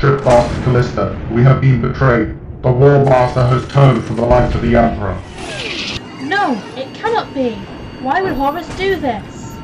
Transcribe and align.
Shipmaster 0.00 0.64
Callista. 0.64 1.28
We 1.30 1.42
have 1.42 1.60
been 1.60 1.80
betrayed. 1.80 2.36
The 2.62 2.72
War 2.72 3.04
Master 3.04 3.46
has 3.46 3.66
turned 3.68 4.02
from 4.04 4.16
the 4.16 4.24
light 4.26 4.54
of 4.54 4.62
the 4.62 4.74
Emperor. 4.74 5.20
No, 6.22 6.60
it 6.76 6.92
cannot 6.94 7.32
be. 7.32 7.52
Why 8.00 8.20
would 8.20 8.32
Horus 8.32 8.66
do 8.76 8.96
this? 8.96 9.54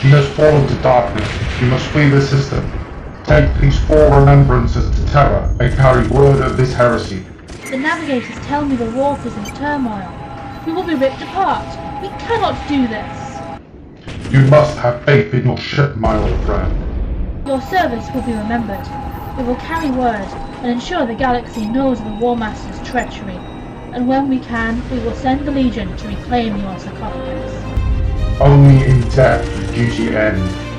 He 0.00 0.08
has 0.10 0.28
fallen 0.34 0.66
to 0.68 0.74
darkness. 0.82 1.28
We 1.60 1.68
must 1.68 1.86
flee 1.86 2.08
the 2.08 2.20
system. 2.20 2.70
Take 3.24 3.52
these 3.60 3.78
four 3.86 4.18
remembrances 4.18 4.88
to 4.94 5.12
Terra 5.12 5.54
and 5.60 5.74
carry 5.74 6.06
word 6.08 6.42
of 6.42 6.56
this 6.56 6.72
heresy. 6.72 7.24
The 7.70 7.78
navigators 7.78 8.36
tell 8.46 8.64
me 8.64 8.76
the 8.76 8.90
warp 8.90 9.24
is 9.26 9.36
in 9.36 9.44
turmoil. 9.56 10.08
We 10.66 10.72
will 10.72 10.84
be 10.84 10.94
ripped 10.94 11.22
apart. 11.22 11.66
We 12.02 12.08
cannot 12.18 12.56
do 12.68 12.86
this. 12.86 14.32
You 14.32 14.40
must 14.48 14.78
have 14.78 15.04
faith 15.04 15.34
in 15.34 15.46
your 15.46 15.56
ship, 15.56 15.96
my 15.96 16.16
old 16.16 16.44
friend. 16.44 17.46
Your 17.46 17.60
service 17.62 18.06
will 18.14 18.22
be 18.22 18.32
remembered. 18.32 18.86
We 19.36 19.44
will 19.44 19.56
carry 19.56 19.90
word 19.90 20.28
and 20.60 20.70
ensure 20.70 21.06
the 21.06 21.14
galaxy 21.14 21.64
knows 21.64 21.98
of 22.00 22.04
the 22.04 22.12
War 22.12 22.36
Master's 22.36 22.86
treachery. 22.86 23.38
And 23.92 24.06
when 24.06 24.28
we 24.28 24.38
can, 24.38 24.86
we 24.90 24.98
will 24.98 25.14
send 25.14 25.46
the 25.46 25.50
Legion 25.50 25.96
to 25.96 26.08
reclaim 26.08 26.58
your 26.58 26.78
sarcophagus. 26.78 28.40
Only 28.40 28.84
in 28.84 29.00
death 29.08 29.44
does 29.44 29.70
duty 29.70 30.14
end. 30.14 30.71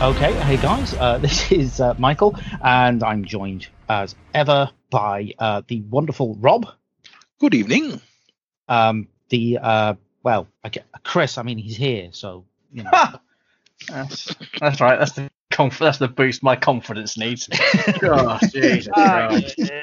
Okay, 0.00 0.34
hey 0.34 0.58
guys, 0.58 0.94
uh, 0.94 1.18
this 1.22 1.50
is 1.50 1.80
uh, 1.80 1.94
Michael, 1.98 2.36
and 2.62 3.02
I'm 3.02 3.24
joined 3.24 3.66
as 3.88 4.14
ever 4.34 4.70
by 4.90 5.32
uh, 5.38 5.62
the 5.66 5.80
wonderful 5.82 6.34
Rob, 6.34 6.66
Good 7.40 7.54
evening. 7.54 8.00
um, 8.68 9.08
the 9.30 9.58
uh, 9.60 9.94
well, 10.22 10.48
I 10.62 10.68
get 10.68 10.86
Chris. 11.02 11.38
I 11.38 11.42
mean, 11.42 11.56
he's 11.58 11.76
here, 11.76 12.10
so 12.12 12.44
you 12.72 12.82
know. 12.82 12.90
That's, 13.88 14.34
that's 14.58 14.80
right. 14.80 14.98
That's 14.98 15.12
the 15.12 15.30
conf- 15.50 15.78
that's 15.78 15.98
the 15.98 16.08
boost 16.08 16.42
my 16.42 16.56
confidence 16.56 17.18
needs. 17.18 17.46
Gosh, 18.00 18.40
Jesus 18.52 18.88
Uh, 18.96 19.38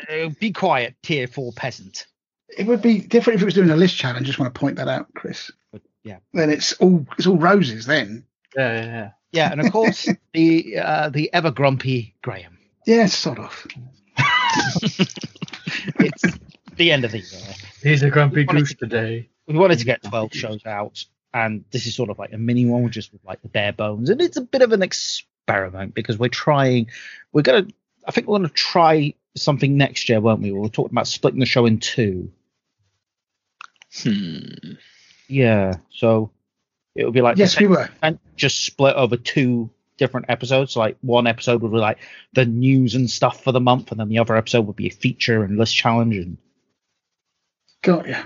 uh, 0.10 0.30
be 0.40 0.52
quiet, 0.52 0.96
tier 1.04 1.28
four 1.28 1.54
peasant. 1.54 2.08
It 2.58 2.66
would 2.66 2.82
be 2.82 3.00
different 3.00 3.36
if 3.38 3.44
it 3.44 3.46
was 3.46 3.54
doing 3.54 3.70
a 3.70 3.76
list 3.76 3.96
challenge. 3.96 4.26
I 4.26 4.28
just 4.28 4.40
want 4.40 4.54
to 4.54 4.60
point 4.60 4.78
that 4.78 4.88
out, 4.88 5.14
Chris. 5.14 5.52
But, 5.72 5.84
yeah, 6.04 6.18
Then 6.34 6.50
it's 6.50 6.74
all 6.74 7.06
it's 7.20 7.28
all 7.28 7.38
roses. 7.38 7.86
Then 7.86 8.26
Yeah, 8.56 8.74
yeah, 8.74 8.86
yeah. 8.86 9.10
yeah, 9.32 9.52
and 9.52 9.62
of 9.62 9.72
course 9.72 10.08
the 10.34 10.78
uh, 10.78 11.10
the 11.10 11.34
ever 11.34 11.52
grumpy 11.52 12.16
Graham. 12.22 12.58
yeah, 12.86 13.06
sort 13.08 13.40
of. 13.40 13.68
It's 16.00 16.24
the 16.78 16.92
end 16.92 17.04
of 17.06 17.12
the 17.12 17.20
year. 17.20 17.54
He's 17.82 18.04
a 18.04 18.10
grumpy 18.10 18.44
goose 18.46 18.70
to- 18.70 18.76
today. 18.76 19.30
we 19.48 19.56
wanted 19.58 19.80
to 19.80 19.86
get 19.86 20.04
12 20.04 20.34
shows 20.34 20.66
out 20.66 21.04
and 21.34 21.66
this 21.72 21.86
is 21.88 21.96
sort 21.96 22.10
of 22.10 22.20
like 22.20 22.32
a 22.34 22.38
mini 22.38 22.66
one 22.66 22.90
just 22.92 23.12
with 23.12 23.24
like 23.26 23.42
the 23.42 23.48
bare 23.50 23.74
bones 23.74 24.10
and 24.10 24.22
it's 24.22 24.38
a 24.38 24.42
bit 24.42 24.62
of 24.62 24.72
an 24.72 24.82
experiment 24.84 25.94
because 25.96 26.18
we're 26.20 26.30
trying 26.30 26.88
we're 27.34 27.42
gonna 27.42 27.66
i 28.08 28.12
think 28.12 28.28
we're 28.28 28.38
gonna 28.38 28.50
try 28.50 29.14
something 29.36 29.76
next 29.78 30.08
year 30.10 30.22
won't 30.22 30.42
we 30.42 30.52
we 30.52 30.60
were 30.60 30.70
talking 30.70 30.94
about 30.94 31.08
splitting 31.08 31.40
the 31.40 31.46
show 31.46 31.66
in 31.66 31.80
two 31.80 32.32
Hmm. 34.04 34.74
yeah 35.28 35.76
so 35.92 36.32
it 36.96 37.06
would 37.06 37.14
be 37.14 37.22
like 37.22 37.38
Yes, 37.38 37.60
we 37.60 37.68
were. 37.68 37.90
and 38.02 38.20
just 38.36 38.66
split 38.66 38.96
over 38.96 39.18
two 39.18 39.70
different 39.98 40.26
episodes 40.30 40.76
like 40.76 40.98
one 41.02 41.28
episode 41.28 41.62
would 41.62 41.72
be 41.72 41.78
like 41.78 42.00
the 42.34 42.46
news 42.46 42.96
and 42.96 43.10
stuff 43.10 43.44
for 43.44 43.52
the 43.52 43.60
month 43.60 43.92
and 43.92 44.00
then 44.00 44.10
the 44.10 44.18
other 44.20 44.36
episode 44.36 44.62
would 44.62 44.76
be 44.76 44.88
a 44.88 44.92
feature 44.92 45.44
and 45.44 45.58
list 45.58 45.76
challenge 45.76 46.16
and 46.16 46.38
Got 47.84 48.08
ya. 48.08 48.24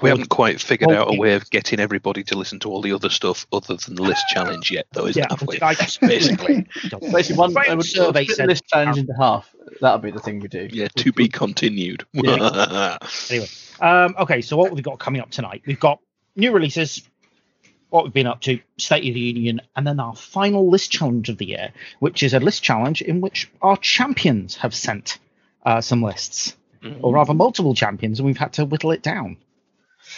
We 0.00 0.08
haven't 0.10 0.28
quite 0.28 0.60
figured 0.60 0.92
out 0.92 1.12
a 1.12 1.18
way 1.18 1.34
of 1.34 1.50
getting 1.50 1.80
everybody 1.80 2.22
to 2.24 2.38
listen 2.38 2.58
to 2.60 2.70
all 2.70 2.80
the 2.82 2.92
other 2.92 3.10
stuff 3.10 3.46
other 3.52 3.74
than 3.76 3.96
the 3.96 4.02
list 4.02 4.24
challenge 4.28 4.70
yet, 4.70 4.86
though, 4.92 5.06
isn't 5.06 5.20
yeah 5.20 5.26
have 5.28 5.42
we? 5.46 5.60
I 5.60 5.74
just 5.74 6.00
Basically. 6.00 6.66
Basically, 7.12 7.36
one 7.36 7.52
Graham 7.52 7.72
I 7.72 7.74
would 7.74 7.84
survey 7.84 8.22
split 8.24 8.36
said- 8.36 8.48
this 8.48 8.60
challenge 8.62 8.96
into 8.96 9.12
half. 9.18 9.52
That'll 9.80 9.98
be 9.98 10.10
the 10.12 10.20
thing 10.20 10.38
we 10.40 10.48
do. 10.48 10.68
Yeah, 10.70 10.88
to 10.96 11.12
be 11.12 11.28
continued. 11.28 12.06
Anyway, 12.14 13.46
um, 13.80 14.14
okay, 14.20 14.40
so 14.40 14.56
what 14.56 14.72
we've 14.72 14.82
got 14.84 14.98
coming 14.98 15.20
up 15.20 15.30
tonight? 15.30 15.62
We've 15.66 15.78
got 15.80 15.98
new 16.36 16.52
releases, 16.52 17.02
what 17.90 18.04
we've 18.04 18.12
been 18.12 18.26
up 18.26 18.40
to, 18.42 18.60
State 18.76 19.08
of 19.08 19.14
the 19.14 19.20
Union, 19.20 19.60
and 19.74 19.86
then 19.86 20.00
our 20.00 20.14
final 20.14 20.68
list 20.68 20.90
challenge 20.90 21.28
of 21.28 21.38
the 21.38 21.46
year, 21.46 21.72
which 22.00 22.22
is 22.22 22.34
a 22.34 22.40
list 22.40 22.62
challenge 22.62 23.02
in 23.02 23.20
which 23.20 23.50
our 23.62 23.76
champions 23.76 24.56
have 24.56 24.74
sent 24.74 25.18
uh, 25.64 25.80
some 25.80 26.02
lists, 26.02 26.56
or 27.00 27.12
rather 27.14 27.34
multiple 27.34 27.74
champions, 27.74 28.18
and 28.18 28.26
we've 28.26 28.36
had 28.36 28.52
to 28.54 28.64
whittle 28.64 28.92
it 28.92 29.02
down. 29.02 29.36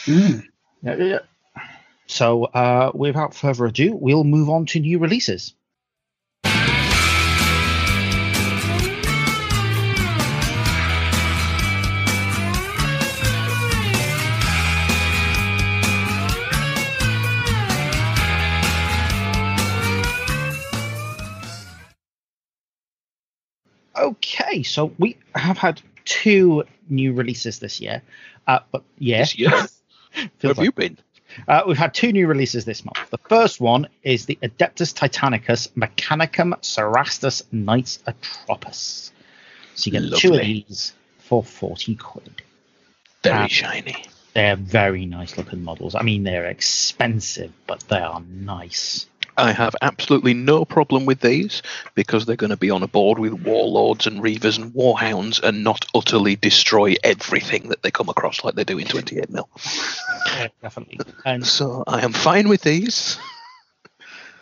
Mm. 0.05 0.45
Yeah, 0.83 0.97
yeah, 0.97 1.05
yeah. 1.05 1.19
So, 2.07 2.45
uh, 2.45 2.91
without 2.93 3.35
further 3.35 3.67
ado, 3.67 3.95
we'll 3.95 4.25
move 4.25 4.49
on 4.49 4.67
to 4.67 4.81
new 4.81 4.99
releases. 4.99 5.55
Okay, 24.01 24.63
so 24.63 24.93
we 24.99 25.17
have 25.35 25.59
had 25.59 25.81
two 26.05 26.65
new 26.89 27.13
releases 27.13 27.59
this 27.59 27.81
year, 27.81 28.03
uh, 28.47 28.61
but 28.73 28.83
yeah, 28.99 29.19
This 29.19 29.39
year? 29.39 29.51
Where 30.15 30.29
have 30.43 30.59
like- 30.59 30.65
you 30.65 30.73
been? 30.73 30.99
Uh, 31.47 31.63
we've 31.65 31.79
had 31.79 31.95
two 31.95 32.11
new 32.13 32.27
releases 32.27 32.65
this 32.65 32.85
month. 32.85 32.99
The 33.11 33.19
first 33.29 33.61
one 33.61 33.87
is 34.03 34.27
the 34.27 34.37
Adeptus 34.43 34.93
Titanicus 34.93 35.69
Mechanicum 35.77 36.55
Cerastus 36.61 37.43
Knights 37.53 38.01
Atrapos. 38.09 39.13
So 39.77 39.91
you 39.91 40.01
get 40.01 40.19
two 40.19 40.35
of 40.35 40.41
these 40.41 40.93
for 41.19 41.45
40 41.45 41.95
quid. 41.95 42.43
Very 43.23 43.45
Ah. 43.45 43.47
shiny. 43.47 44.05
They're 44.35 44.57
very 44.57 45.07
nice 45.07 45.37
looking 45.37 45.63
models. 45.63 45.95
I 45.95 46.03
mean, 46.03 46.25
they're 46.25 46.47
expensive, 46.47 47.53
but 47.69 47.81
they 47.89 47.99
are 47.99 48.23
nice. 48.29 49.07
I 49.41 49.53
have 49.53 49.75
absolutely 49.83 50.35
no 50.35 50.65
problem 50.65 51.07
with 51.07 51.21
these 51.21 51.63
because 51.95 52.27
they're 52.27 52.37
going 52.37 52.51
to 52.51 52.57
be 52.57 52.71
on 52.71 52.83
a 52.83 52.87
board 52.87 53.19
with 53.19 53.33
warlords 53.33 54.07
and 54.07 54.21
reavers 54.23 54.59
and 54.59 54.73
warhounds 54.73 55.43
and 55.43 55.65
not 55.65 55.85
utterly 55.95 56.37
destroy 56.37 56.95
everything 57.03 57.69
that 57.71 57.83
they 57.83 57.91
come 57.91 58.09
across 58.09 58.45
like 58.45 58.55
they 58.55 58.65
do 58.65 58.79
in 58.79 58.87
28 58.87 59.31
mil. 59.31 59.49
Yeah, 60.27 60.49
definitely. 60.63 61.01
And 61.25 61.47
So 61.47 61.85
I 61.87 62.03
am 62.03 62.13
fine 62.13 62.49
with 62.49 62.63
these. 62.63 63.19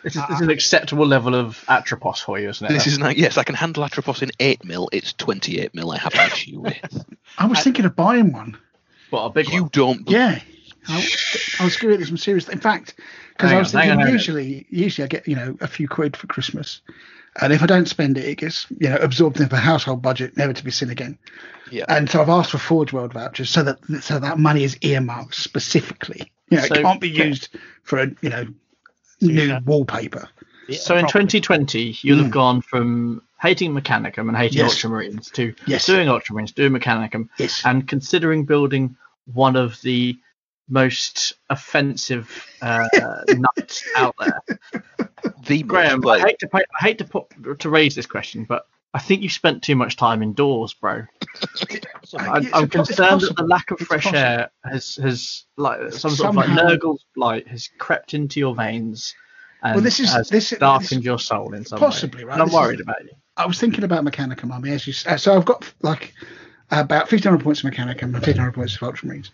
This 0.03 0.15
is, 0.15 0.21
uh, 0.21 0.27
this 0.27 0.35
is 0.37 0.41
an 0.41 0.49
acceptable 0.49 1.05
level 1.05 1.35
of 1.35 1.63
Atrapos 1.67 2.19
for 2.23 2.39
you, 2.39 2.49
isn't 2.49 2.65
it? 2.65 2.71
This 2.73 2.87
is 2.87 2.97
not, 2.99 3.17
yes, 3.17 3.37
I 3.37 3.43
can 3.43 3.55
handle 3.55 3.83
Atrapos 3.83 4.21
in 4.21 4.31
8 4.39 4.63
mil. 4.63 4.89
It's 4.93 5.11
28 5.13 5.73
mil 5.75 5.91
I 5.91 5.97
have 5.97 6.13
an 6.15 6.27
issue 6.31 6.59
with. 6.61 7.05
I 7.37 7.45
was 7.47 7.61
thinking 7.61 7.85
of 7.85 7.95
buying 7.95 8.31
one. 8.31 8.57
what 9.09 9.23
a 9.23 9.29
big 9.29 9.49
You 9.49 9.63
one. 9.63 9.69
don't. 9.73 10.09
Yeah. 10.09 10.39
I, 10.87 11.07
I 11.59 11.63
was 11.65 11.75
giving 11.75 11.99
it 12.01 12.07
some 12.07 12.17
serious. 12.17 12.47
In 12.47 12.59
fact, 12.59 12.95
because 13.39 13.53
I 13.53 13.57
was 13.57 13.73
on, 13.73 13.81
thinking 13.81 14.01
on, 14.01 14.07
on. 14.07 14.11
usually, 14.11 14.65
usually 14.69 15.05
I 15.05 15.07
get 15.07 15.27
you 15.27 15.35
know 15.35 15.55
a 15.61 15.67
few 15.67 15.87
quid 15.87 16.17
for 16.17 16.27
Christmas, 16.27 16.81
and 17.41 17.53
if 17.53 17.63
I 17.63 17.67
don't 17.67 17.87
spend 17.87 18.17
it, 18.17 18.25
it 18.25 18.35
gets 18.35 18.67
you 18.77 18.89
know 18.89 18.97
absorbed 18.97 19.37
into 19.37 19.49
the 19.49 19.55
household 19.55 20.01
budget, 20.01 20.35
never 20.35 20.51
to 20.51 20.63
be 20.63 20.71
seen 20.71 20.89
again. 20.89 21.17
Yeah. 21.71 21.85
And 21.87 22.09
so 22.09 22.21
I've 22.21 22.29
asked 22.29 22.51
for 22.51 22.57
Forge 22.57 22.91
World 22.91 23.13
vouchers 23.13 23.49
so 23.49 23.63
that 23.63 23.79
so 24.01 24.19
that 24.19 24.39
money 24.39 24.63
is 24.65 24.77
earmarked 24.81 25.35
specifically. 25.35 26.31
You 26.49 26.57
know, 26.57 26.65
So- 26.65 26.75
it 26.75 26.81
can't 26.81 26.99
be 26.99 27.09
used 27.09 27.49
for 27.83 27.99
a 27.99 28.07
you 28.21 28.29
know 28.29 28.45
new 29.21 29.43
yeah. 29.43 29.59
wallpaper. 29.65 30.27
So 30.71 30.95
in 30.97 31.07
2020, 31.07 31.97
you'll 32.01 32.19
have 32.19 32.27
mm. 32.27 32.31
gone 32.31 32.61
from 32.61 33.23
hating 33.41 33.73
Mechanicum 33.73 34.27
and 34.27 34.37
hating 34.37 34.59
Yes. 34.59 34.75
Ultramarines 34.75 35.31
to 35.31 35.55
Yes. 35.65 35.87
doing 35.87 36.07
Ultramarines, 36.07 36.53
doing 36.53 36.73
Mechanicum, 36.73 37.29
Yes. 37.39 37.63
and 37.65 37.87
considering 37.87 38.45
building 38.45 38.95
one 39.33 39.55
of 39.55 39.81
the 39.81 40.19
most 40.69 41.33
offensive 41.49 42.45
uh, 42.61 42.87
nuts 43.29 43.83
out 43.95 44.15
there. 44.19 44.41
The 45.45 45.63
Graham, 45.63 46.01
most, 46.01 46.23
I 46.23 46.27
hate 46.27 46.39
to 46.39 46.47
pay, 46.47 46.59
I 46.79 46.83
hate 46.85 46.97
to 46.99 47.05
put 47.05 47.59
to 47.59 47.69
raise 47.69 47.95
this 47.95 48.05
question, 48.05 48.45
but 48.45 48.67
I 48.93 48.99
think 48.99 49.21
you 49.21 49.29
spent 49.29 49.61
too 49.63 49.75
much 49.75 49.97
time 49.97 50.23
indoors, 50.23 50.73
bro. 50.73 51.03
I'm, 52.17 52.47
I'm 52.53 52.63
a 52.63 52.67
po- 52.67 52.81
it's 52.81 52.89
concerned 52.89 53.21
that 53.21 53.35
the 53.37 53.43
lack 53.43 53.69
of 53.71 53.79
fresh 53.79 54.11
air 54.13 54.49
has 54.63 54.95
has 54.95 55.45
like 55.57 55.91
some 55.93 56.11
sort 56.11 56.29
of 56.29 56.35
like 56.35 56.45
Somehow- 56.47 56.63
Nurgle's 56.69 57.05
blight 57.15 57.47
has 57.47 57.69
crept 57.77 58.13
into 58.13 58.39
your 58.39 58.55
veins 58.55 59.13
and 59.61 59.75
Well, 59.75 59.83
this 59.83 59.99
is- 59.99 60.11
has 60.13 60.29
this- 60.29 60.49
this- 60.51 60.59
darkened 60.59 61.03
your 61.03 61.19
soul 61.19 61.53
in 61.53 61.65
some 61.65 61.79
Possibly, 61.79 62.23
way. 62.23 62.29
right? 62.29 62.33
And 62.33 62.41
I'm 62.43 62.47
This 62.47 62.55
is- 62.55 62.59
worried 62.61 62.79
about 62.81 63.03
you. 63.03 63.11
I 63.37 63.45
was 63.45 63.59
thinking 63.59 63.83
about 63.83 64.03
Mechanica 64.03 64.43
Mummy 64.45 64.71
as 64.71 64.85
you 64.87 64.91
s- 64.91 65.05
uh, 65.07 65.17
so 65.17 65.35
I've 65.35 65.45
got 65.45 65.71
like 65.81 66.13
about 66.71 67.09
1500 67.11 67.43
points 67.43 67.63
of 67.63 67.71
Mechanicum 67.71 68.03
and 68.03 68.13
1500 68.15 68.53
points 68.53 68.75
of 68.75 68.81
Ultramarines. 68.81 69.29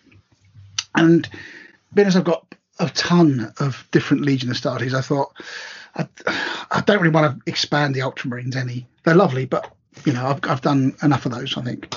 And 0.96 1.28
being 1.94 2.08
as 2.08 2.16
I've 2.16 2.24
got 2.24 2.54
a 2.78 2.88
ton 2.90 3.52
of 3.58 3.86
different 3.90 4.24
Legion 4.24 4.50
of 4.50 4.56
Astartes, 4.56 4.94
I 4.94 5.00
thought 5.00 5.32
I, 5.94 6.06
I 6.70 6.80
don't 6.80 7.00
really 7.00 7.14
want 7.14 7.36
to 7.36 7.50
expand 7.50 7.94
the 7.94 8.00
Ultramarines 8.00 8.56
any. 8.56 8.86
They're 9.04 9.14
lovely, 9.14 9.46
but 9.46 9.72
you 10.04 10.12
know 10.12 10.26
I've, 10.26 10.40
I've 10.44 10.60
done 10.60 10.94
enough 11.02 11.26
of 11.26 11.32
those, 11.32 11.56
I 11.56 11.62
think. 11.62 11.94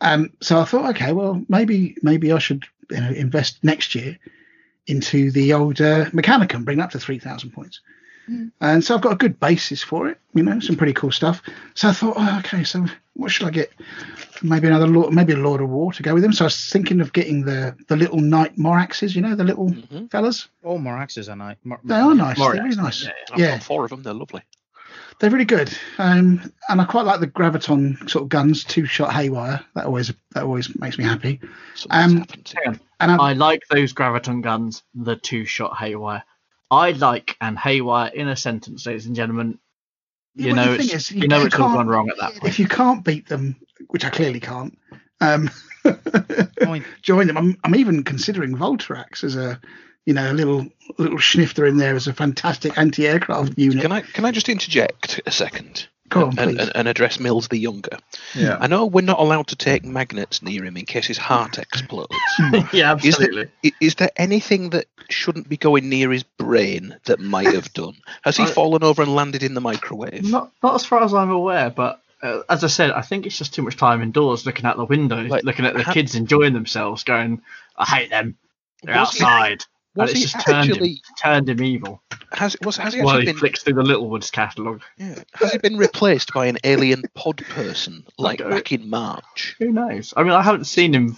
Um, 0.00 0.32
so 0.40 0.60
I 0.60 0.64
thought, 0.64 0.90
okay, 0.90 1.12
well 1.12 1.44
maybe 1.48 1.96
maybe 2.02 2.32
I 2.32 2.38
should 2.38 2.64
you 2.90 3.00
know 3.00 3.10
invest 3.10 3.62
next 3.62 3.94
year 3.94 4.18
into 4.86 5.30
the 5.30 5.52
old 5.52 5.80
uh, 5.80 6.06
Mechanicum, 6.06 6.64
bring 6.64 6.78
it 6.78 6.82
up 6.82 6.90
to 6.90 7.00
3,000 7.00 7.50
points. 7.50 7.80
And 8.60 8.82
so 8.82 8.94
I've 8.94 9.00
got 9.02 9.12
a 9.12 9.16
good 9.16 9.38
basis 9.38 9.82
for 9.82 10.08
it, 10.08 10.18
you 10.34 10.42
know, 10.42 10.58
some 10.60 10.76
pretty 10.76 10.92
cool 10.92 11.12
stuff. 11.12 11.42
So 11.74 11.88
I 11.88 11.92
thought, 11.92 12.14
oh, 12.16 12.38
okay, 12.44 12.64
so 12.64 12.84
what 13.14 13.30
should 13.30 13.46
I 13.46 13.50
get? 13.50 13.70
Maybe 14.42 14.66
another 14.66 14.86
Lord, 14.86 15.12
maybe 15.14 15.32
a 15.32 15.36
Lord 15.36 15.60
of 15.60 15.68
War 15.70 15.92
to 15.92 16.02
go 16.02 16.12
with 16.14 16.22
them. 16.22 16.32
So 16.32 16.44
I 16.44 16.46
was 16.46 16.68
thinking 16.70 17.00
of 17.00 17.12
getting 17.12 17.44
the 17.44 17.76
the 17.88 17.96
little 17.96 18.18
Knight 18.20 18.56
Moiraxes, 18.58 19.14
you 19.14 19.22
know, 19.22 19.34
the 19.34 19.44
little 19.44 19.70
Mhm. 19.70 20.10
fellas. 20.10 20.48
All 20.64 20.78
Moiraxes 20.78 21.28
are 21.28 21.36
nice. 21.36 21.56
Mor- 21.64 21.80
They 21.84 21.94
are 21.94 22.14
nice. 22.14 22.36
Moirax, 22.38 22.52
They're 22.54 22.62
really 22.64 22.76
nice. 22.76 23.04
yeah, 23.04 23.10
I've 23.32 23.38
Yeah, 23.38 23.50
got 23.52 23.62
four 23.62 23.84
of 23.84 23.90
them. 23.90 24.02
They're 24.02 24.12
lovely. 24.14 24.42
they're 25.18 25.30
really 25.30 25.44
good. 25.46 25.72
Um, 25.98 26.52
and 26.68 26.80
I 26.80 26.84
quite 26.84 27.06
like 27.06 27.20
the 27.20 27.26
graviton 27.28 28.10
sort 28.10 28.24
of 28.24 28.28
guns, 28.28 28.64
two 28.64 28.84
shot 28.86 29.12
haywire. 29.12 29.64
That 29.74 29.86
always 29.86 30.12
that 30.34 30.42
always 30.44 30.78
makes 30.78 30.98
me 30.98 31.04
happy. 31.04 31.40
Um, 31.90 32.18
happened. 32.18 32.52
Hang 32.56 32.74
on. 32.74 32.80
And 33.00 33.10
I'm, 33.12 33.20
I 33.20 33.32
like 33.34 33.62
those 33.70 33.92
graviton 33.94 34.42
guns, 34.42 34.82
the 34.94 35.16
two 35.16 35.44
shot 35.44 35.76
haywire. 35.78 36.22
I 36.70 36.90
like 36.92 37.36
and 37.40 37.58
haywire 37.58 38.10
in 38.14 38.28
a 38.28 38.36
sentence, 38.36 38.86
ladies 38.86 39.06
and 39.06 39.14
gentlemen. 39.16 39.58
You 40.34 40.48
Well, 40.54 40.66
know, 40.66 40.72
it's, 40.74 40.92
is, 40.92 41.10
you, 41.12 41.28
know 41.28 41.40
you 41.40 41.46
it's 41.46 41.54
all 41.54 41.62
can't- 41.68 41.74
gone 41.74 41.86
wrong 41.88 42.10
at 42.10 42.18
that 42.18 42.32
point. 42.32 42.44
if 42.44 42.58
you 42.58 42.66
can't 42.68 43.02
beat 43.04 43.28
them, 43.28 43.56
which 43.88 44.04
I 44.04 44.10
clearly 44.10 44.40
can't, 44.40 44.76
um, 45.20 45.50
Join. 46.62 46.84
join 47.02 47.26
them. 47.28 47.38
I'm, 47.38 47.56
I'm 47.64 47.74
even 47.76 48.02
considering 48.04 48.56
Vultarax 48.56 49.24
as 49.24 49.36
a, 49.36 49.58
you 50.04 50.12
know, 50.12 50.30
a 50.30 50.34
little 50.34 50.66
little 50.98 51.18
snifter 51.18 51.64
in 51.66 51.76
there 51.78 51.94
as 51.96 52.06
a 52.06 52.12
fantastic 52.12 52.76
anti-aircraft 52.76 53.56
unit. 53.58 53.82
Can 53.82 53.92
I 53.92 54.00
can 54.02 54.24
I 54.24 54.30
just 54.32 54.48
interject 54.48 55.20
a 55.26 55.30
second? 55.30 55.86
Go 56.08 56.26
on, 56.26 56.38
and, 56.38 56.56
please. 56.56 56.60
and, 56.68 56.72
and 56.76 56.88
address 56.88 57.18
Mills 57.18 57.48
the 57.48 57.58
younger. 57.58 57.96
Yeah. 58.34 58.58
I 58.60 58.66
know 58.68 58.86
we're 58.86 59.00
not 59.00 59.18
allowed 59.18 59.46
to 59.48 59.56
take 59.56 59.84
magnets 59.84 60.40
near 60.42 60.64
him 60.64 60.76
in 60.76 60.84
case 60.84 61.06
his 61.06 61.18
heart 61.18 61.58
explodes. 61.58 62.14
yeah, 62.72 62.92
absolutely. 62.92 63.44
there, 63.44 63.50
i- 63.64 63.72
is 63.80 63.94
there 63.96 64.10
anything 64.16 64.70
that 64.70 64.86
shouldn't 65.10 65.48
be 65.48 65.56
going 65.56 65.88
near 65.88 66.10
his 66.10 66.22
brain 66.22 66.96
that 67.04 67.20
might 67.20 67.52
have 67.54 67.72
done? 67.72 67.96
Has 68.22 68.36
he 68.36 68.44
I- 68.44 68.46
fallen 68.46 68.82
over 68.82 69.02
and 69.02 69.14
landed 69.14 69.42
in 69.42 69.54
the 69.54 69.60
microwave? 69.60 70.24
Not 70.24 70.50
not 70.62 70.74
as 70.74 70.84
far 70.84 71.02
as 71.02 71.12
I'm 71.14 71.30
aware, 71.30 71.70
but 71.70 72.00
uh, 72.22 72.42
as 72.48 72.64
I 72.64 72.68
said, 72.68 72.90
I 72.92 73.02
think 73.02 73.26
it's 73.26 73.38
just 73.38 73.54
too 73.54 73.62
much 73.62 73.76
time 73.76 74.02
indoors, 74.02 74.46
looking 74.46 74.64
out 74.64 74.76
the 74.76 74.84
window, 74.86 75.22
Like, 75.22 75.44
looking 75.44 75.66
at 75.66 75.74
the 75.74 75.82
ha- 75.82 75.92
kids 75.92 76.14
enjoying 76.14 76.54
themselves, 76.54 77.04
going, 77.04 77.42
"I 77.76 77.84
hate 77.84 78.10
them. 78.10 78.36
They're 78.82 78.96
Was 78.96 79.12
he- 79.12 79.24
outside." 79.24 79.64
and 79.98 80.10
it's 80.10 80.20
just 80.20 80.44
turned 80.46 80.76
him, 80.76 80.96
turned 81.22 81.48
him 81.48 81.62
evil. 81.62 82.02
Has 82.32 82.54
was 82.62 82.76
has 82.76 82.92
he 82.92 83.00
While 83.00 83.14
actually 83.14 83.26
he 83.26 83.32
been 83.32 83.38
flicks 83.38 83.62
through 83.62 83.74
the 83.74 83.82
Littlewoods 83.82 84.30
catalogue. 84.30 84.82
yeah, 84.98 85.14
has 85.34 85.52
he 85.52 85.58
been 85.58 85.78
replaced 85.78 86.34
by 86.34 86.46
an 86.46 86.58
alien 86.64 87.02
pod 87.14 87.38
person 87.48 88.04
like 88.18 88.40
back 88.40 88.72
in 88.72 88.90
March? 88.90 89.56
Who 89.58 89.72
knows? 89.72 90.12
I 90.14 90.22
mean, 90.22 90.32
I 90.32 90.42
haven't 90.42 90.64
seen 90.66 90.92
him. 90.94 91.16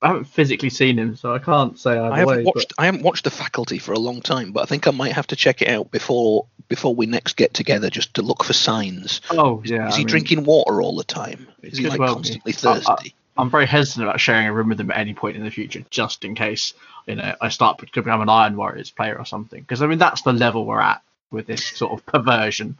I 0.00 0.08
haven't 0.08 0.24
physically 0.24 0.70
seen 0.70 0.98
him, 0.98 1.16
so 1.16 1.34
I 1.34 1.38
can't 1.38 1.78
say 1.78 1.92
either 1.92 2.12
I 2.12 2.18
haven't 2.18 2.36
way. 2.38 2.42
watched 2.44 2.72
I 2.78 2.86
haven't 2.86 3.02
watched 3.02 3.24
the 3.24 3.30
faculty 3.30 3.78
for 3.78 3.92
a 3.92 3.98
long 3.98 4.20
time, 4.20 4.52
but 4.52 4.62
I 4.62 4.66
think 4.66 4.86
I 4.86 4.92
might 4.92 5.12
have 5.12 5.26
to 5.28 5.36
check 5.36 5.62
it 5.62 5.68
out 5.68 5.90
before 5.90 6.46
before 6.68 6.94
we 6.94 7.06
next 7.06 7.36
get 7.36 7.54
together 7.54 7.90
just 7.90 8.14
to 8.14 8.22
look 8.22 8.44
for 8.44 8.52
signs. 8.52 9.20
oh 9.30 9.62
yeah. 9.64 9.88
Is 9.88 9.94
I 9.94 9.96
he 9.98 10.04
mean, 10.04 10.06
drinking 10.08 10.44
water 10.44 10.80
all 10.82 10.96
the 10.96 11.04
time? 11.04 11.48
Is 11.62 11.78
he 11.78 11.88
like 11.88 11.98
well 11.98 12.14
be. 12.14 12.14
constantly 12.14 12.52
I- 12.52 12.70
I- 12.70 12.80
thirsty? 12.80 13.14
I'm 13.36 13.50
very 13.50 13.66
hesitant 13.66 14.04
about 14.04 14.18
sharing 14.20 14.48
a 14.48 14.52
room 14.52 14.68
with 14.68 14.80
him 14.80 14.90
at 14.90 14.98
any 14.98 15.14
point 15.14 15.36
in 15.36 15.44
the 15.44 15.50
future, 15.52 15.84
just 15.90 16.24
in 16.24 16.34
case 16.34 16.74
you 17.06 17.14
know 17.14 17.34
I 17.40 17.50
start 17.50 17.78
to 17.78 18.02
become 18.02 18.20
an 18.20 18.28
Iron 18.28 18.56
Warriors 18.56 18.90
player 18.90 19.16
or 19.16 19.24
something. 19.24 19.60
Because 19.60 19.80
I 19.80 19.86
mean, 19.86 19.98
that's 19.98 20.22
the 20.22 20.32
level 20.32 20.64
we're 20.66 20.80
at 20.80 21.02
with 21.30 21.46
this 21.46 21.64
sort 21.64 21.92
of 21.92 22.04
perversion. 22.04 22.78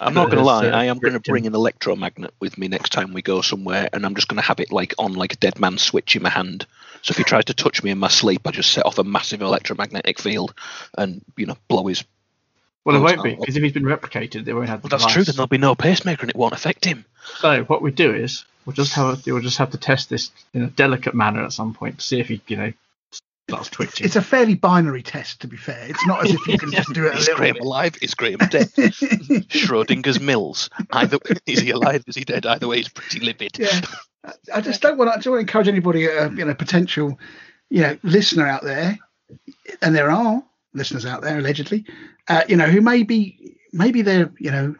I'm 0.00 0.14
not 0.14 0.26
going 0.26 0.38
to 0.38 0.44
lie. 0.44 0.68
uh, 0.68 0.76
I 0.76 0.84
am 0.84 0.98
going 0.98 1.14
to 1.14 1.20
bring 1.20 1.46
an 1.46 1.54
electromagnet 1.54 2.32
with 2.40 2.56
me 2.58 2.68
next 2.68 2.92
time 2.92 3.12
we 3.12 3.22
go 3.22 3.40
somewhere, 3.40 3.88
and 3.92 4.06
I'm 4.06 4.14
just 4.14 4.28
going 4.28 4.40
to 4.40 4.46
have 4.46 4.60
it 4.60 4.72
like 4.72 4.94
on 4.98 5.14
like 5.14 5.32
a 5.32 5.36
dead 5.36 5.58
man 5.58 5.78
switch 5.78 6.16
in 6.16 6.22
my 6.22 6.30
hand. 6.30 6.66
So 7.02 7.12
if 7.12 7.16
he 7.16 7.24
tries 7.24 7.46
to 7.46 7.54
touch 7.54 7.82
me 7.82 7.90
in 7.90 7.98
my 7.98 8.08
sleep, 8.08 8.46
I 8.46 8.50
just 8.50 8.72
set 8.72 8.86
off 8.86 8.98
a 8.98 9.04
massive 9.04 9.42
electromagnetic 9.42 10.18
field, 10.18 10.54
and 10.96 11.22
you 11.36 11.46
know 11.46 11.56
blow 11.68 11.86
his. 11.86 12.04
Well, 12.84 12.96
it 12.96 13.00
won't 13.00 13.22
be 13.22 13.34
because 13.34 13.56
if 13.56 13.62
he's 13.62 13.72
been 13.72 13.84
replicated, 13.84 14.44
they 14.44 14.54
won't 14.54 14.68
have 14.68 14.82
the 14.82 14.88
Well, 14.88 14.98
that's 14.98 15.12
true. 15.12 15.24
Then 15.24 15.36
there'll 15.36 15.48
be 15.48 15.58
no 15.58 15.74
pacemaker, 15.74 16.22
and 16.22 16.30
it 16.30 16.36
won't 16.36 16.54
affect 16.54 16.84
him. 16.84 17.04
So 17.38 17.64
what 17.64 17.82
we 17.82 17.90
do 17.90 18.14
is 18.14 18.44
we'll 18.64 18.74
just 18.74 18.94
have 18.94 19.26
a, 19.26 19.32
we'll 19.32 19.42
just 19.42 19.58
have 19.58 19.70
to 19.70 19.78
test 19.78 20.10
this 20.10 20.30
in 20.54 20.62
a 20.62 20.68
delicate 20.68 21.14
manner 21.14 21.44
at 21.44 21.52
some 21.52 21.74
point 21.74 21.98
to 21.98 22.04
see 22.04 22.20
if 22.20 22.28
he 22.28 22.40
you 22.46 22.56
know 22.56 22.72
twitching. 23.48 24.04
It's 24.06 24.16
a 24.16 24.22
fairly 24.22 24.54
binary 24.54 25.02
test, 25.02 25.40
to 25.40 25.48
be 25.48 25.56
fair. 25.56 25.86
It's 25.88 26.06
not 26.06 26.24
as 26.24 26.32
if 26.34 26.46
you 26.46 26.58
can 26.58 26.70
just 26.72 26.92
do 26.92 27.06
it 27.06 27.16
Is 27.16 27.28
Graham 27.34 27.54
bit. 27.54 27.62
alive? 27.62 27.94
Is 28.02 28.14
Graham 28.14 28.38
dead? 28.38 28.68
Schrodinger's 29.48 30.20
Mills. 30.20 30.70
Either 30.92 31.18
is 31.46 31.60
he 31.60 31.70
alive? 31.70 32.04
Is 32.06 32.14
he 32.16 32.24
dead? 32.24 32.46
Either 32.46 32.68
way, 32.68 32.76
he's 32.78 32.88
pretty 32.88 33.20
livid. 33.20 33.58
yeah. 33.58 33.80
I- 34.24 34.32
I 34.54 34.60
just 34.60 34.82
don't 34.82 34.98
want 34.98 35.08
to, 35.08 35.12
I 35.12 35.16
just 35.16 35.26
want 35.28 35.38
to 35.38 35.40
encourage 35.40 35.68
anybody, 35.68 36.06
uh, 36.10 36.28
you 36.30 36.44
know, 36.44 36.54
potential, 36.54 37.18
you 37.70 37.80
know, 37.80 37.96
listener 38.02 38.46
out 38.46 38.62
there, 38.62 38.98
and 39.80 39.94
there 39.96 40.10
are 40.10 40.42
listeners 40.74 41.06
out 41.06 41.22
there 41.22 41.38
allegedly, 41.38 41.86
uh, 42.28 42.42
you 42.46 42.56
know, 42.56 42.66
who 42.66 42.82
may 42.82 43.04
be, 43.04 43.56
maybe 43.72 44.02
they're, 44.02 44.30
you 44.38 44.50
know, 44.50 44.74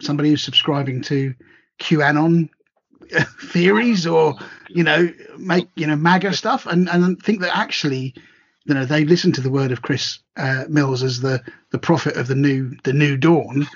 somebody 0.00 0.30
who's 0.30 0.42
subscribing 0.42 1.00
to 1.02 1.32
QAnon 1.80 2.48
theories 3.50 4.06
or, 4.06 4.34
you 4.68 4.82
know, 4.82 5.12
make, 5.38 5.68
you 5.76 5.86
know, 5.86 5.96
MAGA 5.96 6.32
stuff 6.34 6.66
and, 6.66 6.88
and 6.88 7.22
think 7.22 7.40
that 7.40 7.56
actually, 7.56 8.14
you 8.64 8.74
know, 8.74 8.84
they 8.84 9.04
listen 9.04 9.32
to 9.32 9.40
the 9.40 9.50
word 9.50 9.72
of 9.72 9.82
Chris 9.82 10.18
uh, 10.36 10.64
Mills 10.68 11.02
as 11.02 11.20
the, 11.20 11.42
the 11.70 11.78
prophet 11.78 12.16
of 12.16 12.28
the 12.28 12.34
new, 12.34 12.74
the 12.84 12.92
new 12.92 13.16
dawn 13.16 13.66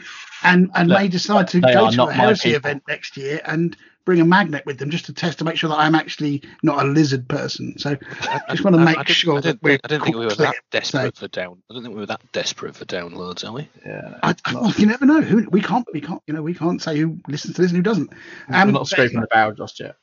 and, 0.43 0.71
and 0.75 0.89
Look, 0.89 0.99
may 0.99 1.09
decide 1.09 1.49
to 1.49 1.61
go 1.61 1.91
to 1.91 2.05
a 2.05 2.13
heresy 2.13 2.53
event 2.53 2.83
next 2.89 3.17
year 3.17 3.41
and 3.45 3.77
bring 4.07 4.21
a 4.21 4.25
magnet 4.25 4.65
with 4.65 4.79
them 4.79 4.89
just 4.89 5.05
to 5.07 5.13
test 5.13 5.39
to 5.41 5.45
make 5.45 5.57
sure 5.57 5.69
that 5.69 5.79
I'm 5.79 5.95
actually 5.95 6.43
not 6.63 6.83
a 6.83 6.89
lizard 6.89 7.29
person. 7.29 7.77
So 7.77 7.97
I 8.23 8.41
just 8.53 8.65
want 8.65 8.77
to 8.77 8.83
make 8.83 8.97
I 8.97 9.03
didn't- 9.03 9.17
sure 9.17 9.37
I 9.37 9.41
didn't, 9.41 9.61
that 9.61 9.63
we're 9.63 9.71
think, 9.73 9.81
I 9.85 9.89
didn't 9.89 10.05
think 10.05 10.17
we 10.17 10.25
were 10.25 10.31
clear. 10.31 10.47
that 10.49 10.57
desperate 10.71 11.17
So- 11.17 11.21
for 11.21 11.29
down. 11.29 11.63
I 11.69 11.75
don't 11.75 11.83
think 11.83 11.95
we 11.95 12.01
were 12.01 12.07
that 12.07 12.23
desperate 12.33 12.75
for 12.77 12.85
downloads, 12.87 13.47
are 13.47 13.53
we? 13.53 13.69
yeah, 13.85 14.19
I, 14.23 14.35
well, 14.55 14.73
you 14.79 14.87
never 14.87 15.05
know. 15.05 15.21
Who 15.21 15.47
we 15.51 15.61
can't 15.61 15.87
we 15.93 16.01
can't 16.01 16.23
you 16.27 16.33
know 16.35 16.41
we 16.43 16.55
can't 16.55 16.81
say 16.81 16.97
who 16.97 17.19
listens 17.29 17.57
to 17.57 17.63
this 17.63 17.73
and 17.73 17.77
who 17.77 17.83
doesn't. 17.83 18.11
we're 18.49 18.57
Um, 18.57 18.73
not 18.73 18.87
scraping 18.89 19.21
the 19.21 19.27
barrel 19.27 19.53
just 19.53 19.79
yet. 19.81 19.97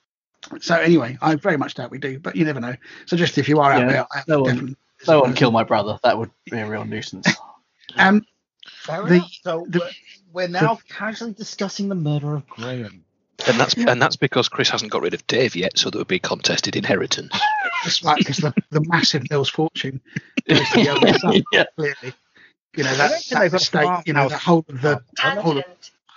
So 0.59 0.75
anyway, 0.75 1.17
I 1.21 1.35
very 1.35 1.55
much 1.57 1.73
doubt 1.75 1.89
we 1.89 1.97
do, 1.97 2.19
but 2.19 2.35
you 2.35 2.43
never 2.43 2.59
know. 2.59 2.75
So 3.05 3.15
just 3.15 3.37
if 3.37 3.47
you 3.47 3.61
are 3.61 3.71
out 3.71 3.79
Yeah, 3.83 3.87
there, 3.87 4.07
I 4.11 4.23
no 4.27 4.41
one- 4.41 4.75
No 5.07 5.21
one 5.21 5.33
kill 5.33 5.51
my 5.51 5.63
brother. 5.63 5.97
That 6.03 6.17
would 6.17 6.31
be 6.51 6.57
a 6.59 6.67
real 6.67 6.85
nuisance. 6.85 7.27
Um, 7.97 8.25
Fair 8.65 9.03
The- 9.03 9.15
enough. 9.15 9.31
So 9.43 9.65
the- 9.69 9.79
we're, 9.79 9.89
we're 10.33 10.47
now 10.47 10.79
casually 10.89 11.33
discussing 11.33 11.87
the 11.89 11.95
murder 11.95 12.33
of 12.35 12.47
Graham. 12.47 13.02
And 13.47 13.59
that's 13.59 13.73
and 13.75 14.01
that's 14.01 14.15
because 14.15 14.47
Chris 14.47 14.69
hasn't 14.69 14.91
got 14.91 15.01
rid 15.01 15.13
of 15.13 15.25
Dave 15.27 15.55
yet, 15.55 15.77
so 15.77 15.89
there 15.89 15.99
would 15.99 16.07
be 16.07 16.19
contested 16.19 16.75
inheritance. 16.75 17.37
that's 17.83 18.03
right, 18.03 18.17
because 18.17 18.37
the, 18.37 18.53
the 18.69 18.83
massive 18.87 19.29
Mills 19.29 19.49
fortune 19.49 20.01
goes 20.47 20.69
to 20.69 20.83
the 20.83 20.89
other 20.89 21.13
son, 21.19 21.43
yeah. 21.51 21.65
clearly. 21.75 22.13
You 22.75 22.83
know 22.83 22.91
I 22.91 22.95
that, 22.95 23.09
don't 23.29 23.51
that 23.51 23.51
they've 23.51 23.83
farm 23.83 24.03
you 24.05 24.13
know, 24.13 24.29
the 24.29 24.37
whole 24.37 24.65
of 24.67 24.81
the 24.81 25.01
whole 25.19 25.57
of, 25.57 25.65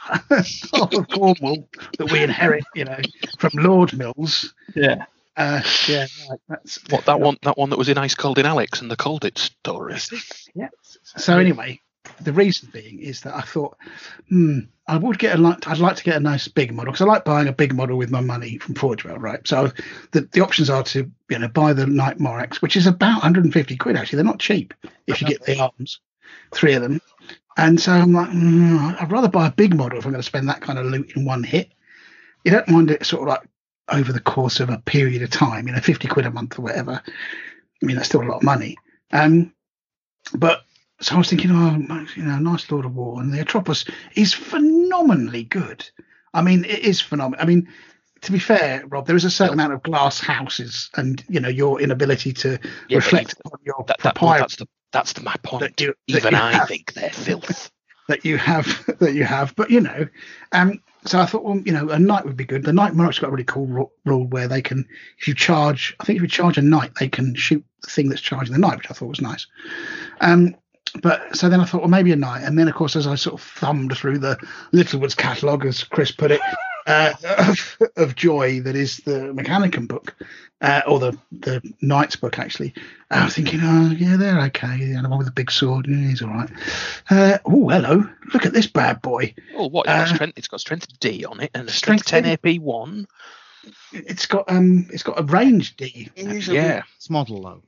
whole 0.73 1.01
of 1.01 1.09
Cornwall 1.09 1.69
that 1.99 2.11
we 2.11 2.23
inherit, 2.23 2.65
you 2.75 2.85
know, 2.85 2.99
from 3.39 3.53
Lord 3.55 3.93
Mills. 3.97 4.55
yeah. 4.75 5.07
Uh, 5.39 5.61
yeah, 5.87 6.07
right, 6.31 6.41
that's 6.49 6.79
What 6.89 7.05
that 7.05 7.21
one 7.21 7.37
that 7.43 7.59
one 7.59 7.69
that 7.69 7.79
was 7.79 7.91
in 7.91 7.99
Ice 7.99 8.15
Cold 8.15 8.39
in 8.39 8.47
Alex 8.47 8.81
and 8.81 8.91
the 8.91 8.97
Cold 8.97 9.27
It 9.27 9.37
story. 9.37 9.97
Yeah. 10.55 10.69
So 11.03 11.39
anyway, 11.39 11.81
the 12.23 12.33
reason 12.33 12.71
being 12.73 13.01
is 13.01 13.21
that 13.23 13.35
I 13.35 13.43
thought, 13.43 13.77
hmm, 14.31 14.61
I 14.89 14.97
would 14.97 15.19
get 15.19 15.37
a 15.37 15.43
like. 15.43 15.67
I'd 15.67 15.79
like 15.79 15.97
to 15.97 16.05
get 16.05 16.17
a 16.17 16.21
nice 16.21 16.47
big 16.47 16.73
model 16.73 16.93
because 16.93 17.05
I 17.05 17.11
like 17.11 17.25
buying 17.25 17.49
a 17.49 17.53
big 17.53 17.75
model 17.75 17.99
with 17.99 18.11
my 18.11 18.21
money 18.21 18.59
from 18.59 18.77
Forge 18.77 19.05
World, 19.05 19.21
right? 19.21 19.47
So 19.47 19.73
the 20.13 20.29
the 20.33 20.41
options 20.41 20.71
are 20.71 20.85
to 20.85 21.11
you 21.29 21.39
know 21.39 21.49
buy 21.49 21.73
the 21.73 21.87
Knight 21.87 22.19
Moirax, 22.19 22.57
which 22.57 22.77
is 22.77 22.87
about 22.87 23.23
150 23.23 23.77
quid 23.77 23.97
actually. 23.97 24.17
They're 24.17 24.25
not 24.25 24.39
cheap 24.39 24.75
if 25.07 25.21
you 25.21 25.27
get 25.27 25.43
the 25.45 25.59
arms, 25.59 26.01
three 26.53 26.75
of 26.75 26.83
them. 26.83 27.01
And 27.57 27.81
so 27.81 27.93
I'm 27.93 28.13
like, 28.13 28.29
mm, 28.29 29.01
I'd 29.01 29.11
rather 29.11 29.29
buy 29.29 29.47
a 29.47 29.53
big 29.53 29.75
model 29.75 29.99
if 29.99 30.05
I'm 30.05 30.13
going 30.13 30.21
to 30.21 30.27
spend 30.27 30.49
that 30.49 30.61
kind 30.61 30.79
of 30.79 30.87
loot 30.87 31.17
in 31.17 31.25
one 31.25 31.43
hit. 31.43 31.73
You 32.45 32.53
don't 32.53 32.69
mind 32.69 32.91
it 32.91 33.07
sort 33.07 33.23
of 33.23 33.29
like 33.29 33.49
over 33.89 34.13
the 34.13 34.21
course 34.21 34.61
of 34.61 34.69
a 34.69 34.79
period 34.79 35.23
of 35.23 35.31
time, 35.31 35.67
you 35.67 35.73
know, 35.73 35.81
50 35.81 36.07
quid 36.09 36.27
a 36.27 36.31
month 36.31 36.59
or 36.59 36.63
whatever. 36.63 37.03
I 37.03 37.87
mean, 37.87 37.97
that's 37.97 38.09
still 38.09 38.23
a 38.23 38.29
lot 38.29 38.39
of 38.39 38.43
money. 38.43 38.77
Um, 39.13 39.53
but 40.35 40.66
so 41.01 41.15
I 41.15 41.19
was 41.19 41.29
thinking, 41.29 41.51
oh, 41.53 42.07
you 42.17 42.23
know, 42.23 42.39
nice 42.39 42.71
Lord 42.71 42.85
of 42.87 42.95
War, 42.95 43.21
and 43.21 43.33
the 43.33 43.45
Atrapos 43.45 43.89
is 44.15 44.33
phenomenally 44.33 45.45
good. 45.45 45.89
I 46.35 46.43
mean, 46.43 46.65
it 46.65 46.81
is 46.81 47.01
phenomenal. 47.01 47.43
I 47.43 47.47
mean, 47.47 47.69
to 48.23 48.33
be 48.33 48.39
fair, 48.39 48.85
Rob, 48.89 49.07
there 49.07 49.17
is 49.17 49.25
a 49.25 49.31
certain 49.31 49.55
amount 49.55 49.73
of 49.75 49.83
glass 49.83 50.19
houses, 50.21 50.91
and 50.97 51.23
you 51.29 51.41
know, 51.41 51.49
your 51.49 51.81
inability 51.81 52.33
to 52.35 52.59
Yeah, 52.89 52.97
reflect 52.97 53.35
even- 53.45 53.53
on 53.53 53.59
your 53.65 53.85
That, 53.87 53.99
that, 54.01 54.21
well, 54.21 54.39
that's 54.39 54.57
the 54.57 54.67
that's 54.93 55.13
the, 55.13 55.23
my 55.23 55.35
point. 55.43 55.61
that 55.61 55.81
you, 55.81 55.95
Even 56.07 56.35
I 56.35 56.53
have. 56.53 56.69
think 56.69 56.95
they're 56.95 57.11
filth. 57.11 57.71
that 58.09 58.25
you 58.25 58.39
have 58.39 58.67
that 59.01 59.15
you 59.15 59.25
have. 59.25 59.55
But 59.57 59.71
you 59.71 59.81
know, 59.81 60.07
um, 60.53 60.81
so 61.05 61.21
I 61.21 61.27
thought, 61.27 61.45
well, 61.45 61.59
you 61.59 61.73
know, 61.73 61.89
a 61.91 61.99
knight 61.99 62.25
would 62.25 62.37
be 62.37 62.45
good. 62.45 62.65
The 62.65 62.73
knight 62.73 62.95
monarch's 62.95 63.19
got 63.19 63.29
a 63.29 63.31
really 63.31 63.45
cool 63.45 63.67
ru- 63.67 63.91
rule 64.05 64.27
where 64.27 64.49
they 64.49 64.63
can, 64.63 64.89
if 65.19 65.29
you 65.29 65.35
charge, 65.35 65.95
I 66.01 66.05
think 66.05 66.17
if 66.17 66.23
you 66.23 66.29
charge 66.29 66.57
a 66.59 66.63
knight, 66.63 66.93
they 66.99 67.09
can 67.09 67.35
shoot 67.35 67.65
the 67.83 67.91
thing 67.91 68.09
that's 68.09 68.21
charging 68.23 68.53
the 68.55 68.59
knight, 68.59 68.79
which 68.79 68.91
I 68.91 68.95
thought 68.95 69.09
was 69.09 69.21
nice. 69.21 69.47
Um, 70.21 70.57
but 71.03 71.37
so 71.37 71.49
then 71.49 71.61
I 71.61 71.65
thought, 71.65 71.81
well, 71.83 71.91
maybe 71.91 72.13
a 72.13 72.17
knight. 72.17 72.43
And 72.43 72.59
then, 72.59 72.69
of 72.69 72.75
course, 72.75 72.97
as 72.97 73.07
I 73.07 73.15
sort 73.17 73.35
of 73.41 73.47
thumbed 73.47 73.97
through 73.97 74.19
the 74.19 74.37
Littlewoods 74.73 75.15
catalogue, 75.15 75.67
as 75.67 75.85
Chris 75.85 76.11
put 76.11 76.31
it, 76.31 76.41
uh, 76.87 77.13
of, 77.39 77.79
of 77.97 78.15
joy 78.15 78.61
that 78.61 78.77
is 78.77 78.99
the 78.99 79.33
Mechanicum 79.35 79.89
book, 79.89 80.15
uh, 80.61 80.83
or 80.87 80.99
the 80.99 81.19
the 81.33 81.61
Knight's 81.83 82.17
book 82.17 82.39
actually. 82.39 82.73
I 83.11 83.25
was 83.25 83.35
thinking, 83.35 83.61
oh 83.63 83.91
yeah, 83.91 84.17
they're 84.17 84.41
okay. 84.47 84.77
Yeah, 84.79 85.03
the 85.03 85.09
one 85.09 85.19
with 85.19 85.27
the 85.27 85.33
big 85.33 85.51
sword, 85.51 85.87
yeah, 85.89 86.09
he's 86.09 86.23
all 86.23 86.31
right. 86.31 86.51
Uh, 87.11 87.39
oh, 87.45 87.69
hello, 87.69 88.09
look 88.33 88.47
at 88.47 88.53
this 88.53 88.67
bad 88.67 89.03
boy. 89.03 89.35
Oh, 89.55 89.69
what? 89.69 89.87
It's 89.87 89.93
got 89.95 90.01
Uh, 90.11 90.15
strength. 90.15 90.39
It's 90.39 90.49
got 90.49 90.61
strength 90.61 91.01
D 91.01 91.25
on 91.25 91.41
it 91.41 91.51
and 91.55 91.69
a 91.69 91.73
strength 91.73 92.07
strength, 92.07 92.25
ten 92.41 92.53
AP 92.55 92.61
one. 92.61 93.07
It's 93.93 94.27
got 94.27 94.45
um, 94.49 94.87
it's 94.93 95.03
got 95.03 95.19
a 95.19 95.25
range 95.25 95.77
D. 95.77 96.09
Actually. 96.17 96.57
Yeah. 96.57 96.83
It's 96.97 97.11
model 97.11 97.43
though. 97.43 97.63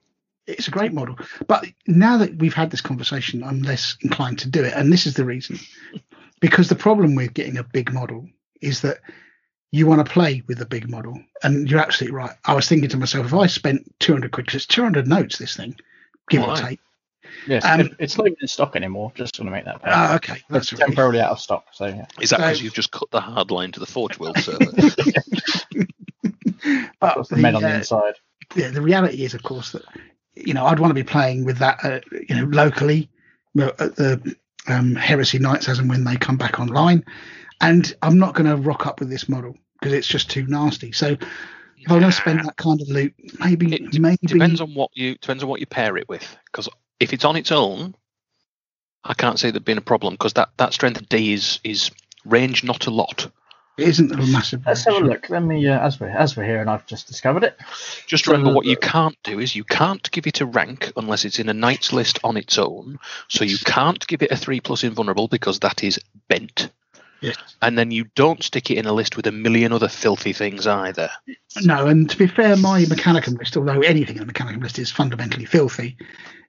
It's 0.49 0.67
a 0.69 0.71
great 0.73 0.93
model. 0.95 1.17
But 1.47 1.67
now 1.87 2.17
that 2.19 2.37
we've 2.37 2.55
had 2.55 2.71
this 2.71 2.81
conversation, 2.81 3.45
I'm 3.45 3.61
less 3.62 3.97
inclined 4.02 4.38
to 4.40 4.49
do 4.49 4.64
it, 4.64 4.73
and 4.75 4.93
this 4.93 5.07
is 5.07 5.14
the 5.14 5.25
reason. 5.25 5.59
Because 6.40 6.69
the 6.69 6.75
problem 6.76 7.14
with 7.14 7.35
getting 7.35 7.59
a 7.59 7.62
big 7.64 7.93
model 7.93 8.26
is 8.61 8.81
that 8.81 8.99
you 9.71 9.87
want 9.87 10.05
to 10.05 10.11
play 10.11 10.43
with 10.47 10.61
a 10.62 10.67
big 10.67 10.88
model, 10.88 11.21
and 11.43 11.71
you're 11.71 11.81
absolutely 11.81 12.17
right. 12.17 12.31
I 12.47 12.55
was 12.55 12.67
thinking 12.69 12.88
to 12.90 12.97
myself, 12.97 13.26
if 13.26 13.35
I 13.35 13.47
spent 13.47 13.95
200 14.00 14.31
quid, 14.33 14.47
because 14.47 14.57
it's 14.64 14.67
200 14.67 15.07
notes, 15.07 15.37
this 15.38 15.55
thing, 15.57 15.76
give 16.31 16.43
or 16.43 16.49
Right. 16.49 16.69
take. 16.71 16.81
Yes, 17.47 17.62
Um, 17.67 17.90
it's 17.99 18.17
not 18.17 18.26
even 18.26 18.38
in 18.40 18.49
stock 18.49 18.75
anymore. 18.75 19.12
Just 19.14 19.38
want 19.38 19.49
to 19.49 19.50
make 19.52 19.67
that 19.67 19.81
clear. 19.81 19.93
Ah, 19.95 20.14
okay, 20.17 20.38
that's 20.49 20.73
right. 20.73 20.81
temporarily 20.81 21.21
out 21.21 21.33
of 21.33 21.40
stock. 21.40 21.67
So 21.73 21.87
yeah. 21.87 22.07
Is 22.21 22.31
that 22.31 22.37
So- 22.40 22.47
because 22.47 22.62
you've 22.62 22.73
just 22.73 22.90
cut 22.90 23.11
the 23.11 23.21
hard 23.21 23.50
line 23.50 23.71
to 23.73 23.81
the 23.81 23.87
Forge 23.87 24.19
World 24.19 24.38
server? 24.43 24.64
But 27.00 27.14
Got 27.17 27.28
the 27.28 27.37
men 27.37 27.55
on 27.55 27.62
the 27.62 27.71
uh, 27.73 27.76
inside. 27.76 28.14
yeah, 28.57 28.71
the 28.71 28.83
reality 28.83 29.25
is, 29.25 29.35
of 29.35 29.43
course, 29.43 29.73
that 29.73 29.83
you 30.47 30.54
know 30.54 30.66
I'd 30.66 30.78
want 30.78 30.90
to 30.90 30.95
be 30.95 31.04
playing 31.04 31.45
with 31.45 31.59
that, 31.59 31.85
uh, 31.85 32.00
you 32.28 32.35
know, 32.35 32.45
locally 32.45 33.11
at 33.61 33.97
the 33.97 34.37
um, 34.68 34.95
Heresy 34.95 35.38
Nights 35.38 35.68
as 35.68 35.78
and 35.78 35.88
when 35.88 36.04
they 36.04 36.16
come 36.16 36.37
back 36.37 36.61
online, 36.61 37.04
and 37.61 37.95
I'm 38.02 38.18
not 38.18 38.35
going 38.35 38.49
to 38.49 38.57
rock 38.57 38.87
up 38.87 39.00
with 39.00 39.11
this 39.11 39.28
model 39.28 39.57
because 39.78 39.92
it's 39.92 40.07
just 40.07 40.30
too 40.30 40.47
nasty. 40.47 40.92
So 40.92 41.16
if 41.80 41.90
I'm 41.90 42.00
going 42.00 42.11
to 42.11 42.12
spend 42.12 42.45
that 42.45 42.57
kind 42.57 42.80
of 42.80 42.88
loot, 42.88 43.14
maybe 43.38 43.75
It 43.75 43.99
maybe 44.00 44.18
depends 44.26 44.61
on 44.61 44.75
what 44.75 44.90
you 44.95 45.16
depends 45.16 45.42
on 45.42 45.49
what 45.49 45.61
you 45.61 45.66
pair 45.66 45.97
it 45.97 46.09
with. 46.09 46.37
Because 46.47 46.68
if 47.00 47.12
it's 47.12 47.25
on 47.25 47.37
its 47.37 47.52
own, 47.52 47.95
I 49.04 49.14
can't 49.14 49.38
see 49.38 49.50
there 49.50 49.61
being 49.61 49.78
a 49.78 49.83
problem. 49.83 50.14
Because 50.14 50.35
that, 50.35 50.50
that 50.59 50.73
strength 50.73 51.09
D 51.09 51.33
is 51.33 51.61
is 51.64 51.90
range 52.25 52.64
not 52.64 52.87
a 52.87 52.90
lot. 52.90 53.30
It 53.78 53.88
isn't 53.88 54.12
a 54.12 54.16
massive. 54.26 54.66
Let's 54.66 54.85
have 54.85 54.97
a 54.97 54.99
look. 54.99 55.30
Let 55.30 55.42
me, 55.42 55.66
uh, 55.68 55.78
as 55.78 56.00
we're 56.00 56.08
as 56.08 56.37
we're 56.37 56.44
here, 56.44 56.61
and 56.61 56.68
I've 56.68 56.85
just 56.87 57.06
discovered 57.06 57.44
it. 57.44 57.56
Just 58.06 58.25
So 58.25 58.32
remember 58.32 58.52
what 58.52 58.66
you 58.66 58.76
can't 58.76 59.16
do 59.23 59.38
is 59.38 59.54
you 59.54 59.62
can't 59.62 60.11
give 60.11 60.26
it 60.26 60.40
a 60.40 60.47
rank 60.47 60.92
unless 60.97 61.25
it's 61.25 61.38
in 61.38 61.49
a 61.49 61.54
knight's 61.54 61.92
list 61.92 62.18
on 62.25 62.37
its 62.37 62.58
own. 62.58 62.99
So 63.28 63.44
you 63.44 63.56
can't 63.58 64.04
give 64.08 64.23
it 64.23 64.32
a 64.32 64.37
three 64.37 64.61
plus 64.61 64.82
invulnerable 64.82 65.28
because 65.28 65.61
that 65.61 65.85
is 65.85 66.00
bent. 66.28 66.70
Yes. 67.20 67.37
And 67.62 67.78
then 67.78 67.90
you 67.90 68.04
don't 68.14 68.42
stick 68.42 68.70
it 68.70 68.78
in 68.78 68.87
a 68.87 68.92
list 68.92 69.16
with 69.16 69.26
a 69.26 69.32
million 69.32 69.73
other 69.73 69.88
filthy 69.88 70.32
things 70.32 70.66
either. 70.66 71.11
No, 71.62 71.87
and 71.87 72.08
to 72.11 72.16
be 72.16 72.26
fair, 72.26 72.56
my 72.56 72.82
Mechanicum 72.85 73.38
list, 73.38 73.56
although 73.56 73.80
anything 73.80 74.16
in 74.16 74.26
the 74.26 74.32
Mechanicum 74.32 74.62
list 74.62 74.78
is 74.78 74.90
fundamentally 74.90 75.44
filthy, 75.44 75.97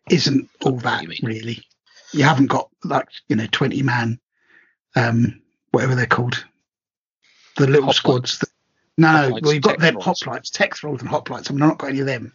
isn't 0.10 0.50
all 0.64 0.78
that 0.78 1.04
you 1.04 1.28
really. 1.28 1.64
You 2.12 2.24
haven't 2.24 2.48
got 2.48 2.70
like 2.84 3.08
you 3.28 3.36
know 3.36 3.48
twenty 3.52 3.84
man, 3.84 4.20
um, 4.96 5.42
whatever 5.72 5.94
they're 5.94 6.08
called, 6.08 6.44
the 7.66 7.68
little 7.68 7.90
Hoplites. 7.90 7.94
squads. 7.96 8.40
That, 8.40 8.50
no, 8.98 9.08
Hoplites, 9.08 9.42
well 9.44 9.54
you've 9.54 9.64
got 9.64 9.80
their 9.80 9.92
them 9.92 10.02
thralls. 10.02 10.22
hoplites, 10.24 10.52
tech 10.52 10.76
thralls, 10.76 11.02
and 11.02 11.10
hoplites. 11.10 11.50
I 11.50 11.54
mean, 11.54 11.62
I've 11.64 11.70
not 11.70 11.78
got 11.78 11.90
any 11.90 12.00
of 12.00 12.06
them. 12.06 12.34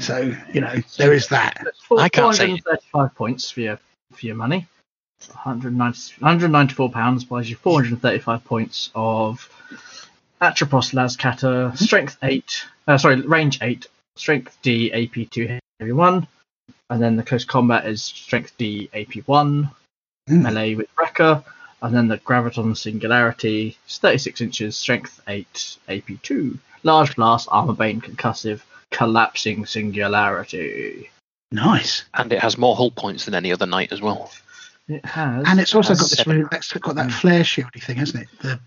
So 0.00 0.34
you 0.52 0.60
know 0.60 0.74
there 0.96 1.12
is 1.12 1.28
that. 1.28 1.64
I 1.98 2.08
can't 2.08 2.34
say- 2.34 2.46
435 2.58 3.14
points 3.14 3.50
for 3.50 3.60
your 3.60 3.78
for 4.12 4.26
your 4.26 4.36
money. 4.36 4.66
190, 5.28 6.14
194 6.20 6.90
pounds 6.90 7.24
buys 7.24 7.48
you 7.48 7.54
435 7.56 8.44
points 8.44 8.90
of 8.94 9.48
Atrapos 10.40 10.92
Lascata, 10.92 11.76
strength 11.78 12.16
8, 12.22 12.64
uh, 12.88 12.98
sorry, 12.98 13.20
range 13.20 13.58
8, 13.62 13.86
strength 14.16 14.56
D, 14.62 14.92
AP 14.92 15.30
2, 15.30 15.60
heavy 15.78 15.92
1, 15.92 16.26
and 16.90 17.00
then 17.02 17.14
the 17.14 17.22
close 17.22 17.44
combat 17.44 17.86
is 17.86 18.02
strength 18.02 18.52
D, 18.58 18.90
AP 18.92 19.18
1, 19.26 19.70
Hmm. 20.28 20.42
melee 20.42 20.74
with 20.74 20.88
Wrecker, 20.98 21.44
and 21.82 21.94
then 21.94 22.08
the 22.08 22.18
Graviton 22.18 22.76
Singularity 22.76 23.76
is 23.88 23.98
36 23.98 24.40
inches, 24.40 24.76
strength 24.76 25.20
8, 25.28 25.76
AP 25.88 26.22
2, 26.22 26.58
large 26.84 27.16
blast, 27.16 27.48
armor 27.50 27.74
bane, 27.74 28.00
concussive, 28.00 28.60
collapsing 28.90 29.66
singularity. 29.66 31.10
Nice, 31.50 32.04
And 32.14 32.32
it 32.32 32.40
has 32.40 32.56
more 32.56 32.74
hull 32.76 32.90
points 32.90 33.26
than 33.26 33.34
any 33.34 33.52
other 33.52 33.66
knight 33.66 33.92
as 33.92 34.00
well. 34.00 34.30
It 34.88 35.04
has. 35.04 35.44
and 35.46 35.60
it's 35.60 35.74
also 35.74 35.90
has 35.90 36.00
got 36.00 36.10
this 36.10 36.18
seven- 36.18 36.36
really, 36.38 36.48
that's 36.50 36.72
got 36.72 36.94
that 36.96 37.12
flare 37.12 37.42
shieldy 37.42 37.82
thing, 37.82 37.96
hasn't 37.96 38.24
it? 38.24 38.28
The 38.40 38.60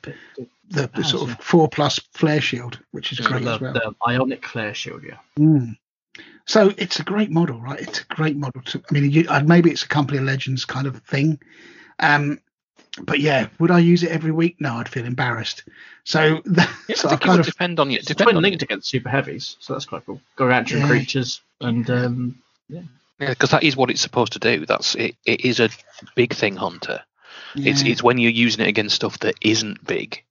the, 0.69 0.87
the 0.87 0.89
has, 0.95 1.09
sort 1.09 1.27
yeah. 1.27 1.33
of 1.35 1.43
four 1.43 1.67
plus 1.67 1.99
flare 2.13 2.41
shield, 2.41 2.79
which 2.91 3.11
is 3.11 3.19
Yeah, 3.19 3.27
great 3.27 3.43
the, 3.43 3.51
as 3.51 3.59
well. 3.61 3.73
the 3.73 3.95
ionic 4.07 4.45
flare 4.45 4.73
shield, 4.73 5.03
yeah. 5.03 5.17
Mm. 5.37 5.77
So 6.47 6.73
it's 6.77 6.99
a 6.99 7.03
great 7.03 7.31
model, 7.31 7.59
right? 7.59 7.79
It's 7.79 8.01
a 8.01 8.05
great 8.05 8.35
model. 8.37 8.61
To, 8.61 8.81
I 8.89 8.93
mean, 8.93 9.11
you, 9.11 9.25
uh, 9.29 9.41
maybe 9.45 9.69
it's 9.71 9.83
a 9.83 9.87
Company 9.87 10.17
of 10.19 10.23
Legends 10.25 10.63
kind 10.65 10.87
of 10.87 10.97
thing. 11.03 11.39
Um, 11.99 12.39
but 13.01 13.19
yeah, 13.19 13.47
would 13.59 13.71
I 13.71 13.79
use 13.79 14.03
it 14.03 14.11
every 14.11 14.31
week? 14.31 14.55
No, 14.59 14.75
I'd 14.75 14.89
feel 14.89 15.05
embarrassed. 15.05 15.63
So, 16.03 16.41
that, 16.45 16.69
Yeah, 16.87 16.95
so 16.95 17.09
I 17.09 17.13
I 17.13 17.15
think 17.15 17.21
it 17.21 17.25
kind 17.25 17.37
would 17.39 17.47
of 17.47 17.53
depend 17.53 17.79
on 17.79 17.89
you. 17.91 17.97
It's 17.97 18.07
Depend 18.07 18.25
twin 18.27 18.37
on 18.37 18.43
linked 18.43 18.61
against 18.63 18.89
super 18.89 19.09
heavies, 19.09 19.57
so 19.59 19.73
that's 19.73 19.85
quite 19.85 20.05
cool. 20.05 20.21
Gargantuan 20.35 20.81
Yeah. 20.81 20.87
creatures 20.87 21.41
and 21.61 21.89
um, 21.89 22.41
Yeah, 22.69 22.81
because 23.19 23.51
that 23.51 23.63
is 23.63 23.75
what 23.75 23.89
it's 23.89 24.01
supposed 24.01 24.33
to 24.33 24.39
do. 24.39 24.65
That's 24.65 24.95
it. 24.95 25.15
It 25.25 25.45
is 25.45 25.59
a 25.59 25.69
big 26.15 26.33
thing 26.33 26.55
hunter. 26.55 27.01
It's 27.55 27.83
yeah. 27.83 27.91
it's 27.91 28.03
when 28.03 28.17
you're 28.17 28.31
using 28.31 28.65
it 28.65 28.69
against 28.69 28.95
stuff 28.95 29.19
that 29.19 29.35
isn't 29.41 29.85
big. 29.85 30.23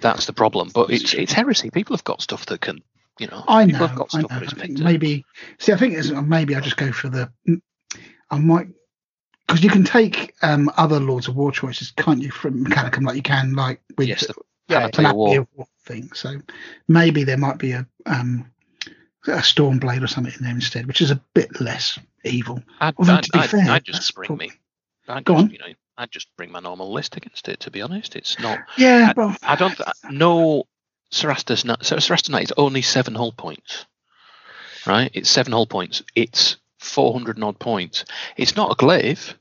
That's 0.00 0.26
the 0.26 0.32
problem. 0.32 0.70
But 0.72 0.90
it's 0.90 1.14
it's 1.14 1.32
heresy. 1.32 1.70
People 1.70 1.96
have 1.96 2.04
got 2.04 2.22
stuff 2.22 2.46
that 2.46 2.60
can, 2.60 2.82
you 3.18 3.26
know. 3.26 3.42
I 3.48 3.64
know. 3.64 3.78
Have 3.78 3.96
got 3.96 4.14
I, 4.14 4.20
stuff 4.20 4.30
know. 4.30 4.40
that 4.40 4.54
I 4.54 4.66
think 4.66 4.78
maybe. 4.78 5.24
See, 5.58 5.72
I 5.72 5.76
think 5.76 5.94
it's, 5.94 6.10
maybe 6.10 6.54
I 6.54 6.60
just 6.60 6.76
go 6.76 6.92
for 6.92 7.08
the. 7.08 7.30
I 8.30 8.38
might 8.38 8.68
because 9.46 9.62
you 9.62 9.70
can 9.70 9.84
take 9.84 10.34
um, 10.42 10.70
other 10.76 10.98
Lords 11.00 11.28
of 11.28 11.36
War 11.36 11.52
choices, 11.52 11.92
can't 11.96 12.22
you, 12.22 12.30
from 12.30 12.64
Mechanicum, 12.64 13.04
like 13.06 13.16
you 13.16 13.22
can 13.22 13.54
like 13.54 13.80
with 13.96 14.08
Yes, 14.08 14.26
the 14.26 14.34
yeah, 14.68 14.88
Panoply 14.88 15.14
War. 15.14 15.48
War 15.54 15.66
thing. 15.84 16.10
So 16.14 16.40
maybe 16.88 17.24
there 17.24 17.38
might 17.38 17.58
be 17.58 17.72
a 17.72 17.86
um, 18.06 18.50
a 19.26 19.38
Stormblade 19.38 20.02
or 20.02 20.06
something 20.06 20.32
in 20.38 20.44
there 20.44 20.54
instead, 20.54 20.86
which 20.86 21.00
is 21.00 21.10
a 21.10 21.20
bit 21.34 21.60
less 21.60 21.98
evil. 22.24 22.62
I'd, 22.80 22.94
Although, 22.96 23.14
I'd, 23.14 23.24
to 23.24 23.30
be 23.32 23.38
I'd, 23.40 23.50
fair, 23.50 23.70
I'd 23.70 23.84
just 23.84 24.14
bring 24.14 24.26
probably- 24.26 24.48
me. 24.48 24.54
I'd 25.08 25.24
Go 25.24 25.34
just, 25.34 25.44
on. 25.44 25.50
You 25.50 25.58
know, 25.58 25.74
I'd 25.98 26.10
just 26.10 26.28
bring 26.36 26.50
my 26.50 26.58
normal 26.60 26.92
list 26.92 27.16
against 27.16 27.48
it. 27.48 27.60
To 27.60 27.70
be 27.70 27.82
honest, 27.82 28.16
it's 28.16 28.38
not. 28.40 28.58
Yeah, 28.76 29.12
I- 29.16 29.20
well, 29.20 29.36
I 29.42 29.54
don't. 29.56 29.80
No, 30.10 30.64
Cerastus. 31.12 31.64
Cerastus 31.64 32.28
Knight 32.30 32.44
is 32.44 32.52
only 32.56 32.82
seven 32.82 33.14
hull 33.14 33.32
points. 33.32 33.86
Right, 34.86 35.10
it's 35.14 35.30
seven 35.30 35.52
hull 35.52 35.66
points. 35.66 36.02
It's 36.14 36.56
four 36.86 37.12
hundred 37.12 37.36
and 37.36 37.44
odd 37.44 37.58
points. 37.58 38.04
It's 38.36 38.56
not 38.56 38.72
a 38.72 38.76
glaive. 38.76 39.36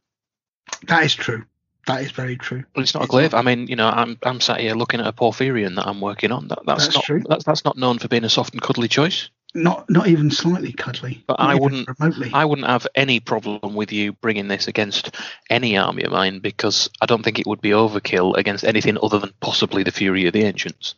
that 0.87 1.03
is 1.03 1.15
true. 1.15 1.43
That 1.87 2.01
is 2.01 2.09
very 2.11 2.35
true. 2.35 2.63
Well, 2.75 2.81
it's 2.83 2.95
not 2.95 3.01
a 3.01 3.03
It's 3.03 3.11
glaive. 3.11 3.33
I 3.35 3.43
mean, 3.43 3.67
you 3.67 3.75
know, 3.75 3.87
I'm 3.87 4.17
I'm 4.23 4.41
sat 4.41 4.59
here 4.59 4.73
looking 4.73 4.99
at 4.99 5.07
a 5.07 5.13
Porphyrion 5.13 5.75
that 5.75 5.87
I'm 5.87 6.01
working 6.01 6.31
on. 6.31 6.47
That, 6.47 6.59
that's, 6.65 6.85
That's 6.85 6.95
not 6.95 7.03
true. 7.05 7.23
that's 7.29 7.43
that's 7.43 7.63
not 7.63 7.77
known 7.77 7.99
for 7.99 8.07
being 8.07 8.23
a 8.23 8.29
soft 8.29 8.53
and 8.53 8.61
cuddly 8.61 8.87
choice. 8.87 9.29
Not 9.53 9.87
not 9.89 10.07
even 10.07 10.31
slightly 10.31 10.73
cuddly. 10.73 11.23
But 11.27 11.39
Not 11.39 11.49
I 11.51 11.55
wouldn't- 11.55 11.87
remotely. 11.99 12.31
I 12.33 12.43
wouldn't 12.43 12.67
have 12.67 12.87
any 12.95 13.19
problem 13.19 13.75
with 13.75 13.91
you 13.93 14.13
bringing 14.13 14.47
this 14.47 14.67
against 14.67 15.15
any 15.49 15.77
army 15.77 16.03
of 16.03 16.11
mine 16.11 16.39
because 16.39 16.89
I 17.01 17.05
don't 17.05 17.23
think 17.23 17.37
it 17.39 17.45
would 17.47 17.61
be 17.61 17.69
overkill 17.69 18.35
against 18.35 18.63
anything 18.65 18.97
other 19.01 19.19
than 19.19 19.31
possibly 19.39 19.83
the 19.83 19.91
Fury 19.91 20.25
of 20.25 20.33
the 20.33 20.43
Ancients. 20.43 20.95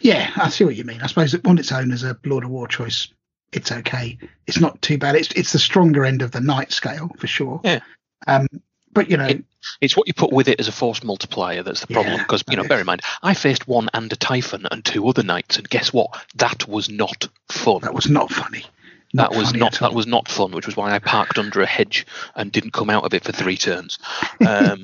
Yeah, 0.00 0.30
I 0.36 0.48
see 0.50 0.64
what 0.64 0.76
you 0.76 0.84
mean. 0.84 1.00
I 1.02 1.06
suppose 1.06 1.32
that 1.32 1.46
on 1.46 1.58
its 1.58 1.72
own 1.72 1.90
as 1.92 2.02
a 2.04 2.16
Lord 2.24 2.44
of 2.44 2.50
War 2.50 2.68
choice, 2.68 3.08
it's 3.52 3.72
okay. 3.72 4.18
It's 4.46 4.60
not 4.60 4.80
too 4.82 4.98
bad. 4.98 5.14
It's 5.16 5.28
it's 5.32 5.52
the 5.52 5.58
stronger 5.58 6.04
end 6.04 6.22
of 6.22 6.30
the 6.32 6.40
knight 6.40 6.72
scale 6.72 7.10
for 7.18 7.26
sure. 7.26 7.60
Yeah. 7.64 7.80
Um, 8.26 8.46
but 8.92 9.10
you 9.10 9.16
know, 9.16 9.26
It- 9.26 9.44
It's 9.80 9.96
what 9.96 10.06
you 10.06 10.14
put 10.14 10.32
with 10.32 10.48
it 10.48 10.60
as 10.60 10.68
a 10.68 10.72
force 10.72 11.02
multiplier 11.02 11.62
that's 11.62 11.80
the 11.80 11.88
problem. 11.88 12.14
Yeah, 12.16 12.22
Because 12.22 12.42
you 12.48 12.56
know, 12.56 12.62
that 12.62 12.68
bear 12.68 12.80
in 12.80 12.86
mind, 12.86 13.02
I 13.22 13.34
faced 13.34 13.66
one 13.68 13.88
and 13.92 14.10
a 14.12 14.16
Typhon 14.16 14.66
and 14.70 14.84
two 14.84 15.06
other 15.08 15.22
knights, 15.22 15.56
and 15.58 15.68
guess 15.68 15.92
what? 15.92 16.10
That 16.36 16.66
was 16.68 16.88
not 16.88 17.28
fun. 17.50 17.80
that 17.82 17.92
was 17.94 18.08
not 18.08 18.30
funny. 18.32 18.64
that 19.14 19.34
was 19.34 19.54
not 19.54 19.78
that 19.80 19.94
was 19.94 20.06
not 20.06 20.28
fun, 20.28 20.52
which 20.52 20.66
was 20.66 20.76
why 20.76 20.94
I 20.94 20.98
parked 21.00 21.38
under 21.38 21.60
a 21.60 21.66
hedge 21.66 22.06
and 22.36 22.52
didn't 22.52 22.72
come 22.72 22.88
out 22.90 23.04
of 23.04 23.14
it 23.14 23.24
for 23.24 23.32
three 23.32 23.56
turns. 23.56 23.98
Um, 24.46 24.82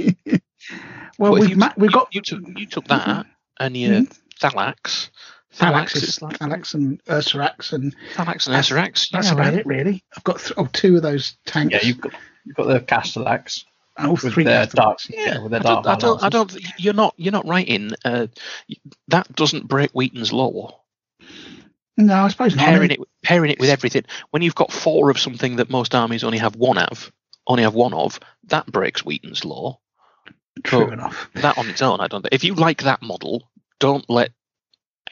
well, 1.18 1.32
we've 1.32 1.50
you, 1.50 1.56
ma- 1.56 1.72
we've 1.76 1.92
got 1.92 2.08
you 2.14 2.20
took 2.22 2.40
you 2.56 2.66
took 2.66 2.86
that 2.88 3.26
and 3.60 3.76
your 3.76 3.92
Mhm. 4.00 4.18
Thallax, 4.40 5.10
Thallax, 5.56 5.96
is 5.96 6.02
is, 6.04 6.22
like 6.22 6.38
Thallax 6.38 6.74
and 6.74 7.02
Ursarax, 7.04 7.72
and 7.72 7.94
Thallax 8.14 8.46
and 8.46 8.54
That's- 8.54 9.08
that's 9.10 9.26
yeah, 9.28 9.32
about 9.32 9.44
right. 9.46 9.54
it 9.54 9.66
really. 9.66 10.02
I've 10.16 10.24
got 10.24 10.38
th- 10.40 10.52
oh, 10.56 10.68
two 10.72 10.96
of 10.96 11.02
those 11.02 11.36
tanks. 11.46 11.72
yeah, 11.72 11.80
you've 11.82 12.00
got 12.00 12.12
you've 12.44 12.56
got 12.56 12.66
the 12.68 12.80
Castellax. 12.80 13.64
All 13.96 14.14
with 14.14 14.34
three 14.34 14.42
their 14.42 14.64
custom 14.64 14.76
dark, 14.78 14.98
packs. 14.98 15.10
yeah, 15.10 15.38
with 15.40 15.52
their 15.52 15.60
I 15.60 15.62
dark. 15.62 15.84
don't, 15.84 15.96
I 15.96 15.96
don't, 15.98 16.24
I 16.24 16.28
don't. 16.28 16.80
You're 16.80 16.94
not. 16.94 17.14
You're 17.16 17.30
not 17.32 17.46
right 17.46 17.66
in. 17.68 17.92
Uh, 18.04 18.26
that 19.08 19.32
doesn't 19.36 19.68
break 19.68 19.92
Wheaton's 19.92 20.32
law. 20.32 20.80
No, 21.96 22.14
I 22.24 22.28
suppose 22.28 22.56
not. 22.56 22.64
Pairing 22.64 22.80
mean, 22.88 22.90
it, 22.90 23.00
pairing 23.22 23.50
it 23.52 23.60
with 23.60 23.70
everything. 23.70 24.02
When 24.30 24.42
you've 24.42 24.56
got 24.56 24.72
four 24.72 25.10
of 25.10 25.18
something 25.20 25.56
that 25.56 25.70
most 25.70 25.94
armies 25.94 26.24
only 26.24 26.38
have 26.38 26.56
one 26.56 26.76
of, 26.78 27.12
only 27.46 27.62
have 27.62 27.74
one 27.74 27.94
of, 27.94 28.18
that 28.48 28.66
breaks 28.66 29.04
Wheaton's 29.04 29.44
law. 29.44 29.78
true 30.64 30.86
but- 30.86 30.94
enough. 30.94 31.30
That 31.34 31.56
on 31.56 31.68
its 31.68 31.80
own, 31.82 32.00
I 32.00 32.08
don't. 32.08 32.26
If 32.32 32.42
you 32.42 32.54
like 32.56 32.82
that 32.82 33.00
model, 33.00 33.48
don't 33.78 34.04
let 34.10 34.32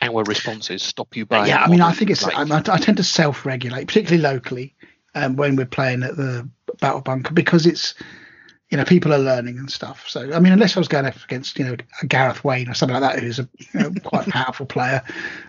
our 0.01 0.25
responses 0.25 0.83
stop 0.83 1.17
you 1.17 1.27
buying. 1.27 1.49
yeah, 1.49 1.63
I 1.63 1.69
mean, 1.69 1.81
I 1.81 1.93
think 1.93 2.11
it's. 2.11 2.23
like. 2.23 2.35
I, 2.35 2.75
I 2.75 2.79
tend 2.79 2.97
to 2.97 3.05
self-regulate, 3.05 3.87
particularly 3.87 4.23
locally, 4.23 4.75
um, 5.15 5.37
when 5.37 5.57
we're 5.57 5.67
playing 5.67 6.03
at 6.03 6.17
the 6.17 6.49
battle 6.81 7.01
bunker 7.01 7.33
because 7.33 7.67
it's, 7.67 7.95
you 8.71 8.77
know, 8.77 8.85
people 8.85 9.13
are 9.13 9.19
learning 9.19 9.59
and 9.59 9.71
stuff. 9.71 10.09
So, 10.09 10.33
I 10.33 10.41
mean, 10.41 10.53
unless 10.53 10.77
I 10.77 10.81
was 10.81 10.89
going 10.89 11.07
up 11.07 11.17
against, 11.23 11.59
you 11.59 11.65
know, 11.65 11.77
Gareth 12.09 12.43
Wayne 12.43 12.69
or 12.69 12.75
something 12.75 12.99
like 12.99 13.15
that, 13.15 13.23
who's 13.23 13.39
a 13.39 13.49
you 13.59 13.81
know, 13.81 13.93
quite 14.03 14.27
powerful 14.29 14.67
player. 14.67 15.03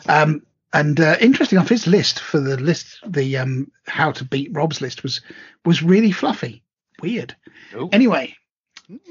Um, 0.08 0.44
and 0.74 1.00
uh, 1.00 1.18
interesting 1.22 1.58
enough, 1.58 1.70
his 1.70 1.88
list 1.88 2.20
for 2.20 2.40
the 2.40 2.58
list, 2.58 3.00
the 3.08 3.38
um, 3.38 3.72
how 3.88 4.12
to 4.12 4.26
beat 4.26 4.50
Rob's 4.54 4.82
list 4.82 5.04
was 5.04 5.22
was 5.66 5.84
really 5.84 6.12
fluffy. 6.12 6.64
Weird. 7.02 7.36
Oh. 7.76 7.90
Anyway. 7.92 8.36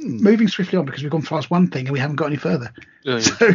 Moving 0.00 0.48
swiftly 0.48 0.78
on 0.78 0.84
because 0.84 1.02
we've 1.02 1.10
gone 1.12 1.22
past 1.22 1.50
one 1.50 1.68
thing 1.68 1.86
and 1.86 1.92
we 1.92 1.98
haven't 1.98 2.16
got 2.16 2.26
any 2.26 2.36
further. 2.36 2.72
Uh, 3.06 3.20
So, 3.20 3.34
Well, 3.40 3.52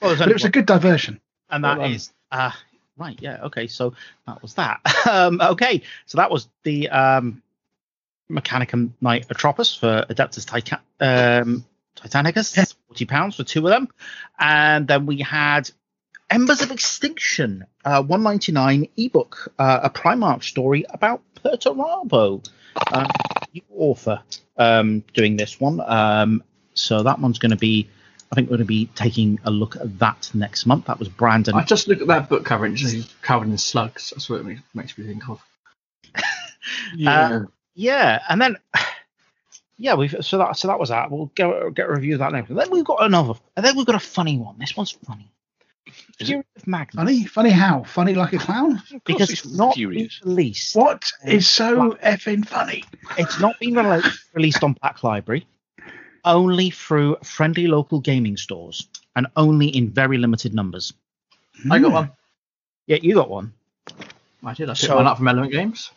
but 0.00 0.20
only 0.20 0.30
it 0.30 0.34
was 0.34 0.44
a 0.44 0.50
good 0.50 0.66
diversion. 0.66 1.20
and 1.50 1.64
that 1.64 1.78
well 1.78 1.86
done. 1.86 1.94
is 1.94 2.12
uh, 2.30 2.50
right. 2.96 3.18
Yeah. 3.20 3.44
Okay. 3.44 3.66
So 3.66 3.94
that 4.26 4.42
was 4.42 4.54
that. 4.54 4.80
um, 5.10 5.40
okay. 5.40 5.82
So 6.06 6.18
that 6.18 6.30
was 6.30 6.48
the 6.64 6.88
um, 6.88 7.42
Mechanicum 8.30 8.92
Knight 9.00 9.28
Atrapos 9.28 9.78
for 9.78 10.04
Adeptus 10.08 10.46
Titan- 10.46 10.78
um, 11.00 11.64
Titanicus. 11.96 12.56
Yeah. 12.56 12.64
Forty 12.88 13.04
pounds 13.06 13.36
for 13.36 13.44
two 13.44 13.66
of 13.66 13.70
them, 13.70 13.88
and 14.38 14.86
then 14.88 15.06
we 15.06 15.18
had 15.20 15.70
Embers 16.30 16.62
of 16.62 16.70
Extinction, 16.70 17.64
uh, 17.84 18.02
one 18.02 18.22
ninety 18.22 18.52
nine 18.52 18.88
ebook, 18.96 19.52
uh, 19.58 19.80
a 19.84 19.90
Primarch 19.90 20.44
story 20.44 20.84
about 20.90 21.22
Perturabo. 21.42 22.46
Uh, 22.76 23.08
new 23.54 23.62
author 23.76 24.22
um, 24.56 25.00
doing 25.14 25.36
this 25.36 25.60
one. 25.60 25.80
Um, 25.80 26.42
so 26.74 27.02
that 27.02 27.18
one's 27.18 27.38
going 27.38 27.50
to 27.50 27.56
be, 27.56 27.88
I 28.30 28.34
think 28.34 28.48
we're 28.48 28.56
going 28.56 28.66
to 28.66 28.68
be 28.68 28.86
taking 28.94 29.38
a 29.44 29.50
look 29.50 29.76
at 29.76 29.98
that 29.98 30.30
next 30.34 30.66
month. 30.66 30.86
That 30.86 30.98
was 30.98 31.08
Brandon. 31.08 31.54
I 31.54 31.64
just 31.64 31.88
look 31.88 32.00
at 32.00 32.06
that 32.06 32.28
book 32.28 32.44
cover 32.44 32.64
and 32.64 32.76
just 32.76 33.20
covered 33.22 33.48
in 33.48 33.58
slugs. 33.58 34.10
That's 34.10 34.28
what 34.30 34.40
it 34.40 34.58
makes- 34.74 34.98
me 34.98 35.06
think 35.06 35.28
of. 35.28 35.40
Uh, 37.06 37.40
yeah, 37.74 38.22
and 38.28 38.40
then 38.40 38.56
yeah, 39.76 39.94
we've 39.94 40.14
so 40.20 40.38
that 40.38 40.56
so 40.56 40.68
that 40.68 40.78
was 40.78 40.90
that. 40.90 41.10
We'll 41.10 41.30
go 41.34 41.70
get 41.70 41.88
a 41.88 41.92
review 41.92 42.14
of 42.14 42.20
that 42.20 42.30
next. 42.32 42.50
And 42.50 42.58
then 42.58 42.70
we've 42.70 42.84
got 42.84 43.02
another, 43.02 43.34
and 43.56 43.66
then 43.66 43.76
we've 43.76 43.86
got 43.86 43.96
a 43.96 44.00
funny 44.00 44.38
one. 44.38 44.58
This 44.58 44.76
one's 44.76 44.92
funny. 44.92 45.28
Is 46.20 46.28
Fury 46.28 46.44
of 46.56 46.66
Magnus. 46.66 46.94
Funny, 46.94 47.24
funny 47.24 47.50
how? 47.50 47.82
Funny 47.84 48.14
like 48.14 48.32
a 48.32 48.38
clown? 48.38 48.82
because 49.04 49.30
it's 49.30 49.44
it's 49.44 49.54
not 49.54 49.74
furious. 49.74 50.20
released. 50.24 50.76
What 50.76 51.10
is 51.24 51.48
so 51.48 51.92
effing 52.04 52.46
funny? 52.46 52.84
It's 53.18 53.40
not 53.40 53.58
been 53.58 53.74
rela- 53.74 54.16
released 54.34 54.62
on 54.62 54.74
Black 54.74 55.02
Library. 55.02 55.46
Only 56.24 56.70
through 56.70 57.16
friendly 57.24 57.66
local 57.66 57.98
gaming 58.00 58.36
stores, 58.36 58.86
and 59.16 59.26
only 59.36 59.66
in 59.68 59.90
very 59.90 60.18
limited 60.18 60.54
numbers. 60.54 60.92
I 61.70 61.80
got 61.80 61.92
one. 61.92 62.12
Yeah, 62.86 62.98
you 63.02 63.14
got 63.14 63.28
one. 63.28 63.52
I 64.44 64.54
did. 64.54 64.68
I 64.68 64.74
picked 64.74 64.86
So- 64.86 64.96
one 64.96 65.06
up 65.08 65.16
from 65.16 65.26
Element 65.28 65.50
Games. 65.52 65.90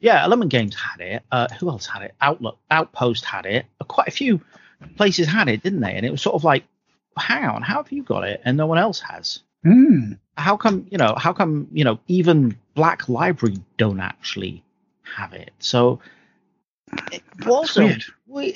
Yeah, 0.00 0.22
Element 0.22 0.50
Games 0.50 0.74
had 0.74 1.00
it. 1.00 1.22
Uh, 1.32 1.46
who 1.60 1.68
else 1.70 1.86
had 1.86 2.02
it? 2.02 2.14
Outlook, 2.20 2.58
Outpost 2.70 3.24
had 3.24 3.46
it. 3.46 3.64
Uh, 3.80 3.84
Quite 3.84 4.08
a 4.08 4.10
few 4.10 4.40
places 4.96 5.26
had 5.28 5.48
it, 5.48 5.62
didn't 5.62 5.80
they? 5.80 5.94
And 5.94 6.04
it 6.04 6.10
was 6.10 6.20
sort 6.20 6.34
of 6.34 6.44
like, 6.44 6.64
hang 7.16 7.44
on, 7.44 7.62
how 7.62 7.82
have 7.82 7.92
you 7.92 8.02
got 8.02 8.24
it 8.24 8.40
and 8.44 8.56
no 8.56 8.66
one 8.66 8.78
else 8.78 9.00
has? 9.00 9.40
Hmm. 9.62 10.12
How 10.36 10.56
come, 10.56 10.86
you 10.90 10.98
know, 10.98 11.14
how 11.16 11.32
come, 11.32 11.68
you 11.72 11.84
know, 11.84 11.98
even 12.08 12.56
Black 12.74 13.08
Library 13.08 13.58
don't 13.78 14.00
actually 14.00 14.62
have 15.02 15.32
it? 15.32 15.52
So 15.58 16.00
it 17.12 17.22
was 17.46 17.74
That's 17.74 17.76
weird. 17.76 18.04
We- 18.26 18.46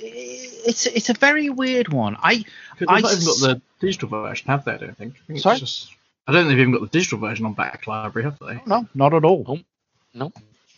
it's 0.66 0.86
it's 0.86 1.08
a 1.08 1.14
very 1.14 1.50
weird 1.50 1.92
one. 1.92 2.16
I 2.16 2.32
I 2.32 2.44
They've 2.78 2.88
not 2.88 2.98
even 3.12 3.24
got 3.24 3.40
the 3.40 3.62
digital 3.80 4.08
version, 4.08 4.48
have 4.48 4.64
they? 4.64 4.72
I 4.72 4.76
don't 4.76 4.96
think. 4.96 5.14
I 5.14 5.26
think 5.26 5.36
it's 5.36 5.42
Sorry? 5.44 5.58
just- 5.58 5.92
I 6.26 6.32
don't 6.32 6.42
think 6.42 6.50
they've 6.50 6.58
even 6.60 6.72
got 6.72 6.82
the 6.82 6.88
digital 6.98 7.18
version 7.18 7.46
on 7.46 7.54
Black 7.54 7.86
Library, 7.86 8.24
have 8.24 8.38
they? 8.38 8.60
no, 8.66 8.86
not 8.94 9.14
at 9.14 9.24
all. 9.24 9.44
No. 9.46 9.60
Nope. 10.14 10.34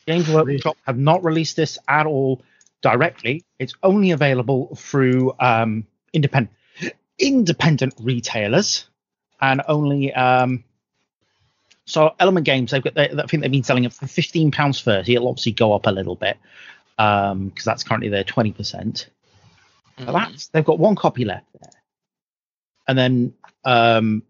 Games 0.07 0.29
Workshop 0.29 0.77
have 0.87 0.99
not 0.99 1.25
released 1.25 1.57
this 1.57 1.79
at 1.89 2.07
all 2.07 2.43
directly. 2.83 3.45
It's 3.59 3.75
only 3.83 4.13
available 4.13 4.75
through 4.77 5.35
um, 5.41 5.87
independent 6.13 6.55
independent 7.21 7.95
retailers, 8.01 8.87
and 9.41 9.63
only 9.69 10.13
um, 10.13 10.65
so 11.85 12.15
Element 12.19 12.47
Games. 12.47 12.71
They've 12.71 12.83
got. 12.83 12.95
They, 12.95 13.11
I 13.11 13.27
think 13.27 13.43
they've 13.43 13.51
been 13.51 13.63
selling 13.65 13.85
it 13.85 13.93
for 13.93 14.07
fifteen 14.07 14.51
pounds 14.51 14.83
thirty. 14.83 15.15
It'll 15.15 15.29
obviously 15.29 15.53
go 15.53 15.73
up 15.73 15.87
a 15.87 15.91
little 15.91 16.17
bit 16.17 16.37
because 16.97 17.65
that's 17.65 17.83
currently 17.85 18.09
their 18.09 18.25
twenty 18.25 18.53
percent. 18.53 19.09
So 19.99 20.07
Mhm. 20.07 20.13
that's 20.13 20.47
they've 20.49 20.65
got 20.65 20.79
one 20.79 20.97
copy 20.97 21.25
left 21.25 21.47
there, 21.61 21.71
and 22.89 22.97
then 22.99 23.35
um, 23.65 24.23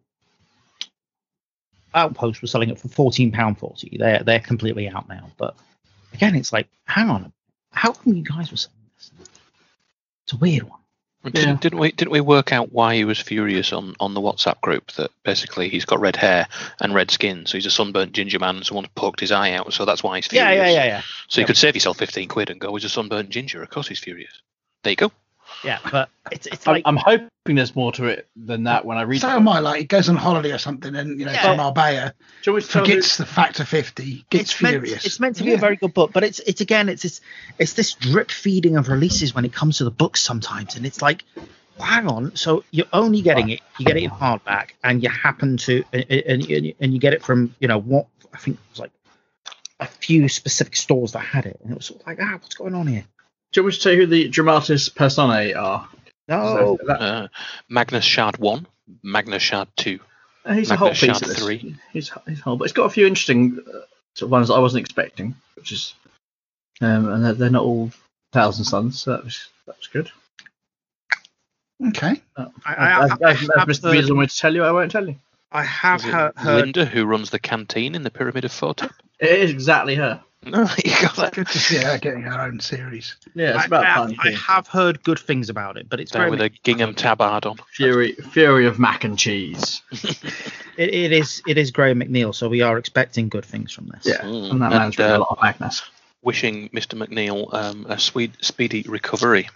Outpost 1.94 2.42
was 2.42 2.50
selling 2.50 2.70
it 2.70 2.78
for 2.78 2.88
fourteen 2.88 3.30
pound 3.32 3.58
forty. 3.58 3.96
They're 3.98 4.22
they're 4.24 4.40
completely 4.40 4.88
out 4.88 5.08
now. 5.08 5.30
But 5.36 5.56
again, 6.12 6.34
it's 6.34 6.52
like, 6.52 6.68
hang 6.86 7.08
on, 7.10 7.32
how 7.72 7.92
come 7.92 8.14
you 8.14 8.22
guys 8.24 8.50
were 8.50 8.56
selling 8.56 8.76
this? 8.96 9.10
It's 10.24 10.32
a 10.32 10.36
weird 10.36 10.64
one. 10.64 10.79
Didn't, 11.22 11.60
didn't 11.60 11.78
we 11.78 11.92
didn't 11.92 12.12
we 12.12 12.22
work 12.22 12.50
out 12.50 12.72
why 12.72 12.94
he 12.94 13.04
was 13.04 13.20
furious 13.20 13.74
on, 13.74 13.94
on 14.00 14.14
the 14.14 14.22
WhatsApp 14.22 14.58
group 14.62 14.90
that 14.92 15.10
basically 15.22 15.68
he's 15.68 15.84
got 15.84 16.00
red 16.00 16.16
hair 16.16 16.46
and 16.80 16.94
red 16.94 17.10
skin, 17.10 17.44
so 17.44 17.58
he's 17.58 17.66
a 17.66 17.70
sunburnt 17.70 18.12
ginger 18.12 18.38
man 18.38 18.56
and 18.56 18.64
someone's 18.64 18.88
poked 18.94 19.20
his 19.20 19.30
eye 19.30 19.52
out, 19.52 19.70
so 19.74 19.84
that's 19.84 20.02
why 20.02 20.16
he's 20.16 20.26
furious. 20.26 20.56
Yeah, 20.56 20.64
yeah, 20.64 20.70
yeah, 20.70 20.84
yeah, 20.86 21.02
So 21.28 21.42
you 21.42 21.46
could 21.46 21.58
save 21.58 21.74
yourself 21.74 21.98
fifteen 21.98 22.26
quid 22.26 22.48
and 22.48 22.58
go, 22.58 22.74
he's 22.74 22.84
a 22.84 22.88
sunburnt 22.88 23.28
ginger, 23.28 23.62
of 23.62 23.68
course 23.68 23.88
he's 23.88 23.98
furious. 23.98 24.40
There 24.82 24.92
you 24.92 24.96
go. 24.96 25.12
Yeah. 25.64 25.78
But 25.90 26.08
it's 26.30 26.46
it's 26.46 26.66
I'm, 26.66 26.74
like 26.74 26.82
I'm 26.86 26.96
hoping 26.96 27.28
there's 27.56 27.74
more 27.74 27.92
to 27.92 28.04
it 28.06 28.28
than 28.36 28.64
that 28.64 28.84
when 28.84 28.98
I 28.98 29.02
read 29.02 29.20
So 29.20 29.28
it. 29.28 29.32
am 29.32 29.48
I. 29.48 29.58
Like, 29.60 29.78
he 29.80 29.84
goes 29.84 30.08
on 30.08 30.16
holiday 30.16 30.52
or 30.52 30.58
something 30.58 30.94
and, 30.94 31.18
you 31.18 31.26
know, 31.26 31.32
Yeah. 31.32 31.50
to 31.52 31.56
Marbella, 31.56 32.14
Do 32.42 32.50
you 32.50 32.52
want 32.52 32.62
me 32.64 32.66
to 32.66 32.72
tell 32.72 32.84
forgets 32.84 33.16
the 33.16 33.26
factor 33.26 33.64
50, 33.64 34.26
gets 34.30 34.52
it's 34.52 34.62
meant, 34.62 34.82
furious. 34.82 35.04
it's 35.06 35.20
meant 35.20 35.36
to 35.36 35.44
be 35.44 35.52
a 35.52 35.58
very 35.58 35.76
good 35.76 35.94
book, 35.94 36.12
but 36.12 36.22
it's 36.24 36.38
it's 36.40 36.60
again 36.60 36.88
it's 36.88 37.02
this 37.02 37.20
it's 37.58 37.72
this 37.74 37.94
drip 37.94 38.30
feeding 38.30 38.76
of 38.76 38.88
releases 38.88 39.34
when 39.34 39.44
it 39.44 39.52
comes 39.52 39.78
to 39.78 39.84
the 39.84 39.90
books 39.90 40.20
sometimes, 40.20 40.76
and 40.76 40.84
it's 40.86 41.02
like, 41.02 41.24
hang 41.78 42.06
on, 42.06 42.36
so 42.36 42.62
you're 42.70 42.86
only 42.92 43.22
getting 43.22 43.48
it, 43.50 43.60
you 43.78 43.86
get 43.86 43.96
it 43.96 44.02
in 44.02 44.10
hardback, 44.10 44.70
and 44.84 45.02
you 45.02 45.08
happen 45.08 45.56
to 45.56 45.82
and 45.92 46.04
and, 46.10 46.50
and 46.50 46.74
and 46.80 46.92
you 46.94 47.00
get 47.00 47.14
it 47.14 47.22
from 47.22 47.54
you 47.58 47.68
know 47.68 47.78
what 47.78 48.06
I 48.34 48.38
think 48.38 48.56
it 48.58 48.70
was 48.70 48.78
like 48.80 48.92
a 49.80 49.86
few 49.86 50.28
specific 50.28 50.76
stores 50.76 51.12
that 51.12 51.20
had 51.20 51.46
it, 51.46 51.58
and 51.62 51.72
it 51.72 51.76
was 51.76 51.86
sort 51.86 52.00
of 52.02 52.06
like 52.06 52.18
ah, 52.20 52.32
what's 52.40 52.54
going 52.54 52.74
on 52.74 52.86
here? 52.86 53.04
Do 53.52 53.60
you 53.60 53.64
want 53.64 53.72
me 53.74 53.76
to 53.76 53.82
tell 53.82 53.92
you 53.92 53.98
who 54.00 54.06
the 54.06 54.28
Dramatis 54.28 54.88
Personae 54.88 55.54
are? 55.54 55.88
No, 56.28 56.76
So 56.78 56.86
that- 56.86 57.00
Uh, 57.00 57.28
Magnus 57.68 58.04
Shard 58.04 58.38
one, 58.38 58.66
Magnus 59.02 59.42
Shard 59.42 59.68
two. 59.76 59.98
Uh, 60.44 60.54
he's 60.54 60.70
a 60.70 60.76
whole 60.76 60.90
piece 60.90 60.98
Shard 60.98 61.22
of 61.22 61.28
this. 61.28 61.38
three. 61.38 61.76
He's 61.92 62.12
he's 62.26 62.40
whole, 62.40 62.56
but 62.56 62.64
it's 62.64 62.72
got 62.72 62.84
a 62.84 62.90
few 62.90 63.06
interesting 63.06 63.58
uh, 63.66 63.72
sort 64.14 64.28
of 64.28 64.30
ones 64.30 64.48
that 64.48 64.54
I 64.54 64.58
wasn't 64.60 64.80
expecting, 64.82 65.34
which 65.56 65.72
is, 65.72 65.94
um, 66.80 67.08
and 67.08 67.24
they're, 67.24 67.32
they're 67.34 67.50
not 67.50 67.64
all 67.64 67.90
Thousand 68.32 68.64
Suns, 68.64 69.02
so 69.02 69.10
that 69.12 69.24
was 69.24 69.48
that 69.66 69.76
was 69.76 69.88
good. 69.88 70.10
Okay. 71.88 72.20
I, 72.36 72.46
I, 72.66 73.04
As, 73.04 73.10
I, 73.10 73.14
as, 73.30 73.50
I 73.56 73.60
have 73.60 73.68
Mr. 73.68 73.82
heard, 73.84 73.96
Weasel 73.96 74.26
to 74.26 74.36
tell 74.36 74.54
you, 74.54 74.64
I 74.64 74.70
won't 74.70 74.92
tell 74.92 75.06
you. 75.08 75.16
I 75.50 75.62
have 75.64 76.00
Is 76.00 76.06
it 76.06 76.12
heard, 76.12 76.32
heard 76.36 76.60
Linda, 76.60 76.84
who 76.84 77.06
runs 77.06 77.30
the 77.30 77.38
canteen 77.38 77.94
in 77.94 78.02
the 78.02 78.10
Pyramid 78.10 78.44
of 78.44 78.52
Photep. 78.52 78.92
It 79.18 79.30
is 79.40 79.50
exactly 79.50 79.94
her. 79.96 80.22
No, 80.46 80.66
you 80.82 80.92
got 81.02 81.16
that. 81.16 81.34
Good 81.34 81.48
to 81.48 81.58
see 81.58 81.76
her 81.76 81.98
getting 81.98 82.22
her 82.22 82.40
own 82.40 82.60
series. 82.60 83.14
Yeah, 83.34 83.56
it's 83.56 83.64
I, 83.64 83.66
about 83.66 83.84
I, 83.84 84.06
time. 84.06 84.16
I 84.24 84.30
have 84.30 84.66
heard 84.66 85.02
good 85.02 85.18
things 85.18 85.50
about 85.50 85.76
it, 85.76 85.86
but 85.90 86.00
it's 86.00 86.12
There 86.12 86.22
very 86.22 86.30
with 86.30 86.40
a 86.40 86.48
gingham 86.62 86.94
tabard 86.94 87.44
on. 87.44 87.58
Fury 87.74 88.12
Fury 88.14 88.66
of 88.66 88.78
Mac 88.78 89.04
and 89.04 89.18
Cheese. 89.18 89.82
it, 89.92 90.94
it 90.94 91.12
is 91.12 91.42
it 91.46 91.58
is 91.58 91.70
Graham 91.70 92.00
McNeill, 92.00 92.34
so 92.34 92.48
we 92.48 92.62
are 92.62 92.78
expecting 92.78 93.28
good 93.28 93.44
things 93.44 93.70
from 93.70 93.88
this. 93.88 94.06
Yeah, 94.06 94.22
Mm, 94.22 94.50
and 94.52 94.62
that 94.62 94.72
and, 94.72 94.80
man's 94.80 94.98
written 94.98 95.12
uh, 95.12 95.18
a 95.18 95.20
lot 95.20 95.32
of 95.32 95.42
Magnus. 95.42 95.82
Wishing 96.22 96.70
Mr. 96.70 96.98
McNeill 96.98 97.52
um, 97.52 97.84
a 97.88 97.98
sweet, 97.98 98.32
speedy 98.42 98.82
recovery. 98.88 99.48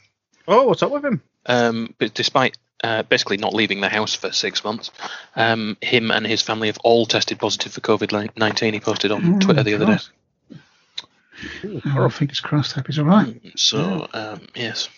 Oh, 0.46 0.64
what's 0.66 0.82
up 0.82 0.90
with 0.90 1.04
him? 1.04 1.22
Um, 1.46 1.94
but 1.98 2.12
despite 2.12 2.58
uh, 2.82 3.04
basically 3.04 3.38
not 3.38 3.54
leaving 3.54 3.80
the 3.80 3.88
house 3.88 4.14
for 4.14 4.32
six 4.32 4.62
months, 4.62 4.90
um, 5.34 5.78
him 5.80 6.10
and 6.10 6.26
his 6.26 6.42
family 6.42 6.68
have 6.68 6.78
all 6.84 7.06
tested 7.06 7.38
positive 7.38 7.72
for 7.72 7.80
COVID 7.80 8.36
19. 8.36 8.74
He 8.74 8.80
posted 8.80 9.10
on 9.12 9.36
Oh, 9.36 9.38
Twitter 9.38 9.62
the 9.62 9.74
other 9.74 9.86
day. 9.86 9.98
God. 11.62 11.82
Oh, 11.86 12.08
fingers 12.08 12.40
crossed. 12.40 12.72
Hope 12.72 12.86
he's 12.86 12.98
all 12.98 13.04
right. 13.04 13.40
So, 13.56 14.06
um, 14.12 14.46
yes. 14.54 14.88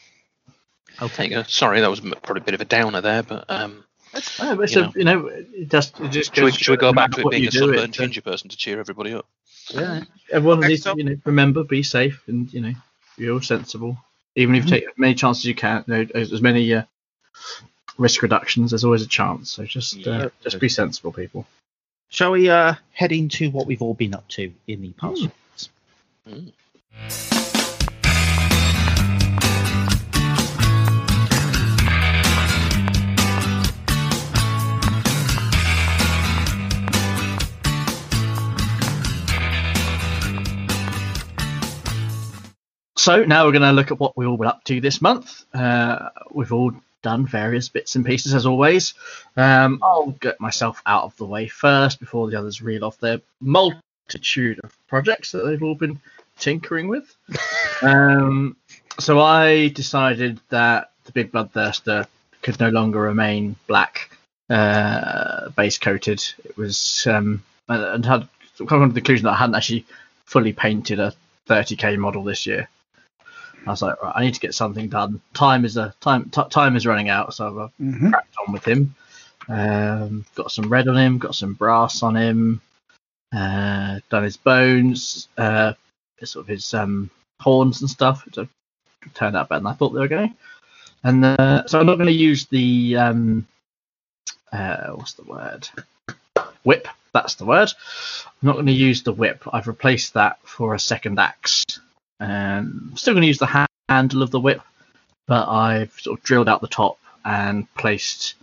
There 0.99 1.25
you 1.27 1.31
go. 1.31 1.43
Sorry, 1.43 1.81
that 1.81 1.91
was 1.91 2.01
probably 2.01 2.41
a 2.41 2.45
bit 2.45 2.55
of 2.55 2.61
a 2.61 2.65
downer 2.65 3.01
there, 3.03 3.23
but 3.23 3.45
um, 3.51 3.85
but 4.13 4.61
it's 4.61 4.75
you 4.75 4.81
a- 4.81 4.85
know. 4.87 4.93
you 4.97 5.05
know, 5.05 5.27
it 5.27 5.69
just 5.69 6.01
it 6.01 6.11
just 6.11 6.35
should, 6.35 6.45
we, 6.45 6.53
should 6.53 6.71
we 6.71 6.77
to 6.77 6.81
go 6.81 6.93
back 6.93 7.11
to 7.13 7.21
it 7.21 7.31
being 7.31 7.47
a 7.47 7.51
do, 7.51 7.59
sunburned 7.59 7.79
it, 7.81 8.01
uh, 8.01 8.03
ginger 8.03 8.23
person 8.23 8.49
to 8.49 8.57
cheer 8.57 8.81
everybody 8.81 9.13
up? 9.13 9.27
Yeah. 9.71 10.05
Everyone 10.33 10.59
Okay, 10.61 10.69
needs 10.69 10.83
so- 10.85 10.95
to 10.95 10.99
you 10.99 11.05
know, 11.05 11.17
remember, 11.25 11.65
be 11.65 11.83
safe, 11.83 12.23
and 12.29 12.51
you 12.53 12.61
know, 12.63 12.73
be 13.19 13.31
all 13.31 13.41
sensible. 13.43 13.99
Even 14.37 14.55
if 14.55 14.65
you 14.65 14.71
take 14.71 14.85
as 14.85 14.95
many 14.97 15.15
chances 15.15 15.43
as 15.43 15.47
you 15.49 15.55
can, 15.55 15.85
you 15.87 15.95
know, 15.95 16.07
as 16.15 16.33
as 16.33 16.41
many 16.41 16.73
uh, 16.73 16.83
risk 17.99 18.23
reductions, 18.23 18.71
there's 18.71 18.85
always 18.85 19.03
a 19.03 19.07
chance. 19.07 19.51
So 19.51 19.65
just 19.65 19.97
uh, 20.07 20.11
Yeah. 20.11 20.29
just 20.43 20.61
be 20.61 20.69
sensible, 20.69 21.13
people. 21.13 21.47
Shall 22.09 22.33
we 22.33 22.49
uh, 22.49 22.75
head 22.93 23.13
into 23.13 23.51
what 23.51 23.67
we've 23.67 23.83
all 23.83 23.95
been 23.95 24.15
up 24.15 24.27
to 24.29 24.53
in 24.67 24.81
the 24.81 24.93
past? 24.93 25.17
few 25.17 25.23
months? 25.25 25.37
Mm. 26.27 26.53
So 42.99 43.25
now 43.25 43.45
we're 43.45 43.53
going 43.53 43.63
to 43.63 43.71
look 43.71 43.93
at 43.93 44.01
what 44.01 44.17
we've 44.17 44.27
all 44.27 44.37
been 44.37 44.49
up 44.49 44.65
to 44.65 44.81
this 44.81 45.01
month. 45.01 45.45
Uh, 45.55 46.09
we've 46.33 46.53
all 46.53 46.73
done 47.03 47.25
various 47.25 47.69
bits 47.69 47.95
and 47.95 48.05
pieces 48.05 48.35
as 48.35 48.47
always. 48.47 48.95
Um, 49.37 49.79
I'll 49.81 50.11
get 50.11 50.41
myself 50.41 50.83
out 50.85 51.05
of 51.05 51.17
the 51.17 51.25
way 51.25 51.47
first 51.47 52.01
before 52.01 52.29
the 52.29 52.37
others 52.37 52.61
reel 52.61 52.85
off 52.85 52.99
their 52.99 53.21
multitude 54.07 54.61
of 54.63 54.77
projects 54.89 55.33
that 55.33 55.45
they've 55.45 55.63
all 55.63 55.75
been 55.75 56.01
tinkering 56.39 56.89
with. 56.89 57.15
um, 57.83 58.57
so 58.99 59.21
I 59.21 59.69
decided 59.69 60.41
that 60.51 60.93
the 61.05 61.13
Big 61.13 61.33
Bloodthirster 61.33 62.07
could 62.43 62.61
no 62.61 62.69
longer 62.69 63.01
remain 63.01 63.57
black, 63.67 64.11
uh, 64.49 65.51
base 65.51 65.79
coated. 65.79 66.23
It 66.45 66.57
was 66.57 67.07
um, 67.11 67.43
and- 67.69 68.05
had 68.05 68.29
come 68.69 68.89
to 68.89 68.95
the 68.95 69.01
conclusion 69.01 69.25
that 69.25 69.33
I 69.33 69.37
hadn't 69.37 69.57
actually 69.57 69.85
fully 70.25 70.53
painted 70.53 71.01
a 71.01 71.13
30k 71.49 71.99
model 71.99 72.23
this 72.23 72.47
year. 72.47 72.69
I 73.67 73.71
was 73.71 73.83
like, 73.83 74.01
right, 74.01 74.13
I 74.15 74.23
need 74.23 74.35
to 74.35 74.41
get 74.41 74.55
something 74.55 74.89
done. 74.89 75.21
Time 75.35 75.65
is 75.65 75.77
a 75.77 75.93
time. 76.01 76.31
T- 76.31 76.49
time 76.51 76.77
is 76.77 76.87
running 76.87 77.09
out, 77.09 77.35
so 77.35 77.65
I've 77.65 77.71
hmm 77.85 78.11
cracked 78.11 78.37
on 78.47 78.53
with 78.53 78.65
him. 78.65 78.95
Um, 79.49 80.25
got 80.37 80.53
some 80.53 80.69
red 80.69 80.87
on 80.87 80.97
him, 80.97 81.19
got 81.19 81.35
some 81.35 81.55
brass 81.55 82.05
on 82.05 82.17
him. 82.17 82.61
Uh, 83.35 84.01
done 84.09 84.25
his 84.25 84.37
bones, 84.37 85.29
uh, 85.37 85.73
sort 86.23 86.45
of 86.45 86.49
his 86.49 86.73
um, 86.75 87.11
horns 87.41 87.81
and 87.81 87.91
stuff. 87.91 88.25
Which 88.25 88.49
turned 89.15 89.37
out 89.37 89.49
better 89.49 89.61
than 89.61 89.67
I 89.67 89.75
thought 89.75 89.91
they 89.91 90.01
were 90.01 90.09
going. 90.09 90.35
And 91.05 91.25
uh, 91.25 91.67
so 91.67 91.79
I'm 91.79 91.87
not 91.87 91.97
going 91.97 92.07
to 92.07 92.13
use 92.13 92.47
the 92.47 92.97
um, 92.97 93.47
uh, 94.53 94.91
what's 94.93 95.15
the 95.15 95.25
word? 95.25 95.69
Whip. 96.65 96.89
That's 97.13 97.37
the 97.37 97.47
word. 97.47 97.73
I'm 98.27 98.47
not 98.47 98.55
going 98.55 98.67
to 98.67 98.73
use 98.73 99.03
the 99.03 99.13
whip. 99.13 99.43
I've 99.51 99.69
replaced 99.69 100.15
that 100.15 100.39
for 100.43 100.75
a 100.75 100.79
second 100.79 101.19
axe. 101.19 101.65
Um, 102.21 102.89
I'm 102.91 102.97
still 102.97 103.15
going 103.15 103.23
to 103.23 103.29
use 103.29 103.39
the 103.39 103.47
ha- 103.47 103.67
handle 103.89 104.23
of 104.23 104.31
the 104.31 104.41
whip, 104.41 104.61
but 105.27 105.49
I've 105.49 105.93
sort 105.93 106.19
of 106.19 106.25
drilled 106.25 106.49
out 106.49 106.61
the 106.61 106.69
top 106.69 106.99
and 107.25 107.73
placed 107.75 108.35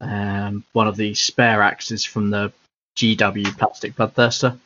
um, 0.00 0.64
one 0.72 0.86
of 0.86 0.96
the 0.96 1.14
spare 1.14 1.62
axes 1.62 2.04
from 2.04 2.30
the 2.30 2.52
GW 2.96 3.58
plastic 3.58 3.94
bloodthirster 3.94 4.58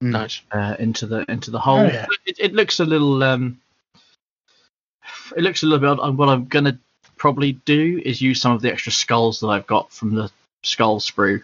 Nice. 0.00 0.42
uh, 0.50 0.76
into 0.78 1.06
the 1.06 1.30
into 1.30 1.50
the 1.50 1.58
hole. 1.58 1.80
Oh, 1.80 1.84
yeah. 1.84 2.06
it, 2.26 2.36
it 2.38 2.52
looks 2.54 2.80
a 2.80 2.84
little 2.84 3.22
um, 3.22 3.60
it 5.36 5.42
looks 5.42 5.62
a 5.62 5.66
little 5.66 5.94
bit. 5.94 6.00
Odd. 6.02 6.16
What 6.16 6.28
I'm 6.28 6.46
gonna 6.46 6.78
probably 7.16 7.52
do 7.52 8.00
is 8.04 8.22
use 8.22 8.40
some 8.40 8.52
of 8.52 8.62
the 8.62 8.72
extra 8.72 8.92
skulls 8.92 9.40
that 9.40 9.48
I've 9.48 9.66
got 9.66 9.92
from 9.92 10.14
the 10.14 10.30
skull 10.62 11.00
sprue 11.00 11.42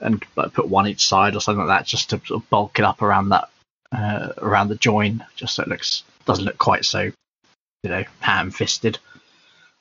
and 0.00 0.24
like, 0.36 0.52
put 0.52 0.68
one 0.68 0.88
each 0.88 1.06
side 1.06 1.36
or 1.36 1.40
something 1.40 1.66
like 1.66 1.78
that, 1.80 1.86
just 1.86 2.10
to 2.10 2.20
sort 2.24 2.42
of 2.42 2.50
bulk 2.50 2.78
it 2.78 2.84
up 2.84 3.02
around 3.02 3.28
that 3.28 3.48
uh, 3.92 4.32
around 4.38 4.68
the 4.68 4.76
join, 4.76 5.24
just 5.36 5.54
so 5.54 5.62
it 5.62 5.68
looks 5.68 6.02
doesn't 6.24 6.44
look 6.44 6.58
quite 6.58 6.84
so 6.84 7.10
you 7.82 7.90
know 7.90 8.04
ham-fisted. 8.20 8.98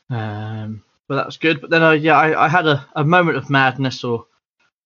Um, 0.10 0.84
but 1.08 1.16
that 1.16 1.26
was 1.26 1.38
good. 1.38 1.62
But 1.62 1.70
then, 1.70 1.84
uh, 1.84 1.92
yeah, 1.92 2.18
I, 2.18 2.46
I 2.46 2.50
had 2.50 2.68
a, 2.68 2.86
a 2.96 3.04
moment 3.04 3.38
of 3.38 3.50
madness, 3.50 4.04
or 4.04 4.26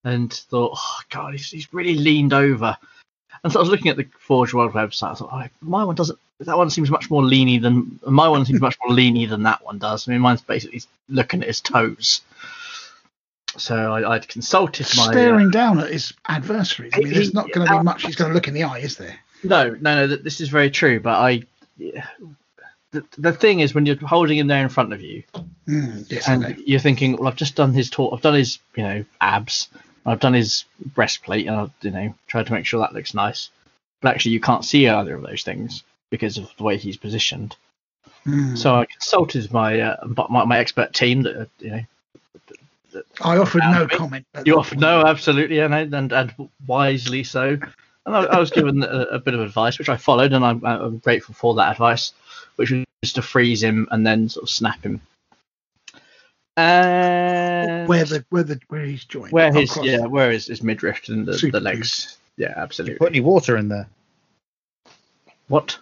and 0.05 0.31
thought, 0.31 0.77
oh 0.77 0.99
god, 1.09 1.33
he's, 1.33 1.51
he's 1.51 1.73
really 1.73 1.95
leaned 1.95 2.31
over. 2.31 2.77
And 3.43 3.51
so 3.51 3.59
I 3.59 3.61
was 3.61 3.69
looking 3.69 3.89
at 3.89 3.97
the 3.97 4.07
Forge 4.19 4.53
World 4.53 4.71
website. 4.71 5.11
I 5.11 5.15
thought, 5.15 5.29
oh, 5.31 5.43
my 5.61 5.83
one 5.83 5.95
doesn't. 5.95 6.17
That 6.39 6.57
one 6.57 6.69
seems 6.69 6.89
much 6.91 7.09
more 7.09 7.21
leany 7.21 7.61
than 7.61 7.99
my 8.05 8.27
one 8.27 8.45
seems 8.45 8.59
much 8.61 8.77
more 8.85 8.95
leany 8.95 9.27
than 9.27 9.43
that 9.43 9.63
one 9.63 9.77
does. 9.77 10.07
I 10.07 10.11
mean, 10.11 10.21
mine's 10.21 10.41
basically 10.41 10.81
looking 11.09 11.41
at 11.41 11.47
his 11.47 11.61
toes. 11.61 12.21
So 13.57 13.93
I, 13.93 14.15
I'd 14.15 14.27
consulted 14.27 14.87
my. 14.97 15.03
uh, 15.03 15.11
Staring 15.11 15.49
down 15.49 15.79
at 15.79 15.91
his 15.91 16.13
adversaries. 16.27 16.91
I 16.93 16.99
mean, 16.99 17.13
there's 17.13 17.33
not 17.33 17.51
going 17.51 17.67
to 17.67 17.77
be 17.77 17.83
much 17.83 18.03
he's 18.03 18.15
going 18.15 18.29
to 18.29 18.35
look 18.35 18.47
in 18.47 18.53
the 18.53 18.63
eye, 18.63 18.79
is 18.79 18.97
there? 18.97 19.17
No, 19.43 19.69
no, 19.69 20.07
no. 20.07 20.15
This 20.15 20.41
is 20.41 20.49
very 20.49 20.69
true. 20.69 20.99
But 20.99 21.15
I, 21.15 21.43
yeah, 21.77 22.05
the 22.91 23.05
the 23.17 23.31
thing 23.31 23.61
is, 23.61 23.73
when 23.73 23.85
you're 23.85 23.95
holding 23.95 24.37
him 24.37 24.47
there 24.47 24.61
in 24.63 24.69
front 24.69 24.91
of 24.93 25.01
you, 25.01 25.23
Mm, 25.67 26.11
yes, 26.11 26.27
and 26.27 26.57
you're 26.59 26.79
thinking, 26.79 27.17
well, 27.17 27.27
I've 27.27 27.35
just 27.35 27.55
done 27.55 27.73
his 27.73 27.89
talk. 27.89 28.13
I've 28.13 28.21
done 28.21 28.35
his, 28.35 28.59
you 28.75 28.83
know, 28.83 29.05
abs, 29.19 29.67
I've 30.05 30.19
done 30.19 30.33
his 30.33 30.65
breastplate, 30.93 31.47
and 31.47 31.55
I've, 31.55 31.71
you 31.81 31.91
know, 31.91 32.13
tried 32.27 32.47
to 32.47 32.53
make 32.53 32.65
sure 32.65 32.79
that 32.79 32.93
looks 32.93 33.13
nice. 33.13 33.49
But 34.01 34.13
actually, 34.13 34.33
you 34.33 34.39
can't 34.39 34.65
see 34.65 34.87
either 34.87 35.15
of 35.15 35.23
those 35.23 35.43
things 35.43 35.83
because 36.11 36.37
of 36.37 36.49
the 36.57 36.63
way 36.63 36.77
he's 36.77 36.97
positioned. 36.97 37.55
Mm. 38.25 38.57
So 38.57 38.75
I 38.75 38.85
consulted 38.85 39.51
my 39.51 39.79
uh, 39.79 40.07
my, 40.29 40.45
my 40.45 40.57
expert 40.59 40.93
team 40.93 41.23
that 41.23 41.35
uh, 41.35 41.45
you 41.59 41.71
know 41.71 41.81
I 43.21 43.37
offered 43.37 43.59
no 43.59 43.65
Alfie, 43.65 43.95
comment. 43.95 44.25
you 44.45 44.57
offered 44.57 44.79
point. 44.79 44.81
no 44.81 45.05
absolutely 45.05 45.59
and 45.59 45.73
and, 45.73 46.11
and 46.11 46.49
wisely 46.65 47.23
so. 47.23 47.57
And 48.05 48.15
I, 48.15 48.23
I 48.23 48.39
was 48.39 48.51
given 48.51 48.83
a, 48.83 49.01
a 49.11 49.19
bit 49.19 49.33
of 49.33 49.41
advice, 49.41 49.79
which 49.79 49.89
I 49.89 49.97
followed, 49.97 50.33
and 50.33 50.45
I'm, 50.45 50.63
I'm 50.63 50.99
grateful 50.99 51.33
for 51.33 51.55
that 51.55 51.71
advice, 51.71 52.13
which 52.55 52.71
was 52.71 53.13
to 53.13 53.21
freeze 53.21 53.63
him 53.63 53.87
and 53.91 54.05
then 54.05 54.29
sort 54.29 54.43
of 54.43 54.49
snap 54.49 54.83
him. 54.83 55.01
And 57.85 57.89
Where 57.89 58.05
the 58.05 58.25
where 58.29 58.43
the 58.43 58.59
where 58.67 58.85
he's 58.85 59.05
joined. 59.05 59.31
where 59.31 59.49
Oh, 59.49 59.59
his 59.59 59.71
cross. 59.71 59.85
yeah 59.85 60.05
where 60.05 60.31
his, 60.31 60.47
his 60.47 60.63
midriff 60.63 61.07
and 61.09 61.25
the, 61.25 61.37
Super 61.37 61.59
the 61.59 61.63
legs 61.63 62.17
yeah 62.37 62.53
absolutely 62.55 62.97
Put 62.97 63.09
any 63.11 63.21
water 63.21 63.57
in 63.57 63.67
there? 63.69 63.87
what 65.47 65.77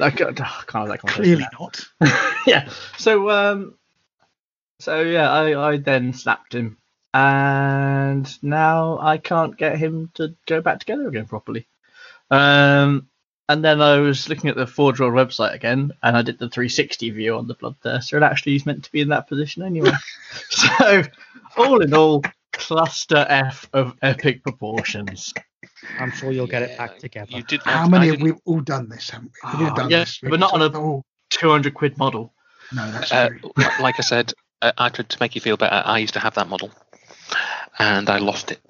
I 0.00 0.10
can't, 0.10 0.38
I 0.40 0.62
can't 0.66 0.72
have 0.72 0.88
that 0.88 0.98
conversation 1.00 1.24
Clearly 1.24 1.46
now. 1.52 1.70
not. 2.00 2.36
yeah 2.46 2.68
so 2.98 3.30
um 3.30 3.74
so 4.80 5.00
yeah 5.02 5.30
I, 5.30 5.70
I 5.72 5.76
then 5.78 6.12
slapped 6.12 6.54
him 6.54 6.76
and 7.14 8.30
now 8.44 8.98
I 9.00 9.16
can't 9.18 9.56
get 9.56 9.78
him 9.78 10.10
to 10.14 10.34
go 10.46 10.60
back 10.60 10.80
together 10.80 11.08
again 11.08 11.26
properly 11.26 11.66
um 12.30 13.08
and 13.48 13.64
then 13.64 13.80
I 13.80 13.96
was 13.98 14.28
looking 14.28 14.50
at 14.50 14.56
the 14.56 14.66
Forge 14.66 15.00
World 15.00 15.14
website 15.14 15.54
again, 15.54 15.92
and 16.02 16.16
I 16.16 16.22
did 16.22 16.38
the 16.38 16.48
360 16.48 17.10
view 17.10 17.36
on 17.36 17.46
the 17.48 17.54
Bloodthirster, 17.54 18.14
and 18.14 18.24
actually 18.24 18.52
he's 18.52 18.66
meant 18.66 18.84
to 18.84 18.92
be 18.92 19.00
in 19.00 19.08
that 19.08 19.28
position 19.28 19.62
anyway. 19.62 19.90
so, 20.50 21.02
all 21.56 21.80
in 21.80 21.94
all, 21.94 22.22
cluster 22.52 23.24
F 23.28 23.68
of 23.72 23.94
epic 24.02 24.42
proportions. 24.42 25.32
I'm 25.98 26.10
sure 26.10 26.32
you'll 26.32 26.46
get 26.46 26.62
it 26.62 26.76
back 26.76 26.98
together. 26.98 27.30
You 27.30 27.42
did. 27.42 27.62
How 27.62 27.88
many 27.88 28.08
have 28.08 28.18
didn't- 28.18 28.34
we 28.34 28.40
all 28.44 28.60
done 28.60 28.88
this? 28.88 29.10
Haven't 29.10 29.32
we? 29.44 29.50
We've 29.50 29.60
all 29.68 29.72
Ah, 29.72 29.74
done 29.74 29.90
yeah, 29.90 29.98
this. 30.00 30.18
but 30.22 30.40
not 30.40 30.52
on 30.52 30.62
a- 30.62 30.78
Oh, 30.78 31.04
200 31.30 31.72
quid 31.74 31.96
model. 31.98 32.32
no, 32.72 32.90
that's 32.90 33.12
Uh, 33.12 33.28
like 33.80 33.98
I 33.98 34.02
said, 34.02 34.32
uh, 34.60 34.72
I 34.76 34.88
could 34.88 35.08
to 35.10 35.18
make 35.20 35.34
you 35.34 35.40
feel 35.40 35.56
better. 35.56 35.82
I 35.84 35.98
used 35.98 36.14
to 36.14 36.20
have 36.20 36.34
that 36.34 36.48
model, 36.48 36.70
and 37.78 38.10
I 38.10 38.18
lost 38.18 38.50
it. 38.50 38.60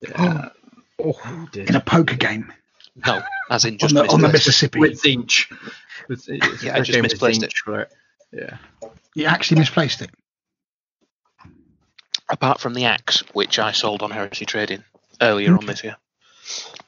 Yeah, 0.00 0.48
Oh, 1.00 1.48
did. 1.52 1.68
in 1.68 1.76
a 1.76 1.80
poker 1.80 2.14
game 2.16 2.52
No, 3.06 3.22
as 3.50 3.64
in 3.64 3.74
on 3.74 3.78
just 3.78 3.94
the, 3.94 4.00
on 4.02 4.20
the 4.20 4.28
misplaced. 4.28 4.32
Mississippi. 4.32 4.80
with 4.80 5.02
Tzeentch. 5.02 5.52
With, 6.08 6.28
Yeah, 6.62 6.74
a 6.76 6.78
I 6.78 6.80
just 6.80 7.00
misplaced 7.00 7.42
it. 7.42 7.52
For 7.56 7.80
it. 7.82 7.92
Yeah. 8.32 8.56
You 9.14 9.26
actually 9.26 9.60
misplaced 9.60 10.02
it. 10.02 10.10
Apart 12.28 12.60
from 12.60 12.74
the 12.74 12.84
axe, 12.86 13.20
which 13.32 13.58
I 13.58 13.72
sold 13.72 14.02
on 14.02 14.10
Heresy 14.10 14.44
Trading 14.44 14.84
earlier 15.20 15.56
on 15.56 15.64
this 15.66 15.82
year. 15.84 15.96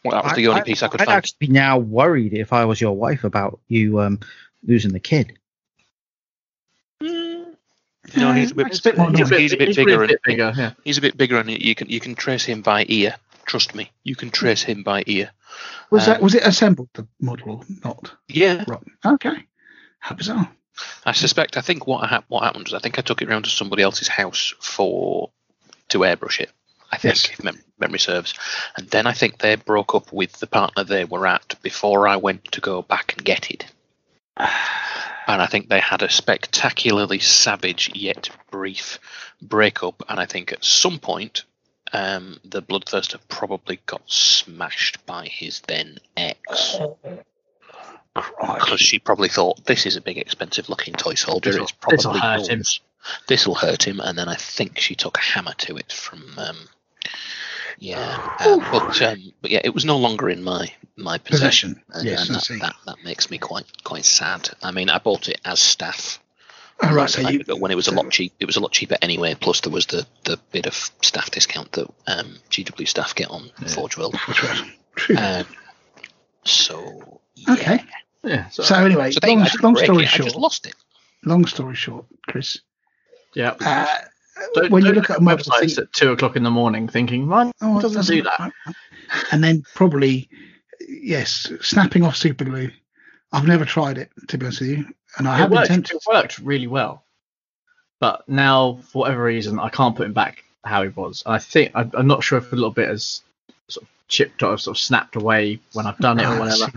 Well, 0.04 0.12
that 0.12 0.24
was 0.24 0.34
the 0.34 0.46
I- 0.46 0.50
only 0.50 0.60
I- 0.62 0.64
piece 0.64 0.82
I 0.82 0.88
could 0.88 0.98
find. 0.98 1.08
I'd 1.08 1.12
find. 1.12 1.18
actually 1.18 1.46
be 1.46 1.52
now 1.52 1.78
worried 1.78 2.32
if 2.34 2.52
I 2.52 2.64
was 2.64 2.80
your 2.80 2.96
wife 2.96 3.24
about 3.24 3.60
you 3.68 4.00
um, 4.00 4.20
losing 4.66 4.92
the 4.92 5.00
kid. 5.00 5.38
No, 8.16 8.32
he's 8.32 8.50
a 8.50 8.54
bit, 8.54 8.66
It's 8.68 8.80
a 8.80 8.82
bit 8.82 8.98
more 8.98 9.10
he's, 9.10 9.52
a 9.52 9.56
bit 9.56 9.76
bigger, 9.76 10.00
and 10.02 10.08
bit 10.08 10.22
bigger. 10.24 10.52
Yeah. 10.56 10.72
he's 10.84 10.98
a 10.98 11.00
bit 11.00 11.16
bigger, 11.16 11.38
and 11.38 11.48
you 11.50 11.74
can 11.74 11.88
you 11.88 12.00
can 12.00 12.14
trace 12.16 12.44
him 12.44 12.60
by 12.62 12.84
ear. 12.88 13.14
Trust 13.50 13.74
me, 13.74 13.90
you 14.04 14.14
can 14.14 14.30
trace 14.30 14.62
him 14.62 14.84
by 14.84 15.02
ear. 15.08 15.32
Was 15.90 16.06
that 16.06 16.18
Um, 16.18 16.22
was 16.22 16.36
it 16.36 16.44
assembled 16.44 16.88
the 16.94 17.08
model 17.20 17.50
or 17.56 17.60
not? 17.84 18.12
Yeah. 18.28 18.64
Okay. 19.04 19.44
How 19.98 20.14
bizarre. 20.14 20.48
I 21.04 21.10
suspect. 21.10 21.56
I 21.56 21.60
think 21.60 21.84
what 21.84 22.08
hap- 22.08 22.26
what 22.28 22.44
happened 22.44 22.66
was 22.66 22.74
I 22.74 22.78
think 22.78 22.96
I 23.00 23.02
took 23.02 23.22
it 23.22 23.28
round 23.28 23.46
to 23.46 23.50
somebody 23.50 23.82
else's 23.82 24.06
house 24.06 24.54
for 24.60 25.32
to 25.88 25.98
airbrush 25.98 26.38
it. 26.38 26.52
I 26.92 26.96
think, 26.98 27.16
Yes. 27.16 27.28
if 27.30 27.42
mem- 27.42 27.60
memory 27.80 27.98
serves, 27.98 28.34
and 28.76 28.88
then 28.88 29.08
I 29.08 29.14
think 29.14 29.38
they 29.38 29.56
broke 29.56 29.96
up 29.96 30.12
with 30.12 30.38
the 30.38 30.46
partner 30.46 30.84
they 30.84 31.04
were 31.04 31.26
at 31.26 31.56
before 31.60 32.06
I 32.06 32.18
went 32.18 32.52
to 32.52 32.60
go 32.60 32.82
back 32.82 33.14
and 33.16 33.24
get 33.24 33.50
it. 33.50 33.66
And 35.26 35.40
I 35.40 35.46
think 35.46 35.68
they 35.68 35.78
had 35.80 36.02
a 36.02 36.10
spectacularly 36.10 37.18
savage 37.20 37.90
yet 37.94 38.30
brief 38.50 38.98
breakup. 39.42 40.02
And 40.08 40.18
I 40.18 40.26
think 40.26 40.52
at 40.52 40.64
some 40.64 40.98
point, 40.98 41.44
um, 41.92 42.38
the 42.44 42.62
Bloodthirster 42.62 43.18
probably 43.28 43.80
got 43.86 44.02
smashed 44.10 45.04
by 45.06 45.26
his 45.26 45.60
then 45.60 45.98
ex. 46.16 46.76
Because 48.14 48.80
she 48.80 48.98
probably 48.98 49.28
thought 49.28 49.64
this 49.66 49.86
is 49.86 49.96
a 49.96 50.00
big, 50.00 50.18
expensive 50.18 50.68
looking 50.68 50.94
toy 50.94 51.14
soldier. 51.14 51.50
This'll- 51.52 51.62
It's 51.62 51.72
probably 51.72 51.96
this'll 51.96 52.18
hurt 52.18 52.48
him." 52.48 52.62
This'll 53.28 53.54
hurt 53.54 53.86
him, 53.86 53.98
and 54.00 54.18
then 54.18 54.28
I 54.28 54.34
think 54.34 54.78
she 54.78 54.94
took 54.94 55.16
a 55.16 55.20
hammer 55.22 55.54
to 55.58 55.76
it 55.78 55.90
from. 55.90 56.22
Um, 56.38 56.68
yeah, 57.78 58.36
uh, 58.40 58.58
but 58.70 59.00
um, 59.00 59.32
but 59.40 59.50
yeah, 59.50 59.60
it 59.64 59.72
was 59.72 59.86
no 59.86 59.96
longer 59.96 60.28
in 60.28 60.42
my 60.42 60.70
my 60.96 61.16
possession, 61.16 61.80
Possession. 61.90 61.94
and, 61.94 62.04
Yes, 62.04 62.50
and 62.50 62.60
that, 62.60 62.74
that 62.86 62.96
that 62.96 63.04
makes 63.04 63.30
me 63.30 63.38
quite 63.38 63.64
quite 63.84 64.04
sad. 64.04 64.50
I 64.62 64.70
mean, 64.70 64.90
I 64.90 64.98
bought 64.98 65.28
it 65.28 65.40
as 65.46 65.60
staff. 65.60 66.20
Oh, 66.82 66.94
right, 66.94 67.10
so 67.10 67.22
Like, 67.22 67.46
you, 67.46 67.56
when 67.56 67.70
it 67.70 67.74
was 67.74 67.88
a 67.88 67.94
lot 67.94 68.10
cheap, 68.10 68.32
it 68.40 68.46
was 68.46 68.56
a 68.56 68.60
lot 68.60 68.72
cheaper 68.72 68.96
anyway. 69.02 69.34
Plus, 69.38 69.60
there 69.60 69.72
was 69.72 69.86
the, 69.86 70.06
the 70.24 70.38
bit 70.50 70.66
of 70.66 70.74
staff 71.02 71.30
discount 71.30 71.72
that 71.72 71.86
um, 72.06 72.36
GW 72.50 72.88
staff 72.88 73.14
get 73.14 73.30
on 73.30 73.50
Forge 73.68 73.98
World. 73.98 74.14
True. 74.96 75.16
Um, 75.16 75.44
so 76.44 77.20
yeah. 77.34 77.52
okay. 77.52 77.84
Yeah. 78.24 78.48
So, 78.48 78.62
So 78.62 78.74
anyway, 78.76 79.10
So 79.10 79.20
there 79.20 79.30
long, 79.30 79.46
long 79.62 79.76
story 79.76 80.04
it, 80.04 80.08
I 80.08 80.16
short, 80.16 80.24
just 80.28 80.36
lost 80.36 80.66
it. 80.66 80.74
long 81.24 81.46
story 81.46 81.74
short, 81.74 82.06
Chris. 82.28 82.60
yeah. 83.34 83.54
Uh, 83.60 83.86
Don't- 84.54 84.70
when 84.70 84.82
you 84.84 84.88
don't 84.92 84.96
look 85.02 85.10
at 85.10 85.18
a 85.18 85.20
model, 85.20 85.44
websites 85.44 85.58
think, 85.76 85.78
at 85.78 85.92
two 85.92 86.12
o'clock 86.12 86.34
in 86.36 86.42
the 86.42 86.50
morning, 86.50 86.88
thinking, 86.88 87.26
"Mine 87.26 87.52
oh, 87.60 87.78
it 87.78 87.82
doesn't 87.82 88.06
do 88.06 88.22
that." 88.22 88.52
and 89.32 89.44
then 89.44 89.62
probably 89.74 90.30
yes, 90.88 91.52
snapping 91.60 92.04
off 92.04 92.16
super 92.16 92.44
glue. 92.44 92.70
I've 93.32 93.46
never 93.46 93.64
tried 93.64 93.98
it 93.98 94.10
to 94.28 94.38
be 94.38 94.46
honest 94.46 94.60
with 94.60 94.70
you, 94.70 94.86
and 95.18 95.28
I 95.28 95.34
It 95.34 95.38
have 95.38 95.50
been 95.50 95.58
worked, 95.58 95.68
tempted. 95.68 95.96
it 95.96 96.02
worked 96.12 96.38
really 96.38 96.66
well, 96.66 97.04
but 98.00 98.28
now 98.28 98.80
for 98.88 99.00
whatever 99.02 99.22
reason, 99.24 99.58
I 99.58 99.68
can't 99.68 99.94
put 99.96 100.06
him 100.06 100.12
back 100.12 100.44
how 100.64 100.82
he 100.82 100.88
was. 100.88 101.22
I 101.26 101.38
think 101.38 101.72
I, 101.74 101.88
I'm 101.94 102.06
not 102.06 102.22
sure 102.24 102.38
if 102.38 102.52
a 102.52 102.56
little 102.56 102.70
bit 102.70 102.88
has 102.88 103.22
sort 103.68 103.84
of 103.84 103.88
chipped 104.08 104.42
or 104.42 104.58
sort 104.58 104.76
of 104.76 104.80
snapped 104.80 105.16
away 105.16 105.60
when 105.72 105.86
I've 105.86 105.98
done 105.98 106.18
it 106.18 106.24
Ah, 106.26 106.36
or 106.36 106.40
whatever. 106.40 106.72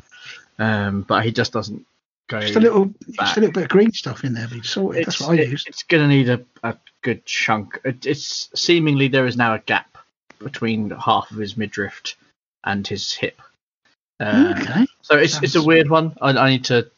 Um, 0.59 1.01
but 1.01 1.25
he 1.25 1.31
just 1.31 1.51
doesn't 1.51 1.85
go. 2.27 2.39
Just 2.39 2.55
a 2.55 2.59
little, 2.59 2.93
just 3.11 3.37
a 3.37 3.39
little 3.39 3.53
bit 3.53 3.63
of 3.63 3.69
green 3.69 3.91
stuff 3.91 4.23
in 4.23 4.33
there, 4.33 4.47
but 4.47 4.59
it's 4.59 4.69
sorted. 4.69 5.05
That's 5.07 5.19
what 5.19 5.31
I 5.31 5.41
it- 5.41 5.49
used. 5.49 5.67
it's 5.67 5.83
going 5.83 6.03
to 6.03 6.07
need 6.07 6.29
a, 6.29 6.41
a 6.63 6.77
good 7.01 7.25
chunk. 7.25 7.79
It, 7.83 8.05
it's 8.05 8.49
seemingly 8.55 9.07
there 9.07 9.25
is 9.25 9.35
now 9.35 9.55
a 9.55 9.59
gap 9.59 9.97
between 10.39 10.91
half 10.91 11.31
of 11.31 11.37
his 11.37 11.57
midriff 11.57 12.15
and 12.63 12.85
his 12.87 13.11
hip. 13.13 13.41
Um, 14.23 14.53
okay, 14.53 14.85
So 15.01 15.17
it's 15.17 15.41
it's 15.43 15.55
a 15.55 15.63
weird 15.63 15.89
one. 15.89 16.15
I, 16.21 16.29
I 16.31 16.49
need 16.49 16.65
to 16.65 16.89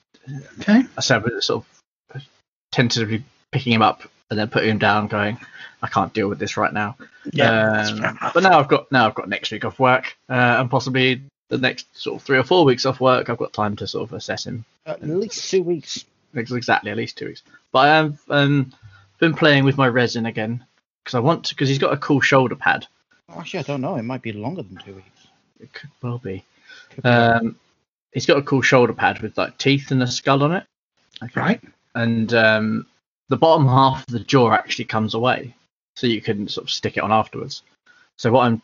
okay. 0.59 0.83
I 0.97 1.01
said 1.01 1.23
sort 1.41 1.65
of 2.13 2.23
tentatively 2.71 3.23
picking 3.51 3.73
him 3.73 3.81
up 3.81 4.03
and 4.29 4.39
then 4.39 4.49
putting 4.49 4.69
him 4.69 4.77
down, 4.77 5.07
going, 5.07 5.37
I 5.81 5.87
can't 5.87 6.13
deal 6.13 6.27
with 6.27 6.39
this 6.39 6.57
right 6.57 6.73
now. 6.73 6.97
Yeah. 7.31 7.85
Um, 7.87 8.19
but 8.33 8.43
now 8.43 8.59
I've 8.59 8.67
got 8.67 8.91
now 8.91 9.07
I've 9.07 9.15
got 9.15 9.29
next 9.29 9.51
week 9.51 9.65
off 9.65 9.79
work 9.79 10.15
uh, 10.29 10.57
and 10.59 10.69
possibly 10.69 11.21
the 11.49 11.57
next 11.57 11.87
sort 11.97 12.19
of 12.19 12.25
three 12.25 12.37
or 12.37 12.43
four 12.43 12.65
weeks 12.65 12.85
off 12.85 12.99
work. 12.99 13.29
I've 13.29 13.37
got 13.37 13.53
time 13.53 13.75
to 13.77 13.87
sort 13.87 14.09
of 14.09 14.13
assess 14.13 14.45
him. 14.45 14.65
At 14.85 15.03
least 15.03 15.49
two 15.49 15.63
weeks. 15.63 16.05
Exactly, 16.33 16.91
at 16.91 16.97
least 16.97 17.17
two 17.17 17.27
weeks. 17.27 17.43
But 17.71 17.79
I 17.79 17.87
have 17.95 18.19
um, 18.29 18.73
been 19.19 19.33
playing 19.33 19.63
with 19.63 19.77
my 19.77 19.87
resin 19.87 20.25
again 20.25 20.65
because 21.03 21.15
I 21.15 21.19
want 21.19 21.45
to 21.45 21.55
because 21.55 21.69
he's 21.69 21.79
got 21.79 21.93
a 21.93 21.97
cool 21.97 22.19
shoulder 22.19 22.55
pad. 22.55 22.87
Actually, 23.35 23.59
I 23.59 23.63
don't 23.63 23.81
know. 23.81 23.95
It 23.95 24.03
might 24.03 24.21
be 24.21 24.33
longer 24.33 24.63
than 24.63 24.77
two 24.77 24.95
weeks. 24.95 25.27
It 25.59 25.71
could 25.73 25.89
well 26.01 26.17
be. 26.17 26.43
Um, 27.03 27.57
he's 28.11 28.25
got 28.25 28.37
a 28.37 28.43
cool 28.43 28.61
shoulder 28.61 28.93
pad 28.93 29.21
with 29.21 29.37
like 29.37 29.57
teeth 29.57 29.91
and 29.91 30.01
a 30.01 30.07
skull 30.07 30.43
on 30.43 30.53
it. 30.53 30.63
Okay. 31.23 31.39
Right. 31.39 31.61
and 31.93 32.33
um, 32.33 32.87
the 33.29 33.37
bottom 33.37 33.67
half 33.67 34.01
of 34.01 34.13
the 34.13 34.19
jaw 34.19 34.51
actually 34.51 34.85
comes 34.85 35.13
away, 35.13 35.55
so 35.95 36.07
you 36.07 36.21
can 36.21 36.47
sort 36.47 36.65
of 36.67 36.71
stick 36.71 36.97
it 36.97 37.03
on 37.03 37.11
afterwards. 37.11 37.63
So 38.17 38.31
what 38.31 38.45
I'm 38.45 38.61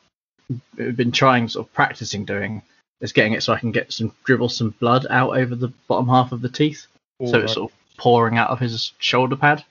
I've 0.77 0.97
been 0.97 1.11
trying, 1.11 1.47
sort 1.47 1.67
of 1.67 1.73
practicing 1.73 2.25
doing, 2.25 2.61
is 2.99 3.13
getting 3.13 3.33
it 3.33 3.43
so 3.43 3.53
I 3.53 3.59
can 3.59 3.71
get 3.71 3.91
some 3.93 4.13
dribble 4.25 4.49
some 4.49 4.71
blood 4.79 5.07
out 5.09 5.37
over 5.37 5.55
the 5.55 5.69
bottom 5.87 6.07
half 6.07 6.31
of 6.31 6.41
the 6.41 6.49
teeth, 6.49 6.87
so 7.25 7.39
it's 7.39 7.53
sort 7.53 7.71
of 7.71 7.77
pouring 7.97 8.37
out 8.37 8.49
of 8.49 8.59
his 8.59 8.91
shoulder 8.99 9.35
pad. 9.35 9.63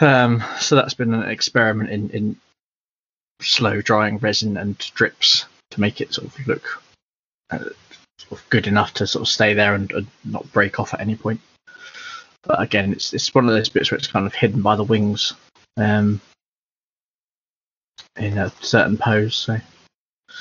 Um, 0.00 0.42
so 0.60 0.76
that's 0.76 0.94
been 0.94 1.12
an 1.12 1.28
experiment 1.28 1.90
in, 1.90 2.10
in 2.10 2.36
slow 3.40 3.80
drying 3.80 4.18
resin 4.18 4.56
and 4.56 4.78
drips 4.94 5.44
to 5.70 5.80
make 5.80 6.00
it 6.00 6.14
sort 6.14 6.28
of 6.28 6.46
look 6.46 6.82
uh, 7.50 7.58
sort 8.18 8.32
of 8.32 8.44
good 8.50 8.66
enough 8.66 8.94
to 8.94 9.06
sort 9.06 9.22
of 9.22 9.28
stay 9.28 9.54
there 9.54 9.74
and, 9.74 9.90
and 9.92 10.06
not 10.24 10.50
break 10.52 10.78
off 10.80 10.94
at 10.94 11.00
any 11.00 11.16
point. 11.16 11.40
But 12.42 12.60
again, 12.62 12.92
it's 12.92 13.12
it's 13.12 13.34
one 13.34 13.48
of 13.48 13.54
those 13.54 13.68
bits 13.68 13.90
where 13.90 13.98
it's 13.98 14.06
kind 14.06 14.26
of 14.26 14.34
hidden 14.34 14.62
by 14.62 14.76
the 14.76 14.84
wings, 14.84 15.34
um, 15.76 16.20
in 18.16 18.38
a 18.38 18.50
certain 18.60 18.96
pose. 18.96 19.36
So, 19.36 19.58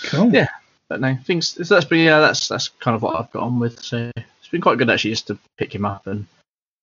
Cool. 0.06 0.34
Yeah. 0.34 0.48
but 0.90 1.02
no, 1.02 1.16
things 1.26 1.48
so 1.50 1.74
that's 1.76 1.86
been 1.86 2.06
yeah, 2.06 2.20
that's 2.20 2.48
that's 2.48 2.70
kind 2.70 2.96
of 2.96 3.02
what 3.02 3.16
I've 3.20 3.32
got 3.32 3.44
on 3.44 3.60
with. 3.60 3.82
So 3.82 4.12
it's 4.16 4.48
been 4.52 4.62
quite 4.62 4.78
good 4.78 4.90
actually, 4.90 5.12
just 5.12 5.28
to 5.28 5.38
pick 5.58 5.74
him 5.74 5.86
up 5.86 6.08
and 6.08 6.26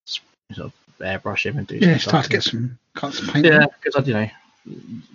sort 0.07 0.67
of 0.67 0.73
airbrush 1.01 1.45
him 1.47 1.59
and 1.59 1.67
do. 1.67 1.77
Yeah, 1.77 1.93
some 1.93 1.99
start 1.99 2.25
stuff. 2.25 2.25
to 2.25 2.31
get 2.31 2.43
some 2.43 2.79
some 3.13 3.29
paint. 3.29 3.47
Yeah, 3.47 3.67
because 3.83 3.97
I 3.97 4.07
you 4.07 4.15
know 4.15 4.31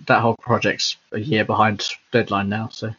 that 0.06 0.20
whole 0.20 0.36
project's 0.36 0.96
a 1.12 1.18
year 1.20 1.44
behind 1.44 1.86
deadline 2.12 2.48
now. 2.48 2.68
So 2.68 2.94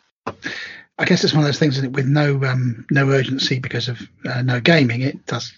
I 0.97 1.05
guess 1.05 1.23
it's 1.23 1.33
one 1.33 1.41
of 1.43 1.47
those 1.47 1.59
things 1.59 1.77
isn't 1.77 1.93
with 1.93 2.05
no 2.07 2.43
um, 2.43 2.85
no 2.91 3.09
urgency 3.09 3.59
because 3.59 3.87
of 3.87 3.99
uh, 4.25 4.41
no 4.43 4.59
gaming. 4.59 5.01
It 5.01 5.25
does 5.25 5.53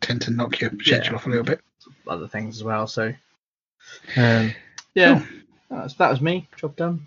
tend 0.00 0.22
to 0.22 0.30
knock 0.30 0.60
your 0.60 0.70
schedule 0.80 1.12
Yeah. 1.12 1.14
off 1.16 1.26
a 1.26 1.28
little 1.30 1.44
bit. 1.44 1.60
other 2.06 2.26
things 2.28 2.56
as 2.56 2.64
well. 2.64 2.86
So 2.86 3.12
um, 4.16 4.54
yeah, 4.94 5.22
that, 5.70 5.82
was, 5.84 5.94
that 5.96 6.10
was 6.10 6.20
me. 6.20 6.48
Job 6.56 6.74
done. 6.76 7.06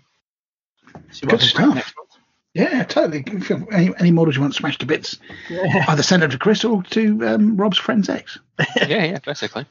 See 1.10 1.26
Good 1.26 1.40
stuff. 1.40 1.56
bring 1.64 1.74
next 1.74 1.94
month. 1.96 2.10
Yeah, 2.54 2.84
totally. 2.84 3.24
If 3.26 3.48
you- 3.50 3.66
Any, 3.72 3.94
any 3.98 4.10
models 4.10 4.36
you 4.36 4.42
want 4.42 4.54
smashed 4.54 4.80
to 4.80 4.86
bits, 4.86 5.18
Yeah. 5.50 5.84
either 5.88 6.02
send 6.02 6.22
them 6.22 6.30
to 6.30 6.38
Chris 6.38 6.64
or 6.64 6.82
to 6.84 7.26
um, 7.26 7.56
Rob's 7.56 7.78
friends 7.78 8.08
X. 8.08 8.38
yeah, 8.76 9.04
yeah, 9.04 9.18
basically. 9.24 9.64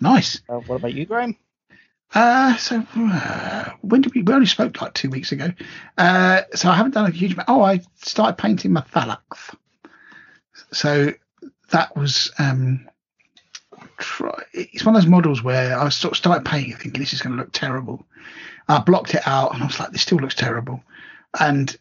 Nice. 0.00 0.40
Uh, 0.48 0.56
what 0.58 0.76
about 0.76 0.94
you, 0.94 1.06
Graham? 1.06 1.36
Uh, 2.14 2.56
so 2.56 2.84
uh, 2.96 3.70
when 3.80 4.02
did 4.02 4.14
we? 4.14 4.22
We 4.22 4.34
only 4.34 4.46
spoke 4.46 4.80
like 4.80 4.94
two 4.94 5.10
weeks 5.10 5.32
ago. 5.32 5.48
Uh, 5.96 6.42
so 6.54 6.68
I 6.68 6.74
haven't 6.74 6.92
done 6.92 7.06
a 7.06 7.10
huge 7.10 7.32
amount. 7.32 7.48
Oh, 7.48 7.62
I 7.62 7.80
started 7.96 8.36
painting 8.36 8.72
my 8.72 8.82
Thallax. 8.82 9.54
So 10.72 11.12
that 11.70 11.96
was 11.96 12.30
um, 12.38 12.88
try, 13.96 14.42
it's 14.52 14.84
one 14.84 14.94
of 14.94 15.02
those 15.02 15.10
models 15.10 15.42
where 15.42 15.78
I 15.78 15.88
sort 15.88 16.12
of 16.12 16.18
started 16.18 16.44
painting, 16.44 16.76
thinking 16.76 17.00
this 17.00 17.12
is 17.12 17.22
going 17.22 17.36
to 17.36 17.42
look 17.42 17.52
terrible. 17.52 18.04
I 18.68 18.78
blocked 18.80 19.14
it 19.14 19.26
out, 19.26 19.54
and 19.54 19.62
I 19.62 19.66
was 19.66 19.80
like, 19.80 19.90
this 19.90 20.02
still 20.02 20.18
looks 20.18 20.34
terrible, 20.34 20.82
and 21.40 21.74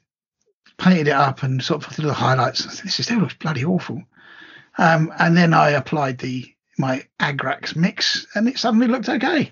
painted 0.77 1.07
it 1.07 1.13
up 1.13 1.43
and 1.43 1.63
sort 1.63 1.85
of 1.85 1.93
through 1.93 2.07
the 2.07 2.13
highlights. 2.13 2.63
Said, 2.63 2.85
this 2.85 3.03
still 3.03 3.19
looks 3.19 3.35
bloody 3.35 3.65
awful. 3.65 4.01
Um, 4.77 5.13
and 5.19 5.35
then 5.35 5.53
I 5.53 5.71
applied 5.71 6.17
the 6.17 6.53
my 6.77 7.05
Agrax 7.19 7.75
mix, 7.75 8.25
and 8.33 8.47
it 8.47 8.57
suddenly 8.57 8.87
looked 8.87 9.09
okay 9.09 9.51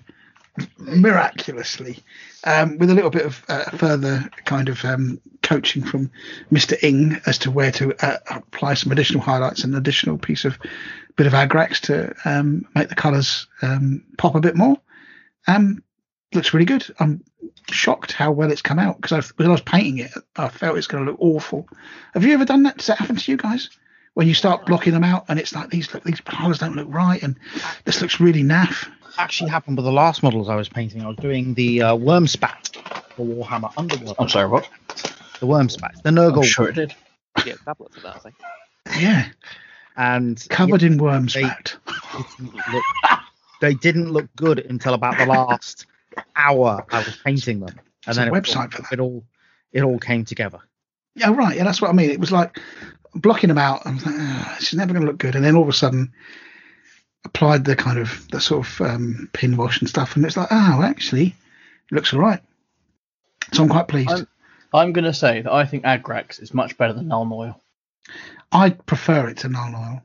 miraculously, 0.78 1.98
um, 2.44 2.78
with 2.78 2.90
a 2.90 2.94
little 2.94 3.10
bit 3.10 3.26
of 3.26 3.42
uh, 3.48 3.64
further 3.70 4.28
kind 4.44 4.68
of 4.68 4.84
um, 4.84 5.20
coaching 5.42 5.84
from 5.84 6.10
Mr. 6.52 6.82
Ing 6.82 7.20
as 7.26 7.38
to 7.38 7.50
where 7.50 7.72
to 7.72 7.94
uh, 8.04 8.18
apply 8.30 8.74
some 8.74 8.92
additional 8.92 9.22
highlights 9.22 9.64
and 9.64 9.74
additional 9.74 10.18
piece 10.18 10.44
of 10.44 10.58
bit 11.16 11.26
of 11.26 11.32
agrax 11.32 11.80
to 11.80 12.14
um, 12.24 12.66
make 12.74 12.88
the 12.88 12.94
colours 12.94 13.46
um, 13.62 14.04
pop 14.16 14.34
a 14.34 14.40
bit 14.40 14.56
more. 14.56 14.76
Um, 15.46 15.82
looks 16.32 16.54
really 16.54 16.66
good. 16.66 16.86
I'm 16.98 17.22
shocked 17.70 18.12
how 18.12 18.32
well 18.32 18.50
it's 18.50 18.62
come 18.62 18.78
out 18.78 19.00
because 19.00 19.28
when 19.36 19.48
I 19.48 19.52
was 19.52 19.60
painting 19.60 19.98
it, 19.98 20.12
I 20.36 20.48
felt 20.48 20.78
it's 20.78 20.86
going 20.86 21.04
to 21.04 21.10
look 21.10 21.20
awful. 21.20 21.68
Have 22.14 22.24
you 22.24 22.34
ever 22.34 22.44
done 22.44 22.64
that? 22.64 22.78
Does 22.78 22.86
that 22.86 22.98
happen 22.98 23.16
to 23.16 23.30
you 23.30 23.36
guys? 23.36 23.70
When 24.14 24.26
you 24.26 24.34
start 24.34 24.66
blocking 24.66 24.92
them 24.92 25.04
out 25.04 25.26
and 25.28 25.38
it's 25.38 25.54
like 25.54 25.70
these 25.70 25.92
look, 25.94 26.04
these 26.04 26.20
colours 26.20 26.58
don't 26.58 26.76
look 26.76 26.88
right 26.90 27.22
and 27.22 27.38
this 27.84 28.00
looks 28.00 28.20
really 28.20 28.42
naff. 28.42 28.90
Actually, 29.18 29.50
happened 29.50 29.76
with 29.76 29.84
the 29.84 29.92
last 29.92 30.22
models 30.22 30.48
I 30.48 30.54
was 30.56 30.68
painting. 30.68 31.02
I 31.02 31.08
was 31.08 31.16
doing 31.16 31.54
the 31.54 31.82
uh, 31.82 31.94
worm 31.94 32.26
spat 32.26 32.70
for 33.16 33.26
Warhammer 33.26 33.72
Underworld. 33.76 34.16
I'm 34.18 34.28
sorry, 34.28 34.48
what? 34.48 34.68
The 35.40 35.46
Wurmspat, 35.46 36.02
the 36.02 36.08
I'm 36.08 36.14
Nurgle, 36.16 36.44
sure 36.44 36.68
it 36.68 36.74
did. 36.74 36.94
You 37.38 37.44
get 37.44 37.60
a 37.60 37.64
tablet 37.64 37.94
for 37.94 38.00
that, 38.00 38.16
I 38.16 38.18
think. 38.18 38.34
Yeah, 38.98 39.26
and 39.96 40.44
covered 40.50 40.82
in 40.82 40.98
worm 40.98 41.26
they- 41.26 41.42
fat. 41.42 41.76
yeah, 42.14 42.22
didn't 42.36 42.54
look, 42.72 42.84
they 43.60 43.74
didn't 43.74 44.12
look 44.12 44.26
good 44.36 44.58
until 44.60 44.94
about 44.94 45.16
the 45.18 45.26
last 45.26 45.86
hour 46.36 46.84
I 46.90 46.98
was 46.98 47.16
painting 47.24 47.60
them, 47.60 47.68
and 47.70 47.80
There's 48.04 48.18
a 48.18 48.20
then 48.20 48.28
it, 48.28 48.32
website 48.34 48.72
for 48.72 48.82
that. 48.82 48.92
it 48.92 49.00
all 49.00 49.24
it 49.72 49.82
all 49.82 49.98
came 49.98 50.24
together. 50.24 50.58
Yeah, 51.14 51.32
right. 51.32 51.56
Yeah, 51.56 51.64
that's 51.64 51.80
what 51.80 51.88
I 51.90 51.92
mean. 51.94 52.10
It 52.10 52.20
was 52.20 52.32
like 52.32 52.58
blocking 53.14 53.48
them 53.48 53.58
out. 53.58 53.86
I 53.86 53.92
was 53.92 54.04
like, 54.04 54.14
ah, 54.18 54.56
this 54.58 54.68
is 54.72 54.74
never 54.78 54.92
going 54.92 55.04
to 55.04 55.10
look 55.10 55.18
good. 55.18 55.34
And 55.36 55.44
then 55.44 55.56
all 55.56 55.62
of 55.62 55.68
a 55.68 55.72
sudden, 55.72 56.12
applied 57.24 57.64
the 57.64 57.76
kind 57.76 57.98
of 57.98 58.26
the 58.30 58.40
sort 58.40 58.66
of 58.66 58.80
um, 58.80 59.28
pin 59.32 59.56
wash 59.56 59.80
and 59.80 59.88
stuff, 59.88 60.16
and 60.16 60.24
it's 60.24 60.36
like, 60.36 60.48
oh, 60.50 60.82
actually, 60.82 61.26
it 61.90 61.94
looks 61.94 62.12
all 62.14 62.20
right. 62.20 62.40
So 63.52 63.62
I'm 63.62 63.68
quite 63.68 63.88
pleased. 63.88 64.10
I'm- 64.10 64.26
I'm 64.72 64.92
going 64.92 65.04
to 65.04 65.12
say 65.12 65.40
that 65.42 65.52
I 65.52 65.64
think 65.66 65.82
Agrax 65.82 66.40
is 66.40 66.54
much 66.54 66.78
better 66.78 66.92
than 66.92 67.06
Nuln 67.08 67.32
Oil. 67.32 67.60
I 68.52 68.70
prefer 68.70 69.26
it 69.28 69.38
to 69.38 69.48
Nuln 69.48 69.74
Oil. 69.74 70.00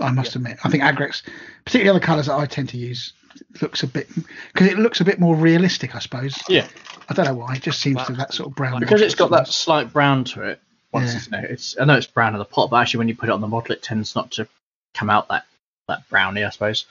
I 0.00 0.10
must 0.10 0.34
admit. 0.36 0.56
I 0.64 0.70
think 0.70 0.82
Agrax, 0.82 1.20
particularly 1.66 1.90
other 1.98 2.04
colours 2.06 2.24
that 2.28 2.34
I 2.38 2.46
tend 2.46 2.70
to 2.70 2.78
use, 2.78 3.12
looks 3.60 3.82
a 3.82 3.86
bit 3.86 4.08
because 4.54 4.68
it 4.68 4.78
looks 4.78 5.02
a 5.02 5.04
bit 5.04 5.20
more 5.20 5.36
realistic. 5.36 5.94
I 5.94 5.98
suppose. 5.98 6.42
Yeah. 6.48 6.66
I 7.10 7.12
don't 7.12 7.26
know 7.26 7.34
why. 7.34 7.56
It 7.56 7.62
just 7.62 7.80
seems 7.82 7.98
to 7.98 8.04
have 8.04 8.16
that 8.16 8.32
sort 8.32 8.48
of 8.48 8.54
brown. 8.56 8.80
Because 8.80 9.02
it's 9.02 9.14
got 9.14 9.26
to 9.26 9.32
that 9.32 9.48
slight 9.48 9.92
brown 9.92 10.24
to 10.24 10.42
it. 10.44 10.62
once 10.92 11.10
Yeah. 11.12 11.16
it's, 11.18 11.26
you 11.26 11.32
know, 11.32 11.44
it's 11.50 11.76
I 11.78 11.84
know 11.84 11.96
it's 11.98 12.06
brown 12.06 12.32
in 12.32 12.38
the 12.38 12.46
pot, 12.46 12.70
but 12.70 12.76
actually 12.76 12.98
when 12.98 13.08
you 13.08 13.16
put 13.16 13.28
it 13.28 13.32
on 13.32 13.42
the 13.42 13.48
model, 13.48 13.72
it 13.72 13.82
tends 13.82 14.14
not 14.16 14.30
to 14.32 14.48
come 14.94 15.10
out 15.10 15.28
that 15.28 15.44
that 15.88 16.08
brownie, 16.08 16.44
I 16.44 16.50
suppose. 16.50 16.86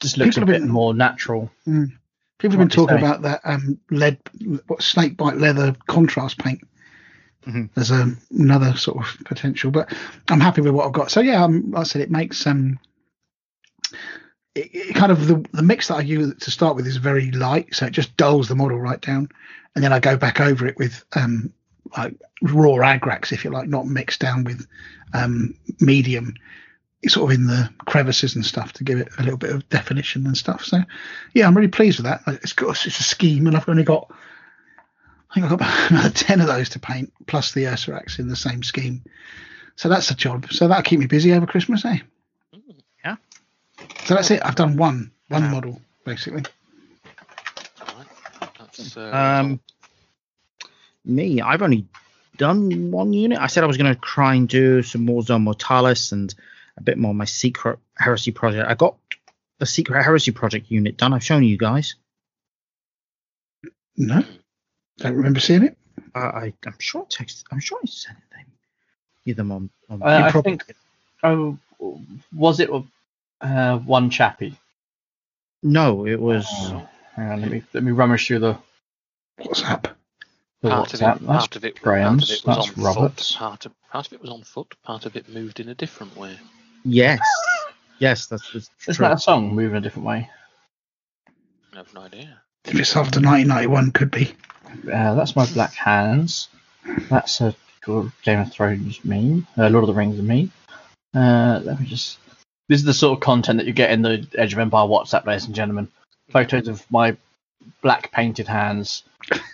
Just 0.00 0.18
looks 0.18 0.34
People 0.36 0.48
a 0.48 0.52
have 0.52 0.60
bit 0.60 0.66
been- 0.66 0.72
more 0.72 0.94
natural. 0.94 1.50
People 1.64 1.88
have 2.40 2.50
been 2.50 2.58
What 2.58 2.70
do 2.70 2.80
you 2.80 2.86
talking 2.86 2.98
about 2.98 3.22
that 3.22 3.40
um, 3.44 3.78
lead, 3.90 4.18
what 4.66 4.82
snake 4.82 5.16
bite 5.16 5.36
leather 5.36 5.74
contrast 5.86 6.38
paint. 6.38 6.60
Mhm. 7.46 7.68
There's 7.74 7.92
um, 7.92 8.18
another 8.38 8.74
sort 8.76 8.98
of 8.98 9.24
potential, 9.24 9.70
but 9.70 9.92
I'm 10.30 10.40
happy 10.40 10.62
with 10.62 10.72
what 10.72 10.86
I've 10.86 10.92
got. 10.92 11.10
So 11.10 11.20
yeah, 11.20 11.44
um, 11.44 11.70
like 11.72 11.80
I 11.82 11.84
said, 11.84 12.00
it 12.02 12.10
makes 12.10 12.46
um, 12.46 12.78
it, 14.54 14.70
it 14.72 14.94
kind 14.94 15.12
of 15.12 15.26
the 15.26 15.44
the 15.52 15.62
mix 15.62 15.88
that 15.88 15.96
I 15.96 16.00
use 16.00 16.34
to 16.40 16.50
start 16.50 16.74
with 16.74 16.86
is 16.86 16.96
very 16.96 17.30
light, 17.32 17.74
so 17.74 17.86
it 17.86 17.92
just 17.92 18.16
dulls 18.16 18.48
the 18.48 18.54
model 18.54 18.78
right 18.80 19.00
down, 19.00 19.28
and 19.74 19.84
then 19.84 19.92
I 19.92 20.00
go 20.00 20.16
back 20.16 20.40
over 20.40 20.66
it 20.66 20.78
with 20.78 21.04
um, 21.16 21.52
like 21.96 22.14
raw 22.42 22.76
agrax, 22.76 23.30
if 23.30 23.44
you 23.44 23.50
like, 23.50 23.68
not 23.68 23.86
mixed 23.86 24.20
down 24.20 24.44
with 24.44 24.66
um, 25.12 25.54
medium, 25.80 26.34
sort 27.08 27.30
of 27.32 27.38
in 27.38 27.46
the 27.46 27.70
crevices 27.86 28.34
and 28.36 28.44
stuff 28.44 28.72
to 28.74 28.84
give 28.84 28.98
it 28.98 29.08
a 29.18 29.22
little 29.22 29.38
bit 29.38 29.50
of 29.50 29.68
definition 29.68 30.26
and 30.26 30.36
stuff. 30.36 30.64
So 30.64 30.78
yeah, 31.32 31.46
I'm 31.46 31.56
really 31.56 31.68
pleased 31.68 31.98
with 31.98 32.06
that. 32.06 32.22
It's 32.42 32.52
got 32.52 32.70
it's 32.86 33.00
a 33.00 33.02
scheme, 33.02 33.46
and 33.46 33.56
I've 33.56 33.68
only 33.68 33.84
got 33.84 34.10
I 35.30 35.34
think 35.34 35.50
I've 35.50 35.58
got 35.58 35.62
another 35.90 36.10
ten 36.10 36.40
of 36.40 36.46
those 36.46 36.68
to 36.70 36.78
paint, 36.78 37.12
plus 37.26 37.52
the 37.52 37.64
Ursarax 37.64 38.18
in 38.18 38.28
the 38.28 38.36
same 38.36 38.62
scheme. 38.62 39.02
So 39.76 39.88
that's 39.88 40.10
a 40.10 40.14
job. 40.14 40.46
So 40.52 40.68
that'll 40.68 40.82
keep 40.84 41.00
me 41.00 41.06
busy 41.06 41.32
over 41.32 41.46
Christmas, 41.46 41.84
eh? 41.84 41.98
Yeah. 43.04 43.16
So 44.04 44.14
that's 44.14 44.30
it. 44.30 44.40
I've 44.44 44.54
done 44.54 44.76
one 44.76 45.10
one 45.28 45.42
Wow. 45.44 45.50
model 45.50 45.80
basically. 46.04 46.44
Right. 47.80 48.96
Uh, 48.96 49.00
Um, 49.00 49.60
me, 51.04 51.40
I've 51.40 51.62
only 51.62 51.86
done 52.36 52.90
one 52.90 53.12
unit. 53.12 53.38
I 53.38 53.46
said 53.46 53.64
I 53.64 53.66
was 53.66 53.76
going 53.76 53.94
to 53.94 54.00
try 54.00 54.34
and 54.34 54.48
do 54.48 54.82
some 54.82 55.04
more 55.04 55.22
Zone 55.22 55.42
Mortalis 55.42 56.12
and 56.12 56.34
a 56.76 56.82
bit 56.82 56.98
more 56.98 57.14
my 57.14 57.24
secret 57.24 57.78
heresy 57.96 58.32
project. 58.32 58.68
I 58.68 58.74
got 58.74 58.96
the 59.58 59.66
secret 59.66 60.02
heresy 60.02 60.32
project 60.32 60.70
unit 60.70 60.96
done. 60.96 61.12
I've 61.12 61.24
shown 61.24 61.42
you 61.44 61.56
guys. 61.58 61.94
No, 63.96 64.24
don't 64.98 65.14
remember 65.16 65.40
seeing 65.40 65.62
it. 65.62 65.76
Uh, 66.14 66.18
I, 66.18 66.52
I'm 66.66 66.74
sure 66.78 67.02
I 67.02 67.04
texted. 67.04 67.44
I'm 67.52 67.60
sure 67.60 67.78
I 67.82 67.86
sent 67.86 68.18
them. 68.32 68.46
You 69.24 69.34
them 69.34 69.52
on. 69.52 69.70
on 69.88 70.02
Uh, 70.02 70.06
I 70.06 70.30
probably 70.30 70.58
think. 70.58 70.74
Oh, 71.22 71.58
was 72.34 72.60
it 72.60 72.70
uh, 73.40 73.78
one 73.78 74.10
chappie? 74.10 74.56
no, 75.62 76.06
it 76.06 76.20
was. 76.20 76.44
Oh, 76.50 76.86
hang 77.14 77.30
on, 77.30 77.40
let 77.40 77.50
me 77.50 77.62
let 77.72 77.82
me 77.84 77.92
rummage 77.92 78.26
through 78.26 78.40
the, 78.40 78.58
What's 79.38 79.62
up? 79.62 79.88
the 80.60 80.70
part 80.70 80.92
of 80.92 81.00
WhatsApp. 81.00 81.16
it, 81.16 81.26
That's 81.26 81.38
part 81.46 81.56
of 81.56 81.64
it, 81.64 81.80
Graham's, 81.80 82.40
part 82.40 82.58
of 82.58 82.64
it 82.64 82.76
was 82.76 82.76
that's 82.76 82.78
on 82.78 82.84
Robert's. 82.84 83.30
foot. 83.32 83.38
Part 83.38 83.66
of, 83.66 83.72
part 83.90 84.06
of 84.08 84.12
it 84.12 84.20
was 84.20 84.30
on 84.30 84.42
foot. 84.42 84.74
Part 84.82 85.06
of 85.06 85.16
it 85.16 85.28
moved 85.28 85.60
in 85.60 85.68
a 85.68 85.74
different 85.74 86.16
way. 86.16 86.36
Yes. 86.84 87.20
yes, 87.98 88.26
that's, 88.26 88.52
that's 88.52 88.70
Isn't 88.82 88.94
true. 88.94 89.06
that 89.06 89.16
a 89.16 89.18
song 89.18 89.54
moving 89.54 89.76
a 89.76 89.80
different 89.80 90.06
way? 90.06 90.28
I 91.72 91.76
have 91.78 91.92
no 91.94 92.02
idea. 92.02 92.40
If 92.64 92.74
it's 92.74 92.96
after 92.96 93.20
1991, 93.20 93.92
could 93.92 94.10
be. 94.10 94.34
Uh, 94.92 95.14
that's 95.14 95.36
my 95.36 95.46
Black 95.52 95.74
Hands. 95.74 96.48
That's 97.10 97.40
a 97.40 97.54
Game 98.22 98.40
of 98.40 98.52
Thrones 98.52 99.04
meme. 99.04 99.46
Uh, 99.56 99.68
Lord 99.68 99.84
of 99.84 99.88
the 99.88 99.94
Rings 99.94 100.20
meme. 100.20 100.50
Uh, 101.14 101.60
let 101.62 101.80
me 101.80 101.86
just. 101.86 102.18
This 102.68 102.80
is 102.80 102.84
the 102.84 102.94
sort 102.94 103.18
of 103.18 103.22
content 103.22 103.58
that 103.58 103.66
you 103.66 103.72
get 103.74 103.90
in 103.90 104.02
the 104.02 104.26
Edge 104.36 104.54
of 104.54 104.58
Empire 104.58 104.86
WhatsApp, 104.86 105.26
ladies 105.26 105.46
and 105.46 105.54
gentlemen. 105.54 105.88
Photos 106.30 106.68
of 106.68 106.90
my 106.90 107.16
black 107.82 108.10
painted 108.10 108.48
hands. 108.48 109.02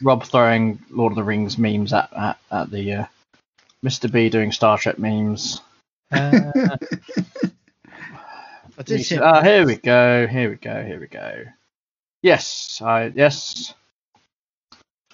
Rob 0.02 0.24
throwing 0.24 0.80
Lord 0.90 1.12
of 1.12 1.16
the 1.16 1.24
Rings 1.24 1.58
memes 1.58 1.92
at 1.92 2.12
at, 2.12 2.38
at 2.50 2.70
the 2.70 2.92
uh, 2.92 3.06
Mr. 3.84 4.10
B 4.10 4.28
doing 4.28 4.52
Star 4.52 4.78
Trek 4.78 4.98
memes. 4.98 5.60
Uh, 6.12 6.76
I 8.78 8.82
did 8.84 9.04
see. 9.04 9.18
Ah, 9.18 9.42
here 9.42 9.66
we 9.66 9.76
go. 9.76 10.26
Here 10.26 10.48
we 10.50 10.56
go. 10.56 10.82
Here 10.84 11.00
we 11.00 11.06
go. 11.06 11.44
Yes, 12.22 12.80
I 12.84 13.12
yes. 13.14 13.74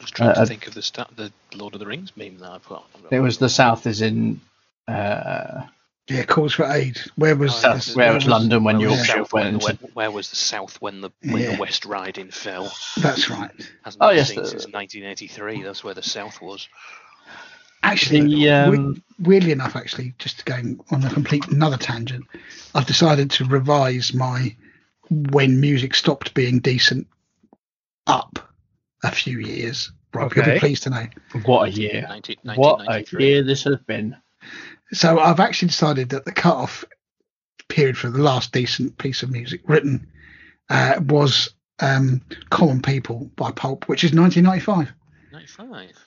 Just 0.01 0.15
trying 0.15 0.31
Uh, 0.31 0.35
to 0.35 0.41
uh, 0.43 0.47
think 0.47 0.67
of 0.67 0.75
the 0.75 0.83
sta- 0.83 1.09
the 1.17 1.33
Lord 1.55 1.75
of 1.75 1.81
the 1.81 1.87
Rings 1.87 2.13
meme 2.17 2.39
that 2.39 2.51
I've 2.51 2.67
got. 2.69 2.87
It 3.11 3.21
was 3.21 3.39
the 3.39 3.49
South 3.49 3.87
is 3.87 4.03
in. 4.03 4.41
Uh, 4.87 5.67
Yeah, 6.09 6.23
calls 6.25 6.53
for 6.55 6.65
aid. 6.71 6.99
Where 7.17 7.35
was 7.35 7.53
Oh, 7.53 7.59
South, 7.59 7.75
this- 7.87 7.97
where 7.97 8.13
was 8.15 8.27
London 8.27 8.63
when 8.63 8.79
Where 8.79 8.89
was 8.91 8.99
the 9.01 9.07
Yorkshire 9.07 9.23
South 9.25 9.33
when 9.33 9.45
went 9.45 9.61
the 9.63 9.71
into. 9.71 9.85
we- 9.87 9.91
where 9.95 10.11
was 10.13 10.31
the 10.31 10.37
South 10.37 10.81
when 10.81 11.01
the 11.01 11.11
when 11.23 11.43
Yeah. 11.43 11.53
the 11.57 11.61
West 11.61 11.85
Riding 11.85 12.31
fell? 12.31 12.73
That's 12.99 13.29
right. 13.31 13.51
Hasn't 13.85 14.03
Oh, 14.03 14.09
been 14.09 14.17
yes, 14.19 14.29
seen 14.29 14.43
the- 14.43 14.49
since 14.49 14.67
1983. 14.69 15.63
That's 15.63 15.83
where 15.83 15.95
the 15.95 16.03
South 16.03 16.41
was. 16.41 16.69
Actually, 17.87 18.35
The, 18.35 18.51
um, 18.51 18.71
we- 18.95 19.03
weirdly 19.19 19.53
enough, 19.53 19.77
actually, 19.77 20.15
just 20.19 20.45
going 20.45 20.81
on 20.91 21.05
a 21.05 21.11
complete 21.11 21.47
another 21.49 21.77
tangent, 21.77 22.25
I've 22.75 22.87
decided 22.87 23.31
to 23.33 23.45
revise 23.45 24.13
my 24.13 24.55
when 25.09 25.61
music 25.61 25.95
stopped 25.95 26.35
being 26.35 26.59
decent 26.59 27.07
up 28.07 28.53
a 29.05 29.11
few 29.11 29.39
years. 29.39 29.93
Rob, 30.13 30.35
you'll 30.35 30.45
be 30.55 30.59
pleased 30.61 30.83
to 30.85 30.91
know. 30.91 31.07
What 31.45 31.69
a 31.69 31.71
year! 31.71 32.05
19, 32.09 32.37
What 32.57 32.81
a 32.89 33.05
year 33.21 33.43
this 33.43 33.65
has 33.65 33.77
been. 33.87 34.17
So 34.93 35.19
I've 35.19 35.41
actually 35.41 35.69
decided 35.69 36.09
that 36.11 36.25
the 36.25 36.33
cut-off 36.33 36.85
period 37.69 37.99
for 37.99 38.09
the 38.11 38.23
last 38.23 38.53
decent 38.53 38.97
piece 38.99 39.23
of 39.23 39.31
music 39.31 39.61
written 39.69 40.07
uh, 40.71 41.01
was 41.07 41.51
um, 41.81 42.23
"Common 42.51 42.81
People" 42.83 43.31
by 43.37 43.51
Pulp, 43.53 43.89
which 43.89 44.05
is 44.05 44.13
1995. 44.13 44.93
95. 45.33 46.06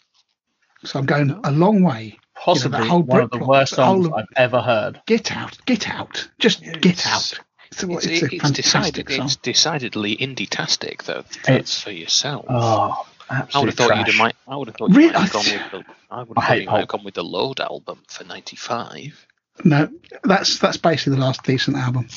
So 0.84 1.00
I'm 1.00 1.06
going 1.06 1.40
a 1.44 1.52
long 1.52 1.84
way. 1.84 2.18
Possibly 2.36 2.88
whole 2.88 3.04
one 3.04 3.22
of 3.22 3.32
the 3.32 3.38
Britpop, 3.40 3.48
worst 3.48 3.72
the 3.72 3.76
songs 3.78 4.06
of- 4.08 4.14
I've 4.14 4.26
ever 4.38 4.62
heard. 4.62 5.02
Get 5.06 5.36
out, 5.36 5.58
get 5.66 5.90
out, 5.90 6.30
just 6.40 6.62
get 6.82 7.06
out. 7.06 7.34
It's, 7.72 7.84
a- 7.84 7.92
It's, 7.92 8.06
it's 8.06 8.22
a 8.24 8.26
it's, 8.26 8.42
fantastic 8.42 8.56
decided, 8.56 9.10
song. 9.12 9.26
it's 9.26 9.36
decidedly 9.36 10.16
indie-tastic, 10.18 11.04
though. 11.04 11.20
It's- 11.20 11.38
That's 11.46 11.82
for 11.82 11.92
yourself. 11.92 12.46
Oh, 12.48 13.06
I 13.30 13.42
would 13.60 13.68
have 13.68 13.76
thought 13.76 13.88
trash. 13.88 13.98
you'd 14.00 14.08
have 14.08 14.16
might. 14.16 14.36
I 14.48 14.56
would 14.56 14.70
have 14.70 14.76
thought 14.78 14.90
you 14.90 14.96
might 15.12 15.16
have 15.16 15.32
gone 15.34 15.44
with 15.46 15.72
the. 15.72 15.84
I 16.10 16.24
would 16.24 16.38
I 16.38 16.42
have 16.42 16.48
thought 16.50 16.62
you 16.62 16.66
might 16.70 16.80
have 16.80 16.88
gone 16.88 17.04
with 17.04 17.14
the 17.14 17.24
Load 17.24 17.60
album 17.60 18.00
for 18.08 18.24
'95. 18.24 19.28
No, 19.66 19.90
that's 20.24 20.58
that's 20.60 20.78
basically 20.78 21.16
the 21.18 21.22
last 21.22 21.44
decent 21.44 21.76
album. 21.78 22.08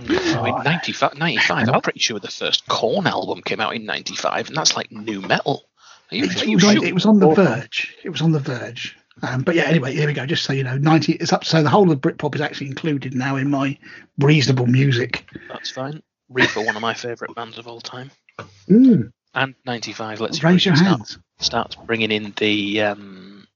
Hmm, 0.00 0.38
I 0.38 0.42
mean, 0.42 0.62
95, 0.64 1.18
95 1.18 1.68
I'm 1.68 1.80
pretty 1.82 2.00
sure 2.00 2.18
the 2.18 2.28
first 2.28 2.66
Korn 2.66 3.06
album 3.06 3.42
came 3.42 3.60
out 3.60 3.74
in 3.76 3.84
95, 3.84 4.48
and 4.48 4.56
that's 4.56 4.74
like 4.74 4.90
new 4.90 5.20
metal. 5.20 5.62
Are 6.12 6.16
you, 6.16 6.24
It, 6.24 6.46
you 6.46 6.54
was 6.56 6.64
on, 6.64 6.74
sure? 6.76 6.84
it 6.84 6.94
was 6.94 7.06
on 7.06 7.18
the 7.20 7.26
Awful. 7.28 7.44
verge. 7.44 7.94
It 8.04 8.10
was 8.10 8.20
on 8.22 8.32
the 8.32 8.40
verge. 8.40 8.96
Um, 9.22 9.42
but 9.42 9.54
yeah, 9.54 9.64
anyway, 9.64 9.94
here 9.94 10.06
we 10.06 10.12
go. 10.14 10.24
Just 10.26 10.44
so 10.44 10.52
you 10.52 10.64
know, 10.64 10.78
90 10.78 11.12
it's 11.14 11.32
up. 11.32 11.44
So 11.44 11.62
the 11.62 11.68
whole 11.68 11.90
of 11.90 12.00
Britpop 12.00 12.34
is 12.34 12.40
actually 12.40 12.68
included 12.68 13.14
now 13.14 13.36
in 13.36 13.50
my 13.50 13.76
reasonable 14.18 14.66
music. 14.66 15.28
That's 15.48 15.70
fine. 15.70 16.02
Reefer, 16.30 16.62
one 16.62 16.76
of 16.76 16.82
my 16.82 16.94
favourite 16.94 17.34
bands 17.34 17.58
of 17.58 17.66
all 17.66 17.80
time. 17.80 18.10
And 18.68 19.54
95, 19.66 20.20
let's 20.20 20.42
Raise 20.42 20.64
your 20.64 20.74
start, 20.76 20.88
hands. 20.98 21.18
starts 21.38 21.76
bringing 21.76 22.10
in 22.10 22.32
the 22.38 22.80
um, 22.82 23.46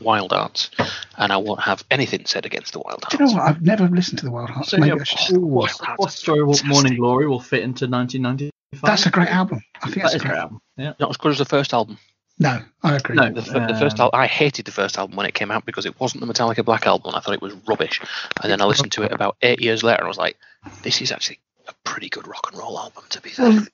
Wild 0.00 0.32
Hearts, 0.32 0.70
and 1.16 1.32
I 1.32 1.36
won't 1.38 1.60
have 1.60 1.84
anything 1.90 2.24
said 2.26 2.44
against 2.46 2.72
the 2.72 2.80
Wild 2.80 3.02
Hearts. 3.04 3.16
Do 3.16 3.24
you 3.24 3.30
know 3.30 3.36
what? 3.38 3.42
I've 3.48 3.62
never 3.62 3.88
listened 3.88 4.18
to 4.20 4.24
the 4.26 4.30
Wild 4.30 4.50
Hearts. 4.50 4.70
So, 4.70 4.78
Maybe 4.78 4.88
yeah, 4.96 5.00
I 5.00 5.04
should. 5.04 5.36
Wild 5.38 5.70
What 5.70 5.70
Hearts 5.80 6.18
story 6.18 6.40
of 6.40 6.64
Morning. 6.64 6.96
Glory 6.96 7.26
will 7.26 7.40
fit 7.40 7.62
into 7.62 7.86
1995? 7.86 8.50
That's 8.82 9.06
a 9.06 9.10
great 9.10 9.28
album. 9.28 9.60
I 9.82 9.86
think 9.90 9.96
That 9.96 10.02
that's 10.02 10.14
a 10.14 10.16
a 10.16 10.20
great 10.20 10.30
great. 10.30 10.38
album. 10.40 10.60
Yeah. 10.76 10.92
Not 11.00 11.10
as 11.10 11.16
good 11.16 11.32
as 11.32 11.38
the 11.38 11.44
first 11.44 11.72
album. 11.72 11.98
No, 12.40 12.60
I 12.84 12.94
agree. 12.96 13.16
No, 13.16 13.32
The, 13.32 13.42
fir- 13.42 13.66
the 13.66 13.74
first 13.78 13.98
Um, 13.98 14.04
album, 14.04 14.20
I 14.20 14.26
hated 14.26 14.64
the 14.66 14.70
first 14.72 14.96
album 14.98 15.16
when 15.16 15.26
it 15.26 15.34
came 15.34 15.50
out 15.50 15.64
because 15.66 15.86
it 15.86 15.98
wasn't 15.98 16.24
the 16.24 16.32
Metallica 16.32 16.64
Black 16.64 16.86
album. 16.86 17.14
I 17.14 17.20
thought 17.20 17.34
it 17.34 17.42
was 17.42 17.54
rubbish. 17.66 18.00
And 18.42 18.52
then 18.52 18.60
I 18.60 18.64
listened 18.64 18.92
to 18.92 19.02
it 19.02 19.10
about 19.12 19.36
eight 19.42 19.60
years 19.60 19.82
later, 19.82 19.98
and 19.98 20.04
I 20.04 20.08
was 20.08 20.18
like, 20.18 20.36
"This 20.82 21.00
is 21.00 21.10
actually 21.10 21.40
a 21.66 21.72
pretty 21.84 22.08
good 22.08 22.28
rock 22.28 22.48
and 22.52 22.60
roll 22.60 22.78
album." 22.78 23.02
To 23.08 23.20
be 23.20 23.30
fair, 23.30 23.48
Well, 23.48 23.66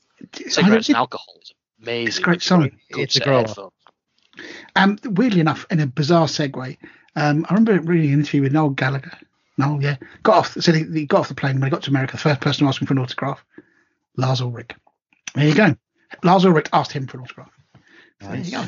I 0.47 0.49
cigarettes 0.49 0.89
and 0.89 0.97
alcohol 0.97 1.35
is 1.43 1.53
amazing. 1.83 2.07
It's 2.09 2.19
a 2.19 2.23
great 2.23 2.43
song. 2.43 2.71
good 2.93 3.03
It's 3.03 3.17
a 3.17 3.21
great 3.21 3.27
grower. 3.27 3.39
headphones. 3.47 3.73
Um, 4.77 4.99
weirdly 5.05 5.41
enough, 5.41 5.67
in 5.71 5.81
a 5.81 5.87
bizarre 5.87 6.27
segue, 6.27 6.77
um, 7.17 7.45
I 7.51 7.55
remember 7.55 7.79
reading 7.81 8.13
an 8.15 8.21
interview 8.21 8.43
with 8.43 8.53
Noel 8.53 8.71
Gallagher. 8.71 9.17
Noel, 9.59 9.83
yeah, 9.83 9.97
got 10.23 10.37
off. 10.37 10.53
So 10.61 10.73
he, 10.73 10.85
he 10.85 11.05
got 11.07 11.21
off 11.21 11.29
the 11.29 11.35
plane 11.35 11.57
when 11.57 11.65
he 11.65 11.71
got 11.71 11.83
to 11.83 11.91
America. 11.91 12.13
The 12.13 12.19
first 12.23 12.41
person 12.41 12.65
to 12.65 12.69
ask 12.69 12.81
him 12.81 12.87
for 12.87 12.95
an 12.95 12.99
autograph, 12.99 13.45
Lars 14.17 14.41
Ulrich. 14.41 14.71
There 15.35 15.49
you 15.49 15.55
go. 15.55 15.77
Lars 16.23 16.45
Ulrich 16.45 16.69
asked 16.73 16.93
him 16.93 17.07
for 17.07 17.19
an 17.19 17.25
autograph. 17.25 17.51
So 18.23 18.29
there 18.29 18.37
you 18.37 18.51
go. 18.51 18.65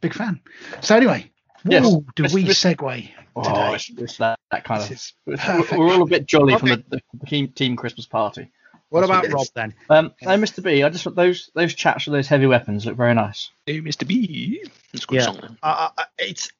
Big 0.00 0.14
fan. 0.14 0.40
So 0.80 0.96
anyway, 0.96 1.30
Yes, 1.66 1.84
whoa, 1.84 2.04
do 2.14 2.22
let's- 2.24 2.34
we 2.34 2.44
let's- 2.44 2.62
segue 2.62 3.10
Oh, 3.36 3.42
today? 3.42 3.74
it's, 3.74 3.90
it's 3.96 4.16
that, 4.18 4.38
that 4.50 4.64
kind 4.64 4.80
This 4.82 4.90
of. 5.26 5.34
is 5.34 5.68
We're, 5.70 5.78
we're 5.78 5.92
all 5.94 6.02
a 6.02 6.06
bit 6.06 6.26
jolly 6.26 6.56
from 6.58 6.68
the, 6.68 6.84
the 6.88 7.26
team, 7.26 7.48
team 7.48 7.76
Christmas 7.76 8.06
party. 8.06 8.50
What 8.90 9.00
That's 9.00 9.10
about 9.10 9.22
what 9.24 9.32
Rob 9.32 9.46
then? 9.56 9.74
Um, 9.90 10.12
hey, 10.18 10.36
Mr. 10.36 10.62
B, 10.62 10.82
I 10.84 10.88
just 10.88 11.12
those 11.16 11.50
those 11.54 11.74
chaps 11.74 12.06
with 12.06 12.12
those 12.12 12.28
heavy 12.28 12.46
weapons 12.46 12.86
look 12.86 12.96
very 12.96 13.14
nice. 13.14 13.50
Hey, 13.66 13.80
Mr. 13.80 14.06
B. 14.06 14.62
It's 14.92 15.02
a 15.02 15.06
good 15.06 15.16
Yeah. 15.16 15.22
song. 15.24 15.38
man. 15.42 15.58
I, 15.64 15.90
I, 15.98 16.04
it's 16.18 16.52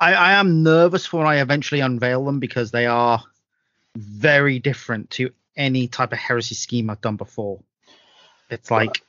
I, 0.00 0.14
I 0.14 0.32
am 0.32 0.64
nervous 0.64 1.12
when 1.12 1.26
I 1.26 1.36
eventually 1.40 1.80
unveil 1.80 2.24
them 2.24 2.40
because 2.40 2.72
they 2.72 2.86
are 2.86 3.22
very 3.96 4.58
different 4.58 5.10
to 5.10 5.30
any 5.56 5.88
type 5.88 6.12
of 6.12 6.18
heresy 6.18 6.54
scheme 6.54 6.90
I've 6.90 7.00
done 7.00 7.16
before. 7.16 7.60
It's 8.48 8.70
like 8.70 9.02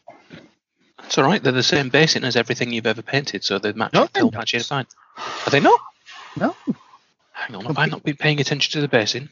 It's 1.03 1.17
all 1.17 1.23
right. 1.25 1.41
They're 1.41 1.51
the 1.51 1.63
same 1.63 1.89
basing 1.89 2.23
as 2.23 2.35
everything 2.35 2.71
you've 2.71 2.85
ever 2.87 3.01
painted, 3.01 3.43
so 3.43 3.57
they 3.59 3.73
match. 3.73 3.93
No, 3.93 4.07
they'll 4.13 4.29
they're 4.29 4.39
match 4.39 4.53
it 4.53 4.59
not. 4.69 4.87
fine. 5.17 5.25
Are 5.45 5.49
they 5.49 5.59
not? 5.59 5.79
No, 6.39 6.55
Hang 7.33 7.55
on, 7.55 7.65
have 7.65 7.77
I 7.77 7.85
not 7.87 8.03
been 8.03 8.15
paying 8.15 8.39
attention 8.39 8.71
to 8.73 8.81
the 8.81 8.87
basin? 8.87 9.29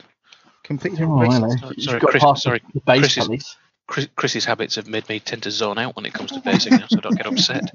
completely 0.63 1.03
Oh, 1.03 1.07
racist. 1.09 1.59
Sorry, 1.59 1.81
sorry, 1.81 1.99
Chris- 2.01 2.41
sorry, 2.43 2.61
the 2.73 2.81
base 2.81 2.99
Chris 2.99 3.17
is- 3.17 3.23
at 3.23 3.29
least. 3.29 3.57
Chris, 3.89 4.07
Chris's 4.15 4.45
habits 4.45 4.75
have 4.75 4.87
made 4.87 5.09
me 5.09 5.19
tend 5.19 5.43
to 5.43 5.51
zone 5.51 5.79
out 5.79 5.95
when 5.95 6.05
it 6.05 6.13
comes 6.13 6.31
to 6.31 6.39
basing 6.41 6.73
now, 6.73 6.85
so 6.87 6.99
I 6.99 7.01
don't 7.01 7.17
get 7.17 7.25
upset. 7.25 7.73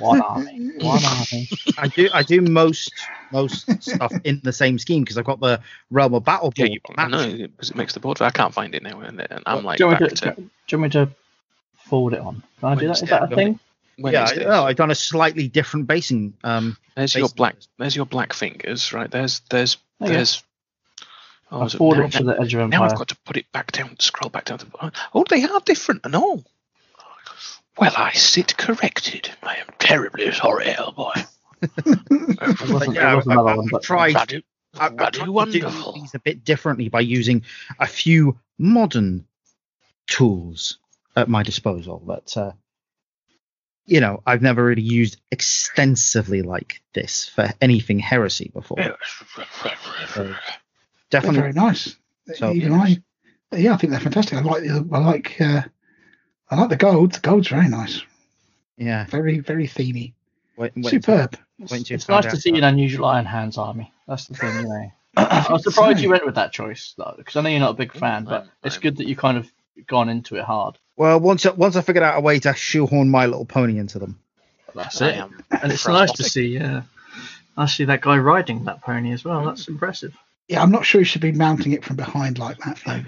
One 0.00 0.20
army. 0.20 0.72
One 0.80 1.04
army. 1.04 1.48
I 1.78 1.86
do 1.86 2.10
I 2.12 2.22
do 2.22 2.40
most 2.42 2.92
most 3.30 3.82
stuff 3.82 4.12
in 4.24 4.40
the 4.42 4.52
same 4.52 4.78
scheme 4.78 5.02
because 5.04 5.16
I've 5.16 5.24
got 5.24 5.40
the 5.40 5.60
Realm 5.90 6.14
of 6.14 6.24
Battle 6.24 6.52
Yeah, 6.56 6.66
board. 6.66 6.72
you, 6.72 6.94
I 6.96 7.08
know 7.08 7.36
because 7.46 7.70
it 7.70 7.76
makes 7.76 7.94
the 7.94 8.00
board. 8.00 8.20
I 8.20 8.30
can't 8.30 8.52
find 8.52 8.74
it 8.74 8.82
now, 8.82 9.00
and, 9.00 9.20
and 9.20 9.42
I'm 9.46 9.64
like 9.64 9.78
do, 9.78 9.84
you 9.84 9.88
want 9.88 10.00
back 10.00 10.10
me 10.10 10.16
to, 10.16 10.24
to 10.26 10.34
do 10.34 10.50
you 10.70 10.78
want 10.78 10.94
me 10.94 11.00
to 11.00 11.10
forward 11.76 12.14
it 12.14 12.20
on? 12.20 12.42
Can 12.58 12.68
I 12.68 12.74
do 12.74 12.88
that? 12.88 13.02
Is 13.02 13.08
that 13.08 13.32
a 13.32 13.34
thing? 13.34 13.58
when 13.98 14.12
yeah, 14.12 14.24
is 14.24 14.32
I, 14.32 14.34
this? 14.34 14.44
no, 14.46 14.64
I've 14.64 14.76
done 14.76 14.90
a 14.90 14.96
slightly 14.96 15.48
different 15.48 15.86
basing. 15.86 16.34
Um, 16.42 16.76
There's 16.96 17.14
your 17.14 17.28
black. 17.28 17.56
There's 17.78 17.94
your 17.94 18.06
black 18.06 18.32
fingers, 18.32 18.92
right? 18.92 19.10
There's 19.10 19.40
there's 19.48 19.76
Oh, 20.00 20.06
yeah. 20.06 20.14
there's. 20.14 20.42
Oh, 21.52 21.60
I 21.62 21.64
is 21.66 21.74
it- 21.74 21.78
forward 21.78 21.98
now, 21.98 22.04
it 22.06 22.12
to 22.12 22.24
the 22.24 22.40
Edge 22.40 22.54
of 22.54 22.68
now 22.70 22.82
I've 22.84 22.96
got 22.96 23.08
to 23.08 23.16
put 23.24 23.36
it 23.36 23.50
back 23.52 23.72
down. 23.72 23.96
Scroll 24.00 24.30
back 24.30 24.46
down 24.46 24.58
to. 24.58 24.66
Oh, 25.14 25.24
they 25.28 25.44
are 25.44 25.60
different 25.60 26.00
and 26.04 26.14
all. 26.16 26.44
Well, 27.78 27.92
I 27.96 28.12
sit 28.12 28.56
corrected. 28.56 29.30
I 29.42 29.56
am 29.56 29.66
terribly 29.78 30.30
sorry, 30.32 30.66
Hellboy. 30.66 31.26
There 31.84 32.72
wasn't, 32.74 32.94
yeah, 32.96 33.06
there 33.06 33.16
was 33.16 33.28
I- 33.28 33.32
another 33.34 33.50
I- 33.50 33.56
one, 33.56 33.66
I've 33.66 33.70
but 33.70 33.82
tried. 33.82 34.12
Bloody, 34.14 34.42
bloody 34.74 35.18
to 35.18 35.24
do 35.26 35.32
wonderful. 35.32 35.92
these 35.92 36.14
a 36.14 36.18
bit 36.18 36.44
differently 36.44 36.88
by 36.88 37.00
using 37.00 37.44
a 37.78 37.86
few 37.86 38.38
modern 38.58 39.26
tools 40.06 40.78
at 41.14 41.28
my 41.28 41.42
disposal 41.42 42.02
that 42.08 42.36
uh, 42.36 42.52
you 43.86 44.00
know 44.00 44.22
I've 44.26 44.40
never 44.42 44.64
really 44.64 44.82
used 44.82 45.20
extensively 45.30 46.40
like 46.42 46.82
this 46.94 47.28
for 47.28 47.50
anything 47.60 47.98
heresy 47.98 48.50
before. 48.54 48.78
They're 48.78 48.96
Definitely, 51.12 51.40
very 51.40 51.52
nice. 51.52 51.96
So- 52.34 52.52
Even 52.52 52.72
I, 52.72 52.96
yeah, 53.52 53.74
I 53.74 53.76
think 53.76 53.90
they're 53.92 54.00
fantastic. 54.00 54.38
I 54.38 54.42
like 54.42 54.62
the, 54.62 54.88
I 54.92 54.98
like, 54.98 55.40
uh, 55.40 55.62
I 56.50 56.56
like 56.56 56.70
the 56.70 56.76
gold. 56.76 57.12
The 57.12 57.20
gold's 57.20 57.48
very 57.48 57.68
nice. 57.68 58.02
yeah. 58.76 59.06
Very, 59.06 59.38
very 59.40 59.68
themey. 59.68 60.14
Wait, 60.56 60.72
wait, 60.76 60.86
Superb. 60.86 61.36
wait 61.58 61.70
until 61.72 61.94
it's 61.94 62.08
nice 62.08 62.26
to 62.26 62.36
see 62.36 62.50
an 62.56 62.64
unusual 62.64 63.06
Iron 63.06 63.24
Hands 63.24 63.56
army. 63.56 63.92
That's 64.08 64.26
the 64.26 64.34
thing, 64.34 64.54
you 64.56 64.68
know. 64.68 64.92
I 65.16 65.46
I 65.48 65.52
was 65.52 65.62
surprised 65.64 66.00
you 66.00 66.10
went 66.10 66.24
with 66.26 66.34
that 66.36 66.52
choice, 66.52 66.94
though, 66.96 67.14
because 67.16 67.36
I 67.36 67.42
know 67.42 67.48
you're 67.50 67.60
not 67.60 67.70
a 67.70 67.74
big 67.74 67.92
fan, 67.92 68.24
but 68.24 68.32
I'm- 68.42 68.50
it's 68.64 68.76
I'm- 68.76 68.82
good 68.82 68.96
that 68.98 69.06
you 69.06 69.16
kind 69.16 69.38
of 69.38 69.50
gone 69.86 70.08
into 70.08 70.36
it 70.36 70.44
hard. 70.44 70.78
Well, 70.96 71.20
once 71.20 71.44
I- 71.46 71.50
once 71.52 71.76
I 71.76 71.80
figured 71.82 72.02
out 72.02 72.16
a 72.18 72.20
way 72.20 72.38
to 72.40 72.54
shoehorn 72.54 73.10
My 73.10 73.26
Little 73.26 73.44
Pony 73.46 73.78
into 73.78 73.98
them. 73.98 74.18
That's 74.74 75.00
it. 75.02 75.16
And 75.50 75.72
it's 75.72 75.86
nice 75.86 76.12
to 76.12 76.22
see, 76.24 76.46
yeah. 76.48 76.82
I 77.56 77.66
see 77.66 77.84
that 77.84 78.00
guy 78.00 78.16
riding 78.16 78.64
that 78.64 78.80
pony 78.82 79.12
as 79.12 79.24
well. 79.24 79.44
That's 79.44 79.68
impressive. 79.68 80.16
Yeah, 80.48 80.62
I'm 80.62 80.70
not 80.70 80.84
sure 80.84 81.00
you 81.00 81.04
should 81.04 81.22
be 81.22 81.32
mounting 81.32 81.72
it 81.72 81.84
from 81.84 81.96
behind 81.96 82.38
like 82.38 82.58
that, 82.58 82.80
though. 82.84 83.02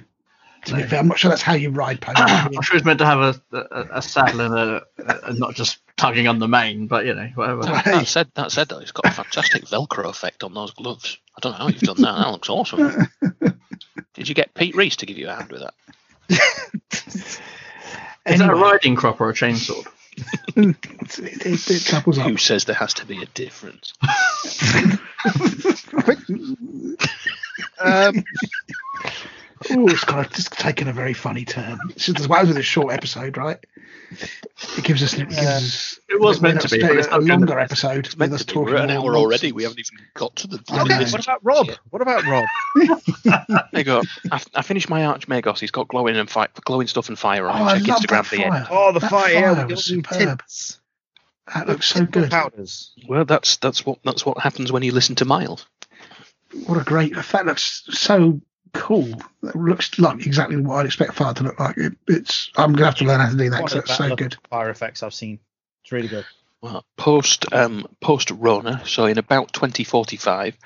To 0.67 0.77
be 0.77 0.83
fair, 0.83 0.99
I'm 0.99 1.09
not 1.09 1.19
sure 1.19 1.29
that's 1.29 1.43
how 1.43 1.55
you 1.55 1.71
ride 1.71 2.01
ponies. 2.01 2.23
I'm 2.27 2.63
sure 2.63 2.77
it's 2.77 2.87
meant 2.87 2.99
to 3.01 3.07
have 3.07 3.21
a, 3.21 3.57
a, 3.57 3.87
a 3.99 4.03
saddle 4.03 4.41
and 4.41 4.55
a, 4.55 4.83
a 5.29 5.33
not 5.35 5.55
just 5.55 5.79
tugging 5.97 6.27
on 6.27 6.39
the 6.39 6.49
mane, 6.49 6.87
but 6.87 7.05
you 7.05 7.15
know, 7.15 7.29
whatever. 7.35 7.63
That, 7.65 7.85
that 7.85 8.07
said, 8.07 8.31
that 8.35 8.51
said, 8.51 8.69
though, 8.69 8.79
it's 8.79 8.93
got 8.93 9.07
a 9.07 9.11
fantastic 9.11 9.65
Velcro 9.67 10.09
effect 10.09 10.43
on 10.43 10.55
those 10.55 10.73
gloves. 10.73 11.19
I 11.37 11.41
don't 11.41 11.53
know 11.53 11.59
how 11.59 11.69
you've 11.69 11.81
done 11.81 12.01
that. 12.03 12.17
That 12.17 12.31
looks 12.31 12.49
awesome. 12.49 13.09
Did 14.15 14.29
you 14.29 14.35
get 14.35 14.55
Pete 14.55 14.75
Reese 14.75 14.97
to 14.97 15.07
give 15.07 15.19
you 15.19 15.29
a 15.29 15.35
hand 15.35 15.53
with 15.53 15.63
that? 15.63 15.75
Is 18.27 18.39
that 18.39 18.49
a 18.49 18.55
riding 18.55 18.97
crop 18.97 19.21
or 19.21 19.29
a 19.29 19.35
chainsaw? 19.35 19.87
It, 20.57 21.19
it, 21.19 21.71
it 21.71 21.87
couples 21.87 22.19
up. 22.19 22.29
Who 22.29 22.37
says 22.37 22.65
there 22.65 22.75
has 22.77 22.95
to 22.95 23.07
be 23.07 23.23
a 23.23 23.27
difference? 23.27 23.95
Um, 27.81 28.25
Oh, 29.71 29.89
it's 29.89 30.05
kind 30.05 30.25
of 30.25 30.33
just 30.33 30.53
taken 30.53 30.89
a 30.89 30.93
very 30.93 31.15
funny 31.15 31.45
turn. 31.45 31.79
Just 31.97 32.21
as 32.21 32.29
well 32.29 32.47
with 32.47 32.57
a 32.57 32.63
short 32.63 32.93
episode, 32.93 33.37
right? 33.37 33.59
It 34.77 34.85
gives 34.85 35.03
us, 35.03 35.15
it 35.15 35.29
gives 35.29 35.39
us 35.39 36.01
It 36.09 36.21
was 36.21 36.41
meant 36.41 36.61
to 36.61 36.69
be, 36.69 36.81
but 36.81 36.97
it's 36.97 37.09
a 37.11 37.19
longer 37.19 37.59
episode 37.59 38.07
with 38.07 38.17
Meant 38.19 38.33
us 38.33 38.45
to 38.45 38.55
be. 38.55 38.61
We're 38.61 38.71
talking. 38.79 38.91
an 38.91 38.97
hour 38.97 39.17
already. 39.17 39.53
We 39.53 39.63
haven't 39.65 39.79
even 39.81 39.99
got 40.15 40.37
to 40.37 40.47
the. 40.47 40.63
I 40.71 40.83
okay, 40.83 41.11
what 41.11 41.23
about 41.25 41.41
Rob? 41.45 41.69
What 41.91 42.03
about 42.03 42.25
Rob? 42.25 42.45
There 43.25 43.81
you 43.81 43.85
go. 43.85 44.03
I, 44.31 44.41
I 44.55 44.63
finished 44.63 44.89
my 44.89 45.05
Archmagos. 45.07 45.59
He's 45.61 45.71
got 45.73 45.89
glowing 45.89 46.17
and 46.17 46.31
fi- 46.31 46.49
glowing 46.65 46.87
stuff 46.87 47.09
and 47.09 47.19
fire 47.19 47.49
on 47.49 47.61
Oh, 47.61 47.65
I. 47.65 47.79
Check 47.81 47.89
love 47.89 47.99
Instagram 48.01 48.25
for 48.25 48.37
the 48.37 48.45
end. 48.45 48.53
fire. 48.53 48.67
Oh, 48.71 48.93
the 48.93 49.01
That 49.01 49.11
fire, 49.11 49.33
yeah, 49.33 49.55
fire 49.55 49.67
was 49.67 49.85
superb. 49.85 50.19
tints. 50.39 50.81
That 51.53 51.67
looks 51.67 51.87
so 51.89 52.05
good. 52.07 52.31
Powders. 52.31 52.93
Well, 53.09 53.25
that's 53.25 53.57
that's 53.57 53.85
what 53.85 53.99
that's 54.05 54.25
what 54.25 54.39
happens 54.39 54.71
when 54.71 54.83
you 54.83 54.93
listen 54.93 55.15
to 55.17 55.25
Miles. 55.25 55.67
What 56.67 56.81
a 56.81 56.85
great! 56.85 57.15
That 57.17 57.47
looks 57.47 57.83
so 57.91 58.41
cool. 58.75 59.09
It 59.43 59.57
looks 59.57 59.99
like 59.99 60.27
exactly 60.27 60.57
what 60.59 60.77
I'd 60.77 60.87
expect 60.87 61.15
fire 61.15 61.33
to 61.35 61.43
look 61.45 61.59
like. 61.59 61.79
It, 61.79 61.95
it's. 62.07 62.51
I'm 62.57 62.73
gonna 62.73 62.87
have 62.87 62.97
to 62.97 63.05
learn 63.05 63.21
how 63.21 63.31
to 63.31 63.37
do 63.37 63.51
that. 63.51 63.61
One 63.63 63.69
'cause 63.71 63.77
of 63.79 63.87
that's 63.87 63.99
so 63.99 64.15
good. 64.17 64.37
Fire 64.51 64.71
effects 64.71 65.03
I've 65.03 65.15
seen. 65.15 65.39
It's 65.83 65.93
really 65.93 66.09
good. 66.09 66.25
Well, 66.61 66.85
post 66.97 67.53
um 67.53 67.87
post 68.01 68.31
Rona, 68.31 68.83
so 68.87 69.07
in 69.07 69.19
about 69.19 69.53
twenty 69.53 69.85
forty 69.85 70.17
five, 70.17 70.57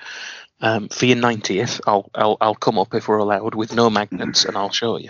um, 0.61 0.89
for 0.89 1.05
your 1.05 1.17
ninetieth, 1.17 1.81
I'll 1.87 2.09
I'll 2.15 2.37
I'll 2.41 2.55
come 2.55 2.77
up 2.79 2.93
if 2.93 3.07
we're 3.07 3.17
allowed 3.17 3.55
with 3.55 3.73
no 3.73 3.89
magnets, 3.89 4.45
and 4.45 4.57
I'll 4.57 4.71
show 4.71 4.97
you. 4.97 5.09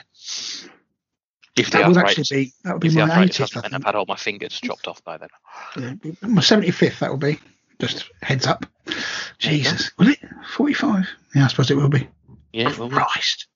If 1.56 1.72
That 1.72 1.88
would 1.88 1.98
actually 1.98 2.24
be 2.46 2.54
that 2.64 2.74
would 2.74 2.82
be 2.82 2.90
my 2.90 3.02
arthritis 3.02 3.52
80th. 3.52 3.58
I 3.58 3.66
and 3.66 3.76
I've 3.76 3.84
had 3.84 3.96
all 3.96 4.06
my 4.08 4.16
fingers 4.16 4.60
chopped 4.62 4.88
off 4.88 5.04
by 5.04 5.18
then. 5.18 5.30
Yeah, 5.78 5.94
My 6.22 6.42
75th. 6.42 7.00
That 7.00 7.10
will 7.10 7.18
be. 7.18 7.40
Just 7.80 8.10
heads 8.22 8.48
up. 8.48 8.66
There 8.86 8.96
you 8.96 9.64
go. 9.64 9.70
Jesus, 9.72 9.92
will 9.98 10.08
it? 10.10 10.20
45? 10.56 11.08
Yeah, 11.36 11.46
I 11.46 11.48
suppose 11.48 11.70
it 11.72 11.76
will 11.78 11.90
be. 11.90 12.08
Yeah, 12.52 12.76
well, 12.78 12.90
Christ, 12.90 13.48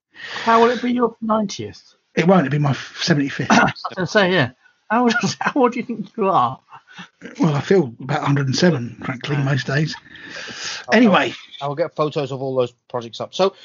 How 0.43 0.61
will 0.61 0.69
it 0.69 0.81
be 0.81 0.91
your 0.91 1.15
90th? 1.23 1.95
it 2.15 2.27
won't. 2.27 2.45
It'll 2.45 2.51
be 2.51 2.59
my 2.59 2.73
75th. 2.73 3.47
I 3.49 3.63
was 3.63 3.83
going 3.95 4.05
to 4.05 4.11
say, 4.11 4.31
yeah. 4.31 4.51
How, 4.89 5.03
old- 5.03 5.13
how 5.39 5.61
old 5.61 5.71
do 5.73 5.79
you 5.79 5.85
think 5.85 6.09
you 6.15 6.29
are? 6.29 6.59
well, 7.39 7.55
I 7.55 7.61
feel 7.61 7.93
about 8.01 8.21
107, 8.21 9.01
frankly, 9.03 9.35
most 9.37 9.65
days. 9.65 9.95
Anyway, 10.91 11.33
I 11.61 11.67
will 11.67 11.75
get 11.75 11.95
photos 11.95 12.31
of 12.31 12.41
all 12.41 12.53
those 12.55 12.71
projects 12.87 13.19
up. 13.19 13.33
So 13.33 13.55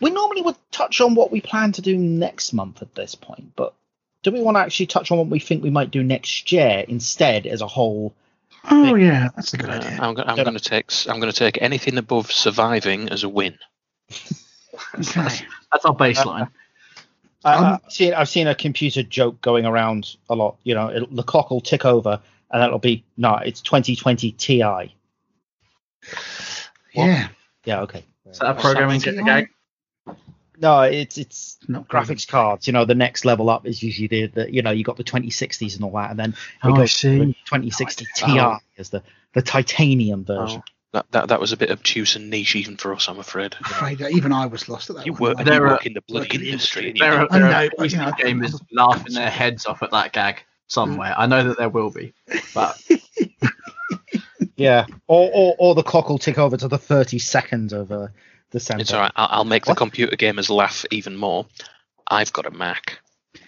we 0.00 0.10
normally 0.10 0.42
would 0.42 0.56
touch 0.70 1.00
on 1.00 1.14
what 1.16 1.32
we 1.32 1.40
plan 1.40 1.72
to 1.72 1.82
do 1.82 1.96
next 1.96 2.52
month 2.52 2.82
at 2.82 2.94
this 2.94 3.14
point, 3.16 3.52
but 3.56 3.74
do 4.22 4.30
we 4.30 4.40
want 4.42 4.56
to 4.56 4.60
actually 4.60 4.86
touch 4.86 5.10
on 5.10 5.18
what 5.18 5.28
we 5.28 5.40
think 5.40 5.62
we 5.64 5.70
might 5.70 5.90
do 5.90 6.02
next 6.04 6.52
year 6.52 6.84
instead 6.86 7.46
as 7.46 7.60
a 7.60 7.66
whole? 7.66 8.14
oh 8.70 8.94
yeah, 8.94 9.28
that's 9.34 9.54
a 9.54 9.56
good 9.56 9.70
uh, 9.70 9.74
idea. 9.74 9.98
I'm, 10.00 10.14
go- 10.14 10.22
I'm 10.22 10.36
Don't- 10.36 10.44
going 10.46 10.58
to 10.58 10.62
take 10.62 10.86
s- 10.90 11.06
I'm 11.08 11.18
going 11.20 11.32
to 11.32 11.38
take 11.38 11.58
anything 11.60 11.98
above 11.98 12.30
surviving 12.30 13.08
as 13.08 13.24
a 13.24 13.28
win. 13.28 13.58
Okay. 14.94 15.46
That's 15.72 15.84
our 15.84 15.94
baseline. 15.94 16.50
I, 17.44 17.54
Um, 17.54 17.64
I've 17.84 17.92
seen 17.92 18.14
I've 18.14 18.28
seen 18.28 18.46
a 18.46 18.54
computer 18.54 19.02
joke 19.02 19.40
going 19.40 19.66
around 19.66 20.16
a 20.28 20.34
lot. 20.34 20.56
You 20.64 20.74
know, 20.74 20.90
it'll, 20.90 21.08
the 21.08 21.22
clock 21.22 21.50
will 21.50 21.60
tick 21.60 21.84
over, 21.84 22.20
and 22.50 22.62
that'll 22.62 22.78
be 22.78 23.04
no, 23.16 23.36
it's 23.36 23.60
2020 23.60 24.32
Ti. 24.32 24.94
Yeah, 26.94 27.28
Yeah, 27.64 27.80
okay. 27.82 28.04
Is 28.30 28.38
that 28.38 28.56
a 28.56 28.60
programming 28.60 29.00
Something 29.00 29.24
gag? 29.24 29.48
No, 30.58 30.80
it's 30.82 31.18
it's 31.18 31.58
not 31.68 31.86
graphics 31.88 32.26
cards. 32.26 32.66
You 32.66 32.72
know, 32.72 32.84
the 32.86 32.94
next 32.94 33.24
level 33.26 33.50
up 33.50 33.66
is 33.66 33.82
usually 33.82 34.08
the, 34.08 34.26
the 34.26 34.52
you 34.52 34.62
know 34.62 34.70
you 34.70 34.84
got 34.84 34.96
the 34.96 35.04
2060s 35.04 35.74
and 35.76 35.84
all 35.84 35.92
that, 35.92 36.10
and 36.10 36.18
then 36.18 36.30
it 36.30 36.36
Oh, 36.62 36.72
I 36.72 36.76
goes 36.78 36.92
to 36.92 36.96
see. 36.96 37.18
2060 37.44 38.06
Oh. 38.24 38.58
Ti 38.58 38.64
is 38.80 38.88
the 38.90 39.02
the 39.34 39.42
titanium 39.42 40.24
version. 40.24 40.62
Oh, 40.64 40.72
that, 40.96 41.06
that 41.12 41.28
that 41.28 41.40
was 41.40 41.52
a 41.52 41.56
bit 41.56 41.70
obtuse 41.70 42.16
and 42.16 42.30
niche 42.30 42.56
even 42.56 42.76
for 42.76 42.94
us, 42.94 43.08
I'm 43.08 43.18
afraid. 43.18 43.54
afraid 43.60 43.98
that 43.98 44.12
even 44.12 44.32
I 44.32 44.46
was 44.46 44.68
lost 44.68 44.88
at 44.90 44.96
that 44.96 45.06
You 45.06 45.12
one. 45.12 45.20
work, 45.22 45.36
Like, 45.38 45.46
you 45.46 45.60
work 45.60 45.86
in 45.86 45.92
the 45.92 46.00
bloody 46.02 46.38
work 46.38 46.46
industry. 46.46 46.88
and 46.88 46.98
you 46.98 47.04
There 47.04 47.12
are, 47.12 47.18
don't- 47.28 47.32
I 47.32 47.38
there 47.38 47.48
know, 47.50 47.68
are 47.78 47.86
you 47.86 47.96
know, 47.98 48.12
gamers 48.12 48.60
laughing 48.72 49.14
their 49.14 49.30
heads 49.30 49.66
off 49.66 49.82
at 49.82 49.90
that 49.92 50.12
gag 50.12 50.42
somewhere. 50.66 51.14
I 51.16 51.26
know 51.26 51.44
that 51.48 51.58
there 51.58 51.68
will 51.68 51.90
be, 51.90 52.12
but 52.54 52.80
Yeah, 54.56 54.86
or, 55.06 55.30
or 55.34 55.54
or 55.58 55.74
the 55.74 55.82
clock 55.82 56.08
will 56.08 56.18
tick 56.18 56.38
over 56.38 56.56
to 56.56 56.66
the 56.68 56.78
30 56.78 57.18
seconds 57.18 57.74
of 57.74 57.92
uh, 57.92 58.08
December. 58.50 58.80
It's 58.80 58.92
all 58.92 59.00
right. 59.00 59.12
I'll, 59.14 59.28
I'll 59.30 59.44
make 59.44 59.66
What? 59.66 59.74
the 59.74 59.78
computer 59.78 60.16
gamers 60.16 60.48
laugh 60.48 60.86
even 60.90 61.14
more. 61.16 61.44
I've 62.08 62.32
got 62.32 62.46
a 62.46 62.50
Mac. 62.50 62.98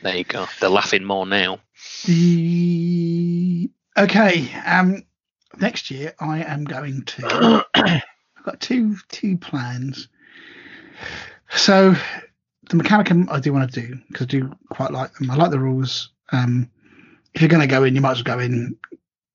There 0.03 0.15
you 0.17 0.25
go. 0.25 0.47
They're 0.61 0.69
laughing 0.69 1.05
more 1.05 1.25
now. 1.25 1.61
The 2.05 3.71
okay. 3.97 4.53
Um, 4.67 5.03
next 5.57 5.91
year 5.91 6.15
I 6.21 6.43
am 6.43 6.65
going 6.65 7.03
to. 7.03 7.67
I've 7.75 8.45
got 8.45 8.61
two 8.61 8.97
two 9.09 9.37
plans. 9.37 10.09
So 11.51 11.95
the 12.69 12.77
Mechanicum 12.77 13.31
I 13.31 13.41
do 13.41 13.53
want 13.53 13.73
to 13.73 13.81
do 13.81 13.99
because 14.09 14.25
I 14.25 14.29
do 14.29 14.53
quite 14.71 14.91
like 14.91 15.15
them. 15.15 15.31
I 15.31 15.37
like 15.37 15.51
the 15.51 15.59
rules. 15.59 16.11
Um, 16.33 16.71
if 17.35 17.41
you're 17.43 17.49
going 17.49 17.63
to 17.63 17.67
go 17.67 17.85
in, 17.85 17.95
you 17.95 18.01
might 18.01 18.13
as 18.13 18.25
well 18.25 18.37
go 18.37 18.43
in 18.43 18.77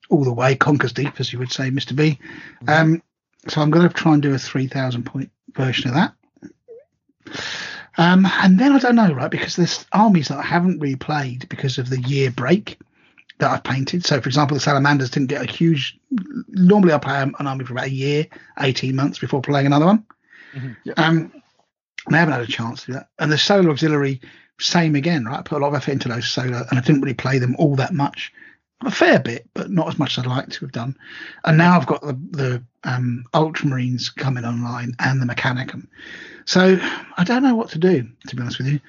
all 0.09 0.24
the 0.24 0.34
way, 0.34 0.55
conquers 0.55 0.93
deep, 0.93 1.20
as 1.20 1.32
you 1.34 1.39
would 1.39 1.51
say, 1.51 1.70
Mister 1.70 1.93
B. 1.93 2.20
Um, 2.68 3.01
so 3.47 3.61
I'm 3.61 3.72
going 3.72 3.88
to 3.88 3.93
try 3.93 4.14
and 4.14 4.22
do 4.22 4.34
a 4.34 4.38
three 4.38 4.68
thousand 4.68 5.03
point 5.03 5.32
version 5.55 5.89
of 5.89 5.95
that. 5.95 6.14
Um, 7.97 8.26
and 8.41 8.59
then 8.59 8.72
I 8.74 8.80
don't 8.80 8.95
know, 8.95 9.14
right? 9.14 9.30
Because 9.30 9.55
there's 9.55 9.86
armies 9.91 10.30
that 10.30 10.39
I 10.39 10.43
haven't 10.43 10.82
replayed 10.82 11.47
because 11.49 11.78
of 11.78 11.89
the 11.89 12.01
year 12.01 12.32
break 12.32 12.80
that 13.43 13.51
I've 13.51 13.63
painted. 13.63 14.05
So, 14.05 14.19
for 14.19 14.27
example, 14.27 14.55
the 14.55 14.61
Salamanders 14.61 15.09
didn't 15.09 15.27
get 15.29 15.41
a 15.41 15.51
huge 15.51 15.99
normally 16.49 16.93
I 16.93 16.97
play 16.97 17.21
an 17.21 17.33
army 17.39 17.65
for 17.65 17.73
about 17.73 17.85
a 17.85 17.91
year, 17.91 18.25
eighteen 18.59 18.95
months 18.95 19.19
before 19.19 19.41
playing 19.41 19.67
another 19.67 19.85
one. 19.85 20.05
Mhm. 20.55 20.75
Yeah. 20.83 20.93
Um, 20.97 21.31
and 22.05 22.15
I 22.15 22.19
haven't 22.19 22.33
had 22.33 22.41
a 22.41 22.47
chance 22.47 22.81
to 22.81 22.85
do 22.87 22.93
that. 22.93 23.09
And 23.19 23.31
the 23.31 23.37
solar 23.37 23.69
auxiliary, 23.69 24.21
same 24.59 24.95
again, 24.95 25.25
right? 25.25 25.39
I 25.39 25.41
put 25.41 25.57
a 25.57 25.61
lot 25.61 25.69
of 25.69 25.75
effort 25.75 25.91
into 25.91 26.09
those 26.09 26.29
solar, 26.29 26.65
and 26.69 26.79
I 26.79 26.81
didn't 26.81 27.01
really 27.01 27.13
play 27.13 27.39
them 27.39 27.55
all 27.57 27.75
that 27.77 27.93
much. 27.93 28.31
A 28.85 28.91
fair 28.91 29.19
bit, 29.19 29.49
but 29.53 29.71
not 29.71 29.87
as 29.87 29.97
much 29.97 30.17
as 30.17 30.25
I'd 30.25 30.29
like 30.29 30.49
to 30.49 30.59
have 30.61 30.73
done. 30.73 30.97
And 31.45 31.57
now 31.57 31.77
I've 31.77 31.87
got 31.87 32.01
the 32.01 32.13
the 32.31 32.63
um, 32.83 33.23
Ultramarines 33.33 34.13
coming 34.13 34.43
online 34.43 34.95
and 34.99 35.21
the 35.21 35.25
Mechanicum. 35.25 35.87
So 36.45 36.77
I 37.17 37.23
don't 37.23 37.43
know 37.43 37.55
what 37.55 37.69
to 37.69 37.79
do, 37.79 38.07
to 38.27 38.35
be 38.35 38.41
honest 38.41 38.57
with 38.57 38.67
you. 38.67 38.79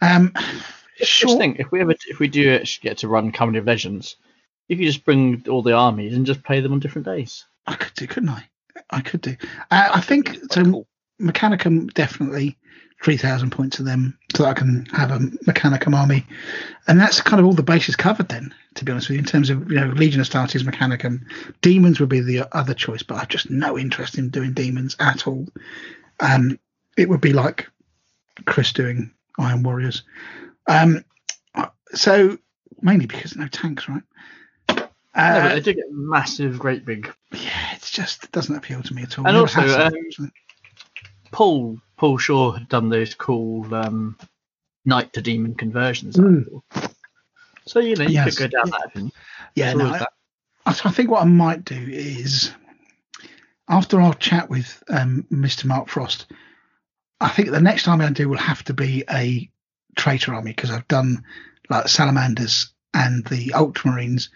Um, 0.00 0.32
Just 0.34 0.79
sure. 1.08 1.38
think, 1.38 1.60
if 1.60 1.70
we 1.70 1.80
ever, 1.80 1.94
if 2.08 2.18
we 2.18 2.28
do 2.28 2.54
actually 2.54 2.88
get 2.88 2.98
to 2.98 3.08
run 3.08 3.32
Company 3.32 3.58
of 3.58 3.66
Legends, 3.66 4.16
if 4.68 4.78
you 4.78 4.86
could 4.86 4.92
just 4.92 5.04
bring 5.04 5.44
all 5.48 5.62
the 5.62 5.72
armies 5.72 6.14
and 6.14 6.26
just 6.26 6.42
play 6.42 6.60
them 6.60 6.72
on 6.72 6.80
different 6.80 7.06
days. 7.06 7.44
I 7.66 7.74
could 7.74 7.94
do, 7.94 8.06
couldn't 8.06 8.30
I? 8.30 8.48
I 8.90 9.00
could 9.00 9.20
do. 9.20 9.36
Uh, 9.70 9.90
I 9.94 10.00
think 10.00 10.38
so. 10.50 10.64
Cool. 10.64 10.86
Mechanicum 11.20 11.92
definitely 11.92 12.56
three 13.02 13.16
thousand 13.16 13.50
points 13.50 13.78
of 13.78 13.84
them, 13.84 14.18
so 14.34 14.42
that 14.42 14.50
I 14.50 14.54
can 14.54 14.86
have 14.86 15.10
a 15.10 15.18
Mechanicum 15.18 15.94
army, 15.94 16.26
and 16.86 16.98
that's 16.98 17.20
kind 17.20 17.40
of 17.40 17.46
all 17.46 17.52
the 17.52 17.62
bases 17.62 17.96
covered. 17.96 18.28
Then, 18.28 18.54
to 18.76 18.84
be 18.84 18.92
honest 18.92 19.08
with 19.08 19.16
you, 19.16 19.20
in 19.20 19.26
terms 19.26 19.50
of 19.50 19.70
you 19.70 19.80
know 19.80 19.88
Legion 19.88 20.22
Astartes, 20.22 20.62
Mechanicum, 20.62 21.22
Demons 21.60 22.00
would 22.00 22.08
be 22.08 22.20
the 22.20 22.48
other 22.56 22.74
choice, 22.74 23.02
but 23.02 23.16
I've 23.16 23.28
just 23.28 23.50
no 23.50 23.78
interest 23.78 24.18
in 24.18 24.30
doing 24.30 24.52
Demons 24.52 24.96
at 24.98 25.26
all. 25.26 25.46
Um, 26.20 26.58
it 26.96 27.08
would 27.08 27.20
be 27.20 27.32
like 27.32 27.68
Chris 28.46 28.72
doing 28.72 29.12
Iron 29.38 29.62
Warriors. 29.62 30.02
Um, 30.66 31.04
so 31.94 32.38
mainly 32.82 33.06
because 33.06 33.36
no 33.36 33.48
tanks, 33.48 33.88
right? 33.88 34.02
No, 34.68 34.86
Uh, 35.14 35.48
they 35.54 35.60
do 35.60 35.74
get 35.74 35.90
massive, 35.90 36.58
great 36.58 36.84
big. 36.84 37.12
yeah, 37.32 37.74
it's 37.74 37.90
just 37.90 38.24
it 38.24 38.32
doesn't 38.32 38.54
appeal 38.54 38.82
to 38.82 38.94
me 38.94 39.02
at 39.02 39.18
all. 39.18 39.26
And 39.26 39.36
also, 39.36 39.60
has, 39.62 39.92
um. 40.18 40.32
Paul 41.32 41.78
Paul 41.96 42.18
Shaw 42.18 42.52
had 42.52 42.68
done 42.68 42.88
those 42.88 43.14
cool 43.14 43.72
um, 43.74 44.16
knight 44.84 45.12
to 45.14 45.22
demon 45.22 45.54
conversions. 45.54 46.18
I 46.18 46.22
Mm. 46.22 46.46
thought. 46.72 46.94
So 47.66 47.80
you 47.80 47.96
know 47.96 48.04
you 48.04 48.10
Yes. 48.14 48.36
could 48.36 48.50
go 48.50 48.58
down 48.58 48.70
that 48.70 48.90
avenue. 48.90 49.10
yeah, 49.54 49.72
no, 49.74 49.86
I, 49.86 49.98
that. 49.98 50.12
I 50.66 50.70
I 50.70 50.90
think 50.90 51.10
what 51.10 51.22
I 51.22 51.26
might 51.26 51.64
do 51.64 51.74
is 51.90 52.52
after 53.68 54.00
our 54.00 54.14
chat 54.14 54.48
with 54.48 54.82
um, 54.88 55.26
Mr. 55.30 55.64
Mark 55.66 55.88
Frost, 55.88 56.26
I 57.20 57.28
think 57.28 57.50
the 57.50 57.60
next 57.60 57.86
army 57.88 58.04
I 58.04 58.10
do 58.10 58.28
will 58.28 58.38
have 58.38 58.62
to 58.64 58.74
be 58.74 59.04
a 59.10 59.48
traitor 59.96 60.34
army 60.34 60.52
because 60.52 60.70
I've 60.70 60.88
done 60.88 61.24
like 61.68 61.88
salamanders 61.88 62.72
and 62.94 63.24
the 63.26 63.48
ultramarines. 63.48 64.28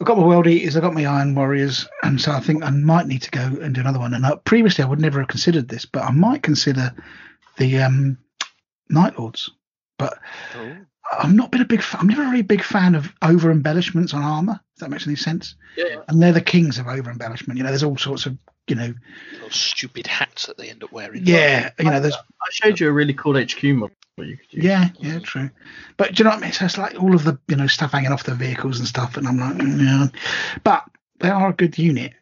I've 0.00 0.06
got 0.06 0.18
my 0.18 0.26
world 0.26 0.46
eaters, 0.46 0.76
I've 0.76 0.82
got 0.82 0.94
my 0.94 1.06
iron 1.06 1.34
warriors, 1.34 1.88
and 2.02 2.20
so 2.20 2.32
I 2.32 2.40
think 2.40 2.64
I 2.64 2.70
might 2.70 3.06
need 3.06 3.22
to 3.22 3.30
go 3.30 3.42
and 3.62 3.74
do 3.74 3.80
another 3.80 4.00
one. 4.00 4.14
And 4.14 4.26
uh, 4.26 4.36
previously 4.36 4.82
I 4.84 4.88
would 4.88 5.00
never 5.00 5.20
have 5.20 5.28
considered 5.28 5.68
this, 5.68 5.84
but 5.84 6.02
I 6.02 6.10
might 6.10 6.42
consider 6.42 6.92
the 7.56 7.78
um, 7.78 8.18
night 8.88 9.18
lords. 9.18 9.50
But 9.98 10.18
Oh. 10.56 10.76
I've 11.18 11.34
not 11.34 11.50
been 11.50 11.60
a 11.60 11.66
big. 11.66 11.82
Fan, 11.82 12.00
I'm 12.00 12.06
never 12.06 12.22
a 12.22 12.30
really 12.30 12.42
big 12.42 12.62
fan 12.62 12.94
of 12.94 13.12
over 13.22 13.50
embellishments 13.50 14.14
on 14.14 14.22
armor. 14.22 14.58
If 14.76 14.80
that 14.80 14.88
makes 14.88 15.06
any 15.06 15.16
sense. 15.16 15.56
Yeah, 15.76 15.84
yeah. 15.90 15.96
And 16.08 16.22
they're 16.22 16.32
the 16.32 16.40
kings 16.40 16.78
of 16.78 16.86
over 16.88 17.10
embellishment. 17.10 17.58
You 17.58 17.64
know, 17.64 17.68
there's 17.68 17.82
all 17.82 17.98
sorts 17.98 18.24
of, 18.24 18.38
you 18.68 18.76
know, 18.76 18.94
Those 19.40 19.54
stupid 19.54 20.06
hats 20.06 20.46
that 20.46 20.56
they 20.56 20.70
end 20.70 20.84
up 20.84 20.92
wearing. 20.92 21.22
yeah, 21.26 21.70
you 21.78 21.86
know, 21.86 22.00
there's 22.00 22.14
I 22.14 22.50
showed 22.50 22.80
you 22.80 22.88
a 22.88 22.92
really 22.92 23.14
cool 23.14 23.40
HQ 23.40 23.62
model. 23.64 23.96
You 24.18 24.36
could 24.36 24.52
use. 24.52 24.64
yeah, 24.64 24.90
yeah, 25.00 25.18
true. 25.20 25.50
But 25.96 26.14
do 26.14 26.20
you 26.20 26.24
know 26.24 26.30
what 26.30 26.40
I 26.40 26.42
mean? 26.42 26.52
So 26.52 26.66
it's 26.66 26.78
like 26.78 27.02
all 27.02 27.14
of 27.14 27.24
the, 27.24 27.38
you 27.48 27.56
know, 27.56 27.66
stuff 27.66 27.92
hanging 27.92 28.12
off 28.12 28.24
the 28.24 28.34
vehicles 28.34 28.78
and 28.78 28.86
stuff, 28.86 29.16
and 29.16 29.26
I'm 29.26 29.38
like, 29.38 29.56
mm, 29.56 29.80
yeah. 29.80 30.06
But 30.62 30.84
they 31.18 31.30
are 31.30 31.48
a 31.48 31.54
good 31.54 31.78
unit. 31.78 32.12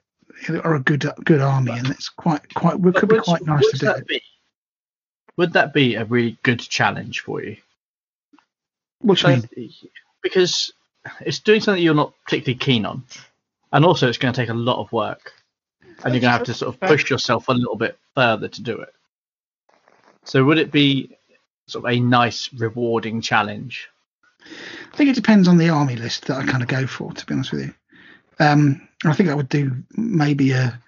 They 0.48 0.58
are 0.58 0.76
a 0.76 0.80
good, 0.80 1.04
good 1.24 1.40
army, 1.40 1.72
and 1.72 1.88
it's 1.88 2.08
quite, 2.08 2.54
quite, 2.54 2.76
it 2.76 2.94
could 2.94 3.08
be 3.08 3.18
quite 3.18 3.44
nice 3.44 3.62
would 3.62 3.72
to 3.72 3.78
do. 3.78 3.86
that 3.86 4.06
Be, 4.06 4.22
would 5.36 5.52
that 5.52 5.74
be 5.74 5.96
a 5.96 6.04
really 6.04 6.38
good 6.42 6.60
challenge 6.60 7.20
for 7.20 7.42
you? 7.42 7.56
What 9.00 9.18
do 9.18 9.30
you 9.30 9.42
mean? 9.56 9.72
because 10.22 10.72
it's 11.20 11.38
doing 11.40 11.60
something 11.60 11.82
you're 11.82 11.94
not 11.94 12.14
particularly 12.24 12.58
keen 12.58 12.86
on, 12.86 13.04
and 13.72 13.84
also 13.84 14.08
it's 14.08 14.18
going 14.18 14.32
to 14.32 14.40
take 14.40 14.50
a 14.50 14.54
lot 14.54 14.80
of 14.80 14.92
work, 14.92 15.32
and 16.04 16.14
you're 16.14 16.20
going 16.20 16.32
to 16.32 16.38
have 16.38 16.44
to 16.44 16.54
sort 16.54 16.74
of 16.74 16.80
push 16.80 17.10
yourself 17.10 17.48
a 17.48 17.52
little 17.52 17.76
bit 17.76 17.98
further 18.14 18.48
to 18.48 18.62
do 18.62 18.80
it. 18.80 18.94
So 20.24 20.44
would 20.44 20.58
it 20.58 20.70
be 20.70 21.16
sort 21.66 21.84
of 21.84 21.90
a 21.90 22.00
nice, 22.00 22.52
rewarding 22.52 23.20
challenge? 23.20 23.88
I 24.92 24.96
think 24.96 25.10
it 25.10 25.14
depends 25.14 25.48
on 25.48 25.58
the 25.58 25.68
army 25.68 25.96
list 25.96 26.26
that 26.26 26.36
I 26.36 26.46
kind 26.46 26.62
of 26.62 26.68
go 26.68 26.86
for. 26.86 27.12
To 27.12 27.26
be 27.26 27.34
honest 27.34 27.52
with 27.52 27.66
you, 27.66 27.74
um, 28.38 28.88
I 29.04 29.12
think 29.12 29.28
I 29.28 29.34
would 29.34 29.48
do 29.48 29.72
maybe 29.96 30.52
a, 30.52 30.78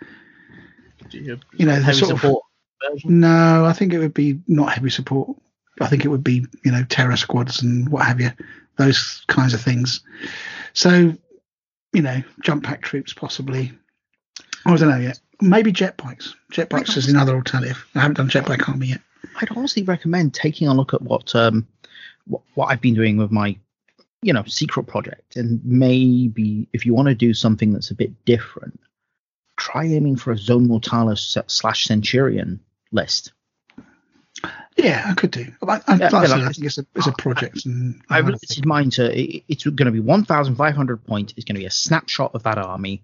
you, 1.11 1.39
you 1.57 1.67
know, 1.67 1.77
the 1.77 1.83
heavy 1.83 1.99
sort 1.99 2.13
of 2.13 2.21
support 2.21 2.45
version? 2.91 3.21
No, 3.21 3.65
I 3.65 3.73
think 3.73 3.93
it 3.93 3.99
would 3.99 4.15
be 4.15 4.41
not 4.49 4.73
heavy 4.73 4.91
support. 4.91 5.37
I 5.81 5.89
think 5.89 6.05
it 6.05 6.09
would 6.09 6.25
be, 6.25 6.47
you 6.65 6.73
know, 6.73 6.85
terror 6.85 7.17
squads 7.17 7.63
and 7.63 7.89
what 7.89 8.07
have 8.07 8.21
you, 8.21 8.31
those 8.77 9.25
kinds 9.29 9.55
of 9.55 9.61
things. 9.61 10.01
So, 10.75 11.15
you 11.93 12.03
know, 12.03 12.23
jump 12.41 12.65
pack 12.65 12.83
troops 12.83 13.13
possibly. 13.13 13.73
I 14.67 14.77
don't 14.77 14.89
know 14.89 14.97
yet. 14.99 15.21
Maybe 15.41 15.73
jet 15.73 15.97
bikes. 15.97 16.35
Jet 16.51 16.69
bikes 16.69 16.97
is 16.97 17.09
another 17.09 17.35
alternative. 17.35 17.85
I 17.95 18.01
haven't 18.01 18.17
done 18.19 18.29
jet 18.29 18.47
bike 18.47 18.69
army 18.69 18.89
yet. 18.89 19.01
I'd 19.41 19.51
honestly 19.57 19.83
recommend 19.83 20.35
taking 20.35 20.69
a 20.69 20.75
look 20.75 20.95
at 20.95 21.03
what 21.03 21.35
um 21.35 21.67
what, 22.27 22.43
what 22.55 22.67
I've 22.67 22.81
been 22.81 22.95
doing 22.95 23.17
with 23.17 23.31
my 23.33 23.57
you 24.23 24.33
know 24.33 24.45
secret 24.45 24.85
project, 24.85 25.37
and 25.37 25.61
maybe 25.65 26.69
if 26.73 26.87
you 26.87 26.95
want 26.95 27.09
to 27.09 27.15
do 27.15 27.35
something 27.35 27.73
that's 27.73 27.91
a 27.91 27.95
bit 27.95 28.25
different, 28.25 28.79
try 29.57 29.85
aiming 29.85 30.17
for 30.17 30.33
a 30.33 30.39
Zone 30.39 30.69
Mortalis 30.69 31.37
slash 31.49 31.87
Centurion 31.87 32.61
list. 32.93 33.33
Yeah, 34.77 35.05
I 35.07 35.15
could 35.15 35.31
do. 35.31 35.47
I, 35.69 35.81
I, 35.87 35.97
Yeah, 35.97 36.09
like 36.09 36.15
I, 36.15 36.23
yeah, 36.23 36.27
said, 36.27 36.31
like- 36.39 36.49
I 36.49 36.53
think 36.53 36.67
it's 36.67 36.79
a, 36.79 36.87
it's 36.97 37.07
a 37.07 37.13
project. 37.13 37.67
And 37.67 38.01
I've 38.09 38.25
and 38.25 38.35
limited 38.35 38.65
mine 38.67 38.91
to 38.91 39.13
it- 39.19 39.45
it's 39.49 39.65
going 39.65 39.87
to 39.87 39.91
be 39.93 40.01
1,500 40.01 41.05
points. 41.07 41.35
It's 41.37 41.45
going 41.45 41.55
to 41.57 41.61
be 41.61 41.67
a 41.67 41.71
snapshot 41.71 42.35
of 42.35 42.43
that 42.45 42.59
army. 42.59 43.03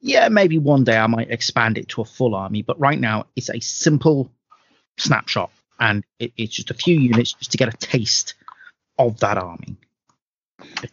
Yeah, 0.00 0.28
maybe 0.28 0.58
one 0.58 0.84
day 0.84 0.96
I 0.96 1.06
might 1.06 1.30
expand 1.30 1.76
it 1.78 1.88
to 1.88 2.00
a 2.00 2.06
full 2.06 2.34
army, 2.34 2.62
but 2.62 2.78
right 2.80 2.98
now 2.98 3.26
it's 3.36 3.50
a 3.50 3.60
simple 3.60 4.30
snapshot, 4.96 5.50
and 5.78 6.04
it, 6.18 6.32
it's 6.36 6.54
just 6.54 6.70
a 6.70 6.74
few 6.74 6.98
units 6.98 7.32
just 7.34 7.52
to 7.52 7.58
get 7.58 7.72
a 7.72 7.76
taste 7.76 8.34
of 8.98 9.20
that 9.20 9.38
army. 9.38 9.76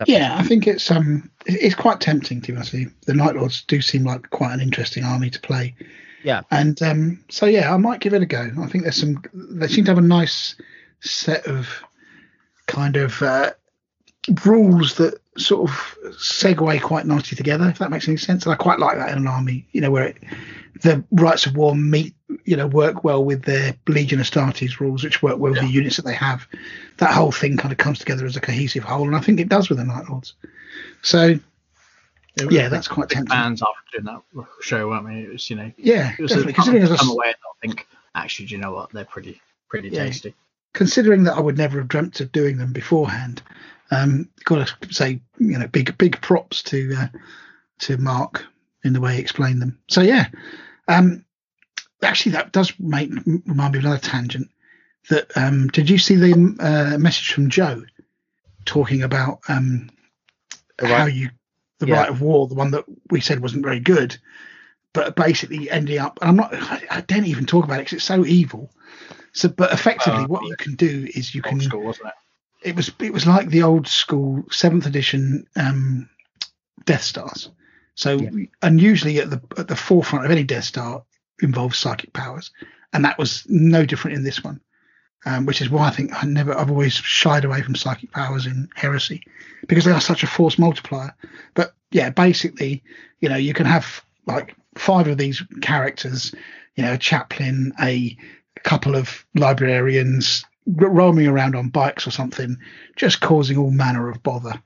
Yeah, 0.06 0.38
I 0.38 0.44
think 0.44 0.68
it's 0.68 0.90
um 0.92 1.30
it's 1.46 1.76
quite 1.76 2.00
tempting 2.00 2.42
to 2.42 2.52
be 2.52 2.58
honest. 2.58 2.72
The 2.72 3.14
Night 3.14 3.36
Lords 3.36 3.64
do 3.64 3.82
seem 3.82 4.04
like 4.04 4.30
quite 4.30 4.54
an 4.54 4.62
interesting 4.62 5.04
army 5.04 5.30
to 5.30 5.40
play. 5.42 5.76
Yeah. 6.24 6.42
And 6.52 6.82
um 6.82 7.24
so 7.30 7.46
yeah, 7.46 7.74
I 7.74 7.78
might 7.78 8.00
give 8.00 8.14
it 8.14 8.22
a 8.22 8.26
go. 8.26 8.50
I 8.60 8.68
think 8.68 8.84
there's 8.84 9.00
some 9.00 9.24
they 9.34 9.68
seem 9.68 9.86
to 9.86 9.92
have 9.92 9.98
a 9.98 10.02
nice 10.02 10.56
set 11.02 11.48
of 11.48 11.68
kind 12.66 12.96
of 12.98 13.22
uh 13.22 13.52
rules 14.46 14.96
that 14.96 15.20
sort 15.38 15.70
of 15.70 15.98
segue 16.18 16.82
quite 16.82 17.06
nicely 17.06 17.36
together, 17.36 17.68
if 17.70 17.78
that 17.80 17.92
makes 17.92 18.08
any 18.08 18.18
sense. 18.18 18.46
And 18.46 18.54
I 18.54 18.56
quite 18.56 18.80
like 18.80 18.98
that 18.98 19.10
in 19.12 19.18
an 19.18 19.28
army, 19.28 19.68
you 19.72 19.82
know, 19.82 19.92
where 19.92 20.08
it, 20.08 20.18
the 20.82 21.04
rites 21.12 21.46
of 21.46 21.56
war 21.56 21.76
meet, 21.76 22.14
you 22.44 22.56
know, 22.56 22.68
work 22.68 23.04
well 23.04 23.24
with 23.24 23.44
their 23.44 23.76
Legion 23.88 24.20
Astartes 24.20 24.80
rules, 24.80 25.04
which 25.04 25.24
work 25.24 25.38
well 25.38 25.52
with 25.54 25.62
the 25.62 25.68
units 25.68 25.96
that 25.98 26.06
they 26.06 26.14
have. 26.14 26.48
That 26.98 27.12
whole 27.14 27.32
thing 27.32 27.58
kind 27.58 27.72
of 27.72 27.78
comes 27.78 28.00
together 28.00 28.26
as 28.26 28.36
a 28.36 28.42
cohesive 28.42 28.84
whole, 28.84 29.08
and 29.08 29.16
I 29.16 29.20
think 29.22 29.40
it 29.40 29.50
does 29.50 29.70
with 29.70 29.78
the 29.78 29.86
Night 29.86 30.10
Lords. 30.10 30.34
So 31.02 31.40
yeah, 32.50 32.70
that's 32.70 32.88
quite 32.88 33.10
tempting. 33.10 33.32
Fans 33.32 33.62
after 33.62 34.00
doing 34.00 34.06
that 34.06 34.46
show, 34.62 34.90
weren't 34.90 35.06
we? 35.06 35.22
It 35.22 35.32
was, 35.32 35.50
you 35.50 35.56
know, 35.56 35.72
Yeah, 35.78 36.14
it 36.18 36.22
was 36.22 36.32
definitely. 36.32 36.54
Considering 36.54 36.84
as 36.84 36.92
I 36.92 36.98
come 36.98 37.10
away 37.10 37.28
and 37.28 37.36
not 37.44 37.58
think, 37.62 37.88
actually, 38.14 38.48
do 38.48 38.56
you 38.56 38.62
know 38.62 38.74
what? 38.74 38.92
They're 38.92 39.06
pretty, 39.06 39.42
pretty 39.70 39.90
Yeah. 39.90 40.06
tasty. 40.06 40.36
considering 40.74 41.24
that 41.24 41.36
I 41.36 41.40
would 41.40 41.58
never 41.58 41.80
have 41.80 41.88
dreamt 41.88 42.20
of 42.20 42.32
doing 42.32 42.58
them 42.58 42.72
beforehand, 42.74 43.42
um, 43.92 44.30
got 44.44 44.68
to 44.68 44.94
say, 44.94 45.22
you 45.40 45.58
know, 45.58 45.68
big 45.68 45.98
big 45.98 46.20
props 46.22 46.64
to 46.64 46.94
uh, 46.98 47.08
to 47.80 47.98
Mark 47.98 48.46
in 48.84 48.94
the 48.94 49.02
way 49.02 49.16
he 49.16 49.20
explained 49.22 49.62
them. 49.62 49.78
So 49.90 50.02
yeah, 50.02 50.28
um, 50.88 51.24
actually 52.04 52.34
that 52.34 52.52
does 52.52 52.74
make 52.80 53.10
remind 53.46 53.74
me 53.74 53.80
of 53.80 53.86
another 53.86 53.98
tangent. 54.00 54.50
That 55.10 55.36
um, 55.38 55.68
did 55.70 55.90
you 55.90 55.98
see 55.98 56.16
the 56.16 56.34
uh, 56.60 56.98
message 56.98 57.32
from 57.32 57.50
Joe 57.50 57.84
talking 58.66 59.04
about 59.04 59.40
um, 59.48 59.90
The 60.78 60.88
how 60.88 61.06
right- 61.06 61.14
you 61.14 61.30
the 61.80 61.88
Yeah. 61.88 62.00
rite 62.00 62.10
of 62.10 62.22
war, 62.22 62.48
the 62.48 62.56
one 62.56 62.72
that 62.72 62.86
we 63.12 63.22
said 63.22 63.40
wasn't 63.40 63.64
very 63.64 63.80
good, 63.80 64.18
but 64.94 65.16
basically 65.16 65.70
ending 65.70 66.00
up. 66.00 66.18
And 66.22 66.30
I'm 66.32 66.36
not. 66.36 66.54
I, 66.54 66.82
I 66.90 67.02
don't 67.02 67.26
even 67.28 67.46
talk 67.46 67.64
about 67.66 67.76
it 67.80 67.84
because 67.84 67.94
it's 67.98 68.04
so 68.06 68.26
evil. 68.26 68.72
So, 69.34 69.48
but 69.50 69.72
effectively, 69.72 70.24
Uh, 70.24 70.28
what 70.28 70.44
you 70.44 70.56
can 70.58 70.74
do 70.76 71.08
is 71.14 71.36
you 71.36 71.44
can 71.44 71.62
school, 71.62 71.84
wasn't 71.84 72.08
it? 72.08 72.14
It 72.62 72.76
was 72.76 72.92
it 73.00 73.14
was 73.14 73.28
like 73.28 73.50
the 73.50 73.64
old 73.64 73.88
school 73.88 74.44
seventh 74.52 74.86
edition 74.86 75.46
um, 75.56 76.10
Death 76.86 77.04
Stars. 77.04 77.50
So 77.96 78.18
Yeah. 78.18 78.46
and 78.62 78.82
usually 78.82 79.20
at 79.20 79.30
the 79.30 79.42
at 79.58 79.68
the 79.68 79.76
forefront 79.76 80.26
of 80.26 80.32
any 80.32 80.44
Death 80.44 80.66
Star 80.66 81.04
involves 81.42 81.78
psychic 81.78 82.14
powers, 82.14 82.52
and 82.94 83.06
that 83.06 83.18
was 83.18 83.46
no 83.48 83.86
different 83.86 84.18
in 84.18 84.24
this 84.24 84.44
one. 84.44 84.62
Um, 85.26 85.46
which 85.46 85.62
is 85.62 85.70
why 85.70 85.88
I 85.88 85.90
think 85.90 86.12
I 86.14 86.26
never 86.26 86.58
I've 86.58 86.70
always 86.70 86.94
shied 86.94 87.44
away 87.44 87.62
from 87.62 87.76
psychic 87.76 88.12
powers 88.12 88.46
in 88.46 88.70
Heresy 88.76 89.24
because 89.68 89.84
they 89.84 89.92
are 89.92 90.00
such 90.00 90.24
a 90.24 90.28
force 90.28 90.58
multiplier. 90.58 91.14
But 91.54 91.74
yeah, 91.92 92.12
basically, 92.12 92.84
you 93.20 93.28
know, 93.28 93.36
you 93.36 93.54
can 93.54 93.66
have 93.66 94.02
like 94.26 94.56
five 94.76 95.08
of 95.08 95.18
these 95.18 95.42
characters, 95.62 96.34
you 96.76 96.84
know, 96.84 96.94
a 96.94 96.98
chaplain, 96.98 97.74
a 97.82 98.16
couple 98.64 98.96
of 98.96 99.26
librarians 99.36 100.46
roaming 100.68 101.28
around 101.28 101.56
on 101.56 101.70
bikes 101.70 102.06
or 102.06 102.12
something, 102.12 102.58
just 102.96 103.22
causing 103.22 103.58
all 103.58 103.72
manner 103.72 104.10
of 104.10 104.22
bother. 104.24 104.62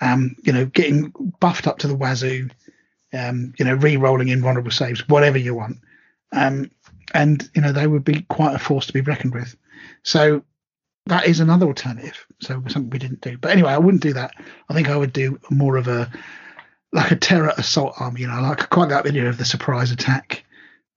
Um, 0.00 0.36
you 0.42 0.52
know, 0.52 0.66
getting 0.66 1.12
buffed 1.40 1.66
up 1.66 1.78
to 1.78 1.88
the 1.88 1.96
wazoo, 1.96 2.50
um, 3.12 3.52
you 3.58 3.64
know, 3.64 3.74
re-rolling 3.74 4.28
invulnerable 4.28 4.70
saves, 4.70 5.08
whatever 5.08 5.38
you 5.38 5.54
want. 5.54 5.78
Um, 6.32 6.70
and 7.14 7.48
you 7.54 7.62
know, 7.62 7.72
they 7.72 7.86
would 7.86 8.04
be 8.04 8.22
quite 8.22 8.54
a 8.54 8.58
force 8.58 8.86
to 8.86 8.92
be 8.92 9.00
reckoned 9.00 9.34
with. 9.34 9.56
So 10.02 10.44
that 11.06 11.26
is 11.26 11.40
another 11.40 11.66
alternative. 11.66 12.26
So 12.40 12.62
something 12.68 12.90
we 12.90 12.98
didn't 12.98 13.22
do. 13.22 13.38
But 13.38 13.50
anyway, 13.50 13.72
I 13.72 13.78
wouldn't 13.78 14.02
do 14.02 14.12
that. 14.12 14.32
I 14.68 14.74
think 14.74 14.88
I 14.88 14.96
would 14.96 15.12
do 15.12 15.40
more 15.50 15.76
of 15.76 15.88
a 15.88 16.10
like 16.92 17.10
a 17.10 17.16
terror 17.16 17.52
assault 17.56 17.94
army. 17.98 18.20
You 18.22 18.28
know, 18.28 18.40
like 18.40 18.70
quite 18.70 18.90
that 18.90 19.06
idea 19.06 19.28
of 19.28 19.38
the 19.38 19.44
surprise 19.44 19.90
attack, 19.90 20.44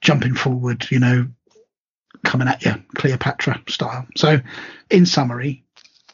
jumping 0.02 0.36
forward. 0.36 0.86
You 0.91 0.99
know, 0.99 1.28
coming 2.24 2.47
at 2.47 2.63
you, 2.63 2.76
Cleopatra 2.95 3.61
style. 3.67 4.07
So, 4.15 4.39
in 4.89 5.05
summary, 5.05 5.63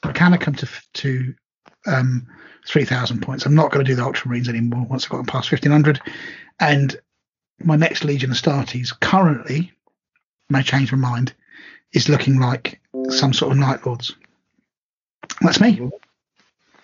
i 0.03 0.11
Mechanicum 0.11 0.57
to 0.57 0.67
to 1.01 1.33
um, 1.85 2.27
three 2.67 2.85
thousand 2.85 3.21
points. 3.21 3.45
I'm 3.45 3.55
not 3.55 3.71
going 3.71 3.85
to 3.85 3.89
do 3.89 3.95
the 3.95 4.03
Ultramarines 4.03 4.49
anymore 4.49 4.85
once 4.89 5.05
I've 5.05 5.11
gotten 5.11 5.25
past 5.25 5.49
fifteen 5.49 5.71
hundred. 5.71 6.01
And 6.59 6.95
my 7.63 7.75
next 7.75 8.03
Legion 8.03 8.31
of 8.31 8.37
Astartes 8.37 8.97
currently 8.99 9.71
may 10.49 10.63
change 10.63 10.91
my 10.91 10.97
mind 10.97 11.33
is 11.93 12.09
looking 12.09 12.39
like 12.39 12.79
some 13.09 13.33
sort 13.33 13.51
of 13.51 13.57
Night 13.57 13.85
Lords. 13.85 14.15
That's 15.41 15.59
me. 15.59 15.89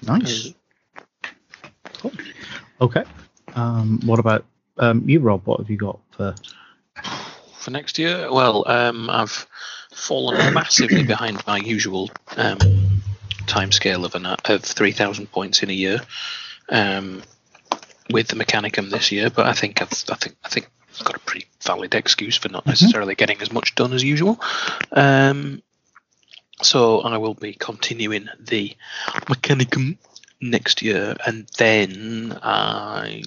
Nice. 0.03 0.53
Cool. 1.97 2.11
Okay. 2.81 3.03
Um, 3.55 3.99
what 4.05 4.19
about 4.19 4.45
um, 4.77 5.07
you, 5.07 5.19
Rob? 5.19 5.45
What 5.45 5.59
have 5.59 5.69
you 5.69 5.77
got 5.77 5.99
for? 6.11 6.35
For 7.63 7.71
next 7.71 7.97
year, 7.97 8.29
well, 8.29 8.65
um, 8.67 9.09
I've 9.09 9.47
fallen 9.93 10.53
massively 10.53 11.03
behind 11.03 11.47
my 11.47 11.59
usual 11.59 12.11
um, 12.35 12.57
timescale 13.45 14.03
of 14.03 14.15
an, 14.15 14.25
of 14.25 14.63
three 14.63 14.91
thousand 14.91 15.31
points 15.31 15.63
in 15.63 15.69
a 15.69 15.73
year 15.73 16.01
um, 16.67 17.23
with 18.09 18.27
the 18.27 18.35
Mechanicum 18.35 18.89
this 18.89 19.13
year. 19.13 19.29
But 19.29 19.47
I 19.47 19.53
think 19.53 19.81
I've 19.81 19.93
I 20.11 20.15
think 20.15 20.35
I 20.43 20.49
think 20.49 20.69
I've 20.99 21.05
got 21.05 21.15
a 21.15 21.19
pretty 21.19 21.45
valid 21.61 21.95
excuse 21.95 22.35
for 22.35 22.49
not 22.49 22.65
necessarily 22.65 23.15
getting 23.15 23.41
as 23.41 23.53
much 23.53 23.75
done 23.75 23.93
as 23.93 24.03
usual. 24.03 24.41
Um, 24.91 25.63
so 26.61 26.99
I 26.99 27.15
will 27.15 27.33
be 27.33 27.53
continuing 27.53 28.27
the 28.41 28.75
Mechanicum 29.07 29.95
next 30.41 30.81
year, 30.81 31.15
and 31.25 31.47
then 31.57 32.37
I 32.43 33.23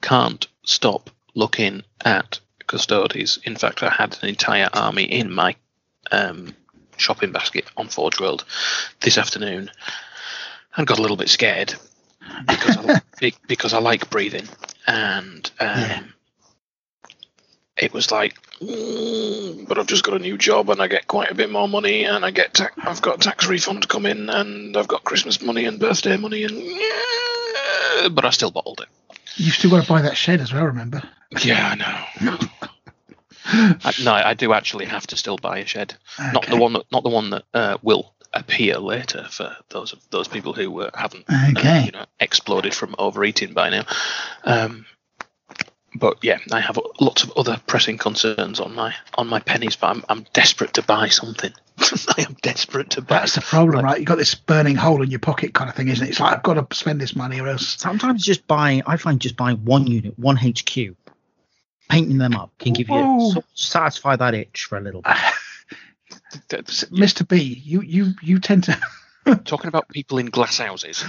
can't 0.00 0.46
stop 0.62 1.10
looking 1.34 1.82
at 2.04 2.38
Custodes. 2.66 3.38
In 3.44 3.56
fact, 3.56 3.82
I 3.82 3.90
had 3.90 4.16
an 4.22 4.28
entire 4.28 4.68
army 4.72 5.04
in 5.04 5.30
my 5.32 5.56
um, 6.10 6.54
shopping 6.96 7.32
basket 7.32 7.64
on 7.76 7.88
Forge 7.88 8.20
World 8.20 8.44
this 9.00 9.18
afternoon, 9.18 9.70
and 10.76 10.86
got 10.86 10.98
a 10.98 11.02
little 11.02 11.16
bit 11.16 11.28
scared 11.28 11.74
because 12.46 12.76
I, 12.76 13.32
because 13.48 13.74
I 13.74 13.78
like 13.80 14.10
breathing, 14.10 14.48
and 14.86 15.50
um, 15.60 15.68
Yeah. 15.68 16.02
it 17.76 17.92
was 17.92 18.10
like, 18.10 18.34
"Mm, 18.60 19.66
but 19.68 19.78
I've 19.78 19.86
just 19.86 20.04
got 20.04 20.14
a 20.14 20.18
new 20.18 20.36
job 20.38 20.70
and 20.70 20.80
I 20.80 20.86
get 20.88 21.06
quite 21.08 21.30
a 21.30 21.34
bit 21.34 21.50
more 21.50 21.68
money, 21.68 22.04
and 22.04 22.24
I 22.24 22.30
get 22.30 22.54
ta- 22.54 22.70
I've 22.82 23.02
got 23.02 23.20
tax 23.20 23.46
refund 23.46 23.88
coming, 23.88 24.28
and 24.28 24.76
I've 24.76 24.88
got 24.88 25.04
Christmas 25.04 25.40
money 25.42 25.64
and 25.64 25.78
birthday 25.80 26.16
money, 26.16 26.44
and 26.44 26.54
but 28.14 28.24
I 28.24 28.30
still 28.30 28.50
bottled 28.50 28.80
it. 28.80 28.88
You've 29.36 29.54
still 29.54 29.70
got 29.70 29.82
to 29.82 29.88
buy 29.88 30.02
that 30.02 30.16
shed 30.16 30.40
as 30.40 30.52
well. 30.52 30.64
Remember? 30.64 31.02
Yeah, 31.40 31.68
I 31.68 31.74
know. 31.74 32.38
I, 33.44 33.92
no, 34.04 34.12
I 34.12 34.34
do 34.34 34.52
actually 34.52 34.86
have 34.86 35.06
to 35.08 35.16
still 35.16 35.36
buy 35.36 35.58
a 35.58 35.66
shed. 35.66 35.94
Not 36.32 36.46
the 36.46 36.56
one 36.56 36.74
that 36.74 36.84
not 36.92 37.02
the 37.02 37.10
one 37.10 37.30
that 37.30 37.44
uh, 37.52 37.78
will 37.82 38.14
appear 38.32 38.78
later 38.78 39.26
for 39.30 39.54
those 39.68 39.92
of 39.92 40.00
those 40.10 40.28
people 40.28 40.52
who 40.52 40.80
uh, 40.80 40.90
haven't 40.94 41.24
uh, 41.28 41.82
you 41.84 41.92
know 41.92 42.06
exploded 42.20 42.74
from 42.74 42.94
overeating 42.98 43.52
by 43.52 43.70
now. 43.70 43.84
Um, 44.44 44.86
but 45.94 46.18
yeah, 46.22 46.38
I 46.50 46.60
have 46.60 46.78
lots 47.00 47.22
of 47.22 47.32
other 47.36 47.60
pressing 47.66 47.98
concerns 47.98 48.60
on 48.60 48.74
my 48.74 48.94
on 49.14 49.28
my 49.28 49.40
pennies, 49.40 49.76
but 49.76 49.88
I'm 49.88 50.04
I'm 50.08 50.26
desperate 50.32 50.74
to 50.74 50.82
buy 50.82 51.08
something. 51.08 51.52
I 52.16 52.22
am 52.22 52.36
desperate 52.40 52.90
to 52.90 53.02
buy. 53.02 53.20
That's 53.20 53.34
the 53.34 53.40
problem, 53.42 53.84
right? 53.84 53.98
You've 53.98 54.06
got 54.06 54.18
this 54.18 54.34
burning 54.34 54.76
hole 54.76 55.02
in 55.02 55.10
your 55.10 55.20
pocket 55.20 55.52
kind 55.52 55.68
of 55.68 55.76
thing, 55.76 55.88
isn't 55.88 56.06
it? 56.06 56.10
It's 56.10 56.20
like 56.20 56.34
I've 56.34 56.42
got 56.42 56.54
to 56.54 56.76
spend 56.76 57.00
this 57.00 57.14
money 57.14 57.40
or 57.40 57.48
else. 57.48 57.76
Sometimes 57.78 58.24
just 58.24 58.46
buying, 58.46 58.82
I 58.86 58.96
find 58.96 59.20
just 59.20 59.36
buying 59.36 59.64
one 59.64 59.86
unit, 59.86 60.18
one 60.18 60.36
HQ, 60.36 60.96
painting 61.88 62.18
them 62.18 62.34
up 62.34 62.52
can 62.58 62.72
give 62.72 62.88
you 62.88 62.94
Whoa. 62.94 63.44
satisfy 63.54 64.16
that 64.16 64.34
itch 64.34 64.64
for 64.64 64.78
a 64.78 64.80
little 64.80 65.02
bit. 65.02 65.16
Mr. 66.48 67.26
B, 67.26 67.38
you 67.64 67.82
you 67.82 68.12
you 68.22 68.38
tend 68.38 68.64
to 68.64 68.78
Talking 69.44 69.68
about 69.68 69.88
people 69.88 70.18
in 70.18 70.26
glass 70.26 70.58
houses. 70.58 71.04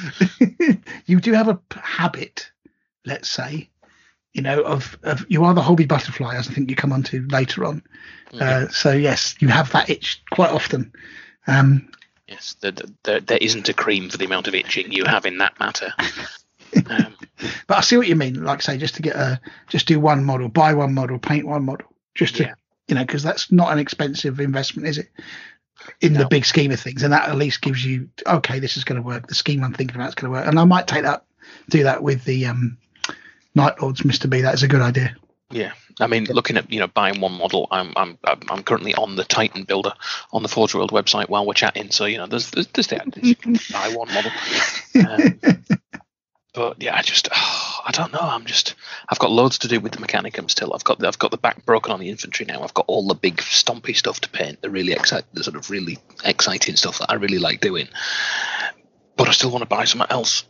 you 1.05 1.19
do 1.19 1.34
have 1.34 1.47
a 1.47 1.59
habit, 1.76 2.51
let's 3.05 3.30
say, 3.30 3.69
you 4.34 4.41
know, 4.41 4.61
of, 4.61 4.97
of 5.03 5.26
you 5.30 5.43
are 5.45 5.53
the 5.53 5.61
hobby 5.61 5.86
butterfly, 5.86 6.36
as 6.36 6.47
I 6.47 6.53
think 6.53 6.69
you 6.69 6.76
come 6.76 6.91
on 6.91 7.03
to 7.03 7.26
later 7.28 7.65
on. 7.65 7.84
Uh, 8.39 8.67
so 8.67 8.91
yes, 8.91 9.36
you 9.39 9.47
have 9.47 9.71
that 9.71 9.89
itch 9.89 10.21
quite 10.32 10.51
often. 10.51 10.91
Um, 11.47 11.89
Yes, 12.28 12.55
there, 12.61 12.71
there, 13.03 13.19
there 13.19 13.38
isn't 13.38 13.69
a 13.69 13.74
cream 13.74 14.09
for 14.09 14.17
the 14.17 14.26
amount 14.26 14.47
of 14.47 14.55
itching 14.55 14.91
you 14.91 15.03
have 15.05 15.26
in 15.26 15.39
that 15.39 15.59
matter. 15.59 15.93
Um, 16.89 17.15
but 17.67 17.77
I 17.77 17.81
see 17.81 17.97
what 17.97 18.07
you 18.07 18.15
mean. 18.15 18.43
Like 18.43 18.61
say, 18.61 18.77
just 18.77 18.95
to 18.95 19.01
get 19.01 19.15
a 19.15 19.39
just 19.67 19.88
do 19.88 19.99
one 19.99 20.23
model, 20.23 20.49
buy 20.49 20.73
one 20.73 20.93
model, 20.93 21.19
paint 21.19 21.45
one 21.47 21.65
model, 21.65 21.88
just 22.15 22.36
to 22.38 22.43
Yeah. 22.43 22.53
you 22.88 22.95
know, 22.95 23.05
because 23.05 23.23
that's 23.23 23.51
not 23.51 23.71
an 23.71 23.79
expensive 23.79 24.39
investment, 24.39 24.88
is 24.88 24.97
it? 24.97 25.09
In 25.99 26.13
the 26.13 26.27
big 26.27 26.45
scheme 26.45 26.71
of 26.71 26.79
things, 26.79 27.03
and 27.03 27.11
that 27.11 27.27
at 27.27 27.36
least 27.36 27.61
gives 27.61 27.84
you 27.84 28.09
okay, 28.25 28.59
this 28.59 28.77
is 28.77 28.86
going 28.86 29.01
to 29.01 29.05
work. 29.05 29.27
The 29.27 29.36
scheme 29.36 29.63
I'm 29.63 29.73
thinking 29.73 29.95
about 29.97 30.09
is 30.09 30.15
going 30.15 30.31
to 30.31 30.38
work, 30.39 30.47
and 30.47 30.57
I 30.57 30.63
might 30.63 30.88
take 30.88 31.03
that, 31.03 31.25
do 31.69 31.84
that 31.84 32.01
with 32.01 32.23
the 32.23 32.45
um, 32.45 32.77
Night 33.53 33.81
Lords, 33.81 34.05
Mister 34.05 34.29
B. 34.29 34.41
That 34.41 34.53
is 34.53 34.63
a 34.63 34.67
good 34.69 34.81
idea. 34.81 35.15
yeah, 35.51 35.73
I 35.99 36.07
mean, 36.07 36.25
looking 36.25 36.55
at 36.55 36.71
you 36.71 36.79
know 36.79 36.88
buying 36.88 37.19
one 37.19 37.34
model, 37.34 37.67
I'm 37.69 37.91
I'm 37.97 38.17
I'm 38.23 38.63
currently 38.63 38.93
on 38.95 39.17
the 39.17 39.25
Titan 39.25 39.63
builder 39.63 39.91
on 40.31 40.41
the 40.41 40.47
Forge 40.47 40.73
World 40.73 40.91
website 40.91 41.27
while 41.27 41.45
we're 41.45 41.53
chatting. 41.53 41.91
So 41.91 42.05
you 42.05 42.17
know, 42.17 42.27
there's 42.27 42.49
there's, 42.51 42.67
there's 42.67 42.88
the 42.88 43.01
you 43.21 43.36
can 43.36 43.59
buy 43.71 43.89
one 43.93 44.07
model. 44.13 44.31
Um, 44.95 45.79
but 46.54 46.82
yeah, 46.82 46.95
I 46.95 47.01
just 47.01 47.28
oh, 47.32 47.80
I 47.86 47.91
don't 47.91 48.14
know. 48.14 48.20
I'm 48.22 48.45
just 48.45 48.76
I've 49.10 49.20
got 49.20 49.32
loads 49.32 49.60
to 49.60 49.68
do 49.68 49.80
with 49.80 49.91
the 49.91 49.97
Mechanicum 49.99 50.49
still. 50.49 50.74
I've 50.74 50.84
got 50.84 50.99
the, 50.99 51.08
I've 51.08 51.20
got 51.20 51.32
the 51.32 51.38
back 51.38 51.66
broken 51.66 51.91
on 51.91 51.99
the 51.99 52.10
infantry 52.10 52.45
now. 52.45 52.64
I've 52.64 52.74
got 52.74 52.86
all 52.88 53.08
the 53.08 53.16
big 53.16 53.38
stompy 53.38 53.95
stuff 53.95 54.22
to 54.22 54.30
paint. 54.30 54.62
The 54.62 54.70
really 54.70 54.93
excite 54.93 55.26
the 55.34 55.43
sort 55.43 55.58
of 55.58 55.70
really 55.70 55.97
exciting 56.24 56.76
stuff 56.76 56.99
that 56.99 57.12
I 57.12 57.16
really 57.16 57.39
like 57.39 57.60
doing. 57.60 57.88
But 59.18 59.28
I 59.28 59.32
still 59.32 59.51
want 59.51 59.64
to 59.64 59.68
buy 59.68 59.86
something 59.86 60.10
else. 60.10 60.45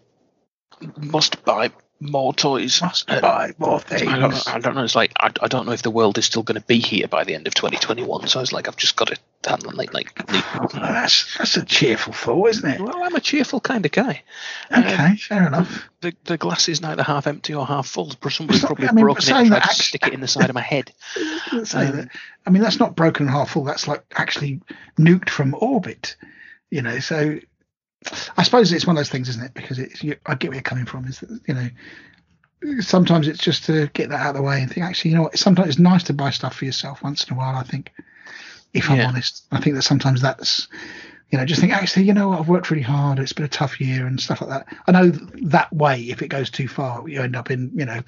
Must 0.98 1.44
buy 1.44 1.72
more 2.00 2.34
toys. 2.34 2.82
Uh, 2.82 3.22
buy 3.22 3.52
more 3.58 3.80
things. 3.80 4.04
I 4.04 4.20
don't, 4.20 4.32
know, 4.32 4.42
I 4.48 4.60
don't 4.60 4.76
know. 4.76 4.84
It's 4.84 4.96
like 4.96 5.14
I, 5.20 5.32
I 5.42 5.48
don't 5.48 5.66
know 5.66 5.72
if 5.72 5.82
the 5.82 5.92
world 5.92 6.18
is 6.18 6.26
still 6.26 6.44
going 6.44 6.60
to 6.60 6.66
be 6.66 6.80
here 6.80 7.08
by 7.08 7.24
the 7.24 7.36
end 7.36 7.48
of 7.48 7.54
2021. 7.54 8.28
So 8.28 8.40
I 8.40 8.42
was 8.42 8.52
like 8.52 8.68
I've 8.68 8.78
just 8.78 8.96
got 8.96 9.08
to 9.08 9.18
handle 9.48 9.72
like 9.74 9.94
like. 9.94 10.12
Oh, 10.56 10.68
that's 10.74 11.38
that's 11.38 11.58
a 11.58 11.66
cheerful 11.66 12.14
thought, 12.14 12.50
isn't 12.50 12.70
it? 12.70 12.82
Well, 12.82 13.04
I'm 13.04 13.16
a 13.16 13.22
cheerful 13.22 13.60
kind 13.60 13.86
of 13.86 13.92
guy. 13.92 14.24
Okay, 14.72 15.16
fair 15.16 15.48
enough. 15.48 15.88
The 16.02 16.14
the 16.26 16.38
glass 16.38 16.68
is 16.70 16.82
neither 16.82 17.04
half 17.04 17.28
empty 17.28 17.54
or 17.54 17.66
half 17.66 17.88
full. 17.88 18.12
Somebody's 18.30 18.66
probably 18.66 18.88
I 18.88 18.92
mean, 18.92 19.06
broken 19.06 19.24
it 19.24 19.26
saying 19.26 19.40
and 19.40 19.48
tried 19.50 19.64
that 19.64 19.76
to 19.76 19.84
stick 19.84 20.08
it 20.08 20.14
in 20.14 20.22
the 20.22 20.28
side 20.28 20.50
of 20.50 20.56
my 20.56 20.62
head. 20.62 20.92
Say 21.64 21.90
that. 21.92 22.10
I 22.46 22.50
mean, 22.50 22.62
that's 22.62 22.80
not 22.80 22.96
broken 22.96 23.28
and 23.28 23.36
half 23.36 23.52
full. 23.52 23.64
That's 23.64 23.88
like 23.88 24.04
actually 24.14 24.62
nuked 24.98 25.30
from 25.30 25.56
orbit. 25.60 26.16
You 26.70 26.82
know, 26.82 27.00
so 27.00 27.38
I 28.38 28.44
suppose 28.44 28.72
it's 28.72 28.86
one 28.88 28.96
of 28.96 29.00
those 29.00 29.10
things, 29.10 29.30
isn't 29.30 29.44
it? 29.44 29.54
Because 29.54 29.80
it's 29.80 30.04
you, 30.04 30.16
I 30.26 30.36
get 30.36 30.50
where 30.50 30.56
you're 30.56 30.64
coming 30.64 30.86
from. 30.86 31.06
Is 31.06 31.20
that 31.20 31.42
you 31.48 31.54
know, 31.54 32.82
sometimes 32.82 33.28
it's 33.28 33.44
just 33.44 33.66
to 33.66 33.88
get 33.94 34.10
that 34.10 34.20
out 34.22 34.30
of 34.30 34.36
the 34.36 34.42
way 34.42 34.62
and 34.62 34.72
think. 34.72 34.86
Actually, 34.86 35.12
you 35.12 35.18
know 35.18 35.24
what? 35.24 35.38
Sometimes 35.38 35.70
it's 35.70 35.80
nice 35.80 36.04
to 36.04 36.14
buy 36.14 36.30
stuff 36.30 36.56
for 36.56 36.66
yourself 36.66 37.04
once 37.04 37.24
in 37.26 37.34
a 37.34 37.38
while. 37.38 37.56
I 37.56 37.64
think, 37.64 37.92
if 38.74 38.90
I'm 38.90 38.98
Yeah. 38.98 39.08
honest, 39.08 39.46
I 39.52 39.60
think 39.60 39.76
that 39.76 39.84
sometimes 39.84 40.22
that's. 40.22 40.68
You 41.32 41.40
know, 41.40 41.46
just 41.46 41.62
think 41.62 41.74
actually, 41.74 42.04
you 42.06 42.14
know 42.14 42.30
what, 42.30 42.40
I've 42.42 42.48
worked 42.48 42.70
really 42.70 42.84
hard. 42.84 43.18
It's 43.18 43.34
been 43.34 43.46
a 43.46 43.48
tough 43.50 43.82
year 43.82 44.06
and 44.06 44.22
stuff 44.22 44.40
like 44.40 44.52
that. 44.52 44.78
I 44.86 44.92
know 44.92 45.10
that 45.10 45.74
way, 45.74 46.02
if 46.02 46.22
it 46.22 46.28
goes 46.28 46.52
too 46.52 46.68
far, 46.68 47.10
you 47.10 47.24
end 47.24 47.36
up 47.36 47.50
in, 47.50 47.72
you 47.74 47.86
know, 47.86 48.02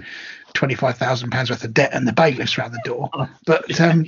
twenty-five 0.54 1.00
thousand 1.00 1.32
pounds 1.32 1.50
worth 1.50 1.64
of 1.64 1.74
debt 1.74 1.90
and 1.92 2.08
the 2.08 2.14
bailiffs 2.14 2.56
around 2.60 2.74
the 2.74 2.82
door. 2.86 3.10
But 3.48 3.82
um, 3.82 4.06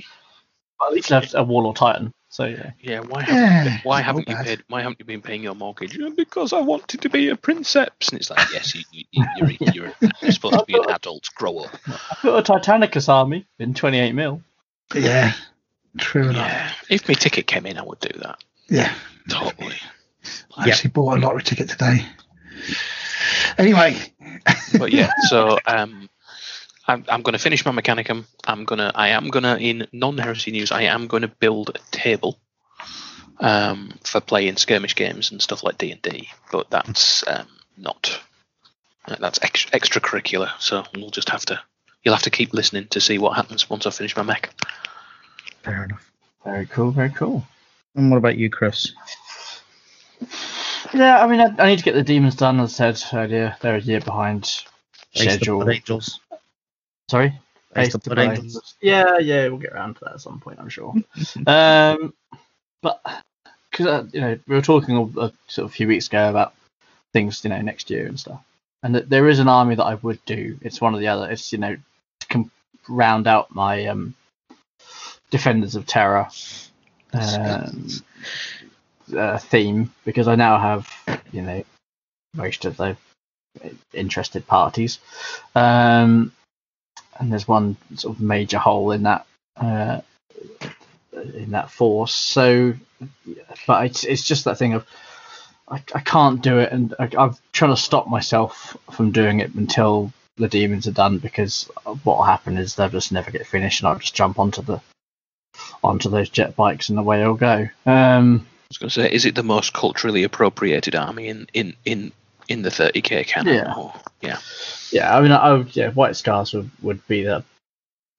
At 0.80 0.92
least 0.92 1.10
left 1.10 1.34
a 1.34 1.42
Warlord 1.42 1.74
Titan. 1.74 2.12
So 2.30 2.44
yeah. 2.44 2.72
Yeah, 2.80 3.00
why 3.00 3.22
haven't 3.22 3.36
Yeah, 3.66 3.78
why 3.84 4.00
haven't 4.02 4.28
you 4.28 4.34
bad. 4.36 4.46
paid 4.46 4.62
why 4.68 4.82
haven't 4.82 4.98
you 4.98 5.04
been 5.06 5.22
paying 5.22 5.42
your 5.42 5.54
mortgage? 5.54 5.98
"Uh, 5.98 6.10
Because 6.16 6.52
I 6.52 6.60
wanted 6.60 7.00
to 7.02 7.08
be 7.08 7.28
a 7.30 7.36
princeps, 7.36 8.10
And 8.10 8.20
it's 8.20 8.30
like, 8.30 8.50
yes, 8.52 8.74
you, 8.74 8.82
you, 8.92 9.24
you're, 9.36 9.50
you're, 9.72 9.92
you're 10.20 10.32
supposed 10.32 10.58
to 10.58 10.64
be 10.66 10.74
an 10.74 10.90
adult. 10.90 11.28
Grow 11.34 11.58
up. 11.58 11.74
I 11.86 12.16
put 12.20 12.38
a 12.50 12.52
Titanicus 12.52 13.08
army 13.08 13.46
in 13.58 13.72
28 13.74 14.12
mil. 14.12 14.42
Yeah, 14.94 15.32
true 15.98 16.28
enough. 16.28 16.46
Yeah, 16.46 16.72
if 16.90 17.08
my 17.08 17.14
ticket 17.14 17.46
came 17.46 17.64
in, 17.66 17.78
I 17.78 17.82
would 17.82 18.00
do 18.00 18.18
that. 18.20 18.42
Yeah, 18.68 18.92
Totally. 19.30 19.76
I 20.56 20.68
actually 20.68 20.90
bought 20.90 21.16
a 21.16 21.20
lottery 21.20 21.42
ticket 21.42 21.70
today. 21.70 22.04
Anyway, 23.56 23.96
but 24.78 24.92
yeah, 24.92 25.10
so 25.28 25.58
um, 25.66 26.08
I'm, 26.88 27.04
I'm 27.08 27.22
going 27.22 27.34
to 27.34 27.38
finish 27.38 27.64
my 27.66 27.70
Mechanicum. 27.70 28.24
I'm 28.46 28.64
gonna, 28.64 28.90
I 28.94 29.08
am 29.08 29.28
gonna, 29.28 29.56
in 29.56 29.86
non-heresy 29.92 30.50
news, 30.50 30.72
I 30.72 30.82
am 30.82 31.06
going 31.06 31.20
to 31.20 31.28
build 31.28 31.70
a 31.74 31.78
table 31.96 32.38
um, 33.40 33.98
for 34.02 34.20
playing 34.20 34.56
skirmish 34.56 34.96
games 34.96 35.30
and 35.30 35.40
stuff 35.42 35.62
like 35.62 35.76
D 35.76 35.92
and 35.92 36.02
D. 36.02 36.30
But 36.50 36.70
that's 36.70 37.26
um, 37.28 37.46
not, 37.76 38.18
uh, 39.06 39.16
that's 39.20 39.38
ex- 39.42 39.66
extracurricular. 39.66 40.50
So 40.58 40.82
we'll 40.96 41.10
just 41.10 41.28
have 41.28 41.44
to, 41.46 41.60
you'll 42.02 42.14
have 42.14 42.22
to 42.22 42.30
keep 42.30 42.54
listening 42.54 42.86
to 42.88 43.00
see 43.00 43.18
what 43.18 43.36
happens 43.36 43.68
once 43.68 43.86
I 43.86 43.90
finish 43.90 44.16
my 44.16 44.22
mech. 44.22 44.50
Fair 45.62 45.84
enough. 45.84 46.10
Very 46.42 46.66
cool, 46.66 46.90
very 46.90 47.10
cool. 47.10 47.46
And 47.94 48.10
what 48.10 48.16
about 48.16 48.38
you, 48.38 48.48
Chris? 48.48 48.92
Yeah, 50.94 51.22
I 51.22 51.26
mean, 51.26 51.40
I, 51.40 51.54
I 51.58 51.66
need 51.66 51.78
to 51.78 51.84
get 51.84 51.94
the 51.94 52.02
demons 52.02 52.36
done. 52.36 52.60
As 52.60 52.80
I 52.80 52.92
said 52.92 53.16
earlier, 53.18 53.56
they're 53.60 53.76
a 53.76 53.80
year 53.80 54.00
behind 54.00 54.64
schedule. 55.14 55.68
Angels. 55.68 56.20
Sorry, 57.10 57.30
Face 57.74 57.86
Face 57.86 57.92
the 57.92 57.98
the 57.98 58.14
Blood 58.14 58.16
Blood 58.16 58.28
Angels. 58.30 58.44
Angels. 58.44 58.74
Yeah, 58.80 59.18
yeah, 59.18 59.48
we'll 59.48 59.58
get 59.58 59.72
around 59.72 59.94
to 59.94 60.04
that 60.04 60.14
at 60.14 60.20
some 60.20 60.40
point, 60.40 60.58
I'm 60.60 60.68
sure. 60.68 60.94
um, 61.46 62.12
but 62.82 63.02
because 63.70 63.86
uh, 63.86 64.06
you 64.12 64.20
know, 64.20 64.38
we 64.46 64.54
were 64.54 64.62
talking 64.62 64.96
a, 64.96 65.20
a 65.20 65.32
sort 65.46 65.66
of 65.66 65.72
few 65.72 65.88
weeks 65.88 66.08
ago 66.08 66.28
about 66.28 66.54
things, 67.12 67.42
you 67.44 67.50
know, 67.50 67.60
next 67.60 67.90
year 67.90 68.06
and 68.06 68.18
stuff, 68.18 68.42
and 68.82 68.94
that 68.94 69.08
there 69.08 69.28
is 69.28 69.38
an 69.38 69.48
army 69.48 69.74
that 69.74 69.84
I 69.84 69.94
would 69.94 70.24
do. 70.24 70.58
It's 70.62 70.80
one 70.80 70.94
or 70.94 70.98
the 70.98 71.08
other. 71.08 71.30
It's 71.30 71.52
you 71.52 71.58
know, 71.58 71.76
to 72.20 72.26
com- 72.28 72.50
round 72.88 73.26
out 73.26 73.54
my 73.54 73.86
um, 73.86 74.14
Defenders 75.30 75.74
of 75.74 75.86
Terra 75.86 76.30
um, 77.12 77.88
uh, 79.16 79.38
theme 79.38 79.92
because 80.04 80.28
I 80.28 80.34
now 80.34 80.58
have 80.58 80.88
you 81.32 81.42
know 81.42 81.64
most 82.34 82.64
of 82.64 82.76
the 82.76 82.96
interested 83.92 84.46
parties, 84.46 84.98
um, 85.54 86.32
and 87.18 87.32
there's 87.32 87.48
one 87.48 87.76
sort 87.94 88.16
of 88.16 88.22
major 88.22 88.58
hole 88.58 88.92
in 88.92 89.04
that 89.04 89.26
uh, 89.56 90.00
in 91.12 91.50
that 91.52 91.70
force. 91.70 92.14
So, 92.14 92.74
but 93.66 93.86
it's 93.86 94.04
it's 94.04 94.24
just 94.24 94.44
that 94.44 94.58
thing 94.58 94.74
of 94.74 94.86
I, 95.70 95.82
I 95.94 96.00
can't 96.00 96.42
do 96.42 96.58
it, 96.58 96.72
and 96.72 96.94
I, 96.98 97.10
I'm 97.18 97.36
trying 97.52 97.74
to 97.74 97.80
stop 97.80 98.08
myself 98.08 98.76
from 98.90 99.12
doing 99.12 99.40
it 99.40 99.54
until 99.54 100.12
the 100.36 100.48
demons 100.48 100.86
are 100.86 100.92
done 100.92 101.18
because 101.18 101.64
what 101.84 102.04
will 102.04 102.22
happen 102.22 102.56
is 102.56 102.74
they'll 102.74 102.88
just 102.88 103.12
never 103.12 103.30
get 103.30 103.46
finished, 103.46 103.80
and 103.80 103.88
I'll 103.88 103.98
just 103.98 104.14
jump 104.14 104.38
onto 104.38 104.62
the 104.62 104.80
onto 105.82 106.08
those 106.08 106.28
jet 106.28 106.56
bikes 106.56 106.88
and 106.88 106.98
away 106.98 107.22
I'll 107.22 107.34
go. 107.34 107.68
Um, 107.86 108.46
I 108.46 108.66
was 108.70 108.78
going 108.78 108.90
to 108.90 108.94
say, 108.94 109.12
is 109.12 109.24
it 109.24 109.34
the 109.34 109.42
most 109.42 109.72
culturally 109.72 110.24
appropriated 110.24 110.94
army 110.94 111.28
in 111.28 111.46
in 111.52 111.74
in 111.84 112.12
in 112.48 112.62
the 112.62 112.70
30k 112.70 113.26
canon? 113.26 113.54
Yeah. 113.54 113.74
Or, 113.74 113.94
yeah. 114.20 114.38
Yeah, 114.90 115.16
I 115.16 115.20
mean, 115.20 115.32
I 115.32 115.52
would, 115.52 115.76
yeah, 115.76 115.90
White 115.90 116.16
Scars 116.16 116.52
would, 116.54 116.70
would 116.82 117.06
be 117.06 117.22
the 117.22 117.44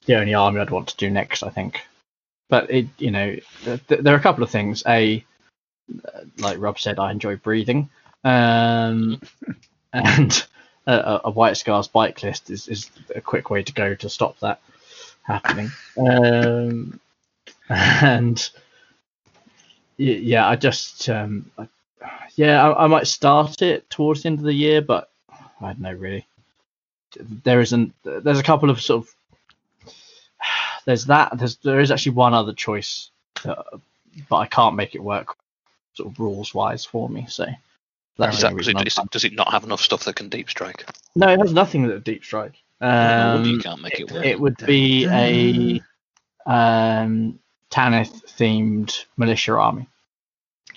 the 0.05 0.15
only 0.15 0.33
army 0.33 0.59
I'd 0.59 0.69
want 0.69 0.87
to 0.89 0.97
do 0.97 1.09
next, 1.09 1.43
I 1.43 1.49
think. 1.49 1.81
But 2.49 2.71
it, 2.71 2.87
you 2.97 3.11
know, 3.11 3.35
th- 3.63 3.87
th- 3.87 4.01
there 4.01 4.13
are 4.13 4.17
a 4.17 4.21
couple 4.21 4.43
of 4.43 4.49
things. 4.49 4.81
A, 4.87 5.23
like 6.37 6.57
Rob 6.59 6.79
said, 6.79 6.97
I 6.99 7.11
enjoy 7.11 7.35
breathing, 7.35 7.89
um, 8.23 9.21
and 9.93 10.47
a, 10.87 10.93
a- 10.93 11.21
a 11.25 11.31
White 11.31 11.57
Scars 11.57 11.87
bike 11.87 12.23
list 12.23 12.49
is, 12.49 12.67
is 12.67 12.89
a 13.15 13.21
quick 13.21 13.49
way 13.49 13.61
to 13.63 13.73
go 13.73 13.93
to 13.95 14.09
stop 14.09 14.39
that 14.39 14.61
happening. 15.23 15.69
Um, 15.97 16.99
and 17.69 18.49
yeah, 19.97 20.47
I 20.47 20.55
just, 20.55 21.09
um, 21.09 21.51
I, 21.57 21.67
yeah, 22.35 22.67
I, 22.69 22.85
I 22.85 22.87
might 22.87 23.07
start 23.07 23.61
it 23.61 23.89
towards 23.89 24.23
the 24.23 24.27
end 24.29 24.39
of 24.39 24.45
the 24.45 24.53
year, 24.53 24.81
but 24.81 25.09
I 25.61 25.67
don't 25.67 25.79
know 25.81 25.93
really. 25.93 26.25
There 27.43 27.59
isn't 27.61 27.93
there's 28.03 28.39
a 28.39 28.43
couple 28.43 28.69
of 28.69 28.81
sort 28.81 29.05
of 29.05 29.15
there's 30.85 31.05
that 31.05 31.37
there's 31.37 31.57
there 31.57 31.79
is 31.79 31.91
actually 31.91 32.13
one 32.13 32.33
other 32.33 32.53
choice 32.53 33.09
uh, 33.45 33.63
but 34.29 34.37
i 34.37 34.45
can't 34.45 34.75
make 34.75 34.95
it 34.95 35.03
work 35.03 35.35
sort 35.93 36.11
of 36.11 36.19
rules 36.19 36.53
wise 36.53 36.85
for 36.85 37.09
me 37.09 37.25
so 37.27 37.45
that's 38.17 38.37
Is 38.37 38.41
the 38.41 38.47
that, 38.49 38.57
does, 38.57 38.67
it, 38.67 38.75
I'm- 38.75 38.87
is 38.87 38.97
it- 38.97 39.11
does 39.11 39.23
it 39.25 39.33
not 39.33 39.51
have 39.51 39.63
enough 39.63 39.81
stuff 39.81 40.03
that 40.05 40.15
can 40.15 40.29
deep 40.29 40.49
strike? 40.49 40.85
no 41.15 41.27
it 41.29 41.39
has 41.39 41.53
nothing 41.53 41.87
that 41.87 41.95
a 41.95 41.99
deep 41.99 42.23
strike. 42.23 42.53
No 42.81 42.87
wonder 43.35 43.49
you 43.49 43.55
um, 43.55 43.61
can't 43.61 43.81
make 43.81 43.99
it 43.99 44.01
it, 44.01 44.11
work. 44.11 44.25
it 44.25 44.39
would 44.39 44.57
be 44.65 45.07
a 45.07 45.81
um 46.45 47.39
tanith 47.69 48.23
themed 48.37 49.05
militia 49.17 49.53
army. 49.53 49.87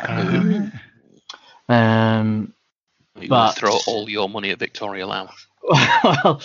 Uh, 0.00 0.66
um 1.72 2.52
you 3.20 3.28
but- 3.28 3.52
throw 3.52 3.78
all 3.86 4.08
your 4.08 4.28
money 4.28 4.50
at 4.50 4.58
Victoria 4.58 5.06
Lamb. 5.06 5.28
well, 6.04 6.42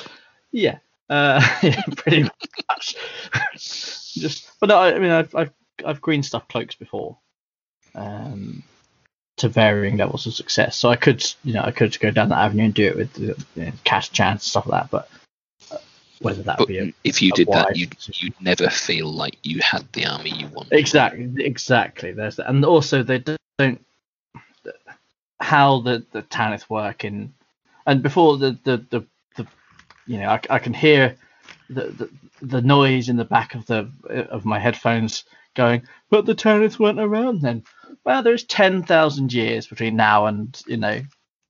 yeah, 0.52 0.78
uh, 1.10 1.42
yeah, 1.64 1.82
pretty 1.96 2.24
much. 2.70 2.96
Just, 3.56 4.50
but 4.60 4.70
no, 4.70 4.78
I, 4.78 4.96
I 4.96 5.00
mean, 5.00 5.12
I've, 5.12 5.34
I've 5.36 5.52
I've 5.86 6.02
green 6.02 6.24
stuff 6.24 6.48
cloaks 6.48 6.76
before, 6.76 7.18
um, 7.96 8.64
to 9.38 9.50
varying 9.50 9.98
levels 9.98 10.28
of 10.28 10.34
success. 10.34 10.76
So 10.78 10.90
I 10.90 10.96
could, 10.96 11.24
you 11.44 11.54
know, 11.54 11.62
I 11.64 11.72
could 11.72 12.00
go 12.00 12.12
down 12.12 12.30
that 12.30 12.40
avenue 12.40 12.66
and 12.66 12.74
do 12.74 12.86
it 12.86 12.96
with 12.96 13.14
the, 13.14 13.46
you 13.56 13.66
know, 13.66 13.72
cash 13.84 14.12
chance 14.12 14.46
stuff 14.46 14.68
like 14.68 14.84
that. 14.84 14.92
But 14.92 15.10
uh, 15.72 15.82
whether 16.22 16.44
that 16.44 16.58
But 16.60 16.68
be 16.68 16.78
a, 16.80 16.94
if 17.04 17.22
you 17.22 17.32
did 17.32 17.48
that, 17.48 17.76
you'd 17.76 17.96
you'd 18.22 18.40
never 18.42 18.70
feel 18.70 19.12
like 19.12 19.38
you 19.44 19.62
had 19.62 19.92
the 19.94 20.06
army 20.06 20.32
you 20.32 20.48
wanted. 20.50 20.74
exactly, 20.74 21.32
exactly. 21.44 22.12
There's 22.12 22.36
that, 22.36 22.50
and 22.50 22.64
also 22.66 23.04
they 23.04 23.20
don't 23.20 23.84
how 25.48 25.80
the 25.80 26.06
the 26.12 26.24
Tanith 26.24 26.70
work 26.70 27.06
in, 27.06 27.34
and 27.86 28.04
before 28.04 28.38
the 28.38 28.58
the 28.66 28.78
the, 28.90 29.02
the 29.38 29.48
you 30.06 30.18
know 30.20 30.30
I, 30.30 30.42
I 30.50 30.60
can 30.60 30.74
hear 30.74 31.16
the, 31.70 31.86
the 32.00 32.10
the 32.42 32.62
noise 32.62 33.08
in 33.08 33.16
the 33.16 33.24
back 33.26 33.56
of 33.56 33.66
the 33.66 33.90
of 34.30 34.44
my 34.44 34.60
headphones 34.60 35.24
going, 35.56 35.84
but 36.10 36.26
the 36.26 36.36
Tanith 36.36 36.80
weren't 36.80 37.00
around 37.00 37.42
then. 37.42 37.64
Well, 38.04 38.24
there's 38.24 38.44
ten 38.44 38.84
thousand 38.84 39.32
years 39.32 39.68
between 39.68 39.96
now 39.96 40.26
and 40.26 40.62
you 40.68 40.76
know 40.78 41.00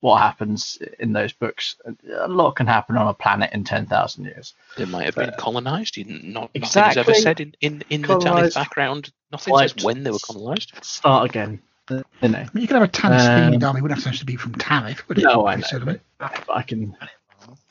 what 0.02 0.22
happens 0.22 0.78
in 1.00 1.12
those 1.14 1.34
books. 1.34 1.76
A 2.20 2.28
lot 2.28 2.52
can 2.52 2.68
happen 2.68 2.98
on 2.98 3.08
a 3.08 3.16
planet 3.16 3.52
in 3.54 3.64
ten 3.64 3.88
thousand 3.88 4.26
years. 4.26 4.54
They 4.78 4.86
might 4.86 5.06
have 5.06 5.16
been 5.16 5.32
Uh, 5.32 5.38
colonized. 5.38 5.98
You, 5.98 6.06
not 6.06 6.52
nothing 6.56 6.60
is 6.60 6.98
ever 6.98 7.12
exactly. 7.12 7.14
said 7.16 7.40
in 7.40 7.56
in, 7.62 7.84
in 7.90 8.02
the 8.04 8.10
Tanith 8.10 8.26
Colonised. 8.26 8.56
background. 8.56 9.12
Nothing 9.32 9.58
says 9.58 9.84
when 9.84 10.04
they 10.04 10.12
were 10.12 10.20
colonized. 10.20 10.72
Start 10.84 11.30
again. 11.32 11.62
You 11.90 12.30
know. 12.30 12.46
you 12.54 12.68
could 12.68 12.76
have 12.76 12.84
a 12.84 12.88
Tanith 12.88 13.22
Um, 13.22 13.54
themed 13.54 13.64
army. 13.64 13.82
Wouldn't 13.82 14.04
have 14.04 14.18
to 14.18 14.26
be 14.26 14.36
from 14.36 14.56
Tanith, 14.56 15.08
would 15.08 15.20
it? 15.20 15.24
No, 15.24 15.48
I 15.48 15.56
know, 15.56 15.98
but 16.20 16.50
I 16.50 16.62
can 16.64 16.96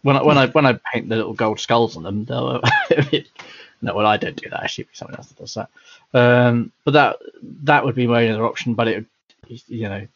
when 0.02 0.16
I 0.16 0.22
when 0.22 0.38
I 0.38 0.46
when 0.48 0.66
I 0.66 0.78
paint 0.92 1.08
the 1.08 1.16
little 1.16 1.34
gold 1.34 1.60
skulls 1.60 1.96
on 1.96 2.02
them. 2.02 2.24
They'll, 2.24 2.62
no, 3.82 3.94
well, 3.94 4.06
I 4.06 4.16
don't 4.16 4.36
do 4.36 4.48
that. 4.50 4.62
Actually, 4.62 4.82
it'd 4.82 4.92
be 4.92 4.96
someone 4.96 5.16
else 5.16 5.28
that 5.28 5.38
does 5.38 5.54
that. 5.54 5.68
Um, 6.14 6.72
but 6.84 6.92
that 6.92 7.16
that 7.64 7.84
would 7.84 7.94
be 7.94 8.06
my 8.06 8.28
other 8.28 8.46
option. 8.46 8.74
But 8.74 8.88
it 8.88 9.04
would, 9.48 9.62
you 9.68 9.88
know, 9.88 10.06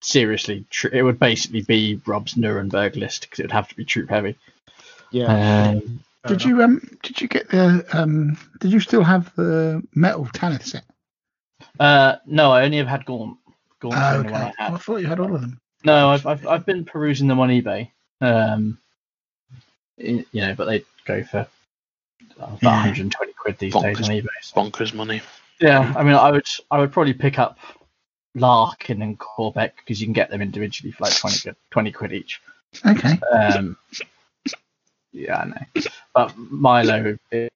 seriously, 0.00 0.64
tr- 0.70 0.88
it 0.92 1.02
would 1.02 1.18
basically 1.18 1.62
be 1.62 2.00
Rob's 2.04 2.36
Nuremberg 2.36 2.96
list 2.96 3.22
because 3.22 3.38
it 3.40 3.44
would 3.44 3.52
have 3.52 3.68
to 3.68 3.76
be 3.76 3.84
troop 3.84 4.10
heavy. 4.10 4.36
Yeah. 5.10 5.70
Um, 5.76 6.00
Did 6.26 6.44
you 6.44 6.62
um? 6.62 6.80
Did 7.02 7.20
you 7.20 7.28
get 7.28 7.48
the 7.48 7.86
um? 7.92 8.36
Did 8.60 8.72
you 8.72 8.80
still 8.80 9.04
have 9.04 9.34
the 9.36 9.82
metal 9.94 10.26
Tanith 10.26 10.64
set? 10.66 10.84
Uh, 11.78 12.16
no, 12.26 12.52
I 12.52 12.64
only 12.64 12.78
have 12.78 12.86
had 12.86 13.04
Gaunt. 13.04 13.38
Gaunt's 13.80 13.96
the 13.96 14.16
only 14.16 14.30
one 14.32 14.42
okay. 14.42 14.52
I 14.58 14.62
had. 14.64 14.74
I 14.74 14.76
thought 14.78 14.96
you 14.98 15.06
had 15.06 15.20
all 15.20 15.34
of 15.34 15.40
them. 15.40 15.60
No, 15.84 16.08
I've, 16.10 16.26
I've 16.26 16.46
I've 16.46 16.66
been 16.66 16.84
perusing 16.84 17.28
them 17.28 17.38
on 17.40 17.48
eBay. 17.50 17.90
Um, 18.20 18.78
y- 19.98 20.24
you 20.32 20.40
know, 20.40 20.54
but 20.54 20.64
they 20.66 20.82
go 21.04 21.22
for 21.22 21.46
about 22.36 22.58
Yeah. 22.62 22.70
120 22.70 23.32
quid 23.34 23.58
these 23.58 23.74
days 23.74 24.00
on 24.00 24.14
eBay. 24.14 24.26
so- 24.42 24.60
Bonkers 24.60 24.94
money. 24.94 25.20
Yeah, 25.60 25.92
I 25.96 26.02
mean, 26.02 26.14
I 26.14 26.30
would 26.30 26.46
I 26.70 26.78
would 26.80 26.92
probably 26.92 27.14
pick 27.14 27.38
up 27.38 27.58
Larkin 28.34 29.00
and 29.02 29.18
Corbec 29.18 29.72
because 29.76 30.00
you 30.00 30.06
can 30.06 30.12
get 30.12 30.28
them 30.30 30.42
individually 30.42 30.92
for 30.92 31.04
like 31.04 31.16
20 31.16 31.40
quid, 31.40 31.56
20 31.70 31.92
quid 31.92 32.12
each. 32.12 32.40
Okay. 32.84 33.18
Um, 33.32 33.76
yeah, 35.12 35.38
I 35.38 35.44
know. 35.46 35.82
But 36.14 36.36
Milo, 36.36 37.16
it, 37.30 37.52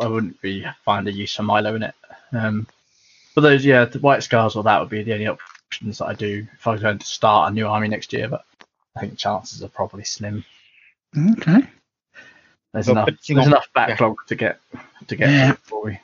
I 0.00 0.06
wouldn't 0.06 0.40
be 0.40 0.64
find 0.84 1.06
a 1.08 1.12
use 1.12 1.34
for 1.36 1.42
Milo 1.42 1.74
in 1.74 1.82
it. 1.82 1.94
Um, 2.32 2.66
but 3.34 3.40
those, 3.42 3.64
yeah, 3.64 3.84
the 3.84 3.98
White 3.98 4.22
Scars 4.22 4.56
or 4.56 4.62
that 4.64 4.80
would 4.80 4.88
be 4.90 5.02
the 5.02 5.12
only 5.14 5.26
options 5.28 5.98
that 5.98 6.06
I 6.06 6.14
do 6.14 6.46
if 6.54 6.66
I 6.66 6.72
was 6.72 6.82
going 6.82 6.98
to 6.98 7.06
start 7.06 7.50
a 7.50 7.54
new 7.54 7.66
army 7.66 7.88
next 7.88 8.12
year. 8.12 8.28
But 8.28 8.44
I 8.96 9.00
think 9.00 9.12
the 9.12 9.18
chances 9.18 9.62
are 9.62 9.68
probably 9.68 10.04
slim. 10.04 10.44
Okay. 11.16 11.62
There's 12.72 12.86
Well, 12.86 12.96
enough 13.06 13.18
there's 13.26 13.38
on- 13.38 13.46
enough 13.48 13.68
backlog 13.74 14.16
to 14.28 14.34
get 14.34 14.60
to 15.08 15.16
get 15.16 15.28
Yeah. 15.30 15.46
through 15.52 15.56
before 15.56 15.84
we 15.84 15.98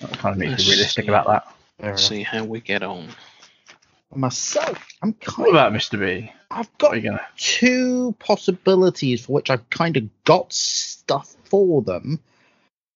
that 0.00 0.18
kind 0.18 0.32
of 0.32 0.38
makes 0.38 0.50
Let's 0.52 0.66
me 0.66 0.72
realistic 0.72 1.04
see. 1.04 1.08
about 1.08 1.26
that. 1.28 1.54
Let's 1.78 2.06
see 2.08 2.22
how 2.24 2.44
we 2.44 2.60
get 2.60 2.82
on. 2.82 3.08
Myself, 4.14 4.86
I'm 5.02 5.10
What 5.12 5.20
kind 5.20 5.48
of. 5.48 5.54
about 5.54 5.72
Mr. 5.72 5.98
B? 5.98 6.30
I've 6.50 6.76
got 6.78 6.90
gonna? 7.02 7.20
two 7.36 8.14
possibilities 8.18 9.24
for 9.24 9.32
which 9.32 9.48
I've 9.48 9.68
kind 9.70 9.96
of 9.96 10.04
got 10.24 10.52
stuff 10.52 11.34
for 11.44 11.80
them, 11.82 12.20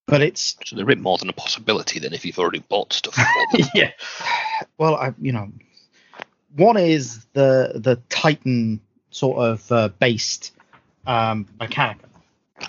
but 0.07 0.23
it's 0.23 0.57
So 0.65 0.77
they're 0.77 0.85
a 0.85 0.89
bit 0.89 0.99
more 0.99 1.19
than 1.19 1.29
a 1.29 1.33
possibility 1.33 1.99
than 1.99 2.13
if 2.15 2.25
you've 2.25 2.39
already 2.39 2.61
bought 2.61 2.93
stuff. 2.93 3.19
Yeah. 3.75 3.91
well, 4.79 4.95
I 4.95 5.13
you 5.21 5.33
know, 5.33 5.51
one 6.55 6.77
is 6.77 7.25
the 7.33 7.73
the 7.75 7.97
Titan 8.09 8.81
sort 9.11 9.39
of 9.39 9.73
uh, 9.73 9.89
based 9.89 10.53
um, 11.07 11.47
mechanic. 11.59 11.99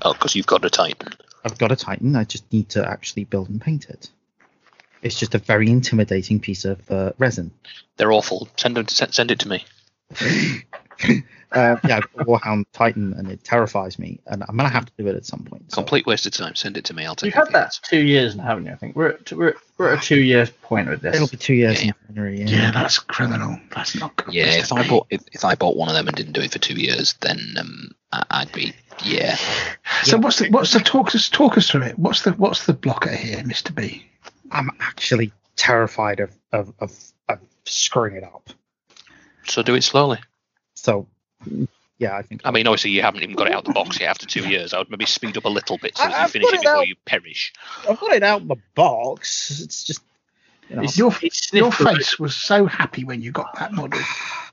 Oh, 0.03 0.13
because 0.13 0.35
you've 0.35 0.47
got 0.47 0.65
a 0.65 0.69
Titan. 0.69 1.09
I've 1.45 1.57
got 1.57 1.71
a 1.71 1.75
Titan. 1.75 2.15
I 2.15 2.23
just 2.23 2.51
need 2.51 2.69
to 2.69 2.87
actually 2.87 3.23
build 3.23 3.49
and 3.49 3.61
paint 3.61 3.89
it. 3.89 4.09
It's 5.01 5.17
just 5.17 5.35
a 5.35 5.37
very 5.37 5.69
intimidating 5.69 6.39
piece 6.39 6.65
of 6.65 6.89
uh, 6.91 7.13
resin. 7.17 7.51
They're 7.97 8.11
awful. 8.11 8.49
Send 8.57 8.75
them. 8.75 8.85
To, 8.85 8.93
send, 8.93 9.13
send 9.13 9.31
it 9.31 9.39
to 9.39 9.47
me. 9.47 9.65
Uh, 11.51 11.77
yeah, 11.87 11.97
I've 11.97 12.13
got 12.13 12.21
a 12.21 12.25
Warhound 12.25 12.65
Titan, 12.73 13.13
and 13.13 13.31
it 13.31 13.43
terrifies 13.43 13.97
me, 13.97 14.19
and 14.27 14.43
I'm 14.47 14.57
gonna 14.57 14.67
have 14.69 14.85
to 14.85 14.91
do 14.97 15.07
it 15.07 15.15
at 15.15 15.25
some 15.25 15.43
point. 15.45 15.71
so- 15.71 15.75
Complete 15.75 16.05
waste 16.05 16.25
of 16.25 16.33
time. 16.33 16.55
Send 16.55 16.75
it 16.77 16.83
to 16.85 16.93
me. 16.93 17.05
I'll 17.05 17.15
take 17.15 17.33
You've 17.33 17.45
had 17.45 17.53
that 17.53 17.79
two 17.83 17.99
years 17.99 18.35
now, 18.35 18.43
haven't 18.43 18.65
you? 18.65 18.71
I 18.73 18.75
think 18.75 18.95
we're 18.97 19.09
at, 19.11 19.31
we're, 19.31 19.55
we're 19.77 19.93
at 19.93 20.03
a 20.03 20.05
two 20.05 20.19
year 20.19 20.47
point 20.63 20.89
with 20.89 21.01
this. 21.01 21.15
It'll 21.15 21.27
be 21.27 21.37
two 21.37 21.53
years 21.53 21.81
Yeah. 21.83 21.91
in 22.09 22.15
January. 22.15 22.39
Yeah. 22.39 22.45
Yeah, 22.47 22.71
that's 22.71 22.99
criminal. 22.99 23.57
That's 23.73 23.95
not 23.95 24.15
good. 24.17 24.33
Yeah, 24.33 24.57
if 24.57 24.73
I 24.73 24.87
bought 24.87 25.07
if, 25.09 25.21
if 25.31 25.45
I 25.45 25.55
bought 25.55 25.77
one 25.77 25.87
of 25.87 25.95
them 25.95 26.07
and 26.07 26.15
didn't 26.17 26.33
do 26.33 26.41
it 26.41 26.51
for 26.51 26.59
two 26.59 26.75
years, 26.75 27.13
then 27.21 27.39
um, 27.57 27.91
I, 28.11 28.23
I'd 28.29 28.51
be 28.51 28.73
yeah. 29.03 29.37
So 30.03 30.17
what's 30.17 30.39
the 30.39 30.49
what's 30.49 30.73
the 30.73 30.79
talk 30.79 31.15
us 31.15 31.29
talk 31.29 31.57
us 31.57 31.69
through 31.69 31.83
it? 31.83 31.97
What's 31.97 32.23
the 32.23 32.31
what's 32.31 32.65
the 32.65 32.73
blocker 32.73 33.11
here, 33.15 33.41
Mister 33.45 33.71
B? 33.71 34.05
I'm 34.51 34.69
actually 34.79 35.31
terrified 35.55 36.19
of, 36.19 36.31
of, 36.51 36.73
of, 36.79 36.91
of 37.29 37.39
screwing 37.65 38.15
it 38.15 38.23
up. 38.23 38.49
So 39.45 39.61
do 39.63 39.75
it 39.75 39.83
slowly. 39.83 40.19
So, 40.75 41.07
yeah, 41.99 42.15
I 42.15 42.21
think. 42.21 42.41
I 42.45 42.51
mean, 42.51 42.67
obviously 42.67 42.91
you 42.91 43.01
haven't 43.01 43.23
even 43.23 43.35
got 43.35 43.47
it 43.47 43.53
out 43.53 43.59
of 43.59 43.65
the 43.65 43.73
box 43.73 43.99
yet 43.99 44.09
after 44.09 44.25
two 44.25 44.47
years. 44.47 44.73
I 44.73 44.77
would 44.79 44.89
maybe 44.89 45.05
speed 45.05 45.35
up 45.37 45.45
a 45.45 45.49
little 45.49 45.77
bit 45.77 45.97
so 45.97 46.03
I- 46.03 46.07
that 46.09 46.17
you 46.17 46.23
I've 46.23 46.31
finish 46.31 46.47
it 46.49 46.53
it 46.55 46.61
before 46.61 46.77
out. 46.77 46.87
you 46.87 46.95
perish. 47.05 47.53
I've 47.89 47.99
got 47.99 48.13
it 48.13 48.23
out 48.23 48.41
in 48.41 48.47
the 48.47 48.57
box. 48.75 49.59
It's 49.61 49.83
just, 49.83 50.01
you 50.69 50.75
know, 50.75 50.83
It's- 50.83 50.97
Your 50.97 51.13
your 51.53 51.71
face 51.71 52.19
was 52.19 52.35
so 52.35 52.65
happy 52.65 53.03
when 53.03 53.21
you 53.21 53.31
got 53.31 53.57
that 53.59 53.73
model. 53.73 53.99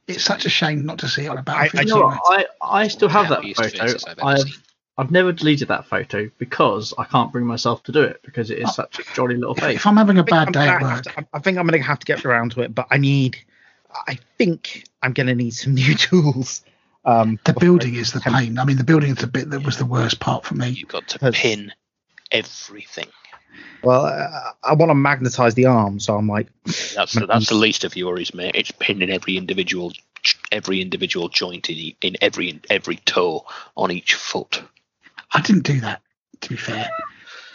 It's 0.07 0.23
such 0.25 0.45
a 0.45 0.51
shame 0.51 0.85
not 0.85 0.99
to 0.99 1.09
see 1.09 1.25
it 1.25 1.29
on 1.29 1.39
a 1.39 1.43
battlefield. 1.43 1.81
I 1.81 1.95
You 1.95 2.01
know? 2.01 2.19
I, 2.25 2.47
I 2.63 2.89
still 2.89 3.09
have 3.09 3.29
that 3.31 3.43
photo. 3.57 3.97
I've 4.23 4.63
I've 4.97 5.11
never 5.11 5.33
deleted 5.33 5.69
that 5.69 5.87
photo 5.87 6.31
because 6.39 6.95
I 6.97 7.03
can't 7.05 7.33
bring 7.33 7.45
myself 7.47 7.83
to 7.85 7.93
do 7.93 8.03
it 8.03 8.21
because 8.23 8.51
it 8.51 8.59
is 8.59 8.69
oh, 8.69 8.73
such 8.73 9.01
a 9.01 9.15
jolly 9.15 9.35
little 9.37 9.57
face. 9.57 9.77
if 9.77 9.87
I'm 9.89 9.97
having 9.97 10.19
a 10.19 10.23
think 10.23 10.33
I'm 10.37 10.45
bad 10.45 10.53
day 10.55 10.69
at 10.69 10.83
work, 10.83 11.03
to- 11.03 11.27
I 11.33 11.39
think 11.41 11.59
I'm 11.59 11.67
going 11.67 11.81
to 11.81 11.85
have 11.87 11.99
to 11.99 12.07
get 12.07 12.25
around 12.25 12.53
to 12.53 12.61
it, 12.63 12.75
but 12.75 12.87
I 12.91 12.99
need. 12.99 13.37
I 14.07 14.19
think 14.39 14.85
I'm 15.03 15.13
going 15.13 15.27
to 15.29 15.35
need 15.35 15.51
some 15.53 15.75
new 15.75 15.95
tools. 15.97 16.63
Um, 17.07 17.39
the 17.45 17.53
building 17.53 17.95
is 17.95 18.13
the 18.13 18.21
can- 18.21 18.33
pain. 18.33 18.59
I 18.59 18.65
mean, 18.65 18.77
the 18.79 18.85
building 18.85 19.11
is 19.11 19.19
the 19.19 19.27
bit 19.27 19.51
that 19.51 19.63
was 19.65 19.77
the 19.77 19.85
worst 19.87 20.21
part 20.21 20.45
for 20.45 20.55
me. 20.55 20.69
You've 20.71 20.89
got 20.89 21.07
to 21.09 21.19
Because- 21.19 21.35
pin 21.37 21.73
everything. 22.31 23.09
Well, 23.83 24.07
uh, 24.07 24.53
I 24.65 24.73
want 24.75 24.91
to 24.91 24.95
magnetize 24.95 25.55
the 25.55 25.67
arm, 25.67 26.01
so 26.01 26.17
I'm 26.17 26.29
like, 26.29 26.49
That's 26.95 27.13
the, 27.13 27.27
that's 27.29 27.49
the 27.49 27.55
least 27.55 27.85
of 27.85 27.95
your 27.97 28.13
worries, 28.13 28.35
mate. 28.35 28.53
It's 28.55 28.71
pinning 28.73 29.11
every 29.11 29.37
individual 29.37 29.93
every 30.51 30.81
individual 30.81 31.29
joint 31.29 31.69
in 31.69 31.77
e- 31.77 31.97
in 32.01 32.17
every 32.23 32.49
in 32.49 32.61
every 32.71 32.97
toe 32.97 33.45
on 33.77 33.91
each 33.93 34.15
foot. 34.15 34.63
I 35.33 35.41
didn't 35.43 35.65
do 35.65 35.81
that, 35.81 36.01
to 36.43 36.49
be 36.49 36.57
fair. 36.57 36.89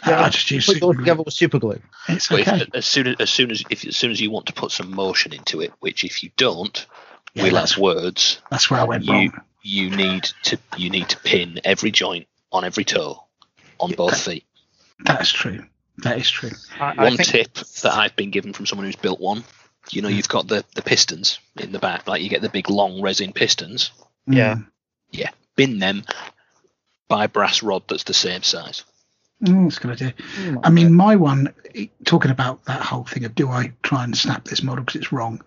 Yeah, 0.06 0.22
I 0.22 0.28
just 0.30 0.50
used 0.50 0.66
put 0.66 0.76
it 0.78 0.82
all 0.82 0.92
super 0.92 0.96
glue. 0.96 1.04
together 1.04 1.22
with 1.24 1.34
super 1.34 1.58
glue. 1.58 1.80
It's 2.08 2.28
But 2.28 2.40
if, 2.40 2.48
okay. 2.48 2.64
as 2.72 2.86
soon 2.86 3.06
as 3.08 3.16
as 3.20 3.28
soon 3.28 3.50
as 3.50 3.62
if 3.68 3.84
as 3.86 3.98
soon 3.98 4.10
as 4.10 4.18
you 4.18 4.30
want 4.30 4.46
to 4.46 4.54
put 4.54 4.72
some 4.72 4.90
motion 4.94 5.34
into 5.34 5.60
it, 5.60 5.74
which 5.80 6.04
if 6.04 6.22
you 6.22 6.30
don't, 6.38 6.86
Yeah, 7.34 7.44
we'll 7.44 7.54
that's, 7.54 7.78
words. 7.78 8.40
that's 8.50 8.70
where 8.70 8.80
I 8.80 8.84
went 8.84 9.04
you- 9.04 9.12
wrong. 9.12 9.32
You 9.62 9.90
need 9.90 10.24
to 10.44 10.58
you 10.78 10.88
need 10.88 11.10
to 11.10 11.18
pin 11.18 11.60
every 11.64 11.90
joint 11.90 12.26
on 12.50 12.64
every 12.64 12.84
toe 12.84 13.22
on 13.78 13.92
both 13.92 14.18
feet. 14.18 14.44
That's 15.00 15.30
true. 15.30 15.64
That 15.98 16.16
is 16.18 16.30
true. 16.30 16.50
I, 16.80 16.94
I 16.96 17.04
One 17.04 17.16
think- 17.18 17.28
tip 17.28 17.54
that 17.54 17.92
I've 17.92 18.16
been 18.16 18.30
given 18.30 18.54
from 18.54 18.64
someone 18.64 18.86
who's 18.86 18.96
built 18.96 19.20
one. 19.20 19.44
You 19.90 20.00
know, 20.00 20.08
mm. 20.08 20.14
you've 20.14 20.28
got 20.28 20.48
the, 20.48 20.64
the 20.74 20.82
pistons 20.82 21.40
in 21.58 21.72
the 21.72 21.78
back, 21.78 22.06
like 22.08 22.22
you 22.22 22.30
get 22.30 22.40
the 22.40 22.48
big 22.48 22.70
long 22.70 23.02
resin 23.02 23.32
pistons. 23.32 23.90
Mm. 24.28 24.36
Yeah. 24.36 24.56
Yeah. 25.10 25.30
Bin 25.56 25.78
them 25.78 26.04
by 27.08 27.26
brass 27.26 27.62
rod 27.62 27.82
that's 27.86 28.04
the 28.04 28.14
same 28.14 28.42
size. 28.42 28.84
Mm, 29.44 29.64
that's 29.64 29.78
a 29.78 29.80
good 29.80 29.90
idea. 29.90 30.14
Mm, 30.38 30.60
I 30.64 30.70
mean, 30.70 30.94
my 30.94 31.16
one, 31.16 31.52
talking 32.04 32.30
about 32.30 32.64
that 32.64 32.80
whole 32.82 33.04
thing 33.04 33.24
of 33.24 33.34
do 33.34 33.48
I 33.48 33.72
try 33.82 34.04
and 34.04 34.16
snap 34.16 34.44
this 34.44 34.62
model 34.62 34.84
because 34.84 35.00
it's 35.00 35.12
wrong? 35.12 35.42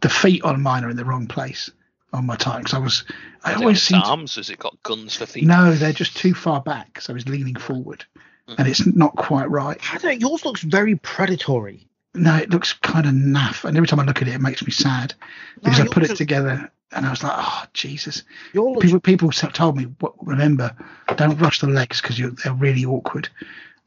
The 0.00 0.08
feet 0.08 0.42
on 0.42 0.62
mine 0.62 0.84
are 0.84 0.90
in 0.90 0.96
the 0.96 1.04
wrong 1.04 1.26
place 1.26 1.70
on 2.12 2.26
my 2.26 2.36
time 2.36 2.60
because 2.60 2.74
I 2.74 2.78
was, 2.78 3.04
I 3.44 3.50
Has 3.50 3.60
it 3.60 3.62
always 3.62 3.78
got 3.78 3.82
seem 3.82 4.00
to, 4.00 4.06
arms? 4.06 4.34
Has 4.36 4.50
it 4.50 4.58
got 4.58 4.82
guns 4.82 5.16
for 5.16 5.26
feet? 5.26 5.44
no, 5.44 5.72
they're 5.72 5.92
just 5.92 6.16
too 6.16 6.34
far 6.34 6.60
back. 6.60 7.00
So 7.00 7.12
I 7.12 7.14
was 7.14 7.28
leaning 7.28 7.56
forward 7.56 8.04
and 8.48 8.58
mm. 8.58 8.68
it's 8.68 8.86
not 8.86 9.16
quite 9.16 9.50
right. 9.50 9.78
I 9.92 9.98
don't 9.98 10.20
yours 10.20 10.44
looks 10.44 10.62
very 10.62 10.96
predatory. 10.96 11.88
No, 12.14 12.36
it 12.36 12.50
looks 12.50 12.72
kind 12.72 13.06
of 13.06 13.12
naff. 13.12 13.64
And 13.64 13.76
every 13.76 13.86
time 13.86 14.00
I 14.00 14.04
look 14.04 14.22
at 14.22 14.28
it, 14.28 14.34
it 14.34 14.40
makes 14.40 14.64
me 14.64 14.72
sad 14.72 15.14
because 15.62 15.78
No, 15.78 15.84
I 15.84 15.88
put 15.88 16.04
it 16.04 16.16
together 16.16 16.70
and 16.92 17.04
I 17.04 17.10
was 17.10 17.22
like, 17.22 17.34
oh, 17.36 17.64
Jesus. 17.74 18.22
Yours 18.52 18.76
looks 18.76 18.86
People, 18.86 19.00
people 19.00 19.30
told 19.30 19.76
me, 19.76 19.86
remember, 20.22 20.74
don't 21.16 21.38
rush 21.38 21.60
the 21.60 21.66
legs 21.66 22.00
because 22.00 22.18
they're 22.42 22.54
really 22.54 22.84
awkward 22.84 23.28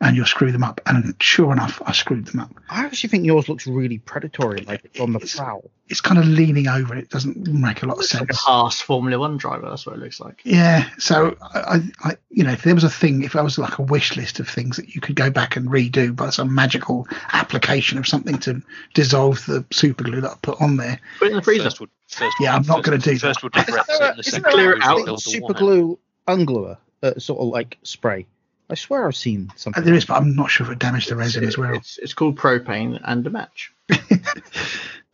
and 0.01 0.15
you'll 0.15 0.25
screw 0.25 0.51
them 0.51 0.63
up. 0.63 0.79
And 0.85 1.15
sure 1.21 1.51
enough, 1.51 1.81
I 1.85 1.91
screwed 1.91 2.25
them 2.27 2.39
up. 2.39 2.51
I 2.69 2.85
actually 2.85 3.09
think 3.09 3.25
yours 3.25 3.49
looks 3.49 3.67
really 3.67 3.97
predatory, 3.97 4.61
like 4.61 4.85
it's 4.85 4.99
on 4.99 5.11
the 5.13 5.17
It's- 5.19 5.35
prowl. 5.35 5.69
It's 5.89 6.01
kind 6.01 6.19
of 6.19 6.27
leaning 6.27 6.67
over. 6.67 6.95
It 6.95 7.09
doesn't 7.09 7.47
make 7.47 7.81
a 7.81 7.87
lot 7.87 7.93
of 7.93 7.97
looks 8.01 8.13
like 8.13 8.27
sense. 8.27 8.37
a 8.37 8.41
Haas 8.51 8.79
Formula 8.79 9.17
One 9.19 9.37
driver. 9.37 9.67
That's 9.67 9.87
what 9.87 9.95
it 9.95 9.99
looks 9.99 10.19
like. 10.19 10.39
Yeah, 10.43 10.87
so 10.99 11.35
I, 11.41 11.59
I, 12.03 12.09
I, 12.11 12.17
you 12.29 12.43
know, 12.43 12.51
if 12.51 12.61
there 12.61 12.75
was 12.75 12.83
a 12.83 12.89
thing, 12.91 13.23
if 13.23 13.35
I 13.35 13.41
was 13.41 13.57
like 13.57 13.79
a 13.79 13.81
wish 13.81 14.15
list 14.15 14.39
of 14.39 14.47
things 14.47 14.77
that 14.77 14.93
you 14.93 15.01
could 15.01 15.15
go 15.15 15.31
back 15.31 15.55
and 15.55 15.67
redo 15.67 16.15
by 16.15 16.29
some 16.29 16.53
magical 16.53 17.07
application 17.33 17.97
of 17.97 18.07
something 18.07 18.37
to 18.39 18.61
dissolve 18.93 19.43
the 19.47 19.65
super 19.71 20.03
glue 20.03 20.21
that 20.21 20.29
I 20.31 20.35
put 20.43 20.61
on 20.61 20.77
there, 20.77 20.99
Put 21.17 21.29
it 21.29 21.31
in 21.31 21.37
the 21.37 21.41
freezer. 21.41 21.63
First 21.63 21.79
would, 21.79 21.89
first 22.07 22.35
Yeah, 22.39 22.55
I'm 22.55 22.67
not 22.67 22.83
gonna 22.83 22.99
do 22.99 23.13
that. 23.13 23.19
First 23.21 23.41
would 23.41 23.55
regret 23.55 23.85
it, 23.89 23.99
and 24.01 24.15
the 24.15 24.19
Isn't 24.19 24.23
second 24.31 24.43
there 24.43 24.51
clear 24.51 24.73
it 24.73 24.83
out? 24.83 25.19
super 25.21 25.53
glue 25.55 25.97
ungluer, 26.27 26.77
uh, 27.01 27.17
sort 27.17 27.39
of 27.39 27.47
like 27.47 27.79
spray? 27.81 28.27
I 28.69 28.75
swear 28.75 29.07
I've 29.07 29.15
seen 29.15 29.51
something. 29.55 29.83
There 29.83 29.93
is, 29.95 30.05
but 30.05 30.15
I'm 30.15 30.35
not 30.35 30.51
sure 30.51 30.67
if 30.67 30.71
it 30.73 30.79
damaged 30.79 31.09
the 31.09 31.15
resin 31.15 31.43
It's- 31.43 31.53
as 31.53 31.57
well. 31.57 31.73
It's, 31.75 31.97
it's 31.97 32.13
called 32.13 32.37
propane 32.37 32.99
and 33.03 33.25
a 33.25 33.29
match. 33.29 33.73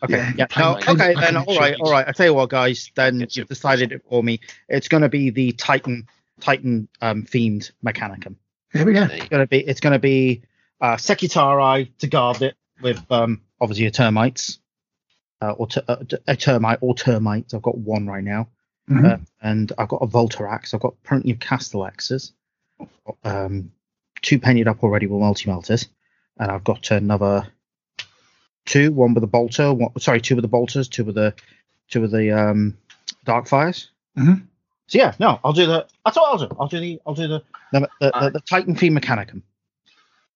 Okay, 0.04 0.18
Yeah, 0.18 0.34
yeah. 0.38 0.48
No, 0.60 0.76
plain- 0.76 1.02
okay, 1.02 1.16
then 1.20 1.38
all 1.38 1.58
right. 1.58 1.76
All 1.80 1.90
right. 1.90 2.06
I 2.08 2.12
tell 2.12 2.26
you 2.26 2.34
what, 2.34 2.50
guys. 2.50 2.92
Then 2.96 3.22
It's 3.22 3.38
you've 3.38 3.48
decided 3.48 3.92
it 3.94 4.04
for 4.08 4.22
me. 4.22 4.42
It's 4.68 4.90
going 4.90 5.02
to 5.04 5.10
be 5.10 5.30
the 5.30 5.54
Titan, 5.54 6.08
Titan 6.42 6.90
um, 7.02 7.24
themed 7.24 7.72
Mechanicum. 7.84 8.36
Here 8.74 8.86
we 8.86 8.92
go. 8.94 9.04
It's 9.04 9.30
going 9.30 9.42
to 9.42 9.48
be, 9.48 9.60
it's 9.60 9.80
going 9.80 9.94
to 9.94 10.00
be 10.00 10.44
uh, 10.82 10.98
Skitarii 10.98 11.90
to 12.00 12.08
guard 12.08 12.42
it 12.42 12.56
with 12.82 13.02
um, 13.10 13.42
obviously 13.62 13.86
a 13.86 13.92
termites, 13.92 14.60
uh, 15.42 15.52
or 15.52 15.68
ter- 15.68 15.86
uh, 15.88 16.04
a 16.28 16.36
termite 16.36 16.80
or 16.82 16.94
termites. 16.94 17.54
I've 17.54 17.62
got 17.62 17.78
one 17.78 18.06
right 18.06 18.24
now. 18.24 18.50
Mhm. 18.90 19.14
Uh, 19.14 19.18
and 19.42 19.72
I've 19.78 19.88
got 19.88 20.04
a 20.04 20.08
Vultarax. 20.08 20.74
I've 20.74 20.82
got 20.82 21.02
plenty 21.04 21.32
of 21.32 21.40
Castellaxes. 21.40 22.34
Um, 23.24 23.72
two 24.22 24.40
pennied 24.40 24.68
up 24.68 24.84
already 24.84 25.08
with 25.08 25.20
multi 25.20 25.50
melters, 25.50 25.88
and 26.38 26.52
I've 26.52 26.64
got 26.64 26.92
another 26.92 27.48
two. 28.66 28.92
One 28.92 29.14
with 29.14 29.24
a 29.24 29.28
bolter. 29.28 29.74
One, 29.74 29.98
sorry, 30.00 30.22
two 30.22 30.36
with 30.36 30.44
the 30.44 30.50
bolters. 30.50 30.88
Two 30.88 31.04
with 31.06 31.16
the 31.16 31.34
two 31.90 32.02
with 32.02 32.12
the 32.12 32.32
um, 32.32 32.78
dark 33.24 33.48
fires. 33.48 33.90
Mhm. 34.18 34.44
So 34.88 34.98
yeah, 35.00 35.14
no, 35.20 35.40
I'll 35.44 35.54
do 35.54 35.66
the. 35.66 35.88
That's 36.04 36.18
what 36.18 36.30
I'll 36.32 36.48
do. 36.48 36.56
I'll 36.60 36.68
do 36.68 36.80
the. 36.80 37.00
I'll 37.06 37.14
do 37.16 37.28
the 37.28 37.44
the, 37.72 37.80
the, 38.00 38.12
the, 38.20 38.30
the 38.32 38.40
Titan 38.42 38.76
theme 38.76 38.96
Mechanicum. 38.98 39.42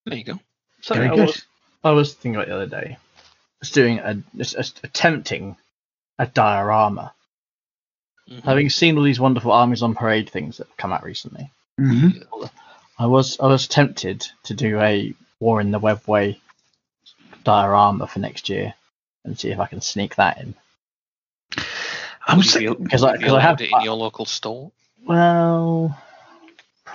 There 0.06 0.18
you 0.18 0.24
go. 0.24 0.40
Something 0.82 1.10
Very 1.10 1.12
I 1.12 1.16
good. 1.16 1.28
was, 1.28 1.46
I 1.84 1.92
was 1.92 2.14
thinking 2.14 2.36
about 2.36 2.48
the 2.48 2.56
other 2.56 2.68
day. 2.68 2.98
I 2.98 3.60
was 3.60 3.72
doing 3.72 4.00
a, 4.00 4.16
just- 4.38 4.56
just 4.56 4.80
attempting 4.84 5.56
a 6.18 6.26
diorama. 6.26 7.14
Mhm. 8.30 8.44
Having 8.44 8.70
seen 8.70 8.98
all 8.98 9.04
these 9.04 9.20
wonderful 9.20 9.52
armies 9.52 9.84
on 9.84 9.94
parade 9.96 10.30
things 10.30 10.58
that 10.58 10.68
have 10.68 10.78
come 10.78 10.94
out 10.94 11.04
recently, 11.04 11.52
Mhm. 11.80 12.49
I 12.97 13.05
was 13.05 13.39
I 13.39 13.47
was 13.47 13.67
tempted 13.67 14.27
to 14.43 14.53
do 14.53 14.80
a 14.80 15.13
War 15.39 15.61
in 15.61 15.71
the 15.71 15.80
Webway 15.80 16.39
diorama 17.43 18.07
for 18.07 18.19
next 18.19 18.49
year 18.49 18.73
and 19.23 19.39
see 19.39 19.51
if 19.51 19.59
I 19.59 19.67
can 19.67 19.82
sneak 19.82 20.15
that 20.15 20.39
in. 20.39 20.53
I 22.27 22.36
was 22.36 22.53
Have 22.53 22.84
Because 22.84 23.03
I, 23.03 23.17
have 23.17 23.34
I 23.34 23.39
have 23.39 23.61
it 23.61 23.71
in 23.71 23.82
your 23.82 23.95
local 23.95 24.25
store? 24.25 24.71
well, 25.05 25.97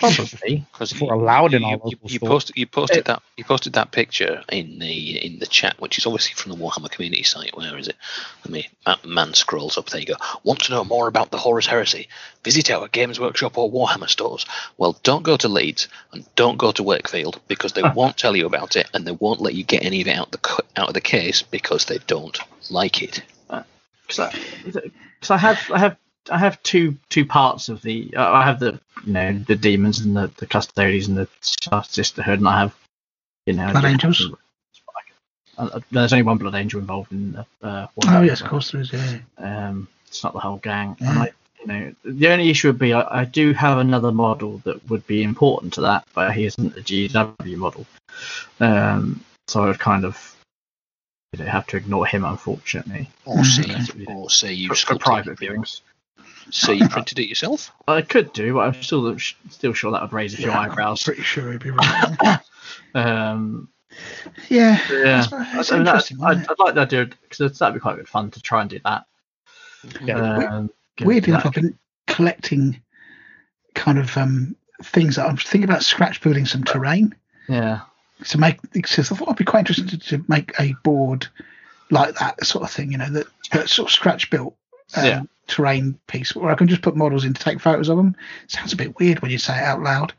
probably. 0.00 0.64
Because 0.72 1.00
We're 1.00 1.12
allowed 1.14 1.54
in 1.54 1.62
you, 1.62 1.68
our 1.68 1.72
you, 1.74 1.78
local 1.84 1.98
you 2.10 2.16
store. 2.18 2.28
posted 2.28 2.56
you 2.56 2.66
posted 2.66 2.98
It- 2.98 3.04
that 3.06 3.22
you 3.36 3.44
posted 3.44 3.72
that 3.74 3.90
picture 3.92 4.42
in 4.50 4.78
the 4.78 5.24
in 5.24 5.38
the 5.38 5.46
chat, 5.46 5.80
which 5.80 5.98
is 5.98 6.06
obviously 6.06 6.34
from 6.34 6.52
the 6.52 6.58
Warhammer 6.58 6.90
community 6.90 7.22
site. 7.22 7.56
Where 7.56 7.76
is 7.78 7.88
it? 7.88 7.96
Let 8.44 8.50
me. 8.52 8.68
that 8.86 9.04
Man 9.04 9.34
scrolls 9.34 9.78
up. 9.78 9.88
There 9.90 10.00
you 10.00 10.06
go. 10.06 10.14
Want 10.42 10.60
to 10.64 10.72
know 10.72 10.84
more 10.84 11.06
about 11.08 11.30
the 11.30 11.38
Horus 11.38 11.66
Heresy? 11.66 12.08
Visit 12.44 12.70
our 12.70 12.88
Games 12.88 13.18
Workshop 13.20 13.56
or 13.58 13.70
Warhammer 13.70 14.08
stores. 14.08 14.46
Well, 14.78 14.98
don't 15.02 15.22
go 15.22 15.36
to 15.38 15.48
Leeds 15.48 15.88
and 16.12 16.24
don't 16.36 16.58
go 16.58 16.72
to 16.72 16.82
Wakefield 16.82 17.40
because 17.48 17.72
they 17.72 17.82
won't 17.94 18.16
tell 18.16 18.36
you 18.36 18.46
about 18.46 18.76
it 18.76 18.88
and 18.94 19.06
they 19.06 19.12
won't 19.12 19.40
let 19.40 19.54
you 19.54 19.64
get 19.64 19.84
any 19.84 20.00
of 20.00 20.08
it 20.08 20.16
out 20.18 20.30
the 20.32 20.62
out 20.76 20.88
of 20.88 20.94
the 20.94 21.00
case 21.00 21.42
because 21.42 21.84
they 21.86 21.98
don't 22.06 22.38
like 22.70 23.02
it. 23.02 23.22
Uh, 23.50 23.62
because 24.06 24.18
I, 24.20 24.80
'cause 25.20 25.30
I 25.30 25.36
have 25.38 25.70
I 25.72 25.78
have 25.78 25.96
I 26.30 26.38
have 26.38 26.62
two 26.62 26.96
two 27.10 27.24
parts 27.26 27.68
of 27.68 27.82
the 27.82 28.14
uh, 28.16 28.30
I 28.32 28.44
have 28.44 28.58
the 28.60 28.80
you 29.04 29.12
know 29.12 29.32
the 29.46 29.56
demons 29.56 30.00
and 30.00 30.16
the, 30.16 30.30
the 30.38 30.46
custodians 30.46 31.08
and 31.08 31.16
the 31.16 31.28
Star 31.40 31.84
sisterhood 31.84 32.38
and 32.38 32.48
I 32.48 32.60
have 32.60 32.74
you 33.46 33.54
know 33.54 33.70
Blood 33.70 33.84
the- 33.84 33.88
angels? 33.88 34.30
Uh, 35.56 35.68
uh, 35.72 35.80
there's 35.92 36.12
only 36.12 36.24
one 36.24 36.38
blood 36.38 36.54
angel 36.56 36.80
involved 36.80 37.12
in 37.12 37.32
the 37.32 37.46
uh, 37.62 37.86
oh 38.08 38.22
yes, 38.22 38.40
of 38.40 38.48
course 38.48 38.72
there 38.72 38.80
is. 38.80 38.92
Yeah. 38.92 39.18
um 39.38 39.86
it's 40.08 40.24
not 40.24 40.32
the 40.32 40.40
whole 40.40 40.56
gang 40.58 40.96
Yeah. 41.00 41.10
and 41.10 41.18
I 41.20 41.30
you 41.60 41.66
know, 41.68 41.94
the 42.04 42.28
only 42.28 42.50
issue 42.50 42.68
would 42.68 42.78
be 42.78 42.92
I, 42.92 43.20
I 43.20 43.24
do 43.24 43.52
have 43.52 43.78
another 43.78 44.12
model 44.12 44.58
that 44.64 44.88
would 44.90 45.06
be 45.06 45.22
important 45.22 45.72
to 45.74 45.80
that, 45.82 46.04
but 46.14 46.34
he 46.34 46.44
isn't 46.44 46.76
a 46.76 46.80
GW 46.80 47.56
model. 47.56 47.86
Um, 48.60 49.24
so 49.48 49.62
I 49.62 49.66
would 49.68 49.78
kind 49.78 50.04
of 50.04 50.36
you 51.32 51.42
know, 51.44 51.50
have 51.50 51.66
to 51.68 51.78
ignore 51.78 52.04
him, 52.06 52.24
unfortunately, 52.24 53.08
Or 53.24 53.38
Mm, 53.38 53.86
say, 53.86 54.04
or 54.06 54.28
say 54.30 54.52
you 54.52 54.68
for, 54.68 54.74
for 54.74 54.98
private 54.98 55.32
it. 55.32 55.38
viewings. 55.40 55.80
Say 56.50 56.74
you 56.74 56.88
printed 56.88 57.18
it 57.18 57.28
yourself. 57.28 57.72
I 57.88 58.02
could 58.02 58.32
do, 58.32 58.54
but 58.54 58.60
I'm 58.60 58.82
still 58.82 59.16
still 59.50 59.72
sure 59.72 59.92
that 59.92 60.02
would 60.02 60.12
raise 60.12 60.34
a 60.34 60.36
few 60.38 60.46
Yeah, 60.48 60.58
I'm 60.58 60.70
eyebrows. 60.70 61.02
pretty 61.02 61.22
sure 61.22 61.50
he'd 61.52 61.62
be 61.62 61.70
right. 61.70 62.38
Um, 62.94 63.68
yeah. 64.48 64.78
yeah, 64.90 65.26
That's, 65.26 65.30
that's 65.30 65.72
I 65.72 65.76
mean, 65.76 65.84
that's, 65.84 66.10
interesting. 66.10 66.22
I'd. 66.24 66.48
I'd 66.48 66.58
like 66.58 66.74
the 66.74 66.80
idea 66.82 67.06
because 67.28 67.58
that'd 67.58 67.74
be 67.74 67.80
quite 67.80 67.96
good 67.96 68.08
fun 68.08 68.30
to 68.32 68.40
try 68.40 68.60
and 68.60 68.70
do 68.70 68.80
that. 68.84 69.04
Yeah, 70.02 70.16
um, 70.48 70.70
weirdly 71.00 71.32
enough, 71.32 71.46
I've 71.46 71.52
been 71.52 71.78
collecting 72.06 72.80
kind 73.74 73.98
of 73.98 74.16
um, 74.16 74.56
things 74.82 75.16
that 75.16 75.26
I'm 75.26 75.36
thinking 75.36 75.64
about 75.64 75.82
scratch 75.82 76.20
building 76.20 76.46
some 76.46 76.64
terrain 76.64 77.14
Yeah, 77.48 77.80
to 78.26 78.38
make. 78.38 78.58
Because 78.72 79.10
I 79.12 79.16
thought 79.16 79.28
it'd 79.28 79.36
be 79.36 79.44
quite 79.44 79.60
interesting 79.60 79.88
to, 79.88 79.98
to 79.98 80.24
make 80.28 80.52
a 80.58 80.74
board 80.84 81.26
like 81.90 82.14
that 82.16 82.44
sort 82.46 82.64
of 82.64 82.70
thing, 82.70 82.92
you 82.92 82.98
know, 82.98 83.10
that, 83.10 83.26
that 83.52 83.68
sort 83.68 83.88
of 83.88 83.92
scratch 83.92 84.30
built 84.30 84.56
um, 84.96 85.04
Yeah. 85.04 85.22
terrain 85.46 85.98
piece 86.06 86.34
where 86.34 86.50
I 86.50 86.54
can 86.54 86.68
just 86.68 86.82
put 86.82 86.96
models 86.96 87.24
in 87.24 87.34
to 87.34 87.42
take 87.42 87.60
photos 87.60 87.88
of 87.88 87.96
them. 87.96 88.16
Sounds 88.48 88.72
a 88.72 88.76
bit 88.76 88.98
weird 88.98 89.20
when 89.20 89.30
you 89.30 89.38
say 89.38 89.56
it 89.56 89.62
out 89.62 89.82
loud, 89.82 90.12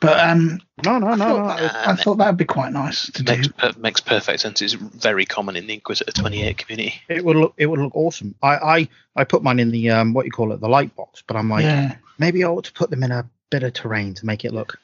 but 0.00 0.18
um, 0.20 0.60
No, 0.84 0.98
no, 0.98 1.08
I, 1.08 1.14
no, 1.16 1.24
thought 1.24 1.38
no. 1.38 1.46
that, 1.48 1.88
I 1.88 1.94
thought 1.96 2.14
that 2.18 2.26
would 2.28 2.36
be 2.36 2.44
quite 2.44 2.72
nice 2.72 3.10
to 3.12 3.22
do. 3.22 3.32
Makes, 3.36 3.48
per- 3.48 3.72
makes 3.78 4.00
perfect 4.00 4.40
sense. 4.40 4.62
It's 4.62 4.74
very 4.74 5.24
common 5.26 5.56
in 5.56 5.66
the 5.66 5.74
Inquisitor 5.74 6.12
28 6.12 6.56
community. 6.58 6.94
It 7.08 7.24
would 7.24 7.36
look 7.36 7.54
it 7.56 7.66
would 7.66 7.80
look 7.80 7.96
awesome. 7.96 8.34
I 8.42 8.56
I, 8.56 8.88
I 9.16 9.24
put 9.24 9.42
mine 9.42 9.58
in 9.58 9.70
the 9.70 9.90
um 9.90 10.14
what 10.14 10.24
you 10.26 10.30
call 10.32 10.52
it 10.52 10.60
the 10.60 10.68
light 10.68 10.94
box, 10.94 11.22
but 11.26 11.36
I'm 11.36 11.50
like 11.50 11.64
yeah, 11.64 11.96
maybe 12.18 12.44
I 12.44 12.48
ought 12.48 12.64
to 12.64 12.72
put 12.72 12.90
them 12.90 13.02
in 13.02 13.10
a 13.10 13.28
bit 13.50 13.62
of 13.64 13.72
terrain 13.72 14.14
to 14.14 14.26
make 14.26 14.44
it 14.44 14.52
look. 14.52 14.78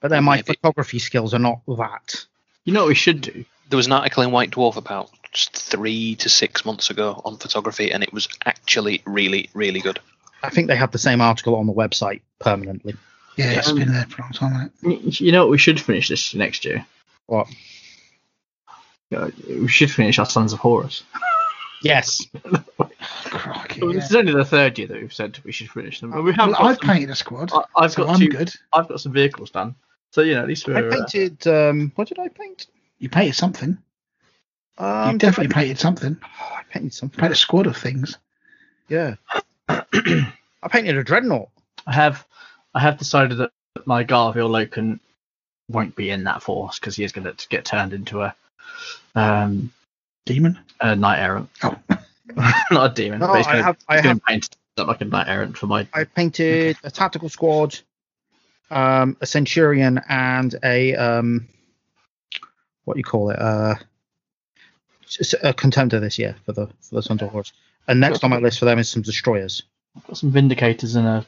But 0.00 0.08
then 0.08 0.24
my 0.24 0.36
Maybe. 0.36 0.46
photography 0.54 0.98
skills 0.98 1.32
are 1.32 1.38
not 1.38 1.60
that. 1.66 2.24
you 2.64 2.72
know 2.74 2.80
what 2.82 2.88
we 2.88 2.94
should 2.94 3.22
do? 3.22 3.44
There 3.70 3.76
was 3.78 3.86
an 3.86 3.92
article 3.92 4.22
in 4.22 4.30
White 4.30 4.50
Dwarf 4.50 4.76
about 4.76 5.10
just 5.10 5.23
three 5.36 6.14
to 6.16 6.28
six 6.28 6.64
months 6.64 6.90
ago 6.90 7.20
on 7.24 7.36
photography, 7.36 7.92
and 7.92 8.02
it 8.02 8.12
was 8.12 8.28
actually 8.46 9.02
really, 9.06 9.50
really 9.54 9.80
good. 9.80 9.98
I 10.42 10.50
think 10.50 10.68
they 10.68 10.76
have 10.76 10.90
the 10.92 10.98
same 10.98 11.20
article 11.20 11.56
on 11.56 11.66
the 11.66 11.72
website 11.72 12.20
permanently. 12.38 12.94
yeah, 13.36 13.50
it's 13.52 13.68
Um, 13.68 13.76
been 13.78 13.92
there 13.92 14.04
for 14.06 14.22
a 14.22 14.24
long 14.24 14.32
time. 14.32 14.52
hasn't 14.52 14.72
it? 14.82 14.88
Y- 15.04 15.26
You 15.26 15.32
know 15.32 15.40
what 15.44 15.50
we 15.50 15.58
should 15.58 15.80
finish 15.80 16.08
this 16.08 16.34
next 16.34 16.64
year? 16.64 16.84
What? 17.26 17.48
Uh, 19.14 19.30
We 19.48 19.68
should 19.68 19.90
finish 19.90 20.18
our 20.18 20.26
Sons 20.26 20.52
of 20.52 20.58
Horus. 20.60 21.02
Yes. 21.82 22.26
Crikey, 23.24 23.80
Well, 23.80 23.90
yeah. 23.92 24.00
This 24.00 24.10
is 24.10 24.16
only 24.16 24.32
the 24.32 24.44
third 24.44 24.78
year 24.78 24.88
that 24.88 25.00
we've 25.00 25.12
said 25.12 25.38
we 25.44 25.52
should 25.52 25.70
finish 25.70 26.00
them. 26.00 26.10
But 26.12 26.22
we 26.22 26.32
have 26.32 26.48
Well, 26.50 26.62
I've 26.62 26.76
some- 26.78 26.88
painted 26.88 27.10
a 27.10 27.14
squad, 27.16 27.52
I- 27.52 27.64
I've 27.76 27.92
so 27.92 28.04
got 28.04 28.14
I'm 28.14 28.20
two. 28.20 28.28
good. 28.28 28.52
I've 28.72 28.88
got 28.88 29.00
some 29.00 29.12
vehicles 29.12 29.50
done. 29.50 29.74
So 30.12 30.22
you 30.22 30.34
know, 30.34 30.42
at 30.42 30.48
least 30.48 30.68
I 30.68 30.72
we're. 30.72 30.88
uh, 30.90 30.96
painted 30.96 31.46
um 31.46 31.92
what 31.96 32.08
did 32.08 32.18
I 32.18 32.28
paint? 32.28 32.66
You 32.98 33.08
painted 33.08 33.34
something. 33.34 33.76
Um 34.78 35.12
you 35.12 35.18
definitely 35.18 35.52
painted 35.54 35.78
something. 35.78 36.16
I 36.22 36.62
painted 36.70 36.92
something. 36.94 37.18
Painted 37.18 37.32
a 37.32 37.36
squad 37.36 37.66
of 37.66 37.76
things. 37.76 38.18
Yeah. 38.88 39.16
I 39.68 40.68
painted 40.68 40.96
a 40.96 41.04
dreadnought. 41.04 41.48
I 41.86 41.92
have, 41.92 42.26
I 42.74 42.80
have 42.80 42.98
decided 42.98 43.38
that 43.38 43.50
my 43.86 44.04
Garviel 44.04 44.48
Loken 44.50 44.98
won't 45.68 45.94
be 45.96 46.10
in 46.10 46.24
that 46.24 46.42
force 46.42 46.78
because 46.78 46.96
he 46.96 47.04
is 47.04 47.12
going 47.12 47.24
to 47.32 47.48
get 47.48 47.64
turned 47.64 47.92
into 47.92 48.22
a, 48.22 48.34
um, 49.14 49.72
Demon. 50.26 50.58
a 50.80 50.96
knight 50.96 51.20
errant. 51.20 51.50
Oh. 51.62 51.76
Not 52.70 52.90
a 52.92 52.94
demon. 52.94 53.20
No, 53.20 53.28
but 53.28 53.36
he's 53.38 53.46
I 53.46 53.52
gonna, 53.52 53.62
have 53.64 53.76
I 53.88 54.00
have 54.00 54.24
paint 54.24 54.56
up 54.78 54.88
like 54.88 55.00
a 55.02 55.04
knight 55.04 55.28
errant 55.28 55.56
for 55.56 55.66
my. 55.66 55.86
I 55.92 56.04
painted 56.04 56.76
a 56.82 56.90
tactical 56.90 57.28
squad, 57.28 57.78
um, 58.70 59.16
a 59.20 59.26
centurion, 59.26 60.00
and 60.08 60.54
a 60.64 60.94
um, 60.96 61.46
what 62.84 62.94
do 62.94 63.00
you 63.00 63.04
call 63.04 63.30
it? 63.30 63.38
Uh, 63.38 63.74
s- 63.76 63.84
a 65.42 65.54
contender 65.54 66.00
this 66.00 66.18
year 66.18 66.36
for 66.44 66.52
the 66.52 66.66
for 66.80 67.00
the 67.00 67.24
of 67.24 67.30
Horus. 67.30 67.52
And 67.86 68.00
next 68.00 68.24
on 68.24 68.30
my 68.30 68.38
list 68.38 68.58
for 68.58 68.64
them 68.64 68.78
is 68.78 68.88
some 68.88 69.02
destroyers. 69.02 69.62
I've 69.96 70.06
got 70.06 70.16
some 70.16 70.32
vindicators 70.32 70.96
and 70.96 71.06
a 71.06 71.26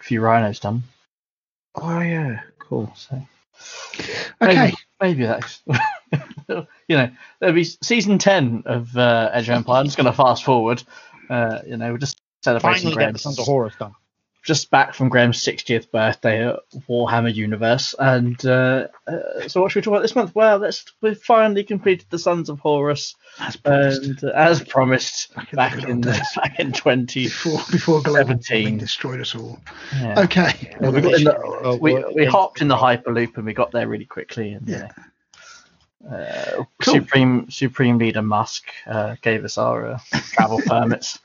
few 0.00 0.20
rhinos 0.20 0.60
done. 0.60 0.82
Oh 1.74 2.00
yeah, 2.00 2.40
cool. 2.58 2.92
So 2.96 3.20
Okay. 4.42 4.56
maybe, 4.56 4.74
maybe 5.00 5.26
that's. 5.26 5.62
you 6.48 6.96
know, 6.96 7.10
there'll 7.40 7.54
be 7.54 7.64
season 7.64 8.18
ten 8.18 8.62
of 8.66 8.96
uh, 8.96 9.30
Edge 9.32 9.48
of 9.48 9.56
Empire. 9.56 9.80
I'm 9.80 9.86
just 9.86 9.96
going 9.96 10.06
to 10.06 10.12
fast 10.12 10.44
forward. 10.44 10.82
Uh, 11.28 11.60
you 11.66 11.76
know, 11.76 11.92
we're 11.92 11.98
just 11.98 12.18
celebrating 12.42 12.90
Finally 12.90 13.12
get 13.12 13.22
the 13.22 13.28
of 13.28 13.46
Horus 13.46 13.74
done. 13.78 13.94
Just 14.46 14.70
back 14.70 14.94
from 14.94 15.08
Graham's 15.08 15.42
60th 15.42 15.90
birthday 15.90 16.48
at 16.48 16.60
Warhammer 16.88 17.34
Universe. 17.34 17.94
And 17.98 18.42
uh, 18.46 18.86
uh, 19.06 19.48
so, 19.48 19.60
what 19.60 19.72
should 19.72 19.80
we 19.80 19.82
talk 19.82 19.92
about 19.92 20.02
this 20.02 20.14
month? 20.14 20.34
Well, 20.34 20.58
let's 20.58 20.84
we've 21.02 21.20
finally 21.20 21.64
completed 21.64 22.06
the 22.10 22.18
Sons 22.18 22.48
of 22.48 22.60
Horus, 22.60 23.16
As 23.40 23.56
promised. 23.56 24.02
and 24.04 24.24
uh, 24.24 24.28
as 24.34 24.62
promised, 24.62 25.34
Back 25.34 25.48
in 25.50 25.50
the 25.50 25.56
back 25.56 25.88
in 25.88 26.00
the, 26.00 26.26
back 26.36 26.60
in 26.60 26.72
20. 26.72 27.24
before 27.24 27.58
before 27.72 28.02
global 28.02 28.40
17. 28.40 28.78
destroyed 28.78 29.20
us 29.20 29.34
all. 29.34 29.58
Yeah. 29.94 30.20
Okay. 30.20 30.76
Well, 30.80 30.92
we, 30.92 31.00
the, 31.00 31.36
Oh, 31.36 31.76
we, 31.80 32.02
we 32.14 32.24
hopped 32.24 32.62
in 32.62 32.68
the 32.68 32.76
hyperloop 32.76 33.36
and 33.36 33.44
we 33.44 33.52
got 33.52 33.72
there 33.72 33.88
really 33.88 34.06
quickly. 34.06 34.52
And 34.52 34.68
Yeah. 34.68 34.88
uh, 36.08 36.14
uh, 36.14 36.64
Cool. 36.82 36.94
Supreme 36.94 37.50
Supreme 37.50 37.98
Leader 37.98 38.22
Musk 38.22 38.68
uh, 38.86 39.16
gave 39.22 39.44
us 39.44 39.58
our 39.58 39.86
uh, 39.94 39.98
travel 40.12 40.60
permits. 40.66 41.18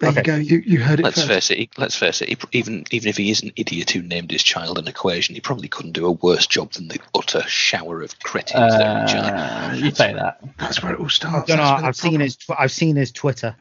There 0.00 0.10
Okay. 0.10 0.18
you 0.20 0.22
go. 0.24 0.36
You 0.36 0.62
you 0.64 0.80
heard 0.80 1.00
it 1.00 1.02
Let's 1.02 1.16
first. 1.16 1.28
face 1.28 1.50
it. 1.50 1.58
he- 1.58 1.70
Let's 1.76 1.96
face 1.96 2.22
it. 2.22 2.28
He, 2.28 2.36
even 2.52 2.84
even 2.90 3.08
if 3.08 3.16
he 3.16 3.30
is 3.30 3.42
an 3.42 3.52
idiot 3.56 3.90
who 3.90 4.02
named 4.02 4.30
his 4.30 4.42
child 4.42 4.78
an 4.78 4.86
equation, 4.86 5.34
he 5.34 5.40
probably 5.40 5.68
couldn't 5.68 5.92
do 5.92 6.06
a 6.06 6.12
worse 6.12 6.46
job 6.46 6.72
than 6.72 6.88
the 6.88 7.00
utter 7.14 7.42
shower 7.48 8.02
of 8.02 8.18
cretins 8.20 8.72
that 8.74 8.86
are 8.86 9.00
in 9.02 9.08
charge. 9.08 9.72
Uh, 9.82 9.84
you 9.86 9.90
say 9.90 10.12
that. 10.14 10.40
That's 10.58 10.82
where 10.82 10.92
it 10.94 11.00
all 11.00 11.08
starts. 11.08 11.48
don't 11.48 11.56
know. 11.56 11.64
That's 11.64 11.72
where 11.72 11.80
the 11.82 11.86
I've 11.88 11.96
seen 11.96 12.10
problem- 12.12 12.20
his. 12.22 12.36
Tw- 12.36 12.50
I've 12.58 12.72
seen 12.72 12.96
his 12.96 13.10
Twitter. 13.12 13.56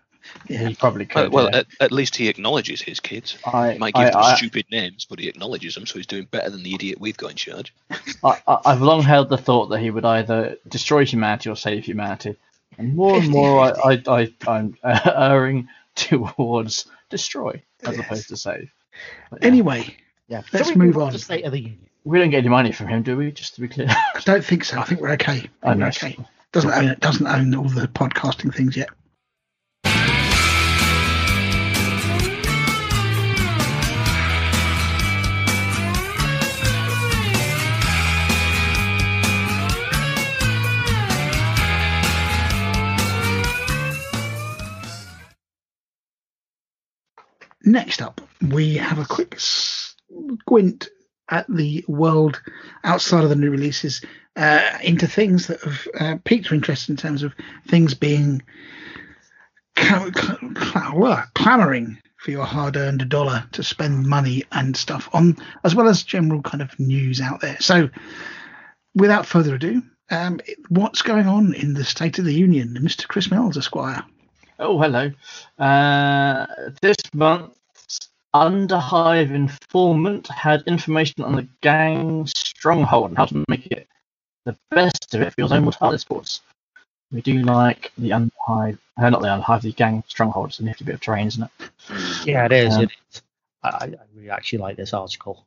Yeah. 0.49 0.67
You 0.67 0.75
probably 0.75 1.07
Well, 1.15 1.23
could. 1.25 1.33
well 1.33 1.49
yeah. 1.51 1.57
at, 1.59 1.67
at 1.79 1.91
least 1.93 2.15
he 2.17 2.27
acknowledges 2.27 2.81
his 2.81 2.99
kids. 2.99 3.37
I, 3.45 3.71
He 3.73 3.77
might 3.79 3.93
give 3.93 4.03
I, 4.07 4.09
them 4.11 4.19
I, 4.23 4.35
stupid 4.35 4.65
names, 4.69 5.05
but 5.09 5.19
he 5.19 5.29
acknowledges 5.29 5.73
them, 5.73 5.85
so 5.85 5.97
he's 5.97 6.05
doing 6.05 6.25
better 6.29 6.49
than 6.49 6.63
the 6.63 6.73
idiot 6.75 6.99
we've 6.99 7.15
got 7.15 7.31
in 7.31 7.37
charge. 7.37 7.73
I, 8.23 8.37
I- 8.45 8.57
I've 8.65 8.81
long 8.81 9.01
held 9.03 9.29
the 9.29 9.37
thought 9.37 9.67
that 9.67 9.79
he 9.79 9.89
would 9.89 10.03
either 10.05 10.57
destroy 10.67 11.05
humanity 11.05 11.49
or 11.49 11.55
save 11.55 11.85
humanity, 11.85 12.35
and 12.77 12.93
more 12.93 13.17
and 13.17 13.29
more 13.39 13.61
I, 13.61 13.93
I, 13.93 14.03
I, 14.07 14.33
I'm 14.47 14.77
uh, 14.83 15.11
erring 15.15 15.69
towards 15.97 16.85
destroy 17.09 17.61
as 17.83 17.97
Yes. 17.97 18.05
opposed 18.05 18.27
to 18.29 18.37
save. 18.37 18.71
But, 19.29 19.41
yeah. 19.41 19.47
Anyway, 19.47 19.95
Yeah. 20.27 20.41
Let's 20.53 20.67
Shall 20.69 20.77
we 20.77 20.85
move 20.87 20.97
on. 20.97 21.11
to 21.11 21.19
State 21.19 21.45
of 21.45 21.51
the 21.51 21.59
Union. 21.59 21.87
we 22.03 22.19
don't 22.19 22.29
get 22.29 22.39
any 22.39 22.49
money 22.49 22.71
from 22.71 22.87
him, 22.87 23.03
do 23.03 23.17
we? 23.17 23.31
Just 23.31 23.55
to 23.55 23.61
be 23.61 23.67
clear. 23.67 23.87
I 23.89 24.19
don't 24.25 24.43
think 24.43 24.63
so. 24.63 24.79
I 24.79 24.83
think 24.83 25.01
we're 25.01 25.11
okay. 25.11 25.31
I 25.31 25.39
think 25.39 25.49
I 25.63 25.73
we're 25.75 25.87
okay. 25.87 26.17
Doesn't 26.53 26.71
own. 26.71 26.95
Doesn't 26.99 27.27
own 27.27 27.53
all 27.55 27.67
the 27.69 27.87
podcasting 27.87 28.53
things 28.55 28.75
yet. 28.77 28.89
Next 47.67 48.01
up, 48.01 48.21
we 48.41 48.77
have 48.77 48.97
a 48.97 49.03
quick 49.03 49.35
squint 49.37 50.87
at 51.29 51.45
the 51.49 51.83
world 51.89 52.41
outside 52.85 53.25
of 53.25 53.29
the 53.29 53.35
new 53.35 53.51
releases 53.51 54.01
uh, 54.37 54.77
into 54.81 55.05
things 55.05 55.47
that 55.47 55.61
have 55.61 55.87
uh, 55.99 56.15
piqued 56.23 56.47
our 56.49 56.55
interest 56.55 56.87
in 56.87 56.95
terms 56.95 57.23
of 57.23 57.33
things 57.67 57.93
being 57.93 58.41
cl- 59.77 60.13
cl- 60.13 60.37
cl- 60.55 61.25
clamoring 61.35 61.97
for 62.15 62.31
your 62.31 62.45
hard-earned 62.45 63.09
dollar 63.09 63.43
to 63.51 63.63
spend 63.63 64.07
money 64.07 64.45
and 64.53 64.77
stuff 64.77 65.09
on, 65.11 65.35
as 65.65 65.75
well 65.75 65.89
as 65.89 66.03
general 66.03 66.41
kind 66.41 66.61
of 66.61 66.79
news 66.79 67.19
out 67.19 67.41
there. 67.41 67.57
So, 67.59 67.89
without 68.95 69.25
further 69.25 69.55
ado, 69.55 69.83
um, 70.09 70.39
what's 70.69 71.01
going 71.01 71.27
on 71.27 71.53
in 71.53 71.73
the 71.73 71.83
State 71.83 72.17
of 72.17 72.23
the 72.23 72.33
Union, 72.33 72.77
Mr. 72.79 73.05
Chris 73.05 73.29
Mills, 73.29 73.57
Esquire? 73.57 74.05
Oh, 74.59 74.81
hello. 74.81 75.11
Uh, 75.59 76.47
this 76.81 76.97
month's 77.13 77.56
Underhive 78.37 79.31
informant 79.31 80.27
had 80.27 80.61
information 80.67 81.23
on 81.23 81.35
the 81.35 81.47
gang 81.61 82.27
stronghold 82.27 83.09
and 83.09 83.17
how 83.17 83.25
to 83.25 83.43
make 83.47 83.65
it 83.67 83.87
the 84.45 84.55
best 84.69 85.15
of 85.15 85.21
it 85.21 85.33
for 85.33 85.41
your 85.41 85.53
own 85.53 85.63
mortality 85.63 85.97
sports. 85.97 86.41
We 87.11 87.21
do 87.21 87.41
like 87.41 87.91
the 87.97 88.11
Underhive, 88.11 88.77
uh, 88.97 89.09
not 89.09 89.21
the 89.21 89.27
Underhive, 89.27 89.61
the 89.61 89.71
gang 89.71 90.03
stronghold. 90.07 90.49
It's 90.49 90.59
a 90.59 90.63
nifty 90.63 90.85
bit 90.85 90.95
of 90.95 91.01
terrain, 91.01 91.27
isn't 91.27 91.43
it? 91.43 91.69
Yeah, 92.25 92.45
it 92.45 92.51
is. 92.51 92.75
Um, 92.75 92.83
it 92.83 92.91
is. 93.11 93.21
I, 93.63 93.69
I 93.69 93.93
really 94.13 94.29
actually 94.29 94.59
like 94.59 94.77
this 94.77 94.93
article. 94.93 95.45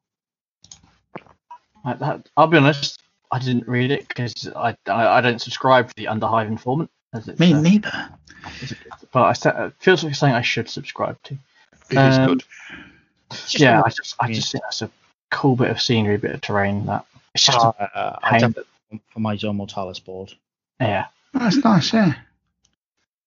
I, 1.84 1.95
that, 1.95 2.28
I'll 2.36 2.49
be 2.49 2.57
honest, 2.57 3.03
I 3.30 3.38
didn't 3.38 3.68
read 3.68 3.93
it 3.93 4.09
because 4.09 4.49
I, 4.57 4.76
I, 4.86 5.07
I 5.18 5.20
don't 5.20 5.41
subscribe 5.41 5.88
to 5.88 5.95
the 5.97 6.07
Underhive 6.07 6.49
informant. 6.49 6.91
As 7.12 7.28
it's, 7.28 7.38
Me 7.38 7.55
uh, 7.55 7.61
neither. 7.61 8.09
it's, 8.61 8.74
but 9.12 9.22
I 9.22 9.32
sa- 9.34 9.66
it 9.66 9.74
feels 9.78 10.03
like 10.03 10.14
something 10.14 10.34
I 10.34 10.43
should 10.43 10.68
subscribe 10.68 11.22
to. 11.24 11.38
It 11.91 11.99
is 11.99 12.18
Um, 12.18 12.26
good. 12.26 12.45
Yeah, 13.51 13.82
I 13.84 13.88
just 13.91 14.14
I 14.20 14.32
just 14.32 14.51
think 14.53 14.64
that's 14.64 14.82
a 14.82 14.91
cool 15.30 15.57
bit 15.57 15.70
of 15.70 15.80
scenery, 15.80 16.16
bit 16.16 16.32
of 16.34 16.41
terrain. 16.41 16.86
That 16.86 17.05
it's 17.34 17.47
just 17.47 17.59
Uh, 17.59 17.72
a, 17.78 17.82
uh, 17.99 18.18
I'll 18.22 18.30
pain. 18.32 18.41
definitely 18.41 19.01
for 19.12 19.20
my 19.20 19.36
Zone 19.36 19.57
Mortalis 19.57 20.01
board. 20.01 20.32
yeah. 20.80 21.07
That's 21.32 21.57
nice, 21.64 21.93
yeah. 21.93 22.12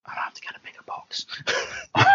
I'll 0.05 0.23
have 0.23 0.33
to 0.33 0.41
get 0.41 0.55
a 0.57 0.59
bigger 0.59 0.81
box. 0.85 1.25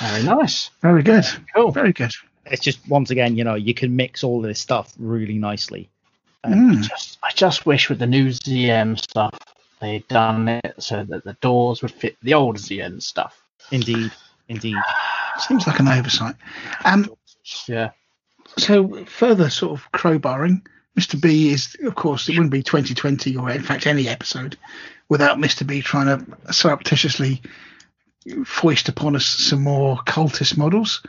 Very 0.00 0.22
nice. 0.24 0.70
Very 0.82 1.02
good. 1.02 1.24
Cool. 1.54 1.70
Very 1.70 1.92
good. 1.92 2.12
it's 2.46 2.62
just 2.62 2.86
once 2.88 3.10
again, 3.10 3.36
you 3.36 3.44
know, 3.44 3.54
you 3.54 3.72
can 3.72 3.96
mix 3.96 4.22
all 4.22 4.42
this 4.42 4.60
stuff 4.60 4.92
really 4.98 5.38
nicely. 5.38 5.88
Mm. 6.44 6.82
Just 6.82 7.16
I 7.22 7.30
just 7.30 7.64
wish 7.64 7.88
with 7.88 7.98
the 8.00 8.06
new 8.06 8.28
ZM 8.28 8.98
stuff 8.98 9.38
they'd 9.80 10.06
done 10.08 10.48
it 10.48 10.74
so 10.78 11.04
that 11.04 11.24
the 11.24 11.32
doors 11.40 11.80
would 11.80 11.90
fit 11.92 12.16
the 12.22 12.34
old 12.34 12.56
ZM 12.58 13.00
stuff. 13.02 13.40
Indeed, 13.70 14.10
indeed. 14.48 14.76
Seems 15.38 15.66
like 15.66 15.80
an 15.80 15.88
oversight. 15.88 16.36
Um, 16.84 17.10
Yeah. 17.66 17.90
so 18.56 19.04
further 19.06 19.50
sort 19.50 19.78
of 19.78 19.90
crowbarring, 19.92 20.62
Mr. 20.98 21.20
B 21.20 21.50
is, 21.52 21.76
of 21.84 21.94
course, 21.96 22.28
it 22.28 22.32
wouldn't 22.32 22.52
be 22.52 22.62
2020 22.62 23.36
or 23.36 23.50
in 23.50 23.62
fact 23.62 23.86
any 23.86 24.08
episode 24.08 24.56
without 25.08 25.38
Mr. 25.38 25.66
B 25.66 25.82
trying 25.82 26.06
to 26.06 26.52
surreptitiously 26.52 27.42
foist 28.44 28.88
upon 28.88 29.16
us 29.16 29.26
some 29.26 29.62
more 29.62 29.98
cultist 29.98 30.56
models. 30.56 31.02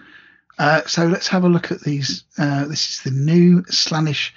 Uh, 0.57 0.81
so 0.85 1.05
let's 1.05 1.27
have 1.27 1.43
a 1.43 1.49
look 1.49 1.71
at 1.71 1.81
these. 1.81 2.23
Uh, 2.37 2.65
this 2.65 2.89
is 2.89 3.01
the 3.03 3.11
new 3.11 3.61
Slaanesh 3.63 4.31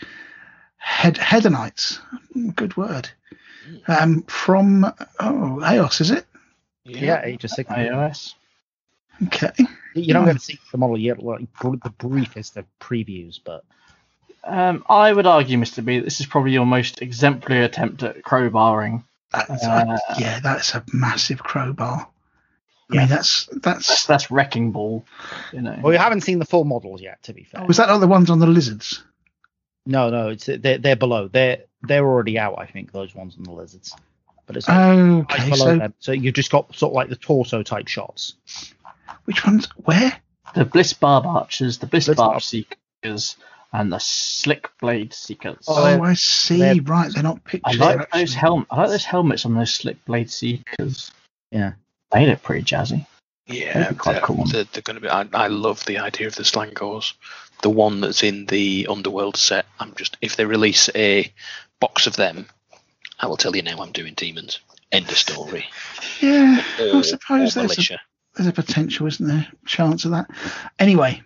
head 0.77 1.15
Hedonites. 1.17 1.99
Good 2.55 2.77
word. 2.77 3.09
Um, 3.87 4.23
from 4.25 4.85
oh, 5.21 5.61
Aos, 5.63 6.01
is 6.01 6.11
it? 6.11 6.27
Yeah, 6.85 7.23
Age 7.25 7.45
of 7.45 7.51
Sigmar. 7.51 7.91
iOS. 7.91 8.35
Okay. 9.27 9.51
You 9.95 10.13
don't 10.15 10.27
get 10.27 10.35
to 10.35 10.39
see 10.39 10.59
the 10.71 10.79
model 10.79 10.99
yet, 10.99 11.23
like 11.23 11.41
the 11.61 11.93
briefest 11.99 12.57
of 12.57 12.65
previews, 12.81 13.41
but 13.45 13.65
Um, 14.45 14.85
I 14.89 15.13
would 15.13 15.27
argue, 15.27 15.59
Mr. 15.59 15.85
B, 15.85 15.99
this 15.99 16.21
is 16.21 16.27
probably 16.27 16.53
your 16.53 16.65
most 16.67 17.03
exemplary 17.03 17.65
attempt 17.65 18.03
at 18.05 18.23
crowbarring. 18.23 19.03
That's, 19.33 19.65
Uh, 19.65 19.99
yeah, 20.19 20.41
that's 20.41 20.75
a 20.75 20.85
massive 20.93 21.43
crowbar. 21.43 22.09
I 22.91 22.95
Yeah. 22.95 23.01
mean, 23.01 23.09
that's 23.09 23.47
That's, 23.47 23.61
that's. 23.89 24.07
that's 24.07 24.31
wrecking 24.31 24.71
ball. 24.73 25.05
You 25.53 25.63
know. 25.63 25.73
well, 25.83 25.91
we 25.91 25.97
haven't 25.97 26.21
seen 26.23 26.39
the 26.39 26.47
full 26.47 26.65
models 26.65 27.03
yet. 27.03 27.23
To 27.25 27.35
be 27.35 27.43
fair, 27.45 27.65
Was 27.67 27.77
that 27.79 27.91
like 27.91 28.01
the 28.01 28.07
ones 28.07 28.31
on 28.31 28.39
the 28.39 28.47
lizards? 28.47 29.03
no, 29.85 30.09
no, 30.11 30.29
it's 30.29 30.47
they're 30.47 30.79
they're 30.79 30.97
below. 30.97 31.29
They're 31.29 31.65
they're 31.83 32.07
already 32.07 32.39
out. 32.39 32.55
I 32.59 32.67
think 32.67 32.93
those 32.93 33.15
ones 33.15 33.37
on 33.37 33.43
the 33.43 33.53
lizards, 33.53 33.95
but 34.47 34.57
it's 34.57 34.69
right 34.69 35.21
Okay, 35.23 35.51
below 35.51 35.57
so 35.57 35.77
them. 35.79 35.95
So 35.99 36.13
you've 36.13 36.35
just 36.35 36.51
got 36.51 36.75
sort 36.75 36.93
of 36.93 36.95
like 36.95 37.09
the 37.11 37.17
torso 37.17 37.63
type 37.63 37.89
shots. 37.89 38.35
Which 39.25 39.45
ones? 39.45 39.69
Where? 39.77 40.13
the 40.55 40.65
Bliss 40.65 40.95
Barb 40.95 41.27
Archers, 41.27 41.77
the 41.79 41.87
Bliss, 41.87 42.07
Bliss 42.07 42.17
Barb 42.17 42.33
Barb. 42.33 42.43
Seekers, 42.43 43.37
and 43.73 43.93
the 43.93 43.99
Slick 43.99 44.71
Blade 44.81 45.13
Seekers. 45.13 45.65
Oh, 45.69 45.85
Oh, 45.85 46.03
I 46.03 46.15
see. 46.15 46.59
they're- 46.59 46.83
Right, 46.83 47.13
they're 47.13 47.23
not 47.23 47.41
I 47.45 47.51
pictures. 47.51 47.79
they're 47.79 47.87
like 47.97 48.11
those 48.11 48.23
actually- 48.23 48.35
helm. 48.41 48.67
I 48.71 48.77
like 48.79 48.89
those 48.89 49.05
helmets 49.05 49.45
on 49.45 49.55
those 49.55 49.75
Slick 49.75 50.03
Blade 50.07 50.31
Seekers. 50.31 51.13
Yeah. 51.51 51.73
They 52.13 52.25
look 52.27 52.43
pretty 52.43 52.63
jazzy. 52.65 53.07
Yeah, 53.47 53.93
quite 53.93 54.13
they're, 54.15 54.21
cool. 54.23 54.45
they're, 54.47 54.65
they're 54.65 54.83
going 54.83 54.97
to 54.97 55.01
be. 55.03 55.09
I, 55.11 55.27
I 55.35 55.49
love 55.49 55.85
the 55.85 55.99
idea 55.99 56.27
of 56.27 56.35
the 56.35 56.43
Slaangors. 56.45 57.13
The 57.63 57.71
one 57.71 58.01
that's 58.01 58.23
in 58.23 58.47
the 58.47 58.87
Underworld 58.89 59.37
set. 59.37 59.67
I'm 59.79 59.95
just 59.97 60.17
if 60.23 60.37
they 60.37 60.45
release 60.47 60.89
a 60.95 61.31
box 61.81 62.07
of 62.07 62.17
them, 62.17 62.47
I 63.21 63.27
will 63.27 63.37
tell 63.37 63.55
you 63.55 63.63
now. 63.63 63.79
I'm 63.83 63.93
doing 63.93 64.15
demons. 64.15 64.61
End 64.93 65.09
of 65.11 65.17
story. 65.19 65.67
Yeah, 66.21 66.63
I 66.79 67.03
suppose 67.03 67.21
or 67.31 67.39
there's 67.39 67.57
a, 67.57 67.63
militia. 67.63 68.01
There's 68.39 68.47
a 68.49 68.53
potential, 68.53 69.07
isn't 69.07 69.27
there? 69.27 69.47
Chance 69.67 70.07
of 70.07 70.13
that. 70.13 70.31
Anyway, 70.79 71.21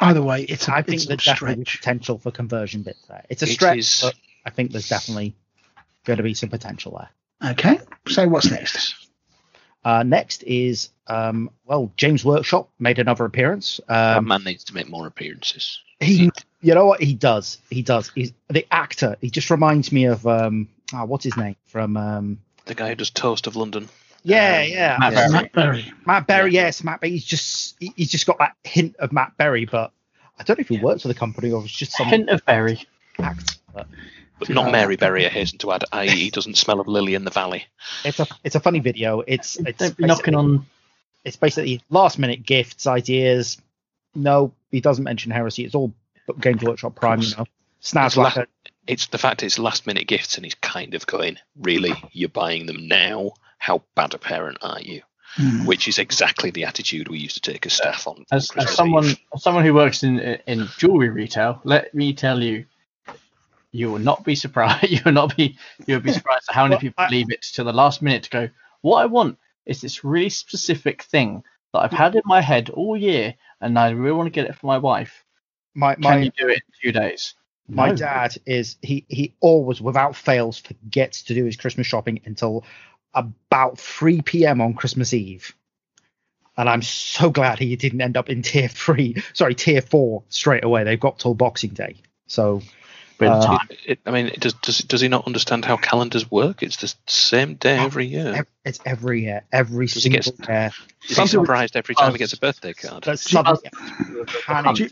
either 0.00 0.22
way, 0.22 0.42
it's 0.42 0.66
a, 0.66 0.74
I 0.74 0.82
think 0.82 0.94
it's 0.96 1.04
a 1.04 1.08
there's 1.08 1.24
definitely 1.24 1.64
stretch. 1.64 1.80
potential 1.80 2.18
for 2.18 2.30
conversion 2.32 2.82
bits 2.82 3.02
there. 3.06 3.24
It's 3.28 3.42
a 3.42 3.46
It 3.46 3.52
stretch, 3.52 3.78
is- 3.78 4.00
but 4.02 4.14
I 4.46 4.50
think 4.50 4.72
there's 4.72 4.88
definitely 4.88 5.36
going 6.04 6.16
to 6.16 6.22
be 6.22 6.34
some 6.34 6.48
potential 6.48 6.98
there. 6.98 7.50
Okay, 7.52 7.78
so 8.08 8.26
what's 8.28 8.50
next? 8.50 8.94
Uh, 9.84 10.02
next 10.02 10.42
is 10.44 10.88
um, 11.06 11.50
well, 11.66 11.92
James 11.98 12.24
Workshop 12.24 12.70
made 12.78 12.98
another 12.98 13.24
appearance. 13.26 13.80
that 13.86 14.16
Um, 14.18 14.28
man 14.28 14.42
needs 14.44 14.64
to 14.64 14.74
make 14.74 14.88
more 14.88 15.06
appearances. 15.06 15.78
he, 16.00 16.30
you 16.62 16.74
know 16.74 16.86
what 16.86 17.02
he 17.02 17.12
does? 17.14 17.58
He 17.68 17.82
does. 17.82 18.10
He's 18.14 18.32
the 18.48 18.66
actor. 18.70 19.16
He 19.20 19.28
just 19.28 19.50
reminds 19.50 19.92
me 19.92 20.06
of 20.06 20.26
um, 20.26 20.68
oh, 20.94 21.04
what's 21.04 21.24
his 21.24 21.36
name 21.36 21.56
from 21.66 21.98
um, 21.98 22.38
The 22.64 22.74
guy 22.74 22.88
who 22.88 22.94
does 22.94 23.10
Toast 23.10 23.46
of 23.46 23.56
London. 23.56 23.90
Yeah, 24.24 24.62
Um, 24.64 24.70
yeah, 24.70 24.96
Matt 24.98 25.12
yeah. 25.12 25.18
Berry. 25.28 25.32
Matt 25.32 25.52
Berry. 25.52 25.92
Matt 26.06 26.26
Berry. 26.26 26.52
Yes, 26.52 26.82
Matt 26.84 27.00
Berry. 27.00 27.12
He's 27.12 27.24
just 27.24 27.76
he- 27.78 27.92
he's 27.96 28.10
just 28.10 28.26
got 28.26 28.38
that 28.38 28.56
hint 28.64 28.96
of 28.96 29.12
Matt 29.12 29.36
Berry, 29.36 29.64
but 29.66 29.92
I 30.38 30.42
don't 30.42 30.58
know 30.58 30.62
if 30.62 30.68
he 30.68 30.78
works 30.78 31.02
for 31.02 31.08
the 31.08 31.14
company 31.14 31.52
or 31.52 31.62
it's 31.62 31.72
just 31.72 31.92
some 31.92 32.08
Hint 32.08 32.28
of 32.30 32.44
berry. 32.44 32.84
act. 33.20 33.58
But 33.72 33.86
But 34.40 34.48
not 34.48 34.72
Mary 34.72 34.96
Berry, 34.96 35.24
I 35.26 35.28
hasten 35.28 35.58
to 35.60 35.72
add, 35.72 35.84
i.e., 35.92 36.08
he 36.08 36.30
doesn't 36.30 36.56
smell 36.56 36.80
of 36.80 36.88
lily 36.88 37.14
in 37.14 37.24
the 37.24 37.30
valley. 37.30 37.66
it's 38.04 38.18
a 38.18 38.26
it's 38.42 38.54
a 38.56 38.60
funny 38.60 38.80
video. 38.80 39.20
It's 39.20 39.56
it's 39.56 39.78
Don't 39.78 39.96
be 39.96 40.06
knocking 40.06 40.32
basically- 40.34 40.34
on. 40.34 40.66
it's 41.24 41.36
basically 41.36 41.82
last 41.90 42.18
minute 42.18 42.44
gifts, 42.44 42.86
ideas. 42.88 43.58
No, 44.16 44.52
he 44.70 44.80
doesn't 44.80 45.04
mention 45.04 45.30
heresy. 45.30 45.64
It's 45.64 45.74
all 45.74 45.92
Games 46.40 46.62
Workshop 46.62 46.94
Prime, 46.96 47.20
you 47.20 47.30
know. 47.36 47.46
Snaz 47.82 48.06
It's 48.06 48.16
la- 48.16 48.44
It's 48.86 49.06
the 49.08 49.18
fact 49.18 49.42
it's 49.42 49.58
last 49.58 49.86
minute 49.86 50.06
gifts, 50.06 50.36
and 50.36 50.44
he's 50.44 50.54
kind 50.56 50.94
of 50.94 51.06
going, 51.06 51.38
"Really, 51.60 51.92
you're 52.12 52.28
buying 52.28 52.66
them 52.66 52.88
now? 52.88 53.32
How 53.66 53.82
bad 53.94 54.14
a 54.14 54.18
parent 54.18 54.58
are 54.62 54.80
you?" 54.80 55.00
Hmm. 55.36 55.64
Which 55.66 55.88
is 55.88 55.98
exactly 55.98 56.50
the 56.50 56.64
attitude 56.64 57.08
we 57.08 57.18
used 57.18 57.42
to 57.42 57.52
take 57.52 57.66
as 57.66 57.72
staff 57.72 58.06
on. 58.06 58.24
As, 58.30 58.48
Christmas 58.48 58.70
as 58.70 58.76
someone, 58.76 59.06
as 59.34 59.42
someone 59.42 59.64
who 59.64 59.74
works 59.74 60.02
in 60.04 60.20
in 60.46 60.68
jewelry 60.78 61.08
retail, 61.08 61.60
let 61.64 61.92
me 61.94 62.12
tell 62.12 62.40
you, 62.42 62.66
you 63.72 63.90
will 63.90 63.98
not 64.10 64.24
be 64.24 64.34
surprised. 64.36 64.84
You 64.94 65.00
will 65.04 65.12
not 65.12 65.36
be. 65.36 65.56
You 65.86 65.94
will 65.96 66.02
be 66.02 66.12
surprised 66.12 66.46
at 66.48 66.54
how 66.54 66.62
many 66.64 66.74
Well, 66.74 66.80
people 66.80 67.04
I- 67.04 67.08
leave 67.08 67.30
it 67.30 67.42
to 67.54 67.64
the 67.64 67.72
last 67.72 68.00
minute 68.02 68.22
to 68.24 68.30
go. 68.30 68.48
What 68.82 68.98
I 69.02 69.06
want 69.06 69.38
is 69.66 69.80
this 69.80 70.04
really 70.04 70.28
specific 70.28 71.02
thing 71.02 71.42
that 71.72 71.80
I've 71.80 71.92
had 72.04 72.14
in 72.14 72.22
my 72.26 72.40
head 72.40 72.70
all 72.70 72.96
year, 72.96 73.34
and 73.60 73.78
I 73.78 73.90
really 73.90 74.12
want 74.16 74.26
to 74.28 74.30
get 74.38 74.46
it 74.48 74.54
for 74.56 74.66
my 74.66 74.78
wife. 74.78 75.24
My 75.74 75.94
Can 75.96 76.22
you 76.22 76.30
do 76.38 76.48
it 76.48 76.62
in 76.66 76.72
two 76.82 76.92
days? 76.92 77.34
my 77.66 77.88
No. 77.88 77.96
dad 77.96 78.36
is 78.46 78.76
he 78.82 79.06
he 79.08 79.34
always 79.40 79.80
without 79.80 80.14
fails 80.14 80.58
forgets 80.58 81.22
to 81.22 81.34
do 81.34 81.44
his 81.46 81.56
Christmas 81.56 81.86
shopping 81.86 82.20
until 82.26 82.62
about 83.14 83.78
3 83.78 84.22
p.m. 84.22 84.60
on 84.60 84.74
Christmas 84.74 85.12
Eve. 85.14 85.54
And 86.56 86.68
I'm 86.68 86.82
so 86.82 87.30
glad 87.30 87.58
he 87.58 87.74
didn't 87.76 88.00
end 88.00 88.16
up 88.16 88.30
in 88.30 88.42
tier 88.42 88.68
three, 88.68 89.22
sorry, 89.32 89.54
tier 89.56 89.82
four 89.82 90.22
straight 90.28 90.62
away. 90.64 90.84
They've 90.84 91.00
got 91.00 91.18
till 91.18 91.34
Boxing 91.34 91.70
Day. 91.70 91.96
So 92.28 92.62
Bit 93.18 93.28
Uh, 93.28 93.46
time. 93.46 93.68
It, 93.86 94.00
I 94.06 94.10
mean, 94.10 94.32
does, 94.40 94.54
does 94.54 94.78
does 94.78 95.00
he 95.00 95.06
not 95.08 95.26
understand 95.26 95.64
how 95.64 95.76
calendars 95.76 96.28
work? 96.30 96.62
It's 96.64 96.76
the 96.78 96.92
same 97.06 97.54
day 97.54 97.78
every 97.78 98.06
year. 98.06 98.34
ev- 98.38 98.46
it's 98.64 98.80
every 98.84 99.22
year, 99.22 99.42
every 99.52 99.86
Does 99.86 99.94
he 100.02 100.10
single 100.10 100.32
get- 100.32 100.48
year. 100.48 100.70
Is 101.08 101.16
some 101.16 101.24
he 101.24 101.28
surprised 101.28 101.76
every 101.76 101.94
time 101.94 102.10
he 102.12 102.18
gets 102.18 102.32
a 102.32 102.38
birthday 102.38 102.72
card? 102.72 103.04
That's 103.04 103.28
Some- 103.30 103.46
some, 103.46 104.26
panic. 104.46 104.74
Do 104.76 104.82
you, 104.84 104.90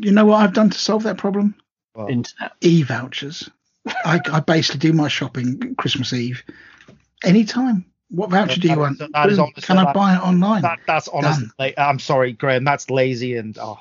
you 0.00 0.12
know 0.12 0.26
what 0.26 0.36
I've 0.42 0.52
done 0.52 0.68
to 0.70 0.78
solve 0.78 1.02
that 1.04 1.16
problem? 1.16 1.54
Well, 1.94 2.08
E 2.60 2.82
vouchers. 2.82 3.48
I, 3.86 4.20
I 4.32 4.40
basically 4.40 4.80
do 4.80 4.92
my 4.92 5.08
shopping 5.08 5.74
Christmas 5.76 6.12
Eve 6.12 6.42
anytime. 7.24 7.84
What 8.10 8.30
voucher 8.30 8.60
do 8.60 8.68
you 8.68 8.74
That- 8.74 8.80
want? 8.80 8.98
that- 8.98 9.12
that 9.12 9.30
is 9.30 9.36
Boom. 9.38 9.44
honestly- 9.46 9.62
Can 9.62 9.78
I 9.78 9.84
that- 9.86 9.94
buy 9.94 10.14
it 10.14 10.20
online? 10.20 10.62
that, 10.62 10.80
that's 10.86 11.08
honestly, 11.08 11.48
like, 11.58 11.78
I'm 11.78 11.98
sorry, 11.98 12.32
Graham. 12.32 12.64
That's 12.64 12.90
lazy 12.90 13.36
and 13.36 13.56
oh, 13.58 13.78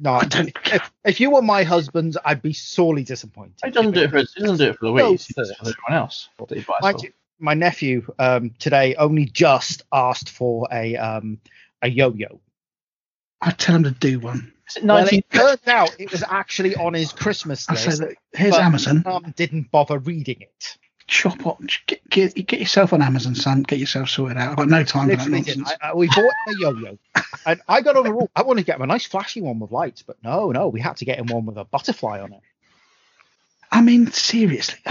no. 0.00 0.12
I 0.14 0.24
don't- 0.26 0.52
If, 0.66 0.92
if 1.04 1.20
you 1.20 1.30
were 1.30 1.42
my 1.42 1.64
husband, 1.64 2.16
I'd 2.24 2.40
be 2.42 2.52
sorely 2.52 3.02
disappointed. 3.02 3.54
He 3.64 3.70
doesn't 3.72 3.92
do 3.92 4.02
it 4.02 4.10
for. 4.10 4.18
He 4.18 4.24
doesn't 4.40 4.58
do 4.58 4.70
it 4.70 4.78
for 4.78 4.84
No, 4.86 5.10
He 5.12 5.16
does 5.34 5.50
it 5.50 5.56
for 5.58 5.68
everyone 5.68 5.92
else. 6.02 6.28
That 6.38 6.50
he 6.50 6.60
buys 6.60 6.80
my, 6.82 6.94
my 7.40 7.54
nephew 7.54 8.06
um, 8.20 8.54
today 8.60 8.94
only 8.94 9.24
just 9.24 9.82
asked 9.92 10.30
for 10.30 10.68
a 10.70 10.96
um, 10.96 11.40
a 11.82 11.88
yo-yo. 11.88 12.40
I 13.42 13.50
tell 13.50 13.74
him 13.76 13.82
to 13.84 13.90
do 13.90 14.20
one. 14.20 14.52
It 14.76 14.82
Well, 14.84 15.06
it 15.06 15.30
turned 15.30 15.60
out 15.68 15.94
it 15.98 16.10
was 16.10 16.24
actually 16.28 16.74
on 16.76 16.94
his 16.94 17.12
Christmas 17.12 17.68
I 17.68 17.74
say 17.74 17.86
list. 17.90 18.00
that 18.00 18.14
here's 18.32 18.52
but 18.52 18.62
Amazon. 18.62 19.02
Mum 19.04 19.34
didn't 19.36 19.70
bother 19.70 19.98
reading 19.98 20.38
it. 20.40 20.78
Chop 21.08 21.46
up. 21.46 21.60
Get, 21.86 22.08
get, 22.10 22.34
get 22.46 22.58
yourself 22.60 22.92
on 22.92 23.00
Amazon, 23.00 23.34
son. 23.36 23.62
Get 23.62 23.78
yourself 23.78 24.08
sorted 24.10 24.36
out. 24.38 24.50
I've 24.50 24.56
got 24.56 24.68
no 24.68 24.82
time 24.82 25.08
for 25.08 25.16
that 25.16 25.28
Literally 25.28 25.38
nonsense. 25.38 25.72
I, 25.80 25.90
I, 25.90 25.94
we 25.94 26.08
bought 26.08 26.18
him 26.18 26.30
a 26.48 26.58
yo-yo, 26.60 26.98
and 27.46 27.60
I 27.68 27.80
got 27.80 27.96
on 27.96 28.04
the 28.04 28.12
rule. 28.12 28.30
I 28.34 28.42
wanted 28.42 28.62
to 28.62 28.66
get 28.66 28.76
him 28.76 28.82
a 28.82 28.86
nice 28.88 29.06
flashy 29.06 29.40
one 29.40 29.60
with 29.60 29.70
lights, 29.70 30.02
but 30.02 30.16
no, 30.24 30.50
no, 30.50 30.66
we 30.68 30.80
had 30.80 30.96
to 30.96 31.04
get 31.04 31.18
him 31.18 31.26
one 31.26 31.46
with 31.46 31.58
a 31.58 31.64
butterfly 31.64 32.20
on 32.20 32.32
it. 32.32 32.40
I 33.70 33.82
mean, 33.82 34.10
seriously. 34.10 34.78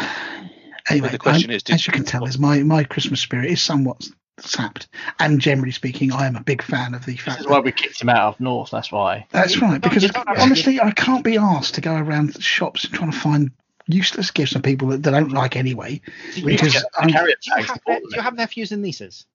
Anyway, 0.88 1.10
the 1.10 1.18
question 1.18 1.50
I- 1.50 1.56
is, 1.56 1.64
did- 1.64 1.74
as 1.74 1.88
you 1.88 1.92
can 1.94 2.04
tell, 2.06 2.26
is 2.26 2.38
my 2.38 2.60
my 2.62 2.84
Christmas 2.84 3.20
spirit 3.20 3.50
is 3.50 3.60
somewhat 3.60 4.08
sapped, 4.38 4.88
and 5.20 5.42
generally 5.42 5.72
speaking, 5.72 6.12
I 6.12 6.28
am 6.28 6.36
a 6.36 6.44
big 6.44 6.62
fan 6.62 6.94
of 6.94 7.04
the 7.08 7.14
This 7.14 7.22
fact. 7.22 7.40
is 7.40 7.46
that- 7.48 7.52
why 7.52 7.60
we 7.60 7.72
kicked 7.72 8.00
him 8.00 8.10
out 8.10 8.36
of 8.36 8.40
North. 8.40 8.70
That's 8.70 8.92
why. 8.92 9.26
That's 9.32 9.60
right, 9.60 9.82
because 9.82 10.04
you 10.04 10.10
don't 10.10 10.28
have 10.28 10.38
to- 10.38 10.44
honestly, 10.44 10.80
I 10.80 10.92
can't 10.92 11.24
be 11.24 11.40
asked 11.40 11.74
to 11.76 11.82
go 11.82 11.96
around 11.96 12.40
shops 12.40 12.88
trying 12.88 13.10
to 13.12 13.18
find 13.18 13.50
useless 13.88 14.32
gifts 14.32 14.54
for 14.54 14.60
people 14.60 14.88
that 14.90 15.04
they 15.04 15.12
don't 15.12 15.32
like 15.32 15.56
anyway. 15.56 16.02
We 16.38 16.42
need 16.44 16.58
to 16.60 16.66
Because 16.66 16.74
get 16.74 16.84
the 16.94 17.00
I'm- 17.02 17.10
carrier 17.10 17.36
Do 17.42 17.52
you, 17.60 17.64
have, 17.64 17.76
to 17.76 17.82
put 17.86 18.04
do 18.10 18.16
you 18.16 18.22
have 18.22 18.36
nephews 18.36 18.72
and 18.72 18.82
nieces? 18.82 19.26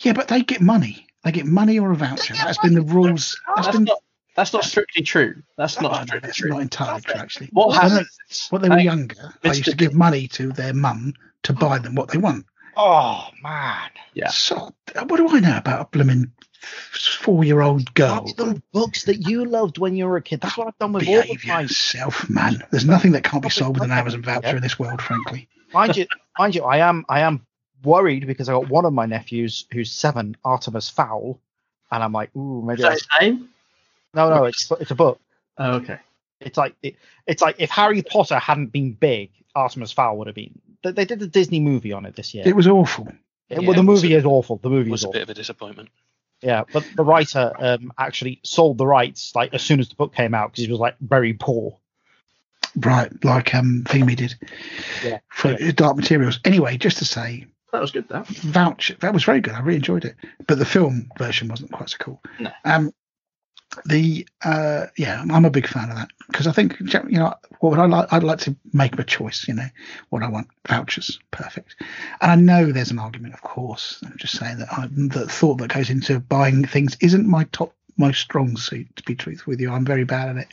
Yeah, 0.00 0.12
but 0.12 0.28
they 0.28 0.42
get 0.42 0.60
money. 0.60 1.06
They 1.22 1.32
get 1.32 1.46
money 1.46 1.78
or 1.78 1.92
a 1.92 1.96
voucher. 1.96 2.34
That's 2.34 2.58
been 2.58 2.74
the 2.74 2.82
rules. 2.82 3.40
That's 3.56 3.66
That's 3.66 3.76
been 3.76 3.84
not 3.84 3.98
that's 4.36 4.52
not 4.52 4.64
strictly 4.64 5.02
true. 5.04 5.42
That's 5.56 5.80
not 5.80 5.92
Oh, 5.92 5.98
no, 5.98 6.02
strictly 6.06 6.26
that's 6.26 6.36
true. 6.38 6.50
not 6.50 6.60
entirely 6.62 7.00
true, 7.02 7.14
actually. 7.14 7.48
What 7.52 7.68
When 7.68 7.76
they- 7.76 7.88
happens? 7.88 8.46
When 8.50 8.62
they 8.62 8.68
were 8.68 8.78
Hey, 8.78 8.84
younger, 8.84 9.32
they 9.42 9.50
used 9.50 9.64
to 9.66 9.76
give 9.76 9.94
money 9.94 10.26
to 10.28 10.50
their 10.52 10.74
mum 10.74 11.14
to 11.44 11.52
buy 11.52 11.78
them 11.78 11.94
what 11.94 12.08
they 12.10 12.18
want. 12.18 12.44
Oh 12.76 13.28
man. 13.42 13.90
Oh, 13.96 14.00
yeah. 14.14 14.28
So, 14.30 14.74
what 15.06 15.16
do 15.18 15.28
I 15.28 15.38
know 15.38 15.56
about 15.56 15.80
a 15.82 15.84
blooming 15.90 16.32
four-year-old 16.92 17.92
girl? 17.94 18.20
That's 18.24 18.32
the 18.34 18.62
books 18.72 19.04
that 19.04 19.16
you 19.28 19.44
loved 19.44 19.78
when 19.78 19.96
you 19.96 20.06
were 20.06 20.16
a 20.16 20.22
kid. 20.22 20.40
That's 20.40 20.56
what 20.56 20.68
I've 20.68 20.78
done 20.78 20.92
with 20.92 21.06
all 21.08 21.22
Behave 21.22 21.40
of 21.40 21.46
my. 21.46 21.60
yourself, 21.62 22.28
man. 22.30 22.62
There's 22.70 22.84
nothing 22.84 23.12
that 23.12 23.24
can't 23.24 23.42
be 23.42 23.50
sold 23.50 23.76
with 23.76 23.84
an 23.84 23.92
Amazon 23.92 24.22
voucher 24.22 24.56
in 24.56 24.62
this 24.62 24.78
world, 24.78 25.00
frankly. 25.02 25.48
Mind 25.72 25.96
you, 25.96 26.06
mind 26.38 26.54
you, 26.54 26.62
I 26.64 26.78
am 26.78 27.04
I 27.08 27.20
am 27.20 27.44
worried 27.82 28.26
because 28.26 28.48
I 28.48 28.52
got 28.52 28.68
one 28.68 28.84
of 28.84 28.92
my 28.92 29.06
nephews 29.06 29.66
who's 29.72 29.90
seven, 29.90 30.36
Artemis 30.44 30.88
Fowl, 30.88 31.38
and 31.90 32.02
I'm 32.02 32.12
like, 32.12 32.34
ooh, 32.36 32.62
maybe. 32.62 32.82
Is 32.82 32.82
that 32.84 32.90
I, 32.90 32.94
his 32.94 33.06
name? 33.20 33.48
no, 34.14 34.30
no, 34.30 34.44
it's 34.44 34.70
it's 34.80 34.90
a 34.90 34.94
book. 34.94 35.20
Oh, 35.58 35.74
okay. 35.76 35.98
It's 36.40 36.56
like 36.58 36.74
it, 36.82 36.96
it's 37.26 37.42
like 37.42 37.56
if 37.58 37.70
Harry 37.70 38.02
Potter 38.02 38.38
hadn't 38.38 38.68
been 38.68 38.92
big, 38.92 39.30
Artemis 39.54 39.92
Fowl 39.92 40.16
would 40.18 40.26
have 40.28 40.36
been. 40.36 40.60
They, 40.82 40.92
they 40.92 41.04
did 41.06 41.22
a 41.22 41.26
Disney 41.26 41.60
movie 41.60 41.92
on 41.92 42.04
it 42.06 42.14
this 42.16 42.34
year. 42.34 42.44
It 42.46 42.54
was 42.54 42.66
awful. 42.68 43.08
It- 43.08 43.14
Yeah, 43.50 43.58
well, 43.60 43.74
the 43.74 43.80
it 43.80 43.82
movie 43.84 44.14
a- 44.14 44.18
is 44.18 44.24
awful. 44.24 44.56
The 44.58 44.70
movie 44.70 44.90
was 44.90 45.00
is 45.00 45.04
a 45.04 45.08
awful. 45.08 45.12
bit 45.14 45.22
of 45.22 45.30
a 45.30 45.34
disappointment. 45.34 45.88
Yeah, 46.44 46.64
but 46.72 46.84
the 46.94 47.04
writer 47.04 47.52
um, 47.58 47.90
actually 47.98 48.40
sold 48.44 48.76
the 48.78 48.86
rights 48.86 49.32
like 49.34 49.54
as 49.54 49.62
soon 49.62 49.80
as 49.80 49.88
the 49.88 49.94
book 49.96 50.14
came 50.14 50.34
out 50.34 50.52
because 50.52 50.64
he 50.66 50.70
was 50.70 50.78
like 50.80 50.96
very 51.00 51.32
poor. 51.32 51.78
Right, 52.76 53.10
like 53.24 53.54
um, 53.54 53.84
Vimy 53.88 54.14
did 54.16 54.34
Yeah. 55.02 55.18
for 55.30 55.54
Dark 55.72 55.96
Materials. 55.96 56.40
Anyway, 56.44 56.76
just 56.76 56.98
to 56.98 57.04
say, 57.04 57.46
That 57.72 57.80
was 57.80 57.92
good. 57.92 58.08
That. 58.08 58.26
voucher 58.26 58.96
that 59.00 59.14
was 59.14 59.24
very 59.24 59.40
good. 59.40 59.54
I 59.54 59.60
really 59.60 59.76
enjoyed 59.76 60.04
it, 60.04 60.16
but 60.46 60.58
the 60.58 60.64
film 60.64 61.08
version 61.18 61.48
wasn't 61.48 61.72
quite 61.72 61.88
so 61.90 61.96
cool. 62.00 62.22
No. 62.40 62.50
Um, 62.64 62.92
the 63.84 64.26
uh, 64.44 64.86
yeah, 64.96 65.24
I'm 65.30 65.44
a 65.44 65.50
big 65.50 65.66
fan 65.66 65.90
of 65.90 65.96
that 65.96 66.08
because 66.26 66.46
I 66.46 66.52
think 66.52 66.76
you 66.80 67.18
know 67.18 67.34
what 67.60 67.70
would 67.70 67.78
I 67.78 67.86
like? 67.86 68.12
I'd 68.12 68.22
like 68.22 68.38
to 68.40 68.56
make 68.72 68.98
a 68.98 69.04
choice. 69.04 69.46
You 69.48 69.54
know 69.54 69.68
what 70.10 70.22
I 70.22 70.28
want 70.28 70.48
vouchers, 70.68 71.18
perfect. 71.30 71.76
And 72.20 72.30
I 72.30 72.34
know 72.36 72.72
there's 72.72 72.90
an 72.90 72.98
argument, 72.98 73.34
of 73.34 73.42
course. 73.42 74.02
I'm 74.04 74.16
just 74.16 74.38
saying 74.38 74.58
that 74.58 74.68
I, 74.72 74.88
the 74.90 75.26
thought 75.26 75.58
that 75.58 75.68
goes 75.72 75.90
into 75.90 76.20
buying 76.20 76.64
things 76.64 76.96
isn't 77.00 77.26
my 77.26 77.44
top 77.52 77.74
most 77.96 78.20
strong 78.20 78.56
suit. 78.56 78.94
To 78.96 79.02
be 79.04 79.14
truthful 79.14 79.52
with 79.52 79.60
you, 79.60 79.70
I'm 79.70 79.84
very 79.84 80.04
bad 80.04 80.28
at 80.30 80.36
it. 80.36 80.48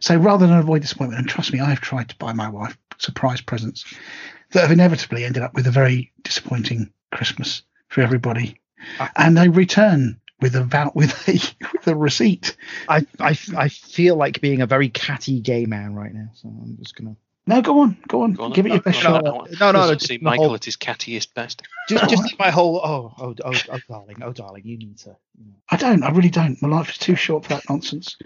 So 0.00 0.16
rather 0.16 0.46
than 0.46 0.56
avoid 0.56 0.82
disappointment, 0.82 1.20
and 1.20 1.28
trust 1.28 1.52
me, 1.52 1.60
I've 1.60 1.80
tried 1.80 2.08
to 2.08 2.16
buy 2.16 2.32
my 2.32 2.48
wife 2.48 2.76
surprise 2.98 3.40
presents 3.40 3.84
that 4.52 4.62
have 4.62 4.72
inevitably 4.72 5.24
ended 5.24 5.42
up 5.42 5.54
with 5.54 5.66
a 5.66 5.70
very 5.70 6.10
disappointing 6.22 6.90
Christmas 7.12 7.62
for 7.88 8.00
everybody, 8.00 8.58
Ah. 8.98 9.10
and 9.16 9.36
they 9.36 9.48
return 9.48 10.20
with 10.40 10.54
a 10.56 10.62
vout 10.62 10.94
with 10.94 11.12
a 11.28 11.32
with 11.72 11.86
a 11.86 11.96
receipt. 11.96 12.56
I, 12.88 13.06
I, 13.18 13.36
I 13.56 13.68
feel 13.68 14.16
like 14.16 14.40
being 14.40 14.60
a 14.62 14.66
very 14.66 14.88
catty 14.88 15.40
gay 15.40 15.66
man 15.66 15.94
right 15.94 16.12
now, 16.14 16.30
so 16.34 16.48
I'm 16.48 16.76
just 16.78 16.94
gonna 16.96 17.16
No, 17.46 17.60
go 17.62 17.80
on, 17.80 17.96
go 18.06 18.22
on, 18.22 18.34
Go 18.34 18.44
on, 18.44 18.52
give 18.52 18.66
it 18.66 18.70
no, 18.70 18.74
your 18.76 18.82
best 18.82 18.98
no, 18.98 19.02
shot. 19.02 19.24
no, 19.24 19.30
no, 19.30 19.44
no, 19.60 19.72
no, 19.72 19.78
Let's 19.86 19.90
just 20.02 20.08
see 20.08 20.18
Michael 20.22 20.46
whole- 20.46 20.54
at 20.54 20.64
his 20.64 20.76
cattiest 20.76 21.34
best. 21.34 21.62
just 21.88 22.08
just 22.08 22.22
oh. 22.32 22.36
my 22.38 22.50
whole 22.50 22.76
oh 22.84 23.12
oh 23.18 23.34
oh 23.44 23.52
oh 23.70 23.78
darling 23.88 24.22
oh 24.22 24.32
darling 24.32 24.62
you 24.64 24.76
need 24.78 24.98
to. 24.98 25.16
I 25.70 25.76
don't, 25.76 26.02
I 26.02 26.10
really 26.10 26.30
don't. 26.30 26.60
My 26.62 26.68
life 26.68 26.90
is 26.90 26.98
too 26.98 27.14
short 27.16 27.44
for 27.44 27.50
that 27.50 27.68
nonsense. 27.68 28.16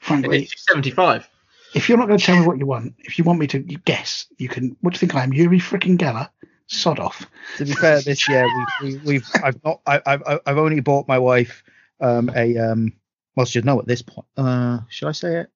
Frankly, 0.00 0.48
75. 0.56 1.28
if 1.74 1.88
you're 1.88 1.98
not 1.98 2.06
going 2.08 2.18
to 2.18 2.24
tell 2.24 2.38
me 2.40 2.46
what 2.46 2.58
you 2.58 2.66
want, 2.66 2.94
if 3.00 3.18
you 3.18 3.24
want 3.24 3.38
me 3.38 3.46
to 3.48 3.58
guess, 3.60 4.26
you 4.38 4.48
can. 4.48 4.76
What 4.80 4.92
do 4.92 4.96
you 4.96 4.98
think 4.98 5.14
I 5.14 5.22
am, 5.22 5.32
Uri 5.32 5.58
freaking 5.60 5.98
Geller? 5.98 6.28
Sod 6.72 7.00
off. 7.00 7.26
to 7.56 7.64
be 7.64 7.72
fair 7.72 8.00
this 8.00 8.28
year 8.28 8.46
we, 8.80 8.88
we, 8.92 8.96
we've 9.04 9.28
I've 9.42 9.62
not 9.64 9.80
I, 9.86 10.00
I've 10.06 10.22
I've 10.46 10.58
only 10.58 10.80
bought 10.80 11.08
my 11.08 11.18
wife 11.18 11.64
um 12.00 12.30
a 12.34 12.56
um 12.58 12.92
well 13.34 13.44
she'd 13.44 13.64
know 13.64 13.80
at 13.80 13.86
this 13.86 14.02
point 14.02 14.26
uh 14.36 14.78
should 14.88 15.08
I 15.08 15.12
say 15.12 15.40
it 15.40 15.50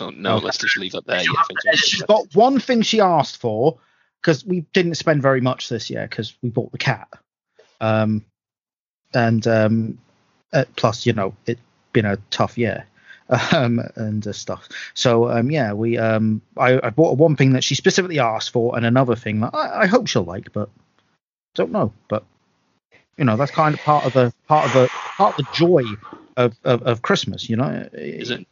No, 0.00 0.10
no, 0.10 0.36
let's 0.38 0.58
just 0.58 0.76
leave 0.76 0.94
it 0.94 1.06
there. 1.06 1.22
Yeah, 1.22 1.30
I 1.38 1.44
think 1.44 1.60
so. 1.62 1.70
she's 1.76 2.02
got 2.02 2.34
one 2.34 2.60
thing 2.60 2.82
she 2.82 3.00
asked 3.00 3.38
for 3.38 3.78
because 4.20 4.44
we 4.44 4.60
didn't 4.74 4.94
spend 4.96 5.22
very 5.22 5.40
much 5.40 5.68
this 5.70 5.88
year 5.88 6.06
because 6.08 6.36
we 6.42 6.50
bought 6.50 6.72
the 6.72 6.78
cat 6.78 7.08
um 7.80 8.22
and 9.14 9.46
um 9.46 9.98
uh, 10.52 10.64
plus 10.76 11.06
you 11.06 11.14
know 11.14 11.34
it's 11.46 11.60
been 11.92 12.04
a 12.04 12.18
tough 12.30 12.58
year 12.58 12.86
um 13.52 13.80
and 13.96 14.26
uh, 14.26 14.32
stuff 14.32 14.68
so 14.94 15.30
um 15.30 15.50
yeah 15.50 15.72
we 15.72 15.96
um 15.98 16.40
I, 16.56 16.78
I 16.86 16.90
bought 16.90 17.16
one 17.18 17.36
thing 17.36 17.52
that 17.52 17.64
she 17.64 17.74
specifically 17.74 18.18
asked 18.18 18.50
for 18.50 18.76
and 18.76 18.84
another 18.84 19.16
thing 19.16 19.40
that 19.40 19.54
I, 19.54 19.82
I 19.82 19.86
hope 19.86 20.06
she'll 20.08 20.24
like 20.24 20.52
but 20.52 20.68
don't 21.54 21.72
know 21.72 21.92
but 22.08 22.24
you 23.16 23.24
know 23.24 23.36
that's 23.36 23.50
kind 23.50 23.74
of 23.74 23.82
part 23.82 24.04
of 24.04 24.12
the 24.12 24.32
part 24.46 24.66
of 24.66 24.72
the 24.72 24.88
part 25.16 25.38
of 25.38 25.46
the 25.46 25.52
joy 25.52 25.84
of 26.36 26.54
of, 26.64 26.82
of 26.82 27.02
christmas 27.02 27.48
you 27.48 27.56
know 27.56 27.88
Is 27.92 28.30
it? 28.30 28.46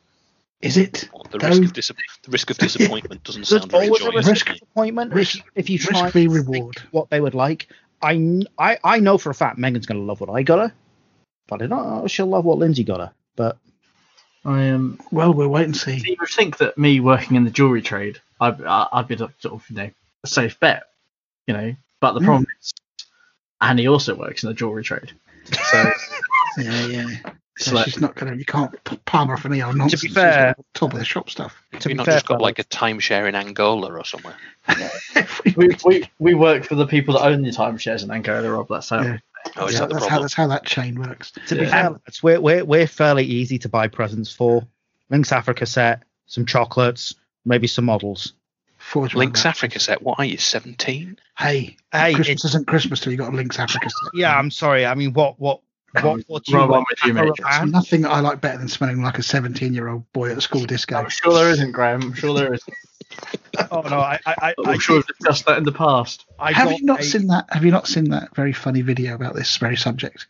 Is 0.62 0.77
it? 0.77 1.11
The 1.31 1.39
risk 1.40 1.65
of 1.65 1.73
dis- 1.73 1.90
the 2.23 2.31
risk 2.31 2.51
of 2.51 2.59
disappointment 2.66 3.24
doesn't 3.24 3.47
sound 3.47 3.70
very 3.70 3.86
always 3.86 4.01
a 4.01 4.05
joyous. 4.05 4.27
risk 4.27 4.31
Risk- 4.31 4.49
of 4.49 4.53
disappointment 4.55 5.12
risk- 5.12 5.35
if 5.39 5.44
you, 5.44 5.51
if 5.57 5.70
you 5.70 5.78
try 5.78 6.01
risk-free 6.03 6.23
and 6.24 6.32
think 6.32 6.47
reward. 6.47 6.78
what 6.93 7.11
they 7.11 7.20
would 7.20 7.35
like. 7.35 7.69
I, 8.01 8.43
I 8.59 8.78
I 8.82 9.01
know 9.01 9.19
for 9.19 9.31
a 9.31 9.35
fact 9.35 9.59
Megan's 9.59 9.86
gonna 9.86 10.01
love 10.01 10.20
what 10.20 10.31
I 10.31 10.43
got 10.43 10.59
her, 10.61 10.74
but 11.49 11.62
I 11.62 11.66
don't 11.66 11.70
know 11.70 12.07
she'll 12.07 12.27
love 12.27 12.44
what 12.44 12.59
Lindsay 12.59 12.85
got 12.85 13.01
her. 13.01 13.12
But 13.36 13.59
I 14.44 14.70
um, 14.70 14.98
Well, 15.10 15.32
we'll 15.35 15.48
wait 15.48 15.64
and 15.64 15.77
see. 15.77 16.02
you 16.05 16.16
would 16.19 16.28
think 16.28 16.59
that 16.59 16.77
me 16.77 17.01
working 17.01 17.36
in 17.36 17.44
the 17.44 17.51
jewelry 17.51 17.82
trade, 17.82 18.20
I'd, 18.40 18.60
I'd 18.64 19.09
be 19.09 19.16
sort 19.16 19.32
of 19.44 19.64
you 19.70 19.77
know 19.77 19.90
a 20.24 20.27
safe 20.27 20.59
bet, 20.60 20.85
you 21.47 21.55
know. 21.55 21.74
But 22.01 22.12
the 22.12 22.20
Mm. 22.20 22.24
problem 22.24 22.47
is, 22.60 22.73
Annie 23.60 23.86
also 23.86 24.14
works 24.16 24.43
in 24.43 24.48
the 24.48 24.55
jewelry 24.55 24.82
trade, 24.82 25.12
so 25.70 25.90
Yeah, 26.59 26.86
yeah. 26.86 27.06
it's 27.56 27.66
So 27.66 27.74
like, 27.77 27.85
she's 27.85 28.01
not 28.01 28.14
going 28.16 28.32
to. 28.32 28.39
You 28.39 28.44
can't 28.44 28.73
p- 28.85 28.98
palm 29.06 29.28
her 29.28 29.35
off 29.35 29.47
any 29.47 29.62
old 29.62 29.77
nonsense. 29.77 30.02
She's 30.02 30.12
fair- 30.14 30.55
got 30.56 30.64
top 30.74 30.93
of 30.93 30.98
the 30.98 31.05
shop 31.05 31.31
stuff. 31.31 31.55
to 31.78 31.89
you 31.89 31.94
be 31.94 31.98
not 31.98 32.06
fair, 32.06 32.14
just 32.16 32.27
got 32.27 32.40
like 32.40 32.59
a 32.59 32.64
timeshare 32.64 33.28
in 33.28 33.35
Angola 33.36 33.93
or 33.93 34.05
somewhere? 34.05 34.35
we, 35.56 35.69
we 35.85 36.09
we 36.19 36.35
work 36.35 36.64
for 36.64 36.74
the 36.74 36.86
people 36.86 37.14
that 37.14 37.24
own 37.27 37.43
the 37.43 37.51
timeshares 37.51 38.02
in 38.02 38.10
Angola, 38.10 38.51
Rob. 38.51 38.66
That's 38.69 38.89
how. 38.89 39.02
Yeah. 39.02 39.19
Oh, 39.56 39.69
Yeah, 39.69 39.81
that 39.81 39.90
that's 39.90 40.06
how 40.06 40.20
that's 40.20 40.35
how 40.35 40.47
that 40.48 40.64
chain 40.64 41.01
works. 41.01 41.32
to 41.48 41.55
be 41.56 41.66
fair, 41.66 41.90
lads, 41.90 42.23
we're, 42.23 42.40
we're 42.40 42.64
we're 42.64 42.86
fairly 42.86 43.24
easy 43.24 43.59
to 43.60 43.69
buy 43.69 43.89
presents 43.89 44.32
for. 44.32 44.66
Lynx 45.10 45.31
Africa 45.32 45.66
set, 45.66 46.05
some 46.27 46.47
chocolates, 46.47 47.14
maybe 47.44 47.66
some 47.66 47.85
models. 47.85 48.32
Forge 48.78 49.14
Lynx. 49.14 49.44
Africa 49.44 49.78
set. 49.78 50.02
What 50.02 50.19
are 50.19 50.24
you, 50.24 50.39
17? 50.39 51.19
Hey, 51.39 51.77
Hey, 51.93 52.14
Christmas 52.14 52.28
it's- 52.28 52.44
isn't 52.47 52.66
Christmas 52.66 53.01
till 53.01 53.12
you 53.12 53.19
got 53.19 53.32
a 53.32 53.36
Lynx 53.36 53.59
Africa 53.59 53.89
set. 53.90 54.10
Yeah, 54.14 54.36
I'm 54.36 54.51
sorry. 54.51 54.86
I 54.86 54.94
mean, 54.94 55.12
what 55.12 55.39
what 55.39 55.60
what 56.01 56.20
what 56.28 56.44
do 56.44 56.52
you 56.52 56.59
want? 56.66 56.86
with 56.89 57.05
you, 57.05 57.12
Pepper 57.12 57.27
mate. 57.27 57.35
There's 57.39 57.70
nothing 57.70 58.06
I 58.06 58.20
like 58.20 58.40
better 58.40 58.56
than 58.59 58.69
smelling 58.69 59.02
like 59.02 59.19
a 59.19 59.23
17 59.23 59.74
year 59.74 59.89
old 59.89 60.10
boy 60.14 60.31
at 60.31 60.39
a 60.39 60.40
school 60.40 60.64
disco. 60.64 60.97
I'm 60.97 61.10
sure 61.10 61.35
there 61.35 61.51
isn't, 61.51 61.73
Graham. 61.73 62.01
I'm 62.02 62.14
sure 62.14 62.32
there 62.35 62.55
is. 62.55 62.62
Oh 63.70 63.80
no, 63.82 63.98
I 63.98 64.18
I 64.26 64.34
I, 64.40 64.55
I'm 64.66 64.78
sure 64.78 64.97
we've 64.97 65.06
discussed 65.06 65.47
that 65.47 65.59
in 65.59 65.64
the 65.64 65.72
past. 65.72 66.24
I 66.39 66.52
have 66.52 66.72
you 66.72 66.84
not 66.84 67.01
a- 67.01 67.05
seen 67.05 67.26
that? 67.28 67.47
Have 67.51 67.64
you 67.64 67.70
not 67.70 67.86
seen 67.86 68.10
that 68.10 68.34
very 68.34 68.52
funny 68.52 68.80
video 68.82 69.14
about 69.14 69.34
this 69.34 69.56
very 69.56 69.76
subject? 69.76 70.26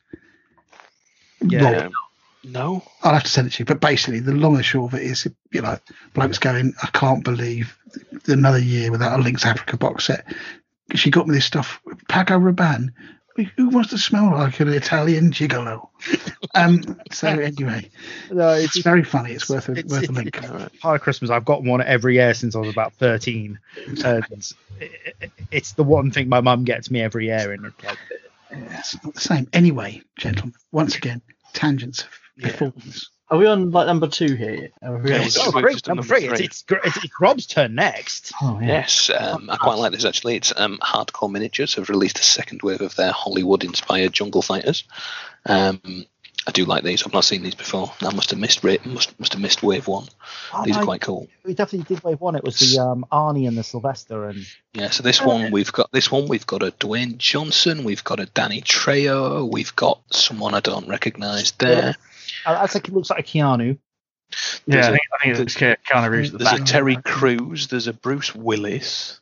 Yeah. 1.40 1.84
Rob, 1.84 1.92
no. 2.44 2.82
I'll 3.02 3.14
have 3.14 3.24
to 3.24 3.28
send 3.30 3.46
it 3.46 3.54
to 3.54 3.58
you. 3.60 3.64
But 3.64 3.80
basically, 3.80 4.20
the 4.20 4.32
long 4.32 4.56
and 4.56 4.64
short 4.64 4.92
of 4.92 4.98
it 5.00 5.04
is, 5.04 5.26
you 5.52 5.62
know, 5.62 5.78
blokes 6.14 6.38
going, 6.38 6.74
I 6.82 6.88
can't 6.88 7.24
believe 7.24 7.76
another 8.26 8.58
year 8.58 8.90
without 8.90 9.18
a 9.18 9.22
Lynx 9.22 9.44
Africa 9.44 9.76
box 9.76 10.04
set. 10.04 10.24
She 10.94 11.10
got 11.10 11.26
me 11.26 11.34
this 11.34 11.44
stuff, 11.44 11.80
Paco 12.08 12.38
Rabanne. 12.38 12.92
Who 13.56 13.68
wants 13.70 13.90
to 13.90 13.98
smell 13.98 14.30
like 14.32 14.60
an 14.60 14.68
Italian 14.68 15.30
gigolo? 15.32 15.88
um. 16.54 16.82
So 17.10 17.28
anyway, 17.28 17.90
No, 18.30 18.50
it's, 18.50 18.76
it's 18.76 18.84
very 18.84 19.04
funny. 19.04 19.32
It's 19.32 19.48
worth 19.48 19.68
a 19.68 19.72
It's- 19.72 19.90
worth 19.90 20.08
a 20.08 20.12
link. 20.12 20.42
All 20.50 20.58
right. 20.58 20.80
part 20.80 20.96
of 20.96 21.00
Christmas. 21.02 21.30
I've 21.30 21.44
gotten 21.44 21.68
one 21.68 21.80
every 21.82 22.14
year 22.14 22.34
since 22.34 22.54
I 22.54 22.58
was 22.58 22.70
about 22.70 22.92
13. 22.94 23.58
And 24.04 24.24
it- 24.80 24.92
it- 25.20 25.32
it's 25.50 25.72
the 25.72 25.84
one 25.84 26.10
thing 26.10 26.28
my 26.28 26.40
mum 26.40 26.64
gets 26.64 26.90
me 26.90 27.00
every 27.00 27.26
year. 27.26 27.52
And 27.52 27.64
it's 27.66 27.84
like, 27.84 27.98
It's 28.50 29.02
not 29.04 29.14
the 29.14 29.20
same. 29.20 29.48
Anyway, 29.52 30.02
gentlemen, 30.18 30.54
once 30.72 30.96
again, 30.96 31.22
tangents 31.54 32.02
of 32.02 32.08
Yeah. 32.36 32.48
performance. 32.48 33.08
Are 33.32 33.38
we 33.38 33.46
on 33.46 33.70
like 33.70 33.86
number 33.86 34.08
two 34.08 34.34
here? 34.34 34.68
Are 34.82 34.98
we 34.98 35.08
Yeah, 35.08 35.16
on- 35.16 35.20
we're 35.22 35.24
just- 35.24 35.38
oh, 35.40 35.52
great, 35.52 35.88
number 35.88 36.02
number 36.02 36.02
three. 36.02 36.28
It's, 36.44 36.60
three. 36.62 36.78
it's, 36.84 36.96
it's, 36.98 37.04
it's 37.06 37.14
Rob's 37.18 37.46
turn 37.46 37.74
next. 37.74 38.30
Oh, 38.42 38.58
yeah. 38.60 38.66
Yes, 38.68 39.08
um, 39.08 39.48
I 39.48 39.56
quite 39.56 39.78
like 39.78 39.92
this 39.92 40.04
actually. 40.04 40.36
It's 40.36 40.52
um, 40.54 40.78
Hardcore 40.82 41.30
Miniatures 41.30 41.76
have 41.76 41.88
released 41.88 42.18
a 42.18 42.22
second 42.22 42.60
wave 42.62 42.82
of 42.82 42.94
their 42.94 43.10
Hollywood-inspired 43.10 44.12
Jungle 44.12 44.42
Fighters. 44.42 44.84
Um, 45.46 45.80
I 46.46 46.50
do 46.50 46.64
like 46.66 46.82
these. 46.84 47.06
I've 47.06 47.12
not 47.14 47.24
seen 47.24 47.42
these 47.42 47.54
before. 47.54 47.90
I 48.02 48.12
must 48.12 48.30
have 48.30 48.38
missed 48.38 48.64
ra- 48.64 48.76
must 48.84 49.18
must 49.20 49.32
have 49.32 49.40
missed 49.40 49.62
wave 49.62 49.86
one. 49.86 50.08
These 50.64 50.76
are 50.76 50.82
quite 50.84 51.00
cool. 51.00 51.28
We 51.44 51.54
definitely 51.54 51.94
did 51.94 52.02
wave 52.04 52.20
one. 52.20 52.34
It 52.34 52.42
was 52.44 52.58
the 52.58 52.82
um, 52.82 53.06
Arnie 53.12 53.46
and 53.46 53.56
the 53.56 53.62
Sylvester. 53.62 54.28
And 54.28 54.44
Yeah, 54.74 54.90
so 54.90 55.04
this 55.04 55.22
one 55.22 55.52
we've 55.52 55.72
got 55.72 55.90
this 55.92 56.10
one 56.10 56.26
we've 56.26 56.46
got 56.46 56.62
a 56.64 56.72
Dwayne 56.72 57.16
Johnson, 57.16 57.84
we've 57.84 58.02
got 58.04 58.18
a 58.20 58.26
Danny 58.26 58.60
Trejo, 58.60 59.48
we've 59.50 59.74
got 59.76 60.00
someone 60.12 60.52
I 60.52 60.60
don't 60.60 60.88
recognise 60.88 61.52
there. 61.52 61.94
Uh, 62.46 62.54
that's 62.54 62.74
like, 62.74 62.88
it 62.88 62.94
looks 62.94 63.10
like 63.10 63.20
a 63.20 63.22
Keanu. 63.22 63.78
There's 64.30 64.60
Yeah, 64.66 64.76
I 64.76 64.88
a- 64.88 64.90
think, 64.90 65.02
I 65.20 65.22
think 65.24 65.38
it's 65.40 65.54
Keanu 65.56 66.10
Reeves 66.10 66.32
at 66.32 66.38
the 66.38 66.44
There's 66.44 66.60
a. 66.60 66.64
Terry 66.64 66.96
Crews, 66.96 67.68
there's 67.68 67.86
a 67.86 67.92
Bruce 67.92 68.34
Willis, 68.34 69.20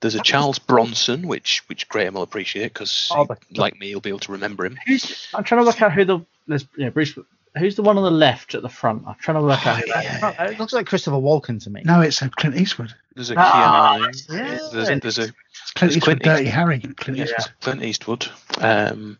There's 0.00 0.14
a 0.14 0.22
Charles 0.22 0.58
Bronson, 0.58 1.26
which 1.26 1.62
which 1.68 1.88
Graham 1.88 2.14
will 2.14 2.22
appreciate 2.22 2.72
because, 2.72 3.08
Oh, 3.14 3.26
like 3.56 3.78
me, 3.78 3.88
he'll 3.88 4.00
be 4.00 4.10
able 4.10 4.20
to 4.20 4.32
remember 4.32 4.64
him. 4.64 4.78
Who's, 4.86 5.28
I'm 5.34 5.44
trying 5.44 5.60
to 5.62 5.66
work 5.66 5.82
out 5.82 5.92
who 5.92 6.04
the 6.04 6.20
there's, 6.46 6.66
yeah, 6.76 6.88
Bruce. 6.90 7.18
Who's 7.58 7.74
the 7.74 7.82
one 7.82 7.96
on 7.98 8.04
the 8.04 8.10
left 8.10 8.54
at 8.54 8.62
the 8.62 8.68
front? 8.68 9.02
I'm 9.06 9.16
trying 9.20 9.36
to 9.38 9.42
work 9.42 9.66
out 9.66 9.78
who 9.80 9.92
that 9.92 10.04
is. 10.48 10.52
It 10.54 10.58
looks 10.60 10.72
like 10.72 10.86
Christopher 10.86 11.16
Walken 11.16 11.60
to 11.64 11.70
me. 11.70 11.82
No, 11.84 12.00
it's 12.02 12.22
uh, 12.22 12.28
Clint 12.28 12.56
Eastwood. 12.56 12.94
There's 13.16 13.30
a 13.30 13.34
Ah, 13.36 13.98
Keanu. 13.98 14.28
yeah. 14.30 14.58
There's, 14.72 15.00
there's 15.00 15.18
a 15.18 15.22
It's 15.22 15.72
Clint 15.74 15.96
Eastwood, 15.96 16.22
Clint 16.22 16.22
Dirty 16.22 16.48
Harry. 16.50 16.78
Clint 16.78 17.18
yeah, 17.18 17.24
Eastwood. 17.24 17.50
Clint 17.60 17.82
Eastwood. 17.82 18.28
Um, 18.58 19.18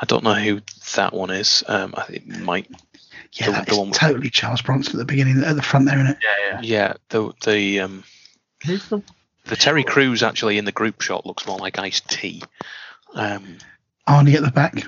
I 0.00 0.06
don't 0.06 0.24
know 0.24 0.34
who 0.34 0.60
that 0.96 1.12
one 1.14 1.30
is. 1.30 1.62
Um, 1.68 1.94
I 1.96 2.04
think 2.04 2.24
it 2.28 2.40
might. 2.40 2.68
Yeah, 3.32 3.46
The- 3.46 3.52
that 3.52 3.66
the 3.66 3.72
is 3.72 3.78
one 3.78 3.88
with- 3.90 3.98
totally 3.98 4.30
Charles 4.30 4.62
Bronson 4.62 4.94
at 4.94 4.98
the 4.98 5.04
beginning, 5.04 5.42
at 5.44 5.56
the 5.56 5.62
front 5.62 5.86
there, 5.86 5.96
isn't 5.98 6.10
it? 6.12 6.18
Yeah, 6.22 6.46
yeah. 6.50 6.60
Yeah, 6.62 6.94
the 7.08 7.32
the 7.44 7.80
um, 7.80 8.04
Who's 8.64 8.88
the 8.88 9.02
the 9.46 9.56
Terry 9.56 9.84
Crews 9.84 10.22
actually 10.22 10.56
in 10.58 10.64
the 10.64 10.72
group 10.72 11.00
shot 11.02 11.26
looks 11.26 11.46
more 11.46 11.58
like 11.58 11.78
Ice 11.78 12.00
T. 12.00 12.42
Um, 13.14 13.58
Arnie 14.08 14.34
at 14.34 14.42
the 14.42 14.50
back. 14.50 14.84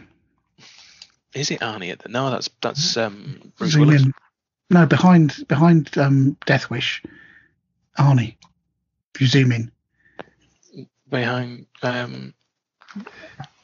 is 1.34 1.50
it 1.50 1.60
Arnie? 1.60 1.92
At 1.92 1.98
the, 2.00 2.08
no, 2.08 2.30
that's 2.30 2.48
that's 2.62 2.96
um, 2.96 3.52
Bruce 3.58 3.72
Zoom 3.72 3.86
Willis. 3.88 4.02
in. 4.04 4.12
No, 4.70 4.86
behind 4.86 5.44
behind 5.48 5.96
um, 5.98 6.36
Death 6.46 6.70
Wish. 6.70 7.02
Arnie. 7.98 8.36
If 9.14 9.20
you 9.20 9.26
zoom 9.26 9.52
in. 9.52 9.70
Behind 11.08 11.66
um, 11.82 12.34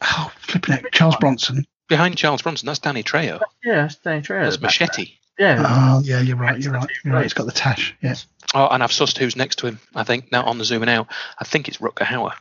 Oh, 0.01 0.33
flipping 0.39 0.75
it. 0.77 0.87
Charles 0.93 1.17
Bronson. 1.17 1.65
behind 1.89 2.17
Charles 2.17 2.43
Bronson, 2.43 2.67
that's 2.67 2.79
Danny 2.81 3.03
Trejo. 3.03 3.41
yeah? 3.65 3.83
That's 3.83 3.97
Danny 3.97 4.23
Trejo. 4.23 4.45
That's 4.45 4.61
Machete. 4.61 5.13
Yeah. 5.39 5.63
Oh, 5.67 6.01
yeah, 6.05 6.21
you're 6.21 6.37
right. 6.37 6.59
You're 6.61 6.73
right. 6.75 6.89
You're 7.05 7.15
right. 7.15 7.25
It's 7.25 7.35
got 7.35 7.47
the 7.47 7.53
tash. 7.53 7.95
Yeah. 8.03 8.15
Oh, 8.55 8.69
and 8.69 8.83
I've 8.83 8.91
sussed 8.91 9.17
who's 9.19 9.37
next 9.37 9.57
to 9.61 9.67
him. 9.67 9.79
I 9.95 10.05
think 10.05 10.31
now 10.31 10.43
on 10.45 10.59
the 10.59 10.65
zooming 10.65 10.89
out, 10.91 11.07
I 11.39 11.45
think 11.45 11.69
it's 11.69 11.79
Rutger 11.79 12.05
Hauer. 12.05 12.33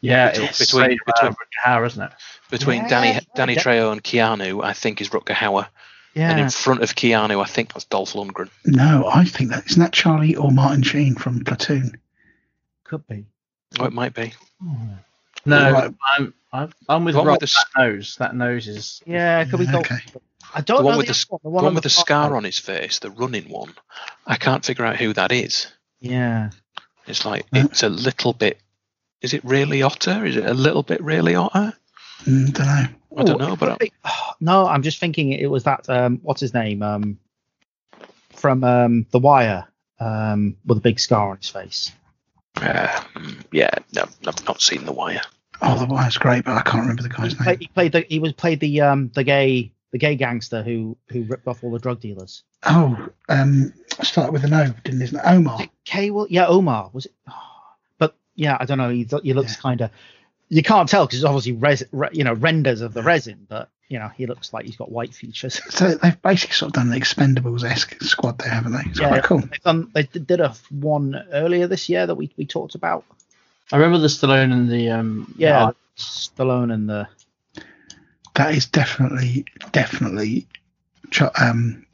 yeah, 0.00 0.30
between- 0.30 0.48
it's 0.48 0.58
between- 0.58 0.82
between, 1.06 1.30
between- 1.30 1.36
Hauer, 1.64 1.86
isn't 1.86 2.02
it? 2.02 2.12
Between 2.50 2.82
Yeah, 2.82 2.88
Danny 2.88 3.20
Danny 3.34 3.54
yeah. 3.54 3.60
Trejo 3.62 3.92
and 3.92 4.02
Keanu, 4.02 4.62
I 4.64 4.72
think 4.72 5.00
is 5.00 5.10
Rutger 5.10 5.34
Hauer. 5.34 5.68
Yeah. 6.14 6.30
And 6.30 6.40
in 6.40 6.50
front 6.50 6.82
of 6.82 6.94
Keanu, 6.94 7.42
I 7.42 7.46
think 7.46 7.72
that's 7.72 7.84
Dolph 7.86 8.12
Lundgren. 8.12 8.50
No, 8.66 9.08
I 9.10 9.24
think 9.24 9.50
that 9.50 9.64
isn't 9.66 9.80
that 9.80 9.92
Charlie 9.92 10.36
or 10.36 10.50
Martin 10.50 10.82
Sheen 10.82 11.14
from 11.14 11.42
Platoon. 11.44 11.98
Could 12.84 13.06
be. 13.06 13.24
Oh, 13.80 13.86
it 13.86 13.92
might 13.94 14.12
be. 14.12 14.34
Hmm. 14.60 14.92
No, 15.44 15.72
Right. 15.72 15.94
I'm 16.18 16.34
I'm, 16.52 16.72
I'm 16.88 17.04
with 17.04 17.14
The 17.14 17.18
one 17.20 17.28
Rob. 17.28 17.40
with 17.40 17.50
the 17.50 17.64
that 17.74 17.80
nose. 17.82 18.16
That 18.18 18.34
nose 18.36 18.68
is. 18.68 19.02
Yeah, 19.06 19.44
could 19.44 19.58
be. 19.58 19.64
Yeah, 19.64 19.72
Dolph- 19.72 19.86
okay. 19.90 20.00
I 20.54 20.60
don't 20.60 20.78
The 20.78 20.84
one 20.84 20.92
know 20.92 20.98
with 20.98 21.06
the, 21.06 21.12
the 21.12 21.16
s- 21.16 21.26
other 21.32 21.40
The 21.44 21.48
one, 21.50 21.64
one 21.64 21.74
with 21.74 21.84
the 21.84 21.88
far 21.90 22.04
scar 22.04 22.30
right. 22.30 22.36
on 22.36 22.44
his 22.44 22.58
face, 22.58 22.98
the 22.98 23.10
running 23.10 23.48
one. 23.48 23.72
I 24.26 24.36
can't 24.36 24.64
figure 24.64 24.84
out 24.84 24.96
who 24.96 25.12
that 25.14 25.32
is. 25.32 25.66
Yeah. 26.00 26.50
It's 27.06 27.24
like 27.24 27.46
Huh? 27.54 27.66
it's 27.70 27.82
a 27.82 27.88
little 27.88 28.32
bit. 28.34 28.60
Is 29.22 29.32
it 29.34 29.42
really 29.44 29.82
Otter? 29.82 30.26
Is 30.26 30.36
it 30.36 30.44
a 30.44 30.52
little 30.54 30.82
bit 30.82 31.00
really 31.02 31.34
Otter? 31.34 31.72
Mm, 32.24 32.52
don't 32.52 32.66
know. 32.66 32.86
I 33.18 33.22
don't 33.24 33.40
know, 33.40 33.56
but 33.56 33.80
no, 34.40 34.66
I'm 34.66 34.82
just 34.82 34.98
thinking 34.98 35.30
it 35.32 35.50
was 35.50 35.64
that. 35.64 35.88
Um, 35.88 36.20
what's 36.22 36.40
his 36.40 36.52
name? 36.54 36.82
Um, 36.82 37.18
from 38.34 38.62
um, 38.64 39.06
The 39.10 39.18
Wire. 39.18 39.66
Um, 40.00 40.56
with 40.66 40.78
a 40.78 40.80
big 40.80 40.98
scar 40.98 41.30
on 41.30 41.36
his 41.38 41.48
face. 41.48 41.92
uh, 42.56 43.02
yeah, 43.52 43.70
no, 43.94 44.04
I've 44.26 44.44
not 44.46 44.60
seen 44.60 44.84
The 44.84 44.92
Wire. 44.92 45.22
Oh, 45.62 45.78
the 45.78 45.86
wire's 45.86 46.18
great, 46.18 46.44
but 46.44 46.56
I 46.56 46.62
can't 46.62 46.82
remember 46.82 47.02
the 47.02 47.08
He 47.08 47.14
guy's 47.14 47.34
played, 47.34 47.46
name. 47.46 47.58
he 47.60 47.66
played 47.68 47.92
the 47.92 48.00
he 48.08 48.18
was 48.18 48.32
played 48.32 48.60
the 48.60 48.80
um 48.80 49.10
the 49.14 49.24
gay 49.24 49.72
the 49.92 49.98
gay 49.98 50.16
gangster 50.16 50.62
who 50.62 50.96
who 51.08 51.22
ripped 51.24 51.46
off 51.46 51.62
all 51.62 51.70
the 51.70 51.78
drug 51.78 52.00
dealers. 52.00 52.42
Oh, 52.64 53.08
um, 53.28 53.72
started 54.02 54.32
with 54.32 54.44
an 54.44 54.54
O, 54.54 54.72
didn't 54.84 55.02
it? 55.02 55.14
Omar. 55.24 55.54
Was 55.56 55.64
it 55.64 55.70
K? 55.84 56.10
Will 56.10 56.26
yeah, 56.30 56.46
Omar 56.46 56.90
was 56.92 57.06
it? 57.06 57.12
But 57.98 58.14
yeah, 58.34 58.56
I 58.58 58.64
don't 58.64 58.78
know. 58.78 58.88
He 58.90 59.06
he 59.22 59.32
looks 59.32 59.54
Yeah. 59.56 59.60
kind 59.60 59.80
of. 59.82 59.90
You 60.48 60.62
can't 60.62 60.88
tell 60.88 61.06
because 61.06 61.18
it's 61.20 61.24
obviously 61.24 61.52
res, 61.52 61.82
re, 61.92 62.08
you 62.12 62.24
know 62.24 62.34
renders 62.34 62.80
of 62.82 62.92
the 62.94 63.02
resin, 63.02 63.46
but 63.48 63.70
you 63.88 63.98
know 63.98 64.08
he 64.08 64.26
looks 64.26 64.52
like 64.52 64.64
he's 64.66 64.76
got 64.76 64.90
white 64.92 65.14
features. 65.14 65.60
So 65.70 65.94
they've 65.94 66.20
basically 66.22 66.54
sort 66.54 66.68
of 66.68 66.72
done 66.74 66.90
the 66.90 66.96
Expendables 66.98 67.64
esque 67.64 68.02
squad 68.02 68.38
there, 68.38 68.50
haven't 68.50 68.72
they? 68.72 68.82
It's 68.90 68.98
Yeah. 69.00 69.08
quite 69.08 69.22
cool. 69.24 69.38
They've 69.38 69.62
done, 69.62 69.90
they 69.94 70.02
did 70.04 70.26
did 70.26 70.40
a 70.40 70.54
one 70.70 71.14
earlier 71.32 71.66
this 71.68 71.88
year 71.88 72.06
that 72.06 72.14
we, 72.14 72.30
we 72.36 72.44
talked 72.46 72.74
about. 72.74 73.04
I 73.70 73.76
remember 73.76 73.98
the 73.98 74.08
Stallone 74.08 74.52
and 74.52 74.68
the 74.70 74.90
um. 74.90 75.34
Yeah, 75.36 75.66
the- 75.66 75.76
Stallone 75.96 76.72
and 76.72 76.88
the 76.88 77.06
That 78.34 78.54
is 78.54 78.66
definitely, 78.66 79.44
definitely 79.72 80.46
Ch- 81.10 81.22
um, 81.38 81.84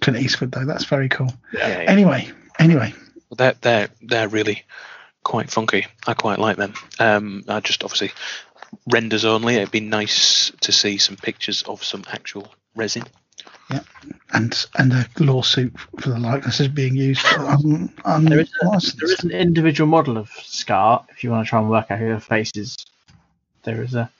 Clint 0.00 0.18
Eastwood, 0.20 0.52
though. 0.52 0.64
That's 0.66 0.84
very 0.84 1.08
cool. 1.08 1.32
Yeah, 1.52 1.68
yeah. 1.68 1.90
Anyway, 1.90 2.30
anyway, 2.58 2.94
they're 3.36 3.54
they're 3.60 3.88
they're 4.02 4.28
really 4.28 4.62
quite 5.24 5.50
funky. 5.50 5.86
I 6.06 6.14
quite 6.14 6.38
like 6.38 6.56
them. 6.58 6.74
Um, 6.98 7.44
I 7.48 7.60
just 7.60 7.82
obviously 7.82 8.12
renders 8.88 9.24
only. 9.24 9.56
It'd 9.56 9.70
be 9.70 9.80
nice 9.80 10.52
to 10.60 10.72
see 10.72 10.98
some 10.98 11.16
pictures 11.16 11.62
of 11.62 11.82
some 11.82 12.04
actual 12.10 12.52
resin. 12.74 13.04
And 14.32 14.66
and 14.76 14.92
a 14.92 15.06
lawsuit 15.18 15.72
for 16.00 16.10
the 16.10 16.18
likeness 16.18 16.60
is 16.60 16.68
being 16.68 16.94
used. 16.94 17.24
Um, 17.38 17.92
um, 18.04 18.24
there, 18.24 18.40
is 18.40 18.52
a, 18.62 18.96
there 18.96 19.12
is 19.12 19.24
an 19.24 19.30
individual 19.30 19.88
model 19.88 20.16
of 20.18 20.30
Scar. 20.30 21.04
If 21.10 21.24
you 21.24 21.30
want 21.30 21.46
to 21.46 21.48
try 21.48 21.60
and 21.60 21.70
work 21.70 21.90
out 21.90 21.98
who 21.98 22.06
her 22.06 22.20
face 22.20 22.52
is, 22.54 22.76
there 23.64 23.82
is 23.82 23.94
a. 23.94 24.10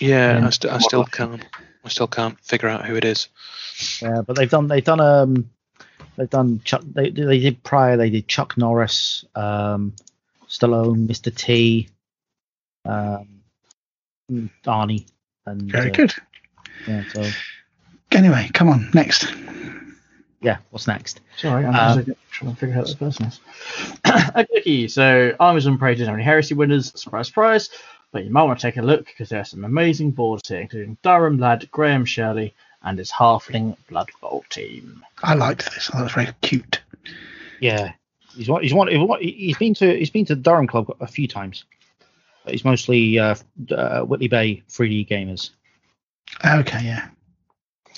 Yeah, 0.00 0.38
Yeah. 0.38 0.46
I, 0.46 0.50
st- 0.50 0.72
I 0.72 0.78
still 0.78 1.04
can't. 1.04 1.44
I 1.84 1.88
still 1.88 2.06
can't 2.06 2.38
figure 2.40 2.68
out 2.68 2.86
who 2.86 2.94
it 2.96 3.04
is. 3.04 3.28
yeah, 4.02 4.22
but 4.26 4.36
they've 4.36 4.50
done 4.50 4.68
they've 4.68 4.84
done 4.84 5.00
um 5.00 5.50
they've 6.16 6.30
done 6.30 6.60
Chuck 6.64 6.82
they 6.84 7.10
they 7.10 7.38
did 7.38 7.62
prior 7.62 7.96
they 7.96 8.10
did 8.10 8.28
Chuck 8.28 8.56
Norris, 8.56 9.24
um, 9.34 9.94
Stallone, 10.48 11.06
Mr. 11.08 11.34
T, 11.34 11.88
um, 12.84 13.40
Arnie, 14.66 15.06
and 15.46 15.70
Very 15.70 15.90
uh, 15.90 15.94
good. 15.94 16.14
Yeah, 16.86 17.04
so 17.12 17.28
Anyway, 18.12 18.48
come 18.54 18.68
on, 18.68 18.90
next. 18.94 19.26
yeah, 20.40 20.58
what's 20.70 20.86
next? 20.86 21.20
Sorry, 21.36 21.64
I'm 21.66 21.74
Um, 21.74 22.14
trying 22.30 22.50
to 22.54 22.56
figure 22.56 22.78
out 22.78 22.86
that 22.86 22.98
person 22.98 23.26
is. 23.26 23.40
okay, 24.36 24.88
so 24.88 25.34
Armies 25.38 25.66
on 25.66 25.78
Parade 25.78 26.00
is 26.00 26.08
only 26.08 26.22
heresy 26.22 26.54
winners. 26.54 26.92
Surprise, 27.00 27.26
surprise. 27.28 27.70
But 28.10 28.24
you 28.24 28.30
might 28.30 28.44
want 28.44 28.58
to 28.58 28.66
take 28.66 28.78
a 28.78 28.82
look 28.82 29.04
because 29.04 29.28
there 29.28 29.40
are 29.40 29.44
some 29.44 29.64
amazing 29.64 30.12
boards 30.12 30.48
here, 30.48 30.60
including 30.60 30.96
Durham 31.02 31.38
lad 31.38 31.70
Graham 31.70 32.06
Shirley 32.06 32.54
and 32.82 32.98
his 32.98 33.10
Halfling 33.12 33.76
Blood 33.90 34.08
Bowl 34.22 34.44
team. 34.48 35.04
I 35.22 35.34
liked 35.34 35.66
this. 35.66 35.90
I 35.90 35.92
thought 35.92 36.00
it 36.00 36.04
was 36.04 36.12
very 36.12 36.28
cute. 36.40 36.80
Yeah, 37.60 37.92
he's 38.34 38.48
one. 38.48 38.62
He's 38.62 38.72
one. 38.72 38.88
He's 39.20 39.58
been 39.58 39.74
to 39.74 39.98
he's 39.98 40.08
been 40.10 40.24
to 40.26 40.36
Durham 40.36 40.66
Club 40.66 40.96
a 41.00 41.06
few 41.06 41.28
times. 41.28 41.64
But 42.44 42.54
he's 42.54 42.64
mostly 42.64 43.18
uh, 43.18 43.34
uh, 43.70 44.00
Whitley 44.02 44.28
Bay 44.28 44.62
3D 44.70 45.06
gamers. 45.08 45.50
Okay, 46.46 46.84
yeah. 46.84 47.08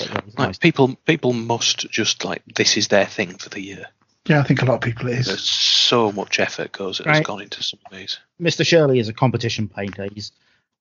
But, 0.01 0.09
yeah, 0.15 0.21
he's 0.25 0.39
Like 0.39 0.49
nice. 0.49 0.59
people, 0.59 0.97
people 1.07 1.33
must 1.33 1.89
just 1.91 2.25
like 2.25 2.43
this 2.57 2.77
is 2.77 2.89
their 2.89 3.07
thing 3.07 3.37
for 3.39 3.49
the 3.49 3.61
year. 3.63 3.87
Yeah, 4.27 4.41
I 4.41 4.43
think 4.43 4.61
a 4.63 4.65
lot 4.67 4.75
of 4.75 4.81
people 4.83 5.07
it 5.09 5.13
There's 5.15 5.29
is. 5.29 5.49
so 5.49 6.13
much 6.13 6.39
effort 6.41 6.73
goes 6.73 6.99
has 6.99 7.21
gone 7.21 7.41
into 7.43 7.63
some 7.63 7.81
of 7.91 7.97
these. 7.97 8.19
Mr. 8.41 8.67
Shirley 8.67 8.99
is 8.99 9.09
a 9.09 9.13
competition 9.15 9.67
painter. 9.69 10.09
He's, 10.13 10.33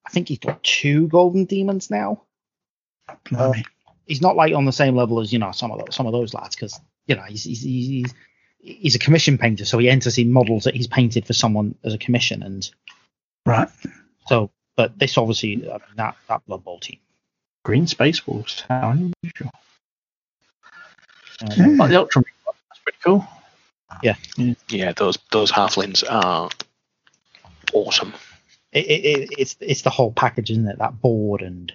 I 0.06 0.10
think 0.10 0.28
he's 0.28 0.40
got 0.40 0.62
two 0.64 1.08
golden 1.08 1.46
demons 1.46 1.90
now. 1.90 2.24
Blimey. 3.30 3.60
Uh, 3.88 3.92
he's 4.06 4.22
not 4.22 4.36
like 4.36 4.54
on 4.54 4.66
the 4.66 4.72
same 4.74 4.96
level 4.96 5.20
as 5.20 5.32
you 5.34 5.40
know 5.40 5.52
some 5.52 5.72
of 5.72 5.80
those, 5.80 5.96
some 5.96 6.06
of 6.06 6.12
those 6.12 6.34
lads 6.34 6.56
because 6.56 6.80
you 7.08 7.16
know 7.16 7.24
he's, 7.24 7.44
he's 7.46 7.62
he's 7.64 8.14
he's 8.60 8.96
a 8.96 9.00
commission 9.00 9.38
painter, 9.38 9.66
so 9.66 9.78
he 9.78 9.90
enters 9.90 10.18
in 10.18 10.32
models 10.34 10.66
that 10.66 10.76
he's 10.76 10.88
painted 10.88 11.26
for 11.26 11.34
someone 11.34 11.76
as 11.84 11.94
a 11.94 11.98
commission, 11.98 12.44
and 12.44 12.70
Right. 13.46 13.70
so. 14.28 14.52
But 14.76 14.98
this 15.00 15.18
obviously 15.18 15.68
I 15.70 15.74
mean, 15.74 15.82
that 15.96 16.16
that 16.28 16.46
Blood 16.46 16.64
Bowl 16.64 16.80
team. 16.80 17.00
Green 17.70 17.86
Space 17.86 18.26
Wolves. 18.26 18.64
How 18.68 18.90
unusual. 18.90 19.52
Yeah. 21.56 21.68
Like 21.68 21.92
the 21.92 21.98
Ultramarine. 21.98 22.34
That's 22.48 22.80
pretty 22.84 22.98
cool. 23.04 23.28
Yeah, 24.02 24.16
Yeah, 24.70 24.94
those 24.94 25.20
those 25.32 25.52
halflings 25.52 26.04
are 26.10 26.50
awesome. 27.72 28.16
it, 28.72 28.86
it, 28.88 29.06
it, 29.06 29.30
it's 29.38 29.56
it's 29.60 29.84
the 29.84 29.92
whole 29.92 30.12
package, 30.12 30.50
isn't 30.50 30.68
it? 30.68 30.80
That 30.80 31.00
board 31.00 31.44
and 31.44 31.72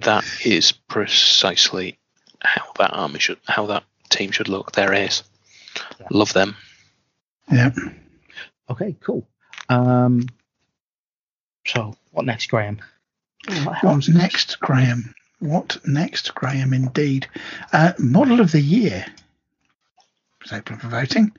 That 0.00 0.24
is 0.44 0.72
precisely 0.72 2.00
how 2.40 2.72
that 2.78 2.92
army 2.92 3.20
should, 3.20 3.38
how 3.46 3.66
that 3.66 3.84
team 4.08 4.32
should 4.32 4.48
look. 4.48 4.72
Their 4.72 4.94
ace. 4.94 5.22
Yeah. 6.00 6.08
Love 6.10 6.32
them. 6.32 6.56
Yeah. 7.52 7.70
okay, 8.68 8.96
cool. 9.00 9.28
Um, 9.68 10.26
so 11.68 11.94
what 12.10 12.26
next, 12.26 12.46
Graham? 12.46 12.80
What's 13.82 14.08
next, 14.08 14.60
Graham? 14.60 15.14
What 15.40 15.76
next, 15.86 16.34
Graham? 16.34 16.72
Indeed. 16.72 17.26
Uh, 17.72 17.92
model 17.98 18.40
of 18.40 18.52
the 18.52 18.60
year 18.60 19.04
is 20.44 20.52
open 20.52 20.78
for 20.78 20.88
voting. 20.88 21.32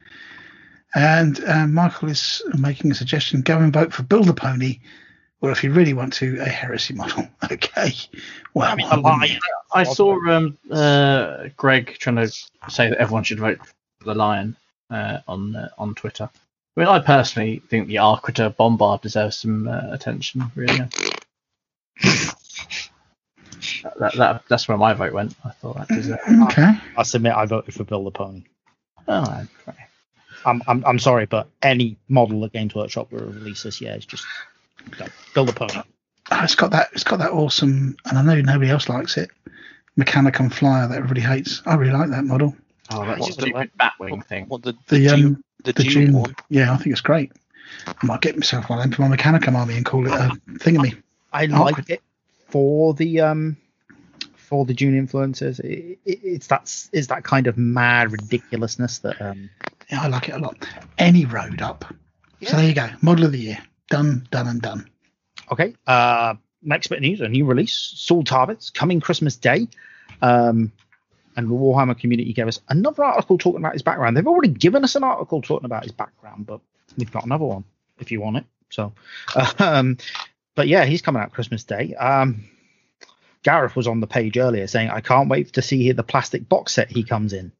And 0.95 1.43
uh, 1.45 1.65
Michael 1.67 2.09
is 2.09 2.43
making 2.57 2.91
a 2.91 2.95
suggestion 2.95 3.41
go 3.41 3.57
and 3.59 3.73
vote 3.73 3.93
for 3.93 4.03
Bill 4.03 4.23
the 4.23 4.33
Pony, 4.33 4.79
or 5.41 5.49
if 5.51 5.63
you 5.63 5.71
really 5.71 5.93
want 5.93 6.13
to, 6.13 6.39
a 6.41 6.45
heresy 6.45 6.93
model. 6.93 7.27
Okay. 7.51 7.93
Well, 8.53 8.71
I 8.71 8.75
mean, 8.75 8.87
why 8.87 8.95
the 8.95 9.01
wouldn't 9.01 9.21
line- 9.21 9.29
you? 9.31 9.39
I 9.73 9.83
saw 9.83 10.17
um, 10.29 10.57
uh, 10.71 11.49
Greg 11.57 11.95
trying 11.99 12.15
to 12.15 12.27
say 12.69 12.89
that 12.89 12.97
everyone 12.97 13.23
should 13.23 13.39
vote 13.39 13.59
for 13.99 14.05
the 14.05 14.13
Lion 14.15 14.55
uh, 14.89 15.19
on 15.27 15.55
uh, 15.55 15.69
on 15.77 15.93
Twitter. 15.95 16.29
I 16.33 16.79
mean, 16.79 16.87
I 16.89 16.99
personally 16.99 17.61
think 17.69 17.87
the 17.87 17.95
Arquitor 17.95 18.55
Bombard 18.55 19.01
deserves 19.01 19.37
some 19.37 19.67
uh, 19.67 19.81
attention. 19.91 20.51
Really, 20.55 20.79
that, 23.99 24.13
that 24.15 24.43
that's 24.47 24.67
where 24.67 24.77
my 24.77 24.93
vote 24.93 25.13
went. 25.13 25.35
I 25.45 25.49
thought 25.51 25.77
that 25.77 25.87
deserved. 25.87 26.21
Okay. 26.51 26.73
I 26.97 27.03
submit 27.03 27.33
I 27.33 27.45
voted 27.45 27.73
for 27.73 27.83
Bill 27.83 28.03
the 28.03 28.11
Pony. 28.11 28.43
Oh, 29.07 29.45
okay. 29.67 29.77
I'm, 30.45 30.61
I'm, 30.67 30.83
I'm 30.85 30.99
sorry, 30.99 31.25
but 31.25 31.47
any 31.61 31.97
model 32.09 32.41
that 32.41 32.53
Games 32.53 32.75
Workshop 32.75 33.11
will 33.11 33.25
release 33.25 33.63
this 33.63 33.79
year 33.81 33.95
is 33.95 34.05
just 34.05 34.25
go, 34.97 35.05
Bill 35.33 35.45
the 35.45 35.53
Pony. 35.53 35.73
Oh, 36.31 36.43
it's 36.43 36.55
got 36.55 36.71
that. 36.71 36.89
It's 36.93 37.03
got 37.03 37.19
that 37.19 37.31
awesome, 37.31 37.95
and 38.05 38.17
I 38.17 38.21
know 38.21 38.41
nobody 38.41 38.71
else 38.71 38.89
likes 38.89 39.17
it. 39.17 39.29
Mechanicum 39.97 40.51
Flyer 40.51 40.87
that 40.87 40.97
everybody 40.97 41.21
hates. 41.21 41.61
I 41.65 41.75
really 41.75 41.93
like 41.93 42.09
that 42.09 42.23
model. 42.23 42.55
Oh, 42.91 43.05
that's 43.05 43.19
What's 43.19 43.37
a 43.37 43.41
stupid 43.41 43.71
Batwing 43.79 44.25
thing. 44.25 44.45
What 44.47 44.63
the 44.63 44.73
the, 44.87 44.99
The 44.99 45.09
um, 45.09 45.43
the, 45.63 45.73
the 45.73 45.83
Dune, 45.83 45.91
June 45.91 46.13
one? 46.13 46.35
Yeah, 46.49 46.73
I 46.73 46.77
think 46.77 46.91
it's 46.91 47.01
great. 47.01 47.31
I 47.87 48.05
might 48.05 48.21
get 48.21 48.35
myself 48.35 48.69
one 48.69 48.79
of 48.79 48.83
them 48.83 48.91
for 48.91 49.07
my 49.07 49.15
Mechanicum 49.15 49.55
army 49.55 49.75
and 49.75 49.85
call 49.85 50.05
it 50.05 50.11
a 50.11 50.31
thingamy. 50.59 51.01
I 51.33 51.47
Oh, 51.51 51.63
like 51.63 51.89
it 51.89 52.01
for 52.47 52.93
the 52.93 53.21
um 53.21 53.57
for 54.35 54.65
the 54.65 54.73
June 54.73 54.97
influences. 54.97 55.59
It, 55.59 55.99
it, 56.05 56.19
it's 56.23 56.47
that 56.47 56.63
it's 56.93 57.07
that 57.07 57.23
kind 57.23 57.47
of 57.47 57.57
mad 57.57 58.11
ridiculousness 58.11 58.99
that 58.99 59.21
um 59.21 59.49
Yeah, 59.91 60.03
I 60.03 60.07
like 60.07 60.29
it 60.29 60.35
a 60.35 60.39
lot. 60.39 60.67
Any 60.97 61.25
road 61.25 61.61
up. 61.61 61.85
So 62.41 62.57
there 62.57 62.67
you 62.67 62.75
go. 62.75 62.89
Model 63.01 63.25
of 63.25 63.31
the 63.31 63.39
year. 63.39 63.57
Done, 63.89 64.27
done, 64.31 64.47
and 64.47 64.61
done. 64.61 64.89
Okay. 65.51 65.75
Uh, 65.87 66.35
next 66.61 66.87
bit 66.87 66.97
of 66.97 67.01
news: 67.01 67.21
a 67.21 67.27
new 67.27 67.45
release, 67.45 67.73
Saul 67.73 68.23
Tarvitz, 68.23 68.73
coming 68.73 68.99
Christmas 68.99 69.35
Day. 69.37 69.67
Um, 70.21 70.71
and 71.35 71.49
the 71.49 71.53
Warhammer 71.53 71.97
community 71.97 72.31
gave 72.33 72.47
us 72.47 72.59
another 72.69 73.03
article 73.03 73.37
talking 73.37 73.59
about 73.59 73.73
his 73.73 73.81
background. 73.81 74.15
They've 74.15 74.27
already 74.27 74.49
given 74.49 74.83
us 74.83 74.95
an 74.95 75.03
article 75.03 75.41
talking 75.41 75.65
about 75.65 75.83
his 75.83 75.91
background, 75.91 76.45
but 76.45 76.59
we've 76.97 77.11
got 77.11 77.25
another 77.25 77.45
one 77.45 77.63
if 77.99 78.11
you 78.11 78.21
want 78.21 78.37
it. 78.37 78.45
So, 78.69 78.93
um, 79.59 79.97
but 80.55 80.67
yeah, 80.67 80.85
he's 80.85 81.01
coming 81.01 81.21
out 81.21 81.31
Christmas 81.33 81.63
Day. 81.63 81.93
Um, 81.95 82.45
Gareth 83.43 83.75
was 83.75 83.87
on 83.87 83.99
the 83.99 84.07
page 84.07 84.37
earlier 84.37 84.67
saying, 84.67 84.89
"I 84.89 85.01
can't 85.01 85.29
wait 85.29 85.53
to 85.53 85.61
see 85.61 85.91
the 85.91 86.03
plastic 86.03 86.47
box 86.47 86.73
set 86.73 86.89
he 86.91 87.03
comes 87.03 87.33
in." 87.33 87.51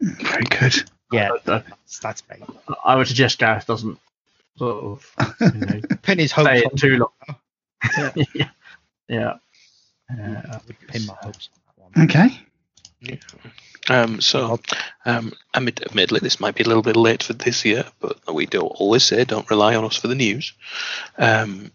Very 0.00 0.44
good. 0.44 0.74
Yeah, 1.12 1.30
I, 1.32 1.38
that's, 1.44 1.98
that's 2.00 2.20
bait. 2.22 2.38
I 2.84 2.96
would 2.96 3.08
suggest 3.08 3.38
Gareth 3.38 3.66
doesn't 3.66 3.98
sort 4.56 4.84
of 4.84 5.14
you 5.40 5.60
know, 5.60 5.80
Pin 6.02 6.18
his 6.18 6.32
hopes 6.32 6.62
on 6.64 6.76
too 6.76 6.96
long. 6.98 8.14
yeah. 8.34 8.48
Yeah. 9.08 9.34
I 10.10 10.14
Uh, 10.22 10.58
would 10.66 10.76
pin 10.88 11.06
my 11.06 11.14
hopes 11.20 11.48
on 11.78 11.90
that 11.94 11.98
one. 11.98 12.04
Okay. 12.06 12.40
Um, 13.90 14.20
so, 14.20 14.58
um, 15.06 15.32
admit- 15.54 15.82
admittedly, 15.82 16.20
this 16.20 16.40
might 16.40 16.54
be 16.54 16.64
a 16.64 16.66
little 16.66 16.82
bit 16.82 16.96
late 16.96 17.22
for 17.22 17.32
this 17.32 17.64
year, 17.64 17.84
but 18.00 18.18
we 18.34 18.46
do 18.46 18.60
always 18.60 19.04
say 19.04 19.24
don't 19.24 19.48
rely 19.50 19.74
on 19.76 19.84
us 19.84 19.96
for 19.96 20.08
the 20.08 20.14
news. 20.14 20.52
Um, 21.16 21.70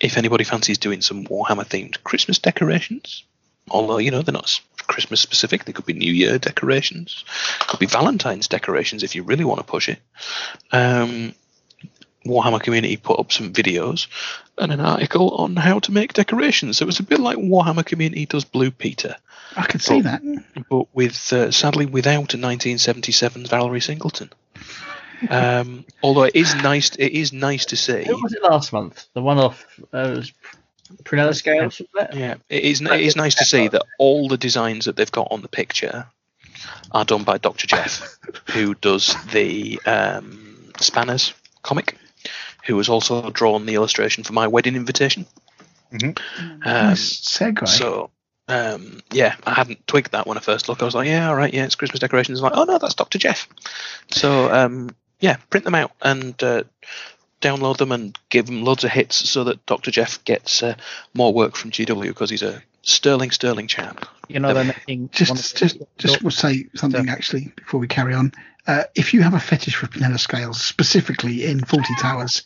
if 0.00 0.16
anybody 0.16 0.44
fancies 0.44 0.78
doing 0.78 1.00
some 1.00 1.24
Warhammer 1.24 1.64
themed 1.66 2.02
Christmas 2.04 2.38
decorations, 2.38 3.24
although 3.70 3.98
you 3.98 4.10
know 4.10 4.22
they're 4.22 4.32
not 4.32 4.60
Christmas 4.86 5.20
specific, 5.20 5.64
they 5.64 5.72
could 5.72 5.86
be 5.86 5.92
New 5.92 6.12
Year 6.12 6.38
decorations, 6.38 7.24
could 7.66 7.80
be 7.80 7.86
Valentine's 7.86 8.48
decorations 8.48 9.02
if 9.02 9.14
you 9.14 9.22
really 9.22 9.44
want 9.44 9.58
to 9.60 9.64
push 9.64 9.88
it. 9.88 9.98
Um, 10.72 11.34
Warhammer 12.24 12.60
community 12.60 12.96
put 12.96 13.20
up 13.20 13.30
some 13.32 13.52
videos 13.52 14.08
and 14.58 14.72
an 14.72 14.80
article 14.80 15.30
on 15.36 15.54
how 15.54 15.78
to 15.80 15.92
make 15.92 16.12
decorations. 16.12 16.76
So 16.78 16.82
it 16.82 16.86
was 16.86 16.98
a 16.98 17.04
bit 17.04 17.20
like 17.20 17.36
Warhammer 17.38 17.84
community 17.86 18.26
does 18.26 18.44
Blue 18.44 18.70
Peter 18.72 19.16
I 19.56 19.62
can 19.66 19.78
see 19.80 19.98
Oh. 19.98 20.02
that. 20.02 20.22
but 20.68 20.92
with 20.94 21.32
uh, 21.32 21.50
sadly 21.52 21.86
without 21.86 22.34
a 22.34 22.38
1977 22.38 23.46
Valerie 23.46 23.80
Singleton. 23.80 24.30
Um, 25.30 25.84
although 26.02 26.24
it 26.24 26.36
is 26.36 26.54
nice, 26.56 26.90
it 26.96 27.12
is 27.12 27.32
nice 27.32 27.66
to 27.66 27.76
see. 27.76 28.04
who 28.04 28.22
was 28.22 28.32
it 28.32 28.42
last 28.42 28.72
month? 28.72 29.06
The 29.14 29.22
one 29.22 29.38
off 29.38 29.64
uh, 29.92 30.14
was 30.16 30.32
Prunella 31.04 31.34
Scales. 31.34 31.80
Yeah, 32.12 32.34
it 32.48 32.64
is. 32.64 32.80
It 32.80 33.00
is 33.00 33.16
nice 33.16 33.34
to 33.36 33.44
see 33.44 33.68
that 33.68 33.82
all 33.98 34.28
the 34.28 34.36
designs 34.36 34.84
that 34.84 34.96
they've 34.96 35.10
got 35.10 35.28
on 35.30 35.42
the 35.42 35.48
picture 35.48 36.06
are 36.92 37.04
done 37.04 37.24
by 37.24 37.38
Dr. 37.38 37.66
Jeff, 37.66 38.18
who 38.50 38.74
does 38.74 39.14
the 39.32 39.80
um, 39.86 40.70
Spanners 40.78 41.32
comic, 41.62 41.96
who 42.66 42.76
has 42.78 42.88
also 42.88 43.30
drawn 43.30 43.66
the 43.66 43.74
illustration 43.74 44.24
for 44.24 44.32
my 44.32 44.46
wedding 44.46 44.76
invitation. 44.76 45.26
Mhm. 45.92 46.18
Um, 46.40 46.60
nice 46.64 47.20
segue. 47.20 47.66
So, 47.68 48.10
um, 48.48 49.00
yeah, 49.12 49.36
I 49.46 49.54
hadn't 49.54 49.86
twigged 49.86 50.12
that 50.12 50.26
when 50.26 50.36
I 50.36 50.40
first 50.40 50.68
looked. 50.68 50.82
I 50.82 50.84
was 50.84 50.94
like, 50.94 51.08
yeah, 51.08 51.28
all 51.28 51.36
right, 51.36 51.52
yeah, 51.52 51.64
it's 51.64 51.74
Christmas 51.76 52.00
decorations. 52.00 52.38
I'm 52.40 52.44
like, 52.44 52.52
oh 52.56 52.64
no, 52.64 52.78
that's 52.78 52.94
Dr. 52.94 53.18
Jeff. 53.18 53.48
So, 54.10 54.52
um, 54.52 54.90
yeah, 55.20 55.36
print 55.50 55.64
them 55.64 55.74
out 55.74 55.92
and 56.02 56.40
uh, 56.42 56.64
download 57.40 57.76
them 57.78 57.92
and 57.92 58.18
give 58.28 58.46
them 58.46 58.62
loads 58.62 58.84
of 58.84 58.90
hits 58.90 59.28
so 59.28 59.44
that 59.44 59.64
Dr. 59.66 59.90
Jeff 59.90 60.22
gets 60.24 60.62
uh, 60.62 60.74
more 61.14 61.32
work 61.32 61.56
from 61.56 61.70
GW 61.70 62.08
because 62.08 62.30
he's 62.30 62.42
a 62.42 62.62
sterling, 62.86 63.30
sterling 63.32 63.66
chap. 63.66 64.06
You 64.28 64.40
know, 64.40 64.54
they're 64.54 64.64
making 64.64 65.10
just, 65.10 65.56
just, 65.56 65.78
just 65.98 66.22
will 66.22 66.30
say 66.30 66.66
something 66.74 67.08
actually 67.08 67.52
before 67.56 67.78
we 67.80 67.86
carry 67.88 68.14
on. 68.14 68.32
Uh, 68.66 68.82
if 68.96 69.14
you 69.14 69.22
have 69.22 69.32
a 69.34 69.38
fetish 69.38 69.76
for 69.76 69.86
Prunella 69.86 70.18
Scales, 70.18 70.60
specifically 70.60 71.44
in 71.44 71.60
Fawlty 71.60 71.96
Towers, 72.00 72.42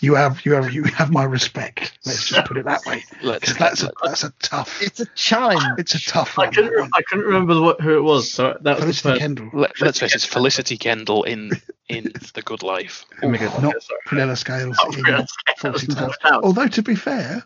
you 0.00 0.14
have, 0.14 0.44
you 0.46 0.52
have, 0.52 0.72
you 0.72 0.84
have 0.84 1.10
my 1.10 1.24
respect. 1.24 1.98
Let's 2.06 2.28
just 2.28 2.46
put 2.46 2.56
it 2.58 2.64
that 2.66 2.86
way. 2.86 3.02
Let's, 3.24 3.44
'Cause 3.44 3.56
that's 3.58 3.82
a, 3.82 3.90
that's 4.04 4.22
a 4.22 4.30
tough. 4.40 4.80
It's 4.80 5.00
a 5.00 5.06
challenge. 5.16 5.64
It's 5.78 5.96
a 5.96 6.00
tough 6.00 6.36
one. 6.38 6.46
I 6.46 6.50
couldn't, 6.52 6.70
re- 6.70 6.88
I 6.94 7.02
couldn't 7.02 7.24
remember 7.24 7.54
the, 7.54 7.82
who 7.82 7.96
it 7.98 8.02
was. 8.02 8.30
So 8.30 8.56
that 8.60 8.76
was 8.76 9.00
Felicity 9.00 9.08
first. 9.08 9.20
Kendal, 9.20 9.50
let, 9.52 9.82
us 9.82 9.98
face 9.98 10.12
it, 10.12 10.14
it's 10.14 10.24
Felicity 10.24 10.76
Kendal 10.78 11.24
in 11.24 11.50
in 11.88 12.04
The 12.34 12.42
Good 12.42 12.62
Life. 12.62 13.04
Oh 13.24 13.28
not 13.30 13.42
okay, 13.42 13.46
sorry. 13.80 14.00
Prunella 14.06 14.36
Scales 14.38 14.76
Oh, 14.80 14.92
in 14.92 15.02
Prunella 15.02 15.26
Scales 15.28 15.58
Fawlty 15.58 15.88
in 15.88 15.94
Towers. 15.96 16.16
Towers. 16.22 16.40
Although 16.44 16.68
to 16.68 16.82
be 16.82 16.94
fair, 16.94 17.42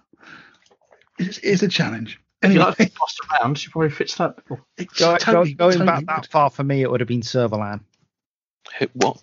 it 1.19 1.43
is 1.43 1.63
a 1.63 1.69
challenge. 1.69 2.21
If 2.43 2.53
you 2.53 2.61
Anyway, 2.61 2.65
like 2.67 2.77
to 2.77 2.89
toss 2.91 3.17
around, 3.41 3.59
she 3.59 3.69
probably 3.71 3.91
fits 3.91 4.15
that. 4.17 4.37
bill. 4.47 4.61
Go, 4.99 5.17
totally, 5.17 5.55
go, 5.55 5.71
going 5.71 5.79
totally 5.79 6.05
back 6.05 6.23
that 6.23 6.27
far 6.31 6.51
for 6.51 6.63
me, 6.65 6.83
it 6.83 6.91
would 6.91 7.01
have 7.01 7.09
been 7.09 7.23
Servalan. 7.23 7.81
Who- 8.79 8.87
What? 8.95 9.21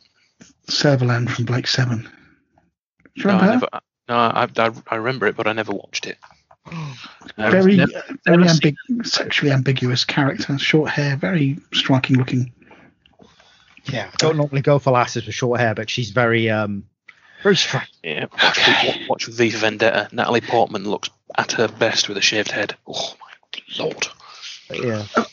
Servalan 0.68 1.30
from 1.30 1.46
Blake 1.46 1.68
Seven. 1.68 2.02
Do 2.02 3.22
you 3.22 3.24
No, 3.26 3.34
remember 3.34 3.44
I 3.44 3.48
her? 3.48 3.54
never. 3.54 3.68
No, 4.08 4.16
I, 4.16 4.48
I, 4.58 4.72
I 4.90 4.96
remember 4.98 5.28
it, 5.28 5.36
but 5.38 5.48
I 5.48 5.54
never 5.54 5.72
watched 5.72 6.06
it. 6.08 6.18
very, 7.38 7.78
never- 7.78 7.96
uh, 7.96 8.02
very 8.26 8.38
never 8.44 8.50
ambig- 8.60 9.06
sexually 9.06 9.52
ambiguous 9.52 10.04
character, 10.04 10.58
short 10.58 10.90
hair, 10.92 11.16
very 11.16 11.58
striking 11.74 12.18
looking. 12.18 12.52
Yeah, 13.86 14.08
I 14.12 14.16
don't 14.18 14.36
normally 14.38 14.62
go 14.62 14.80
for 14.80 14.92
lasses 14.92 15.26
with 15.26 15.36
short 15.36 15.60
hair, 15.60 15.76
but 15.76 15.90
she's 15.90 16.10
very 16.10 16.50
um 16.50 16.86
very 17.44 17.56
striking. 17.56 17.94
Yeah, 18.04 18.26
watch, 18.42 18.66
v, 18.66 19.06
watch 19.08 19.26
V 19.28 19.50
Vendetta. 19.52 20.10
Natalie 20.12 20.42
Portman 20.42 20.84
looks 20.90 21.10
at 21.38 21.52
her 21.54 21.68
best 21.68 22.08
with 22.10 22.18
a 22.18 22.22
shaved 22.22 22.52
head. 22.52 22.76
Oh 22.88 23.14
my 23.20 23.62
lord! 23.84 24.08
But 24.70 24.84
yeah, 24.84 25.06
Uh, 25.16 25.24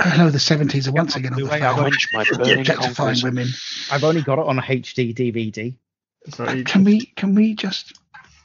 hello, 0.00 0.30
the 0.30 0.38
seventies 0.40 0.88
are 0.88 0.92
once 0.92 1.14
again 1.16 1.34
on 1.34 1.40
the 1.40 1.46
Wait, 1.46 1.62
I've 1.62 1.76
phone, 1.76 1.90
Quench 1.90 2.08
my 2.12 2.24
burning 2.36 2.58
objectifying 2.60 3.18
women. 3.22 3.48
I've 3.92 4.04
only 4.04 4.22
got 4.22 4.38
it 4.38 4.46
on 4.46 4.58
a 4.58 4.62
HD 4.62 5.14
DVD. 5.14 5.74
Sorry, 6.34 6.64
Can 6.64 6.84
we 6.84 7.00
can 7.16 7.34
we 7.34 7.54
just 7.54 7.92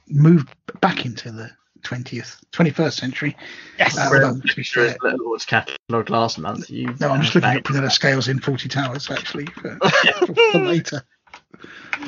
move 0.08 0.46
back 0.80 1.06
into 1.06 1.32
the 1.32 1.50
twentieth, 1.82 2.40
twenty 2.52 2.70
first 2.72 2.98
century? 2.98 3.36
Yes. 3.80 3.98
Uh, 3.98 4.08
Well, 4.12 4.26
although, 4.26 4.40
to 4.42 4.56
be 4.56 4.64
Sure, 4.64 4.90
fair, 5.02 5.18
Lord's 5.18 5.46
catalogue 5.46 6.10
last 6.10 6.38
month. 6.38 6.70
You 6.70 6.94
no, 7.00 7.10
I'm 7.10 7.22
just 7.22 7.36
looking 7.36 7.50
at 7.50 7.64
Prunella 7.64 7.92
scales 7.92 8.28
in 8.28 8.40
Fawlty 8.40 8.70
Towers 8.70 9.10
actually 9.10 9.46
for, 9.48 9.78
for, 10.26 10.36
for 10.52 10.60
later. 10.60 11.04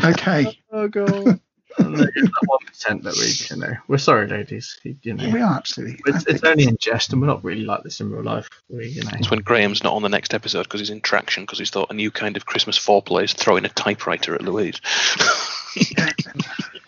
Okay, 0.03 0.59
Oh 0.71 0.87
god. 0.87 1.39
One 1.77 2.59
percent 2.65 3.03
that 3.03 3.15
we, 3.17 3.55
you 3.55 3.61
know, 3.61 3.73
we're 3.87 3.97
sorry, 3.97 4.27
ladies. 4.27 4.79
You, 4.83 4.95
you 5.01 5.13
know, 5.13 5.29
we 5.29 5.41
are 5.41 5.55
absolutely. 5.55 5.99
It's, 6.05 6.25
it's 6.25 6.43
only 6.43 6.65
in 6.65 6.77
jest, 6.79 7.11
and 7.13 7.21
we're 7.21 7.27
not 7.27 7.43
really 7.43 7.65
like 7.65 7.83
this 7.83 7.99
in 7.99 8.11
real 8.11 8.23
life. 8.23 8.49
We, 8.69 8.87
you 8.87 9.03
know, 9.03 9.11
It's 9.13 9.29
when 9.29 9.39
Graham's 9.39 9.83
not 9.83 9.93
on 9.93 10.01
the 10.01 10.09
next 10.09 10.33
episode 10.33 10.63
because 10.63 10.79
he's 10.79 10.89
in 10.89 11.01
traction 11.01 11.43
because 11.43 11.59
he's 11.59 11.69
thought 11.69 11.91
a 11.91 11.93
new 11.93 12.11
kind 12.11 12.37
of 12.37 12.45
Christmas 12.45 12.79
foreplay 12.79 13.23
is 13.23 13.33
throwing 13.33 13.65
a 13.65 13.69
typewriter 13.69 14.35
at 14.35 14.41
Louise. 14.41 14.79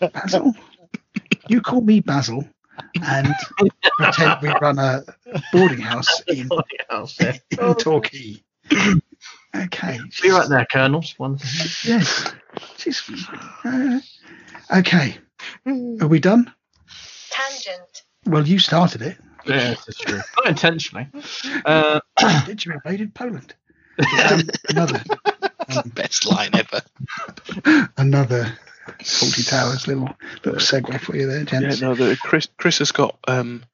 Basil. 0.00 0.54
You 1.48 1.60
call 1.60 1.80
me 1.80 2.00
Basil 2.00 2.46
and 3.02 3.34
pretend 3.98 4.42
we 4.42 4.48
run 4.60 4.78
a 4.78 5.02
boarding 5.52 5.80
house 5.80 6.22
in, 6.28 6.48
something 6.48 6.78
else. 6.90 7.18
Yeah. 7.20 7.36
in 7.50 7.74
Torquay. 7.76 8.42
Okay. 9.56 9.98
Be 10.22 10.30
right 10.30 10.48
there, 10.48 10.66
Colonels. 10.70 11.14
One. 11.16 11.38
Yes. 11.84 12.32
She's, 12.76 13.02
uh, 13.64 13.98
okay. 14.70 15.16
Are 15.66 16.06
we 16.06 16.20
done? 16.20 16.52
Tangent. 17.30 18.02
Well, 18.26 18.46
you 18.46 18.58
started 18.58 19.02
it. 19.02 19.18
Yeah, 19.46 19.74
that's 19.74 19.98
true. 19.98 20.20
Not 20.36 20.46
intentionally. 20.46 21.08
Uh, 21.64 22.00
Did 22.46 22.64
you 22.64 22.72
invaded 22.72 23.14
Poland? 23.14 23.54
Um, 23.98 24.42
another, 24.68 25.02
um, 25.76 25.88
Best 25.94 26.26
line 26.26 26.50
ever. 26.54 26.80
another 27.96 28.58
Fawlty 29.00 29.48
Towers 29.48 29.86
little 29.86 30.08
little 30.44 30.60
segue 30.60 31.00
for 31.00 31.16
you 31.16 31.26
there, 31.26 31.44
gents. 31.44 31.80
Yeah, 31.80 31.88
no, 31.88 31.94
the, 31.94 32.16
Chris 32.16 32.48
Chris 32.56 32.78
has 32.78 32.92
got 32.92 33.18
um, 33.26 33.64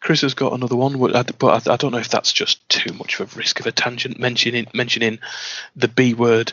Chris 0.00 0.20
has 0.22 0.34
got 0.34 0.52
another 0.52 0.76
one, 0.76 0.98
but 0.98 1.16
I, 1.16 1.22
but 1.22 1.68
I, 1.68 1.72
I 1.74 1.76
don't 1.76 1.92
know 1.92 1.98
if 1.98 2.08
that's 2.08 2.32
just 2.32 2.66
too 2.68 2.92
much 2.92 3.18
of 3.18 3.34
a 3.34 3.38
risk 3.38 3.60
of 3.60 3.66
a 3.66 3.72
tangent 3.72 4.18
mentioning 4.18 4.66
mentioning 4.72 5.18
the 5.74 5.88
B 5.88 6.14
word 6.14 6.52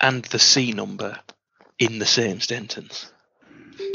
and 0.00 0.24
the 0.26 0.38
C 0.38 0.72
number 0.72 1.18
in 1.80 1.98
the 1.98 2.06
same 2.06 2.40
sentence. 2.40 3.10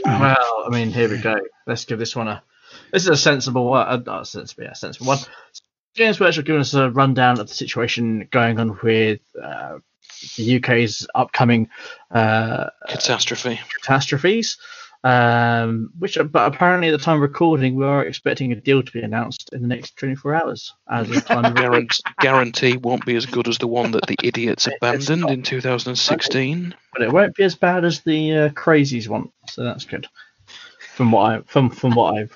Well, 0.03 0.63
I 0.65 0.69
mean, 0.69 0.91
here 0.91 1.09
we 1.09 1.19
go. 1.19 1.39
Let's 1.65 1.85
give 1.85 1.99
this 1.99 2.15
one 2.15 2.27
a. 2.27 2.43
This 2.91 3.03
is 3.03 3.09
a 3.09 3.17
sensible 3.17 3.65
one. 3.65 3.87
Uh, 3.87 4.01
not 4.05 4.27
sensible, 4.27 4.63
yeah, 4.65 4.73
sensible 4.73 5.07
one. 5.07 5.19
James 5.93 6.19
Workshop 6.19 6.43
giving 6.45 6.59
us 6.61 6.73
a 6.73 6.89
rundown 6.89 7.39
of 7.39 7.47
the 7.47 7.53
situation 7.53 8.27
going 8.31 8.59
on 8.59 8.77
with 8.83 9.21
uh, 9.41 9.77
the 10.35 10.57
UK's 10.57 11.07
upcoming 11.15 11.69
uh, 12.11 12.69
Catastrophe. 12.89 13.61
catastrophes. 13.81 14.57
Um, 15.05 15.91
which, 15.99 16.17
but 16.31 16.51
apparently, 16.51 16.87
at 16.87 16.91
the 16.91 16.97
time 16.97 17.17
of 17.17 17.21
recording, 17.21 17.75
we 17.75 17.85
are 17.85 18.03
expecting 18.03 18.51
a 18.51 18.55
deal 18.55 18.81
to 18.81 18.91
be 18.91 19.01
announced 19.01 19.53
in 19.53 19.61
the 19.61 19.67
next 19.67 19.97
24 19.97 20.33
hours. 20.33 20.73
As 20.89 21.07
of 21.11 21.23
time 21.25 21.45
of 21.45 21.53
recording. 21.55 21.87
Guarant- 21.87 22.01
guarantee 22.21 22.77
won't 22.77 23.05
be 23.05 23.15
as 23.15 23.27
good 23.27 23.47
as 23.47 23.59
the 23.59 23.67
one 23.67 23.91
that 23.91 24.07
the 24.07 24.17
idiots 24.23 24.65
abandoned 24.65 25.29
in 25.29 25.43
2016. 25.43 26.73
but 26.91 27.03
it 27.03 27.13
won't 27.13 27.35
be 27.35 27.43
as 27.43 27.53
bad 27.53 27.85
as 27.85 28.01
the 28.01 28.35
uh, 28.35 28.49
crazies 28.49 29.07
one. 29.07 29.29
So 29.47 29.63
that's 29.63 29.85
good. 29.85 30.07
From 30.95 31.11
what 31.11 31.31
I 31.31 31.41
from 31.41 31.69
from 31.69 31.93
what 31.93 32.15
I'm 32.15 32.29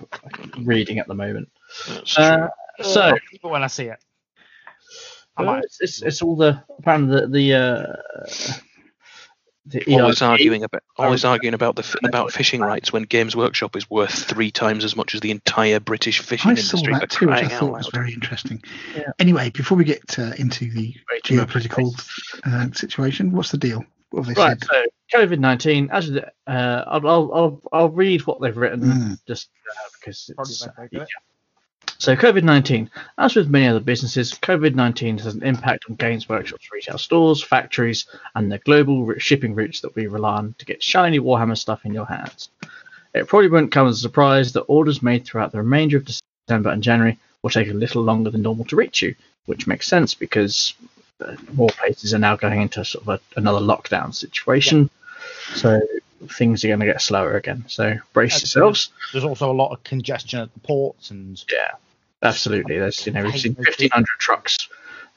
reading 0.63 0.99
at 0.99 1.07
the 1.07 1.15
moment. 1.15 1.49
That's 1.87 2.13
true. 2.13 2.23
Uh, 2.23 2.49
so 2.83 3.01
I'll 3.01 3.19
keep 3.31 3.43
it 3.43 3.47
when 3.47 3.63
I 3.63 3.67
see 3.67 3.85
it. 3.85 3.97
I 5.37 5.43
might. 5.43 5.63
it's, 5.63 5.81
it's, 5.81 6.01
it's 6.03 6.21
all 6.21 6.35
the 6.35 6.61
apparently 6.77 7.21
the 7.21 7.27
the, 7.27 7.53
uh, 7.55 8.53
the 9.69 9.83
always 10.01 10.21
ERG 10.21 10.27
arguing 10.29 10.63
about 10.63 10.83
always 10.97 11.23
arguing 11.25 11.53
about 11.53 11.75
the 11.75 11.99
about 12.03 12.31
fishing 12.31 12.61
rights 12.61 12.91
when 12.91 13.03
Games 13.03 13.35
Workshop 13.35 13.75
is 13.75 13.89
worth 13.89 14.13
three 14.13 14.51
times 14.51 14.83
as 14.83 14.95
much 14.95 15.13
as 15.15 15.21
the 15.21 15.31
entire 15.31 15.79
British 15.79 16.19
fishing 16.19 16.51
I 16.51 16.55
saw 16.55 16.77
industry. 16.77 16.93
that 16.99 17.09
too, 17.09 17.27
which 17.27 17.37
I 17.43 17.47
thought 17.47 17.69
out 17.69 17.77
was 17.77 17.89
very 17.93 18.13
interesting. 18.13 18.63
Yeah. 18.95 19.11
Anyway, 19.19 19.49
before 19.51 19.77
we 19.77 19.83
get 19.83 20.17
uh, 20.19 20.31
into 20.37 20.69
the 20.71 20.95
Wait, 21.11 21.23
do 21.23 21.33
you 21.35 21.39
remember- 21.41 21.59
geopolitical 21.59 22.41
uh, 22.45 22.71
situation, 22.73 23.31
what's 23.31 23.51
the 23.51 23.57
deal? 23.57 23.85
What 24.11 24.25
have 24.25 24.35
they 24.35 24.41
Right, 24.41 24.59
said? 24.59 24.67
so 25.11 25.19
COVID 25.19 25.39
nineteen. 25.39 25.89
As 25.91 26.09
uh, 26.09 26.21
I'll, 26.47 27.07
I'll 27.07 27.31
I'll 27.33 27.61
I'll 27.71 27.89
read 27.89 28.21
what 28.25 28.41
they've 28.41 28.57
written 28.57 28.81
Mm. 28.81 29.17
just 29.27 29.49
uh, 29.69 29.89
because 29.99 30.31
it's 30.37 30.65
my 30.77 30.87
yeah. 30.91 31.05
So 31.99 32.15
COVID 32.15 32.43
nineteen. 32.43 32.89
As 33.17 33.35
with 33.35 33.49
many 33.49 33.67
other 33.67 33.81
businesses, 33.81 34.31
COVID 34.33 34.73
nineteen 34.73 35.17
has 35.17 35.35
an 35.35 35.43
impact 35.43 35.85
on 35.89 35.95
Games 35.95 36.29
Workshop's 36.29 36.71
retail 36.71 36.97
stores, 36.97 37.43
factories, 37.43 38.05
and 38.35 38.49
the 38.49 38.57
global 38.59 39.13
shipping 39.19 39.53
routes 39.53 39.81
that 39.81 39.95
we 39.95 40.07
rely 40.07 40.37
on 40.37 40.55
to 40.59 40.65
get 40.65 40.81
shiny 40.81 41.19
Warhammer 41.19 41.57
stuff 41.57 41.85
in 41.85 41.93
your 41.93 42.05
hands. 42.05 42.49
It 43.13 43.27
probably 43.27 43.49
won't 43.49 43.71
come 43.71 43.87
as 43.87 43.97
a 43.97 44.01
surprise 44.01 44.53
that 44.53 44.61
orders 44.61 45.03
made 45.03 45.25
throughout 45.25 45.51
the 45.51 45.57
remainder 45.57 45.97
of 45.97 46.05
December 46.05 46.69
and 46.69 46.81
January 46.81 47.17
will 47.41 47.49
take 47.49 47.69
a 47.69 47.73
little 47.73 48.03
longer 48.03 48.29
than 48.29 48.43
normal 48.43 48.65
to 48.65 48.75
reach 48.75 49.01
you, 49.01 49.15
which 49.45 49.67
makes 49.67 49.87
sense 49.87 50.13
because 50.13 50.73
uh, 51.25 51.35
more 51.53 51.69
places 51.69 52.13
are 52.13 52.19
now 52.19 52.35
going 52.35 52.61
into 52.61 52.85
sort 52.85 53.03
of 53.03 53.09
a, 53.09 53.19
another 53.37 53.59
lockdown 53.59 54.13
situation. 54.13 54.89
So 55.55 55.81
things 56.29 56.63
are 56.63 56.67
going 56.67 56.79
to 56.81 56.85
get 56.85 57.01
slower 57.01 57.35
again. 57.35 57.65
So 57.67 57.95
brace 58.13 58.39
yourselves. 58.41 58.91
There's 59.11 59.25
also 59.25 59.51
a 59.51 59.53
lot 59.53 59.71
of 59.71 59.83
congestion 59.83 60.39
at 60.39 60.53
the 60.53 60.59
ports 60.61 61.11
and 61.11 61.43
Yeah, 61.51 61.71
absolutely. 62.21 62.77
There's 62.77 63.05
you 63.05 63.13
know 63.13 63.23
we've 63.23 63.39
seen 63.39 63.53
1,500 63.55 64.05
trucks 64.19 64.57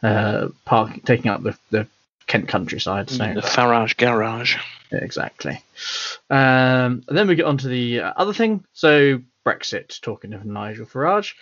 uh, 0.03 0.49
park 0.65 1.05
taking 1.05 1.31
up 1.31 1.43
the, 1.43 1.57
the 1.71 1.87
Kent 2.27 2.49
countryside. 2.49 3.11
So 3.11 3.35
The 3.35 3.41
Farage 3.43 3.97
Garage. 3.97 4.57
Yeah, 4.91 4.99
exactly. 4.99 5.63
Um, 6.31 7.05
and 7.09 7.19
then 7.19 7.29
we 7.29 7.35
get 7.35 7.47
on 7.47 7.59
to 7.59 7.69
the 7.69 8.01
other 8.01 8.33
thing. 8.33 8.65
So 8.73 9.21
Brexit. 9.45 10.01
Talking 10.01 10.33
of 10.33 10.45
Nigel 10.45 10.87
Farage. 10.87 11.35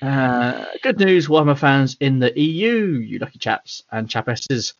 Uh, 0.00 0.64
good 0.82 0.98
news, 0.98 1.26
Warhammer 1.26 1.58
fans 1.58 1.96
in 1.98 2.20
the 2.20 2.38
EU, 2.38 3.00
you 3.00 3.18
lucky 3.18 3.38
chaps 3.38 3.82
and 3.90 4.08
chapesses. 4.08 4.74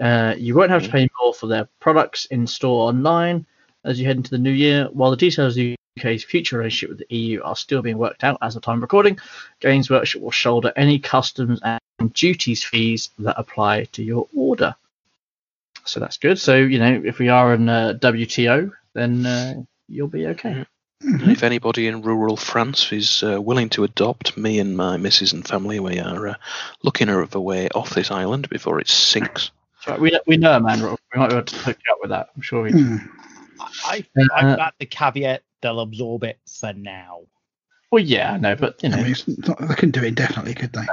Uh, 0.00 0.34
you 0.36 0.56
won't 0.56 0.70
have 0.70 0.82
to 0.82 0.88
pay 0.88 1.08
more 1.20 1.32
for 1.32 1.46
their 1.46 1.68
products 1.78 2.26
in 2.26 2.46
store 2.46 2.88
online 2.88 3.46
as 3.84 4.00
you 4.00 4.06
head 4.06 4.16
into 4.16 4.30
the 4.30 4.38
new 4.38 4.50
year. 4.50 4.88
While 4.92 5.12
the 5.12 5.16
details 5.16 5.52
of 5.52 5.56
the 5.56 5.76
UK's 5.98 6.24
future 6.24 6.58
relationship 6.58 6.90
with 6.90 7.08
the 7.08 7.16
EU 7.16 7.42
are 7.42 7.56
still 7.56 7.82
being 7.82 7.98
worked 7.98 8.24
out 8.24 8.38
as 8.42 8.56
of 8.56 8.62
time 8.62 8.78
of 8.78 8.82
recording, 8.82 9.18
Games 9.60 9.88
Workshop 9.88 10.22
will 10.22 10.30
shoulder 10.30 10.72
any 10.76 10.98
customs 10.98 11.60
and 11.62 12.12
duties 12.12 12.64
fees 12.64 13.10
that 13.20 13.38
apply 13.38 13.84
to 13.84 14.02
your 14.02 14.28
order. 14.34 14.74
So 15.84 16.00
that's 16.00 16.16
good. 16.16 16.38
So 16.38 16.56
you 16.56 16.78
know, 16.78 17.02
if 17.04 17.18
we 17.18 17.28
are 17.28 17.54
in 17.54 17.68
uh, 17.68 17.94
WTO, 18.00 18.72
then 18.94 19.26
uh, 19.26 19.62
you'll 19.88 20.08
be 20.08 20.26
okay. 20.28 20.66
And 21.00 21.30
if 21.30 21.42
anybody 21.42 21.86
in 21.86 22.02
rural 22.02 22.36
France 22.36 22.90
is 22.90 23.22
uh, 23.22 23.40
willing 23.40 23.68
to 23.70 23.84
adopt 23.84 24.36
me 24.38 24.58
and 24.58 24.76
my 24.76 24.96
missus 24.96 25.32
and 25.32 25.46
family, 25.46 25.78
we 25.78 26.00
are 26.00 26.28
uh, 26.28 26.34
looking 26.82 27.10
of 27.10 27.34
a 27.34 27.40
way 27.40 27.68
off 27.68 27.90
this 27.90 28.10
island 28.10 28.48
before 28.48 28.80
it 28.80 28.88
sinks. 28.88 29.50
So 29.82 29.96
we 29.98 30.18
we 30.26 30.38
know 30.38 30.58
man. 30.58 30.82
We 30.82 30.88
might 31.14 31.28
be 31.28 31.34
able 31.36 31.44
to 31.44 31.56
hook 31.56 31.78
you 31.86 31.92
up 31.92 31.98
with 32.00 32.10
that. 32.10 32.30
I'm 32.34 32.42
sure 32.42 32.62
we. 32.62 32.72
Hmm. 32.72 32.96
I, 33.84 34.04
Uh, 34.18 34.26
I've 34.34 34.56
got 34.56 34.74
the 34.78 34.86
caveat 34.86 35.42
they'll 35.64 35.80
absorb 35.80 36.22
it 36.24 36.38
for 36.46 36.72
now. 36.74 37.22
Well, 37.90 38.02
yeah, 38.02 38.32
I 38.32 38.36
know, 38.36 38.54
but 38.54 38.82
you 38.82 38.90
know, 38.90 38.98
I 38.98 39.02
mean, 39.02 39.14
not, 39.46 39.58
they 39.60 39.74
couldn't 39.74 39.92
do 39.92 40.02
it 40.02 40.08
indefinitely, 40.08 40.54
could 40.54 40.72
they? 40.72 40.84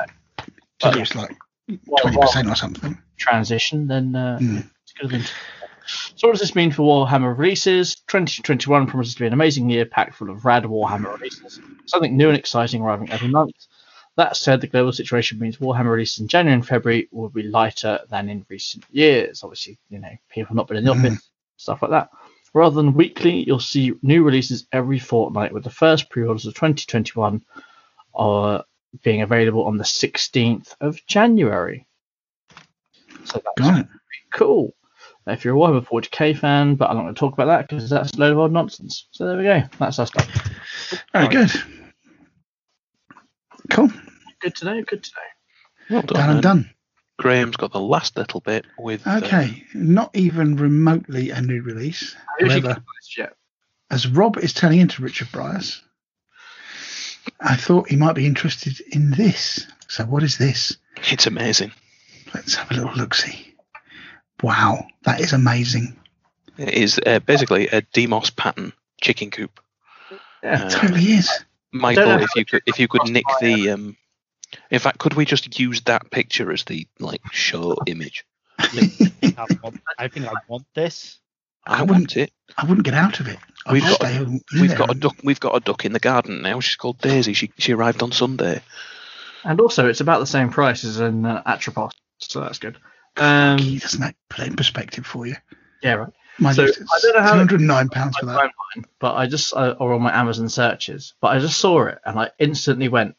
So 0.81 0.89
Well, 0.89 0.99
it's 0.99 1.15
like 1.15 1.35
twenty 1.68 2.18
while 2.18 2.27
percent 2.27 2.48
or 2.49 2.56
something. 2.56 2.98
transition, 3.18 3.88
then 3.88 4.15
uh, 4.15 4.39
it's 4.41 4.93
good 4.93 5.14
of. 5.14 5.27
So 6.15 6.27
what 6.27 6.34
does 6.34 6.39
this 6.41 6.56
mean 6.56 6.72
for 6.72 6.84
Warhammer 6.84 7.38
releases? 7.38 7.95
2021 8.07 8.88
promises 8.88 9.15
to 9.15 9.19
be 9.22 9.27
an 9.27 9.34
amazing 9.34 9.69
year 9.69 9.85
packed 9.85 10.15
full 10.15 10.30
of 10.30 10.45
rad 10.45 10.64
Warhammer 10.64 11.14
releases. 11.18 11.60
Something 11.85 12.15
new 12.15 12.30
and 12.30 12.38
exciting 12.38 12.81
arriving 12.81 13.10
every 13.11 13.27
month. 13.27 13.53
That 14.15 14.38
said, 14.38 14.61
the 14.61 14.68
global 14.68 14.93
situation 14.93 15.39
means 15.39 15.57
Warhammer 15.57 15.91
releases 15.91 16.19
in 16.19 16.27
January 16.27 16.53
and 16.56 16.65
February 16.68 17.10
will 17.11 17.30
be 17.30 17.43
lighter 17.43 17.99
than 18.10 18.30
in 18.30 18.45
recent 18.49 18.85
years. 18.91 19.43
Obviously, 19.43 19.80
you 19.89 19.99
know, 19.99 20.15
people 20.30 20.56
not 20.56 20.68
been 20.68 20.77
in 20.77 20.84
the 20.85 20.91
office, 20.91 21.30
stuff 21.57 21.81
like 21.81 21.91
that. 21.91 22.10
Rather 22.53 22.75
than 22.75 22.93
weekly, 22.93 23.43
you'll 23.45 23.59
see 23.59 23.93
new 24.01 24.23
releases 24.23 24.67
every 24.73 24.99
fortnight, 24.99 25.53
with 25.53 25.63
the 25.63 25.69
first 25.69 26.09
pre-orders 26.09 26.45
of 26.45 26.53
2021 26.53 27.43
are 28.13 28.57
uh, 28.59 28.61
being 29.03 29.21
available 29.21 29.63
on 29.65 29.77
the 29.77 29.85
16th 29.85 30.75
of 30.81 30.99
January. 31.05 31.87
So 33.23 33.41
that's 33.43 33.69
Got 33.69 33.79
it. 33.81 33.87
cool. 34.33 34.73
If 35.27 35.45
you're 35.45 35.55
a 35.55 35.57
Warhammer 35.57 35.85
40k 35.85 36.37
fan, 36.37 36.75
but 36.75 36.89
I'm 36.89 36.97
not 36.97 37.03
going 37.03 37.13
to 37.15 37.19
talk 37.19 37.33
about 37.33 37.45
that 37.45 37.69
because 37.69 37.89
that's 37.89 38.11
a 38.13 38.17
load 38.19 38.31
of 38.33 38.39
old 38.39 38.51
nonsense. 38.51 39.07
So 39.11 39.27
there 39.27 39.37
we 39.37 39.43
go. 39.43 39.61
That's 39.79 39.99
our 39.99 40.07
stuff. 40.07 40.27
Very 41.13 41.27
good. 41.27 41.51
Cool. 43.69 43.89
Good 44.41 44.55
to 44.55 44.65
know. 44.65 44.83
Good 44.83 45.03
to 45.03 45.11
know. 45.15 45.95
Well 45.95 46.01
done. 46.01 46.17
Done 46.19 46.29
and 46.31 46.41
done. 46.41 46.69
Graham's 47.22 47.56
got 47.56 47.72
the 47.72 47.80
last 47.80 48.18
little 48.18 48.39
bit 48.39 48.65
with. 48.80 49.06
uh, 49.06 49.22
Okay. 49.23 49.64
Not 49.76 50.10
even 50.15 50.56
remotely 50.56 51.30
a 51.30 51.39
new 51.39 51.61
release. 51.61 52.14
Have 52.14 52.23
you 52.39 52.45
actually 52.48 52.61
However, 52.61 52.80
got 52.80 52.84
this 52.99 53.18
yet? 53.18 53.34
as 53.91 54.07
Rob 54.07 54.38
is 54.38 54.53
turning 54.53 54.80
into 54.80 55.03
Richard 55.03 55.27
Briers, 55.31 55.81
I 57.39 57.56
thought 57.56 57.89
he 57.89 57.95
might 57.95 58.15
be 58.15 58.26
interested 58.26 58.81
in 58.91 59.11
this. 59.11 59.68
So 59.88 60.03
what 60.06 60.23
is 60.23 60.38
this? 60.39 60.77
it's 61.11 61.27
amazing. 61.27 61.72
Let's 62.34 62.56
have 62.56 62.72
a 62.72 62.73
little 62.73 62.93
look 62.95 63.14
see. 63.14 63.53
Wow, 64.41 64.88
that 65.03 65.19
is 65.19 65.34
amazing. 65.34 65.95
It 66.57 66.73
is 66.73 66.99
uh, 67.06 67.19
basically 67.19 67.68
a 67.68 67.81
Deimos 67.93 68.31
pattern 68.31 68.73
chicken 68.99 69.30
coop. 69.30 69.60
Yeah. 70.41 70.64
Uh, 70.65 70.69
totally 70.69 71.03
is. 71.03 71.30
Michael, 71.72 72.19
if 72.19 72.30
you 72.35 72.45
could, 72.45 72.64
if 72.65 72.80
you 72.80 72.88
could 72.88 73.07
nick 73.10 73.26
the, 73.39 73.69
um, 73.69 73.98
in 74.69 74.79
fact, 74.79 74.97
could 74.99 75.13
we 75.13 75.25
just 75.25 75.59
use 75.59 75.81
that 75.81 76.11
picture 76.11 76.51
as 76.51 76.63
the 76.63 76.87
like 76.99 77.21
show 77.31 77.77
image? 77.87 78.25
I 78.59 78.67
think 78.67 79.39
I 79.39 79.45
want, 79.63 79.81
I, 79.97 80.07
think 80.07 80.27
I 80.27 80.33
want 80.47 80.65
this. 80.75 81.19
I, 81.65 81.73
I 81.73 81.77
want 81.79 81.89
wouldn't- 81.89 82.17
it. 82.17 82.31
I 82.57 82.65
wouldn't 82.65 82.85
get 82.85 82.93
out 82.93 83.19
of 83.19 83.27
it. 83.27 83.37
I'd 83.65 83.73
We've 83.73 83.81
got- 83.81 83.93
stay 83.95 84.15
in 84.17 84.41
We've 84.59 84.75
got 84.75 84.91
a 84.91 84.93
duck. 84.95 85.15
We've 85.23 85.39
got 85.39 85.55
a 85.55 85.59
duck 85.59 85.85
in 85.85 85.93
the 85.93 85.99
garden 85.99 86.41
now. 86.41 86.59
She's 86.59 86.75
called 86.75 86.97
Daisy. 86.99 87.33
She 87.33 87.51
she 87.57 87.73
arrived 87.73 88.03
on 88.03 88.11
Sunday. 88.11 88.61
And 89.43 89.59
also, 89.59 89.87
it's 89.87 90.01
about 90.01 90.19
the 90.19 90.27
same 90.27 90.49
price 90.51 90.83
as 90.83 90.99
in 90.99 91.25
uh, 91.25 91.41
Atrapos, 91.43 91.91
so 92.19 92.41
that's 92.41 92.59
good. 92.59 92.77
Um, 93.17 93.57
Doesn't 93.79 94.01
that 94.01 94.15
put 94.29 94.45
it 94.45 94.49
in 94.49 94.55
perspective 94.55 95.05
for 95.05 95.25
you? 95.25 95.35
yeah, 95.81 95.93
right. 95.93 96.13
My 96.37 96.53
So, 96.53 96.63
I 96.65 96.99
don't 97.01 97.15
know 97.15 97.21
how- 97.21 97.31
two 97.33 97.37
hundred 97.39 97.59
and 97.61 97.67
nine 97.67 97.89
pounds 97.89 98.17
for 98.17 98.25
that. 98.27 98.35
timeline, 98.75 98.85
but 98.99 99.15
I 99.15 99.25
just 99.27 99.53
uh, 99.55 99.75
or 99.79 99.93
on 99.93 100.01
my 100.03 100.15
Amazon 100.15 100.47
searches, 100.49 101.13
but 101.21 101.29
I 101.29 101.39
just 101.39 101.57
saw 101.59 101.85
it 101.87 101.97
and 102.05 102.19
I 102.19 102.29
instantly 102.39 102.87
went, 102.89 103.15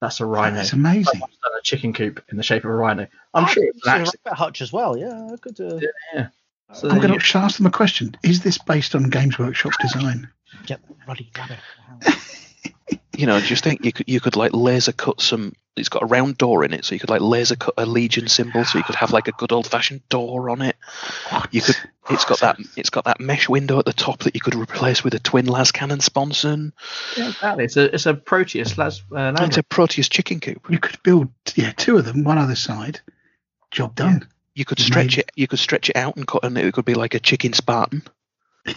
"That's 0.00 0.20
a 0.20 0.26
rhino." 0.26 0.56
That's 0.56 0.72
amazing. 0.72 1.04
Someone's 1.04 1.36
done 1.42 1.52
a 1.58 1.62
chicken 1.62 1.92
coop 1.92 2.22
in 2.30 2.36
the 2.36 2.42
shape 2.42 2.64
of 2.64 2.70
a 2.70 2.74
rhino. 2.74 3.06
I'm 3.32 3.44
I 3.44 3.48
sure 3.48 3.64
it's 3.64 3.86
an 3.86 3.92
a 3.92 4.04
rabbit 4.04 4.14
hutch 4.26 4.62
as 4.62 4.72
well. 4.72 4.96
Yeah, 4.96 5.30
I 5.32 5.36
could 5.36 5.60
uh, 5.60 5.80
Yeah. 6.14 6.28
So 6.72 6.88
I'm 6.88 7.00
going 7.00 7.18
to 7.18 7.38
ask 7.38 7.56
them 7.56 7.66
a 7.66 7.70
question. 7.70 8.16
Is 8.22 8.42
this 8.42 8.58
based 8.58 8.94
on 8.94 9.04
Games 9.04 9.38
Workshop 9.38 9.72
design? 9.80 10.28
get 10.66 10.86
the 10.88 10.94
bloody 11.06 11.30
rabbit. 11.36 11.58
out. 12.66 12.98
You 13.16 13.26
know, 13.26 13.40
just 13.40 13.62
think 13.62 13.84
you 13.84 13.92
could 13.92 14.08
you 14.08 14.20
could 14.20 14.36
like 14.36 14.52
laser 14.52 14.92
cut 14.92 15.20
some. 15.20 15.54
It's 15.76 15.88
got 15.88 16.02
a 16.02 16.06
round 16.06 16.38
door 16.38 16.64
in 16.64 16.72
it, 16.72 16.84
so 16.84 16.94
you 16.94 17.00
could 17.00 17.10
like 17.10 17.20
laser 17.20 17.56
cut 17.56 17.74
a 17.76 17.86
Legion 17.86 18.28
symbol, 18.28 18.64
so 18.64 18.78
you 18.78 18.84
could 18.84 18.94
have 18.94 19.12
like 19.12 19.26
a 19.28 19.32
good 19.32 19.50
old 19.52 19.66
fashioned 19.66 20.08
door 20.08 20.50
on 20.50 20.62
it. 20.62 20.76
You 21.50 21.62
could. 21.62 21.76
It's 22.10 22.24
got 22.24 22.40
that. 22.40 22.58
It's 22.76 22.90
got 22.90 23.04
that 23.04 23.18
mesh 23.20 23.48
window 23.48 23.78
at 23.78 23.84
the 23.84 23.92
top 23.92 24.20
that 24.20 24.34
you 24.34 24.40
could 24.40 24.54
replace 24.54 25.02
with 25.02 25.14
a 25.14 25.18
twin 25.18 25.46
las 25.46 25.72
cannon 25.72 26.00
sponson. 26.00 26.72
Yeah, 27.16 27.28
exactly. 27.28 27.64
It's 27.64 27.76
a 27.76 27.94
it's 27.94 28.06
a 28.06 28.14
Proteus 28.14 28.76
las, 28.76 29.02
uh, 29.10 29.14
Land 29.14 29.40
It's 29.40 29.56
a 29.56 29.62
Proteus 29.62 30.08
chicken 30.08 30.40
coop. 30.40 30.66
You 30.68 30.78
could 30.78 31.02
build 31.02 31.28
yeah 31.54 31.72
two 31.72 31.96
of 31.96 32.04
them, 32.04 32.24
one 32.24 32.38
other 32.38 32.56
side. 32.56 33.00
Job 33.70 33.94
done. 33.94 34.28
You 34.54 34.64
could 34.64 34.78
stretch 34.78 35.16
made- 35.16 35.24
it. 35.24 35.32
You 35.34 35.48
could 35.48 35.58
stretch 35.58 35.90
it 35.90 35.96
out 35.96 36.16
and 36.16 36.26
cut, 36.26 36.44
and 36.44 36.56
it 36.58 36.72
could 36.74 36.84
be 36.84 36.94
like 36.94 37.14
a 37.14 37.20
chicken 37.20 37.52
Spartan. 37.52 38.02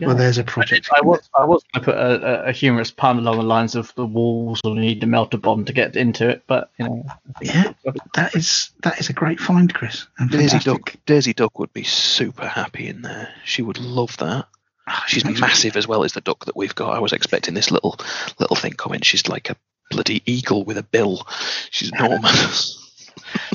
Well, 0.00 0.14
there's 0.16 0.38
a 0.38 0.44
project. 0.44 0.88
I 0.96 1.00
was 1.02 1.28
I 1.38 1.44
was 1.44 1.62
going 1.72 1.84
to 1.84 1.92
put 1.92 1.96
a, 1.96 2.44
a, 2.46 2.48
a 2.48 2.52
humorous 2.52 2.90
pun 2.90 3.18
along 3.18 3.36
the 3.36 3.42
lines 3.42 3.74
of 3.74 3.94
the 3.94 4.06
walls 4.06 4.60
will 4.64 4.74
need 4.74 5.00
to 5.02 5.06
melt 5.06 5.34
a 5.34 5.38
bomb 5.38 5.64
to 5.66 5.72
get 5.72 5.96
into 5.96 6.28
it, 6.28 6.42
but 6.46 6.70
you 6.78 6.86
know, 6.86 7.04
Yeah, 7.40 7.72
that 8.14 8.34
is 8.34 8.70
that 8.82 8.98
is 9.00 9.08
a 9.08 9.12
great 9.12 9.40
find, 9.40 9.72
Chris. 9.72 10.06
And 10.18 10.30
Daisy 10.30 10.58
fantastic. 10.58 10.84
Duck. 10.84 10.96
Daisy 11.06 11.32
Duck 11.32 11.58
would 11.58 11.72
be 11.72 11.84
super 11.84 12.46
happy 12.46 12.88
in 12.88 13.02
there. 13.02 13.28
She 13.44 13.62
would 13.62 13.78
love 13.78 14.16
that. 14.18 14.46
Ah, 14.88 15.04
She's 15.06 15.24
makes 15.24 15.40
me- 15.40 15.46
massive 15.46 15.76
as 15.76 15.86
well 15.86 16.02
as 16.04 16.12
the 16.12 16.20
duck 16.20 16.44
that 16.46 16.56
we've 16.56 16.74
got. 16.74 16.96
I 16.96 16.98
was 16.98 17.12
expecting 17.12 17.54
this 17.54 17.70
little 17.70 17.96
little 18.40 18.56
thing 18.56 18.72
coming. 18.72 19.00
She's 19.02 19.28
like 19.28 19.48
a 19.50 19.56
bloody 19.90 20.22
eagle 20.26 20.64
with 20.64 20.78
a 20.78 20.82
bill. 20.82 21.26
She's 21.70 21.92
enormous. 21.98 22.78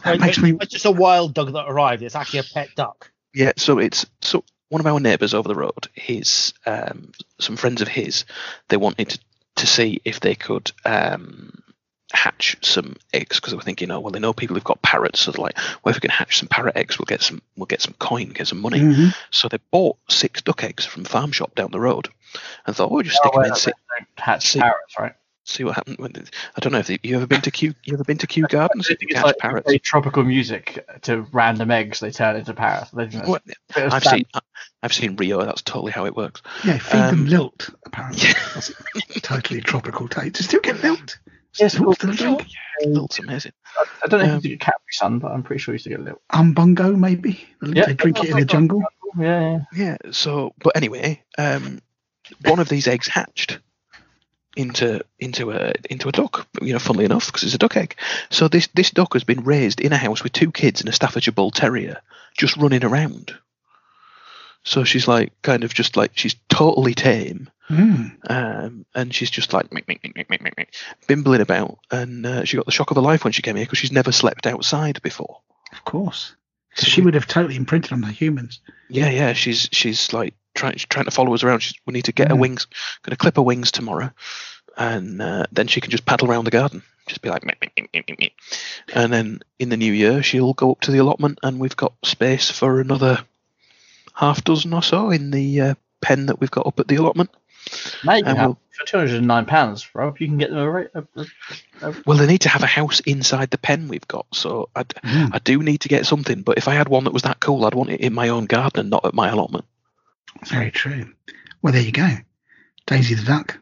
That 0.04 0.20
makes 0.20 0.38
me. 0.38 0.56
It's 0.62 0.72
just 0.72 0.86
a 0.86 0.92
wild 0.92 1.34
duck 1.34 1.52
that 1.52 1.66
arrived. 1.68 2.02
It's 2.04 2.16
actually 2.16 2.40
a 2.40 2.44
pet 2.44 2.70
duck. 2.76 3.12
Yeah, 3.34 3.52
so 3.58 3.78
it's 3.80 4.06
so 4.22 4.44
one 4.70 4.82
of 4.82 4.88
our 4.88 5.00
neighbours 5.00 5.34
over 5.34 5.48
the 5.48 5.56
road. 5.56 5.88
His 5.94 6.54
um, 6.66 7.12
some 7.40 7.56
friends 7.56 7.82
of 7.82 7.88
his, 7.88 8.26
they 8.70 8.78
wanted 8.78 9.10
to, 9.10 9.20
to 9.58 9.68
see 9.68 10.02
if 10.06 10.20
they 10.20 10.36
could 10.36 10.72
um, 10.86 11.62
hatch 12.14 12.58
some 12.62 12.96
eggs 13.14 13.38
because 13.38 13.52
they 13.52 13.58
were 13.58 13.64
thinking, 13.64 13.92
oh 13.92 14.00
well, 14.00 14.12
they 14.12 14.20
know 14.20 14.34
people 14.34 14.56
who've 14.56 14.64
got 14.64 14.82
parrots, 14.82 15.20
so 15.20 15.32
they're 15.32 15.42
like, 15.44 15.58
well, 15.84 15.92
if 15.92 15.98
we 15.98 16.02
can 16.02 16.10
hatch 16.10 16.38
some 16.40 16.48
parrot 16.48 16.76
eggs, 16.78 17.00
we'll 17.00 17.06
get 17.06 17.22
some 17.22 17.42
we'll 17.56 17.66
get 17.66 17.82
some 17.82 17.94
coin, 18.00 18.30
get 18.30 18.48
some 18.48 18.62
money. 18.62 18.80
Mhm. 18.80 19.16
So 19.32 19.48
they 19.48 19.58
bought 19.72 19.98
six 20.10 20.42
duck 20.42 20.64
eggs 20.64 20.86
from 20.86 21.06
farm 21.06 21.32
shop 21.32 21.56
down 21.56 21.72
the 21.72 21.80
road, 21.80 22.10
and 22.66 22.76
thought, 22.76 22.92
oh, 22.92 22.96
we'll 22.96 23.04
just 23.04 23.18
stick 23.18 23.32
them 23.34 23.44
in, 23.44 23.50
don't 23.50 24.08
hatch 24.18 24.48
see- 24.50 24.60
parrots, 24.60 24.96
right? 25.00 25.14
See 25.48 25.64
what 25.64 25.76
happened 25.76 25.98
When 26.00 26.12
I 26.16 26.60
don't 26.60 26.72
know 26.74 26.80
if 26.80 26.88
they, 26.88 27.00
you 27.04 27.16
ever 27.16 27.28
been 27.28 27.42
to 27.42 27.52
Kew, 27.52 27.74
you 27.84 27.94
ever 27.94 28.04
been 28.04 28.18
to 28.20 28.28
Kew 28.28 28.44
Gardens? 28.48 28.88
I 28.90 28.94
You 28.94 28.98
it's 29.02 29.14
catch 29.14 29.26
like 29.26 29.38
parrots. 29.38 29.66
play 29.66 29.78
tropical 29.78 30.24
music 30.24 30.86
to 31.04 31.22
random 31.32 31.72
eggs 31.72 32.00
they 32.00 32.12
turn 32.12 32.36
into 32.36 32.54
parrots. 32.54 32.92
I 32.94 33.08
think 33.08 33.12
that's 33.14 33.28
Well, 33.28 33.40
a 33.44 33.74
bit 33.74 33.86
of 33.88 33.94
I've 33.94 34.04
stand- 34.04 34.26
seen 34.34 34.42
I've 34.84 34.94
seen 34.94 35.16
Rio. 35.16 35.44
That's 35.44 35.62
totally 35.64 35.92
how 35.92 36.06
it 36.06 36.16
works. 36.16 36.42
Yeah, 36.64 36.78
feed 36.78 36.98
them 37.00 37.20
Um, 37.22 37.26
lilt. 37.28 37.70
Apparently, 37.86 38.28
Yeah. 38.30 39.20
Totally 39.22 39.62
tropical 39.62 40.08
taste. 40.08 40.36
To 40.36 40.44
still 40.44 40.60
get 40.62 40.82
lilt. 40.84 41.18
Yes, 41.60 41.74
Still 41.74 41.90
of 41.90 41.96
still 41.96 42.10
course. 42.10 42.18
drink. 42.20 42.48
Lilt's 42.86 43.18
amazing. 43.20 43.54
I 44.04 44.08
don't 44.08 44.20
know 44.24 44.32
Um, 44.32 44.38
if 44.38 44.44
you 44.46 44.52
do 44.52 44.58
Capri 44.60 44.92
Sun, 44.92 45.18
but 45.20 45.32
I'm 45.32 45.42
pretty 45.42 45.60
sure 45.60 45.74
you 45.74 45.76
used 45.78 45.86
to 45.86 45.90
get 45.90 46.00
a 46.00 46.04
little. 46.04 46.22
Umbungo, 46.32 46.96
maybe. 46.98 47.44
Yeah. 47.64 47.88
They 47.88 47.94
drink 47.96 48.24
it 48.24 48.30
in 48.30 48.38
the 48.40 48.46
jungle. 48.46 48.84
Yeah, 49.18 49.42
yeah. 49.42 49.60
Yeah. 49.74 50.12
So, 50.12 50.54
but 50.60 50.76
anyway, 50.76 51.24
um, 51.40 51.80
one 52.46 52.60
of 52.60 52.70
these 52.70 52.88
eggs 52.88 53.08
hatched 53.08 53.60
into 54.58 55.04
into 55.20 55.52
a 55.52 55.74
into 55.90 56.10
a 56.10 56.12
duck. 56.12 56.48
You 56.62 56.74
know, 56.74 56.80
funnily 56.80 57.06
enough, 57.06 57.28
because 57.28 57.44
it's 57.44 57.54
a 57.56 57.58
duck 57.60 57.78
egg. 57.78 57.96
So 58.30 58.48
this 58.48 58.68
this 58.74 58.92
duck 58.92 59.14
has 59.14 59.24
been 59.24 59.44
raised 59.44 59.80
in 59.80 59.94
a 59.94 59.98
house 59.98 60.24
with 60.24 60.34
two 60.34 60.52
kids 60.52 60.82
and 60.82 60.90
a 60.90 60.94
Staffordshire 60.94 61.32
Bull 61.34 61.52
Terrier, 61.52 62.02
just 62.38 62.58
running 62.58 62.84
around. 62.84 63.34
So 64.64 64.84
she's 64.84 65.08
like, 65.08 65.32
kind 65.42 65.64
of 65.64 65.74
just 65.74 65.96
like 65.96 66.12
she's 66.16 66.36
totally 66.50 66.94
tame, 66.94 67.50
Mm. 67.70 68.18
um, 68.30 68.86
and 68.96 69.14
she's 69.14 69.30
just 69.30 69.52
like 69.54 69.68
bimbling 71.08 71.42
about. 71.42 71.80
And 71.92 72.26
uh, 72.26 72.46
she 72.46 72.56
got 72.58 72.66
the 72.66 72.72
shock 72.72 72.92
of 72.92 72.96
her 72.96 73.02
life 73.02 73.24
when 73.24 73.34
she 73.34 73.42
came 73.42 73.58
here 73.58 73.66
because 73.66 73.80
she's 73.80 73.92
never 73.92 74.12
slept 74.12 74.48
outside 74.48 75.02
before. 75.02 75.42
Of 75.74 75.84
course. 75.84 76.36
So 76.78 76.86
So 76.86 76.90
she 76.92 77.02
would 77.02 77.14
have 77.16 77.28
totally 77.28 77.56
imprinted 77.56 77.92
on 77.94 78.02
the 78.02 78.08
humans. 78.08 78.62
Yeah, 78.90 79.10
yeah, 79.10 79.34
she's 79.34 79.68
she's 79.72 80.14
like 80.14 80.34
trying 80.56 80.76
trying 80.90 81.06
to 81.06 81.12
follow 81.12 81.34
us 81.34 81.44
around. 81.44 81.60
She's, 81.60 81.74
we 81.86 81.94
need 81.94 82.06
to 82.06 82.12
get 82.12 82.30
her 82.30 82.36
wings. 82.36 82.68
Going 83.04 83.12
to 83.12 83.18
clip 83.18 83.36
her 83.36 83.42
wings 83.42 83.72
tomorrow, 83.72 84.12
and 84.78 85.22
uh, 85.22 85.46
then 85.52 85.68
she 85.68 85.82
can 85.82 85.92
just 85.92 86.06
paddle 86.06 86.30
around 86.30 86.46
the 86.46 86.52
garden. 86.52 86.84
Just 87.08 87.22
be 87.22 87.30
like, 87.30 87.44
"Meep, 87.44 87.60
meep, 87.60 87.72
meep, 87.78 87.90
meep, 87.94 88.06
meep, 88.06 88.20
meep." 88.20 88.32
and 88.94 89.12
then 89.12 89.40
in 89.60 89.70
the 89.70 89.78
new 89.78 89.92
year 89.94 90.22
she'll 90.24 90.54
go 90.54 90.72
up 90.72 90.82
to 90.82 90.92
the 90.92 91.00
allotment, 91.00 91.40
and 91.44 91.60
we've 91.60 91.76
got 91.76 91.94
space 92.04 92.50
for 92.52 92.80
another 92.80 93.20
half 94.14 94.44
dozen 94.44 94.74
or 94.74 94.84
so 94.84 95.10
in 95.10 95.32
the 95.32 95.62
uh, 95.62 95.76
pen 96.02 96.28
that 96.28 96.40
we've 96.40 96.52
got 96.52 96.68
up 96.68 96.80
at 96.80 96.88
the 96.88 96.96
allotment. 96.96 97.30
Now 98.04 98.16
you 98.16 98.24
can 98.24 98.38
And 98.38 98.40
we'll- 98.48 98.60
for 98.78 98.86
two 98.86 98.98
hundred 98.98 99.16
and 99.18 99.28
nine 99.28 99.46
pounds, 99.46 99.88
Rob. 99.94 100.20
You 100.20 100.28
can 100.28 100.38
get 100.38 100.50
them 100.50 100.60
a, 100.60 100.70
ra- 100.70 100.84
a, 100.94 101.04
a, 101.82 101.96
Well, 102.06 102.18
they 102.18 102.28
need 102.28 102.42
to 102.42 102.50
have 102.50 102.64
a 102.64 102.68
house 102.68 103.00
inside 103.02 103.50
the 103.52 103.58
pen 103.58 103.88
we've 103.88 104.08
got, 104.08 104.26
so 104.34 104.70
I, 104.76 104.84
Mm. 104.84 105.30
I 105.34 105.40
do 105.40 105.62
need 105.64 105.82
to 105.82 105.90
get 105.90 106.06
something. 106.06 106.42
But 106.44 106.58
if 106.58 106.68
I 106.68 106.74
had 106.76 106.88
one 106.90 107.04
that 107.06 107.14
was 107.14 107.24
that 107.24 107.40
cool, 107.40 107.66
I'd 107.66 107.74
want 107.74 107.90
it 107.90 108.02
in 108.02 108.14
my 108.14 108.30
own 108.30 108.46
garden 108.46 108.82
and 108.82 108.90
not 108.90 109.06
at 109.06 109.14
my 109.14 109.30
allotment. 109.30 109.66
Very 110.46 110.72
true. 110.72 111.14
Well, 111.62 111.74
there 111.74 111.82
you 111.82 111.92
go. 111.92 112.10
Daisy 112.86 113.16
the 113.16 113.24
Duck. 113.24 113.60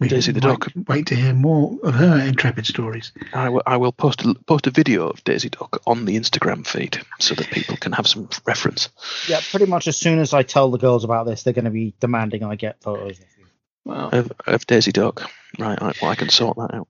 We 0.00 0.06
Daisy 0.06 0.30
the 0.30 0.46
wait- 0.46 0.60
Duck. 0.60 0.72
Wait 0.86 1.06
to 1.08 1.16
hear 1.16 1.34
more 1.34 1.76
of 1.82 1.94
her 1.94 2.18
intrepid 2.20 2.66
stories. 2.66 3.10
I 3.34 3.48
will, 3.48 3.62
I 3.66 3.76
will 3.78 3.90
post 3.90 4.22
a, 4.24 4.34
post 4.46 4.68
a 4.68 4.70
video 4.70 5.08
of 5.08 5.24
Daisy 5.24 5.48
Duck 5.48 5.82
on 5.88 6.04
the 6.04 6.16
Instagram 6.16 6.64
feed 6.64 7.00
so 7.18 7.34
that 7.34 7.48
people 7.50 7.76
can 7.76 7.90
have 7.92 8.06
some 8.06 8.28
reference. 8.46 8.90
Yeah, 9.28 9.40
pretty 9.50 9.66
much 9.66 9.88
as 9.88 9.96
soon 9.96 10.20
as 10.20 10.32
I 10.34 10.44
tell 10.44 10.70
the 10.70 10.78
girls 10.78 11.02
about 11.02 11.26
this, 11.26 11.42
they're 11.42 11.52
going 11.52 11.64
to 11.64 11.72
be 11.72 11.94
demanding 11.98 12.44
I 12.44 12.54
get 12.54 12.80
photos 12.80 13.18
of 13.88 14.12
well, 14.12 14.20
Of, 14.20 14.32
of 14.46 14.66
Daisy 14.66 14.92
Duck. 14.92 15.30
Right, 15.58 15.80
I, 15.80 15.92
well, 16.00 16.10
I 16.10 16.14
can 16.14 16.28
sort 16.28 16.56
that 16.56 16.74
out. 16.74 16.88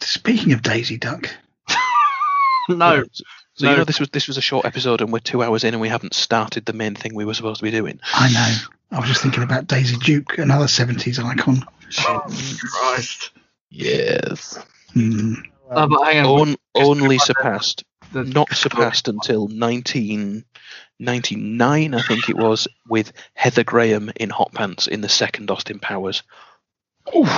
Speaking 0.00 0.52
of 0.52 0.62
Daisy 0.62 0.96
Duck, 0.96 1.28
no, 2.68 3.04
So 3.54 3.68
you 3.70 3.76
know 3.76 3.84
this 3.84 3.98
was 4.00 4.08
this 4.10 4.28
was 4.28 4.36
a 4.36 4.42
short 4.42 4.64
episode 4.64 5.00
and 5.00 5.12
we're 5.12 5.18
two 5.18 5.42
hours 5.42 5.64
in 5.64 5.74
and 5.74 5.80
we 5.80 5.88
haven't 5.88 6.14
started 6.14 6.64
the 6.64 6.72
main 6.72 6.94
thing 6.94 7.14
we 7.14 7.24
were 7.24 7.34
supposed 7.34 7.58
to 7.60 7.64
be 7.64 7.70
doing. 7.70 8.00
I 8.14 8.30
know. 8.32 8.96
I 8.96 9.00
was 9.00 9.08
just 9.08 9.22
thinking 9.22 9.42
about 9.42 9.66
Daisy 9.66 9.96
Duke, 9.98 10.38
another 10.38 10.66
70s 10.66 11.22
icon. 11.22 11.62
Christ. 11.94 13.30
Yes. 13.70 14.58
Hmm. 14.94 15.34
Uh, 15.70 15.86
but 15.86 16.04
hang 16.04 16.24
on, 16.24 16.50
On, 16.50 16.56
only 16.74 17.18
surpassed, 17.18 17.84
the- 18.12 18.24
not 18.24 18.54
surpassed 18.54 19.08
until 19.08 19.48
1999, 20.98 21.94
I 21.94 22.02
think 22.02 22.28
it 22.28 22.36
was, 22.36 22.68
with 22.88 23.12
Heather 23.34 23.64
Graham 23.64 24.10
in 24.16 24.30
hot 24.30 24.52
pants 24.52 24.86
in 24.86 25.00
the 25.00 25.08
second 25.08 25.50
Austin 25.50 25.78
Powers. 25.78 26.22
Oof. 27.16 27.28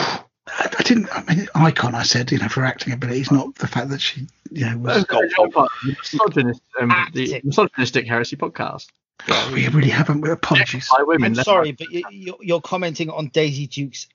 I, 0.48 0.68
I 0.78 0.82
didn't. 0.82 1.08
I 1.12 1.22
mean, 1.34 1.48
icon. 1.54 1.94
I 1.94 2.02
said, 2.02 2.32
you 2.32 2.38
know, 2.38 2.48
for 2.48 2.64
acting 2.64 2.92
abilities, 2.92 3.30
not 3.30 3.54
the 3.56 3.66
fact 3.66 3.90
that 3.90 4.00
she, 4.00 4.26
you 4.50 4.68
know, 4.68 4.78
was. 4.78 5.04
That's 5.04 5.08
the 5.08 5.34
whole 5.36 5.50
part 5.50 5.70
of 5.70 5.78
the 5.84 5.96
misogynist, 5.98 6.62
um, 6.80 6.92
the 7.12 7.40
misogynistic 7.44 8.06
heresy 8.06 8.36
podcast. 8.36 8.86
Oh, 9.28 9.50
we 9.52 9.68
really 9.68 9.90
haven't. 9.90 10.26
Apologies. 10.26 10.88
By 10.96 11.02
women. 11.04 11.38
I'm 11.38 11.44
sorry, 11.44 11.72
but 11.72 11.90
you, 11.90 12.02
you're, 12.10 12.38
you're 12.40 12.60
commenting 12.60 13.10
on 13.10 13.28
Daisy 13.28 13.66
Duke's 13.66 14.08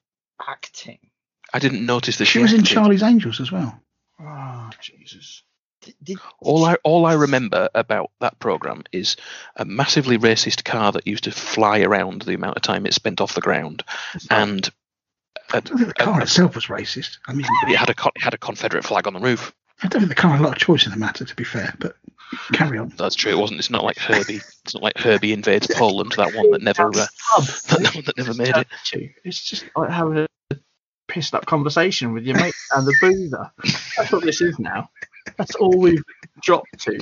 acting. 0.45 0.99
I 1.53 1.59
didn't 1.59 1.85
notice 1.85 2.17
that 2.17 2.25
She 2.25 2.39
was 2.39 2.53
in. 2.53 2.63
Charlie's 2.63 3.03
Angels 3.03 3.39
as 3.39 3.51
well. 3.51 3.79
Oh, 4.19 4.69
Jesus. 4.81 5.43
Did, 5.85 5.95
did, 6.03 6.17
All 6.39 6.65
I 6.65 6.75
all 6.83 7.05
I 7.05 7.13
remember 7.13 7.69
about 7.75 8.11
that 8.19 8.39
program 8.39 8.83
is 8.91 9.15
a 9.55 9.65
massively 9.65 10.17
racist 10.17 10.65
car 10.65 10.91
that 10.91 11.07
used 11.07 11.25
to 11.25 11.31
fly 11.31 11.81
around 11.81 12.23
the 12.23 12.33
amount 12.33 12.57
of 12.57 12.63
time 12.63 12.85
it 12.85 12.93
spent 12.93 13.21
off 13.21 13.35
the 13.35 13.41
ground, 13.41 13.83
and 14.29 14.67
I 15.53 15.59
think 15.59 15.87
the 15.87 15.93
car 15.93 16.21
itself 16.21 16.55
was 16.55 16.65
racist. 16.65 17.19
I 17.27 17.33
mean, 17.33 17.45
it 17.67 17.77
had 17.77 17.89
a 17.89 17.95
it 18.15 18.21
had 18.21 18.33
a 18.33 18.37
Confederate 18.37 18.83
flag 18.83 19.07
on 19.07 19.13
the 19.13 19.19
roof. 19.19 19.53
I 19.83 19.87
don't 19.87 20.01
think 20.01 20.09
the 20.09 20.15
car 20.15 20.31
had 20.31 20.39
a 20.39 20.43
lot 20.43 20.53
of 20.53 20.59
choice 20.59 20.85
in 20.85 20.91
the 20.91 20.97
matter, 20.97 21.25
to 21.25 21.35
be 21.35 21.43
fair. 21.43 21.75
But 21.79 21.95
carry 22.53 22.77
on. 22.77 22.93
That's 22.97 23.15
true. 23.15 23.31
It 23.31 23.37
wasn't. 23.37 23.59
It's 23.59 23.69
not 23.69 23.83
like 23.83 23.97
Herbie. 23.97 24.41
It's 24.63 24.73
not 24.73 24.83
like 24.83 24.97
Herbie 24.97 25.33
invades 25.33 25.67
Poland. 25.67 26.13
That 26.13 26.33
one 26.33 26.51
that 26.51 26.61
never 26.61 26.87
uh, 26.87 26.91
that, 27.37 28.03
that 28.05 28.17
never 28.17 28.33
made 28.33 28.55
it. 28.55 28.67
It's 29.23 29.43
just 29.43 29.65
like 29.75 29.89
having 29.89 30.17
a 30.19 30.27
pissed 31.07 31.35
up 31.35 31.45
conversation 31.45 32.13
with 32.13 32.23
your 32.23 32.37
mate 32.37 32.55
and 32.75 32.87
the 32.87 32.95
boozer. 33.01 33.51
That's 33.97 34.11
what 34.11 34.23
this 34.23 34.41
is 34.41 34.57
now. 34.59 34.89
That's 35.37 35.55
all 35.55 35.77
we've 35.77 36.03
dropped 36.41 36.79
to. 36.81 36.99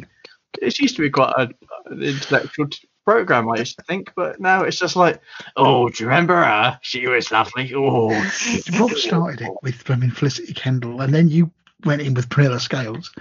It 0.61 0.79
used 0.79 0.95
to 0.95 1.01
be 1.01 1.09
quite 1.09 1.33
a, 1.37 1.49
an 1.87 2.03
intellectual 2.03 2.67
t- 2.67 2.87
program, 3.05 3.49
I 3.49 3.57
used 3.57 3.77
to 3.77 3.83
think, 3.83 4.11
but 4.15 4.39
now 4.39 4.63
it's 4.63 4.79
just 4.79 4.95
like, 4.95 5.19
oh, 5.55 5.89
do 5.89 6.03
you 6.03 6.09
remember 6.09 6.35
her? 6.35 6.79
She 6.81 7.07
was 7.07 7.31
lovely. 7.31 7.73
Oh, 7.75 8.09
Rob 8.79 8.91
started 8.91 9.41
it 9.41 9.51
with 9.61 9.89
um, 9.89 10.09
Felicity 10.11 10.53
Kendal, 10.53 11.01
and 11.01 11.13
then 11.13 11.27
you 11.27 11.51
went 11.85 12.01
in 12.01 12.13
with 12.13 12.29
Prunella 12.29 12.59
Scales. 12.59 13.11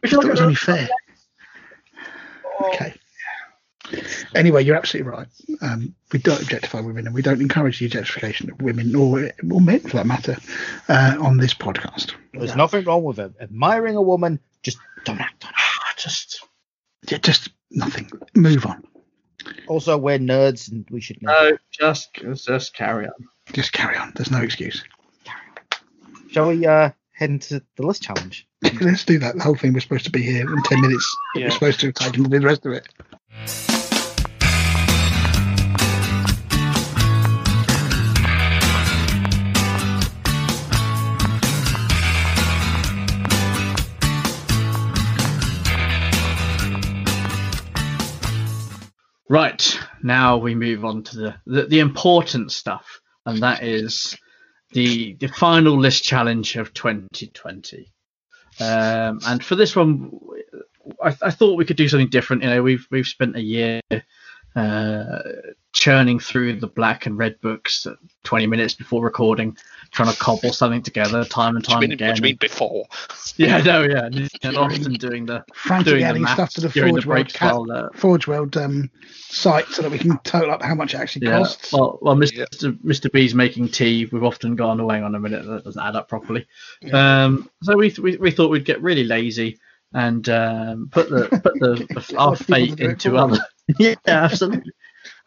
Which 0.00 0.12
I 0.12 0.16
thought 0.16 0.30
was 0.30 0.40
only 0.40 0.54
fair. 0.54 0.88
Okay. 2.62 2.94
Anyway, 4.34 4.64
you're 4.64 4.76
absolutely 4.76 5.10
right. 5.10 5.26
Um, 5.62 5.94
we 6.12 6.18
don't 6.18 6.40
objectify 6.40 6.80
women, 6.80 7.06
and 7.06 7.14
we 7.14 7.22
don't 7.22 7.40
encourage 7.40 7.78
the 7.78 7.86
objectification 7.86 8.50
of 8.50 8.60
women 8.60 8.94
or, 8.94 9.30
or 9.50 9.60
men, 9.60 9.80
for 9.80 9.96
that 9.96 10.06
matter, 10.06 10.36
uh, 10.88 11.16
on 11.20 11.36
this 11.38 11.54
podcast. 11.54 12.14
there's 12.32 12.56
nothing 12.56 12.84
wrong 12.84 13.04
with 13.04 13.18
it. 13.18 13.32
Admiring 13.40 13.96
a 13.96 14.02
woman, 14.02 14.40
just 14.62 14.78
don't 15.04 15.20
act 15.20 15.44
on 15.44 15.50
it. 15.50 15.98
just 15.98 16.44
Yeah, 17.08 17.18
just 17.18 17.50
nothing. 17.70 18.10
Move 18.34 18.66
on. 18.66 18.84
Also, 19.68 19.96
we're 19.96 20.18
nerds 20.18 20.70
and 20.70 20.84
we 20.90 21.00
should 21.00 21.22
know. 21.22 21.50
no, 21.50 21.58
just 21.70 22.10
just 22.34 22.74
carry 22.74 23.06
on. 23.06 23.28
Just 23.52 23.72
carry 23.72 23.96
on. 23.96 24.12
There's 24.16 24.30
no 24.30 24.40
excuse. 24.42 24.82
Shall 26.30 26.48
we 26.48 26.66
uh, 26.66 26.90
head 27.12 27.30
into 27.30 27.62
the 27.76 27.86
list 27.86 28.02
challenge? 28.02 28.46
Let's 28.80 29.04
do 29.04 29.18
that. 29.20 29.36
The 29.36 29.42
whole 29.42 29.54
thing 29.54 29.72
was 29.72 29.84
supposed 29.84 30.04
to 30.06 30.10
be 30.10 30.22
here 30.22 30.52
in 30.52 30.62
10 30.62 30.80
minutes. 30.80 31.16
Yeah. 31.34 31.44
We're 31.44 31.50
supposed 31.50 31.80
to 31.80 31.86
have 31.86 31.94
taken 31.94 32.24
the 32.24 32.40
rest 32.40 32.66
of 32.66 32.72
it. 32.72 32.88
Right 49.28 49.78
now 50.02 50.36
we 50.36 50.54
move 50.54 50.84
on 50.84 51.02
to 51.02 51.16
the, 51.16 51.34
the, 51.46 51.66
the 51.66 51.80
important 51.80 52.52
stuff, 52.52 53.00
and 53.26 53.42
that 53.42 53.62
is 53.62 54.16
the 54.70 55.14
the 55.14 55.26
final 55.26 55.78
list 55.78 56.04
challenge 56.04 56.56
of 56.56 56.72
2020. 56.72 57.92
Um, 58.60 59.20
and 59.26 59.44
for 59.44 59.56
this 59.56 59.74
one, 59.74 60.10
I, 61.02 61.08
I 61.22 61.30
thought 61.30 61.56
we 61.56 61.64
could 61.64 61.76
do 61.76 61.88
something 61.88 62.08
different. 62.08 62.42
You 62.42 62.50
know, 62.50 62.62
we've 62.62 62.86
we've 62.90 63.06
spent 63.06 63.36
a 63.36 63.42
year 63.42 63.80
uh, 64.56 65.18
churning 65.74 66.18
through 66.18 66.58
the 66.58 66.66
black 66.66 67.04
and 67.04 67.18
red 67.18 67.38
books 67.42 67.86
20 68.24 68.46
minutes 68.46 68.72
before 68.72 69.04
recording, 69.04 69.54
trying 69.90 70.10
to 70.10 70.18
cobble 70.18 70.50
something 70.50 70.80
together 70.80 71.24
time 71.26 71.56
and 71.56 71.64
time 71.64 71.82
you 71.82 71.88
mean, 71.88 71.92
again. 71.92 72.08
what 72.08 72.16
do 72.16 72.20
you 72.20 72.24
mean 72.24 72.38
before? 72.40 72.86
Yeah, 73.38 73.58
no, 73.58 73.82
yeah, 73.82 74.08
and 74.44 74.56
often 74.56 74.94
doing 74.94 75.26
the 75.26 75.44
Frantic 75.52 75.98
doing 75.98 76.22
the 76.22 76.32
stuff 76.32 76.54
to 76.54 76.62
the 76.62 76.68
during 76.70 76.94
the 76.94 77.02
Forge 77.02 77.06
World, 77.06 77.24
breaks 77.24 77.32
cat, 77.34 77.52
while 77.54 77.70
uh, 77.70 77.88
Forge 77.92 78.26
World 78.26 78.56
um, 78.56 78.90
site 79.28 79.66
so 79.68 79.82
that 79.82 79.90
we 79.90 79.98
can 79.98 80.16
total 80.20 80.52
up 80.52 80.62
how 80.62 80.74
much 80.74 80.94
it 80.94 80.98
actually 80.98 81.26
Yeah. 81.26 81.38
costs. 81.40 81.70
Well, 81.70 81.98
well, 82.00 82.16
Mr. 82.16 82.38
Yeah. 82.62 82.70
Mr. 82.82 83.12
B's 83.12 83.34
making 83.34 83.68
tea. 83.68 84.06
We've 84.10 84.24
often 84.24 84.56
gone, 84.56 84.80
oh, 84.80 84.88
hang 84.88 85.02
on 85.02 85.14
a 85.14 85.20
minute, 85.20 85.44
that 85.44 85.64
doesn't 85.64 85.82
add 85.82 85.96
up 85.96 86.08
properly. 86.08 86.46
Um, 86.94 87.50
so 87.62 87.76
we, 87.76 87.94
we 88.00 88.16
we 88.16 88.30
thought 88.30 88.48
we'd 88.50 88.64
get 88.64 88.80
really 88.80 89.04
lazy 89.04 89.58
and 89.92 90.28
um, 90.28 90.88
put 90.92 91.08
the 91.10 91.28
put 91.28 91.54
the, 91.54 91.86
the 92.10 92.16
our 92.18 92.32
Ask 92.32 92.46
people 92.46 92.66
to 92.66 92.76
fate 92.76 92.80
into 92.80 93.16
other. 93.16 93.38
yeah, 93.78 93.94
absolutely. 94.06 94.72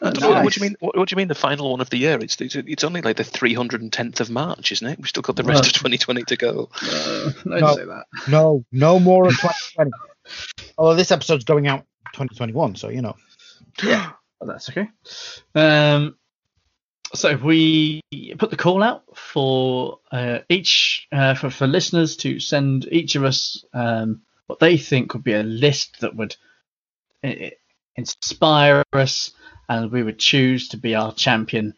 That's 0.02 0.20
What, 0.22 0.44
what 0.44 0.54
do 0.54 0.60
you 0.62 0.68
mean? 0.70 0.76
What, 0.80 0.98
what 0.98 1.10
do 1.10 1.14
you 1.14 1.18
mean 1.18 1.28
the 1.28 1.36
final 1.36 1.72
one 1.72 1.82
of 1.82 1.90
the 1.90 1.98
year? 1.98 2.18
It's 2.22 2.40
it's, 2.40 2.56
it's 2.56 2.84
only 2.84 3.02
like 3.02 3.18
the 3.18 3.24
310th 3.24 4.20
of 4.20 4.30
March, 4.30 4.72
isn't 4.72 4.88
it? 4.88 4.98
We've 4.98 5.08
still 5.08 5.22
got 5.24 5.36
the 5.36 5.44
rest 5.44 5.62
Well- 5.62 5.68
of 5.68 5.74
2020 5.74 6.24
to 6.24 6.36
go. 6.38 6.70
Uh, 6.82 7.32
don't 7.46 7.60
No. 7.62 7.76
say 7.76 7.86
that. 7.86 8.06
No, 8.28 8.66
no 8.72 9.00
more 9.00 9.26
of 9.28 9.32
2020. 9.32 9.92
Although 10.78 10.96
this 10.96 11.12
episode's 11.12 11.44
going 11.46 11.68
out 11.68 11.86
2021, 12.14 12.76
so 12.76 12.90
you 12.90 13.02
know. 13.02 13.16
Well, 13.84 14.16
that's 14.48 14.70
okay. 14.70 14.88
Um, 15.56 16.16
so 17.14 17.36
we 17.36 18.02
put 18.38 18.52
the 18.52 18.58
call 18.58 18.84
out 18.84 19.04
for 19.18 20.00
uh, 20.12 20.40
each 20.48 21.08
uh, 21.12 21.34
for 21.34 21.50
for 21.50 21.68
listeners 21.68 22.16
to 22.18 22.40
send 22.40 22.88
each 22.92 23.16
of 23.16 23.24
us 23.24 23.64
um, 23.74 24.22
what 24.50 24.60
they 24.60 24.78
think 24.78 25.14
would 25.14 25.24
be 25.24 25.34
a 25.34 25.44
list 25.44 26.02
that 26.02 26.16
would 26.16 26.36
inspire 27.96 28.84
us, 28.94 29.32
and 29.70 29.92
we 29.92 30.02
would 30.02 30.18
choose 30.18 30.70
to 30.70 30.78
be 30.78 30.96
our 30.96 31.14
champion, 31.14 31.76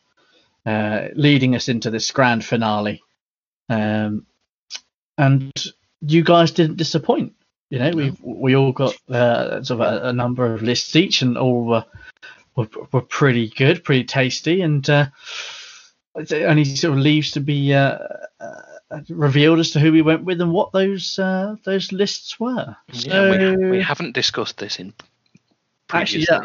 uh, 0.65 1.09
leading 1.13 1.53
us 1.53 1.67
into 1.67 1.89
this 1.89 2.09
grand 2.11 2.45
finale. 2.45 3.03
Um, 3.67 4.25
and 5.17 5.51
you 5.99 6.23
guys 6.23 6.51
didn't 6.51 6.77
disappoint. 6.77 7.33
You 7.69 7.79
know, 7.79 7.91
we 7.91 8.17
we 8.21 8.55
all 8.55 8.71
got 8.71 8.95
uh, 9.09 9.61
sort 9.63 9.81
of 9.81 10.03
a, 10.03 10.07
a 10.07 10.13
number 10.13 10.53
of 10.53 10.61
lists 10.61 10.95
each, 10.95 11.21
and 11.21 11.37
all 11.37 11.65
were 11.65 11.85
were, 12.55 12.69
were 12.93 13.01
pretty 13.01 13.49
good, 13.49 13.83
pretty 13.83 14.05
tasty, 14.05 14.61
and 14.61 14.89
uh, 14.89 15.07
it 16.15 16.31
only 16.31 16.63
sort 16.63 16.97
of 16.97 17.03
leaves 17.03 17.31
to 17.31 17.41
be 17.41 17.73
uh, 17.73 17.97
uh, 18.39 18.61
revealed 19.09 19.59
as 19.59 19.71
to 19.71 19.79
who 19.79 19.91
we 19.91 20.01
went 20.01 20.23
with 20.23 20.41
and 20.41 20.51
what 20.51 20.71
those 20.71 21.17
uh, 21.19 21.55
those 21.63 21.91
lists 21.91 22.39
were. 22.39 22.75
Yeah, 22.93 23.29
we, 23.57 23.69
we 23.69 23.81
haven't 23.81 24.13
discussed 24.13 24.57
this 24.57 24.79
in 24.79 24.93
Actually, 25.93 26.25
yeah. 26.29 26.41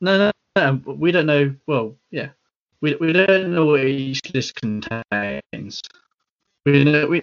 No, 0.00 0.18
no, 0.18 0.32
no, 0.56 0.92
we 0.94 1.12
don't 1.12 1.26
know. 1.26 1.54
Well, 1.66 1.96
yeah, 2.10 2.30
we, 2.80 2.96
we 2.96 3.12
don't 3.12 3.54
know 3.54 3.66
what 3.66 3.84
each 3.84 4.20
list 4.34 4.54
contains. 4.60 5.82
We 6.64 6.84
know, 6.84 7.06
we, 7.06 7.22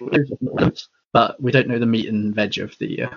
but 1.12 1.40
we 1.40 1.52
don't 1.52 1.68
know 1.68 1.78
the 1.78 1.86
meat 1.86 2.08
and 2.08 2.34
veg 2.34 2.58
of 2.58 2.76
the. 2.78 3.02
Uh, 3.04 3.10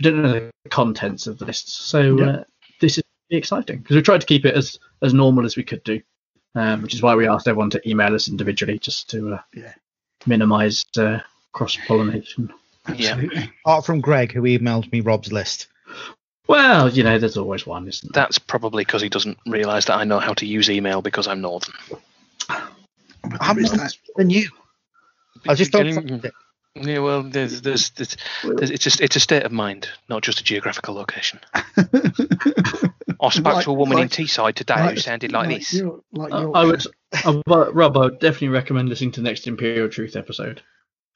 we 0.00 0.10
don't 0.10 0.22
know 0.22 0.50
the 0.64 0.70
contents 0.70 1.26
of 1.26 1.38
the 1.38 1.44
lists. 1.46 1.72
So 1.72 2.18
Yeah. 2.18 2.26
uh, 2.26 2.44
this 2.80 2.98
is 2.98 3.04
exciting 3.30 3.78
because 3.78 3.96
we 3.96 4.02
tried 4.02 4.20
to 4.20 4.26
keep 4.26 4.44
it 4.44 4.54
as 4.54 4.78
as 5.02 5.14
normal 5.14 5.44
as 5.44 5.56
we 5.56 5.64
could 5.64 5.82
do, 5.84 6.00
um, 6.54 6.82
which 6.82 6.94
is 6.94 7.02
why 7.02 7.14
we 7.14 7.28
asked 7.28 7.48
everyone 7.48 7.70
to 7.70 7.88
email 7.88 8.14
us 8.14 8.28
individually 8.28 8.78
just 8.78 9.10
to 9.10 9.34
uh, 9.34 9.40
Yeah. 9.54 9.74
Minimise 10.26 10.84
uh, 10.98 11.20
cross 11.52 11.76
pollination. 11.86 12.52
Yeah. 12.94 13.12
Absolutely. 13.12 13.52
Apart 13.64 13.86
from 13.86 14.00
Greg, 14.00 14.32
who 14.32 14.42
emailed 14.42 14.90
me 14.92 15.00
Rob's 15.00 15.32
list. 15.32 15.68
Well, 16.48 16.88
you 16.88 17.04
know, 17.04 17.18
there's 17.18 17.36
always 17.36 17.66
one, 17.66 17.86
isn't 17.88 18.12
there? 18.12 18.22
That's 18.24 18.38
probably 18.38 18.84
because 18.84 19.00
he 19.02 19.08
doesn't 19.08 19.38
realise 19.46 19.84
that 19.86 19.96
I 19.96 20.04
know 20.04 20.18
how 20.18 20.34
to 20.34 20.46
use 20.46 20.68
email 20.68 21.00
because 21.00 21.28
I'm 21.28 21.40
northern. 21.40 21.74
But 22.48 23.38
I'm 23.40 23.62
not 23.62 23.96
than 24.16 24.30
you. 24.30 24.48
I 25.48 25.54
just 25.54 25.70
don't. 25.72 25.92
Can- 25.94 26.32
Yeah, 26.74 26.98
well, 27.00 27.22
there's, 27.22 27.60
there's, 27.60 27.90
there's, 27.90 28.16
there's, 28.42 28.70
it's 28.70 28.82
just 28.82 29.00
it's 29.00 29.14
a 29.14 29.20
state 29.20 29.42
of 29.44 29.52
mind, 29.52 29.88
not 30.08 30.22
just 30.22 30.40
a 30.40 30.44
geographical 30.44 30.94
location. 30.94 31.38
I 31.54 33.28
spoke 33.30 33.54
Like- 33.54 33.64
to 33.64 33.70
a 33.70 33.74
woman 33.74 33.98
in 33.98 34.04
like- 34.04 34.10
Teesside 34.10 34.54
today 34.54 34.90
who 34.94 34.96
sounded 34.96 35.32
like, 35.32 35.48
this. 35.50 35.72
Your, 35.74 36.00
like 36.12 36.32
I- 36.32 36.40
your, 36.40 36.56
I 36.56 36.64
would, 36.64 36.82
I 37.24 37.30
would, 37.46 37.74
Rob, 37.74 37.96
I 37.96 38.00
would 38.00 38.18
definitely 38.20 38.48
recommend 38.48 38.88
listening 38.88 39.12
to 39.12 39.20
the 39.20 39.28
next 39.28 39.46
Imperial 39.46 39.88
Truth 39.88 40.16
episode. 40.16 40.62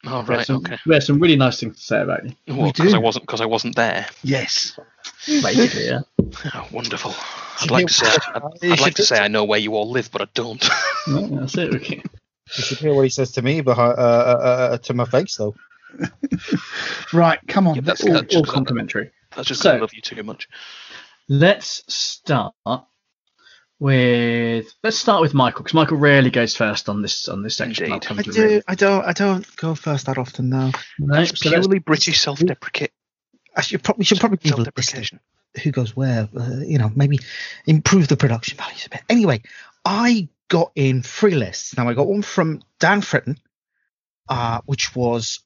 Oh 0.05 0.21
We 0.29 0.35
right, 0.37 0.47
some, 0.47 0.57
okay. 0.59 0.77
we 0.87 0.95
had 0.95 1.03
some 1.03 1.19
really 1.19 1.37
nice 1.37 1.59
things 1.59 1.77
to 1.77 1.83
say 1.83 2.01
about 2.03 2.25
you. 2.25 2.33
Well, 2.55 2.71
because 2.73 2.95
I 2.95 2.99
wasn't 2.99 3.25
because 3.27 3.41
I 3.41 3.47
wasn't 3.47 3.77
there. 3.77 4.07
yes. 4.23 4.79
Basically, 5.27 5.87
yeah. 5.87 6.01
Oh, 6.55 6.69
wonderful. 6.73 7.15
I'd 7.61 7.71
like 7.71 7.87
to 7.87 7.93
say 7.93 8.07
I'd, 8.35 8.43
I'd 8.73 8.81
like 8.81 8.95
to 8.97 9.05
say 9.05 9.19
I 9.19 9.29
know 9.29 9.45
where 9.45 9.59
you 9.59 9.75
all 9.75 9.91
live, 9.91 10.11
but 10.13 10.23
I 10.23 10.27
don't. 10.35 10.65
No, 11.09 11.27
that's 11.41 11.57
it. 11.57 11.73
Okay. 11.75 12.03
You 12.05 12.63
should 12.65 12.79
hear 12.79 12.93
what 12.95 13.03
he 13.03 13.09
says 13.11 13.33
to 13.33 13.43
me, 13.43 13.61
behind, 13.61 13.97
uh, 13.99 14.03
uh, 14.03 14.69
uh, 14.73 14.79
to 14.79 14.95
my 14.95 15.05
face, 15.05 15.37
though. 15.37 15.55
Right, 17.13 17.39
come 17.49 17.67
on. 17.69 17.77
Yeah, 17.77 17.81
that's- 17.83 18.05
All, 18.07 18.13
that's- 18.13 18.37
all 18.37 18.45
complimentary. 18.45 19.11
That's 19.35 19.49
just 19.49 19.63
So- 19.63 19.71
because 19.71 19.79
I 19.79 19.81
love 19.81 19.95
you 19.95 20.03
too 20.03 20.23
much. 20.23 20.49
Let's 21.29 21.83
start 21.93 22.55
with 23.79 24.73
let's 24.83 24.97
start 24.99 25.21
with 25.21 25.35
Michael 25.35 25.63
because 25.63 25.75
Michael 25.75 25.99
rarely 25.99 26.31
goes 26.31 26.57
first 26.57 26.89
on 26.89 27.03
this 27.03 27.29
on 27.29 27.43
this 27.43 27.57
section. 27.57 27.93
Indeed. 27.93 28.07
I 28.11 28.23
do. 28.23 28.43
really- 28.43 28.63
I 28.67 28.75
don't. 28.75 29.05
I 29.05 29.13
don't 29.13 29.57
go 29.57 29.75
first 29.75 30.07
that 30.07 30.19
often 30.19 30.49
now. 30.49 30.73
No, 30.99 31.21
It's 31.21 31.39
so 31.41 31.51
purely 31.51 31.79
British 31.79 32.21
self-deprecate 32.21 32.93
I 33.57 33.61
should 33.63 33.83
probably 33.83 34.05
should 34.05 34.21
probably 34.21 34.39
give 34.39 34.53
a 34.55 34.57
list 34.57 34.69
of 34.69 34.85
self-deprecation. 34.85 35.21
who 35.63 35.71
goes 35.73 35.97
where. 35.97 36.29
Uh, 36.39 36.61
you 36.67 36.79
know, 36.79 36.91
maybe 36.95 37.19
improve 37.67 38.09
the 38.09 38.17
production 38.17 38.59
values 38.59 38.87
a 38.87 38.91
bit. 38.91 39.03
Anyway, 39.09 39.43
I 39.85 40.29
got 40.49 40.73
in 40.75 41.03
three 41.03 41.35
lists. 41.35 41.77
Now 41.77 41.89
I 41.89 41.95
got 41.95 42.07
one 42.07 42.23
from 42.23 42.63
Dan 42.81 43.01
Fritton, 43.01 43.39
uh, 44.29 44.61
which 44.67 44.95
was 44.97 45.41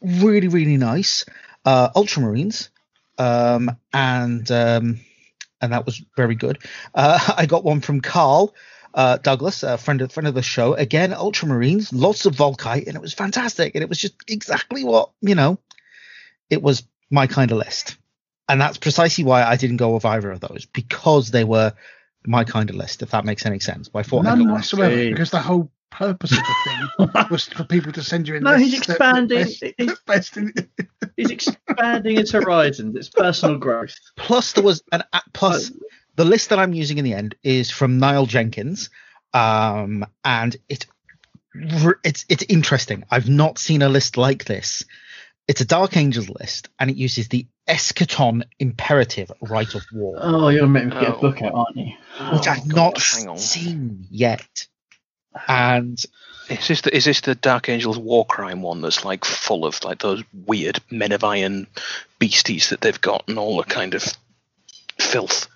really 0.00 0.48
really 0.48 0.76
nice. 0.76 1.24
Uh, 1.64 1.90
Ultramarines, 1.94 2.70
um, 3.18 3.76
and 3.92 4.50
um, 4.50 5.00
and 5.62 5.72
that 5.72 5.86
was 5.86 6.02
very 6.16 6.34
good. 6.34 6.58
Uh, 6.94 7.34
I 7.36 7.46
got 7.46 7.64
one 7.64 7.80
from 7.80 8.00
Carl. 8.00 8.54
Uh, 8.94 9.16
Douglas, 9.16 9.62
a 9.62 9.78
friend 9.78 10.02
of 10.02 10.12
friend 10.12 10.26
of 10.26 10.34
the 10.34 10.42
show, 10.42 10.74
again 10.74 11.12
Ultramarines, 11.12 11.88
lots 11.94 12.26
of 12.26 12.36
Volkite, 12.36 12.86
and 12.86 12.94
it 12.94 13.00
was 13.00 13.14
fantastic, 13.14 13.74
and 13.74 13.82
it 13.82 13.88
was 13.88 13.96
just 13.96 14.14
exactly 14.28 14.84
what 14.84 15.10
you 15.22 15.34
know. 15.34 15.58
It 16.50 16.62
was 16.62 16.82
my 17.10 17.26
kind 17.26 17.50
of 17.52 17.56
list, 17.56 17.96
and 18.50 18.60
that's 18.60 18.76
precisely 18.76 19.24
why 19.24 19.44
I 19.44 19.56
didn't 19.56 19.78
go 19.78 19.94
with 19.94 20.04
either 20.04 20.30
of 20.30 20.40
those 20.40 20.66
because 20.66 21.30
they 21.30 21.44
were 21.44 21.72
my 22.26 22.44
kind 22.44 22.68
of 22.68 22.76
list. 22.76 23.00
If 23.00 23.12
that 23.12 23.24
makes 23.24 23.46
any 23.46 23.60
sense, 23.60 23.88
I 23.94 24.02
thought 24.02 24.26
I 24.26 24.34
None 24.34 24.52
whatsoever, 24.52 24.94
because 24.94 25.30
the 25.30 25.40
whole 25.40 25.70
purpose 25.92 26.32
of 26.32 26.38
the 26.38 26.54
thing 27.06 27.26
was 27.30 27.44
for 27.46 27.64
people 27.64 27.92
to 27.92 28.02
send 28.02 28.26
you 28.28 28.34
in 28.36 28.42
No, 28.42 28.56
he's 28.56 28.72
lists 28.72 28.86
that- 28.88 28.98
that 28.98 29.30
expanding. 29.30 29.38
best- 29.44 29.64
He's, 29.78 29.98
best 30.06 30.36
in- 30.36 30.52
he's 31.16 31.30
expanding 31.30 32.16
his 32.16 32.32
horizons. 32.32 32.96
It's 32.96 33.08
personal 33.10 33.58
growth. 33.58 33.94
plus 34.16 34.52
there 34.54 34.64
was 34.64 34.82
an 34.92 35.02
a- 35.12 35.22
plus 35.32 35.70
the 36.16 36.24
list 36.24 36.48
that 36.50 36.58
I'm 36.58 36.72
using 36.72 36.98
in 36.98 37.04
the 37.04 37.14
end 37.14 37.34
is 37.42 37.70
from 37.70 37.98
Niall 37.98 38.26
Jenkins, 38.26 38.90
um, 39.34 40.04
and 40.24 40.56
it 40.68 40.86
it's 42.04 42.24
it's 42.28 42.44
interesting. 42.48 43.04
I've 43.10 43.28
not 43.28 43.58
seen 43.58 43.82
a 43.82 43.88
list 43.88 44.16
like 44.16 44.44
this. 44.44 44.84
It's 45.48 45.60
a 45.60 45.64
Dark 45.66 45.96
Angels 45.96 46.28
list, 46.28 46.68
and 46.78 46.88
it 46.90 46.96
uses 46.96 47.28
the 47.28 47.46
Eschaton 47.68 48.42
Imperative 48.58 49.30
Rite 49.42 49.74
of 49.74 49.84
War, 49.92 50.16
Oh, 50.20 50.48
you're 50.48 50.66
making 50.68 50.90
me 50.90 50.94
get 51.00 51.10
a 51.10 51.14
Oh. 51.16 51.20
book 51.20 51.42
out, 51.42 51.52
aren't 51.54 51.76
you? 51.76 51.92
which 52.32 52.46
Oh, 52.46 52.50
I've 52.50 52.68
God, 52.68 52.94
not 53.24 53.38
seen 53.38 54.06
yet. 54.10 54.66
And 55.48 56.02
Is 56.48 56.68
this 56.68 56.80
the 56.82 56.94
is 56.96 57.04
this 57.04 57.20
the 57.22 57.34
Dark 57.34 57.68
Angels 57.68 57.98
war 57.98 58.26
crime 58.26 58.62
one 58.62 58.80
that's 58.82 59.04
like 59.04 59.24
full 59.24 59.64
of 59.64 59.82
like 59.84 60.00
those 60.00 60.22
weird 60.46 60.80
men 60.90 61.12
of 61.12 61.24
iron 61.24 61.66
beasties 62.18 62.68
that 62.70 62.80
they've 62.80 63.00
got 63.00 63.24
and 63.28 63.38
all 63.38 63.56
the 63.58 63.64
kind 63.64 63.94
of 63.94 64.04
filth? 64.98 65.48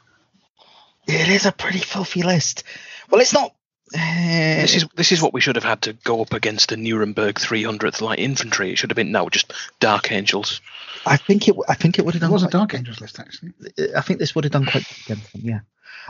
it 1.09 1.28
is 1.28 1.47
a 1.47 1.53
pretty 1.53 1.78
filthy 1.78 2.23
list. 2.23 2.65
Well, 3.11 3.20
it's 3.20 3.32
not. 3.32 3.55
eh, 3.94 4.61
This 4.62 4.74
is 4.77 4.86
this 4.97 5.12
is 5.12 5.23
what 5.23 5.32
we 5.32 5.40
should 5.40 5.55
have 5.57 5.65
had 5.65 5.82
to 5.82 5.93
go 5.93 6.20
up 6.23 6.32
against 6.32 6.70
the 6.70 6.77
Nuremberg 6.77 7.36
300th 7.36 8.01
Light 8.01 8.19
Infantry. 8.19 8.73
It 8.73 8.77
should 8.78 8.90
have 8.90 8.97
been 8.97 9.12
no, 9.12 9.28
just 9.28 9.53
Dark 9.78 10.11
Angels. 10.11 10.61
I 11.05 11.16
think 11.16 11.47
it. 11.47 11.55
I 11.69 11.74
think 11.74 11.98
it 11.98 12.05
would 12.05 12.15
have 12.15 12.20
There 12.20 12.28
done. 12.28 12.32
was 12.32 12.43
a 12.43 12.47
quite- 12.47 12.59
Dark 12.59 12.74
Angels 12.74 13.01
list, 13.01 13.20
actually. 13.20 13.53
I 13.97 14.01
think 14.01 14.19
this 14.19 14.35
would 14.35 14.44
have 14.44 14.53
done 14.53 14.65
quite 14.66 14.85
good 14.89 14.98
against 15.15 15.32
them, 15.32 15.43
yeah. 15.44 15.61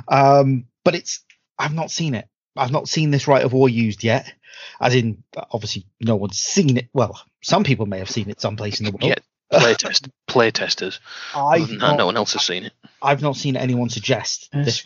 Um, 0.09 0.67
but 0.85 0.95
it's 0.95 1.21
I've 1.59 1.75
not 1.75 1.91
seen 1.91 2.15
it. 2.15 2.29
I've 2.57 2.73
not 2.73 2.89
seen 2.89 3.11
this 3.11 3.29
rite 3.29 3.45
of 3.45 3.53
war 3.53 3.69
used 3.69 4.05
yet. 4.05 4.33
As 4.81 4.95
in, 4.95 5.23
obviously, 5.51 5.87
no 6.01 6.17
one's 6.17 6.39
seen 6.39 6.77
it. 6.77 6.89
Well, 6.93 7.21
some 7.43 7.65
people 7.65 7.87
may 7.87 7.99
have 7.99 8.11
seen 8.11 8.31
it 8.31 8.41
someplace 8.41 8.81
in 8.81 8.87
the 8.87 8.93
world. 8.93 9.05
Yeah, 9.05 9.17
playtest 9.53 10.11
playtesters. 10.29 10.99
Other 11.35 11.63
I've 11.63 11.71
not, 11.73 11.99
no 11.99 12.07
one 12.07 12.17
else 12.17 12.33
has 12.33 12.43
seen 12.43 12.65
it. 12.65 12.73
I've 13.03 13.23
not 13.23 13.37
seen 13.37 13.57
anyone 13.57 13.91
suggest 13.91 14.49
this. 14.53 14.85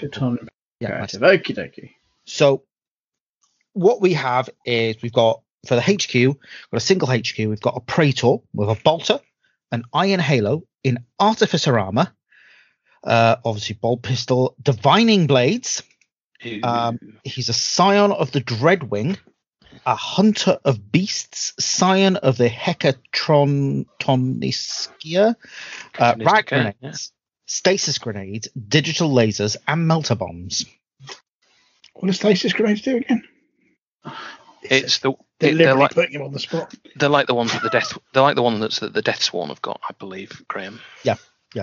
Yeah, 0.80 0.88
Imperative. 0.88 1.20
Okie 1.20 1.56
dokie. 1.56 1.90
So 2.24 2.64
what 3.72 4.00
we 4.00 4.14
have 4.14 4.50
is 4.64 4.96
we've 5.02 5.12
got 5.12 5.42
for 5.66 5.74
the 5.74 5.82
HQ, 5.82 6.14
we've 6.14 6.36
got 6.70 6.76
a 6.76 6.80
single 6.80 7.08
HQ, 7.08 7.36
we've 7.38 7.60
got 7.60 7.76
a 7.76 7.80
Praetor 7.80 8.38
with 8.54 8.68
a 8.68 8.78
bolter, 8.82 9.20
an 9.70 9.84
iron 9.92 10.20
halo 10.20 10.64
in 10.82 11.04
artificer 11.18 11.78
armor, 11.78 12.10
uh, 13.04 13.36
obviously 13.44 13.74
bolt 13.74 14.02
pistol, 14.02 14.54
divining 14.62 15.26
blades. 15.26 15.82
Ooh. 16.44 16.60
Um, 16.62 16.98
he's 17.24 17.48
a 17.48 17.54
scion 17.54 18.12
of 18.12 18.32
the 18.32 18.40
Dreadwing, 18.40 19.18
a 19.84 19.94
hunter 19.94 20.58
of 20.64 20.90
beasts, 20.90 21.52
scion 21.58 22.16
of 22.16 22.36
the 22.36 22.48
Hecatrontoniskia, 22.48 25.36
uh, 25.98 26.14
Toniskia, 26.14 26.26
rag 26.26 26.76
yeah. 26.80 26.92
stasis 27.46 27.98
grenades, 27.98 28.48
digital 28.68 29.10
lasers, 29.10 29.56
and 29.66 29.86
melter 29.86 30.14
bombs. 30.14 30.64
What 31.94 32.06
does 32.06 32.16
stasis 32.16 32.52
grenades 32.52 32.82
do 32.82 32.96
again? 32.96 33.24
it's 34.62 34.98
the 35.00 35.12
They're 35.38 35.54
they're 35.54 35.74
literally 35.74 35.80
like 35.80 35.90
putting 35.92 36.12
him 36.12 36.22
on 36.22 36.32
the 36.32 36.38
spot. 36.38 36.74
they're 36.96 37.08
like 37.08 37.26
the 37.26 37.34
ones 37.34 37.52
that 37.52 37.62
the 37.62 37.70
death 37.70 37.96
they're 38.12 38.22
like 38.22 38.36
the 38.36 38.42
one 38.42 38.60
that's 38.60 38.80
that 38.80 38.92
the 38.92 39.02
Death 39.02 39.22
Sworn 39.22 39.48
have 39.48 39.62
got, 39.62 39.80
I 39.88 39.94
believe, 39.98 40.42
Graham. 40.48 40.80
Yeah, 41.02 41.16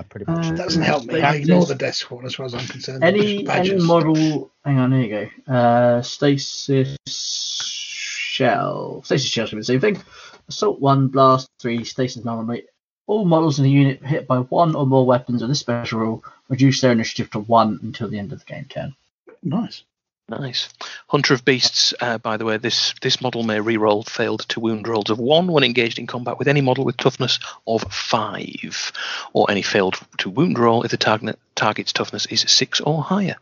pretty 0.09 0.29
much. 0.29 0.45
Uh, 0.47 0.55
Doesn't 0.55 0.81
help 0.81 1.05
me. 1.05 1.21
I 1.21 1.35
ignore 1.35 1.65
the 1.65 1.75
death 1.75 1.95
squad 1.95 2.25
as 2.25 2.35
far 2.35 2.45
as 2.45 2.53
I'm 2.53 2.67
concerned. 2.67 3.03
Any 3.03 3.19
Just 3.19 3.29
any 3.29 3.43
badges. 3.45 3.83
model? 3.83 4.51
Hang 4.65 4.79
on, 4.79 4.91
here 4.91 5.01
you 5.01 5.29
go. 5.47 5.53
Uh, 5.53 6.01
stasis 6.01 6.97
shell. 7.07 9.01
Stasis 9.03 9.29
shell 9.29 9.45
should 9.47 9.55
be 9.55 9.61
the 9.61 9.65
same 9.65 9.79
thing. 9.79 10.01
Assault 10.49 10.79
one, 10.79 11.07
blast 11.07 11.49
three, 11.59 11.83
stasis 11.83 12.21
anomaly. 12.23 12.63
All 13.07 13.23
models 13.25 13.57
in 13.59 13.63
the 13.63 13.71
unit 13.71 14.05
hit 14.05 14.27
by 14.27 14.39
one 14.39 14.75
or 14.75 14.85
more 14.85 15.05
weapons 15.05 15.41
of 15.41 15.47
this 15.47 15.59
special 15.59 15.99
rule 15.99 16.23
reduce 16.49 16.81
their 16.81 16.91
initiative 16.91 17.31
to 17.31 17.39
one 17.39 17.79
until 17.81 18.09
the 18.09 18.19
end 18.19 18.33
of 18.33 18.39
the 18.39 18.45
game 18.45 18.65
turn. 18.65 18.95
Nice. 19.43 19.83
Nice. 20.29 20.67
Hunter 21.07 21.33
of 21.33 21.45
Beasts, 21.45 21.93
uh, 22.01 22.17
by 22.17 22.35
the 22.35 22.43
way, 22.43 22.57
this 22.57 22.93
this 23.01 23.21
model 23.21 23.43
may 23.43 23.59
reroll 23.59 24.07
failed 24.07 24.41
to 24.49 24.59
wound 24.59 24.85
rolls 24.85 25.09
of 25.09 25.19
one 25.19 25.47
when 25.47 25.63
engaged 25.63 25.99
in 25.99 26.07
combat 26.07 26.37
with 26.37 26.49
any 26.49 26.59
model 26.59 26.83
with 26.83 26.97
toughness 26.97 27.39
of 27.65 27.83
five, 27.93 28.91
or 29.31 29.49
any 29.49 29.61
failed 29.61 29.97
to 30.17 30.29
wound 30.29 30.59
roll 30.59 30.83
if 30.83 30.91
the 30.91 30.97
target 30.97 31.39
target's 31.55 31.93
toughness 31.93 32.25
is 32.25 32.41
six 32.41 32.81
or 32.81 33.01
higher. 33.01 33.37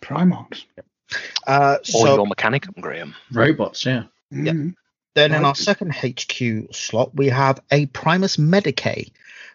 Primarchs. 0.00 0.64
Uh, 1.46 1.78
Or 1.80 1.84
so 1.84 2.14
your 2.14 2.26
mechanic, 2.26 2.66
Graham. 2.80 3.14
Robots, 3.32 3.84
yeah. 3.84 4.04
Yeah. 4.30 4.52
Mm. 4.52 4.74
Then 5.14 5.32
in 5.32 5.44
our 5.44 5.54
second 5.54 5.94
HQ 5.94 6.74
slot, 6.74 7.14
we 7.14 7.28
have 7.28 7.60
a 7.70 7.86
Primus 7.86 8.36
Medicae 8.36 9.10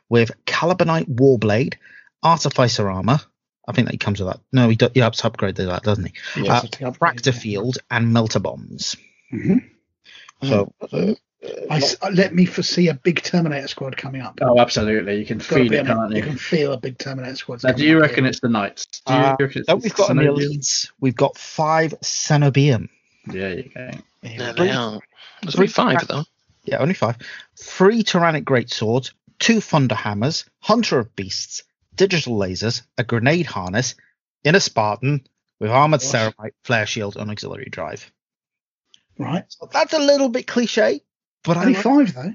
with 0.09 0.31
Calibanite 0.45 1.07
Warblade, 1.07 1.75
Artificer 2.23 2.89
Armor. 2.89 3.19
I 3.67 3.73
think 3.73 3.87
that 3.87 3.93
he 3.93 3.97
comes 3.97 4.19
with 4.19 4.29
that. 4.29 4.39
No, 4.51 4.69
he, 4.69 4.75
do, 4.75 4.89
he 4.93 4.99
has 5.01 5.11
upgraded 5.21 5.67
that, 5.67 5.83
doesn't 5.83 6.05
he? 6.05 6.43
Yes, 6.43 6.63
Uh, 6.63 6.67
it's 6.67 6.81
upgrade, 6.81 7.17
Fractor 7.17 7.33
yeah. 7.33 7.39
Field 7.39 7.77
and 7.91 8.11
Melter 8.11 8.39
Bombs. 8.39 8.95
Mhm. 9.31 9.63
So, 10.43 10.73
uh, 10.91 11.13
I 11.69 11.77
s- 11.77 11.95
uh, 12.01 12.09
let 12.13 12.33
me 12.33 12.45
foresee 12.45 12.87
a 12.87 12.93
big 12.95 13.21
Terminator 13.21 13.67
squad 13.67 13.95
coming 13.97 14.21
up. 14.21 14.39
Oh, 14.41 14.59
absolutely. 14.59 15.19
You 15.19 15.25
can 15.25 15.37
It's 15.37 15.45
feel 15.47 15.71
it, 15.71 15.85
can't 15.85 16.11
You 16.11 16.17
you? 16.17 16.23
can 16.23 16.37
feel 16.37 16.73
a 16.73 16.77
big 16.77 16.97
Terminator 16.97 17.35
squad. 17.35 17.63
Now, 17.63 17.71
do 17.71 17.85
you 17.85 17.99
reckon 17.99 18.25
it's 18.25 18.39
the 18.39 18.49
Knights? 18.49 18.85
Do 19.05 19.13
you 19.13 19.19
Uh, 19.19 19.35
reckon 19.39 19.59
it's 19.59 19.67
then 19.67 19.79
we've 19.79 19.93
got 19.93 20.09
in 20.11 20.17
the 20.17 20.23
Cenobians? 20.23 20.37
elites, 20.57 20.91
we've 20.99 21.15
got 21.15 21.37
five 21.37 21.93
Cenobium. 22.03 22.89
Yeah, 23.31 23.49
you 23.49 23.69
go. 23.73 23.91
Yeah, 24.23 24.51
they 24.53 24.71
are. 24.71 24.99
There's 25.43 25.55
only 25.55 25.67
five 25.67 26.07
though. 26.07 26.23
Yeah, 26.65 26.77
only 26.77 26.93
five. 26.95 27.17
Three 27.55 28.03
Terranic 28.03 28.43
Greatswords, 28.43 29.11
two 29.39 29.61
Thunder 29.61 29.95
Hammers, 29.95 30.45
Hunter 30.59 30.99
of 30.99 31.15
Beasts, 31.15 31.63
digital 32.07 32.37
lasers, 32.37 32.81
a 32.97 33.03
grenade 33.03 33.45
harness, 33.45 33.95
in 34.43 34.55
a 34.55 34.59
Spartan 34.59 35.25
with 35.59 35.69
armored 35.71 36.01
Gosh. 36.01 36.09
ceramite, 36.11 36.53
flare 36.63 36.85
shield, 36.87 37.15
and 37.17 37.29
auxiliary 37.29 37.69
drive. 37.69 38.11
Right. 39.17 39.43
So 39.49 39.69
that's 39.71 39.93
a 39.93 39.99
little 39.99 40.29
bit 40.29 40.47
cliche, 40.47 41.01
but 41.43 41.57
I 41.57 41.61
Only 41.61 41.73
like- 41.73 41.83
five 41.83 42.13
though. 42.13 42.33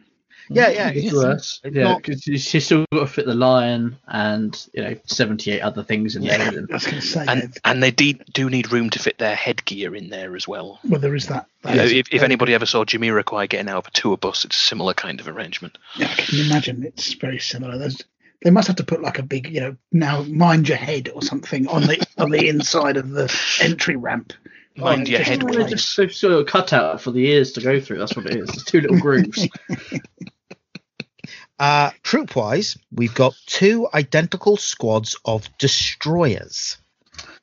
Yeah, 0.49 0.69
yeah, 0.69 0.89
It's 0.91 1.07
it's- 1.09 1.13
worse. 1.15 1.61
it's 1.65 1.75
Yeah, 1.75 1.83
not- 1.83 2.03
because 2.05 2.25
you 2.29 2.35
you 2.35 2.61
still 2.61 2.85
got 2.93 3.01
to 3.01 3.07
fit 3.09 3.27
the 3.27 3.35
lion 3.35 3.97
and 4.07 4.57
you 4.73 4.81
know 4.85 4.95
seventy-eight 5.07 5.61
other 5.61 5.83
things 5.83 6.15
in 6.15 6.23
Yeah, 6.23 6.39
there. 6.51 6.67
I 6.71 6.73
was 6.75 6.85
going 6.85 7.01
to 7.01 7.03
say. 7.03 7.25
And 7.27 7.43
yeah, 7.43 7.49
and 7.65 7.83
they 7.83 7.91
de- 7.91 8.21
do 8.33 8.49
need 8.49 8.71
room 8.71 8.91
to 8.91 9.01
fit 9.01 9.19
their 9.19 9.35
headgear 9.35 9.97
in 9.97 10.09
there 10.11 10.37
as 10.37 10.47
well. 10.47 10.79
well, 10.85 11.01
there 11.01 11.17
is 11.17 11.27
that. 11.27 11.49
that 11.63 11.71
You 11.73 11.77
know, 11.79 11.85
is- 11.87 11.93
if, 11.93 12.15
if 12.15 12.23
anybody 12.23 12.55
ever 12.55 12.67
saw 12.67 12.85
Jamiroquai 12.85 13.49
getting 13.49 13.69
out 13.69 13.79
of 13.79 13.87
a 13.89 13.91
tour 13.91 14.17
bus, 14.17 14.45
it's 14.45 14.57
a 14.57 14.61
similar 14.61 14.95
kind 14.95 15.19
of 15.19 15.27
arrangement. 15.27 15.79
Yeah, 15.97 16.07
I 16.09 16.15
can 16.15 16.39
you 16.39 16.45
imagine? 16.45 16.85
It's 16.85 17.15
very 17.15 17.41
similar. 17.41 17.77
There's, 17.77 18.01
they 18.45 18.51
must 18.51 18.67
have 18.69 18.77
to 18.77 18.85
put 18.85 19.03
like 19.03 19.19
a 19.19 19.23
big, 19.23 19.49
you 19.49 19.61
know, 19.61 19.77
now 19.93 20.23
mind 20.23 20.69
your 20.69 20.79
head 20.79 21.09
or 21.15 21.23
something 21.23 21.67
on 21.69 21.83
the 21.83 22.07
on 22.19 22.31
the 22.31 22.49
inside 22.49 22.97
of 22.97 23.11
the 23.11 23.33
entry 23.61 23.97
ramp. 23.97 24.33
Mind 24.77 25.09
your 25.09 25.21
head, 25.21 25.43
in 25.43 25.47
They've 25.49 25.69
just 25.69 25.97
they've 25.97 26.13
sort 26.15 26.35
of 26.35 26.47
cut 26.47 26.73
out 26.75 27.01
for 27.01 27.11
the 27.11 27.27
ears 27.27 27.53
to 27.53 27.63
go 27.63 27.81
through. 27.81 27.99
That's 27.99 28.15
what 28.15 28.27
it 28.27 28.37
is. 28.37 28.49
It's 28.51 28.65
two 28.65 28.81
little 28.81 28.99
grooves. 28.99 29.49
Uh, 31.59 31.91
troop 32.03 32.37
wise, 32.37 32.77
we've 32.93 33.15
got 33.15 33.35
two 33.47 33.89
identical 33.95 34.57
squads 34.59 35.17
of 35.25 35.49
destroyers. 35.59 36.77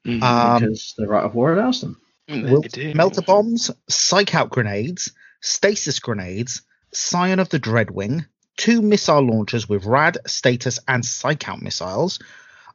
Mm, 0.06 0.22
Um, 0.22 0.62
because 0.62 0.94
the 0.98 1.08
rite 1.08 1.24
of 1.26 1.34
war 1.34 1.54
allows 1.54 1.82
them. 1.82 2.00
they 2.28 2.44
Wil- 2.44 2.62
do. 2.62 2.94
melter 2.94 3.24
bombs, 3.24 3.72
psych 3.90 4.36
out 4.36 4.52
grenades, 4.52 5.12
stasis 5.42 6.00
grenades, 6.00 6.62
scion 6.94 7.40
of 7.40 7.50
the 7.50 7.60
Dreadwing, 7.60 8.28
two 8.58 8.82
missile 8.82 9.22
launchers 9.22 9.68
with 9.68 9.86
rad, 9.86 10.18
stasis, 10.26 10.80
and 10.88 11.06
psych 11.06 11.48
out 11.50 11.62
missiles, 11.62 12.20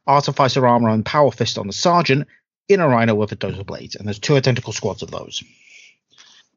artificer 0.07 0.67
armor 0.67 0.89
and 0.89 1.05
power 1.05 1.31
fist 1.31 1.57
on 1.57 1.67
the 1.67 1.73
sergeant, 1.73 2.27
in 2.67 2.79
a 2.79 2.87
rhino 2.87 3.15
with 3.15 3.31
a 3.31 3.35
dozer 3.35 3.65
blade, 3.65 3.95
and 3.95 4.07
there's 4.07 4.19
two 4.19 4.35
identical 4.35 4.73
squads 4.73 5.01
of 5.01 5.09
those. 5.09 5.43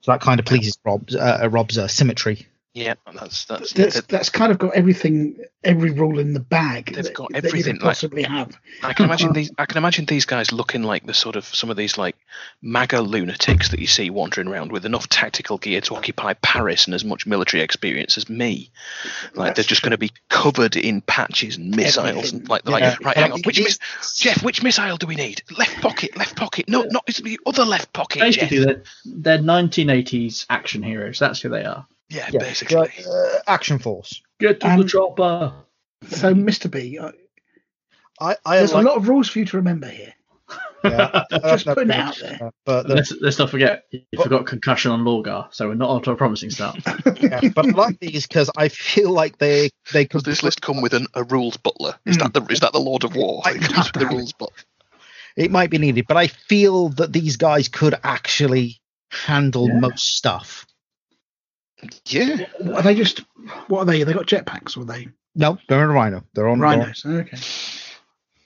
So 0.02 0.12
that 0.12 0.20
kind 0.20 0.38
of 0.40 0.46
pleases 0.46 0.76
Rob's, 0.84 1.16
uh, 1.16 1.48
Rob's 1.50 1.78
uh, 1.78 1.88
symmetry. 1.88 2.46
Yeah, 2.74 2.94
that's 3.12 3.44
that's. 3.44 3.74
That's, 3.74 3.96
that- 3.96 4.08
that's 4.08 4.30
kind 4.30 4.50
of 4.50 4.56
got 4.58 4.74
everything, 4.74 5.36
every 5.62 5.90
rule 5.90 6.18
in 6.18 6.32
the 6.32 6.40
bag. 6.40 6.86
They've 6.94 7.04
that- 7.04 7.12
got 7.14 7.30
that 7.32 7.42
you 7.42 7.48
everything, 7.48 7.74
could 7.74 7.82
like- 7.82 7.90
possibly 7.96 8.22
have. 8.22 8.56
I 8.82 8.94
can 8.94 9.04
imagine 9.04 9.32
these. 9.34 9.50
I 9.58 9.66
can 9.66 9.76
imagine 9.76 10.06
these 10.06 10.24
guys 10.24 10.52
looking 10.52 10.82
like 10.82 11.04
the 11.04 11.12
sort 11.12 11.36
of 11.36 11.44
some 11.44 11.68
of 11.68 11.76
these 11.76 11.98
like 11.98 12.16
MAGA 12.62 13.02
lunatics 13.02 13.68
that 13.70 13.78
you 13.78 13.86
see 13.86 14.08
wandering 14.08 14.48
around 14.48 14.72
with 14.72 14.86
enough 14.86 15.06
tactical 15.10 15.58
gear 15.58 15.82
to 15.82 15.94
occupy 15.96 16.32
Paris 16.32 16.86
and 16.86 16.94
as 16.94 17.04
much 17.04 17.26
military 17.26 17.62
experience 17.62 18.16
as 18.16 18.30
me. 18.30 18.70
Like 19.34 19.54
they're 19.54 19.64
just 19.64 19.82
going 19.82 19.90
to 19.90 19.98
be 19.98 20.10
covered 20.30 20.74
in 20.76 21.02
patches 21.02 21.58
and 21.58 21.76
missiles 21.76 22.06
Everything. 22.08 22.40
and 22.40 22.48
like, 22.48 22.62
Yeah. 22.66 22.72
like 22.72 23.00
right. 23.04 23.16
Hang 23.18 23.32
on, 23.32 23.42
which 23.42 23.58
is- 23.58 23.78
Jeff? 24.16 24.42
Which 24.42 24.62
missile 24.62 24.96
do 24.96 25.06
we 25.06 25.14
need? 25.16 25.42
Left 25.58 25.78
pocket, 25.82 26.16
left 26.16 26.36
pocket. 26.36 26.70
No, 26.70 26.84
not 26.84 27.04
it's 27.06 27.20
the 27.20 27.38
other 27.44 27.66
left 27.66 27.92
pocket. 27.92 28.20
Jeff. 28.32 28.48
Basically, 28.48 28.64
they're, 28.64 28.82
they're 29.04 29.38
1980s 29.38 30.46
action 30.48 30.82
heroes. 30.82 31.18
That's 31.18 31.40
who 31.42 31.50
they 31.50 31.64
are. 31.64 31.86
Yeah, 32.12 32.30
Yeah, 32.30 32.38
basically. 32.40 32.76
like, 32.76 33.06
uh, 33.06 33.38
action 33.46 33.78
force. 33.78 34.22
Get 34.38 34.60
to 34.60 34.68
Um, 34.70 34.80
the 34.80 34.84
chopper. 34.84 35.52
So, 36.08 36.34
Mr. 36.34 36.68
B, 36.68 36.98
uh, 36.98 37.12
I, 38.20 38.36
I 38.44 38.58
there's 38.58 38.72
like, 38.72 38.84
a 38.84 38.88
lot 38.88 38.96
of 38.96 39.08
rules 39.08 39.28
for 39.28 39.38
you 39.38 39.44
to 39.46 39.56
remember 39.56 39.88
here. 39.88 40.12
yeah, 40.84 41.22
Just 41.48 41.66
uh, 41.66 41.74
putting 41.74 41.90
it 41.90 41.96
out 41.96 42.18
there. 42.18 42.40
uh, 42.40 42.50
But 42.66 42.86
the, 42.88 42.94
let's, 42.96 43.12
let's 43.20 43.38
not 43.38 43.50
forget, 43.50 43.84
you 43.92 44.02
forgot 44.18 44.46
concussion 44.46 44.90
on 44.90 45.04
Lorgar, 45.04 45.48
so 45.52 45.68
we're 45.68 45.74
not 45.74 45.90
onto 45.90 46.10
a 46.10 46.16
promising 46.16 46.50
start. 46.50 46.78
yeah, 47.20 47.40
but 47.54 47.66
I 47.72 47.76
like 47.76 47.98
these 48.00 48.26
because 48.26 48.50
I 48.56 48.68
feel 48.68 49.10
like 49.10 49.38
they 49.38 49.70
they 49.92 50.06
Does 50.06 50.22
this 50.24 50.42
list 50.42 50.60
come 50.60 50.82
with 50.82 50.92
an, 50.94 51.06
a 51.14 51.24
rules 51.24 51.56
butler? 51.56 51.94
Is 52.06 52.16
Hmm. 52.16 52.22
that 52.22 52.34
the 52.34 52.42
is 52.50 52.60
that 52.60 52.72
the 52.72 52.80
Lord 52.80 53.04
of 53.04 53.14
War? 53.16 53.42
I 53.44 53.52
It 53.52 53.62
comes 53.62 53.90
with 53.92 54.00
the 54.00 54.06
rules 54.06 54.32
butler. 54.32 54.56
it 55.36 55.50
might 55.50 55.70
be 55.70 55.78
needed, 55.78 56.06
but 56.08 56.16
I 56.16 56.26
feel 56.26 56.90
that 56.90 57.12
these 57.12 57.36
guys 57.36 57.68
could 57.68 57.94
actually 58.02 58.80
handle 59.10 59.68
Yeah. 59.68 59.78
most 59.80 60.16
stuff. 60.16 60.66
Yeah. 62.06 62.46
What 62.58 62.76
Are 62.76 62.82
they 62.82 62.94
just, 62.94 63.22
what 63.68 63.80
are 63.80 63.84
they? 63.84 64.02
They 64.04 64.12
got 64.12 64.26
jetpacks 64.26 64.76
or 64.76 64.80
are 64.82 64.84
they 64.84 65.08
No, 65.34 65.58
they're 65.68 65.82
in 65.84 65.90
a 65.90 65.92
rhino. 65.92 66.24
They're 66.34 66.48
on 66.48 66.58
they're 66.58 66.68
on- 66.68 66.78
rhinos? 66.80 67.04
Okay. 67.04 67.36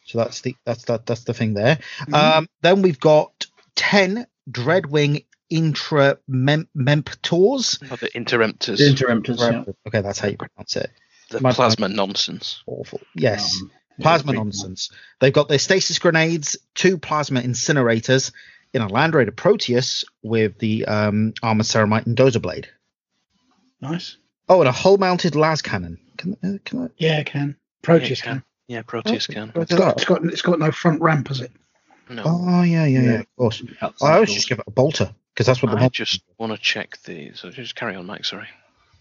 So 0.05 0.19
that's 0.19 0.41
the 0.43 0.55
that's 0.65 0.85
that 0.85 1.05
that's 1.05 1.25
the 1.25 1.35
thing 1.35 1.55
there. 1.55 1.79
Mhm. 2.03 2.15
Um, 2.15 2.49
then 2.63 2.81
we've 2.83 3.01
got 3.01 3.47
ten 3.75 4.27
Dreadwing 4.49 5.25
intra 5.51 6.19
mem- 6.29 6.69
memptors. 6.77 7.79
Oh, 7.91 7.97
the 7.97 8.15
interrupters, 8.17 8.81
Interrupters, 8.81 9.41
yeah. 9.41 9.65
Okay, 9.87 10.01
that's 10.01 10.21
how 10.21 10.29
you 10.29 10.37
pronounce 10.37 10.77
it. 10.77 10.91
the 11.31 11.41
my- 11.41 11.53
plasma 11.53 11.89
nonsense. 11.89 12.63
Awful. 12.67 13.01
Yes. 13.17 13.61
Um, 13.61 13.71
plasma 14.01 14.33
yeah, 14.33 14.39
nonsense. 14.39 14.91
They've 15.21 15.33
got 15.33 15.49
their 15.49 15.59
stasis 15.59 15.99
grenades, 15.99 16.57
two 16.77 16.99
plasma 16.99 17.41
incinerators 17.41 18.31
in 18.73 18.83
a 18.83 18.89
Land 18.89 19.15
Raider 19.15 19.33
Proteus 19.33 20.05
with 20.23 20.59
the 20.59 20.85
um, 20.85 21.35
armor 21.43 21.65
ceramite 21.65 22.07
and 22.07 22.17
dozer 22.17 22.41
blade. 22.41 22.69
Nice. 23.81 24.17
Oh, 24.49 24.61
and 24.61 24.69
a 24.69 24.73
hull 24.73 24.99
mounted 24.99 25.35
las 25.35 25.63
cannon. 25.63 25.99
Can, 26.17 26.37
uh, 26.43 26.59
can 26.65 26.85
I? 26.85 26.89
Yeah, 26.97 27.19
it 27.19 27.27
can. 27.27 27.57
Proteus 27.83 28.21
Yeah, 28.21 28.25
can. 28.25 28.43
Yeah, 28.69 28.83
Proteus 28.83 29.27
can. 29.27 29.53
It's 29.55 29.75
got, 29.75 29.97
it's 29.97 30.05
got, 30.05 30.25
it's 30.25 30.43
got 30.43 30.59
no 30.59 30.71
front 30.73 31.01
ramp, 31.01 31.29
has 31.29 31.41
it? 31.41 31.53
No, 32.09 32.23
Oh 32.25 32.63
yeah, 32.63 32.85
yeah, 32.87 33.01
yeah. 33.01 33.13
Yeah. 33.13 33.21
Of 33.21 33.37
course. 33.37 33.63
outside 33.83 34.07
I 34.07 34.15
always 34.15 34.29
doors. 34.29 34.37
just 34.37 34.49
give 34.49 34.59
it 34.59 34.65
a 34.67 34.71
bolter 34.71 35.13
because 35.35 35.47
that's 35.47 35.63
what 35.63 35.73
the 35.73 35.79
I 35.79 35.89
just 35.89 36.23
want 36.39 36.53
to 36.53 36.59
check 36.59 36.99
the. 37.05 37.33
So 37.35 37.51
just 37.51 37.75
carry 37.75 37.97
on, 37.97 38.07
Mike. 38.07 38.25
Sorry. 38.25 38.49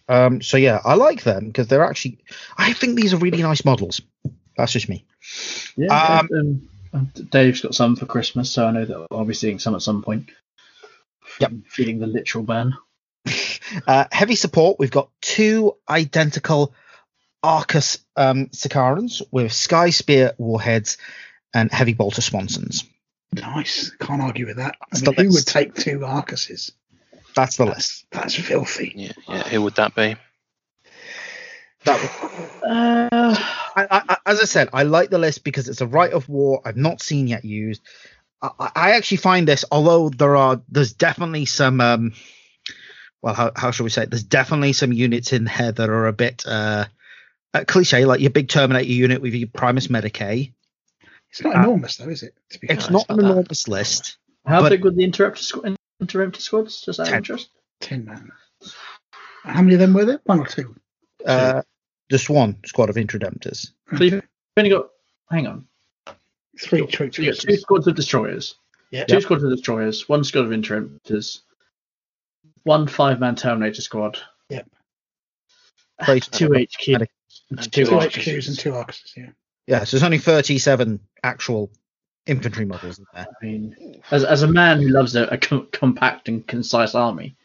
Um, 0.07 0.41
so 0.41 0.57
yeah, 0.57 0.81
I 0.83 0.95
like 0.95 1.23
them 1.23 1.47
because 1.47 1.67
they're 1.67 1.85
actually. 1.85 2.19
I 2.57 2.73
think 2.73 2.95
these 2.95 3.13
are 3.13 3.17
really 3.17 3.41
nice 3.41 3.63
models. 3.65 4.01
That's 4.57 4.71
just 4.71 4.89
me. 4.89 5.05
Yeah, 5.75 6.19
Um, 6.31 6.67
um, 6.93 7.11
Dave's 7.29 7.61
got 7.61 7.75
some 7.75 7.95
for 7.95 8.05
Christmas, 8.05 8.51
so 8.51 8.65
I 8.65 8.71
know 8.71 8.85
that 8.85 9.07
I'll 9.11 9.25
be 9.25 9.33
seeing 9.33 9.59
some 9.59 9.75
at 9.75 9.81
some 9.81 10.01
point. 10.01 10.29
Yep. 11.39 11.51
Feeling 11.67 11.99
the 11.99 12.07
literal 12.07 12.43
burn. 12.43 12.75
Uh, 13.87 14.05
heavy 14.11 14.35
support, 14.35 14.77
we've 14.79 14.91
got 14.91 15.09
two 15.21 15.75
identical 15.89 16.73
Arcus 17.43 17.99
um, 18.15 18.47
Sicarans 18.47 19.21
with 19.31 19.53
Sky 19.53 19.89
Spear 19.91 20.33
warheads 20.37 20.97
and 21.53 21.71
heavy 21.71 21.93
bolter 21.93 22.21
sponsons. 22.21 22.83
Nice. 23.33 23.91
Can't 23.99 24.21
argue 24.21 24.45
with 24.47 24.57
that. 24.57 24.75
I 24.93 24.95
mean, 24.97 25.03
the 25.03 25.23
who 25.23 25.29
would 25.29 25.45
take 25.45 25.73
two 25.75 25.99
Arcuses? 25.99 26.71
That's 27.35 27.57
the 27.57 27.65
list. 27.65 28.05
That's 28.11 28.33
filthy. 28.35 28.93
Yeah, 28.95 29.11
yeah. 29.27 29.43
Who 29.49 29.61
would 29.63 29.75
that 29.75 29.93
be? 29.93 30.15
That, 31.83 31.99
Uh, 32.63 33.35
I, 33.75 33.87
I, 34.09 34.17
as 34.25 34.39
I 34.39 34.45
said, 34.45 34.69
I 34.73 34.83
like 34.83 35.09
the 35.09 35.19
list 35.19 35.43
because 35.43 35.67
it's 35.69 35.81
a 35.81 35.87
rite 35.87 36.13
of 36.13 36.27
war 36.29 36.61
I've 36.65 36.77
not 36.77 37.01
seen 37.01 37.27
yet 37.27 37.45
used. 37.45 37.81
I, 38.41 38.49
I- 38.59 38.71
I 38.75 38.91
actually 38.93 39.17
find 39.17 39.47
this, 39.47 39.65
although 39.71 40.09
there 40.09 40.35
are, 40.35 40.61
there's 40.69 40.93
definitely 40.93 41.45
some, 41.45 41.79
um, 41.81 42.13
well, 43.25 43.33
how, 43.33 43.51
how 43.55 43.71
shall 43.71 43.85
we 43.85 43.89
say 43.89 44.03
it? 44.03 44.11
There's 44.11 44.21
definitely 44.23 44.71
some 44.73 44.93
units 44.93 45.33
in 45.33 45.45
there 45.45 45.71
that 45.71 45.89
are 45.89 46.05
a 46.05 46.13
bit 46.13 46.43
uh, 46.45 46.85
uh, 47.55 47.63
cliche, 47.67 48.05
like 48.05 48.21
your 48.21 48.29
big 48.29 48.49
Terminator 48.49 48.85
unit 48.85 49.19
with 49.19 49.33
your 49.33 49.49
Primus 49.51 49.87
Medicae. 49.87 50.53
It's 51.31 51.41
not 51.41 51.55
Uh, 51.55 51.59
enormous, 51.61 51.97
though, 51.97 52.07
is 52.07 52.21
it? 52.21 52.35
To 52.51 52.59
be 52.59 52.67
It's 52.69 52.91
not 52.91 53.09
not 53.09 53.17
an 53.17 53.25
that. 53.25 53.31
enormous 53.31 53.67
list. 53.67 54.17
how 54.45 54.61
But- 54.61 54.69
big 54.69 54.83
were 54.83 54.91
the 54.91 55.03
interrupter, 55.03 55.41
squ- 55.41 55.75
interrupter 55.99 56.39
squads? 56.39 56.81
Just 56.81 56.99
out 56.99 57.07
of 57.07 57.09
Ten. 57.09 57.17
interest. 57.17 57.49
ten 57.81 58.05
man. 58.05 58.31
How 59.43 59.63
many 59.63 59.73
of 59.73 59.79
them 59.79 59.93
were 59.93 60.05
there? 60.05 60.21
One 60.25 60.41
or 60.41 60.45
two. 60.45 60.75
Uh, 61.25 61.63
just 62.11 62.29
one 62.29 62.57
squad 62.67 62.91
of 62.91 62.95
Introdemptors. 62.95 63.71
So 63.97 64.03
you've 64.03 64.21
only 64.55 64.69
got. 64.69 64.89
Hang 65.31 65.47
on. 65.47 65.65
Three 66.61 66.85
troops. 66.85 67.17
So 67.17 67.23
you 67.23 67.31
got 67.31 67.39
two 67.41 67.57
squads 67.57 67.87
of 67.87 67.95
destroyers. 67.95 68.53
Yeah. 68.91 69.05
Two 69.05 69.19
squads 69.21 69.43
of 69.43 69.49
destroyers. 69.49 70.07
One 70.07 70.23
squad 70.23 70.45
of 70.45 70.53
interrupters. 70.53 71.41
One 72.65 72.87
five-man 72.87 73.35
Terminator 73.35 73.81
squad. 73.81 74.19
Yep. 74.49 74.67
Right. 76.07 76.21
Two 76.23 76.53
HQ. 76.53 76.87
Medic- 76.89 77.09
And 77.49 77.59
Two 77.63 77.69
Two 77.69 77.85
two 77.85 77.91
Arcuses. 77.95 78.35
HQs 78.37 78.47
and 78.49 78.59
two 78.59 78.71
Arcuses. 78.71 79.15
Yeah. 79.15 79.29
Yeah, 79.67 79.83
so 79.83 79.95
there's 79.97 80.03
only 80.03 80.17
37 80.19 80.99
actual 81.23 81.71
infantry 82.27 82.65
models 82.65 82.99
in 82.99 83.05
there. 83.13 83.25
I 83.27 83.45
mean, 83.45 84.01
as, 84.11 84.23
as 84.23 84.43
a 84.43 84.47
man 84.47 84.79
who 84.81 84.89
loves 84.89 85.15
a, 85.15 85.23
a 85.27 85.37
com- 85.37 85.67
compact 85.71 86.27
and 86.27 86.45
concise 86.45 86.93
army, 86.95 87.35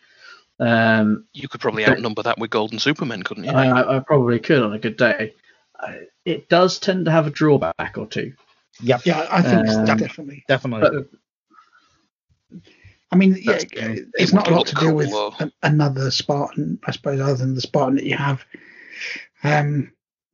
um, 0.59 1.25
You 1.33 1.49
could 1.49 1.61
probably 1.63 1.85
But- 1.85 1.93
outnumber 1.99 2.23
that 2.25 2.39
with 2.39 2.51
Golden 2.51 2.79
Supermen, 2.79 3.23
couldn't 3.23 3.45
you? 3.45 3.51
I, 3.53 3.67
I, 3.69 3.97
I 3.97 4.01
probably 4.01 4.39
could 4.41 4.63
on 4.63 4.73
a 4.75 4.79
good 4.79 4.97
day. 4.99 5.35
I, 5.79 6.01
it 6.27 6.49
does 6.51 6.79
tend 6.79 7.07
to 7.07 7.11
have 7.11 7.27
a 7.27 7.31
drawback 7.31 7.95
or 7.97 8.07
two. 8.07 8.35
Yep, 8.83 9.07
Yeah, 9.07 9.27
I 9.31 9.41
think 9.43 9.69
Um, 9.69 9.85
definitely. 9.87 10.45
definitely. 10.49 11.07
But 12.51 12.61
I 13.13 13.17
mean, 13.17 13.37
yeah, 13.41 13.53
That's- 13.55 14.01
it's 14.15 14.33
not 14.33 14.49
a 14.49 14.55
lot 14.55 14.67
to 14.69 14.75
do 14.77 14.95
with 14.95 15.13
another 15.63 16.11
Spartan, 16.11 16.79
I 16.85 16.93
suppose, 16.93 17.21
other 17.21 17.35
than 17.35 17.55
the 17.55 17.61
Spartan 17.61 17.97
that 17.97 18.05
you 18.05 18.17
have. 18.17 18.45
Um, 19.43 19.93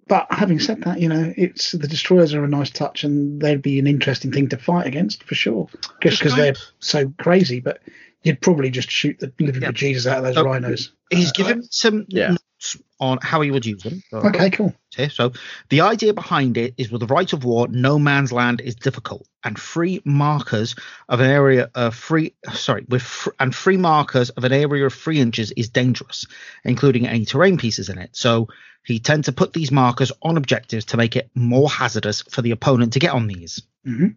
but 0.09 0.27
having 0.31 0.61
said 0.61 0.83
that, 0.83 1.01
you 1.01 1.09
know, 1.09 1.33
it's 1.37 1.73
the 1.73 1.89
destroyers 1.89 2.35
are 2.35 2.45
a 2.45 2.49
nice 2.49 2.71
touch, 2.71 3.05
and 3.05 3.41
they'd 3.41 3.63
be 3.63 3.79
an 3.79 3.87
interesting 3.87 4.33
thing 4.33 4.49
to 4.51 4.57
fight 4.57 4.87
against 4.87 5.25
for 5.25 5.35
sure, 5.35 5.69
just 6.03 6.19
because 6.19 6.37
they're 6.37 6.55
so 6.81 7.13
crazy. 7.19 7.61
But 7.61 7.81
you'd 8.23 8.41
probably 8.41 8.71
just 8.71 8.91
shoot 8.91 9.19
the 9.19 9.33
living 9.39 9.63
Yeah. 9.63 9.71
bejesus 9.71 10.07
out 10.07 10.19
of 10.19 10.25
those 10.25 10.37
Oh, 10.37 10.45
rhinos. 10.45 10.93
He's 11.11 11.33
given 11.33 11.61
me 11.61 11.67
some 11.71 12.07
Yeah. 12.09 12.31
notes 12.31 12.77
on 12.99 13.19
how 13.23 13.41
he 13.43 13.51
would 13.51 13.67
use 13.67 13.83
them. 13.83 14.03
So 14.11 14.19
Okay, 14.19 14.51
cool. 14.51 14.75
So 15.11 15.33
the 15.69 15.83
idea 15.83 16.15
behind 16.15 16.57
it 16.57 16.73
is 16.79 16.91
with 16.91 17.01
the 17.01 17.07
rite 17.07 17.35
of 17.35 17.45
war, 17.45 17.69
no 17.69 17.99
man's 17.99 18.33
land 18.33 18.63
is 18.63 18.75
difficult, 18.75 19.29
and 19.45 19.59
free 19.59 20.01
markers 20.07 20.75
of 21.09 21.21
an 21.21 21.31
area 21.31 21.71
of 21.75 21.95
free 21.95 22.33
sorry 22.55 22.85
with 22.89 23.03
fr- 23.03 23.31
and 23.39 23.55
free 23.55 23.77
markers 23.77 24.31
of 24.31 24.45
an 24.45 24.53
area 24.53 24.87
of 24.87 24.95
three 24.95 25.19
inches 25.21 25.51
is 25.53 25.69
dangerous, 25.69 26.25
including 26.65 27.07
any 27.07 27.25
terrain 27.27 27.59
pieces 27.59 27.89
in 27.91 27.99
it. 27.99 28.11
So 28.17 28.49
he 28.87 28.99
tend 29.01 29.25
to 29.25 29.33
put 29.33 29.53
these 29.53 29.73
markers 29.73 30.13
on 30.23 30.37
objectives 30.37 30.85
to 30.87 30.97
make 30.97 31.17
it 31.17 31.29
more 31.35 31.69
hazardous 31.69 32.23
for 32.23 32.41
the 32.43 32.53
opponent 32.53 32.93
to 32.95 32.99
get 33.01 33.13
on 33.13 33.27
these. 33.27 33.61
hmm 33.85 34.09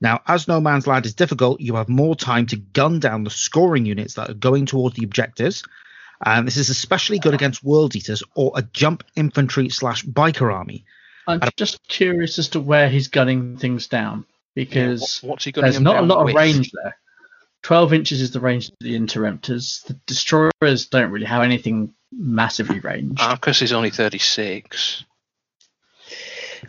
Now, 0.00 0.20
as 0.26 0.46
no 0.48 0.60
man's 0.60 0.86
land 0.86 1.04
is 1.06 1.14
difficult, 1.14 1.60
you 1.60 1.74
have 1.74 1.88
more 1.88 2.14
time 2.16 2.46
to 2.46 2.56
gun 2.56 3.00
down 3.00 3.24
the 3.24 3.30
scoring 3.30 3.84
units 3.84 4.14
that 4.14 4.30
are 4.30 4.34
going 4.34 4.64
towards 4.66 4.96
the 4.96 5.04
objectives. 5.04 5.64
And 6.24 6.46
this 6.46 6.56
is 6.56 6.70
especially 6.70 7.18
good 7.18 7.34
against 7.34 7.62
world 7.64 7.94
eaters 7.94 8.22
or 8.34 8.52
a 8.54 8.62
jump 8.62 9.02
infantry 9.16 9.68
slash 9.68 10.04
biker 10.04 10.50
army. 10.54 10.84
I'm 11.28 11.40
just 11.56 11.78
curious 11.88 12.38
as 12.38 12.48
to 12.50 12.60
where 12.60 12.88
he's 12.88 13.08
gunning 13.08 13.58
things 13.58 13.88
down 13.88 14.24
because 14.54 15.18
What- 15.20 15.30
what's 15.32 15.44
he 15.44 15.50
there's 15.50 15.80
not 15.80 15.96
a 15.96 16.06
lot 16.06 16.24
with? 16.24 16.34
of 16.34 16.36
range 16.36 16.70
there. 16.72 16.96
12 17.64 17.92
inches 17.92 18.20
is 18.20 18.30
the 18.30 18.38
range 18.40 18.68
of 18.68 18.74
the 18.80 18.94
interrupters. 18.94 19.82
The 19.88 19.94
destroyers 20.06 20.86
don't 20.86 21.10
really 21.10 21.26
have 21.26 21.42
anything 21.42 21.92
massively 22.18 22.80
ranged. 22.80 23.20
Arcus 23.20 23.62
is 23.62 23.72
only 23.72 23.90
36. 23.90 25.04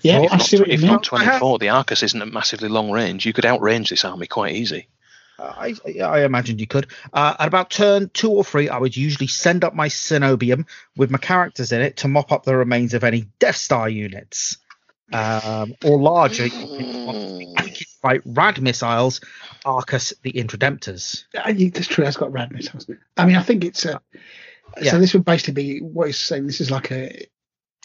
Yeah, 0.02 0.22
If 0.24 0.32
I 0.34 0.38
not, 0.38 0.46
see 0.46 0.60
what 0.60 0.68
you 0.68 0.74
if 0.74 0.82
mean. 0.82 0.92
not 0.92 1.04
24, 1.04 1.60
the 1.60 1.70
Arcus 1.70 2.04
isn't 2.04 2.22
a 2.22 2.26
massively 2.26 2.70
long 2.70 2.92
range. 2.92 3.26
You 3.26 3.34
could 3.34 3.46
outrange 3.46 3.90
this 3.90 4.06
army 4.06 4.28
quite 4.28 4.56
easy. 4.56 4.88
Uh, 5.40 5.54
I, 5.56 5.76
I 6.02 6.24
imagined 6.26 6.60
you 6.60 6.68
could. 6.68 6.88
Uh, 7.14 7.36
at 7.40 7.48
about 7.48 7.70
turn 7.70 8.10
two 8.14 8.32
or 8.32 8.44
three, 8.44 8.70
I 8.70 8.78
would 8.78 8.98
usually 8.98 9.28
send 9.28 9.64
up 9.64 9.74
my 9.74 9.88
Cenobium 9.88 10.66
with 10.98 11.10
my 11.12 11.20
characters 11.20 11.72
in 11.72 11.82
it 11.82 11.98
to 11.98 12.08
mop 12.08 12.32
up 12.32 12.44
the 12.44 12.56
remains 12.56 12.94
of 12.94 13.04
any 13.04 13.28
Death 13.40 13.56
Star 13.56 13.88
units. 13.90 14.58
Um, 15.14 15.74
or 15.86 15.98
larger, 16.00 16.48
like 18.04 18.22
rad 18.26 18.62
missiles, 18.62 19.22
Arcus 19.64 20.14
the 20.22 20.34
Introdemptors. 20.34 21.24
Uh, 21.34 21.54
That's 21.74 21.88
true. 21.88 22.04
That's 22.04 22.18
got 22.18 22.34
rad 22.34 22.52
missiles. 22.52 22.90
I 23.16 23.26
mean, 23.26 23.38
I 23.38 23.42
think 23.42 23.64
it's 23.64 23.86
a. 23.86 24.02
Yeah. 24.82 24.92
So 24.92 25.00
this 25.00 25.14
would 25.14 25.26
basically 25.26 25.54
be 25.54 25.80
what 25.80 26.08
he's 26.08 26.20
saying. 26.20 26.46
This 26.48 26.62
is 26.62 26.70
like 26.72 26.92
a 26.92 27.26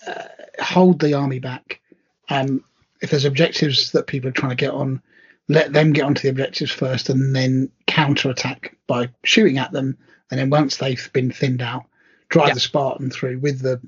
uh, 0.06 0.24
hold 0.60 1.00
the 1.00 1.14
army 1.14 1.38
back. 1.38 1.80
Um, 2.28 2.64
if 3.00 3.10
there's 3.10 3.24
objectives 3.24 3.92
that 3.92 4.06
people 4.06 4.28
are 4.28 4.32
trying 4.32 4.50
to 4.50 4.56
get 4.56 4.72
on, 4.72 5.02
let 5.48 5.72
them 5.72 5.92
get 5.92 6.04
onto 6.04 6.22
the 6.22 6.28
objectives 6.28 6.70
first, 6.70 7.08
and 7.08 7.34
then 7.34 7.70
counter 7.86 8.30
attack 8.30 8.76
by 8.86 9.08
shooting 9.24 9.58
at 9.58 9.72
them. 9.72 9.98
And 10.30 10.38
then 10.40 10.50
once 10.50 10.76
they've 10.76 11.10
been 11.12 11.30
thinned 11.30 11.62
out, 11.62 11.84
drive 12.28 12.48
Yeah. 12.48 12.54
the 12.54 12.60
Spartan 12.60 13.10
through 13.10 13.38
with 13.38 13.60
the 13.60 13.80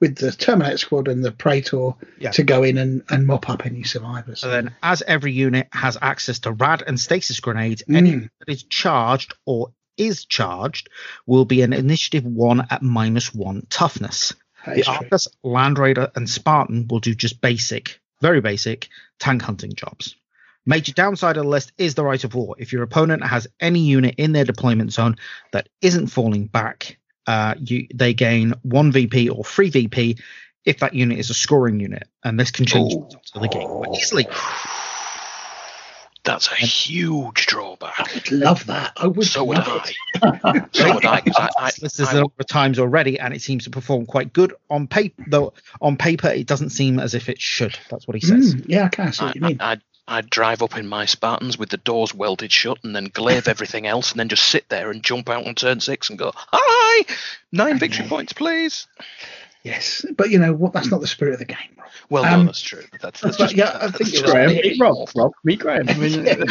with 0.00 0.16
the 0.16 0.32
Terminator 0.32 0.78
squad 0.78 1.06
and 1.06 1.24
the 1.24 1.30
Praetor 1.30 1.92
Yeah. 2.18 2.32
to 2.32 2.42
go 2.42 2.64
in 2.64 2.76
and, 2.76 3.04
and 3.08 3.24
mop 3.24 3.48
up 3.48 3.64
any 3.64 3.84
survivors. 3.84 4.42
And 4.42 4.52
then, 4.52 4.74
as 4.82 5.00
every 5.02 5.30
unit 5.30 5.68
has 5.72 5.96
access 6.02 6.40
to 6.40 6.50
rad 6.50 6.82
and 6.84 6.98
stasis 6.98 7.38
grenades, 7.38 7.84
any 7.88 8.12
Mm. 8.12 8.28
that 8.40 8.48
is 8.52 8.64
charged 8.64 9.34
or 9.46 9.72
is 9.96 10.24
charged 10.24 10.88
will 11.26 11.44
be 11.44 11.62
an 11.62 11.72
initiative 11.72 12.24
one 12.24 12.66
at 12.70 12.82
minus 12.82 13.34
one 13.34 13.66
toughness. 13.70 14.34
The 14.66 14.82
true. 14.82 14.94
Arcus, 14.94 15.28
Land 15.42 15.78
Raider, 15.78 16.10
and 16.14 16.28
Spartan 16.28 16.86
will 16.88 17.00
do 17.00 17.14
just 17.14 17.40
basic, 17.40 18.00
very 18.20 18.40
basic 18.40 18.88
tank 19.18 19.42
hunting 19.42 19.72
jobs. 19.74 20.14
Major 20.64 20.92
downside 20.92 21.36
of 21.36 21.44
the 21.44 21.48
list 21.48 21.72
is 21.76 21.94
the 21.94 22.04
rite 22.04 22.22
of 22.22 22.34
war. 22.34 22.54
If 22.58 22.72
your 22.72 22.84
opponent 22.84 23.24
has 23.24 23.48
any 23.58 23.80
unit 23.80 24.14
in 24.18 24.32
their 24.32 24.44
deployment 24.44 24.92
zone 24.92 25.16
that 25.52 25.68
isn't 25.80 26.06
falling 26.06 26.46
back, 26.46 26.98
uh, 27.26 27.54
you 27.58 27.88
they 27.92 28.14
gain 28.14 28.54
one 28.62 28.92
VP 28.92 29.28
or 29.28 29.44
three 29.44 29.70
VP 29.70 30.18
if 30.64 30.78
that 30.78 30.94
unit 30.94 31.18
is 31.18 31.30
a 31.30 31.34
scoring 31.34 31.80
unit, 31.80 32.08
and 32.22 32.38
this 32.38 32.52
can 32.52 32.66
change 32.66 32.94
Ooh. 32.94 33.08
the 33.34 33.48
game 33.48 33.68
quite 33.68 33.98
easily. 33.98 34.26
That's 36.24 36.46
a 36.52 36.54
huge 36.54 37.46
drawback. 37.46 37.94
I'd 37.98 38.30
love 38.30 38.66
that. 38.66 38.92
I 38.96 39.08
would. 39.08 39.26
So 39.26 39.42
would 39.44 39.58
love 39.58 39.84
I. 40.22 40.62
So 40.72 40.94
would 40.94 41.04
I. 41.04 41.20
'cause 41.20 41.34
I, 41.36 41.48
I, 41.58 41.70
This 41.80 41.98
is 41.98 42.08
I- 42.08 42.12
a 42.12 42.14
number 42.14 42.32
of 42.38 42.46
times 42.46 42.78
already, 42.78 43.18
and 43.18 43.34
it 43.34 43.42
seems 43.42 43.64
to 43.64 43.70
perform 43.70 44.06
quite 44.06 44.32
good 44.32 44.54
on 44.70 44.86
paper. 44.86 45.24
Though 45.26 45.52
on 45.80 45.96
paper, 45.96 46.28
it 46.28 46.46
doesn't 46.46 46.70
seem 46.70 47.00
as 47.00 47.14
if 47.14 47.28
it 47.28 47.40
should. 47.40 47.76
That's 47.90 48.06
what 48.06 48.14
he 48.14 48.20
says. 48.20 48.54
Mm, 48.54 48.64
yeah, 48.68 48.84
I 48.84 48.88
can 48.88 49.12
see 49.12 49.24
what 49.24 49.34
you 49.34 49.44
I, 49.44 49.48
mean. 49.48 49.56
I, 49.60 49.76
I'd 50.06 50.30
drive 50.30 50.62
up 50.62 50.76
in 50.76 50.86
my 50.86 51.06
Spartans 51.06 51.58
with 51.58 51.70
the 51.70 51.76
doors 51.76 52.14
welded 52.14 52.52
shut 52.52 52.78
and 52.84 52.94
then 52.94 53.06
glaive 53.12 53.48
everything 53.48 53.86
else 53.86 54.10
and 54.12 54.20
then 54.20 54.28
just 54.28 54.44
sit 54.46 54.68
there 54.68 54.90
and 54.90 55.02
jump 55.02 55.28
out 55.28 55.46
on 55.46 55.54
turn 55.56 55.80
six 55.80 56.08
and 56.10 56.18
go, 56.18 56.32
Hi! 56.34 57.04
Nine 57.52 57.78
victory 57.78 58.06
points, 58.08 58.32
please. 58.32 58.86
Yes, 59.64 60.04
but 60.16 60.30
you 60.30 60.38
know 60.40 60.52
what? 60.52 60.72
That's 60.72 60.90
not 60.90 61.00
the 61.00 61.06
spirit 61.06 61.34
of 61.34 61.38
the 61.38 61.44
game. 61.44 61.56
Rob. 61.78 61.88
Well, 62.10 62.24
Um, 62.24 62.40
no, 62.40 62.46
that's 62.46 62.60
true. 62.60 62.82
But 62.90 63.00
that's, 63.00 63.20
that's 63.20 63.36
but 63.36 63.44
just, 63.44 63.56
yeah, 63.56 63.78
I 63.80 63.90
think 63.92 64.12
it's 64.12 64.22
Graham, 64.22 64.48
me. 64.50 64.60
meet 64.62 64.80
Rob, 64.80 65.08
Rob, 65.14 65.32
meet 65.44 65.60
Graham. 65.60 65.88
I 65.88 65.94
mean, 65.94 66.24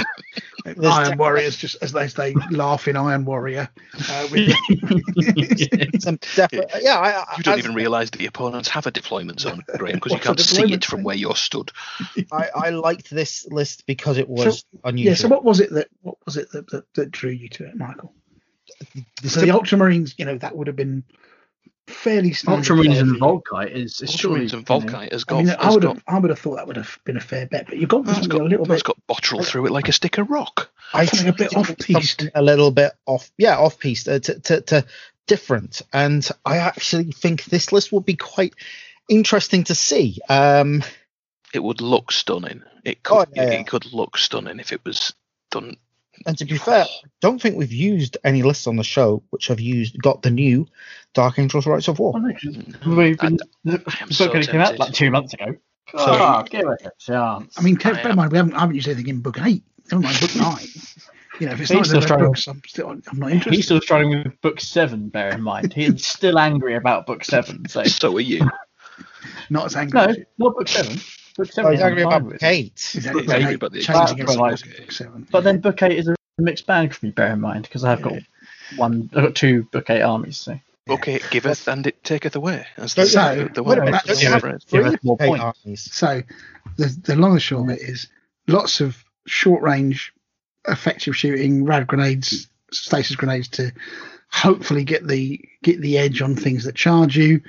There's 0.63 0.77
Iron 0.79 1.17
Warriors, 1.17 1.57
just 1.57 1.75
as 1.81 1.91
they 1.91 2.07
say, 2.07 2.35
laughing 2.51 2.95
Iron 2.95 3.25
Warrior. 3.25 3.67
Uh, 4.09 4.27
with 4.31 6.01
some 6.01 6.19
defi- 6.35 6.61
yeah, 6.81 6.97
I, 6.99 7.11
I, 7.21 7.25
You 7.37 7.43
don't 7.43 7.53
as- 7.55 7.59
even 7.59 7.75
realise 7.75 8.11
that 8.11 8.17
the 8.19 8.27
opponents 8.27 8.69
have 8.69 8.85
a 8.85 8.91
deployment 8.91 9.39
zone, 9.39 9.63
Graham, 9.77 9.95
because 9.95 10.13
you 10.13 10.19
can't 10.19 10.39
see 10.39 10.71
it 10.73 10.85
from 10.85 11.03
where 11.03 11.15
you're 11.15 11.35
stood. 11.35 11.71
I, 12.31 12.49
I 12.55 12.69
liked 12.69 13.09
this 13.09 13.45
list 13.49 13.85
because 13.87 14.17
it 14.19 14.29
was 14.29 14.63
unusual. 14.83 15.09
yeah. 15.11 15.15
So 15.15 15.27
what 15.27 15.43
was 15.43 15.59
it 15.59 15.71
that 15.71 15.87
what 16.01 16.15
was 16.25 16.37
it 16.37 16.51
that, 16.51 16.69
that, 16.69 16.93
that 16.93 17.11
drew 17.11 17.31
you 17.31 17.49
to 17.49 17.65
it, 17.67 17.75
Michael? 17.75 18.13
The 19.21 19.29
So 19.29 19.41
the 19.41 19.47
Ultramarines, 19.47 20.13
you 20.17 20.25
know, 20.25 20.37
that 20.37 20.55
would 20.55 20.67
have 20.67 20.75
been 20.75 21.03
fairly 21.91 22.33
standard. 22.33 22.65
Ultramarines 22.65 22.99
and 22.99 23.17
quality. 23.19 23.43
Volkite 23.51 23.71
is, 23.71 24.01
is 24.01 24.11
surely 24.11 24.41
and 24.41 24.51
you 24.51 24.57
know, 24.57 24.63
Volkite 24.63 25.11
has 25.11 25.25
I 25.27 25.33
mean, 25.33 25.49
I 25.49 25.65
has 25.65 25.73
would 25.73 25.83
got, 25.83 25.95
have, 25.95 26.03
I 26.07 26.19
would 26.19 26.29
have 26.29 26.39
thought 26.39 26.55
that 26.55 26.67
would 26.67 26.77
have 26.77 26.99
been 27.03 27.17
a 27.17 27.21
fair 27.21 27.45
bet, 27.45 27.67
but 27.67 27.77
you've 27.77 27.89
got 27.89 28.05
that's 28.05 28.19
something 28.19 28.37
got, 28.37 28.41
a 28.41 28.49
little 28.49 28.65
that's 28.65 28.83
bit, 28.83 28.95
got 29.07 29.15
bottrel 29.17 29.45
through 29.45 29.65
it 29.67 29.71
like 29.71 29.89
a 29.89 29.91
stick 29.91 30.17
of 30.17 30.29
rock. 30.29 30.71
I 30.93 31.05
something 31.05 31.29
a 31.29 31.33
bit 31.33 31.55
off-piste. 31.55 32.21
something 32.21 32.31
A 32.35 32.41
little 32.41 32.71
bit 32.71 32.91
off, 33.05 33.31
yeah, 33.37 33.57
off 33.57 33.79
piece 33.79 34.07
uh, 34.07 34.19
to, 34.19 34.39
to, 34.39 34.61
to 34.61 34.85
different. 35.27 35.81
And 35.93 36.27
I 36.45 36.57
actually 36.57 37.11
think 37.11 37.45
this 37.45 37.71
list 37.71 37.91
will 37.91 38.01
be 38.01 38.15
quite 38.15 38.53
interesting 39.07 39.63
to 39.65 39.75
see. 39.75 40.19
Um, 40.27 40.83
It 41.53 41.63
would 41.63 41.81
look 41.81 42.11
stunning. 42.11 42.63
It 42.83 43.03
could. 43.03 43.27
Oh, 43.29 43.31
yeah, 43.35 43.43
it, 43.43 43.53
yeah. 43.53 43.59
it 43.59 43.67
could 43.67 43.93
look 43.93 44.17
stunning 44.17 44.59
if 44.59 44.71
it 44.71 44.83
was 44.85 45.13
done. 45.49 45.77
And 46.25 46.37
to 46.37 46.45
be 46.45 46.57
fair, 46.57 46.83
I 46.83 46.87
don't 47.21 47.41
think 47.41 47.57
we've 47.57 47.71
used 47.71 48.17
any 48.23 48.43
lists 48.43 48.67
on 48.67 48.75
the 48.75 48.83
show 48.83 49.23
which 49.29 49.47
have 49.47 49.59
used 49.59 50.01
got 50.01 50.21
the 50.21 50.31
new 50.31 50.67
Dark 51.13 51.39
Angels 51.39 51.65
Rights 51.65 51.87
of 51.87 51.99
War. 51.99 52.13
Well, 52.13 52.21
no, 52.23 52.33
'cause 52.33 52.85
we've 52.85 53.17
been, 53.19 53.37
the 53.63 53.81
am 54.01 54.11
so 54.11 54.29
only 54.31 54.45
came 54.45 54.61
out 54.61 54.77
like 54.79 54.93
two 54.93 55.11
months 55.11 55.33
ago. 55.33 55.53
So- 55.91 55.97
Ah, 55.97 56.43
give 56.43 56.61
it 56.61 56.81
a 56.85 56.91
chance. 56.99 57.57
I 57.57 57.61
mean, 57.61 57.77
I 57.83 57.91
bear 57.93 58.09
in 58.11 58.15
mind, 58.15 58.31
we 58.31 58.37
haven't, 58.37 58.53
I 58.53 58.59
haven't 58.61 58.75
used 58.75 58.87
anything 58.87 59.07
in 59.07 59.21
book 59.21 59.37
eight. 59.41 59.63
Never 59.91 60.03
mind 60.03 60.19
book 60.21 60.35
nine. 60.37 60.65
You 61.39 61.47
know, 61.47 61.53
if 61.53 61.61
it's 61.61 61.69
He's 61.71 61.77
not 61.77 61.85
still 61.87 62.01
in 62.03 62.07
the 62.07 62.27
books, 62.27 62.47
I'm 62.47 62.61
still, 62.67 62.89
I'm 62.89 63.01
not 63.19 63.31
interested. 63.31 63.53
He's 63.55 63.65
still 63.65 63.81
struggling 63.81 64.23
with 64.23 64.39
book 64.41 64.59
seven. 64.61 65.09
Bear 65.09 65.29
in 65.33 65.41
mind, 65.41 65.73
he's 65.73 66.05
still 66.05 66.37
angry 66.39 66.75
about 66.75 67.05
book 67.07 67.25
seven. 67.25 67.67
So 67.67 67.83
So 67.85 68.15
are 68.15 68.19
you. 68.21 68.47
Not 69.49 69.65
as 69.65 69.75
angry. 69.75 69.99
no, 69.99 70.05
as 70.07 70.17
you. 70.17 70.25
not 70.37 70.55
book 70.55 70.67
seven. 70.67 70.97
Book 71.37 71.51
seven. 71.51 71.71
was 71.71 71.81
angry 71.81 72.01
about 72.03 72.23
with. 72.23 72.39
Kate. 72.39 72.91
Exactly. 72.95 73.23
Yeah, 73.27 73.39
Hey, 73.39 73.55
but 73.55 73.71
the- 73.71 73.81
changing 73.81 74.17
That's 74.17 74.33
it 74.35 74.39
what 74.39 74.53
I- 74.53 74.55
to 74.55 74.81
book 74.81 74.91
seven. 74.91 75.27
But 75.31 75.43
then 75.43 75.59
book 75.59 75.81
eight 75.83 75.97
is 75.97 76.07
a 76.07 76.15
mixed 76.37 76.65
bag 76.67 76.93
for 76.93 77.05
me. 77.05 77.11
Bear 77.11 77.33
in 77.33 77.41
mind, 77.41 77.63
because 77.63 77.83
I've 77.83 78.01
got 78.01 78.13
one, 78.75 79.09
I've 79.15 79.23
got 79.23 79.35
two 79.35 79.63
book 79.71 79.89
eight 79.89 80.01
armies. 80.01 80.37
So 80.37 80.59
Okay, 80.89 81.19
giveth 81.29 81.67
and 81.67 81.85
it 81.87 82.03
taketh 82.03 82.35
away. 82.35 82.65
As 82.77 82.93
So- 82.93 83.05
the, 83.05 83.49
the 83.53 83.63
one 83.63 83.79
minute, 83.79 83.91
that's 84.05 84.07
don't 84.07 84.17
the 84.19 84.25
have 84.31 84.41
phrase. 84.41 84.65
Give 84.69 84.85
three 84.87 84.97
more 85.03 85.17
points. 85.17 85.43
armies? 85.65 85.89
So 85.93 86.21
the 86.77 86.85
the 87.03 87.15
long 87.15 87.33
and 87.33 87.41
short 87.41 87.69
of 87.69 87.77
it 87.77 87.81
is 87.81 88.07
lots 88.47 88.81
of 88.81 89.03
short 89.27 89.61
range 89.61 90.13
effective 90.67 91.15
shooting, 91.15 91.63
rad 91.65 91.87
grenades, 91.87 92.47
stasis 92.71 93.15
grenades 93.15 93.47
to 93.49 93.71
hopefully 94.29 94.83
get 94.83 95.07
the 95.07 95.39
get 95.63 95.79
the 95.81 95.97
edge 95.97 96.21
on 96.21 96.35
things 96.35 96.63
that 96.65 96.75
charge 96.75 97.15
you. 97.17 97.41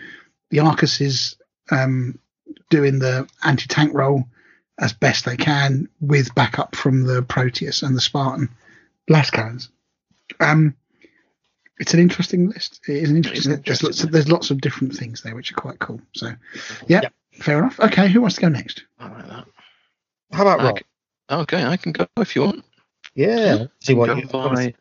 The 0.51 0.61
Arcus 0.61 1.01
is 1.01 1.37
um, 1.71 2.19
doing 2.70 2.99
the 2.99 3.29
anti 3.43 3.66
tank 3.66 3.93
role 3.95 4.24
as 4.79 4.93
best 4.93 5.24
they 5.24 5.37
can 5.37 5.89
with 6.01 6.35
backup 6.35 6.74
from 6.74 7.05
the 7.05 7.23
Proteus 7.23 7.83
and 7.83 7.97
the 7.97 8.01
Spartan 8.01 8.49
blast 9.07 9.33
cannons. 9.33 9.69
Um, 10.41 10.74
it's 11.79 11.95
an 11.95 12.01
interesting 12.01 12.49
list. 12.49 12.81
It 12.89 12.97
is 12.97 13.11
an 13.11 13.16
interesting. 13.16 13.53
It's 13.53 13.62
There's 13.65 13.83
lots, 13.83 14.05
of, 14.05 14.12
there's 14.12 14.31
lots 14.31 14.51
of 14.51 14.61
different 14.61 14.95
things 14.95 15.23
there 15.23 15.35
which 15.35 15.53
are 15.53 15.57
quite 15.57 15.79
cool. 15.79 16.01
So, 16.15 16.29
yeah, 16.87 17.03
Yep. 17.03 17.12
fair 17.33 17.59
enough. 17.59 17.81
Okay, 17.81 18.09
who 18.09 18.20
wants 18.20 18.37
to 18.37 18.43
go 18.43 18.49
next? 18.49 18.85
I 18.99 19.09
like 19.09 19.29
that. 19.29 19.47
How 20.33 20.43
about 20.43 20.61
I 20.61 20.65
Rob? 20.65 20.79
Okay, 21.31 21.65
I 21.65 21.77
can 21.77 21.93
go 21.93 22.07
if 22.19 22.37
you 22.37 22.43
want. 22.43 22.65
Yeah. 23.15 23.66
See 23.81 23.95
what 23.95 24.16
you 24.16 24.27
by 24.27 24.73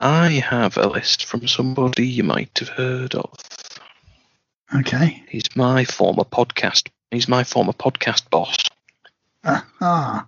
I 0.00 0.30
have 0.30 0.76
a 0.78 0.88
list 0.88 1.26
from 1.26 1.46
somebody 1.46 2.06
you 2.06 2.24
might 2.24 2.58
have 2.58 2.70
heard 2.70 3.14
of. 3.14 3.34
Okay. 4.74 5.22
He's 5.28 5.54
my 5.56 5.84
former 5.84 6.24
podcast. 6.24 6.88
He's 7.10 7.28
my 7.28 7.44
former 7.44 7.72
podcast 7.72 8.28
boss. 8.30 8.56
Ah, 9.44 9.66
ah. 9.80 10.26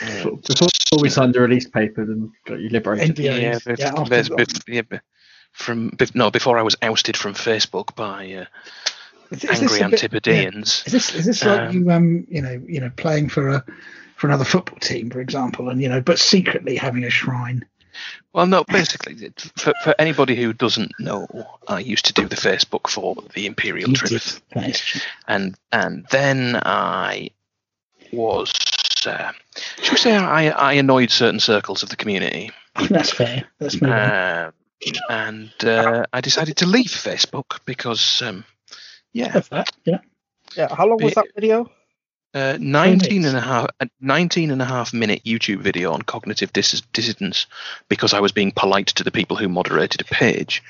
before, 0.00 0.38
before 0.46 0.68
we 1.00 1.08
signed 1.10 1.34
the 1.34 1.40
release 1.40 1.68
papers 1.68 2.08
and 2.08 2.30
got 2.46 2.58
you 2.60 2.70
liberated. 2.70 3.16
NDA. 3.16 3.22
Yeah, 3.24 3.34
Yeah, 3.40 3.58
bef- 3.58 3.80
after- 3.80 4.14
bef- 4.14 4.28
bef- 4.28 4.62
yeah, 4.74 4.82
bef- 4.82 5.00
from 5.52 5.90
bef- 5.92 6.14
no 6.14 6.30
before 6.30 6.58
I 6.58 6.62
was 6.62 6.76
ousted 6.82 7.16
from 7.16 7.34
Facebook 7.34 7.94
by 7.94 8.32
uh, 8.32 8.44
Is, 9.30 9.44
is 9.44 9.60
this 9.60 9.80
angry 9.80 9.98
a 9.98 10.08
bit- 10.08 10.26
yeah. 10.26 10.32
Antipodeans. 10.44 10.86
Is 10.86 10.92
this 10.92 11.14
is 11.14 11.26
this 11.26 11.44
like 11.44 11.60
Um, 11.60 11.74
you 11.74 11.90
um 11.90 12.26
you 12.28 12.42
know 12.42 12.62
you 12.66 12.80
know 12.80 12.90
playing 12.96 13.28
for 13.28 13.48
a 13.48 13.64
for 14.16 14.26
another 14.28 14.44
football 14.44 14.78
team 14.78 15.10
for 15.10 15.20
example 15.20 15.68
and 15.68 15.80
you 15.82 15.88
know 15.88 16.00
but 16.00 16.18
secretly 16.18 16.76
having 16.76 17.04
a 17.04 17.10
shrine? 17.10 17.64
Well, 18.32 18.46
no, 18.46 18.64
basically, 18.64 19.32
for, 19.56 19.72
for 19.82 19.94
anybody 19.98 20.34
who 20.36 20.52
doesn't 20.52 20.92
know, 20.98 21.26
I 21.68 21.80
used 21.80 22.04
to 22.06 22.12
do 22.12 22.26
the 22.26 22.36
Facebook 22.36 22.88
for 22.88 23.16
the 23.34 23.46
Imperial 23.46 23.90
You 23.90 23.96
Truth, 23.96 24.42
did. 24.50 24.60
That 24.60 24.70
is 24.70 24.80
true. 24.80 25.00
and 25.28 25.54
and 25.72 26.06
then 26.10 26.60
I 26.64 27.30
was, 28.12 28.52
uh, 29.06 29.32
should 29.80 29.92
we 29.92 29.98
say, 29.98 30.16
I, 30.16 30.48
I 30.48 30.72
annoyed 30.74 31.10
certain 31.10 31.40
circles 31.40 31.82
of 31.82 31.88
the 31.88 31.96
community, 31.96 32.50
That's 32.90 33.12
fair. 33.12 33.44
Let's 33.60 33.80
move 33.80 33.92
on. 33.92 33.98
uh, 33.98 34.50
and 35.08 35.52
uh, 35.64 36.04
I 36.12 36.20
decided 36.20 36.56
to 36.58 36.66
leave 36.66 36.86
Facebook 36.86 37.60
because, 37.64 38.20
um, 38.22 38.44
yeah, 39.12 39.40
that. 39.50 39.70
Yeah. 39.84 39.98
Yeah. 40.56 40.74
How 40.74 40.86
long 40.86 41.02
was 41.02 41.14
that 41.14 41.26
video? 41.34 41.70
Uh, 42.34 42.58
19 42.60 43.24
and 43.24 43.36
a 43.36 43.40
half, 43.40 43.68
a 43.78 43.88
19 44.00 44.50
and 44.50 44.60
a 44.60 44.64
half 44.64 44.92
minute 44.92 45.22
YouTube 45.24 45.60
video 45.60 45.92
on 45.92 46.02
cognitive 46.02 46.52
dis- 46.52 46.82
dissidence 46.92 47.46
because 47.88 48.12
I 48.12 48.18
was 48.18 48.32
being 48.32 48.50
polite 48.50 48.88
to 48.88 49.04
the 49.04 49.12
people 49.12 49.36
who 49.36 49.48
moderated 49.48 50.00
a 50.00 50.04
page. 50.04 50.60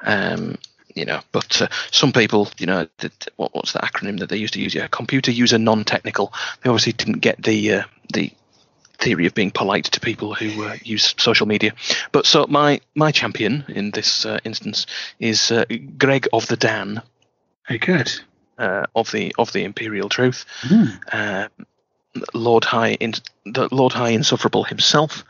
Um, 0.00 0.56
you 0.94 1.04
know, 1.04 1.20
but 1.30 1.60
uh, 1.60 1.68
some 1.90 2.12
people, 2.12 2.48
you 2.58 2.66
know, 2.66 2.86
what, 3.36 3.54
what's 3.54 3.72
the 3.72 3.80
acronym 3.80 4.20
that 4.20 4.30
they 4.30 4.36
used 4.36 4.54
to 4.54 4.60
use? 4.60 4.74
Yeah, 4.74 4.86
computer 4.88 5.30
user 5.30 5.58
non-technical. 5.58 6.32
They 6.62 6.70
obviously 6.70 6.92
didn't 6.94 7.20
get 7.20 7.42
the 7.42 7.72
uh, 7.72 7.82
the 8.12 8.30
theory 8.98 9.26
of 9.26 9.34
being 9.34 9.50
polite 9.50 9.86
to 9.86 10.00
people 10.00 10.34
who 10.34 10.64
uh, 10.64 10.76
use 10.82 11.14
social 11.18 11.46
media. 11.46 11.72
But 12.12 12.24
so 12.24 12.46
my 12.48 12.80
my 12.94 13.10
champion 13.10 13.64
in 13.68 13.90
this 13.90 14.24
uh, 14.24 14.38
instance 14.44 14.86
is 15.18 15.50
uh, 15.50 15.64
Greg 15.98 16.28
of 16.32 16.46
the 16.46 16.56
Dan 16.56 17.02
Very 17.68 17.78
good. 17.78 18.12
Uh, 18.58 18.86
of 18.94 19.10
the 19.12 19.34
of 19.38 19.52
the 19.52 19.64
Imperial 19.64 20.08
Truth 20.08 20.44
uh, 21.12 21.48
Lord 22.34 22.64
High 22.64 22.92
in 22.94 23.14
the 23.44 23.68
Lord 23.72 23.92
High 23.92 24.10
Insufferable 24.10 24.64
himself, 24.64 25.24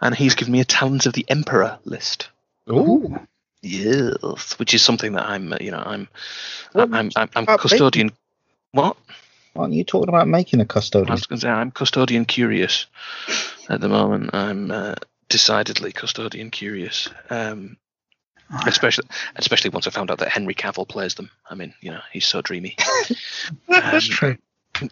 and 0.00 0.14
he's 0.14 0.34
given 0.34 0.52
me 0.52 0.60
a 0.60 0.64
Talons 0.64 1.06
of 1.06 1.12
the 1.12 1.26
Emperor 1.28 1.78
list. 1.84 2.28
Ooh. 2.70 3.18
Yes, 3.62 4.58
which 4.58 4.74
is 4.74 4.82
something 4.82 5.12
that 5.12 5.24
I'm, 5.24 5.52
uh, 5.52 5.58
you 5.60 5.70
know, 5.70 5.82
I'm, 5.84 6.08
Well, 6.74 6.88
I'm, 6.92 7.10
I'm, 7.14 7.30
I'm 7.36 7.44
about 7.44 7.60
custodian. 7.60 8.10
What? 8.72 8.96
Aren't 9.54 9.74
you 9.74 9.84
talking 9.84 10.08
about 10.08 10.26
making 10.26 10.60
a 10.60 10.64
custodian? 10.64 11.12
was 11.12 11.26
going 11.26 11.38
to 11.38 11.46
say 11.46 11.50
I'm 11.50 11.70
custodian 11.70 12.24
curious 12.24 12.86
at 13.68 13.80
the 13.80 13.88
moment. 13.88 14.30
I'm 14.34 14.70
uh, 14.70 14.94
decidedly 15.28 15.92
custodian 15.92 16.50
curious, 16.50 17.08
um, 17.30 17.76
especially 18.66 19.04
especially 19.36 19.70
once 19.70 19.86
I 19.86 19.90
found 19.90 20.10
out 20.10 20.18
that 20.18 20.28
Henry 20.28 20.54
Cavill 20.54 20.88
plays 20.88 21.14
them. 21.14 21.30
I 21.48 21.54
mean, 21.54 21.74
you 21.80 21.90
know, 21.90 22.00
he's 22.12 22.26
so 22.26 22.42
dreamy. 22.42 22.76
That's 23.68 24.06
Um, 24.06 24.10
true. 24.14 24.36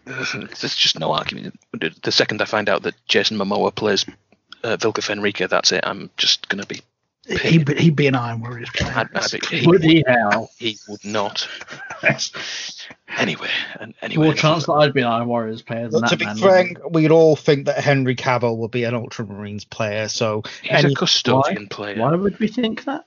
There's 0.05 0.75
just 0.77 0.99
no 0.99 1.13
argument. 1.13 1.59
The 1.73 2.13
second 2.13 2.43
I 2.43 2.45
find 2.45 2.69
out 2.69 2.83
that 2.83 2.95
Jason 3.09 3.39
Momoa 3.39 3.75
plays 3.75 4.05
uh, 4.63 4.77
Vlka 4.77 5.01
Fenryka, 5.01 5.49
that's 5.49 5.73
it. 5.73 5.81
I'm 5.85 6.11
just 6.19 6.49
going 6.51 6.63
to 6.63 6.69
be. 6.69 6.83
He'd 7.27 7.65
be, 7.65 7.75
he'd 7.77 7.97
be 7.97 8.07
an 8.07 8.15
Iron 8.15 8.41
Warriors 8.41 8.69
player. 8.75 8.93
I'd, 8.95 9.09
I'd 9.15 9.31
be 9.51 9.57
he, 9.59 9.67
Would 9.67 9.83
he 9.83 10.05
now? 10.07 10.49
he 10.59 10.77
would 10.89 11.05
not. 11.05 11.49
Anyway, 13.19 13.49
and 13.81 13.95
anyway. 14.03 14.27
More 14.27 14.35
chance 14.35 14.67
that 14.67 14.73
I'd 14.73 14.93
be 14.95 15.01
an 15.01 15.07
Iron 15.09 15.29
Warriors 15.29 15.63
player 15.63 15.89
than 15.89 16.01
But 16.01 16.01
that 16.03 16.11
to 16.11 16.17
be 16.17 16.25
man. 16.27 16.37
frank, 16.37 16.79
we'd 16.91 17.11
all 17.11 17.37
think 17.37 17.67
that 17.67 17.79
Henry 17.83 18.15
Cavill 18.15 18.57
would 18.59 18.71
be 18.71 18.85
an 18.85 18.95
Ultramarines 18.95 19.69
player. 19.69 20.09
So, 20.09 20.43
He's 20.63 20.85
any- 20.85 20.93
a 20.93 20.97
custodian 20.97 21.67
player. 21.69 21.99
Why 21.99 22.15
would 22.15 22.39
we 22.39 22.49
think 22.49 22.85
that? 22.85 23.05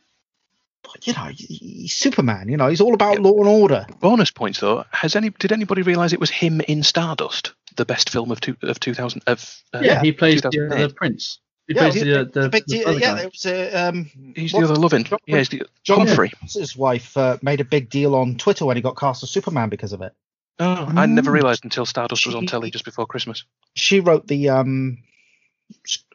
You 1.04 1.14
know, 1.14 1.30
he's 1.36 1.94
Superman. 1.94 2.50
You 2.50 2.58
know, 2.58 2.68
he's 2.68 2.82
all 2.82 2.94
about 2.94 3.20
law 3.20 3.38
and 3.40 3.48
order. 3.48 3.86
Bonus 4.00 4.32
points 4.32 4.60
though. 4.60 4.86
Has 4.92 5.16
any? 5.16 5.30
Did 5.32 5.52
anybody 5.52 5.82
realise 5.82 6.14
it 6.14 6.20
was 6.20 6.30
him 6.30 6.62
in 6.62 6.84
Stardust, 6.84 7.54
the 7.76 7.86
best 7.86 8.10
film 8.10 8.32
of 8.32 8.40
two, 8.42 8.56
of 8.64 8.80
2000 8.80 9.22
of? 9.28 9.62
Uh, 9.74 9.80
Yeah, 9.82 10.02
he 10.02 10.12
plays 10.12 10.42
the, 10.42 10.50
2008. 10.52 10.88
the 10.88 10.94
prince. 10.94 11.40
He 11.68 11.76
Yeah, 11.76 11.82
plays 11.82 11.94
he- 11.96 12.04
the, 12.04 12.22
uh, 12.22 12.24
the, 12.26 12.42
the 12.42 12.50
big 12.50 12.66
the 12.68 12.78
deal. 12.80 12.88
other 12.90 13.00
Yeah, 13.00 13.08
guy. 13.08 13.16
there 13.20 13.30
was 13.30 13.46
a. 13.46 13.88
Um, 13.88 14.12
He's 14.36 14.52
the 14.52 14.60
other 14.60 14.76
loving. 14.76 15.04
John- 15.06 15.20
Yeah, 15.26 15.38
he's 15.38 15.50
the 15.50 15.64
John 15.84 16.06
Humphrey. 16.08 16.32
his 16.42 16.76
wife 16.76 17.16
uh, 17.18 17.38
made 17.42 17.62
a 17.62 17.66
big 17.66 17.90
deal 17.90 18.16
on 18.16 18.36
Twitter 18.38 18.66
when 18.66 18.76
he 18.76 18.82
got 18.82 18.98
cast 18.98 19.24
as 19.24 19.30
Superman 19.32 19.70
because 19.70 19.94
of 19.94 20.02
it. 20.02 20.14
Oh, 20.60 20.86
I 20.96 21.06
never 21.08 21.32
Mm. 21.32 21.34
realised 21.34 21.64
until 21.64 21.86
Stardust 21.86 22.26
was 22.28 22.36
on 22.36 22.46
telly 22.46 22.70
just 22.70 22.86
before 22.86 23.08
Christmas. 23.08 23.44
She 23.76 24.02
wrote 24.02 24.28
the 24.28 24.50
um, 24.50 25.00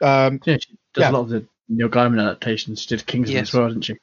um, 0.03 0.41
Yeah, 0.45 0.59
she 0.61 0.77
does 0.95 1.03
Yeah. 1.03 1.11
a 1.11 1.13
lot 1.13 1.21
of 1.23 1.29
the 1.31 1.47
Neil 1.69 1.89
Gaiman 1.89 2.21
adaptations. 2.21 2.83
She 2.83 2.89
did 2.89 3.07
Kingsman 3.07 3.35
Yes. 3.37 3.49
as 3.49 3.55
well, 3.55 3.69
didn't 3.69 3.85
she? 3.85 3.95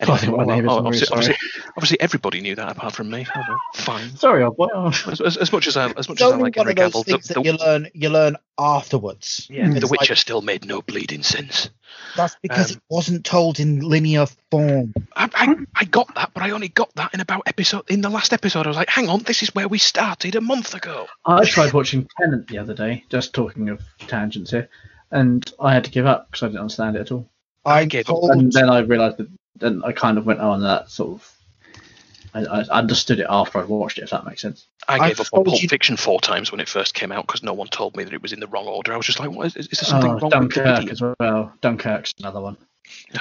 Anyway, 0.00 0.16
I 0.16 0.18
think 0.18 0.32
my 0.32 0.44
well, 0.44 0.56
name 0.56 0.66
is 0.66 0.72
oh, 0.72 0.78
obviously, 0.78 1.08
obviously, 1.12 1.36
obviously 1.76 2.00
everybody 2.00 2.40
knew 2.40 2.56
that 2.56 2.72
apart 2.72 2.94
from 2.94 3.10
me. 3.10 3.26
Oh, 3.34 3.42
well, 3.48 3.60
fine. 3.74 4.16
Sorry, 4.16 4.42
old 4.42 4.56
boy. 4.56 4.68
Oh. 4.74 4.88
As, 4.88 5.20
as, 5.20 5.36
as 5.36 5.52
much 5.52 5.66
as 5.68 5.76
I, 5.76 5.88
as 5.90 6.08
much 6.08 6.16
it's 6.16 6.22
as 6.22 6.32
I 6.32 6.36
like 6.36 6.56
one 6.56 6.66
Henry 6.66 6.74
Cavill, 6.74 7.04
the, 7.04 7.12
things 7.12 7.28
that 7.28 7.34
the, 7.34 7.42
you 7.44 7.52
learn. 7.52 7.88
You 7.94 8.08
learn 8.10 8.36
afterwards. 8.58 9.46
yeah, 9.50 9.70
It's 9.70 9.80
the 9.80 9.86
like- 9.86 10.00
Witcher 10.00 10.16
still 10.16 10.42
made 10.42 10.64
no 10.64 10.82
bleeding 10.82 11.22
sense. 11.22 11.70
That's 12.16 12.36
because 12.42 12.72
Um, 12.72 12.76
it 12.76 12.82
wasn't 12.88 13.24
told 13.24 13.60
in 13.60 13.80
linear 13.80 14.26
form. 14.50 14.94
I, 15.16 15.30
I, 15.32 15.54
I 15.76 15.84
got 15.84 16.12
that, 16.16 16.32
but 16.34 16.42
I 16.42 16.50
only 16.50 16.68
got 16.68 16.92
that 16.96 17.14
in 17.14 17.20
about 17.20 17.42
episode 17.46 17.88
in 17.88 18.00
the 18.00 18.10
last 18.10 18.32
episode. 18.32 18.66
I 18.66 18.70
was 18.70 18.76
like, 18.76 18.88
hang 18.90 19.08
on, 19.08 19.20
this 19.20 19.42
is 19.42 19.54
where 19.54 19.68
we 19.68 19.78
started 19.78 20.34
a 20.34 20.40
month 20.40 20.74
ago. 20.74 21.06
I 21.24 21.44
tried 21.44 21.72
watching 21.72 22.08
Tenet 22.20 22.48
the 22.48 22.58
other 22.58 22.74
day, 22.74 23.04
just 23.08 23.32
talking 23.32 23.68
of 23.68 23.80
tangents 23.98 24.50
here, 24.50 24.68
and 25.10 25.50
I 25.60 25.72
had 25.74 25.84
to 25.84 25.90
give 25.90 26.06
up 26.06 26.30
because 26.30 26.42
I 26.42 26.46
didn't 26.48 26.60
understand 26.60 26.96
it 26.96 27.00
at 27.00 27.12
all. 27.12 27.28
I 27.64 27.84
gave 27.84 28.02
up. 28.02 28.06
told 28.06 28.30
And 28.30 28.52
then 28.52 28.68
I 28.70 28.80
realised 28.80 29.18
that 29.18 29.28
then 29.56 29.82
I 29.84 29.92
kind 29.92 30.18
of 30.18 30.26
went 30.26 30.40
on 30.40 30.62
that 30.62 30.90
sort 30.90 31.10
of. 31.20 31.30
I, 32.36 32.40
I 32.46 32.60
understood 32.78 33.20
it 33.20 33.26
after 33.30 33.60
I 33.60 33.64
watched 33.64 33.98
it, 33.98 34.02
if 34.02 34.10
that 34.10 34.26
makes 34.26 34.42
sense. 34.42 34.66
I 34.88 34.96
I 34.98 35.08
gave 35.08 35.20
up 35.20 35.26
on 35.32 35.38
told 35.38 35.46
Pulp 35.46 35.62
you- 35.62 35.68
Fiction 35.68 35.96
four 35.96 36.20
times 36.20 36.50
when 36.50 36.60
it 36.60 36.68
first 36.68 36.92
came 36.94 37.12
out 37.12 37.26
because 37.26 37.44
no 37.44 37.52
one 37.52 37.68
told 37.68 37.96
me 37.96 38.02
that 38.02 38.12
it 38.12 38.22
was 38.22 38.32
in 38.32 38.40
the 38.40 38.48
wrong 38.48 38.66
order. 38.66 38.92
I 38.92 38.96
was 38.96 39.06
just 39.06 39.20
like, 39.20 39.30
what 39.30 39.46
is, 39.46 39.56
is 39.56 39.68
there 39.68 39.84
something 39.86 40.10
Oh, 40.10 40.14
wrong 40.14 40.22
with 40.22 40.32
Dunkirk 40.32 40.64
Canadian? 40.64 40.90
as 40.90 41.00
well. 41.20 41.52
Dunkirk's 41.60 42.12
another 42.18 42.40
one. 42.40 42.56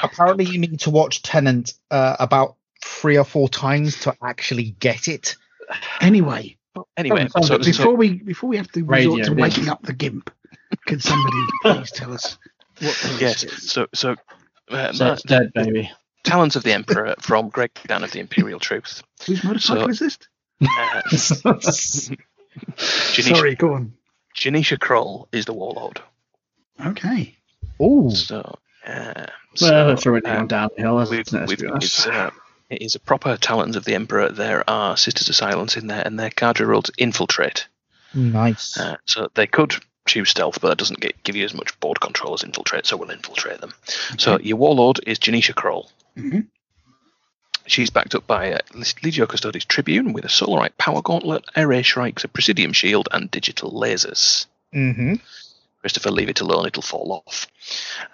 Apparently, 0.01 0.45
you 0.45 0.57
need 0.57 0.79
to 0.81 0.89
watch 0.89 1.21
Tenet 1.21 1.73
uh, 1.91 2.15
about 2.19 2.55
three 2.83 3.17
or 3.17 3.23
four 3.23 3.47
times 3.49 3.99
to 4.01 4.15
actually 4.23 4.71
get 4.79 5.07
it. 5.07 5.35
Anyway, 6.01 6.57
Anyway, 6.97 7.27
so, 7.29 7.39
like 7.39 7.47
so 7.47 7.57
before 7.59 7.95
we 7.95 8.13
before 8.13 8.49
we 8.49 8.57
have 8.57 8.67
to 8.71 8.83
resort 8.83 9.19
Radio, 9.19 9.25
to 9.25 9.35
yeah. 9.35 9.41
waking 9.43 9.69
up 9.69 9.83
the 9.83 9.93
gimp, 9.93 10.31
can 10.87 10.99
somebody 10.99 11.37
please 11.61 11.91
tell 11.91 12.11
us 12.11 12.37
what 12.79 12.95
the 12.95 13.17
yes, 13.19 13.43
list 13.43 13.69
so 13.69 13.87
so. 13.93 14.15
Uh, 14.69 14.93
So 14.93 15.05
Ma- 15.05 15.15
dead, 15.27 15.51
baby. 15.53 15.91
Talons 16.23 16.55
of 16.55 16.63
the 16.63 16.71
Emperor 16.71 17.15
from 17.19 17.49
Greg 17.49 17.71
Dan 17.85 18.03
of 18.03 18.11
the 18.11 18.19
Imperial 18.19 18.59
Truth. 18.59 19.03
Whose 19.27 19.43
motorcycle 19.43 19.83
so- 19.83 19.89
is 19.89 19.99
this? 19.99 20.17
Uh, 20.61 21.01
Jenetia, 23.13 23.35
Sorry, 23.35 23.55
go 23.55 23.73
on. 23.73 23.93
Jenetia 24.33 24.77
Krole 24.77 25.27
is 25.31 25.45
the 25.45 25.53
warlord. 25.53 26.01
Okay. 26.83 27.35
Oh, 27.79 28.09
So, 28.09 28.39
uh, 28.87 29.13
well, 29.15 29.27
so, 29.55 29.89
it's 29.89 30.05
already 30.05 30.25
gone 30.25 30.47
downhill, 30.47 30.99
hasn't 30.99 31.17
we've, 31.17 31.27
it? 31.27 31.33
let's 31.33 31.49
we've, 31.49 31.59
be 31.59 31.67
honest. 31.67 31.99
it's, 31.99 32.07
uh, 32.07 32.31
it 32.69 32.81
is 32.81 32.95
a 32.95 32.99
proper 32.99 33.37
Talons 33.37 33.75
of 33.75 33.85
the 33.85 33.95
Emperor. 33.95 34.29
There 34.29 34.67
are 34.69 34.95
Sisters 34.97 35.29
of 35.29 35.35
Silence 35.35 35.77
in 35.77 35.87
there, 35.87 36.01
and 36.05 36.17
their 36.19 36.29
cadre 36.29 36.65
rules 36.65 36.89
infiltrate. 36.97 37.67
nice. 38.13 38.77
Uh, 38.77 38.97
so 39.05 39.29
they 39.35 39.47
could 39.47 39.75
choose 40.05 40.29
stealth, 40.29 40.59
but 40.61 40.69
that 40.69 40.77
doesn't 40.77 40.99
get, 40.99 41.21
give 41.23 41.35
you 41.35 41.45
as 41.45 41.53
much 41.53 41.79
board 41.79 41.99
control 41.99 42.33
as 42.33 42.43
infiltrate, 42.43 42.85
so 42.85 42.97
we'll 42.97 43.09
infiltrate 43.09 43.61
them. 43.61 43.73
So 44.17 44.39
your 44.39 44.57
warlord 44.57 44.99
is 45.07 45.19
Jenetia 45.19 45.53
Krole. 45.53 45.89
Mhm. 46.17 46.47
She's 47.65 47.89
backed 47.89 48.13
up 48.13 48.27
by 48.27 48.53
uh, 48.53 48.59
Legio 48.73 49.27
Custodes 49.27 49.63
Tribune 49.63 50.11
with 50.11 50.25
a 50.25 50.29
Solarite 50.29 50.77
Power 50.77 51.01
Gauntlet, 51.01 51.45
Array 51.55 51.81
Shrikes, 51.81 52.25
a 52.25 52.27
Praesidium 52.27 52.73
Shield, 52.73 53.07
and 53.11 53.31
digital 53.31 53.71
lasers. 53.71 54.47
Mm-hmm. 54.75 55.15
Christopher, 55.79 56.11
leave 56.11 56.29
it 56.29 56.41
alone, 56.41 56.67
it'll 56.67 56.81
fall 56.81 57.23
off. 57.25 57.47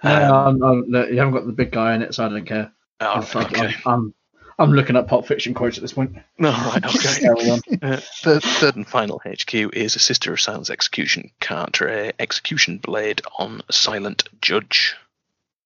Um, 0.03 0.61
I'm, 0.61 0.64
I'm, 0.64 1.11
you 1.11 1.18
haven't 1.18 1.34
got 1.34 1.48
the 1.48 1.52
big 1.52 1.72
guy 1.72 1.95
in 1.95 2.03
it, 2.03 2.14
so 2.14 2.26
I 2.26 2.30
don't 2.30 2.45
care. 2.45 2.72
oh, 2.99 3.28
I'm, 3.34 3.45
okay. 3.45 3.76
I'm, 3.86 4.14
I'm 4.60 4.73
looking 4.73 4.98
at 4.98 5.07
Pulp 5.07 5.26
Fiction 5.26 5.53
quotes 5.53 5.77
at 5.77 5.81
this 5.81 5.94
point. 5.94 6.15
No, 6.38 6.52
right, 6.52 6.84
okay. 6.86 7.22
Carry 7.22 7.49
on. 7.49 7.61
Uh, 7.81 7.98
third, 7.98 8.44
third 8.44 8.76
and 8.76 8.88
final 8.88 9.22
HQ 9.26 9.53
is 9.53 9.95
a 9.95 9.99
Sister 9.99 10.34
of 10.34 10.41
Silence 10.41 10.69
Execution 10.69 11.31
cadre, 11.40 12.11
Execution 12.19 12.77
Blade 12.77 13.22
on 13.38 13.61
Silent 13.72 14.27
Judge. 14.41 14.95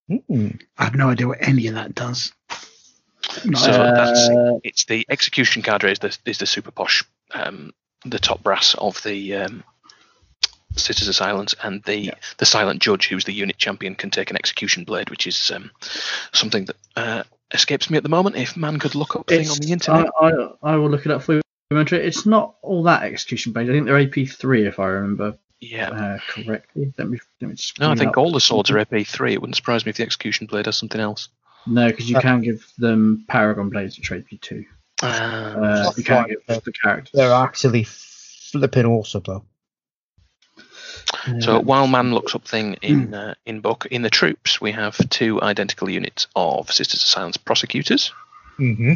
Mm. 0.10 0.61
I 0.78 0.84
have 0.84 0.95
no 0.95 1.10
idea 1.10 1.28
what 1.28 1.40
any 1.41 1.68
of 1.68 1.76
that 1.76 1.95
does. 1.95 2.34
No, 3.45 3.57
So 3.57 3.72
Uh, 3.72 3.95
that's 3.95 4.30
it's 4.64 4.86
the 4.86 5.06
execution 5.10 5.61
cadre 5.61 5.91
is 5.91 5.99
the 5.99 6.18
is 6.26 6.38
the 6.38 6.45
super 6.45 6.72
posh, 6.72 7.03
um, 7.34 7.74
the 8.06 8.20
top 8.20 8.44
brass 8.44 8.76
of 8.76 9.02
the 9.03 9.36
um, 9.36 9.64
Sisters 10.76 11.07
of 11.07 11.15
Silence, 11.15 11.56
and 11.64 11.84
the 11.84 12.14
the 12.38 12.45
silent 12.45 12.82
judge, 12.82 13.07
who's 13.07 13.26
the 13.26 13.34
unit 13.34 13.57
champion, 13.57 13.95
can 13.95 14.10
take 14.10 14.30
an 14.30 14.38
execution 14.38 14.84
blade, 14.84 15.10
which 15.10 15.26
is 15.26 15.52
um, 15.52 15.72
something 16.34 16.65
that 16.65 16.76
uh, 16.95 17.24
escapes 17.53 17.89
me 17.89 17.97
at 17.97 18.03
the 18.03 18.09
moment. 18.09 18.35
If 18.35 18.57
man 18.57 18.80
could 18.80 18.95
look 18.95 19.15
up 19.15 19.27
thing 19.27 19.49
on 19.49 19.57
the 19.57 19.71
internet, 19.71 20.09
I, 20.19 20.27
I, 20.30 20.73
I 20.73 20.75
will 20.75 20.89
look 20.89 21.05
it 21.05 21.11
up 21.11 21.23
for 21.23 21.35
you. 21.35 21.41
It's 21.71 22.25
not 22.25 22.55
all 22.61 22.84
that 22.84 23.03
execution 23.03 23.51
based. 23.53 23.69
I 23.69 23.73
think 23.73 23.85
they're 23.85 23.95
AP3 23.97 24.67
if 24.67 24.80
I 24.80 24.85
remember 24.88 25.38
yeah. 25.59 25.89
uh, 25.89 26.17
correctly. 26.27 26.93
Let 26.97 27.09
me, 27.09 27.19
let 27.41 27.49
me 27.49 27.55
No, 27.80 27.89
I 27.91 27.95
think 27.95 28.11
up. 28.11 28.17
all 28.17 28.31
the 28.31 28.39
swords 28.39 28.69
are 28.69 28.75
AP3. 28.77 29.34
It 29.34 29.41
wouldn't 29.41 29.55
surprise 29.55 29.85
me 29.85 29.89
if 29.89 29.97
the 29.97 30.03
execution 30.03 30.45
blade 30.45 30.67
has 30.67 30.77
something 30.77 31.01
else. 31.01 31.30
No, 31.65 31.88
because 31.88 32.09
you 32.09 32.17
Uh, 32.17 32.21
can 32.21 32.41
give 32.41 32.65
them 32.77 33.25
Paragon 33.27 33.69
blades 33.69 33.97
which 33.97 34.11
are 34.11 34.19
AP2. 34.19 34.65
Uh, 35.01 35.05
Uh, 35.05 35.91
you 35.97 36.03
can't 36.03 36.27
right. 36.30 36.38
give 36.47 36.63
the 36.63 36.71
characters. 36.73 37.11
They're 37.13 37.31
actually 37.31 37.85
flipping 37.85 38.85
awesome, 38.85 39.23
though. 39.25 39.43
So 41.39 41.59
while 41.59 41.88
man 41.88 42.13
looks 42.13 42.35
up 42.35 42.45
thing 42.45 42.75
in 42.81 43.13
uh, 43.13 43.35
in 43.45 43.61
book 43.61 43.85
in 43.91 44.01
the 44.01 44.09
troops, 44.09 44.59
we 44.59 44.71
have 44.71 44.97
two 45.09 45.41
identical 45.41 45.89
units 45.89 46.27
of 46.35 46.71
Sisters 46.71 47.01
of 47.01 47.07
Silence 47.07 47.38
prosecutors. 47.38 48.11
Mm-hmm. 48.59 48.93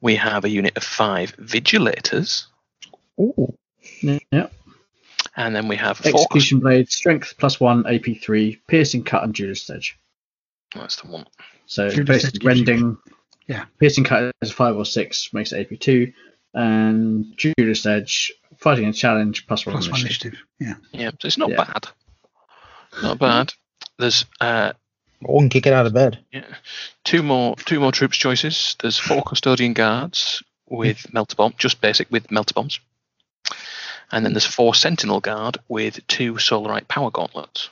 We 0.00 0.16
have 0.16 0.44
a 0.44 0.48
unit 0.48 0.76
of 0.76 0.82
five 0.84 1.34
vigilators, 1.36 2.46
Oh, 3.18 3.54
yeah. 4.02 4.48
and 5.36 5.54
then 5.56 5.68
we 5.68 5.76
have 5.76 5.98
four. 5.98 6.12
Execution 6.12 6.60
blade, 6.60 6.88
strength 6.90 7.34
plus 7.38 7.58
one, 7.60 7.84
AP3, 7.84 8.60
piercing 8.68 9.04
cut, 9.04 9.22
and 9.24 9.34
Judas 9.34 9.68
edge. 9.70 9.98
That's 10.74 10.96
the 10.96 11.08
one. 11.10 11.26
So 11.66 11.88
Judas 11.88 12.22
basically 12.22 12.50
edge 12.50 12.56
gives 12.58 12.68
you- 12.68 12.74
rending. 12.76 12.98
Yeah. 13.48 13.64
Piercing 13.78 14.04
cut 14.04 14.32
is 14.42 14.50
five 14.50 14.76
or 14.76 14.84
six, 14.84 15.32
makes 15.32 15.52
it 15.52 15.70
AP2, 15.70 16.12
and 16.56 17.32
Judas 17.36 17.86
edge, 17.86 18.32
fighting 18.56 18.86
a 18.86 18.92
challenge 18.92 19.46
plus 19.46 19.64
one. 19.66 19.74
plus 19.74 19.88
one 19.90 20.00
initiative. 20.00 20.34
initiative. 20.60 20.80
Yeah. 20.92 21.00
Yeah, 21.00 21.10
so 21.20 21.26
it's 21.26 21.38
not 21.38 21.50
Yeah. 21.50 21.64
bad. 21.64 21.86
Not 23.02 23.18
bad. 23.18 23.52
There's 23.98 24.24
uh, 24.40 24.72
one 25.20 25.48
kick 25.50 25.66
it 25.66 25.72
out 25.72 25.86
of 25.86 25.92
bed. 25.94 26.18
Yeah, 26.32 26.44
two 27.04 27.22
more 27.22 27.54
two 27.56 27.78
more 27.78 27.92
troops 27.92 28.16
choices. 28.16 28.74
There's 28.80 28.98
four 28.98 29.22
custodian 29.22 29.74
guards 29.74 30.42
with 30.68 31.12
melter 31.12 31.36
bomb, 31.36 31.54
just 31.58 31.80
basic 31.80 32.10
with 32.10 32.30
melter 32.30 32.54
bombs, 32.54 32.80
and 34.10 34.24
then 34.24 34.32
there's 34.32 34.46
four 34.46 34.74
sentinel 34.74 35.20
guard 35.20 35.58
with 35.68 36.04
two 36.08 36.34
solarite 36.34 36.88
power 36.88 37.10
gauntlets. 37.10 37.68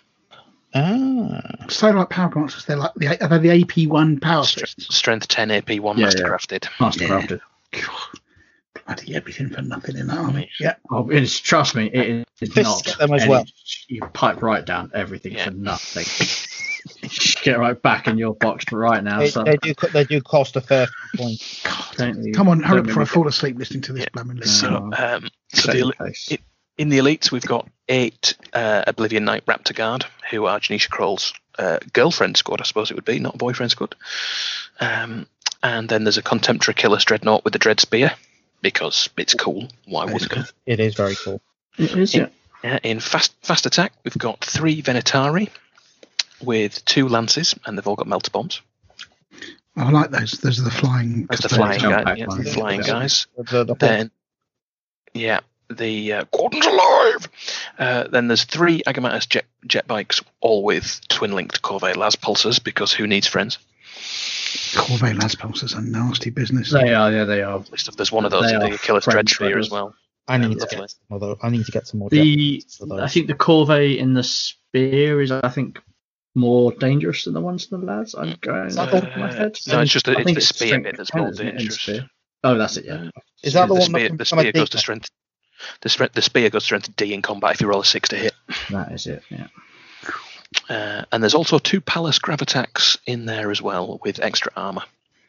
Ah, 0.75 1.67
So 1.69 1.91
like 1.91 2.11
power 2.11 2.29
gauntlets, 2.29 2.65
they're 2.67 2.77
like 2.77 2.93
the 2.97 3.23
are 3.25 3.39
they 3.39 3.49
the 3.49 3.63
AP 3.63 3.89
one 3.89 4.21
power 4.21 4.43
Stre- 4.45 4.61
fists? 4.61 4.95
strength 4.95 5.29
10 5.29 5.51
AP, 5.53 5.79
one 5.81 5.97
Yeah, 5.99 6.07
master 6.07 6.23
yeah. 6.23 6.29
crafted. 6.29 6.69
Master 6.81 7.05
Yeah. 7.05 7.39
Crafted. 8.85 8.87
God, 8.87 8.97
bloody 8.97 9.15
everything 9.17 9.49
for 9.51 9.63
nothing 9.63 9.97
in 9.97 10.07
that 10.09 10.19
army. 10.19 10.51
Yeah. 10.61 10.75
Oh, 10.91 11.09
it's, 11.11 11.39
trust 11.39 11.75
me, 11.75 11.87
it 11.87 12.25
is 12.41 12.53
Fists 12.53 12.87
not. 12.87 12.99
them 12.99 13.13
as 13.13 13.27
well. 13.27 13.45
You 13.89 14.01
pipe 14.13 14.43
right 14.43 14.65
down 14.65 14.91
everything 14.95 15.33
Yeah. 15.33 15.45
for 15.47 15.51
nothing. 15.53 16.05
Get 17.43 17.59
right 17.59 17.81
back 17.81 18.09
in 18.09 18.19
your 18.19 18.35
box 18.35 18.65
for 18.69 18.79
right 18.79 19.03
now. 19.03 19.19
they, 19.21 19.31
son. 19.31 19.45
they 19.47 19.57
do. 19.57 19.73
They 19.93 20.05
do 20.05 20.21
cost 20.21 20.57
a 20.57 20.61
fair 20.61 20.87
few 20.87 21.19
points. 21.19 21.63
God. 21.63 21.85
Don't 21.97 22.25
you- 22.25 22.33
Come 22.35 22.49
on, 22.49 22.61
hurry 22.63 22.81
up 22.81 22.85
don't 22.85 22.87
before 22.89 23.03
I 23.03 23.07
fall 23.07 23.29
asleep 23.29 23.57
listening 23.59 23.83
to 23.83 23.93
this 23.95 24.03
Yeah. 24.03 24.09
blooming 24.13 24.37
list. 24.37 24.63
No. 24.63 24.91
So, 24.95 25.05
um, 25.17 25.29
so 25.53 25.73
the, 25.73 25.79
your 25.79 25.87
el- 25.99 26.07
face. 26.07 26.33
it- 26.33 26.41
in 26.77 26.89
the 26.89 26.99
elites, 26.99 27.31
we've 27.31 27.47
got 27.47 27.69
eight 27.89 28.35
uh, 28.53 28.83
Oblivion 28.89 29.25
Knight 29.25 29.47
Raptor 29.47 29.75
Guard, 29.77 30.07
who 30.31 30.47
are 30.47 30.59
Jenetia 30.59 30.89
Krole's 30.91 31.33
uh, 31.57 31.79
girlfriend 31.93 32.37
squad, 32.37 32.61
I 32.61 32.65
suppose 32.65 32.91
it 32.91 32.95
would 32.95 33.05
be, 33.05 33.21
not 33.21 33.39
boyfriend 33.39 33.71
squad. 33.71 33.95
Um, 34.81 35.27
and 35.63 35.89
then 35.89 36.03
there's 36.05 36.19
a 36.19 36.23
Contemptor 36.23 36.75
Killer 36.75 36.99
Dreadnought 36.99 37.45
with 37.45 37.53
the 37.53 37.61
Dread 37.61 37.79
Spear, 37.79 38.13
because 38.65 39.09
it's 39.17 39.35
cool. 39.35 39.69
Why 39.85 40.07
wouldn't 40.07 40.33
it? 40.33 40.53
It 40.67 40.81
is 40.81 40.95
very 40.97 41.15
cool. 41.15 41.41
It 41.79 41.93
is, 41.93 42.15
yeah. 42.15 42.29
Yeah, 42.65 42.79
in 42.83 42.99
fast 42.99 43.35
fast 43.43 43.67
attack, 43.67 43.93
we've 44.05 44.17
got 44.19 44.43
three 44.43 44.83
Venatari 44.83 45.51
with 46.43 46.83
two 46.87 47.09
lances, 47.09 47.55
and 47.67 47.77
they've 47.77 47.87
all 47.87 47.95
got 47.95 48.07
melter 48.09 48.31
bombs. 48.31 48.63
I 49.77 49.91
like 49.91 50.11
those. 50.11 50.33
Those 50.33 50.61
are 50.61 50.65
the 50.65 50.71
flying. 50.71 51.27
That's 51.27 51.43
the 51.43 51.49
flying 51.51 51.79
jump 51.81 51.97
guy, 51.97 52.05
back 52.05 52.19
yeah, 52.19 52.27
the 52.31 52.51
flying 52.51 52.81
Yeah. 52.81 52.87
guys. 52.87 53.27
The, 53.37 53.65
the, 53.65 53.75
Then, 53.75 54.11
yeah, 55.13 55.41
the 55.69 56.13
uh, 56.13 56.25
Gordon's 56.33 56.65
alive. 56.67 57.29
Uh, 57.79 58.05
then 58.09 58.29
there's 58.29 58.45
three 58.45 58.83
Agamatus 58.87 59.29
jet 59.29 59.45
jet 59.67 59.87
bikes, 59.87 60.23
all 60.41 60.63
with 60.63 61.01
twin 61.09 61.33
linked 61.33 61.61
Corvette 61.61 61.97
las 61.99 62.17
pulsers, 62.17 62.63
because 62.63 62.93
who 62.93 63.07
needs 63.07 63.27
friends? 63.27 63.59
Corvette 64.77 65.17
Las 65.17 65.35
Pulsers 65.35 65.77
are 65.77 65.83
nasty 65.83 66.31
business. 66.31 66.73
They 66.73 66.95
are, 66.95 67.13
yeah, 67.13 67.25
they 67.25 67.43
are. 67.43 67.63
There's 67.97 68.13
one 68.13 68.25
of 68.25 68.31
those 68.31 68.47
They 68.47 68.55
in 68.55 68.61
the 68.61 68.79
Killer's 68.79 69.05
Dread 69.05 69.15
French 69.15 69.35
Sphere 69.35 69.51
brothers. 69.51 69.67
as 69.67 69.73
well. 69.73 69.95
I 70.27 70.39
need 70.39 70.59
to 70.59 70.67
get 70.67 70.91
some 70.91 71.17
other. 71.17 71.35
I 71.43 71.51
need 71.51 71.67
to 71.67 71.73
get 71.73 71.87
some 71.87 72.01
more. 72.01 72.09
The 72.09 72.59
Jets 72.59 72.77
for 72.77 72.87
those. 72.87 73.01
I 73.01 73.09
think 73.09 73.27
the 73.27 73.35
Corvée 73.35 73.99
in 73.99 74.15
the 74.15 74.23
Spear 74.23 75.21
is, 75.21 75.31
I 75.31 75.49
think, 75.49 75.81
more 76.35 76.73
dangerous 76.73 77.25
than 77.25 77.35
the 77.35 77.41
ones 77.41 77.69
in 77.71 77.81
the 77.81 77.87
lads. 77.87 78.15
I'm 78.15 78.29
mm. 78.29 78.41
going 78.41 78.67
Is 78.67 78.77
that 78.77 78.93
off 78.93 79.17
my 79.17 79.33
head. 79.33 79.59
No, 79.69 79.81
it's 79.81 79.93
just 79.93 80.07
the, 80.07 80.13
I 80.13 80.15
it's 80.17 80.25
think 80.25 80.37
the 80.37 80.43
spear 80.43 80.81
bit 80.81 80.97
that's 80.97 81.15
more 81.15 81.29
isn't 81.29 81.47
it, 81.47 81.51
in 81.51 81.57
the 81.57 81.63
dangerous. 81.63 82.09
Oh, 82.43 82.59
that's 82.59 82.77
it. 82.77 82.85
Yeah. 82.85 83.11
is 83.43 83.55
that 83.55 83.69
the 83.69 83.75
the 83.75 83.81
one 83.81 83.83
spear, 83.83 84.01
that 84.01 84.09
can 84.09 84.17
the 84.17 84.25
spear 84.25 84.53
goes 84.53 84.71
to 84.71 84.79
strength. 84.79 85.11
The, 85.81 85.89
stre- 85.89 86.13
the 86.13 86.23
spear 86.23 86.51
goes 86.51 86.63
to 86.63 86.67
strength 86.67 86.97
D 86.97 87.15
in 87.15 87.23
combat 87.23 87.53
if 87.55 87.61
you 87.61 87.69
roll 87.69 87.81
a 87.81 87.85
six 87.85 88.09
to 88.11 88.17
hit. 88.17 88.35
That 88.71 88.93
is 88.93 89.07
it. 89.07 89.23
Yeah. 89.31 89.47
Uh, 90.69 91.05
and 91.13 91.23
there's 91.23 91.35
also 91.35 91.59
two 91.59 91.81
Pallas 91.81 92.19
Grav-attacks 92.19 92.99
in 93.07 93.27
there 93.27 93.51
as 93.51 93.61
well 93.63 93.99
with 94.03 94.21
extra 94.21 94.51
armor. 94.57 94.83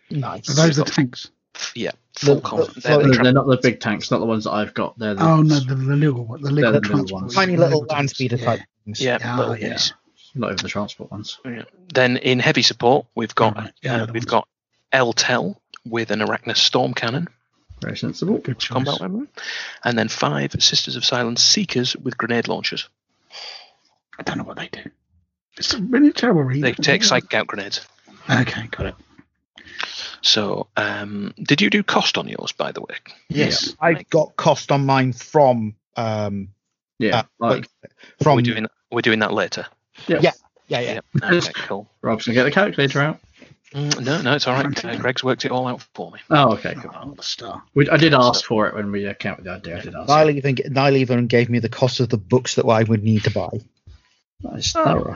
Nice. 0.09 0.49
Are 0.49 0.53
those 0.67 0.75
the 0.77 0.85
tanks? 0.85 1.29
Yeah, 1.73 1.91
full 2.17 2.35
The- 2.35 2.41
com- 2.41 2.59
the- 2.59 2.65
they're 2.81 2.93
so 2.93 3.01
the 3.07 3.13
tra- 3.13 3.23
they're 3.23 3.33
not 3.33 3.47
the 3.47 3.57
big 3.61 3.79
tanks, 3.79 4.11
not 4.11 4.19
the 4.19 4.25
ones 4.25 4.43
that 4.43 4.51
I've 4.51 4.73
got. 4.73 4.97
They're 4.99 5.13
the 5.15 5.23
Oh 5.23 5.41
no, 5.41 5.55
the, 5.59 5.73
the 5.75 5.95
little 5.95 6.25
one, 6.25 6.41
the 6.41 6.51
little 6.51 6.71
the 6.73 6.79
little 6.79 6.95
transport. 6.95 7.21
ones. 7.23 7.33
Tiny 7.35 7.53
little 7.55 7.79
Little 7.79 7.95
land 7.95 8.09
tanks, 8.09 8.13
speeder 8.13 8.35
yeah. 8.35 8.45
type 8.45 8.59
things. 8.83 9.01
yeah, 9.01 9.17
Ah, 9.23 9.37
little 9.39 9.57
yeah. 9.57 9.69
ones. 9.69 9.93
not 10.35 10.47
even 10.51 10.57
the 10.63 10.67
transport 10.69 11.11
ones. 11.11 11.39
Yeah. 11.45 11.63
Then 11.93 12.17
in 12.17 12.39
heavy 12.39 12.61
support, 12.61 13.05
we've 13.15 13.33
got 13.35 13.55
Alright, 13.55 13.73
yeah, 13.81 14.03
uh, 14.03 14.05
we've 14.07 14.15
ones. 14.15 14.25
got 14.25 14.47
Eltel 14.91 15.55
with 15.85 16.11
an 16.11 16.19
Arachnus 16.19 16.57
storm 16.57 16.93
cannon, 16.93 17.29
Very 17.81 17.95
sensible. 17.97 18.37
Good 18.39 18.59
choice. 18.59 18.73
combat 18.73 18.99
weapon, 18.99 19.29
and 19.85 19.97
then 19.97 20.09
five 20.09 20.51
Sisters 20.59 20.97
of 20.97 21.05
Silence 21.05 21.41
Seekers 21.41 21.95
with 21.95 22.17
grenade 22.17 22.47
launchers. 22.49 22.89
I 24.19 24.23
don't 24.23 24.37
know 24.37 24.43
what 24.43 24.57
they 24.57 24.67
do. 24.67 24.89
It's 25.57 25.73
a 25.73 25.81
really 25.81 26.11
terrible 26.11 26.43
read. 26.43 26.63
They 26.63 26.73
take 26.73 27.03
psychic 27.03 27.33
out 27.33 27.47
grenades. 27.47 27.85
Okay, 28.29 28.67
got 28.67 28.87
it. 28.87 28.95
So, 30.21 30.67
um, 30.75 31.33
did 31.41 31.61
you 31.61 31.69
do 31.69 31.83
cost 31.83 32.17
on 32.17 32.27
yours, 32.27 32.51
by 32.51 32.71
the 32.71 32.81
way? 32.81 32.95
Yes. 33.29 33.75
I 33.79 33.93
got 34.09 34.35
cost 34.35 34.71
on 34.71 34.85
mine 34.85 35.13
from 35.13 35.75
um 35.95 36.49
Yeah, 36.97 37.19
uh, 37.19 37.23
like, 37.39 37.69
from 38.21 38.35
we're 38.35 38.41
doing 38.41 38.67
we're 38.91 39.01
doing 39.01 39.19
that 39.19 39.33
later. 39.33 39.65
yeah. 40.07 40.19
yeah. 40.21 40.31
yeah 40.67 40.79
yeah. 40.79 40.93
Yep. 40.93 41.05
Okay, 41.23 41.51
cool. 41.53 41.87
Rob's 42.01 42.25
gonna 42.25 42.33
get 42.33 42.43
the 42.43 42.51
calculator 42.51 43.01
out. 43.01 43.19
Mm, 43.73 44.05
no, 44.05 44.21
no, 44.21 44.35
it's 44.35 44.47
all 44.47 44.53
right. 44.53 44.85
Uh, 44.85 44.95
Greg's 44.95 45.23
worked 45.23 45.43
it 45.43 45.51
all 45.51 45.67
out 45.67 45.81
for 45.93 46.09
me. 46.11 46.19
Oh, 46.29 46.53
okay, 46.53 46.75
cool. 46.75 46.91
Oh, 46.95 47.07
what 47.09 47.19
a 47.19 47.23
star. 47.23 47.61
We, 47.73 47.89
I 47.89 47.97
did 47.97 48.13
ask 48.13 48.45
for 48.45 48.67
it 48.67 48.73
when 48.73 48.89
we 48.91 49.05
uh, 49.05 49.13
came 49.13 49.33
up 49.33 49.39
with 49.39 49.45
the 49.45 49.51
idea. 49.51 49.77
I 49.77 49.81
did 49.81 49.95
ask. 49.95 50.07
Niall 50.07 50.29
even 50.29 50.55
Niall 50.69 50.95
even 50.95 51.27
gave 51.27 51.49
me 51.49 51.59
the 51.59 51.69
cost 51.69 51.99
of 51.99 52.09
the 52.09 52.17
books 52.17 52.55
that 52.55 52.65
I 52.65 52.83
would 52.83 53.03
need 53.03 53.25
to 53.25 53.31
buy. 53.31 53.49
Nice, 54.41 54.73
thorough. 54.73 55.15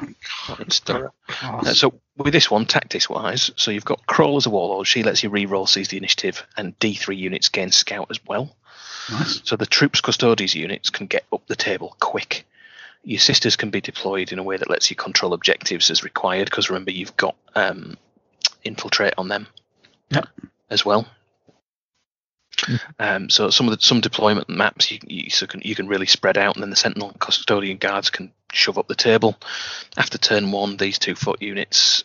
It's 0.59 0.79
thorough. 0.79 1.13
Uh, 1.41 1.73
so 1.73 1.99
with 2.17 2.33
this 2.33 2.49
one, 2.49 2.65
tactics 2.65 3.09
wise, 3.09 3.51
so 3.57 3.69
you've 3.71 3.85
got 3.85 4.05
Krole 4.07 4.37
as 4.37 4.45
a 4.45 4.49
warlord. 4.49 4.87
She 4.87 5.03
lets 5.03 5.23
you 5.23 5.29
re-roll, 5.29 5.67
seize 5.67 5.89
the 5.89 5.97
initiative, 5.97 6.45
and 6.57 6.77
D3 6.79 7.17
units 7.17 7.49
gain 7.49 7.71
scout 7.71 8.07
as 8.09 8.19
well. 8.25 8.55
Nice. 9.11 9.41
So 9.43 9.55
the 9.55 9.65
troops 9.65 10.01
custodies 10.01 10.55
units 10.55 10.89
can 10.89 11.07
get 11.07 11.25
up 11.33 11.45
the 11.47 11.55
table 11.55 11.95
quick. 11.99 12.47
Your 13.03 13.19
sisters 13.19 13.55
can 13.55 13.69
be 13.69 13.81
deployed 13.81 14.31
in 14.31 14.39
a 14.39 14.43
way 14.43 14.57
that 14.57 14.69
lets 14.69 14.89
you 14.89 14.95
control 14.95 15.33
objectives 15.33 15.89
as 15.91 16.03
required. 16.03 16.45
Because 16.45 16.69
remember, 16.69 16.91
you've 16.91 17.17
got 17.17 17.35
um, 17.55 17.97
infiltrate 18.63 19.13
on 19.17 19.27
them 19.27 19.47
Yep. 20.11 20.27
as 20.69 20.83
well. 20.85 21.07
Um, 22.99 23.29
so 23.29 23.49
some 23.51 23.67
of 23.69 23.77
the 23.77 23.85
some 23.85 24.01
deployment 24.01 24.49
maps 24.49 24.91
you 24.91 24.99
you, 25.07 25.29
so 25.29 25.47
can, 25.47 25.61
you 25.63 25.75
can 25.75 25.87
really 25.87 26.05
spread 26.07 26.37
out, 26.37 26.55
and 26.55 26.63
then 26.63 26.69
the 26.69 26.75
sentinel 26.75 27.15
custodian 27.19 27.77
guards 27.77 28.09
can 28.09 28.33
shove 28.51 28.77
up 28.77 28.88
the 28.88 28.95
table. 28.95 29.38
After 29.97 30.17
turn 30.17 30.51
one, 30.51 30.77
these 30.77 30.99
two 30.99 31.15
foot 31.15 31.41
units, 31.41 32.03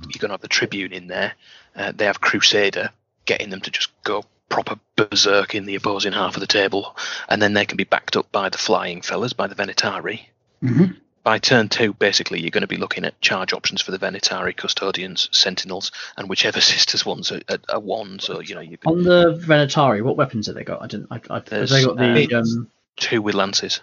you're 0.00 0.20
going 0.20 0.28
to 0.28 0.34
have 0.34 0.40
the 0.40 0.48
tribune 0.48 0.92
in 0.92 1.06
there. 1.06 1.32
Uh, 1.74 1.92
they 1.94 2.06
have 2.06 2.20
crusader, 2.20 2.90
getting 3.24 3.50
them 3.50 3.60
to 3.60 3.70
just 3.70 3.90
go 4.02 4.24
proper 4.48 4.78
berserk 4.96 5.54
in 5.54 5.66
the 5.66 5.74
opposing 5.74 6.12
half 6.12 6.36
of 6.36 6.40
the 6.40 6.46
table, 6.46 6.96
and 7.28 7.40
then 7.42 7.52
they 7.52 7.66
can 7.66 7.76
be 7.76 7.84
backed 7.84 8.16
up 8.16 8.30
by 8.32 8.48
the 8.48 8.58
flying 8.58 9.02
fellas, 9.02 9.32
by 9.32 9.46
the 9.46 9.54
Venatari. 9.54 10.20
hmm 10.60 10.84
By 11.24 11.38
turn 11.38 11.68
two, 11.68 11.92
basically, 11.92 12.40
you're 12.40 12.50
going 12.50 12.62
to 12.62 12.68
be 12.68 12.76
looking 12.76 13.04
at 13.04 13.20
charge 13.20 13.52
options 13.52 13.82
for 13.82 13.90
the 13.90 13.98
Venatari, 13.98 14.56
custodians, 14.56 15.28
sentinels, 15.32 15.90
and 16.16 16.28
whichever 16.28 16.60
sisters 16.72 17.04
ones 17.04 17.32
are, 17.32 17.40
are, 17.48 17.58
are 17.68 17.80
ones, 17.80 18.28
or 18.28 18.42
you 18.42 18.54
know, 18.54 18.60
you 18.60 18.78
On 18.86 19.02
the 19.02 19.38
Venatari, 19.44 20.02
what 20.02 20.16
weapons 20.16 20.46
have 20.46 20.54
they 20.54 20.64
got? 20.64 20.82
I 20.82 20.86
didn't. 20.86 21.08
I, 21.10 21.20
I, 21.28 21.34
have 21.34 21.68
they 21.68 21.84
got 21.84 21.96
the 21.96 22.34
uh, 22.34 22.40
um, 22.40 22.70
two 22.96 23.20
with 23.20 23.34
lances. 23.34 23.80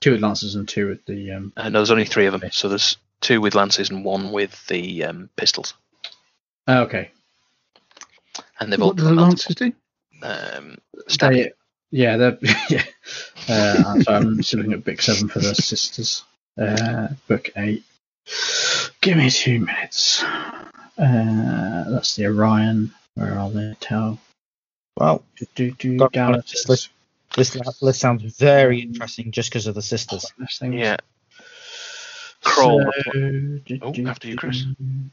Two 0.00 0.12
with 0.12 0.20
lances 0.20 0.54
and 0.54 0.68
two 0.68 0.88
with 0.88 1.04
the 1.06 1.32
um. 1.32 1.52
Uh, 1.56 1.68
no, 1.68 1.78
there's 1.78 1.90
only 1.90 2.04
three 2.04 2.26
of 2.26 2.38
them, 2.38 2.50
so 2.52 2.68
there's 2.68 2.96
two 3.20 3.40
with 3.40 3.54
lances 3.54 3.90
and 3.90 4.04
one 4.04 4.30
with 4.32 4.66
the 4.68 5.04
um, 5.04 5.28
pistols, 5.36 5.74
Oh, 6.66 6.82
okay. 6.82 7.10
and 8.60 8.72
they've 8.72 8.80
all 8.80 8.88
What 8.88 8.96
do 8.96 9.04
the 9.04 9.12
lances 9.12 9.48
Lancers 9.50 9.56
do? 9.56 9.72
um, 10.22 10.78
stab 11.08 11.32
They, 11.32 11.52
yeah, 11.90 12.16
they're 12.16 12.38
yeah. 12.70 12.84
Uh, 13.48 13.82
I'm 13.86 14.04
I'm 14.08 14.42
still 14.42 14.58
looking 14.58 14.74
at 14.74 14.84
book 14.84 15.00
seven 15.00 15.28
for 15.28 15.38
the 15.40 15.54
sisters. 15.54 16.24
Uh, 16.60 17.08
book 17.28 17.48
eight. 17.56 17.82
Give 19.00 19.16
me 19.16 19.30
two 19.30 19.60
minutes. 19.60 20.22
Uh, 20.22 21.84
that's 21.88 22.16
the 22.16 22.26
Orion. 22.26 22.92
Where 23.14 23.38
are 23.38 23.48
they? 23.50 23.74
Tell. 23.80 24.18
Well, 24.96 25.22
Do, 25.36 25.46
do, 25.54 25.70
do, 25.72 25.96
Got- 25.96 26.12
Galaxy. 26.12 26.58
This 27.36 27.50
this 27.50 27.82
list 27.82 28.00
sounds 28.00 28.22
very 28.36 28.80
interesting 28.80 29.30
just 29.30 29.50
because 29.50 29.66
of 29.66 29.74
the 29.74 29.82
sisters. 29.82 30.26
Yeah. 30.62 30.96
Krole. 32.44 32.90
So, 33.04 33.12
do, 33.64 33.78
Oh, 33.82 33.92
after 34.08 34.28
you, 34.28 34.36
Chris. 34.36 34.64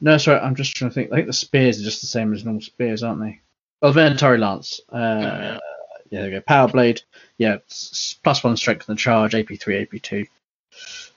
No, 0.01 0.17
sorry, 0.17 0.39
I'm 0.39 0.55
just 0.55 0.75
trying 0.75 0.91
to 0.91 0.95
think. 0.95 1.11
I 1.11 1.15
think 1.17 1.27
the 1.27 1.33
spears 1.33 1.79
are 1.79 1.83
just 1.83 2.01
the 2.01 2.07
same 2.07 2.33
as 2.33 2.45
normal 2.45 2.61
spears, 2.61 3.03
aren't 3.03 3.21
they? 3.21 3.39
Oh, 3.81 3.91
Venatari 3.91 4.39
Lance. 4.39 4.79
Uh, 4.91 4.97
yeah. 4.97 5.59
yeah, 6.09 6.21
there 6.21 6.25
we 6.25 6.31
go. 6.31 6.41
Power 6.41 6.67
Blade. 6.67 7.01
Yeah, 7.37 7.55
s- 7.69 7.89
s- 7.91 8.15
plus 8.23 8.43
one 8.43 8.55
strength 8.57 8.87
and 8.87 8.97
the 8.97 9.01
charge, 9.01 9.33
AP3, 9.33 9.87
AP2. 9.87 10.27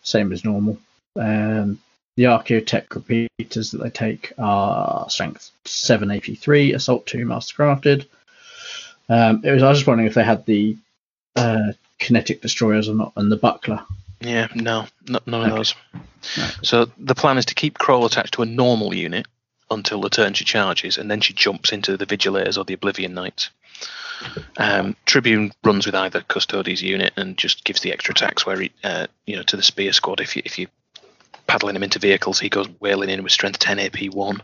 Same 0.02 0.32
as 0.32 0.44
normal. 0.44 0.78
Um, 1.16 1.78
the 2.16 2.24
Archaeotech 2.24 2.92
repeaters 2.94 3.70
that 3.70 3.78
they 3.82 3.90
take 3.90 4.32
are 4.38 5.08
strength 5.10 5.50
7, 5.66 6.08
AP3, 6.08 6.74
assault 6.74 7.06
2, 7.06 7.18
mastercrafted. 7.26 8.06
Um, 9.08 9.42
it 9.44 9.52
was, 9.52 9.62
I 9.62 9.68
was 9.68 9.78
just 9.78 9.86
wondering 9.86 10.08
if 10.08 10.14
they 10.14 10.24
had 10.24 10.44
the 10.46 10.76
uh, 11.39 11.73
kinetic 11.98 12.43
destroyers 12.43 12.89
or 12.89 12.94
not, 12.94 13.12
and 13.16 13.31
the 13.31 13.36
buckler. 13.36 13.81
Yeah, 14.20 14.48
no, 14.55 14.86
no 15.09 15.20
none 15.27 15.40
of 15.43 15.47
Okay. 15.48 15.56
those. 15.56 15.74
Right. 16.36 16.56
So 16.62 16.90
the 16.98 17.15
plan 17.15 17.39
is 17.39 17.44
to 17.47 17.55
keep 17.55 17.78
Krole 17.78 18.06
attached 18.06 18.35
to 18.35 18.43
a 18.43 18.47
normal 18.47 18.93
unit 18.94 19.27
until 19.70 20.01
the 20.01 20.10
turn 20.10 20.35
she 20.35 20.44
charges, 20.44 20.98
and 20.98 21.10
then 21.10 21.20
she 21.20 21.32
jumps 21.32 21.73
into 21.73 21.97
the 21.97 22.06
Vigilators 22.06 22.59
or 22.59 22.65
the 22.65 22.74
Oblivion 22.74 23.15
Knights. 23.15 23.51
Um, 24.56 24.97
Tribune 25.06 25.52
runs 25.62 25.86
with 25.86 25.94
either 25.94 26.23
Custodes 26.23 26.82
unit 26.82 27.12
and 27.16 27.39
just 27.39 27.65
gives 27.65 27.81
the 27.82 27.93
extra 27.93 28.12
attacks 28.12 28.44
where 28.44 28.60
he, 28.60 28.73
uh, 28.82 29.06
you 29.27 29.36
know, 29.36 29.44
to 29.44 29.56
the 29.56 29.62
Spear 29.62 29.93
Squad. 29.93 30.20
If 30.20 30.35
you 30.35 30.43
if 30.44 30.59
you 30.59 30.66
paddling 31.47 31.77
him 31.77 31.85
into 31.85 31.98
vehicles, 32.01 32.40
he 32.40 32.48
goes 32.48 32.69
wailing 32.81 33.10
in 33.10 33.23
with 33.23 33.31
Strength 33.32 33.60
10 33.60 33.78
AP 33.78 34.12
one. 34.12 34.43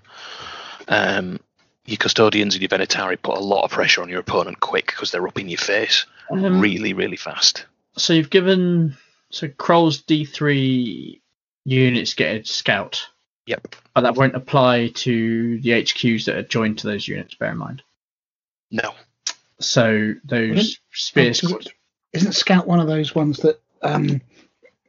Um, 0.89 1.41
your 1.87 1.97
Custodians 1.99 2.55
and 2.55 2.63
your 2.63 2.69
Venatari 2.69 3.21
put 3.21 3.37
a 3.37 3.41
lot 3.41 3.65
of 3.65 3.71
pressure 3.71 4.03
on 4.03 4.09
your 4.09 4.21
opponent 4.21 4.61
quick 4.61 4.87
because 4.87 5.11
they're 5.11 5.27
up 5.29 5.39
in 5.39 5.49
your 5.49 5.59
face 5.59 6.07
Um, 6.31 6.61
really, 6.61 6.93
really 6.95 7.17
fast. 7.17 7.67
So 7.97 8.13
you've 8.13 8.31
given 8.31 8.97
so 9.31 9.49
Krole's 9.49 10.01
D 10.03 10.25
three 10.25 11.21
units 11.65 12.15
get 12.15 12.37
a 12.37 12.45
scout, 12.45 13.07
Yep. 13.47 13.77
but 13.95 14.03
that 14.03 14.15
won't 14.17 14.35
apply 14.35 14.89
to 14.95 15.61
the 15.61 15.71
HQs 15.71 16.25
that 16.27 16.37
are 16.37 16.43
joined 16.43 16.79
to 16.79 16.87
those 16.87 17.07
units. 17.07 17.35
Bear 17.35 17.51
in 17.53 17.59
mind. 17.59 17.83
No. 18.71 18.95
So 19.61 20.15
those 20.25 20.79
spear 20.93 21.31
Oh, 21.31 21.33
squad. 21.33 21.67
Isn't 22.13 22.33
Scout 22.33 22.67
one 22.67 22.81
of 22.81 22.87
those 22.87 23.15
ones 23.15 23.39
that 23.39 23.61
um, 23.83 24.21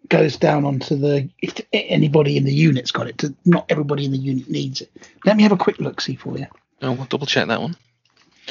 goes 0.10 0.38
down 0.38 0.64
onto 0.64 0.96
the 0.96 1.28
if 1.42 1.60
anybody 1.74 2.38
in 2.38 2.44
the 2.46 2.54
unit's 2.54 2.92
got 2.92 3.08
it? 3.08 3.18
To, 3.20 3.34
not 3.46 3.66
everybody 3.70 4.06
in 4.06 4.12
the 4.12 4.18
unit 4.18 4.50
needs 4.50 4.82
it. 4.82 4.92
Let 5.26 5.36
me 5.38 5.44
have 5.44 5.52
a 5.52 5.58
quick 5.58 5.80
look 5.80 6.02
see 6.02 6.16
for 6.16 6.38
you. 6.38 6.46
No, 6.86 6.92
we'll 6.92 7.06
double 7.06 7.26
check 7.26 7.48
that 7.48 7.60
one. 7.60 7.76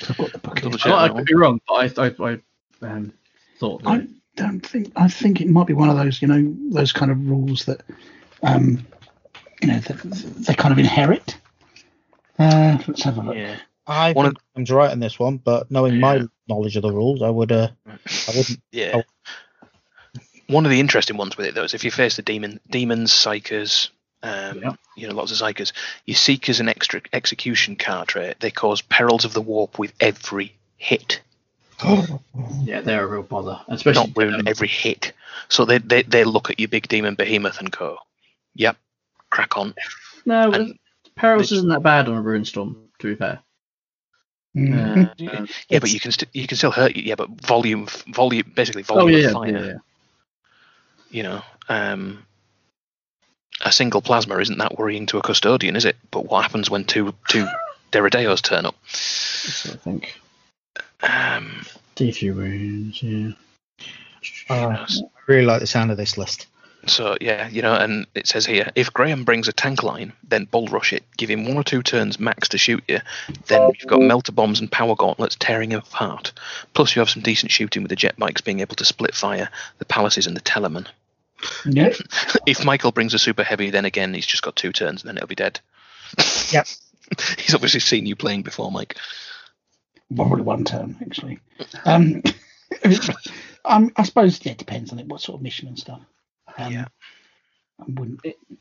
I've 0.09 0.19
got 0.19 0.33
the 0.33 0.39
book. 0.39 0.61
Double 0.61 0.77
check 0.77 0.93
I, 0.93 1.05
I 1.05 1.09
could 1.09 1.15
one. 1.15 1.25
be 1.25 1.35
wrong, 1.35 1.61
but 1.69 1.99
I 1.99 2.07
I, 2.07 2.33
I 2.33 2.39
um, 2.83 3.13
thought 3.59 3.85
that. 3.85 3.89
I 3.89 4.07
don't 4.35 4.61
think. 4.67 4.91
I 4.97 5.07
think 5.07 5.41
it 5.41 5.49
might 5.49 5.69
be 5.69 5.73
one 5.73 5.89
of 5.89 5.97
those. 5.97 6.21
You 6.21 6.27
know, 6.27 6.57
those 6.73 6.93
kind 6.93 7.13
of 7.13 7.31
rules 7.31 7.65
that, 7.67 7.85
um, 8.43 8.85
you 9.63 9.69
know, 9.69 9.79
that 9.79 10.03
they 10.49 10.55
kind 10.55 10.73
of 10.73 10.79
inherit. 10.81 11.37
Uh, 12.37 12.77
let's 12.89 13.05
have 13.05 13.19
a 13.19 13.23
look. 13.23 13.37
Yeah. 13.37 13.57
I 13.87 14.13
One 14.15 14.35
think 14.35 14.39
I'm 14.57 14.77
right 14.77 14.93
in 14.93 14.99
this 14.99 15.17
one, 15.21 15.37
but 15.37 15.71
knowing 15.71 15.95
Yeah. 15.95 16.01
my 16.01 16.23
knowledge 16.49 16.75
of 16.75 16.83
the 16.83 16.91
rules, 16.91 17.23
I 17.23 17.31
would 17.31 17.53
uh, 17.53 17.69
I 17.87 18.37
wouldn't. 18.37 18.61
Yeah. 18.73 19.03
One 20.49 20.65
of 20.67 20.71
the 20.73 20.81
interesting 20.81 21.17
ones 21.17 21.37
with 21.37 21.47
it 21.47 21.55
though 21.55 21.63
is 21.63 21.73
if 21.73 21.85
you 21.85 21.93
face 21.93 22.17
the 22.17 22.23
demon, 22.23 22.59
demons, 22.69 23.13
psykers, 23.13 23.91
um, 24.25 24.59
Yeah. 24.63 24.73
you 24.97 25.07
know, 25.09 25.15
lots 25.15 25.31
of 25.33 25.39
psykers, 25.39 25.73
You 26.07 26.13
your 26.13 26.17
seekers 26.17 26.61
and 26.61 26.69
extra 26.69 27.01
execution 27.13 27.77
card 27.77 28.09
trait, 28.09 28.41
they 28.41 28.51
cause 28.51 28.81
perils 28.83 29.25
of 29.25 29.33
the 29.35 29.41
warp 29.43 29.79
with 29.79 29.93
every 30.01 30.55
hit, 30.77 31.21
Yeah, 32.65 32.81
they're 32.81 33.05
a 33.05 33.07
real 33.07 33.23
bother, 33.23 33.61
especially 33.69 34.07
not 34.09 34.17
with 34.17 34.35
um, 34.35 34.43
every 34.47 34.69
hit. 34.69 35.13
So 35.49 35.65
they, 35.65 35.79
they 35.79 36.03
they 36.03 36.25
look 36.25 36.51
at 36.51 36.59
your 36.59 36.69
big 36.69 36.89
demon 36.89 37.15
behemoth 37.17 37.59
and 37.61 37.71
go, 37.71 37.99
"Yep, 38.55 38.77
crack 39.31 39.57
on." 39.57 39.75
no, 40.25 40.53
and- 40.53 40.79
Perils 41.17 41.53
isn't 41.53 41.69
that 41.69 41.83
bad 41.83 42.09
on 42.09 42.17
a 42.17 42.21
rune 42.23 42.45
storm. 42.45 42.77
To 43.01 43.07
be 43.09 43.15
fair, 43.15 43.41
Mhm. 44.57 45.11
Uh, 45.11 45.47
Yeah, 45.69 45.79
but 45.81 45.93
you 45.93 46.01
can 46.01 46.13
st- 46.13 46.31
you 46.33 46.47
can 46.47 46.57
still 46.57 46.71
hurt 46.71 46.97
you. 46.97 47.03
Yeah, 47.03 47.15
but 47.17 47.29
volume 47.43 47.87
volume 48.15 48.53
basically 48.55 48.85
oh 48.89 48.95
volume 48.95 49.21
yeah, 49.21 49.27
of 49.27 49.33
fire. 49.33 49.49
yeah, 49.51 49.67
yeah. 49.67 49.73
you 51.11 51.23
know, 51.25 51.43
um, 51.69 52.25
a 53.63 53.73
single 53.73 54.03
plasma 54.03 54.39
isn't 54.39 54.59
that 54.59 54.79
worrying 54.79 55.07
to 55.07 55.19
a 55.19 55.23
custodian, 55.23 55.77
is 55.77 55.85
it? 55.85 55.97
But 56.11 56.27
what 56.27 56.43
happens 56.43 56.71
when 56.71 56.85
two 56.85 57.15
two 57.29 57.47
Deredeos 57.93 58.43
turn 58.43 58.67
up? 58.67 58.75
So 58.89 59.73
I 59.73 59.77
think 59.77 60.21
Um, 61.03 61.65
D 61.95 62.11
three 62.13 62.31
wounds. 62.31 63.03
Yeah. 63.03 63.33
Uh, 64.49 64.87
I 64.87 64.87
really 65.27 65.45
like 65.47 65.61
the 65.61 65.67
sound 65.67 65.91
of 65.91 65.97
this 65.97 66.17
list. 66.19 66.47
so 66.87 67.17
yeah, 67.21 67.49
you 67.49 67.63
know, 67.63 67.75
and 67.75 68.07
it 68.15 68.27
says 68.27 68.45
here, 68.47 68.71
if 68.75 68.93
Graham 68.93 69.25
brings 69.25 69.49
a 69.49 69.53
tank 69.53 69.83
line, 69.83 70.13
then 70.29 70.45
bull 70.47 70.67
rush 70.69 70.93
it. 70.93 71.03
Give 71.17 71.31
him 71.31 71.47
one 71.47 71.57
or 71.57 71.63
two 71.63 71.83
turns 71.83 72.19
max 72.19 72.49
to 72.51 72.59
shoot 72.59 72.83
you. 72.89 73.01
Then 73.47 73.71
you've 73.79 73.89
got 73.89 74.01
melter 74.01 74.33
bombs 74.33 74.61
and 74.61 74.71
power 74.71 74.95
gauntlets 74.97 75.37
tearing 75.37 75.73
him 75.73 75.79
apart. 75.79 76.33
Plus, 76.75 76.95
you 76.95 77.01
have 77.01 77.09
some 77.11 77.23
decent 77.23 77.53
shooting 77.53 77.83
with 77.83 77.91
the 77.91 77.97
jet 77.97 78.17
bikes 78.19 78.41
being 78.43 78.61
able 78.61 78.77
to 78.77 78.85
split 78.85 79.15
fire 79.15 79.49
the 79.79 79.85
palaces 79.87 80.27
and 80.27 80.37
the 80.37 80.41
Telemon. 80.43 80.87
Yeah. 81.65 81.93
If 82.47 82.65
Michael 82.65 82.93
brings 82.93 83.15
a 83.15 83.19
super 83.19 83.43
heavy, 83.43 83.71
then 83.71 83.85
again 83.85 84.13
he's 84.13 84.27
just 84.27 84.43
got 84.43 84.57
two 84.57 84.73
turns 84.73 85.03
and 85.03 85.09
then 85.09 85.17
it'll 85.17 85.29
be 85.29 85.35
dead. 85.35 85.61
Yep. 86.51 86.67
he's 87.39 87.55
obviously 87.55 87.81
seen 87.81 88.07
you 88.07 88.17
playing 88.17 88.43
before, 88.43 88.71
Mike. 88.71 88.97
Probably 90.15 90.43
one 90.43 90.65
turn 90.65 90.97
actually. 91.01 91.41
Um, 91.85 92.23
um, 93.65 93.93
I 93.97 94.03
suppose 94.03 94.45
yeah, 94.45 94.53
it 94.53 94.59
depends 94.59 94.93
on 94.93 94.99
it. 94.99 95.07
What 95.07 95.23
sort 95.23 95.37
of 95.39 95.43
mission 95.43 95.69
and 95.69 95.79
stuff. 95.79 96.01
Um, 96.59 96.73
Yeah. 96.73 96.87
I 97.81 97.85
wouldn't 97.89 98.21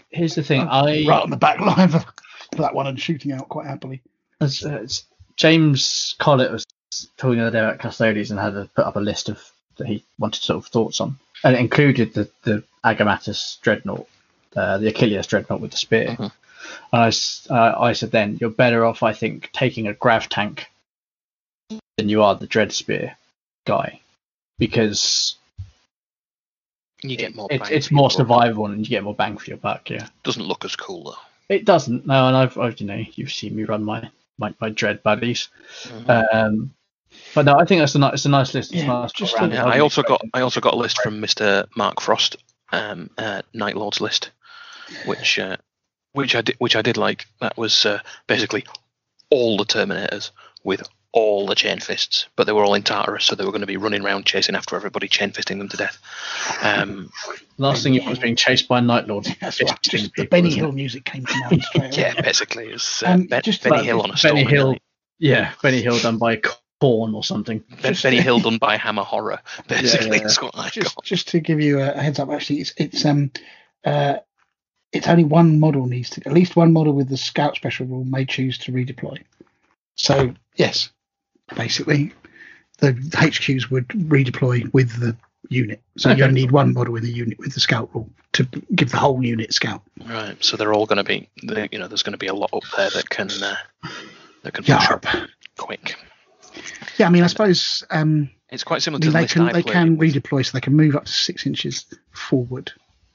Here's 0.10 0.36
the 0.36 0.44
thing. 0.44 0.62
I 0.62 1.06
right 1.06 1.22
on 1.22 1.30
the 1.30 1.38
back 1.38 1.60
line 1.60 1.90
for, 1.90 2.00
for 2.00 2.62
that 2.62 2.74
one 2.74 2.88
and 2.88 3.00
shooting 3.00 3.32
out 3.32 3.50
quite 3.50 3.68
happily. 3.68 4.02
It's, 4.42 4.66
uh, 4.66 4.80
it's 4.82 5.06
James 5.36 6.16
Collett 6.20 6.52
was 6.52 6.66
talking 7.18 7.38
the 7.38 7.48
other 7.48 7.52
day 7.52 7.64
about 7.64 7.80
custodians 7.80 8.32
and 8.32 8.40
had 8.40 8.54
to 8.54 8.70
put 8.76 8.86
up 8.86 8.96
a 8.96 9.00
list 9.00 9.30
of 9.30 9.42
that 9.78 9.88
he 9.88 10.04
wanted 10.18 10.42
sort 10.44 10.64
of 10.64 10.72
thoughts 10.72 11.02
on, 11.02 11.18
and 11.44 11.56
it 11.56 11.60
included 11.60 12.14
the 12.14 12.30
the 12.44 12.64
Agamatus 12.84 13.58
dreadnought, 13.62 14.08
uh, 14.56 14.78
the 14.78 14.88
Achilles 14.90 15.28
dreadnought 15.28 15.62
with 15.62 15.72
the 15.72 15.78
spear. 15.78 16.08
Mhm. 16.18 16.32
And 16.92 17.02
I, 17.02 17.54
uh, 17.54 17.82
I 17.82 17.94
said 17.94 18.12
then 18.12 18.38
you're 18.40 18.50
better 18.50 18.86
off, 18.86 19.04
I 19.04 19.14
think, 19.14 19.52
taking 19.52 19.88
a 19.88 19.94
grav 19.94 20.30
tank 20.30 20.68
than 21.98 22.10
you 22.10 22.24
are 22.24 22.36
the 22.36 22.48
dread 22.48 22.72
spear 22.72 23.18
guy, 23.66 24.00
because 24.60 25.36
You 27.02 27.18
get 27.18 27.36
more. 27.36 27.48
it's 27.52 27.68
bang 27.70 27.78
it's 27.78 27.92
more 27.92 28.10
survival 28.12 28.66
and 28.68 28.80
you 28.80 28.90
get 28.90 29.04
more 29.04 29.16
bang 29.16 29.38
for 29.38 29.46
your 29.50 29.58
buck. 29.58 29.90
Yeah. 29.90 30.08
Doesn't 30.24 30.44
look 30.44 30.64
as 30.66 30.76
cool 30.76 31.04
though. 31.04 31.18
It 31.50 31.66
doesn't. 31.66 32.08
No, 32.08 32.28
and 32.28 32.38
I've, 32.38 32.58
I've 32.58 32.80
you 32.80 32.88
know 32.88 33.04
you've 33.16 33.32
seen 33.32 33.56
me 33.56 33.64
run 33.66 33.84
my 33.84 34.10
my, 34.38 34.54
my 34.60 34.70
dread 34.70 35.04
buddies. 35.04 35.50
Mhm. 35.84 36.34
Um, 36.34 36.74
but 37.36 37.46
no, 37.46 37.58
I 37.58 37.66
think 37.66 37.80
that's 37.80 37.96
a 37.96 38.00
nice, 38.00 38.14
it's 38.14 38.26
a 38.26 38.30
nice 38.30 38.54
list. 38.54 38.72
It's 38.74 38.82
Yeah, 38.84 38.88
nice 38.88 39.12
just 39.12 39.36
a- 39.40 39.48
Yeah, 39.48 39.66
I 39.66 39.80
also 39.80 40.04
got 40.04 40.22
I 40.34 40.42
also 40.42 40.62
got 40.62 40.74
a 40.74 40.78
list 40.78 41.02
from 41.02 41.22
Mr. 41.22 41.68
Mark 41.76 42.02
Frost, 42.02 42.38
um, 42.72 43.10
uh, 43.18 43.42
Night 43.54 43.76
Lords 43.78 44.02
list, 44.02 44.32
which 45.06 45.40
uh, 45.40 45.58
which 46.14 46.36
I 46.36 46.42
did 46.42 46.56
which 46.60 46.76
I 46.76 46.82
did 46.82 46.98
like. 46.98 47.26
That 47.42 47.58
was 47.58 47.86
uh, 47.86 48.00
basically 48.28 48.66
all 49.30 49.58
the 49.58 49.66
Terminators 49.66 50.32
with 50.64 50.84
all 51.16 51.46
the 51.46 51.54
chain 51.54 51.80
fists, 51.80 52.26
but 52.36 52.46
they 52.46 52.52
were 52.54 52.64
all 52.66 52.74
in 52.74 52.82
Tartarus, 52.82 53.26
so 53.26 53.36
they 53.36 53.46
were 53.46 53.52
going 53.52 53.62
to 53.62 53.68
be 53.68 53.78
running 53.78 54.04
around 54.04 54.26
chasing 54.26 54.56
after 54.56 54.76
everybody, 54.76 55.08
chain 55.08 55.30
fisting 55.32 55.60
them 55.60 55.70
to 55.70 55.78
death. 55.78 56.00
Um, 56.64 57.12
Last 57.60 57.84
thing 57.84 57.94
you 57.94 58.00
want 58.02 58.10
was 58.12 58.20
being 58.20 58.36
chased 58.36 58.68
by 58.68 58.80
night 58.80 59.08
lords. 59.08 59.30
That's 59.40 59.62
right. 59.62 59.80
Just 59.84 60.16
the 60.16 60.26
Benny 60.26 60.48
isn't 60.48 60.60
it? 60.60 60.64
Hill 60.64 60.72
music 60.72 61.06
came 61.06 61.24
to 61.24 61.40
mind 61.52 61.62
straight 61.64 61.98
yeah, 62.00 62.20
basically, 62.20 62.70
it 62.70 62.74
was 62.74 63.04
uh, 63.06 63.12
Um, 63.12 63.24
Ben- 63.26 63.44
just 63.44 63.62
Benny 63.64 63.84
Hill 63.84 64.02
on 64.02 64.10
a 64.10 64.16
Benny 64.24 64.44
Hill. 64.44 64.72
night. 64.72 64.82
Yeah, 65.20 65.52
Benny 65.62 65.84
Hill 65.84 66.00
done 66.00 66.18
by 66.18 66.42
Korn 66.84 67.16
or 67.16 67.24
something. 67.24 67.64
Ben- 67.82 67.94
Just- 67.94 68.04
Benny 68.04 68.20
Hill 68.28 68.40
done 68.40 68.58
by 68.58 68.76
Hammer 68.78 69.04
Horror, 69.04 69.40
basically. 69.70 70.18
yeah. 70.18 70.26
is 70.26 70.42
what 70.42 70.54
I 70.58 70.68
just 70.70 70.96
got. 70.96 71.06
just 71.06 71.30
to 71.30 71.40
give 71.40 71.62
you 71.62 71.80
a 71.80 71.92
heads 71.94 72.20
up, 72.20 72.30
actually, 72.30 72.60
it's 72.60 72.74
it's 72.78 73.06
um 73.06 73.32
uh 73.86 74.16
it's 74.92 75.08
only 75.08 75.24
one 75.24 75.60
model 75.62 75.86
needs 75.86 76.10
to 76.12 76.22
at 76.26 76.34
least 76.34 76.56
one 76.58 76.74
model 76.74 76.92
with 76.94 77.08
the 77.10 77.16
scout 77.18 77.56
special 77.56 77.86
rule 77.86 78.04
may 78.04 78.26
choose 78.26 78.58
to 78.60 78.72
redeploy. 78.74 79.18
So 79.96 80.34
yes, 80.58 80.90
basically, 81.56 82.12
the 82.80 82.92
HQs 82.94 83.70
would 83.72 83.88
redeploy 83.88 84.72
with 84.74 85.00
the 85.00 85.16
unit. 85.50 85.82
So 85.98 86.10
you 86.10 86.16
Okay. 86.16 86.24
only 86.24 86.42
need 86.42 86.52
one 86.52 86.74
model 86.74 86.96
in 86.98 87.04
the 87.04 87.12
unit 87.12 87.40
with 87.40 87.54
the 87.54 87.60
scout 87.62 87.90
rule 87.94 88.10
to 88.34 88.44
give 88.76 88.92
the 88.92 88.98
whole 88.98 89.24
unit 89.24 89.54
scout. 89.54 89.82
Right, 90.06 90.36
so 90.44 90.58
they're 90.58 90.74
all 90.74 90.86
going 90.86 90.98
to 90.98 91.04
be, 91.04 91.30
they- 91.44 91.70
you 91.72 91.80
know, 91.80 91.88
there's 91.88 92.04
going 92.04 92.12
to 92.14 92.18
be 92.18 92.28
a 92.28 92.34
lot 92.34 92.50
up 92.54 92.64
there 92.76 92.90
that 92.90 93.10
can 93.10 93.30
uh, 93.42 93.56
that 94.44 94.54
can 94.54 94.64
push 94.66 94.74
Yarp. 94.88 95.06
up 95.16 95.30
quick. 95.58 95.96
Yeah, 96.98 97.08
I 97.08 97.10
mean, 97.10 97.24
I 97.24 97.28
suppose 97.28 97.84
um, 97.90 98.30
It's 98.50 98.64
quite 98.64 98.82
similar 98.82 99.00
to 99.02 99.08
mean, 99.08 99.14
the 99.14 99.20
they 99.20 99.28
can 99.28 99.54
they 99.54 99.64
can 99.64 99.98
with. 99.98 100.14
redeploy, 100.14 100.46
so 100.46 100.52
they 100.54 100.62
can 100.62 100.76
move 100.76 100.96
up 100.96 101.06
to 101.06 101.12
six 101.12 101.46
inches 101.46 101.86
forward 102.12 102.72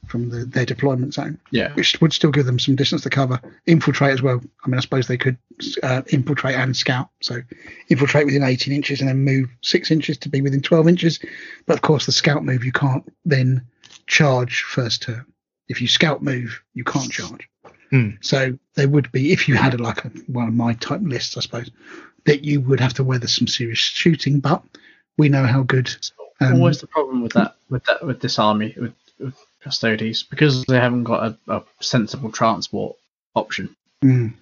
from 0.07 0.31
the, 0.31 0.45
their 0.45 0.65
deployment 0.65 1.15
zone. 1.15 1.39
Yeah. 1.51 1.73
which 1.75 2.01
would 2.01 2.13
still 2.13 2.31
give 2.31 2.47
them 2.47 2.59
some 2.59 2.77
distance 2.77 3.03
to 3.03 3.11
cover. 3.11 3.41
Infiltrate 3.67 4.13
as 4.13 4.23
well. 4.23 4.41
I 4.65 4.69
mean, 4.69 4.79
I 4.79 4.81
suppose 4.81 5.07
they 5.07 5.19
could 5.19 5.37
uh, 5.83 6.03
infiltrate 6.09 6.55
and 6.55 6.77
scout. 6.77 7.11
So 7.21 7.43
infiltrate 7.89 8.27
within 8.27 8.43
18 8.43 8.73
inches 8.75 9.01
and 9.01 9.09
then 9.09 9.19
move 9.25 9.51
six 9.63 9.91
inches 9.91 10.17
to 10.19 10.29
be 10.29 10.41
within 10.41 10.63
12 10.63 10.89
inches. 10.89 11.21
But 11.67 11.75
of 11.75 11.83
course, 11.83 12.07
the 12.07 12.13
scout 12.13 12.45
move 12.45 12.65
you 12.65 12.73
can't 12.73 13.05
then 13.25 13.67
charge 14.07 14.63
first 14.63 15.03
turn. 15.03 15.27
If 15.69 15.83
you 15.83 15.89
scout 15.89 16.23
move, 16.23 16.63
you 16.73 16.85
can't 16.85 17.11
charge. 17.13 17.49
Hmm. 17.91 18.11
So 18.21 18.59
there 18.75 18.89
would 18.89 19.13
be, 19.13 19.33
if 19.33 19.49
you 19.49 19.57
had 19.57 19.75
a, 19.75 19.79
like 19.79 20.05
a, 20.05 20.09
one 20.27 20.49
of 20.49 20.55
my 20.55 20.75
type 20.75 21.01
lists, 21.03 21.37
I 21.37 21.41
suppose, 21.41 21.71
that 22.29 22.45
you 22.45 22.61
would 22.61 22.79
have 22.81 22.95
to 22.95 23.05
weather 23.05 23.27
some 23.27 23.47
serious 23.49 23.79
shooting. 23.79 24.41
But 24.41 24.63
we 25.17 25.29
know 25.29 25.45
how 25.45 25.63
good. 25.63 25.95
Um, 26.41 26.55
Always 26.55 26.81
the 26.81 26.87
problem 26.87 27.23
with 27.23 27.33
that 27.33 27.57
with 27.69 27.85
that 27.85 28.05
with 28.07 28.21
this 28.21 28.39
army 28.39 28.75
with, 28.77 28.95
with 29.19 29.35
custodies 29.65 30.23
because 30.29 30.65
they 30.67 30.79
haven't 30.79 31.05
got 31.05 31.37
a, 31.49 31.53
a 31.53 31.63
sensible 31.81 32.31
transport 32.31 32.97
option. 33.35 33.75
mm. 34.05 34.33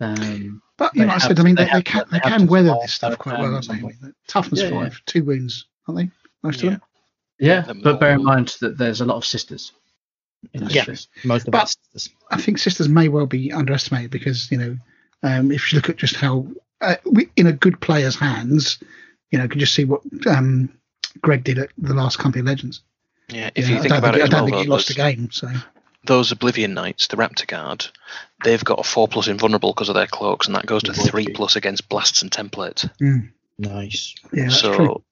Um, 0.00 0.62
But 0.76 0.94
you 0.94 1.06
know, 1.06 1.12
I 1.14 1.18
said, 1.18 1.36
to- 1.36 1.42
I 1.42 1.44
mean, 1.44 1.54
they 1.54 1.64
they, 1.64 1.72
they 1.72 1.82
can 1.82 2.04
to- 2.04 2.10
they 2.10 2.18
they 2.18 2.28
can 2.28 2.40
to 2.40 2.46
weather 2.46 2.76
this 2.82 2.92
stuff 2.94 3.18
quite 3.18 3.38
well, 3.38 3.52
turns 3.52 3.68
aren't 3.70 3.82
they? 4.02 4.08
Toughness 4.26 4.60
Yeah, 4.62 4.70
five, 4.70 4.92
yeah. 4.92 4.98
two 5.06 5.24
wounds, 5.24 5.64
aren't 5.86 5.98
they? 6.00 6.10
Most 6.42 6.62
Yeah. 6.62 6.66
of 6.66 6.72
them. 6.74 6.82
yeah, 7.40 7.60
Them 7.62 7.80
but 7.82 7.98
bear 8.00 8.12
in 8.14 8.22
mind 8.24 8.56
that 8.60 8.76
there's 8.78 9.00
a 9.00 9.04
lot 9.06 9.16
of 9.16 9.24
sisters. 9.24 9.72
In 10.52 10.68
Yeah. 10.68 10.84
list. 10.86 11.08
Most 11.24 11.48
of 11.48 11.52
But- 11.52 11.74
us. 11.94 12.08
I 12.30 12.40
think 12.40 12.58
sisters 12.58 12.88
may 12.88 13.08
well 13.08 13.26
be 13.26 13.52
underestimated 13.52 14.10
because 14.10 14.52
you 14.52 14.58
know, 14.58 14.76
um, 15.22 15.50
if 15.50 15.72
you 15.72 15.76
look 15.78 15.88
at 15.88 15.96
just 15.96 16.14
how 16.16 16.46
uh, 16.80 16.96
we, 17.04 17.28
in 17.36 17.46
a 17.46 17.52
good 17.52 17.80
player's 17.80 18.16
hands, 18.16 18.78
you 19.30 19.38
know, 19.38 19.44
you 19.44 19.50
can 19.50 19.60
just 19.60 19.74
see 19.74 19.84
what 19.84 20.02
um, 20.26 20.68
Greg 21.20 21.44
did 21.44 21.58
at 21.58 21.70
the 21.78 21.94
last 21.94 22.18
Company 22.18 22.40
of 22.40 22.46
Legends. 22.46 22.82
Yeah, 23.28 23.50
if 23.54 23.68
Yeah, 23.68 23.72
you 23.72 23.76
I 23.76 23.80
think 23.80 23.90
don't 23.90 23.98
about 23.98 24.14
think, 24.14 24.24
it 24.24 24.26
I 24.26 24.30
don't 24.30 24.50
well, 24.50 24.58
think 24.60 24.64
he 24.64 24.70
lost 24.70 24.90
a 24.90 24.94
game. 24.94 25.30
So 25.30 25.48
those 26.04 26.32
Oblivion 26.32 26.74
Knights, 26.74 27.08
the 27.08 27.16
Raptor 27.16 27.46
Guard, 27.46 27.86
they've 28.44 28.64
got 28.64 28.80
a 28.80 28.82
four 28.82 29.08
plus 29.08 29.28
invulnerable 29.28 29.72
because 29.72 29.88
of 29.88 29.94
their 29.94 30.06
cloaks, 30.06 30.46
and 30.46 30.56
that 30.56 30.66
goes 30.66 30.82
to 30.84 30.92
three 30.94 31.26
plus 31.28 31.56
against 31.56 31.88
blasts 31.88 32.22
and 32.22 32.30
templates. 32.30 32.88
Nice. 33.58 34.14
yeah, 34.32 34.44
that's 34.44 34.60
so, 34.60 34.74
true. 34.74 35.02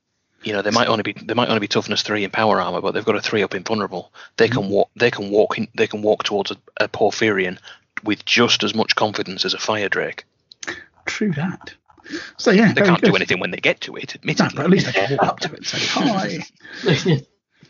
you 0.42 0.52
know, 0.52 0.62
they 0.62 0.70
might 0.70 0.88
only 0.88 1.02
be 1.02 1.12
they 1.12 1.34
might 1.34 1.48
only 1.48 1.60
be 1.60 1.68
toughness 1.68 2.02
three 2.02 2.24
in 2.24 2.30
power 2.30 2.60
armor, 2.60 2.80
but 2.80 2.92
they've 2.92 3.04
got 3.04 3.16
a 3.16 3.20
three 3.20 3.42
up 3.42 3.54
invulnerable. 3.54 4.12
They 4.36 4.48
can 4.48 4.68
walk. 4.68 4.90
They 4.96 5.10
can 5.10 5.30
walk. 5.30 5.58
In, 5.58 5.68
they 5.74 5.86
can 5.86 6.00
walk 6.02 6.24
towards 6.24 6.52
a, 6.52 6.56
a 6.78 6.88
Porphyrion 6.88 7.58
with 8.04 8.24
just 8.24 8.62
as 8.62 8.74
much 8.74 8.94
confidence 8.94 9.44
as 9.44 9.52
a 9.52 9.58
Fire 9.58 9.88
Drake. 9.88 10.24
True 11.06 11.32
that. 11.32 11.74
So 12.36 12.50
yeah, 12.52 12.72
They 12.72 12.82
can't 12.82 13.00
good. 13.00 13.10
do 13.10 13.16
anything 13.16 13.40
when 13.40 13.50
they 13.50 13.56
get 13.58 13.80
to 13.82 13.96
it, 13.96 14.14
No, 14.14 14.20
admittedly. 14.20 14.56
but 14.56 14.64
at 14.64 14.70
least 14.70 14.86
they 14.86 14.92
can 14.92 15.16
walk 15.16 15.28
up 15.28 15.40
to 15.40 15.52
it 15.52 15.56
and 15.58 15.66
say 15.66 15.78
hi. 15.80 16.38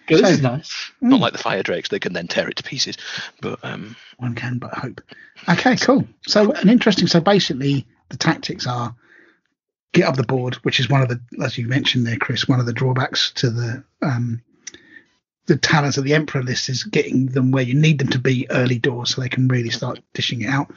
Good, 0.06 0.18
this 0.18 0.28
So- 0.28 0.28
is 0.34 0.42
nice. 0.42 0.92
Not 1.00 1.20
like 1.20 1.32
the 1.32 1.38
Fire 1.38 1.62
Drakes, 1.62 1.88
they 1.88 1.98
can 1.98 2.12
then 2.12 2.28
tear 2.28 2.48
it 2.48 2.56
to 2.56 2.62
pieces. 2.62 2.96
But 3.40 3.58
um, 3.64 3.96
One 4.18 4.34
can 4.34 4.58
but 4.58 4.74
hope. 4.74 5.00
Okay, 5.48 5.74
cool. 5.76 6.06
So 6.26 6.52
an 6.52 6.68
interesting. 6.68 7.06
So 7.08 7.20
basically, 7.20 7.86
the 8.10 8.16
tactics 8.16 8.66
are 8.66 8.94
get 9.92 10.06
up 10.06 10.16
the 10.16 10.22
board, 10.22 10.56
which 10.56 10.78
is 10.80 10.88
one 10.90 11.00
of 11.02 11.08
the, 11.08 11.20
as 11.42 11.56
you 11.58 11.66
mentioned 11.66 12.06
there, 12.06 12.18
Chris, 12.18 12.46
one 12.46 12.60
of 12.60 12.66
the 12.66 12.72
drawbacks 12.72 13.32
to 13.36 13.50
the 13.50 13.84
um, 14.02 14.42
the 15.46 15.56
talents 15.56 15.96
of 15.96 16.04
the 16.04 16.14
Emperor 16.14 16.42
list 16.42 16.68
is 16.68 16.84
getting 16.84 17.26
them 17.26 17.50
where 17.50 17.62
you 17.64 17.74
need 17.74 17.98
them 17.98 18.08
to 18.08 18.18
be 18.18 18.46
early 18.50 18.78
doors, 18.78 19.14
so 19.14 19.20
they 19.22 19.28
can 19.28 19.48
really 19.48 19.70
start 19.70 20.00
dishing 20.12 20.42
it 20.42 20.48
out. 20.48 20.70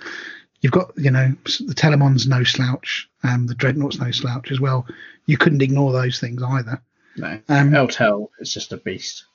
You've 0.62 0.74
got, 0.74 0.92
you 0.98 1.10
know, 1.12 1.34
the 1.46 1.74
Telemon's 1.76 2.28
no 2.28 2.44
slouch, 2.44 3.10
um, 3.24 3.48
the 3.48 3.56
Dreadnought's 3.56 4.00
no 4.00 4.12
slouch 4.12 4.52
as 4.52 4.60
well. 4.60 4.86
You 5.26 5.38
couldn't 5.38 5.62
ignore 5.62 5.94
those 5.94 6.20
things 6.20 6.42
either. 6.44 6.82
No, 7.18 7.40
Um, 7.50 7.72
Eltel 7.72 8.30
is 8.40 8.54
just 8.54 8.72
a 8.74 8.78
beast. 8.78 9.26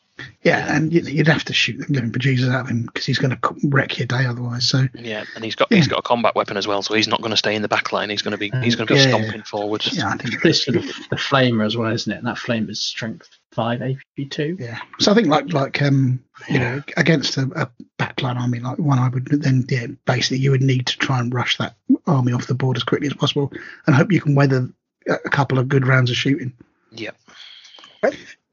yeah, 0.43 0.75
and 0.77 0.93
you- 0.93 1.01
you'd 1.03 1.27
have 1.27 1.45
to 1.45 1.53
shoot 1.53 1.79
the 1.79 1.93
living 1.93 2.13
bejesus 2.13 2.49
out 2.53 2.61
of 2.63 2.69
him 2.69 2.83
because 2.83 3.05
he's 3.05 3.19
going 3.19 3.37
to 3.37 3.55
wreck 3.65 3.99
your 3.99 4.07
day 4.07 4.27
otherwise. 4.27 4.65
So 4.69 4.87
yeah, 4.95 5.25
and 5.35 5.45
he's 5.45 5.57
got 5.57 5.69
Yeah. 5.71 5.79
he's 5.79 5.89
got 5.89 5.99
a 5.99 6.03
combat 6.03 6.37
weapon 6.37 6.57
as 6.57 6.67
well, 6.69 6.83
so 6.83 6.95
he's 6.95 7.09
not 7.09 7.21
going 7.21 7.33
to 7.33 7.37
stay 7.37 7.55
in 7.57 7.63
the 7.63 7.69
back 7.69 7.93
line. 7.93 8.11
He's 8.11 8.23
going 8.23 8.33
to 8.33 8.39
be 8.39 8.53
he's 8.63 8.77
going 8.77 8.87
to 8.87 8.95
be 8.95 9.01
Yeah. 9.01 9.09
stomping 9.09 9.43
forwards. 9.43 9.91
yeah, 9.97 10.11
I 10.11 10.17
think 10.17 10.41
This 10.43 10.63
for 10.65 10.71
the, 10.73 10.81
the 11.11 11.17
flamer 11.17 11.67
as 11.67 11.77
well, 11.77 11.93
isn't 11.93 12.13
it? 12.13 12.19
And 12.19 12.27
that 12.29 12.39
flame 12.39 12.71
is 12.71 12.81
strength 12.81 13.29
five, 13.55 13.83
AP 13.83 14.31
two. 14.31 14.57
Yeah. 14.59 14.79
So 14.99 15.13
I 15.13 15.15
think 15.15 15.29
like 15.29 15.53
like 15.53 15.81
um 15.83 16.23
you 16.49 16.59
know 16.59 16.83
against 16.97 17.37
a, 17.37 17.43
a 17.55 17.71
backline 17.99 18.37
army 18.37 18.59
like 18.61 18.79
one 18.79 18.99
I 18.99 19.09
would 19.09 19.27
then 19.27 19.65
yeah 19.69 19.87
basically 20.05 20.39
you 20.39 20.51
would 20.51 20.63
need 20.63 20.87
to 20.89 20.99
try 20.99 21.21
and 21.21 21.33
rush 21.33 21.59
that 21.59 21.77
army 22.07 22.33
off 22.33 22.47
the 22.47 22.55
board 22.55 22.77
as 22.77 22.83
quickly 22.83 23.07
as 23.07 23.15
possible 23.15 23.53
and 23.87 23.95
hope 23.95 24.13
you 24.13 24.21
can 24.21 24.35
weather 24.35 24.69
a 25.09 25.15
a 25.25 25.31
couple 25.31 25.59
of 25.59 25.69
good 25.69 25.87
rounds 25.87 26.11
of 26.11 26.17
shooting. 26.17 26.53
Yep. 26.93 27.17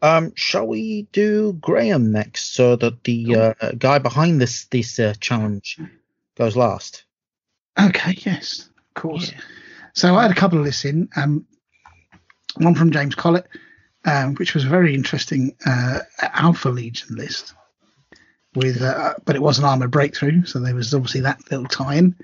Um, 0.01 0.33
shall 0.35 0.65
we 0.65 1.03
do 1.11 1.53
Graham 1.53 2.11
next, 2.11 2.55
so 2.55 2.75
that 2.75 3.03
the 3.03 3.35
uh, 3.35 3.71
guy 3.77 3.99
behind 3.99 4.41
this 4.41 4.65
this 4.65 4.99
uh, 4.99 5.13
challenge 5.19 5.79
goes 6.35 6.55
last? 6.55 7.03
Okay. 7.79 8.15
Yes. 8.17 8.69
Of 8.95 9.01
course. 9.01 9.31
So 9.93 10.15
I 10.15 10.23
had 10.23 10.31
a 10.31 10.35
couple 10.35 10.57
of 10.57 10.65
lists 10.65 10.85
in. 10.85 11.09
Um, 11.15 11.45
one 12.57 12.75
from 12.75 12.91
James 12.91 13.15
Collett, 13.15 13.47
um, 14.05 14.35
which 14.35 14.53
was 14.53 14.65
a 14.65 14.69
very 14.69 14.93
interesting 14.95 15.55
uh, 15.65 15.99
Alpha 16.21 16.69
Legion 16.69 17.15
list. 17.15 17.53
With, 18.53 18.81
uh, 18.81 19.13
but 19.23 19.37
it 19.37 19.41
was 19.41 19.59
an 19.59 19.65
armored 19.65 19.91
breakthrough, 19.91 20.43
so 20.43 20.59
there 20.59 20.75
was 20.75 20.93
obviously 20.93 21.21
that 21.21 21.39
little 21.49 21.67
tie-in. 21.67 22.15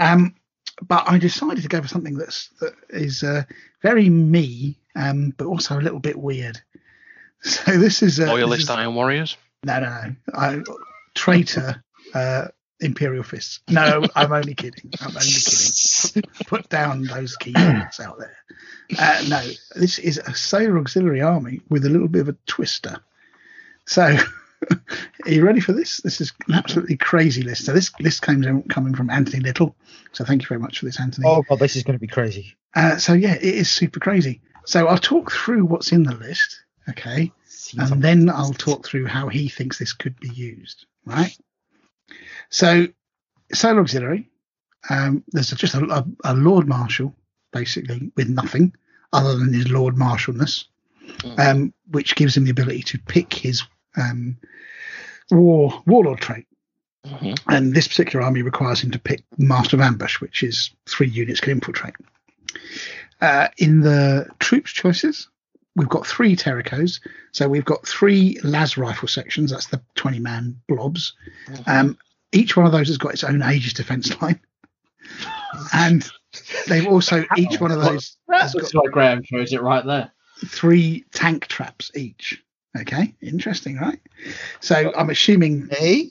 Um, 0.00 0.34
but 0.82 1.04
I 1.08 1.18
decided 1.18 1.62
to 1.62 1.68
go 1.68 1.80
for 1.80 1.86
something 1.86 2.16
that's 2.18 2.48
that 2.60 2.72
is 2.90 3.22
uh, 3.22 3.44
very 3.80 4.08
me, 4.08 4.76
um, 4.96 5.32
but 5.36 5.46
also 5.46 5.78
a 5.78 5.82
little 5.82 6.00
bit 6.00 6.16
weird. 6.18 6.60
So 7.42 7.78
this 7.78 8.02
is 8.02 8.18
uh, 8.18 8.24
this 8.24 8.32
Loyalist 8.32 8.62
is- 8.62 8.70
Iron 8.70 8.96
Warriors. 8.96 9.36
no, 9.62 9.78
no, 9.78 9.88
no. 9.88 10.14
I, 10.34 10.60
traitor, 11.14 11.84
uh, 12.12 12.48
Imperial 12.80 13.22
Fists. 13.22 13.60
No, 13.68 14.04
I'm 14.14 14.32
only 14.32 14.54
kidding. 14.54 14.90
I'm 15.00 15.08
only 15.08 15.20
kidding. 15.20 16.22
Put, 16.46 16.68
down 16.68 17.02
those 17.04 17.36
keywords 17.36 18.00
out 18.04 18.18
there. 18.18 18.36
Uh, 18.98 19.24
no, 19.28 19.42
this 19.74 19.98
is 19.98 20.18
a 20.18 20.34
Solar 20.34 20.78
Auxiliary 20.78 21.20
Army 21.20 21.60
with 21.68 21.84
a 21.84 21.88
little 21.88 22.08
bit 22.08 22.22
of 22.22 22.28
a 22.28 22.36
twister. 22.46 23.00
So 23.86 24.16
Are 24.70 25.30
you 25.30 25.44
ready 25.44 25.60
for 25.60 25.72
this? 25.72 25.98
This 25.98 26.20
is 26.20 26.32
an 26.48 26.54
absolutely 26.54 26.96
crazy 26.96 27.42
list. 27.42 27.64
So 27.64 27.72
this 27.72 27.92
list 28.00 28.22
came 28.22 28.62
coming 28.64 28.94
from 28.94 29.10
Anthony 29.10 29.42
Little. 29.42 29.76
So 30.12 30.24
thank 30.24 30.42
you 30.42 30.48
very 30.48 30.60
much 30.60 30.78
for 30.78 30.86
this, 30.86 31.00
Anthony. 31.00 31.26
Oh 31.28 31.42
god, 31.42 31.58
this 31.58 31.76
is 31.76 31.82
going 31.82 31.96
to 31.96 32.00
be 32.00 32.06
crazy. 32.06 32.56
Uh, 32.74 32.96
so 32.96 33.12
yeah, 33.12 33.34
it 33.34 33.42
is 33.42 33.70
super 33.70 34.00
crazy. 34.00 34.40
So 34.66 34.86
I'll 34.86 34.98
talk 34.98 35.32
through 35.32 35.64
what's 35.64 35.92
in 35.92 36.02
the 36.02 36.14
list, 36.14 36.60
okay, 36.88 37.32
and 37.78 38.02
then 38.02 38.28
I'll 38.28 38.52
talk 38.52 38.86
through 38.86 39.06
how 39.06 39.28
he 39.28 39.48
thinks 39.48 39.78
this 39.78 39.92
could 39.92 40.18
be 40.20 40.28
used. 40.28 40.86
Right. 41.04 41.36
So 42.50 42.86
Solar 43.52 43.80
Auxiliary, 43.80 44.28
um, 44.90 45.24
there's 45.28 45.50
just 45.50 45.74
a, 45.74 45.84
a, 45.84 46.04
a 46.24 46.34
Lord 46.34 46.68
Marshal 46.68 47.14
basically 47.52 48.12
with 48.16 48.28
nothing 48.28 48.74
other 49.12 49.36
than 49.38 49.52
his 49.52 49.70
Lord 49.70 49.96
Marshalness, 49.96 50.64
um, 51.38 51.72
which 51.90 52.14
gives 52.14 52.36
him 52.36 52.44
the 52.44 52.50
ability 52.50 52.82
to 52.82 52.98
pick 52.98 53.32
his 53.32 53.62
um, 53.96 54.36
war 55.30 55.82
warlord 55.86 56.20
trait. 56.20 56.46
Mhm. 57.06 57.38
And 57.46 57.74
this 57.74 57.88
particular 57.88 58.24
army 58.24 58.42
requires 58.42 58.82
him 58.82 58.90
to 58.90 58.98
pick 58.98 59.22
Master 59.38 59.76
of 59.76 59.82
Ambush, 59.82 60.20
which 60.20 60.42
is 60.42 60.70
three 60.86 61.08
units 61.08 61.40
can 61.40 61.52
infiltrate. 61.52 61.94
Uh, 63.20 63.48
in 63.56 63.80
the 63.80 64.28
troops 64.38 64.72
choices, 64.72 65.28
we've 65.78 65.88
got 65.88 66.06
three 66.06 66.36
Tercios. 66.36 67.00
So 67.32 67.48
we've 67.48 67.64
got 67.64 67.86
three 67.86 68.38
las 68.42 68.76
rifle 68.76 69.08
sections. 69.08 69.50
That's 69.50 69.68
the 69.68 69.80
20 69.94 70.18
man 70.18 70.60
blobs. 70.68 71.14
Um, 71.66 71.96
each 72.32 72.56
one 72.56 72.66
of 72.66 72.72
those 72.72 72.88
has 72.88 72.98
got 72.98 73.14
its 73.14 73.24
own 73.24 73.42
Aegis 73.42 73.72
defense 73.72 74.20
line. 74.22 74.40
And 75.72 76.06
they've 76.66 76.86
also, 76.86 77.24
each 77.36 77.60
one 77.60 77.70
of 77.70 77.80
those 77.80 78.16
has 78.30 78.52
got 78.52 78.60
That's 78.60 78.74
why 78.74 78.82
Graham 78.90 79.22
shows 79.22 79.52
it 79.52 79.62
right 79.62 79.84
there. 79.86 80.12
three 80.46 81.04
tank 81.12 81.46
traps 81.46 81.90
each. 81.94 82.42
Okay, 82.76 83.14
interesting, 83.22 83.78
right? 83.78 84.00
So 84.60 84.92
I'm 84.94 85.10
assuming 85.10 85.68
Hey, 85.70 86.10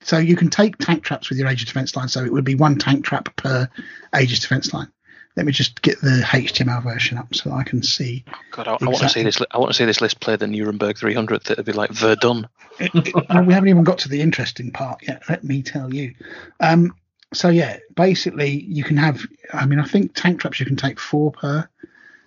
so 0.00 0.18
you 0.18 0.34
can 0.36 0.50
take 0.50 0.76
tank 0.78 1.04
traps 1.04 1.28
with 1.28 1.38
your 1.38 1.48
Aegis 1.48 1.66
defense 1.66 1.94
line. 1.94 2.08
So 2.08 2.24
it 2.24 2.32
would 2.32 2.44
be 2.44 2.56
one 2.56 2.78
tank 2.78 3.04
trap 3.04 3.34
per 3.36 3.68
Aegis 4.14 4.40
defense 4.40 4.74
line. 4.74 4.88
Let 5.36 5.46
me 5.46 5.52
just 5.52 5.82
get 5.82 6.00
the 6.00 6.22
HTML 6.24 6.82
version 6.82 7.18
up 7.18 7.34
so 7.34 7.50
that 7.50 7.56
I 7.56 7.64
can 7.64 7.82
see. 7.82 8.24
God, 8.52 8.68
I, 8.68 8.76
I 8.80 8.84
want 8.84 8.98
to 8.98 9.08
see 9.08 9.24
this. 9.24 9.40
I 9.50 9.58
want 9.58 9.70
to 9.70 9.74
see 9.74 9.84
this 9.84 10.00
list 10.00 10.20
play 10.20 10.36
the 10.36 10.46
Nuremberg 10.46 10.96
300. 10.96 11.44
That'd 11.44 11.64
be 11.64 11.72
like 11.72 11.90
Verdun. 11.90 12.48
well, 12.80 13.44
we 13.44 13.52
haven't 13.52 13.68
even 13.68 13.82
got 13.82 13.98
to 13.98 14.08
the 14.08 14.20
interesting 14.20 14.70
part 14.70 15.02
yet. 15.06 15.22
Let 15.28 15.42
me 15.42 15.62
tell 15.62 15.92
you. 15.92 16.14
Um, 16.60 16.94
so 17.32 17.48
yeah, 17.48 17.78
basically 17.96 18.62
you 18.62 18.84
can 18.84 18.96
have. 18.96 19.26
I 19.52 19.66
mean, 19.66 19.80
I 19.80 19.84
think 19.84 20.14
tank 20.14 20.40
traps 20.40 20.60
you 20.60 20.66
can 20.66 20.76
take 20.76 21.00
four 21.00 21.32
per 21.32 21.68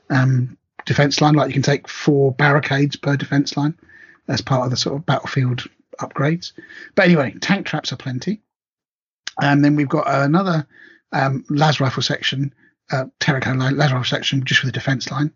um, 0.10 0.58
defense 0.86 1.22
line. 1.22 1.36
Like 1.36 1.48
you 1.48 1.54
can 1.54 1.64
take 1.64 1.88
four 1.88 2.34
barricades 2.34 2.98
per 2.98 3.16
defense 3.16 3.56
line 3.56 3.76
as 4.28 4.42
part 4.42 4.66
of 4.66 4.72
the 4.72 4.78
sort 4.78 4.98
of 4.98 5.06
battlefield 5.06 5.64
upgrades. 6.00 6.52
But 6.96 7.06
anyway, 7.06 7.36
tank 7.40 7.66
traps 7.66 7.94
are 7.94 7.98
plenty. 7.98 8.42
And 9.42 9.64
then 9.64 9.76
we've 9.76 9.90
got 9.90 10.06
another 10.08 10.68
um, 11.12 11.46
las 11.50 11.80
rifle 11.80 12.04
section, 12.04 12.54
uh, 12.92 13.06
Terracotta 13.20 13.58
line- 13.58 13.78
las 13.78 14.10
section, 14.10 14.44
just 14.46 14.62
with 14.64 14.70
a 14.70 14.74
defense 14.74 15.10
line. 15.12 15.32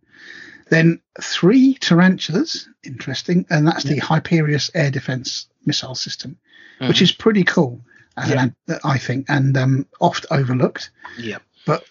Then 0.70 1.02
three 1.22 1.74
tarantulas, 1.76 2.68
interesting, 2.84 3.46
and 3.50 3.68
that's 3.68 3.84
the 3.84 4.00
Hyperios 4.00 4.70
air 4.74 4.90
defense 4.90 5.48
missile 5.66 5.96
system, 5.96 6.38
which 6.80 7.00
Mhm. 7.00 7.02
is 7.02 7.12
pretty 7.12 7.44
cool, 7.44 7.84
and 8.18 8.54
I 8.84 8.98
think, 8.98 9.26
and 9.30 9.58
um, 9.58 9.86
oft 10.00 10.26
overlooked 10.32 10.90
Yeah. 11.18 11.40
but 11.66 11.84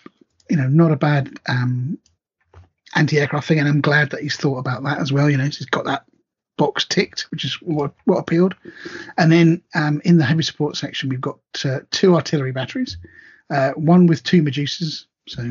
you 0.49 0.57
know, 0.57 0.67
not 0.67 0.91
a 0.93 0.97
bad 0.97 1.39
um, 1.49 1.99
anti-aircraft 2.97 3.47
thing, 3.47 3.59
and 3.59 3.69
I'm 3.69 3.81
glad 3.81 4.11
that 4.11 4.21
he's 4.23 4.37
thought 4.37 4.59
about 4.59 4.83
that 4.85 4.99
as 4.99 5.13
well. 5.13 5.31
You 5.31 5.37
know, 5.37 5.45
he's 5.45 5.65
got 5.67 5.85
that 5.85 6.05
box 6.57 6.85
ticked, 6.85 7.23
which 7.31 7.45
is 7.45 7.55
what, 7.63 7.95
what 8.05 8.19
appealed. 8.19 8.55
And 9.17 9.31
then 9.31 9.63
um, 9.75 10.01
in 10.05 10.19
the 10.19 10.25
heavy 10.25 10.43
support 10.43 10.77
section, 10.77 11.09
we've 11.09 11.21
got 11.21 11.39
uh, 11.65 11.81
two 11.91 12.17
artillery 12.17 12.53
batteries, 12.53 12.97
uh, 13.51 13.71
one 13.73 14.07
with 14.07 14.23
two 14.25 14.43
Medusas, 14.43 15.05
so 15.27 15.51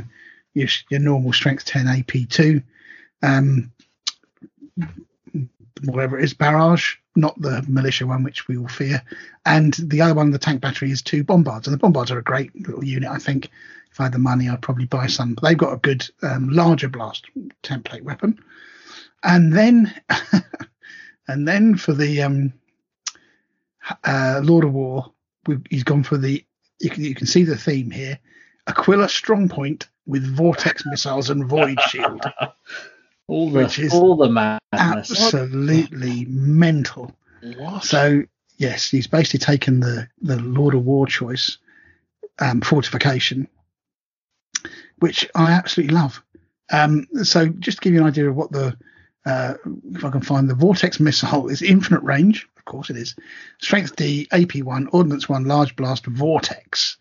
your, 0.53 0.67
your 0.89 0.99
normal 0.99 1.33
strength 1.33 1.65
10 1.65 1.85
AP2, 1.85 2.63
um, 3.23 3.71
whatever 5.85 6.19
it 6.19 6.23
is, 6.23 6.33
barrage, 6.33 6.95
not 7.15 7.39
the 7.41 7.63
militia 7.67 8.07
one, 8.07 8.23
which 8.23 8.47
we 8.47 8.57
all 8.57 8.67
fear. 8.67 9.01
And 9.45 9.73
the 9.73 10.01
other 10.01 10.15
one, 10.15 10.31
the 10.31 10.39
tank 10.39 10.61
battery, 10.61 10.91
is 10.91 11.01
two 11.01 11.23
bombards, 11.23 11.67
and 11.67 11.73
the 11.73 11.79
bombards 11.79 12.11
are 12.11 12.19
a 12.19 12.23
great 12.23 12.55
little 12.67 12.83
unit, 12.83 13.09
I 13.09 13.17
think 13.17 13.49
if 13.91 13.99
I 13.99 14.03
had 14.03 14.13
the 14.13 14.19
money, 14.19 14.49
I'd 14.49 14.61
probably 14.61 14.85
buy 14.85 15.07
some. 15.07 15.33
But 15.33 15.43
they've 15.43 15.57
got 15.57 15.73
a 15.73 15.77
good 15.77 16.07
um, 16.21 16.49
larger 16.49 16.89
blast 16.89 17.25
template 17.63 18.03
weapon. 18.03 18.39
And 19.23 19.53
then, 19.53 19.93
and 21.27 21.47
then 21.47 21.75
for 21.75 21.93
the 21.93 22.21
um, 22.21 22.53
uh, 24.03 24.41
Lord 24.43 24.63
of 24.63 24.73
War, 24.73 25.11
we 25.47 25.57
he's 25.69 25.83
gone 25.83 26.03
for 26.03 26.17
the. 26.17 26.45
You 26.79 26.89
can 26.89 27.03
you 27.03 27.15
can 27.15 27.27
see 27.27 27.43
the 27.43 27.57
theme 27.57 27.91
here: 27.91 28.19
Aquila 28.69 29.07
Strongpoint 29.07 29.87
with 30.05 30.23
vortex 30.35 30.85
missiles 30.85 31.29
and 31.29 31.45
void 31.45 31.79
shield. 31.81 32.21
All 33.27 33.51
the 33.51 33.59
Which 33.59 33.77
is 33.77 33.93
all 33.93 34.15
the 34.15 34.27
madness. 34.27 35.11
Absolutely 35.11 36.25
mental. 36.25 37.11
What? 37.57 37.83
So 37.83 38.23
yes, 38.57 38.89
he's 38.89 39.05
basically 39.05 39.39
taken 39.39 39.81
the 39.81 40.07
the 40.19 40.39
Lord 40.39 40.73
of 40.73 40.83
War 40.83 41.05
choice, 41.05 41.59
um, 42.39 42.61
fortification, 42.61 43.47
which 44.97 45.29
I 45.35 45.51
absolutely 45.51 45.93
love. 45.93 46.23
Um, 46.71 47.07
so 47.21 47.49
just 47.49 47.77
to 47.77 47.83
give 47.83 47.93
you 47.93 48.01
an 48.01 48.07
idea 48.07 48.27
of 48.27 48.35
what 48.35 48.51
the 48.51 48.75
uh, 49.27 49.53
if 49.93 50.03
I 50.03 50.09
can 50.09 50.21
find 50.21 50.49
the 50.49 50.55
vortex 50.55 50.99
missile 50.99 51.49
is 51.49 51.61
infinite 51.61 52.01
range, 52.01 52.49
of 52.57 52.65
course 52.65 52.89
it 52.89 52.97
is. 52.97 53.15
Strength 53.59 53.95
D, 53.95 54.27
AP 54.31 54.63
one, 54.63 54.87
Ordnance 54.87 55.29
one, 55.29 55.45
large 55.45 55.75
blast, 55.75 56.07
vortex, 56.07 56.97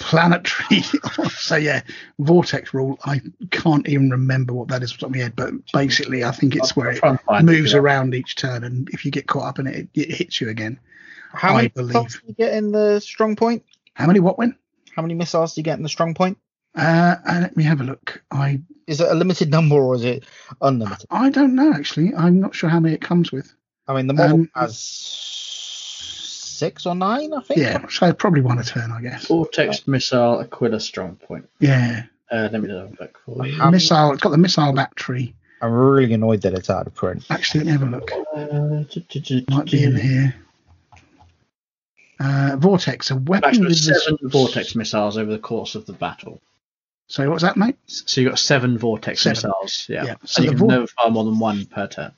planetary. 0.00 0.82
so 1.30 1.56
yeah, 1.56 1.82
vortex 2.18 2.72
rule. 2.74 2.98
I 3.04 3.20
can't 3.50 3.88
even 3.88 4.10
remember 4.10 4.52
what 4.54 4.68
that 4.68 4.82
is 4.82 4.92
off 4.92 4.98
the 4.98 5.00
top 5.02 5.10
of 5.10 5.16
my 5.16 5.22
head, 5.22 5.36
but 5.36 5.52
basically 5.72 6.24
I 6.24 6.30
think 6.32 6.56
it's 6.56 6.74
where 6.76 6.90
it 6.90 6.98
Try 6.98 7.16
it, 7.38 7.42
moves 7.44 7.72
yeah. 7.72 7.78
around 7.78 8.14
each 8.14 8.36
turn, 8.36 8.64
and 8.64 8.88
if 8.90 9.04
you 9.04 9.10
get 9.10 9.26
caught 9.26 9.44
up 9.44 9.58
in 9.58 9.66
it, 9.66 9.88
it, 9.94 10.00
it 10.00 10.10
hits 10.14 10.40
you 10.40 10.48
again. 10.48 10.78
how 11.32 11.52
I 11.52 11.56
many 11.56 11.68
believe. 11.68 11.94
do 11.94 12.18
you 12.26 12.34
get 12.34 12.54
in 12.54 12.72
the 12.72 13.00
strong 13.00 13.36
point? 13.36 13.64
How 13.94 14.06
many? 14.06 14.20
What 14.20 14.38
when? 14.38 14.56
How 14.96 15.02
many 15.02 15.14
missiles 15.14 15.54
do 15.54 15.60
you 15.60 15.64
get 15.64 15.76
in 15.76 15.82
the 15.82 15.88
strong 15.88 16.14
point? 16.14 16.38
Uh, 16.76 17.16
uh, 17.26 17.38
let 17.42 17.56
me 17.56 17.64
have 17.64 17.80
a 17.80 17.84
look. 17.84 18.22
I 18.30 18.60
Is 18.86 19.00
it 19.00 19.08
a 19.10 19.14
limited 19.14 19.50
number 19.50 19.76
or 19.76 19.94
is 19.96 20.04
it 20.04 20.24
unlimited? 20.62 21.06
I 21.10 21.30
don't 21.30 21.54
know 21.54 21.72
actually. 21.72 22.14
I'm 22.14 22.40
not 22.40 22.54
sure 22.54 22.70
how 22.70 22.78
many 22.80 22.94
it 22.94 23.00
comes 23.00 23.32
with. 23.32 23.52
I 23.88 23.94
mean, 23.94 24.06
the 24.06 24.14
model 24.14 24.36
Um, 24.40 24.50
has 24.54 24.78
six 26.60 26.84
or 26.86 26.94
nine, 26.94 27.32
I 27.32 27.40
think. 27.40 27.58
Yeah, 27.60 27.84
so 27.88 28.12
probably 28.12 28.42
one 28.42 28.58
a 28.58 28.62
turn, 28.64 28.92
I 28.92 29.00
guess. 29.00 29.26
Vortex 29.26 29.88
missile 29.88 30.40
Aquila 30.40 30.78
strong 30.80 31.16
point. 31.16 31.48
Yeah, 31.58 32.04
Uh, 32.30 32.48
let 32.52 32.62
me 32.62 32.68
have 32.68 32.92
a 32.92 32.96
look 33.00 33.18
for 33.24 33.46
you. 33.46 33.56
How- 33.58 33.70
missile. 33.70 34.12
It's 34.12 34.22
got 34.22 34.30
the 34.30 34.38
missile 34.38 34.72
battery. 34.72 35.34
I'm 35.62 35.72
really 35.72 36.14
annoyed 36.14 36.42
that 36.42 36.54
it's 36.54 36.70
out 36.70 36.86
of 36.86 36.94
print. 36.94 37.24
Actually, 37.28 37.64
let 37.64 37.66
me 37.66 37.72
have 37.72 37.82
a 37.82 37.96
look. 37.96 38.10
Uh, 38.34 39.54
Might 39.56 39.70
be 39.70 39.82
in 39.82 39.96
here. 39.96 40.34
Uh, 42.20 42.56
vortex, 42.58 43.10
a 43.10 43.16
weapon 43.16 43.48
Actually, 43.48 43.66
with 43.68 43.84
this- 43.86 44.04
seven 44.04 44.18
vortex 44.28 44.74
missiles 44.74 45.16
over 45.16 45.30
the 45.32 45.38
course 45.38 45.74
of 45.74 45.86
the 45.86 45.92
battle. 45.94 46.40
Sorry, 47.08 47.28
what's 47.28 47.42
that, 47.42 47.56
mate? 47.56 47.76
So 47.86 48.20
you 48.20 48.28
got 48.28 48.38
seven 48.38 48.78
vortex 48.78 49.22
Seven. 49.22 49.32
missiles. 49.36 49.86
Yeah. 49.88 50.04
Yeah, 50.04 50.14
so 50.24 50.26
So 50.26 50.42
you 50.42 50.48
can 50.50 50.58
vor- 50.58 50.68
never 50.68 50.86
fire 50.86 51.10
more 51.10 51.24
than 51.24 51.38
one 51.40 51.64
per 51.66 51.86
turn. 51.88 52.12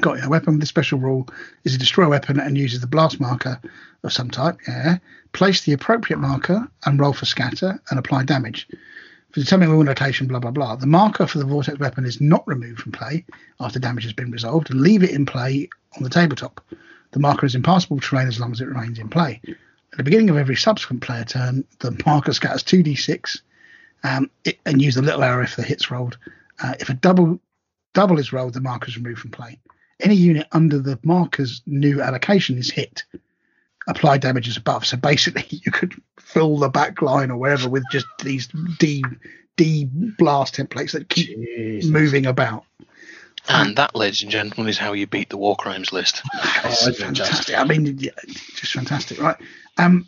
Got. 0.00 0.22
A 0.22 0.28
weapon 0.28 0.54
with 0.54 0.62
a 0.62 0.66
special 0.66 0.98
rule 0.98 1.26
is 1.64 1.74
a 1.74 1.78
destroy 1.78 2.08
weapon 2.08 2.38
and 2.38 2.58
uses 2.58 2.80
the 2.80 2.86
blast 2.86 3.20
marker 3.20 3.58
of 4.04 4.12
some 4.12 4.30
type. 4.30 4.58
Yeah. 4.68 4.98
Place 5.32 5.62
the 5.62 5.72
appropriate 5.72 6.18
marker 6.18 6.68
and 6.84 7.00
roll 7.00 7.14
for 7.14 7.24
scatter 7.24 7.80
and 7.88 7.98
apply 7.98 8.24
damage. 8.24 8.68
For 9.32 9.40
determining 9.40 9.74
wound 9.74 9.88
location, 9.88 10.26
blah 10.26 10.40
blah 10.40 10.50
blah. 10.50 10.76
The 10.76 10.86
marker 10.86 11.26
for 11.26 11.38
the 11.38 11.46
vortex 11.46 11.78
weapon 11.78 12.04
is 12.04 12.20
not 12.20 12.46
removed 12.46 12.80
from 12.80 12.92
play 12.92 13.24
after 13.60 13.78
damage 13.78 14.04
has 14.04 14.12
been 14.12 14.30
resolved, 14.30 14.70
and 14.70 14.82
leave 14.82 15.02
it 15.02 15.10
in 15.10 15.24
play 15.24 15.70
on 15.96 16.02
the 16.02 16.10
tabletop. 16.10 16.62
The 17.12 17.18
marker 17.18 17.46
is 17.46 17.54
impassable 17.54 18.00
terrain 18.00 18.28
as 18.28 18.38
long 18.38 18.52
as 18.52 18.60
it 18.60 18.68
remains 18.68 18.98
in 18.98 19.08
play. 19.08 19.40
At 19.48 19.96
the 19.96 20.04
beginning 20.04 20.28
of 20.28 20.36
every 20.36 20.56
subsequent 20.56 21.02
player 21.02 21.24
turn, 21.24 21.64
the 21.80 21.98
marker 22.04 22.34
scatters 22.34 22.62
2d6 22.62 23.40
um, 24.04 24.30
it, 24.44 24.58
and 24.66 24.82
use 24.82 24.96
the 24.96 25.02
little 25.02 25.24
arrow 25.24 25.42
if 25.42 25.56
the 25.56 25.62
hit's 25.62 25.90
rolled. 25.90 26.18
Uh, 26.62 26.74
if 26.78 26.90
a 26.90 26.94
double 26.94 27.40
double 27.94 28.18
is 28.18 28.34
rolled, 28.34 28.52
the 28.52 28.60
marker 28.60 28.88
is 28.88 28.96
removed 28.96 29.20
from 29.20 29.30
play. 29.30 29.58
Any 30.00 30.14
unit 30.14 30.46
under 30.52 30.78
the 30.78 30.98
marker's 31.02 31.62
new 31.66 32.00
allocation 32.00 32.58
is 32.58 32.70
hit. 32.70 33.04
Apply 33.86 34.18
damage 34.18 34.48
as 34.48 34.56
above. 34.56 34.86
So 34.86 34.96
basically, 34.96 35.44
you 35.50 35.72
could 35.72 35.94
fill 36.20 36.58
the 36.58 36.68
back 36.68 37.02
line 37.02 37.30
or 37.30 37.36
wherever 37.36 37.68
with 37.68 37.84
just 37.90 38.06
these 38.22 38.48
D 38.78 39.02
D 39.56 39.88
blast 39.90 40.54
templates 40.54 40.92
that 40.92 41.08
keep 41.08 41.36
Jesus. 41.36 41.90
moving 41.90 42.26
about. 42.26 42.64
And 43.48 43.76
that, 43.76 43.96
ladies 43.96 44.22
and 44.22 44.30
gentlemen, 44.30 44.68
is 44.68 44.76
how 44.76 44.92
you 44.92 45.06
beat 45.06 45.30
the 45.30 45.38
war 45.38 45.56
crimes 45.56 45.92
list. 45.92 46.22
It's 46.64 46.86
I 46.86 46.90
do 46.90 46.96
fantastic. 46.96 47.56
I 47.56 47.64
mean, 47.64 47.98
yeah, 47.98 48.10
just 48.26 48.74
fantastic, 48.74 49.20
right? 49.20 49.36
Um, 49.78 50.06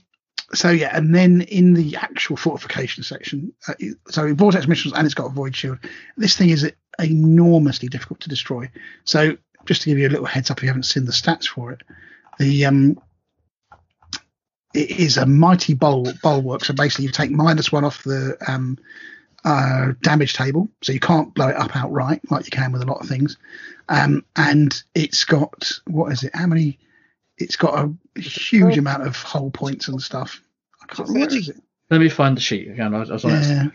so 0.52 0.68
yeah, 0.68 0.94
and 0.94 1.14
then 1.14 1.42
in 1.42 1.74
the 1.74 1.96
actual 1.96 2.36
fortification 2.36 3.02
section, 3.02 3.52
uh, 3.66 3.74
so 4.08 4.34
vortex 4.34 4.66
missiles, 4.66 4.94
and 4.94 5.06
it's 5.06 5.14
got 5.14 5.26
a 5.26 5.30
void 5.30 5.56
shield. 5.56 5.78
This 6.16 6.36
thing 6.36 6.50
is 6.50 6.70
enormously 6.98 7.88
difficult 7.88 8.20
to 8.20 8.28
destroy. 8.28 8.70
So 9.04 9.36
just 9.70 9.82
to 9.82 9.88
give 9.88 9.98
you 9.98 10.08
a 10.08 10.10
little 10.10 10.26
heads 10.26 10.50
up, 10.50 10.56
if 10.58 10.64
you 10.64 10.68
haven't 10.68 10.82
seen 10.82 11.04
the 11.04 11.12
stats 11.12 11.46
for 11.46 11.70
it, 11.70 11.82
The 12.40 12.64
um, 12.66 12.98
it 14.74 14.90
is 14.98 15.16
a 15.16 15.26
mighty 15.26 15.74
bul- 15.74 16.12
bulwark. 16.24 16.64
So 16.64 16.74
basically, 16.74 17.04
you 17.04 17.12
take 17.12 17.30
minus 17.30 17.70
one 17.70 17.84
off 17.84 18.02
the 18.02 18.36
um, 18.48 18.78
uh, 19.44 19.92
damage 20.02 20.34
table, 20.34 20.68
so 20.82 20.90
you 20.90 20.98
can't 20.98 21.32
blow 21.34 21.46
it 21.50 21.56
up 21.56 21.76
outright 21.76 22.20
like 22.32 22.46
you 22.46 22.50
can 22.50 22.72
with 22.72 22.82
a 22.82 22.86
lot 22.86 23.00
of 23.00 23.08
things. 23.08 23.36
Um, 23.88 24.24
and 24.34 24.82
it's 24.92 25.24
got 25.24 25.70
what 25.86 26.10
is 26.12 26.24
it? 26.24 26.34
How 26.34 26.48
many? 26.48 26.80
It's 27.38 27.54
got 27.56 27.78
a 27.78 28.20
huge 28.20 28.76
amount 28.76 29.06
of 29.06 29.14
hull 29.14 29.50
points 29.52 29.86
and 29.86 30.02
stuff. 30.02 30.42
I 30.82 30.92
can't 30.92 31.08
remember. 31.08 31.26
What 31.26 31.32
is 31.32 31.48
it? 31.48 31.62
Let 31.90 32.00
me 32.00 32.08
find 32.08 32.36
the 32.36 32.40
sheet 32.40 32.68
again. 32.70 32.92
I 32.92 32.98
was, 33.00 33.10
I 33.10 33.14
was. 33.14 33.24
Yeah, 33.24 33.60
I'm 33.62 33.70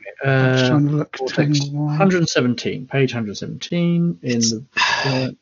just 0.53 0.65
Uh, 0.65 0.67
trying 0.69 0.87
to 0.87 0.93
look. 0.93 1.17
Vortex. 1.17 1.59
Tangle 1.59 1.71
Wire. 1.71 1.99
117, 1.99 2.87
page 2.87 3.13
117 3.13 4.19
in 4.21 4.39
the 4.39 4.65
book. 5.05 5.35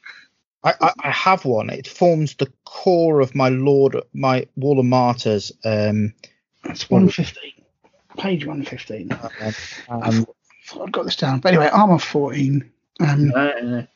I, 0.63 0.73
I, 0.79 0.91
I 0.99 1.11
have 1.11 1.45
one. 1.45 1.69
It 1.69 1.87
forms 1.87 2.35
the 2.35 2.51
core 2.65 3.19
of 3.21 3.35
my 3.35 3.49
Lord, 3.49 3.97
my 4.13 4.47
Wall 4.55 4.79
of 4.79 4.85
Martyrs. 4.85 5.51
Um, 5.65 6.13
It's 6.65 6.89
115. 6.89 7.51
Page 8.17 8.45
115. 8.45 9.11
um, 9.11 9.19
I 9.89 10.07
um, 10.07 10.25
thought 10.67 10.83
I'd 10.87 10.91
got 10.91 11.05
this 11.05 11.15
down. 11.15 11.39
But 11.39 11.49
anyway, 11.49 11.69
armor 11.71 11.99
14. 11.99 12.69
Um, 12.99 13.27
No, 13.29 13.53
no, 13.59 13.61
no. 13.61 13.87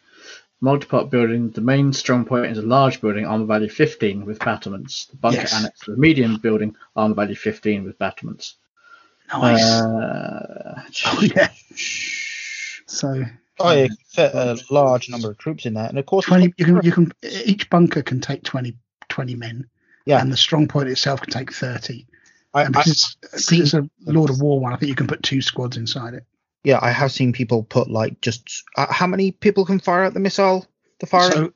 Multi-part 0.59 1.11
building. 1.11 1.51
The 1.51 1.61
main 1.61 1.93
strong 1.93 2.25
point 2.25 2.47
is 2.47 2.57
a 2.57 2.63
large 2.63 2.99
building, 2.99 3.25
armor 3.25 3.45
value 3.45 3.69
15 3.69 4.25
with 4.25 4.39
battlements. 4.39 5.05
The 5.05 5.17
bunker 5.17 5.37
Yes. 5.41 5.53
annex 5.53 5.79
to 5.81 5.91
the 5.91 5.97
medium 5.97 6.37
building, 6.37 6.75
armor 6.95 7.13
value 7.13 7.35
15 7.35 7.83
with 7.83 7.97
battlements. 7.99 8.55
nice. 9.31 9.63
Uh, 9.63 10.81
oh, 11.05 11.21
yeah. 11.35 11.49
So 12.89 13.21
oh, 13.59 13.71
you 13.71 13.87
can 13.87 13.97
fit 14.07 14.33
a 14.33 14.57
large 14.69 15.09
number 15.09 15.29
of 15.31 15.37
troops 15.37 15.65
in 15.65 15.73
there, 15.73 15.85
and 15.87 15.97
of 15.97 16.05
course, 16.05 16.25
20 16.25 16.53
you 16.57 16.65
can 16.65 16.79
you 16.83 16.91
can 16.91 17.11
each 17.23 17.69
bunker 17.69 18.01
can 18.01 18.19
take 18.21 18.43
20 18.43 18.75
20 19.09 19.35
men 19.35 19.67
Yeah. 20.05 20.21
and 20.21 20.31
the 20.31 20.37
strong 20.37 20.67
point 20.67 20.89
itself 20.89 21.21
can 21.21 21.31
take 21.31 21.53
30 21.53 22.05
I, 22.53 22.63
and 22.63 22.75
I, 22.75 22.79
because, 22.81 23.15
it's, 23.23 23.49
because 23.49 23.73
it's 23.73 23.73
a 23.73 23.89
lord 24.11 24.29
of 24.29 24.41
war 24.41 24.59
one 24.59 24.73
i 24.73 24.75
think 24.75 24.89
you 24.89 24.95
can 24.95 25.07
put 25.07 25.23
two 25.23 25.41
squads 25.41 25.77
inside 25.77 26.13
it 26.13 26.25
yeah, 26.63 26.79
I 26.81 26.91
have 26.91 27.13
seen 27.13 27.31
people 27.31 27.63
put 27.63 27.89
like 27.89 28.19
just 28.19 28.63
uh, 28.75 28.91
how 28.91 29.07
many 29.07 29.31
people 29.31 29.63
can 29.63 29.79
fire 29.79 30.03
at 30.03 30.13
the 30.13 30.19
missile, 30.19 30.65
the 30.99 31.05
fire 31.05 31.31
so 31.31 31.53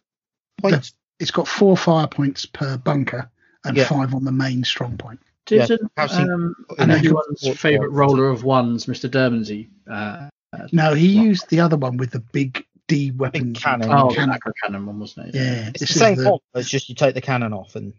points. 0.62 0.94
it's 1.20 1.32
got 1.32 1.50
four 1.50 1.76
fire 1.76 2.08
points 2.08 2.46
per 2.46 2.78
bunker 2.78 3.30
and 3.66 3.76
Yeah. 3.76 3.86
five 3.86 4.14
on 4.16 4.24
the 4.24 4.32
main 4.32 4.64
strong 4.64 4.98
point 4.98 5.20
Didn't 5.48 5.82
Yeah, 5.98 6.04
um, 6.06 6.56
And 6.80 6.92
everyone's 6.92 7.46
favourite 7.60 7.92
roller 7.92 8.30
of 8.30 8.46
ones, 8.46 8.86
Mr. 8.86 9.10
Dermansey? 9.10 9.68
Uh, 9.90 10.30
no 10.72 10.94
he 10.94 11.08
used 11.08 11.50
the 11.50 11.60
other 11.60 11.78
one 11.78 11.98
with 11.98 12.12
the 12.12 12.20
big 12.20 12.66
d 12.88 13.12
weapon 13.12 13.54
cannon. 13.54 13.90
oh, 13.92 14.10
the 14.10 14.16
cannon. 14.16 14.40
cannon 14.64 14.86
one, 14.86 15.00
wasn't 15.00 15.28
it? 15.30 15.36
yeah 15.36 15.70
It's 15.70 15.80
this 15.80 15.94
the 15.94 16.00
same 16.00 16.18
the- 16.18 16.32
one. 16.32 16.40
It's 16.56 16.70
just 16.70 16.90
you 16.90 16.96
take 16.96 17.14
the 17.16 17.22
cannon 17.22 17.54
off 17.54 17.76
and 17.76 17.94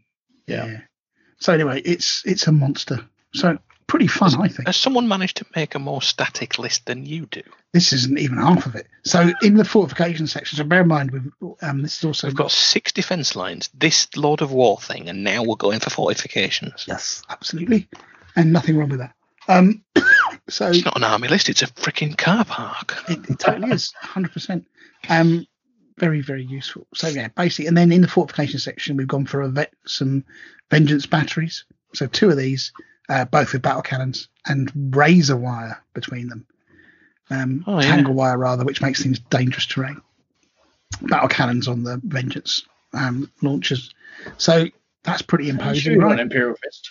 yeah. 0.46 0.80
so 1.38 1.52
anyway 1.52 1.80
it's 1.84 2.22
it's 2.26 2.46
a 2.46 2.52
monster 2.52 3.00
so 3.32 3.58
pretty 3.86 4.06
fun 4.06 4.34
i 4.40 4.48
think 4.48 4.66
Has 4.66 4.76
someone 4.76 5.06
managed 5.06 5.36
to 5.38 5.46
make 5.54 5.74
a 5.74 5.78
more 5.78 6.02
static 6.02 6.58
list 6.58 6.86
than 6.86 7.06
you 7.06 7.26
do? 7.26 7.42
this 7.72 7.92
isn't 7.92 8.18
even 8.18 8.38
half 8.38 8.66
of 8.66 8.74
it 8.74 8.86
so 9.04 9.30
in 9.42 9.54
the 9.56 9.64
fortification 9.64 10.26
section 10.26 10.56
so 10.58 10.64
bear 10.64 10.80
in 10.82 10.88
mind 10.88 11.10
we've 11.10 11.30
um 11.62 11.82
this 11.82 11.98
is 11.98 12.04
also 12.04 12.26
We've 12.26 12.36
got 12.36 12.50
six 12.50 12.90
defence 12.92 13.34
lines, 13.36 13.70
this 13.74 14.08
Lord 14.16 14.40
of 14.42 14.50
War 14.52 14.78
thing, 14.78 15.08
and 15.08 15.22
now 15.24 15.42
we're 15.42 15.56
going 15.56 15.80
for 15.80 15.90
fortifications. 15.90 16.84
Yes, 16.88 17.22
absolutely, 17.30 17.88
and 18.36 18.52
nothing 18.52 18.76
wrong 18.76 18.88
with 18.90 19.00
that. 19.00 19.14
Um, 19.48 19.82
so 20.52 20.68
It's 20.68 20.84
not 20.84 20.96
an 20.96 21.04
army 21.04 21.28
list, 21.28 21.48
it's 21.48 21.62
a 21.62 21.66
freaking 21.66 22.16
car 22.16 22.44
park. 22.44 22.96
it, 23.08 23.18
it 23.30 23.38
totally 23.38 23.70
is, 23.72 23.92
hundred 24.00 24.32
percent. 24.32 24.66
Um, 25.08 25.46
very 25.98 26.20
very 26.20 26.44
useful. 26.44 26.86
So 26.94 27.08
yeah, 27.08 27.28
basically, 27.28 27.66
and 27.66 27.76
then 27.76 27.92
in 27.92 28.00
the 28.02 28.08
fortification 28.08 28.58
section, 28.58 28.96
we've 28.96 29.06
gone 29.08 29.26
for 29.26 29.40
a 29.42 29.48
vet, 29.48 29.72
some 29.86 30.24
vengeance 30.70 31.06
batteries. 31.06 31.64
So 31.94 32.06
two 32.06 32.30
of 32.30 32.36
these, 32.36 32.72
uh, 33.08 33.24
both 33.26 33.52
with 33.52 33.62
battle 33.62 33.82
cannons 33.82 34.28
and 34.46 34.70
razor 34.96 35.36
wire 35.36 35.82
between 35.94 36.28
them. 36.28 36.46
Um, 37.30 37.64
Oh, 37.66 37.80
yeah. 37.80 37.86
tangle 37.86 38.14
wire 38.14 38.36
rather, 38.38 38.64
which 38.64 38.80
makes 38.82 39.02
things 39.02 39.18
dangerous 39.18 39.66
terrain. 39.66 40.00
Battle 41.02 41.28
cannons 41.28 41.68
on 41.68 41.82
the 41.84 42.00
vengeance 42.04 42.66
um, 42.94 43.30
launchers. 43.42 43.94
So 44.38 44.66
that's 45.04 45.22
pretty 45.22 45.48
imposing, 45.48 45.94
sure 45.94 45.96
right? 46.02 46.12
an 46.12 46.20
Imperial 46.20 46.56
Fist. 46.62 46.90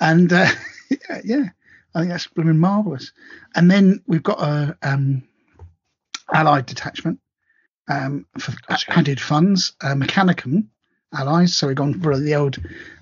and 0.00 0.32
uh, 0.32 0.46
yeah, 0.90 1.20
yeah, 1.24 1.48
I 1.94 2.00
think 2.00 2.10
that's 2.12 2.26
blooming 2.28 2.58
marvelous. 2.58 3.12
And 3.54 3.70
then 3.70 4.02
we've 4.06 4.22
got 4.22 4.40
a 4.40 4.76
um, 4.82 5.22
allied 6.32 6.66
detachment 6.66 7.18
um, 7.88 8.26
for 8.38 8.52
That's 8.68 8.84
good. 8.84 8.98
added 8.98 9.20
funds, 9.20 9.72
uh, 9.82 9.94
Mechanicum 9.94 10.66
allies. 11.12 11.54
So 11.54 11.66
we've 11.66 11.76
gone 11.76 12.00
for 12.00 12.16
the 12.18 12.34
old 12.36 12.58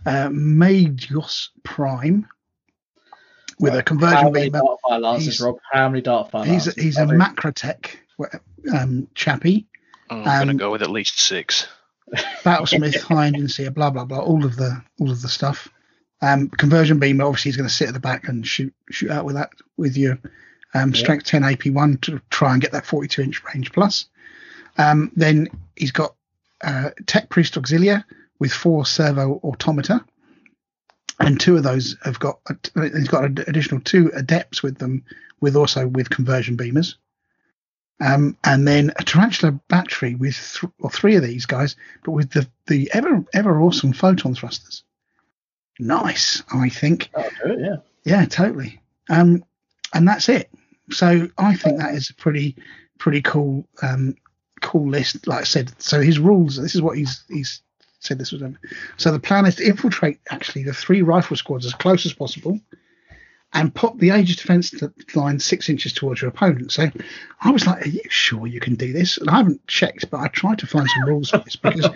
uh, 0.06 0.28
Magos 0.28 1.48
Prime 1.64 2.26
with 3.60 3.74
a 3.74 3.78
How 3.78 3.82
conversion 3.82 4.32
many 4.32 4.50
beam. 4.50 4.60
Dartfire 4.62 5.00
Lancers, 5.00 5.24
He's- 5.26 5.40
Rob? 5.40 5.56
How 5.70 5.88
many 5.88 6.02
Dartfire 6.02 6.44
He's 6.46 6.72
he's 6.74 6.96
a 6.98 7.02
Are 7.02 7.06
there? 7.06 7.18
Macrotech 7.18 7.96
um, 8.72 9.08
chappie. 9.14 9.66
I'm 10.10 10.24
going 10.24 10.46
to 10.46 10.50
Um, 10.52 10.56
go 10.56 10.70
with 10.70 10.80
at 10.82 10.90
least 10.90 11.20
six. 11.20 11.66
Battlesmith, 12.42 12.98
High 13.02 13.26
Engineer, 13.26 13.70
blah 13.70 13.90
blah 13.90 14.06
blah, 14.06 14.20
all 14.20 14.46
of 14.46 14.56
the 14.56 14.82
all 14.98 15.10
of 15.10 15.20
the 15.20 15.28
stuff. 15.28 15.68
Um, 16.20 16.48
conversion 16.48 16.98
beam 16.98 17.20
obviously 17.20 17.50
is 17.50 17.56
going 17.56 17.68
to 17.68 17.74
sit 17.74 17.88
at 17.88 17.94
the 17.94 18.00
back 18.00 18.28
and 18.28 18.46
shoot 18.46 18.74
shoot 18.90 19.10
out 19.10 19.24
with 19.24 19.36
that 19.36 19.50
with 19.76 19.96
your 19.96 20.18
um, 20.74 20.94
strength 20.94 21.24
10 21.24 21.44
AP 21.44 21.66
one 21.66 21.96
to 21.98 22.20
try 22.30 22.52
and 22.52 22.60
get 22.60 22.72
that 22.72 22.86
42 22.86 23.22
inch 23.22 23.42
range 23.44 23.72
plus. 23.72 24.06
Um, 24.76 25.10
then 25.16 25.48
he's 25.76 25.92
got 25.92 26.14
uh, 26.62 26.90
Tech 27.06 27.28
Priest 27.28 27.54
Auxilia 27.54 28.04
with 28.38 28.52
four 28.52 28.86
servo 28.86 29.40
automata, 29.44 30.04
and 31.20 31.40
two 31.40 31.56
of 31.56 31.62
those 31.62 31.96
have 32.04 32.18
got 32.18 32.38
he's 32.74 33.08
got 33.08 33.24
an 33.24 33.44
additional 33.46 33.80
two 33.80 34.10
adepts 34.14 34.62
with 34.62 34.78
them, 34.78 35.04
with 35.40 35.56
also 35.56 35.86
with 35.86 36.10
conversion 36.10 36.56
beamers. 36.56 36.94
Um, 38.00 38.36
and 38.44 38.66
then 38.66 38.92
a 38.96 39.02
tarantula 39.02 39.58
battery 39.68 40.14
with 40.14 40.36
th- 40.60 40.72
or 40.78 40.90
three 40.90 41.16
of 41.16 41.22
these 41.24 41.46
guys, 41.46 41.74
but 42.04 42.12
with 42.12 42.30
the 42.30 42.48
the 42.66 42.88
ever 42.94 43.24
ever 43.34 43.60
awesome 43.60 43.92
photon 43.92 44.34
thrusters. 44.34 44.84
Nice, 45.78 46.42
I 46.52 46.68
think. 46.68 47.10
Oh, 47.14 47.28
it, 47.44 47.60
yeah. 47.60 47.76
Yeah, 48.04 48.24
totally. 48.24 48.80
Um, 49.10 49.44
and 49.94 50.06
that's 50.06 50.28
it. 50.28 50.50
So 50.90 51.28
I 51.38 51.54
think 51.54 51.78
that 51.78 51.94
is 51.94 52.10
a 52.10 52.14
pretty 52.14 52.56
pretty 52.98 53.22
cool 53.22 53.66
um, 53.82 54.16
cool 54.60 54.88
list. 54.88 55.26
Like 55.26 55.42
I 55.42 55.44
said, 55.44 55.72
so 55.80 56.00
his 56.00 56.18
rules. 56.18 56.56
This 56.56 56.74
is 56.74 56.82
what 56.82 56.96
he's 56.96 57.24
he's 57.28 57.62
said. 58.00 58.18
This 58.18 58.32
was 58.32 58.40
done. 58.40 58.58
So 58.96 59.12
the 59.12 59.20
plan 59.20 59.46
is 59.46 59.56
to 59.56 59.66
infiltrate 59.66 60.20
actually 60.30 60.64
the 60.64 60.72
three 60.72 61.02
rifle 61.02 61.36
squads 61.36 61.66
as 61.66 61.74
close 61.74 62.06
as 62.06 62.12
possible, 62.12 62.58
and 63.52 63.74
pop 63.74 63.98
the 63.98 64.10
Aegis 64.10 64.36
defense 64.36 64.74
line 65.14 65.38
six 65.38 65.68
inches 65.68 65.92
towards 65.92 66.22
your 66.22 66.30
opponent. 66.30 66.72
So 66.72 66.90
I 67.42 67.50
was 67.50 67.66
like, 67.66 67.84
"Are 67.84 67.90
you 67.90 68.02
sure 68.08 68.46
you 68.46 68.60
can 68.60 68.74
do 68.74 68.92
this?" 68.92 69.18
And 69.18 69.28
I 69.28 69.36
haven't 69.36 69.66
checked, 69.66 70.10
but 70.10 70.20
I 70.20 70.28
tried 70.28 70.58
to 70.60 70.66
find 70.66 70.88
some 70.88 71.08
rules 71.08 71.30
for 71.30 71.38
this 71.38 71.56
because 71.56 71.90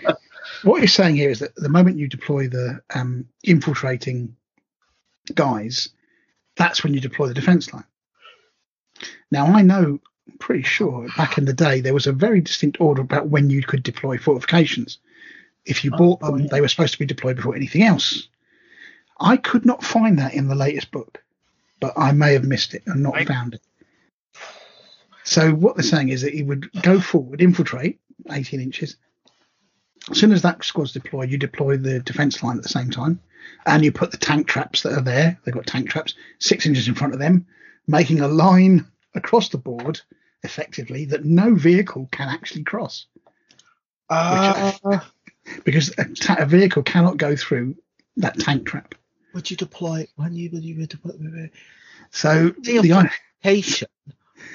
what 0.63 0.79
you're 0.79 0.89
saying 0.89 1.17
here 1.17 1.31
is 1.31 1.41
that 1.41 1.55
the 1.57 1.69
moment 1.69 1.99
you 1.99 2.09
deploy 2.09 2.49
the 2.49 2.81
um, 2.95 3.27
infiltrating 3.43 4.37
guys, 5.35 5.89
that's 6.57 6.83
when 6.83 6.95
you 6.95 7.01
deploy 7.01 7.29
the 7.29 7.35
defense 7.35 7.73
line. 7.73 7.85
Now, 9.31 9.47
I 9.47 9.63
know, 9.63 10.01
pretty 10.39 10.63
sure, 10.63 11.09
back 11.17 11.39
in 11.39 11.45
the 11.45 11.53
day, 11.53 11.81
there 11.81 11.95
was 11.95 12.07
a 12.07 12.13
very 12.13 12.41
distinct 12.41 12.81
order 12.81 13.03
about 13.03 13.29
when 13.29 13.51
you 13.51 13.63
could 13.63 13.83
deploy 13.83 14.19
fortifications. 14.19 14.99
If 15.65 15.85
you 15.85 15.91
Oh, 15.95 15.99
bought 15.99 16.19
oh, 16.23 16.33
them, 16.33 16.43
yeah. 16.43 16.49
they 16.51 16.61
were 16.61 16.69
supposed 16.69 16.93
to 16.95 16.99
be 16.99 17.07
deployed 17.07 17.37
before 17.37 17.57
anything 17.57 17.83
else. 17.83 18.29
I 19.21 19.37
could 19.37 19.65
not 19.65 19.85
find 19.85 20.19
that 20.19 20.35
in 20.35 20.49
the 20.49 20.55
latest 20.55 20.91
book, 20.91 21.23
but 21.81 21.93
I 21.97 22.13
may 22.13 22.33
have 22.33 22.45
missed 22.45 22.75
it 22.75 22.83
and 22.87 23.03
not 23.03 23.23
found 23.27 23.55
it. 23.55 23.63
So 25.25 25.53
what 25.53 25.77
they're 25.77 25.85
saying 25.85 26.09
is 26.09 26.23
that 26.23 26.35
he 26.35 26.43
would 26.43 26.71
go 26.83 27.01
forward, 27.01 27.41
infiltrate 27.41 28.01
18 28.31 28.61
inches. 28.61 28.97
As 30.11 30.19
soon 30.19 30.33
as 30.33 30.43
that 30.43 30.65
squad's 30.65 30.93
deployed, 30.93 31.31
you 31.31 31.39
deploy 31.39 31.77
the 31.77 32.01
defense 32.01 32.43
line 32.43 32.57
at 32.57 32.63
the 32.63 32.69
same 32.69 32.91
time, 32.91 33.21
and 33.67 33.85
you 33.85 33.93
put 33.93 34.11
the 34.11 34.17
tank 34.17 34.49
traps 34.49 34.83
that 34.83 34.93
are 34.93 35.03
there. 35.03 35.39
They've 35.45 35.55
got 35.55 35.67
tank 35.67 35.89
traps 35.89 36.15
six 36.39 36.67
inches 36.67 36.89
in 36.89 36.95
front 36.95 37.13
of 37.15 37.21
them, 37.21 37.47
making 37.87 38.21
a 38.21 38.29
line 38.29 38.87
across 39.15 39.49
the 39.49 39.59
board 39.59 40.01
effectively 40.43 41.05
that 41.07 41.25
no 41.25 41.55
vehicle 41.55 42.09
can 42.11 42.29
actually 42.29 42.65
cross 42.65 43.07
Uh, 44.11 44.73
because 45.65 45.91
a, 45.99 46.05
ta- 46.07 46.37
a 46.39 46.47
vehicle 46.47 46.83
cannot 46.83 47.17
go 47.17 47.37
through 47.37 47.77
that 48.17 48.39
tank 48.41 48.67
trap. 48.67 48.95
would 49.35 49.51
you 49.51 49.57
deploy 49.57 50.07
when 50.17 50.35
you 50.35 50.51
would 50.53 50.65
you 50.65 50.87
deploy 50.87 51.13
So 52.11 52.49
the 52.61 52.81
the 52.81 52.91
fortification, 52.91 53.89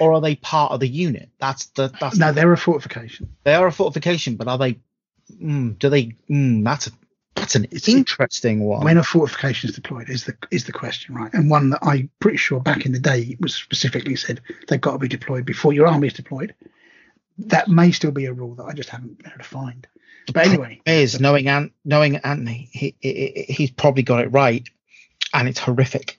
or 0.00 0.12
are 0.12 0.20
they 0.20 0.36
part 0.36 0.72
of 0.72 0.80
the 0.80 0.88
unit? 0.88 1.30
That's 1.38 1.66
the 1.66 1.90
that's 2.00 2.18
no, 2.18 2.32
they're 2.32 2.52
a 2.52 2.56
fortification. 2.58 3.34
they 3.44 3.54
are 3.54 3.66
a 3.66 3.72
fortification, 3.72 4.36
but 4.36 4.46
are 4.48 4.58
they? 4.58 4.78
Mm, 5.32 5.78
do 5.78 5.88
they? 5.88 6.14
Mm, 6.30 6.64
that's 6.64 6.86
a 6.86 6.90
that's 7.34 7.54
an 7.54 7.64
It's- 7.66 7.88
interesting 7.88 8.60
one. 8.64 8.84
When 8.84 8.96
a 8.98 9.04
fortification 9.04 9.68
is 9.70 9.74
deployed 9.76 10.08
is 10.10 10.24
the 10.24 10.36
is 10.50 10.64
the 10.64 10.72
question, 10.72 11.14
right? 11.14 11.32
And 11.32 11.48
one 11.50 11.70
that 11.70 11.80
I'm 11.82 12.10
pretty 12.20 12.38
sure 12.38 12.60
back 12.60 12.84
in 12.86 12.92
the 12.92 12.98
day 12.98 13.36
was 13.40 13.54
specifically 13.54 14.16
said 14.16 14.40
they've 14.68 14.80
got 14.80 14.92
to 14.92 14.98
be 14.98 15.08
deployed 15.08 15.44
before 15.44 15.72
your 15.72 15.86
army 15.86 16.08
is 16.08 16.14
deployed. 16.14 16.54
that 17.40 17.68
may 17.68 17.92
still 17.92 18.10
be 18.10 18.24
a 18.24 18.32
rule 18.32 18.56
that 18.56 18.64
I 18.64 18.72
just 18.72 18.88
haven't 18.88 19.18
been 19.18 19.28
able 19.30 19.38
to 19.38 19.44
find. 19.48 19.86
But 20.34 20.46
anyway, 20.48 20.80
is 20.84 21.20
knowing 21.20 21.46
Ant, 21.46 21.72
knowing 21.84 22.16
Anthony, 22.16 22.68
he, 22.72 22.96
he 23.00 23.46
he's 23.48 23.70
probably 23.70 24.02
got 24.02 24.24
it 24.24 24.32
right, 24.32 24.68
and 25.32 25.46
it's 25.48 25.60
horrific. 25.60 26.18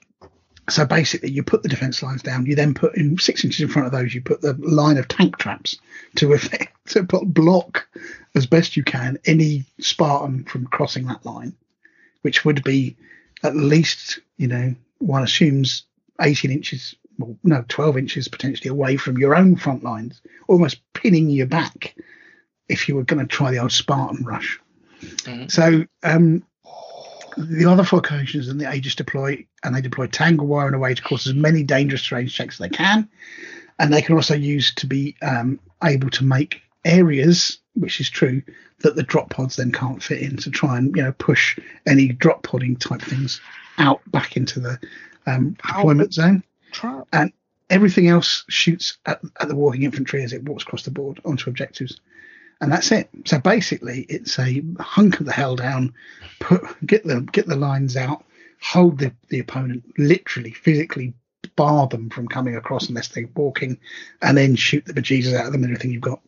So 0.70 0.86
basically, 0.86 1.30
you 1.30 1.42
put 1.42 1.62
the 1.62 1.68
defense 1.68 2.02
lines 2.02 2.22
down. 2.22 2.46
You 2.46 2.54
then 2.54 2.74
put 2.74 2.96
in 2.96 3.18
six 3.18 3.44
inches 3.44 3.60
in 3.60 3.68
front 3.68 3.86
of 3.86 3.92
those. 3.92 4.14
You 4.14 4.22
put 4.22 4.40
the 4.40 4.54
line 4.54 4.96
of 4.96 5.08
tank 5.08 5.38
traps 5.38 5.76
to 6.16 6.32
effect 6.32 6.74
to 6.92 7.04
put, 7.04 7.24
block 7.26 7.86
as 8.34 8.46
best 8.46 8.76
you 8.76 8.84
can 8.84 9.18
any 9.26 9.64
Spartan 9.80 10.44
from 10.44 10.66
crossing 10.66 11.06
that 11.06 11.24
line, 11.24 11.54
which 12.22 12.44
would 12.44 12.64
be 12.64 12.96
at 13.42 13.56
least 13.56 14.20
you 14.36 14.48
know 14.48 14.74
one 14.98 15.22
assumes 15.22 15.84
18 16.20 16.50
inches, 16.50 16.94
well, 17.18 17.36
no, 17.42 17.64
12 17.68 17.96
inches 17.96 18.28
potentially 18.28 18.68
away 18.68 18.96
from 18.96 19.18
your 19.18 19.34
own 19.34 19.56
front 19.56 19.82
lines, 19.82 20.20
almost 20.48 20.80
pinning 20.92 21.30
you 21.30 21.46
back 21.46 21.96
if 22.68 22.88
you 22.88 22.94
were 22.94 23.04
going 23.04 23.20
to 23.20 23.26
try 23.26 23.50
the 23.50 23.58
old 23.58 23.72
Spartan 23.72 24.24
rush. 24.24 24.60
Mhm. 25.00 25.50
So 25.50 25.86
um, 26.02 26.44
the 27.48 27.66
other 27.66 27.84
four 27.84 28.00
fortifications 28.00 28.48
and 28.48 28.60
the 28.60 28.72
Aegis 28.72 28.94
deploy, 28.94 29.46
and 29.62 29.74
they 29.74 29.80
deploy 29.80 30.06
tangle 30.06 30.46
wire 30.46 30.68
in 30.68 30.74
a 30.74 30.78
way 30.78 30.94
to 30.94 31.02
cause 31.02 31.26
as 31.26 31.34
many 31.34 31.62
dangerous 31.62 32.10
range 32.12 32.34
checks 32.34 32.56
as 32.56 32.58
they 32.58 32.74
can, 32.74 33.08
and 33.78 33.92
they 33.92 34.02
can 34.02 34.14
also 34.14 34.34
use 34.34 34.74
to 34.74 34.86
be 34.86 35.16
um, 35.22 35.58
able 35.82 36.10
to 36.10 36.24
make 36.24 36.62
areas, 36.84 37.58
which 37.74 38.00
is 38.00 38.08
true, 38.10 38.42
that 38.80 38.96
the 38.96 39.02
drop 39.02 39.30
pods 39.30 39.56
then 39.56 39.72
can't 39.72 40.02
fit 40.02 40.22
in 40.22 40.36
to 40.38 40.50
try 40.50 40.78
and 40.78 40.94
you 40.96 41.02
know 41.02 41.12
push 41.12 41.58
any 41.86 42.08
drop 42.08 42.42
podding 42.42 42.76
type 42.76 43.02
things 43.02 43.40
out 43.78 44.00
back 44.10 44.36
into 44.36 44.60
the 44.60 44.78
um, 45.26 45.56
deployment 45.66 46.14
zone 46.14 46.42
Trap. 46.72 47.06
And 47.12 47.32
everything 47.68 48.08
else 48.08 48.44
shoots 48.48 48.98
at, 49.06 49.20
at 49.40 49.48
the 49.48 49.56
walking 49.56 49.82
infantry 49.82 50.22
as 50.22 50.32
it 50.32 50.44
walks 50.44 50.62
across 50.62 50.82
the 50.82 50.90
board 50.90 51.20
onto 51.24 51.50
objectives. 51.50 52.00
And 52.60 52.70
that's 52.70 52.92
it. 52.92 53.08
So 53.24 53.38
basically, 53.38 54.02
it's 54.08 54.38
a 54.38 54.62
hunker 54.78 55.24
the 55.24 55.32
hell 55.32 55.56
down, 55.56 55.94
put 56.40 56.62
get 56.86 57.04
the 57.04 57.20
get 57.32 57.46
the 57.46 57.56
lines 57.56 57.96
out, 57.96 58.24
hold 58.62 58.98
the, 58.98 59.12
the 59.28 59.38
opponent 59.38 59.84
literally, 59.96 60.52
physically 60.52 61.14
bar 61.56 61.86
them 61.86 62.10
from 62.10 62.28
coming 62.28 62.56
across 62.56 62.88
unless 62.88 63.08
they're 63.08 63.28
walking, 63.34 63.78
and 64.22 64.36
then 64.36 64.56
shoot 64.56 64.84
the 64.84 64.92
bejesus 64.92 65.34
out 65.34 65.46
of 65.46 65.52
them 65.52 65.64
everything 65.64 65.90
you've 65.90 66.02
got. 66.02 66.20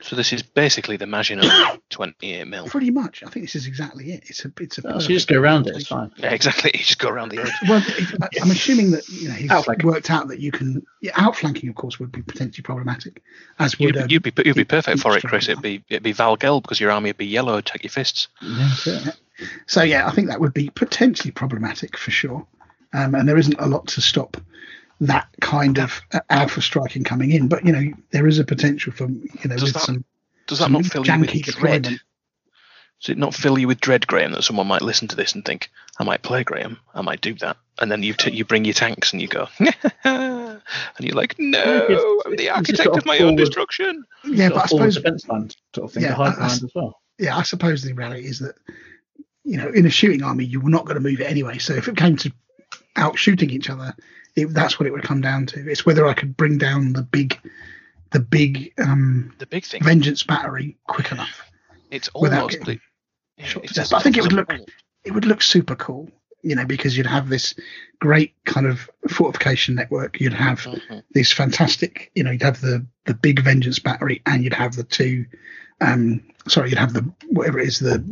So 0.00 0.14
this 0.14 0.32
is 0.32 0.42
basically 0.44 0.96
the 0.96 1.06
Maginot 1.08 1.50
28 1.90 2.46
mil. 2.46 2.66
Pretty 2.68 2.90
much, 2.92 3.24
I 3.24 3.28
think 3.28 3.44
this 3.46 3.56
is 3.56 3.66
exactly 3.66 4.12
it. 4.12 4.24
It's 4.30 4.44
a 4.44 4.52
it's 4.60 4.78
a. 4.78 4.82
Oh, 4.94 4.98
so 5.00 5.08
you 5.08 5.16
just 5.16 5.26
go 5.26 5.40
around 5.40 5.66
it. 5.66 5.74
It's 5.76 5.88
fine. 5.88 6.12
Yeah, 6.16 6.30
exactly. 6.32 6.70
You 6.78 6.84
just 6.84 7.00
go 7.00 7.08
around 7.08 7.30
the 7.30 7.40
edge. 7.40 7.50
Well, 7.68 7.82
if, 7.84 8.14
I- 8.22 8.28
I'm 8.40 8.50
assuming 8.52 8.92
that 8.92 9.08
you 9.08 9.28
know 9.28 9.34
he's 9.34 9.50
Outflanking. 9.50 9.86
worked 9.90 10.10
out 10.10 10.28
that 10.28 10.38
you 10.38 10.52
can 10.52 10.86
yeah, 11.00 11.10
outflanking, 11.16 11.68
of 11.68 11.74
course, 11.74 11.98
would 11.98 12.12
be 12.12 12.22
potentially 12.22 12.62
problematic, 12.62 13.22
as 13.58 13.76
would 13.80 13.94
You'd, 13.94 13.96
um, 14.04 14.06
you'd 14.08 14.22
be 14.22 14.32
you'd 14.44 14.54
be 14.54 14.60
deep- 14.62 14.68
perfect 14.68 15.00
for 15.00 15.16
it, 15.16 15.24
Chris. 15.24 15.48
It'd 15.48 15.62
be 15.62 15.82
it'd 15.88 16.04
be 16.04 16.12
Fall 16.12 16.36
Gelb 16.36 16.62
because 16.62 16.78
your 16.78 16.92
army 16.92 17.08
would 17.10 17.16
be 17.18 17.26
yellow. 17.26 17.60
Take 17.60 17.82
your 17.82 17.90
fists. 17.90 18.28
Yeah, 18.40 18.70
that's. 18.86 19.18
So 19.66 19.82
yeah, 19.82 20.06
I 20.06 20.12
think 20.12 20.28
that 20.28 20.40
would 20.40 20.54
be 20.54 20.70
potentially 20.70 21.32
problematic 21.32 21.96
for 21.96 22.10
sure. 22.12 22.46
Um, 22.92 23.14
and 23.16 23.28
there 23.28 23.36
isn't 23.36 23.58
a 23.58 23.66
lot 23.66 23.86
to 23.88 24.00
stop 24.00 24.36
that 25.00 25.28
kind 25.40 25.78
of 25.78 26.00
uh, 26.12 26.20
alpha 26.30 26.60
striking 26.60 27.04
coming 27.04 27.30
in. 27.30 27.48
But 27.48 27.64
you 27.64 27.72
know, 27.72 27.92
there 28.10 28.26
is 28.26 28.38
a 28.38 28.44
potential 28.44 28.92
for 28.92 29.08
you 29.08 29.28
know 29.46 29.54
Does 29.56 29.62
with 29.64 29.72
that 29.74 29.82
some 29.82 30.04
Does 30.46 30.58
that 30.58 30.64
some 30.64 30.72
not 30.72 30.84
fill 30.86 31.06
you 31.06 31.18
with 31.20 31.30
dread? 31.30 31.42
deployment. 31.82 32.00
Does 33.00 33.10
it 33.10 33.18
not 33.18 33.32
fill 33.32 33.56
you 33.60 33.68
with 33.68 33.80
dread, 33.80 34.08
Graham, 34.08 34.32
that 34.32 34.42
someone 34.42 34.66
might 34.66 34.82
listen 34.82 35.06
to 35.06 35.14
this 35.14 35.32
and 35.36 35.44
think, 35.44 35.70
"I 36.00 36.04
might 36.04 36.22
play 36.22 36.42
Graham, 36.42 36.78
I 36.94 37.00
might 37.02 37.20
do 37.20 37.32
that," 37.34 37.56
and 37.78 37.92
then 37.92 38.02
you 38.02 38.12
t- 38.12 38.32
you 38.32 38.44
bring 38.44 38.64
your 38.64 38.74
tanks 38.74 39.12
and 39.12 39.22
you 39.22 39.28
go, 39.28 39.46
and 40.04 40.60
you're 40.98 41.14
like, 41.14 41.36
"No, 41.38 41.60
It's- 41.62 42.22
I'm 42.26 42.34
the 42.36 42.50
architect 42.50 42.82
sort 42.82 42.96
of 42.96 43.02
of 43.02 43.06
my 43.06 43.18
own 43.20 43.36
destruction." 43.36 44.04
Yeah, 44.24 44.48
Sort 44.48 44.54
but 44.54 44.62
I 44.62 44.66
suppose 44.66 44.94
defense 44.96 45.28
line 45.28 45.50
sort 45.74 45.84
of 45.84 45.92
thing 45.92 46.02
Yeah, 46.02 46.08
behind 46.16 46.34
I- 46.38 46.42
I 46.42 46.46
as 46.46 46.64
well. 46.74 47.00
yeah, 47.20 47.36
I 47.36 47.42
suppose 47.44 47.82
the 47.82 47.92
reality 47.92 48.26
is 48.26 48.40
that 48.40 48.56
you 49.44 49.58
know 49.58 49.68
in 49.68 49.86
a 49.86 49.90
shooting 49.90 50.24
army 50.24 50.44
you 50.44 50.58
were 50.60 50.70
not 50.70 50.84
going 50.84 50.96
to 50.96 51.00
move 51.00 51.20
it 51.20 51.30
anyway. 51.30 51.58
So 51.58 51.74
if 51.74 51.86
it 51.86 51.96
came 51.96 52.16
to 52.16 52.32
out 52.96 53.16
shooting 53.16 53.50
each 53.50 53.70
other, 53.70 53.94
it, 54.42 54.54
that's 54.54 54.78
what 54.78 54.86
it 54.86 54.92
would 54.92 55.02
come 55.02 55.20
down 55.20 55.46
to. 55.46 55.70
It's 55.70 55.84
whether 55.86 56.06
I 56.06 56.14
could 56.14 56.36
bring 56.36 56.58
down 56.58 56.92
the 56.92 57.02
big 57.02 57.38
the 58.10 58.20
big 58.20 58.72
um, 58.78 59.34
The 59.38 59.46
big 59.46 59.64
thing, 59.64 59.82
vengeance 59.82 60.22
battery 60.22 60.76
quick 60.86 61.12
enough. 61.12 61.42
it's 61.90 62.08
almost 62.08 62.50
getting 62.50 62.64
the. 62.66 62.80
yeah, 63.36 63.52
it's 63.62 63.74
death. 63.74 63.90
But 63.90 63.98
I 63.98 64.00
think 64.02 64.16
it 64.16 64.22
would 64.22 64.32
look- 64.32 64.52
it 65.04 65.12
would 65.12 65.24
look 65.26 65.42
super 65.42 65.74
cool, 65.76 66.10
you 66.42 66.54
know, 66.56 66.64
because 66.66 66.96
you'd 66.96 67.06
have 67.06 67.28
this 67.28 67.54
great 68.00 68.34
kind 68.44 68.66
of 68.66 68.88
fortification 69.08 69.74
network. 69.74 70.20
You'd 70.20 70.32
have 70.34 70.60
Mhm. 70.60 71.02
this 71.12 71.32
fantastic, 71.32 72.10
you 72.14 72.24
know, 72.24 72.30
you'd 72.32 72.42
have 72.42 72.60
the 72.60 72.84
the 73.04 73.14
big 73.14 73.40
vengeance 73.40 73.78
battery, 73.78 74.20
and 74.26 74.42
you'd 74.44 74.54
have 74.54 74.74
the 74.74 74.84
two, 74.84 75.24
um, 75.80 76.22
sorry, 76.46 76.70
you'd 76.70 76.78
have 76.78 76.92
the 76.94 77.02
whatever 77.28 77.58
it 77.58 77.68
is 77.68 77.78
the 77.78 78.02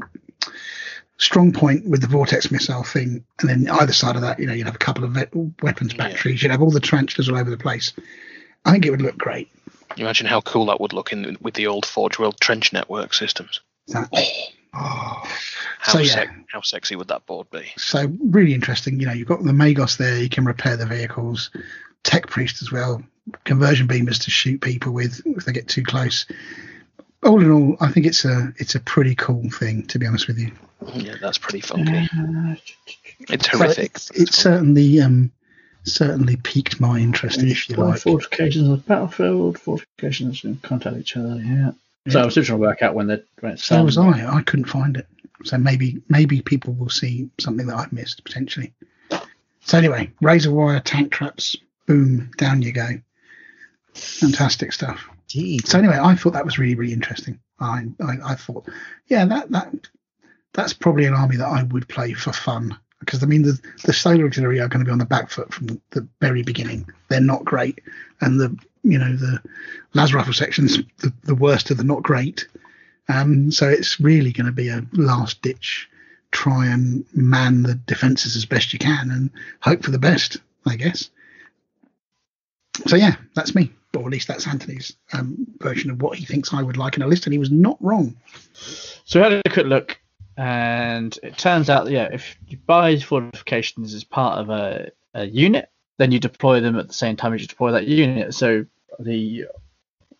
strong 1.18 1.52
point 1.52 1.86
with 1.86 2.00
the 2.02 2.06
vortex 2.06 2.50
missile 2.50 2.82
thing, 2.82 3.24
and 3.40 3.48
then 3.48 3.68
either 3.80 3.92
side 3.92 4.16
of 4.16 4.22
that, 4.22 4.38
you 4.38 4.46
know, 4.46 4.52
you'd 4.52 4.66
have 4.66 4.74
a 4.74 4.78
couple 4.78 5.04
of 5.04 5.14
weapons 5.62 5.92
Yeah. 5.92 6.08
batteries. 6.08 6.42
You'd 6.42 6.50
have 6.52 6.62
all 6.62 6.70
the 6.70 6.80
tarantulas 6.80 7.28
all 7.28 7.36
over 7.38 7.50
the 7.50 7.56
place. 7.56 7.92
I 8.64 8.72
think 8.72 8.84
it 8.86 8.90
would 8.90 9.02
look 9.02 9.16
great. 9.16 9.48
You 9.96 10.04
Imagine 10.04 10.26
how 10.26 10.40
cool 10.42 10.66
that 10.66 10.80
would 10.80 10.92
look 10.92 11.12
in 11.12 11.36
with 11.40 11.54
the 11.54 11.68
old 11.68 11.86
Forge 11.86 12.18
World 12.18 12.38
trench 12.40 12.72
network 12.72 13.14
systems. 13.14 13.60
Exactly. 13.88 14.26
Oh. 14.74 15.22
How 15.78 15.92
So, 15.92 15.98
yeah. 16.00 16.12
sec- 16.14 16.34
how 16.50 16.60
sexy 16.62 16.96
would 16.96 17.08
that 17.08 17.24
board 17.26 17.48
be? 17.50 17.70
So 17.76 18.12
really 18.24 18.52
interesting. 18.54 18.98
You 18.98 19.06
know, 19.06 19.12
you've 19.12 19.28
got 19.28 19.42
the 19.44 19.52
Magos 19.52 19.96
there. 19.98 20.18
You 20.18 20.28
can 20.28 20.44
repair 20.44 20.76
the 20.76 20.84
vehicles. 20.86 21.50
Tech 22.02 22.26
priest 22.26 22.60
as 22.60 22.72
well. 22.72 23.02
Conversion 23.44 23.86
beamers 23.86 24.22
to 24.24 24.30
shoot 24.30 24.60
people 24.60 24.92
with 24.92 25.22
if 25.24 25.44
they 25.44 25.52
get 25.52 25.68
too 25.68 25.84
close. 25.84 26.26
All 27.22 27.40
in 27.40 27.50
all, 27.50 27.76
I 27.80 27.90
think 27.90 28.06
it's 28.06 28.24
a 28.24 28.52
it's 28.58 28.74
a 28.74 28.80
pretty 28.80 29.14
cool 29.14 29.48
thing 29.50 29.86
to 29.88 29.98
be 29.98 30.06
honest 30.06 30.28
with 30.28 30.38
you. 30.38 30.52
Yeah, 30.94 31.16
that's 31.20 31.38
pretty 31.38 31.60
funky. 31.60 32.08
Uh, 32.16 32.54
It's 33.28 33.50
So 33.50 33.58
horrific. 33.58 33.84
it's, 33.96 34.10
it's 34.10 34.36
certainly 34.36 35.00
um 35.00 35.32
certainly 35.84 36.36
piqued 36.36 36.80
my 36.80 36.98
interest, 36.98 37.42
if 37.42 37.68
you 37.70 37.76
like. 37.76 38.00
fortifications 38.00 38.64
on 38.64 38.72
the 38.72 38.76
battlefield, 38.78 39.58
fortifications 39.58 40.44
and 40.44 40.60
contact 40.62 40.96
each 40.98 41.16
other. 41.16 41.36
Yeah. 41.42 41.72
So 42.08 42.20
I 42.20 42.24
was 42.24 42.34
just 42.34 42.46
trying 42.48 42.60
to 42.60 42.66
work 42.66 42.82
out 42.82 42.94
when 42.94 43.06
they're 43.08 43.22
when 43.40 43.56
So 43.56 43.82
was 43.82 43.98
I. 43.98 44.26
I 44.36 44.42
couldn't 44.42 44.66
find 44.66 44.96
it. 44.96 45.06
So 45.44 45.58
maybe 45.58 46.02
maybe 46.08 46.42
people 46.42 46.74
will 46.74 46.90
see 46.90 47.30
something 47.38 47.66
that 47.66 47.76
I've 47.76 47.92
missed 47.92 48.22
potentially. 48.24 48.72
So 49.62 49.78
anyway, 49.78 50.12
razor 50.20 50.52
wire 50.52 50.80
tank 50.80 51.10
traps. 51.12 51.56
Boom, 51.86 52.30
down 52.36 52.62
you 52.62 52.72
go. 52.72 52.88
Fantastic 53.94 54.72
stuff. 54.72 55.08
So 55.28 55.78
anyway, 55.78 55.98
I 56.00 56.14
thought 56.14 56.32
that 56.34 56.44
was 56.44 56.58
really 56.58 56.74
really 56.74 56.92
interesting. 56.92 57.38
I 57.60 57.84
I, 58.00 58.14
I 58.24 58.34
thought, 58.34 58.68
yeah, 59.08 59.24
that 59.24 59.50
that 59.50 59.72
that's 60.52 60.72
probably 60.72 61.06
an 61.06 61.14
army 61.14 61.36
that 61.36 61.48
I 61.48 61.64
would 61.64 61.88
play 61.88 62.12
for 62.12 62.32
fun 62.32 62.76
because 63.00 63.22
I 63.22 63.26
mean 63.26 63.42
the 63.42 63.58
the 63.84 63.92
solar 63.92 64.26
auxiliary 64.26 64.60
are 64.60 64.68
going 64.68 64.84
to 64.84 64.88
be 64.88 64.92
on 64.92 64.98
the 64.98 65.04
back 65.04 65.30
foot 65.30 65.52
from 65.52 65.66
the, 65.66 65.80
the 65.90 66.08
very 66.20 66.42
beginning. 66.42 66.88
They're 67.08 67.20
not 67.20 67.44
great, 67.44 67.80
and 68.20 68.40
the 68.40 68.56
you 68.82 68.98
know 68.98 69.16
the 69.16 69.40
las 69.94 70.12
rifle 70.12 70.32
sections 70.32 70.78
the, 70.98 71.12
the 71.24 71.34
worst 71.34 71.70
of 71.70 71.76
the 71.76 71.84
not 71.84 72.02
great. 72.02 72.46
Um, 73.08 73.52
so 73.52 73.68
it's 73.68 74.00
really 74.00 74.32
going 74.32 74.46
to 74.46 74.52
be 74.52 74.68
a 74.68 74.84
last 74.92 75.40
ditch 75.42 75.88
try 76.32 76.66
and 76.66 77.04
man 77.14 77.62
the 77.62 77.74
defences 77.74 78.36
as 78.36 78.44
best 78.44 78.72
you 78.72 78.78
can 78.78 79.10
and 79.10 79.30
hope 79.60 79.82
for 79.82 79.90
the 79.90 79.98
best, 79.98 80.38
I 80.66 80.76
guess. 80.76 81.08
So 82.86 82.96
yeah, 82.96 83.16
that's 83.34 83.54
me, 83.54 83.72
or 83.96 84.06
at 84.06 84.12
least 84.12 84.28
that's 84.28 84.46
Anthony's 84.46 84.96
um, 85.12 85.46
version 85.58 85.90
of 85.90 86.02
what 86.02 86.18
he 86.18 86.24
thinks 86.24 86.52
I 86.52 86.62
would 86.62 86.76
like 86.76 86.96
in 86.96 87.02
a 87.02 87.06
list, 87.06 87.26
and 87.26 87.32
he 87.32 87.38
was 87.38 87.50
not 87.50 87.76
wrong. 87.80 88.16
So 89.04 89.20
we 89.20 89.24
had 89.24 89.42
a 89.44 89.50
quick 89.50 89.66
look, 89.66 89.98
and 90.36 91.18
it 91.22 91.38
turns 91.38 91.70
out, 91.70 91.90
yeah, 91.90 92.08
if 92.12 92.36
you 92.48 92.58
buy 92.66 92.98
fortifications 92.98 93.94
as 93.94 94.04
part 94.04 94.38
of 94.38 94.50
a, 94.50 94.90
a 95.14 95.24
unit, 95.24 95.70
then 95.98 96.12
you 96.12 96.20
deploy 96.20 96.60
them 96.60 96.78
at 96.78 96.88
the 96.88 96.94
same 96.94 97.16
time 97.16 97.32
as 97.34 97.40
you 97.40 97.46
deploy 97.46 97.72
that 97.72 97.86
unit. 97.86 98.34
So 98.34 98.66
the 98.98 99.46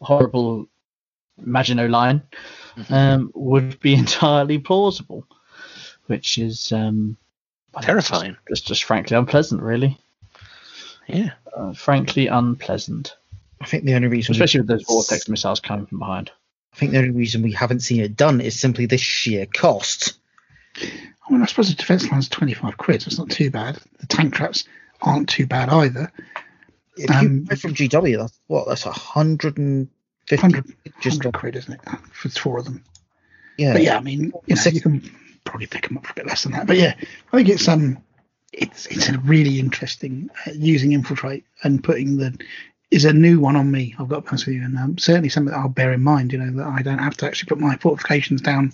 horrible 0.00 0.68
Maginot 1.38 1.90
line 1.90 2.22
um, 2.88 3.30
would 3.34 3.78
be 3.80 3.94
entirely 3.98 4.58
plausible, 4.58 5.26
which 6.06 6.38
is 6.38 6.72
um, 6.72 7.16
Terrifying. 7.82 8.36
Just, 8.48 8.66
just 8.66 8.84
frankly 8.84 9.16
unpleasant, 9.16 9.62
really. 9.62 9.98
Yeah. 11.06 11.32
Uh, 11.54 11.72
frankly 11.72 12.26
unpleasant, 12.26 13.16
I 13.60 13.66
think 13.66 13.84
the 13.84 13.94
only 13.94 14.08
reason, 14.08 14.32
especially 14.34 14.60
with 14.60 14.68
those 14.68 14.84
vortex 14.84 15.28
missiles 15.28 15.60
coming 15.60 15.86
from 15.86 15.98
behind. 15.98 16.30
I 16.72 16.76
think 16.76 16.92
the 16.92 16.98
only 16.98 17.10
reason 17.10 17.42
we 17.42 17.52
haven't 17.52 17.80
seen 17.80 18.02
it 18.02 18.16
done 18.16 18.40
is 18.40 18.58
simply 18.58 18.86
the 18.86 18.98
sheer 18.98 19.46
cost. 19.46 20.18
I 20.78 21.32
mean, 21.32 21.42
I 21.42 21.46
suppose 21.46 21.68
the 21.70 21.74
defence 21.74 22.10
line's 22.10 22.28
25 22.28 22.76
quid, 22.76 23.02
so 23.02 23.08
it's 23.08 23.18
not 23.18 23.30
too 23.30 23.50
bad. 23.50 23.78
The 24.00 24.06
tank 24.06 24.34
traps 24.34 24.64
aren't 25.00 25.28
too 25.28 25.46
bad 25.46 25.70
either. 25.70 26.12
If 26.98 27.10
Um, 27.10 27.22
you 27.22 27.40
buy 27.48 27.54
from 27.56 27.74
GW, 27.74 28.18
that's 28.18 28.38
what 28.46 28.68
that's 28.68 28.84
a 28.86 28.92
hundred 28.92 29.56
and 29.58 29.88
fifty. 30.26 30.42
100, 30.42 30.74
Just 31.00 31.18
100 31.24 31.32
quid, 31.38 31.56
isn't 31.56 31.72
it, 31.72 31.80
for 32.12 32.28
four 32.28 32.58
of 32.58 32.64
them? 32.66 32.84
yeah, 33.56 33.72
But 33.72 33.82
yeah, 33.82 33.96
I 33.96 34.00
mean, 34.00 34.32
you 34.46 34.54
know, 34.54 34.62
you 34.70 34.80
can 34.80 35.02
probably 35.44 35.66
pick 35.66 35.88
them 35.88 35.96
up 35.96 36.06
for 36.06 36.12
a 36.12 36.14
bit 36.14 36.26
less 36.26 36.42
than 36.42 36.52
that. 36.52 36.66
But 36.66 36.76
yeah, 36.76 36.94
I 37.32 37.36
think 37.36 37.48
it's 37.48 37.68
um, 37.68 37.98
it's 38.52 38.86
it's 38.86 39.08
a 39.08 39.18
really 39.18 39.58
interesting 39.58 40.30
uh, 40.46 40.50
using 40.54 40.92
infiltrate 40.92 41.44
and 41.62 41.82
putting 41.82 42.16
the 42.18 42.38
is 42.96 43.04
a 43.04 43.12
new 43.12 43.38
one 43.38 43.56
on 43.56 43.70
me. 43.70 43.94
I've 43.98 44.08
got 44.08 44.16
to 44.16 44.22
be 44.22 44.28
honest 44.28 44.46
with 44.46 44.56
you, 44.56 44.64
and 44.64 44.78
um, 44.78 44.98
certainly 44.98 45.28
something 45.28 45.52
that 45.52 45.60
I'll 45.60 45.68
bear 45.68 45.92
in 45.92 46.02
mind. 46.02 46.32
You 46.32 46.38
know 46.38 46.50
that 46.56 46.66
I 46.66 46.82
don't 46.82 46.98
have 46.98 47.16
to 47.18 47.26
actually 47.26 47.48
put 47.48 47.60
my 47.60 47.76
fortifications 47.76 48.40
down 48.40 48.72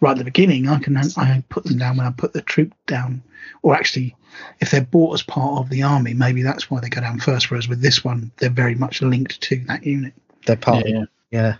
right 0.00 0.12
at 0.12 0.18
the 0.18 0.24
beginning. 0.24 0.68
I 0.68 0.78
can 0.78 0.96
I 0.96 1.44
put 1.50 1.64
them 1.64 1.78
down 1.78 1.98
when 1.98 2.06
I 2.06 2.10
put 2.10 2.32
the 2.32 2.40
troop 2.42 2.72
down, 2.86 3.22
or 3.62 3.74
actually, 3.74 4.16
if 4.60 4.70
they're 4.70 4.80
bought 4.80 5.14
as 5.14 5.22
part 5.22 5.60
of 5.60 5.68
the 5.68 5.82
army, 5.82 6.14
maybe 6.14 6.42
that's 6.42 6.70
why 6.70 6.80
they 6.80 6.88
go 6.88 7.02
down 7.02 7.20
first. 7.20 7.50
Whereas 7.50 7.68
with 7.68 7.82
this 7.82 8.02
one, 8.02 8.32
they're 8.38 8.50
very 8.50 8.74
much 8.74 9.02
linked 9.02 9.40
to 9.42 9.56
that 9.66 9.84
unit. 9.84 10.14
They're 10.46 10.56
part. 10.56 10.88
Yeah. 10.88 11.04
Yeah. 11.30 11.56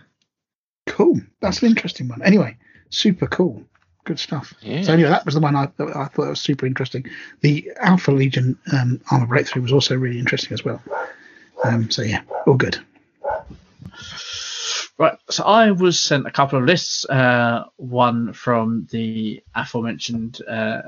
Cool. 0.87 1.21
That's 1.41 1.61
an 1.61 1.69
interesting 1.69 2.07
one. 2.07 2.23
Anyway, 2.23 2.57
super 2.89 3.27
cool. 3.27 3.63
Good 4.05 4.19
stuff. 4.19 4.55
Yeah. 4.61 4.81
So 4.81 4.93
anyway, 4.93 5.09
that 5.09 5.25
was 5.25 5.35
the 5.35 5.41
one 5.41 5.55
I, 5.55 5.65
I 5.79 6.05
thought 6.05 6.29
was 6.29 6.41
super 6.41 6.65
interesting. 6.65 7.05
The 7.41 7.69
Alpha 7.79 8.11
Legion 8.11 8.57
um, 8.73 8.99
armor 9.11 9.27
breakthrough 9.27 9.61
was 9.61 9.71
also 9.71 9.95
really 9.95 10.17
interesting 10.17 10.53
as 10.53 10.65
well. 10.65 10.81
Um, 11.63 11.89
so 11.91 12.01
yeah, 12.01 12.21
all 12.47 12.55
good. 12.55 12.77
Right, 14.97 15.17
so 15.29 15.43
I 15.45 15.71
was 15.71 15.99
sent 15.99 16.27
a 16.27 16.31
couple 16.31 16.59
of 16.59 16.65
lists. 16.65 17.05
Uh, 17.05 17.65
one 17.77 18.33
from 18.33 18.87
the 18.91 19.41
aforementioned 19.55 20.41
uh, 20.45 20.81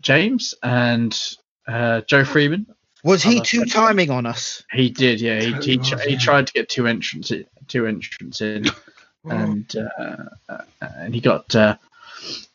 James 0.00 0.54
and 0.62 1.18
uh, 1.66 2.02
Joe 2.02 2.24
Freeman. 2.24 2.66
Was 3.02 3.22
he 3.22 3.36
Other 3.36 3.44
two 3.44 3.64
timing 3.64 4.10
on 4.10 4.26
us? 4.26 4.62
He 4.72 4.90
did, 4.90 5.20
yeah. 5.20 5.40
He 5.40 5.46
he, 5.46 5.76
Totally 5.78 5.78
was, 5.78 6.04
he 6.04 6.12
yeah. 6.12 6.18
tried 6.18 6.46
to 6.48 6.52
get 6.52 6.68
two 6.68 6.86
entrants, 6.86 7.32
two 7.68 7.86
entrants 7.86 8.40
in, 8.40 8.66
and 9.24 9.74
uh, 9.76 10.24
uh, 10.48 10.58
and 10.80 11.14
he 11.14 11.20
got 11.20 11.54
uh, 11.54 11.76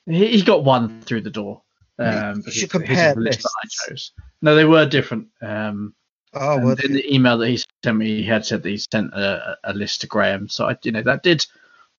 he, 0.05 0.27
he 0.27 0.41
got 0.43 0.63
one 0.63 1.01
through 1.01 1.21
the 1.21 1.29
door. 1.29 1.61
Um, 1.97 2.37
You 2.37 2.43
because 2.43 2.53
should 2.53 2.61
his 2.63 2.71
compare 2.71 3.09
is 3.11 3.17
list 3.17 3.43
that 3.43 3.51
lists. 3.63 3.83
I 3.87 3.89
chose. 3.89 4.11
No, 4.41 4.55
they 4.55 4.65
were 4.65 4.85
different. 4.85 5.29
Um, 5.41 5.93
Oh, 6.33 6.55
and 6.55 6.65
well, 6.65 6.75
in 6.83 6.93
the 6.93 7.13
email 7.13 7.37
that 7.39 7.49
he 7.49 7.59
sent 7.83 7.97
me, 7.97 8.17
he 8.17 8.23
had 8.23 8.45
said 8.45 8.63
that 8.63 8.69
he 8.69 8.77
sent 8.77 9.13
a, 9.13 9.57
a 9.63 9.73
list 9.73 10.01
to 10.01 10.07
Graham. 10.07 10.47
So 10.49 10.65
I, 10.69 10.77
you 10.83 10.91
know, 10.91 11.01
that 11.03 11.23
did, 11.23 11.45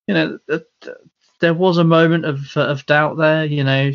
you 0.06 0.14
know, 0.14 0.38
that, 0.46 0.66
that- 0.82 0.98
there 1.40 1.52
was 1.54 1.76
a 1.76 1.84
moment 1.84 2.24
of 2.24 2.56
of 2.56 2.86
doubt 2.86 3.16
there. 3.16 3.44
You 3.44 3.64
know, 3.64 3.90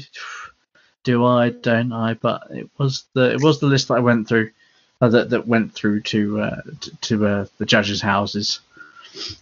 do 1.03 1.25
I, 1.25 1.49
don't 1.49 1.93
I? 1.93 2.14
But 2.16 2.48
it 2.51 2.69
was 2.77 3.06
the 3.14 3.32
it 3.33 3.41
was 3.41 3.59
the 3.59 3.67
list 3.67 3.88
that 3.88 3.95
I 3.95 3.99
went 4.01 4.27
through, 4.27 4.51
uh, 5.01 5.07
that 5.09 5.30
that 5.30 5.48
went 5.48 5.74
through 5.74 6.01
to 6.01 6.41
uh, 6.41 6.61
to, 6.82 6.98
to 6.98 7.25
uh, 7.25 7.45
the 7.57 7.66
judges' 7.66 8.01
houses. 8.01 8.59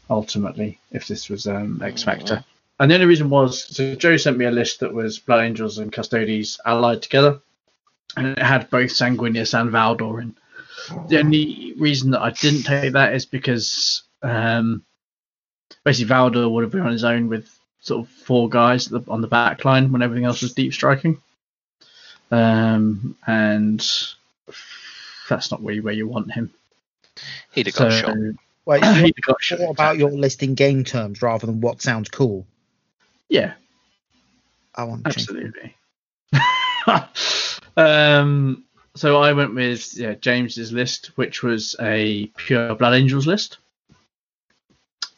Ultimately, 0.09 0.79
if 0.91 1.07
this 1.07 1.29
was 1.29 1.47
um, 1.47 1.81
X 1.83 2.03
Factor, 2.03 2.45
and 2.79 2.89
the 2.91 2.95
only 2.95 3.07
reason 3.07 3.29
was 3.31 3.65
so 3.75 3.95
Joe 3.95 4.17
sent 4.17 4.37
me 4.37 4.45
a 4.45 4.51
list 4.51 4.79
that 4.81 4.93
was 4.93 5.17
Blood 5.19 5.43
Angels 5.43 5.79
and 5.79 5.91
Custodes 5.91 6.59
allied 6.63 7.01
together, 7.01 7.39
and 8.15 8.27
it 8.27 8.39
had 8.39 8.69
both 8.69 8.91
Sanguinius 8.91 9.59
and 9.59 9.71
Valdor 9.71 10.21
in 10.21 10.35
the 11.07 11.19
only 11.19 11.73
reason 11.77 12.11
that 12.11 12.21
I 12.21 12.31
didn't 12.31 12.63
take 12.63 12.93
that 12.93 13.13
is 13.13 13.25
because 13.25 14.03
um, 14.21 14.83
basically 15.83 16.13
Valdor 16.13 16.49
would 16.49 16.63
have 16.63 16.71
been 16.71 16.81
on 16.81 16.91
his 16.91 17.03
own 17.03 17.27
with 17.29 17.49
sort 17.81 18.05
of 18.05 18.09
four 18.11 18.49
guys 18.49 18.91
at 18.91 19.05
the- 19.05 19.11
on 19.11 19.21
the 19.21 19.27
back 19.27 19.63
line 19.65 19.91
when 19.91 20.01
everything 20.01 20.25
else 20.25 20.41
was 20.41 20.53
deep 20.53 20.73
striking. 20.73 21.21
Um, 22.31 23.15
and 23.27 23.79
that's 25.29 25.51
not 25.51 25.63
really 25.63 25.79
where 25.81 25.93
you 25.93 26.07
want 26.07 26.31
him. 26.33 26.51
He'd 27.51 27.67
have 27.67 27.75
got 27.75 27.91
So- 27.91 27.99
shot. 28.01 28.17
Wait, 28.65 28.83
He'd 28.83 28.99
you 29.07 29.13
have 29.15 29.23
got 29.25 29.43
shot, 29.43 29.59
thought 29.59 29.69
about 29.71 29.97
your 29.97 30.09
list 30.09 30.41
in 30.41 30.55
game 30.55 30.83
terms 30.83 31.21
rather 31.21 31.45
than 31.45 31.61
what 31.61 31.81
sounds 31.83 32.09
cool. 32.09 32.47
Yeah, 33.29 33.53
I 34.73 34.83
want 34.85 35.03
to 35.03 35.09
absolutely. 35.09 35.75
um, 37.77 38.64
so 38.95 39.21
I 39.21 39.33
went 39.33 39.53
with 39.53 39.95
yeah, 39.97 40.15
James's 40.15 40.71
list, 40.71 41.11
which 41.15 41.43
was 41.43 41.75
a 41.79 42.27
pure 42.37 42.75
Blood 42.75 42.93
Angels 42.93 43.27
list. 43.27 43.57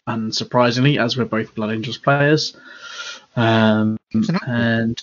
And 0.08 0.34
surprisingly, 0.34 0.98
as 0.98 1.18
we're 1.18 1.26
both 1.26 1.54
Blood 1.54 1.72
Angels 1.72 1.98
players, 1.98 2.56
um, 3.36 3.98
and 4.48 5.02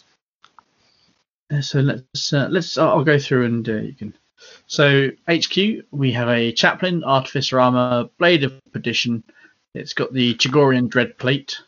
so 1.61 1.81
let's 1.81 2.33
uh, 2.33 2.49
let's 2.51 2.77
I'll 2.79 3.05
go 3.05 3.19
through 3.19 3.45
and 3.45 3.69
uh, 3.69 3.75
you 3.75 3.93
can. 3.93 4.15
So 4.67 5.11
HQ, 5.29 5.85
we 5.91 6.13
have 6.13 6.29
a 6.29 6.53
chaplain, 6.53 7.05
artificer 7.05 7.61
armor, 7.61 8.09
blade 8.19 8.45
of 8.45 8.61
perdition. 8.73 9.23
It's 9.75 9.93
got 9.93 10.13
the 10.13 10.35
Chigorian 10.35 10.89
dread 10.89 11.17
plate, 11.19 11.59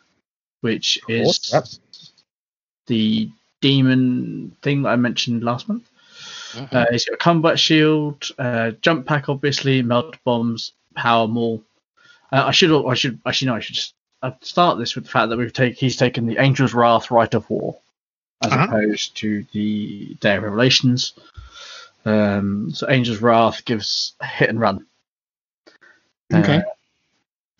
which 0.61 0.99
is 1.07 1.53
the 2.87 3.29
demon 3.61 4.55
thing 4.61 4.81
that 4.83 4.89
I 4.89 4.95
mentioned 4.95 5.43
last 5.43 5.67
month. 5.67 5.89
Mhm. 6.57 6.73
Uh, 6.73 6.85
he's 6.91 7.05
got 7.05 7.13
a 7.13 7.17
combat 7.17 7.59
shield, 7.59 8.29
uh, 8.39 8.71
jump 8.81 9.05
pack, 9.05 9.29
obviously, 9.29 9.81
melt 9.81 10.17
bombs, 10.23 10.71
power 10.95 11.27
maul. 11.27 11.63
Uh, 12.31 12.43
I 12.47 12.51
should, 12.51 12.71
I 12.87 12.93
should, 12.95 13.19
actually, 13.25 13.47
no, 13.47 13.55
I 13.55 13.59
should 13.59 13.75
just 13.75 13.93
uh, 14.23 14.31
start 14.41 14.79
this 14.79 14.95
with 14.95 15.05
the 15.05 15.09
fact 15.11 15.29
that 15.29 15.37
we've 15.37 15.53
taken, 15.53 15.77
he's 15.77 15.95
taken 15.95 16.25
the 16.25 16.37
Angel's 16.39 16.73
Wrath, 16.73 17.11
Rite 17.11 17.35
of 17.35 17.49
War, 17.49 17.77
as 18.41 18.51
Uh-huh. 18.51 18.65
opposed 18.65 19.15
to 19.17 19.45
the 19.53 20.15
Day 20.19 20.35
of 20.37 20.43
Revelations. 20.43 21.13
Um, 22.05 22.71
so 22.71 22.87
Angel's 22.87 23.21
Wrath 23.21 23.63
gives 23.65 24.13
hit 24.23 24.49
and 24.49 24.59
run. 24.59 24.85
uh, 26.33 26.37
Okay. 26.39 26.63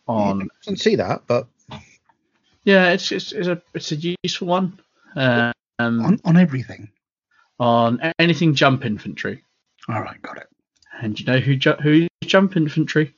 on 0.07 0.41
I 0.43 0.45
can 0.63 0.77
see 0.77 0.95
that, 0.95 1.23
but 1.27 1.47
yeah, 2.63 2.91
it's 2.91 3.11
it's, 3.11 3.31
it's 3.33 3.47
a 3.47 3.61
it's 3.73 3.91
a 3.91 4.15
useful 4.23 4.47
one. 4.47 4.79
Uh, 5.15 5.51
um, 5.79 6.03
On, 6.05 6.19
on 6.25 6.37
everything. 6.37 6.89
On 7.59 7.99
anything 8.19 8.55
jump 8.55 8.85
infantry. 8.85 9.43
All 9.87 10.01
right, 10.01 10.21
got 10.21 10.37
it. 10.37 10.47
And 11.01 11.19
you 11.19 11.25
know 11.25 11.39
who 11.39 11.55
ju- 11.55 11.77
who 11.81 12.07
jump 12.23 12.57
infantry? 12.57 13.13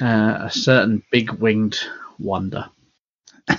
Uh, 0.00 0.38
a 0.42 0.50
certain 0.50 1.02
big 1.10 1.32
winged 1.32 1.78
wonder. 2.18 2.68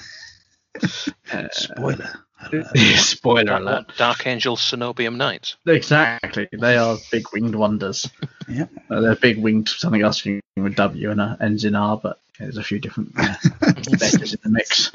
Uh, 1.32 1.48
Spoiler. 1.52 2.10
spoiler 2.96 3.54
alert. 3.54 3.88
What, 3.88 3.98
Dark 3.98 4.26
Angel 4.26 4.56
Cenobium 4.56 5.16
Knights. 5.16 5.58
Exactly, 5.68 6.48
they 6.52 6.78
are 6.78 6.98
big 7.12 7.26
winged 7.34 7.56
wonders. 7.56 8.10
Yep. 8.48 8.70
Uh, 8.90 9.00
they're 9.00 9.16
big 9.16 9.38
winged 9.38 9.70
something 9.70 10.02
else 10.02 10.26
with 10.26 10.76
W 10.76 11.12
and 11.12 11.22
uh, 11.22 11.38
ends 11.40 11.64
in 11.64 11.74
R, 11.74 11.96
but 11.96 12.20
there's 12.38 12.58
a 12.58 12.64
few 12.64 12.80
different 12.80 13.14
uh, 13.18 13.36
letters 13.62 14.34
in 14.34 14.40
the 14.44 14.50
mix. 14.50 14.92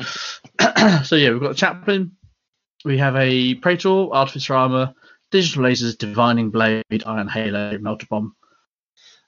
so 1.09 1.17
yeah, 1.17 1.31
we've 1.31 1.41
got 1.41 1.53
a 1.53 1.55
chaplain. 1.55 2.17
We 2.87 2.99
have 2.99 3.17
a 3.17 3.57
praetor, 3.57 4.13
artificer 4.13 4.55
armor, 4.55 4.95
digital 5.33 5.65
lasers, 5.65 5.99
divining 5.99 6.51
blade, 6.51 6.85
iron 7.05 7.27
halo, 7.27 7.77
melter 7.79 8.07
bomb. 8.09 8.37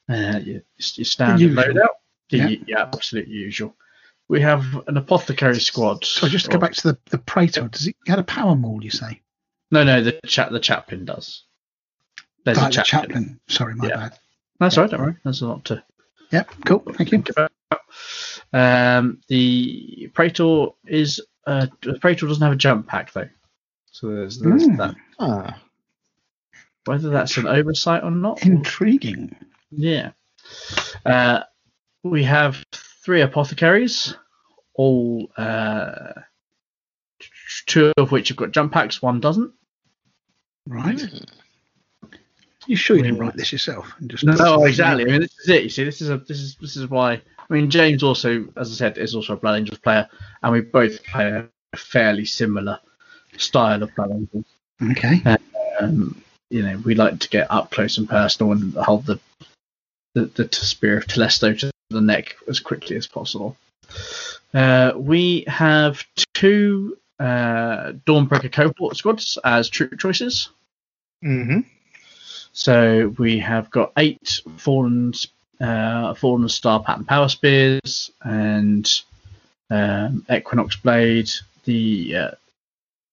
Uh, 0.09 0.39
your, 0.45 0.63
your 0.77 1.05
standard 1.05 1.51
loadout. 1.51 1.89
Yeah. 2.31 2.51
Yeah. 2.69 2.83
absolute 2.83 3.27
usual. 3.27 3.75
We 4.29 4.41
have 4.43 4.63
an 4.87 4.97
apothecary 4.97 5.59
squad. 5.59 6.05
So 6.05 6.29
just 6.29 6.45
to 6.45 6.53
go 6.53 6.59
back 6.59 6.75
to 6.75 6.93
the, 6.93 6.99
the 7.07 7.19
Praetor, 7.19 7.67
does 7.67 7.85
he 7.87 7.97
had 8.07 8.21
a 8.21 8.23
power 8.23 8.55
maul, 8.55 8.85
you 8.85 8.91
say? 8.91 9.23
No, 9.73 9.83
no, 9.83 10.05
the 10.05 10.21
chat 10.25 10.53
the 10.53 10.61
chaplain 10.61 11.05
does. 11.05 11.43
There's 12.45 12.59
Like 12.59 12.75
a 12.75 12.77
the 12.77 12.83
chaplain. 12.85 13.11
chaplain. 13.11 13.41
Sorry, 13.49 13.75
my 13.75 13.89
Yeah. 13.89 13.97
bad. 13.97 14.19
That's 14.61 14.79
all 14.79 14.85
right, 14.85 14.91
don't 14.93 15.01
worry. 15.01 15.17
There's 15.25 15.43
a 15.43 15.49
lot 15.49 15.65
to 15.65 15.83
Yep, 16.31 16.51
cool. 16.65 16.85
Thank 16.93 17.11
you. 17.11 17.25
Um, 18.53 19.21
the 19.27 20.11
Praetor 20.15 20.69
is 20.87 21.21
uh, 21.45 21.67
the 21.83 21.99
Praetor 21.99 22.29
doesn't 22.29 22.43
have 22.43 22.53
a 22.53 22.57
jump 22.57 22.87
pack 22.87 23.13
though, 23.13 23.29
so 23.99 24.09
there's, 24.15 24.39
there's 24.39 24.65
Hmm. 24.67 24.77
that. 24.77 24.95
ah, 25.19 25.61
Whether 26.85 27.11
that's 27.11 27.37
an 27.37 27.49
oversight 27.49 28.05
or 28.05 28.13
not, 28.13 28.45
Intriguing. 28.47 29.35
yeah. 29.73 30.13
Uh, 31.05 31.43
we 32.05 32.23
have 32.23 32.65
three 32.73 33.23
apothecaries, 33.23 34.15
all 34.75 35.29
uh, 35.37 36.13
two 37.67 37.93
of 37.97 38.13
which 38.13 38.29
have 38.29 38.37
got 38.37 38.53
jump 38.53 38.73
packs, 38.73 39.03
one 39.03 39.19
doesn't. 39.21 39.53
Right. 40.67 41.03
You 42.69 42.77
sure 42.77 42.97
you 42.97 43.03
didn't 43.03 43.17
Hmm. 43.17 43.23
write 43.25 43.37
this 43.37 43.51
yourself? 43.51 43.93
And 43.99 44.09
just 44.11 44.23
No, 44.25 44.65
exactly. 44.65 45.05
I 45.05 45.07
mean, 45.09 45.21
this 45.23 45.37
is 45.41 45.49
it. 45.49 45.63
You 45.65 45.69
see, 45.71 45.85
this 45.85 46.01
is 46.01 46.11
a 46.11 46.19
this 46.19 46.39
is 46.39 46.55
this 46.61 46.77
is 46.77 46.89
why. 46.89 47.15
I 47.15 47.53
mean, 47.53 47.69
James 47.69 48.03
also, 48.05 48.47
as 48.57 48.71
I 48.71 48.75
said, 48.75 48.99
is 48.99 49.15
also 49.17 49.33
a 49.33 49.37
Blood 49.37 49.57
Angels 49.59 49.79
player, 49.81 50.09
and 50.43 50.53
we 50.53 50.61
both 50.61 51.03
play 51.05 51.49
a 51.73 51.77
fairly 51.77 52.25
similar 52.27 52.79
style 53.39 53.83
of 53.83 53.91
Angels. 53.99 54.45
Okay. 54.83 55.23
Um, 55.81 56.23
you 56.51 56.63
know, 56.63 56.79
we 56.85 56.95
like 56.95 57.21
to 57.21 57.29
get 57.29 57.51
up 57.51 57.71
close 57.71 57.99
and 57.99 58.09
personal 58.09 58.53
and 58.53 58.75
hold 58.75 59.07
the 59.07 59.19
the, 60.15 60.25
the 60.27 60.49
spear 60.53 60.99
of 60.99 61.07
Telesto 61.07 61.59
to 61.59 61.71
the 61.91 62.01
neck 62.01 62.37
as 62.49 62.61
quickly 62.61 62.97
as 62.97 63.07
possible. 63.07 63.57
Uh, 64.53 64.93
we 64.97 65.45
have 65.47 66.05
two 66.35 66.97
uh, 67.21 67.93
Dawnbreaker 68.07 68.53
cohort 68.53 68.97
squads 68.97 69.39
as 69.45 69.69
troop 69.69 69.99
choices. 69.99 70.49
Mm-hmm. 71.25 71.61
So 72.53 73.15
we 73.19 73.39
have 73.39 73.71
got 73.71 73.93
eight 73.97 74.41
fallen, 74.57 75.13
uh, 75.61 76.15
fallen 76.15 76.49
star 76.49 76.83
pattern 76.83 77.05
power 77.05 77.29
spears 77.29 78.11
and 78.23 78.91
um, 79.71 80.25
Equinox 80.31 80.77
blade. 80.77 81.31
The 81.65 82.17
uh, 82.17 82.31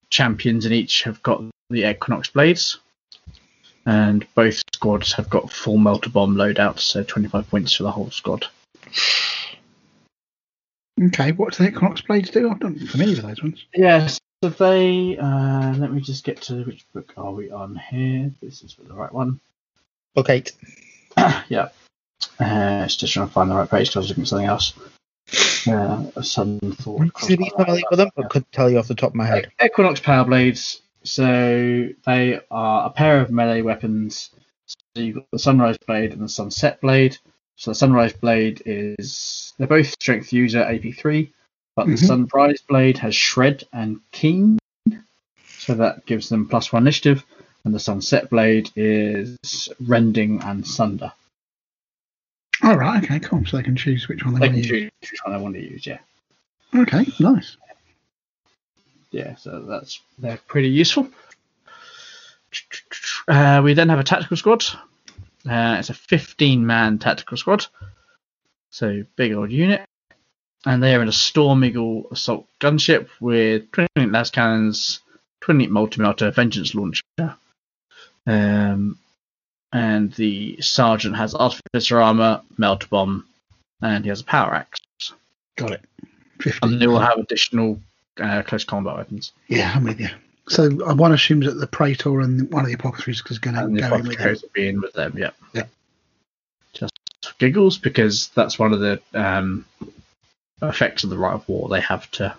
champions 0.10 0.66
in 0.66 0.74
each 0.74 1.04
have 1.04 1.22
got 1.24 1.44
the 1.70 1.90
Equinox 1.90 2.30
blades. 2.30 2.80
and 3.86 4.26
both 4.34 4.64
squads 4.74 5.14
have 5.14 5.30
got 5.30 5.52
full 5.52 5.78
melter 5.78 6.10
bomb 6.10 6.36
loadouts, 6.36 6.80
so 6.80 7.04
25 7.04 7.50
points 7.50 7.76
for 7.76 7.84
the 7.84 7.92
whole 7.92 8.10
squad. 8.10 8.48
Okay, 11.02 11.34
what 11.34 11.54
do 11.54 11.64
the 11.64 11.70
Equinox 11.70 12.02
blades 12.02 12.30
do? 12.30 12.50
I'm 12.50 12.58
not 12.60 12.90
familiar 12.90 13.16
with 13.16 13.26
those 13.26 13.44
ones. 13.44 13.66
Yes, 13.76 14.20
so 14.44 14.50
they. 14.50 15.18
Uh, 15.18 15.74
let 15.78 15.92
me 15.92 16.02
just 16.02 16.24
get 16.24 16.42
to 16.44 16.64
which 16.64 16.86
book 16.94 17.14
are 17.18 17.32
we 17.32 17.52
on 17.52 17.76
here? 17.76 18.32
This 18.42 18.64
is 18.64 18.74
for 18.74 18.84
the 18.84 18.94
right 18.94 19.14
one. 19.14 19.40
Book 20.14 20.30
eight. 20.30 20.54
yeah. 21.50 21.70
Uh, 22.40 22.84
it's 22.86 22.96
just 22.96 23.14
trying 23.14 23.28
to 23.28 23.34
find 23.34 23.52
the 23.52 23.56
right 23.56 23.70
page 23.70 23.90
because 23.90 23.98
I 23.98 24.00
was 24.00 24.10
looking 24.10 24.24
at 24.24 24.28
something 24.30 24.48
else. 24.48 24.74
Uh, 25.68 26.12
a 26.16 26.24
sudden 26.24 26.60
thought. 26.74 27.08
Should 27.20 27.40
be 27.40 27.52
familiar 27.56 27.84
with 27.90 27.98
them, 28.00 28.10
but 28.16 28.30
couldn't 28.30 28.52
tell 28.52 28.70
you 28.70 28.78
off 28.78 28.88
the 28.88 28.96
top 28.96 29.10
of 29.12 29.16
my 29.16 29.26
head. 29.26 29.52
Equinox 29.64 30.00
Power 30.00 30.26
Blades. 30.26 30.82
So 31.04 31.88
they 32.06 32.40
are 32.50 32.88
a 32.88 32.90
pair 32.90 33.22
of 33.22 33.32
melee 33.32 33.62
weapons. 33.62 34.32
So 34.66 35.02
you've 35.02 35.16
got 35.16 35.32
the 35.32 35.40
Sunrise 35.40 35.78
Blade 35.86 36.12
and 36.14 36.22
the 36.22 36.30
Sunset 36.30 36.82
Blade. 36.82 37.18
So 37.58 37.72
the 37.72 37.76
Sunrise 37.76 38.14
Blade 38.14 38.62
is 38.66 39.54
they're 39.58 39.68
both 39.68 39.88
Strength 39.88 40.34
User 40.34 40.64
AP3, 40.64 41.32
but 41.76 41.88
Mhm. 41.88 41.92
the 41.92 41.98
Sunrise 42.06 42.62
Blade 42.68 42.98
has 42.98 43.16
Shred 43.16 43.64
and 43.72 44.00
Keen, 44.12 44.60
so 45.58 45.76
that 45.76 46.06
gives 46.06 46.30
them 46.30 46.48
plus 46.48 46.74
one 46.74 46.84
initiative, 46.84 47.24
and 47.64 47.74
the 47.74 47.80
Sunset 47.80 48.30
Blade 48.30 48.72
is 48.76 49.70
Rending 49.80 50.42
and 50.42 50.68
Sunder. 50.68 51.12
All 52.64 52.78
right, 52.78 53.04
okay, 53.04 53.20
cool. 53.20 53.46
So 53.46 53.58
they 53.58 53.64
can 53.64 53.76
choose 53.76 54.08
which 54.08 54.24
one 54.26 54.34
they, 54.36 54.48
They 54.48 54.54
want 54.54 54.64
to 54.64 54.68
use. 54.78 54.92
choose 55.02 55.12
which 55.12 55.20
one 55.26 55.36
they 55.38 55.42
want 55.44 55.56
to 55.56 55.62
use. 55.62 55.86
Yeah, 55.86 56.00
Okay, 56.76 57.06
nice. 57.20 57.58
yeah. 59.12 59.36
So 59.36 59.62
that's 59.62 60.00
they're 60.18 60.40
pretty 60.48 60.70
useful. 60.70 61.10
Uh, 63.28 63.62
we 63.64 63.74
then 63.74 63.90
have 63.90 64.00
a 64.00 64.04
tactical 64.04 64.38
squad. 64.38 64.64
Uh, 65.48 65.76
it's 65.80 65.90
a 65.90 65.94
15 65.94 66.66
man 66.66 66.98
tactical 67.00 67.38
squad. 67.38 67.66
So 68.70 69.04
big 69.16 69.34
old 69.34 69.52
unit. 69.52 69.82
And 70.66 70.82
they 70.82 70.96
are 70.96 71.02
in 71.02 71.08
a 71.08 71.12
Storm 71.14 71.64
Eagle 71.64 72.08
assault 72.12 72.48
gunship 72.60 73.08
with 73.20 73.72
28 73.72 74.10
las 74.12 74.32
cannons, 74.32 75.02
20 75.42 75.68
multi-melter 75.68 76.32
vengeance 76.32 76.74
launcher. 76.74 77.04
Um, 78.26 78.98
and 79.76 80.14
the 80.14 80.56
sergeant 80.62 81.18
has 81.18 81.36
artificer 81.36 82.00
armor, 82.00 82.42
melter 82.58 82.88
bomb, 82.88 83.26
and 83.82 84.06
he 84.06 84.10
has 84.10 84.22
a 84.22 84.24
power 84.24 84.56
axe. 84.56 84.80
Got 85.58 85.72
it. 85.72 85.82
50. 86.40 86.60
And 86.62 86.82
they 86.82 86.88
will 86.88 87.00
have 87.00 87.18
additional 87.18 87.82
uh, 88.18 88.42
close 88.44 88.64
combat 88.64 88.96
weapons. 88.96 89.34
Yeah, 89.50 89.74
I'm 89.76 89.84
with 89.84 90.00
you. 90.00 90.08
So 90.48 90.68
uh, 90.82 90.96
one 90.96 91.12
assumes 91.12 91.46
that 91.46 91.56
the 91.56 91.68
Praetor 91.68 92.22
and 92.22 92.50
one 92.54 92.64
of 92.64 92.70
the 92.70 92.76
apothecaries 92.76 93.22
is 93.30 93.40
going 93.40 93.56
to 93.56 93.82
go 93.82 93.96
in 93.96 94.08
with 94.08 94.18
them. 94.18 94.38
will 94.42 94.50
be 94.54 94.70
in 94.70 94.80
with 94.80 94.94
them. 94.94 95.14
Yeah. 95.18 95.32
Yeah. 95.54 95.66
Just 96.72 96.94
giggles, 97.38 97.78
because 97.78 98.30
that's 98.30 98.58
one 98.58 98.72
of 98.72 98.80
the 98.80 99.02
um, 99.14 99.66
effects 100.62 101.04
of 101.04 101.10
the 101.10 101.18
rite 101.18 101.34
of 101.34 101.50
war. 101.50 101.68
They 101.68 101.82
have 101.82 102.10
to. 102.12 102.34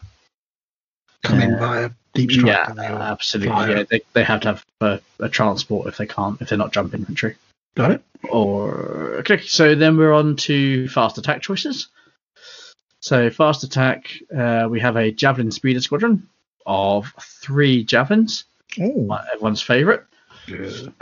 Come 1.23 1.41
in 1.41 1.59
via 1.59 1.91
deep 2.15 2.31
strike. 2.33 2.47
yeah, 2.47 2.73
they, 2.73 2.86
absolutely. 2.86 3.75
Yeah, 3.75 3.83
they, 3.89 4.01
they 4.12 4.25
have 4.25 4.41
to 4.43 4.49
have 4.49 4.65
a, 4.81 5.01
a 5.20 5.28
transport 5.28 5.89
if 5.89 5.97
they 5.97 6.07
can't 6.07 6.41
if 6.41 6.49
they're 6.49 6.59
not 6.59 6.73
jump 6.73 6.95
infantry. 6.95 7.36
Got 7.75 7.91
it. 7.93 8.03
Or 8.31 9.17
okay, 9.19 9.39
so 9.39 9.75
then 9.75 9.97
we're 9.97 10.12
on 10.12 10.36
to 10.36 10.89
fast 10.89 11.19
attack 11.19 11.43
choices. 11.43 11.89
So 13.01 13.31
fast 13.31 13.62
attack, 13.65 14.11
uh, 14.36 14.67
we 14.70 14.81
have 14.81 14.97
a 14.97 15.12
javelin 15.12 15.51
speeder 15.53 15.81
squadron 15.81 16.28
of 16.65 17.12
three 17.20 17.85
javelins, 17.85 18.45
Oh, 18.81 19.17
everyone's 19.33 19.62
favourite. 19.62 20.01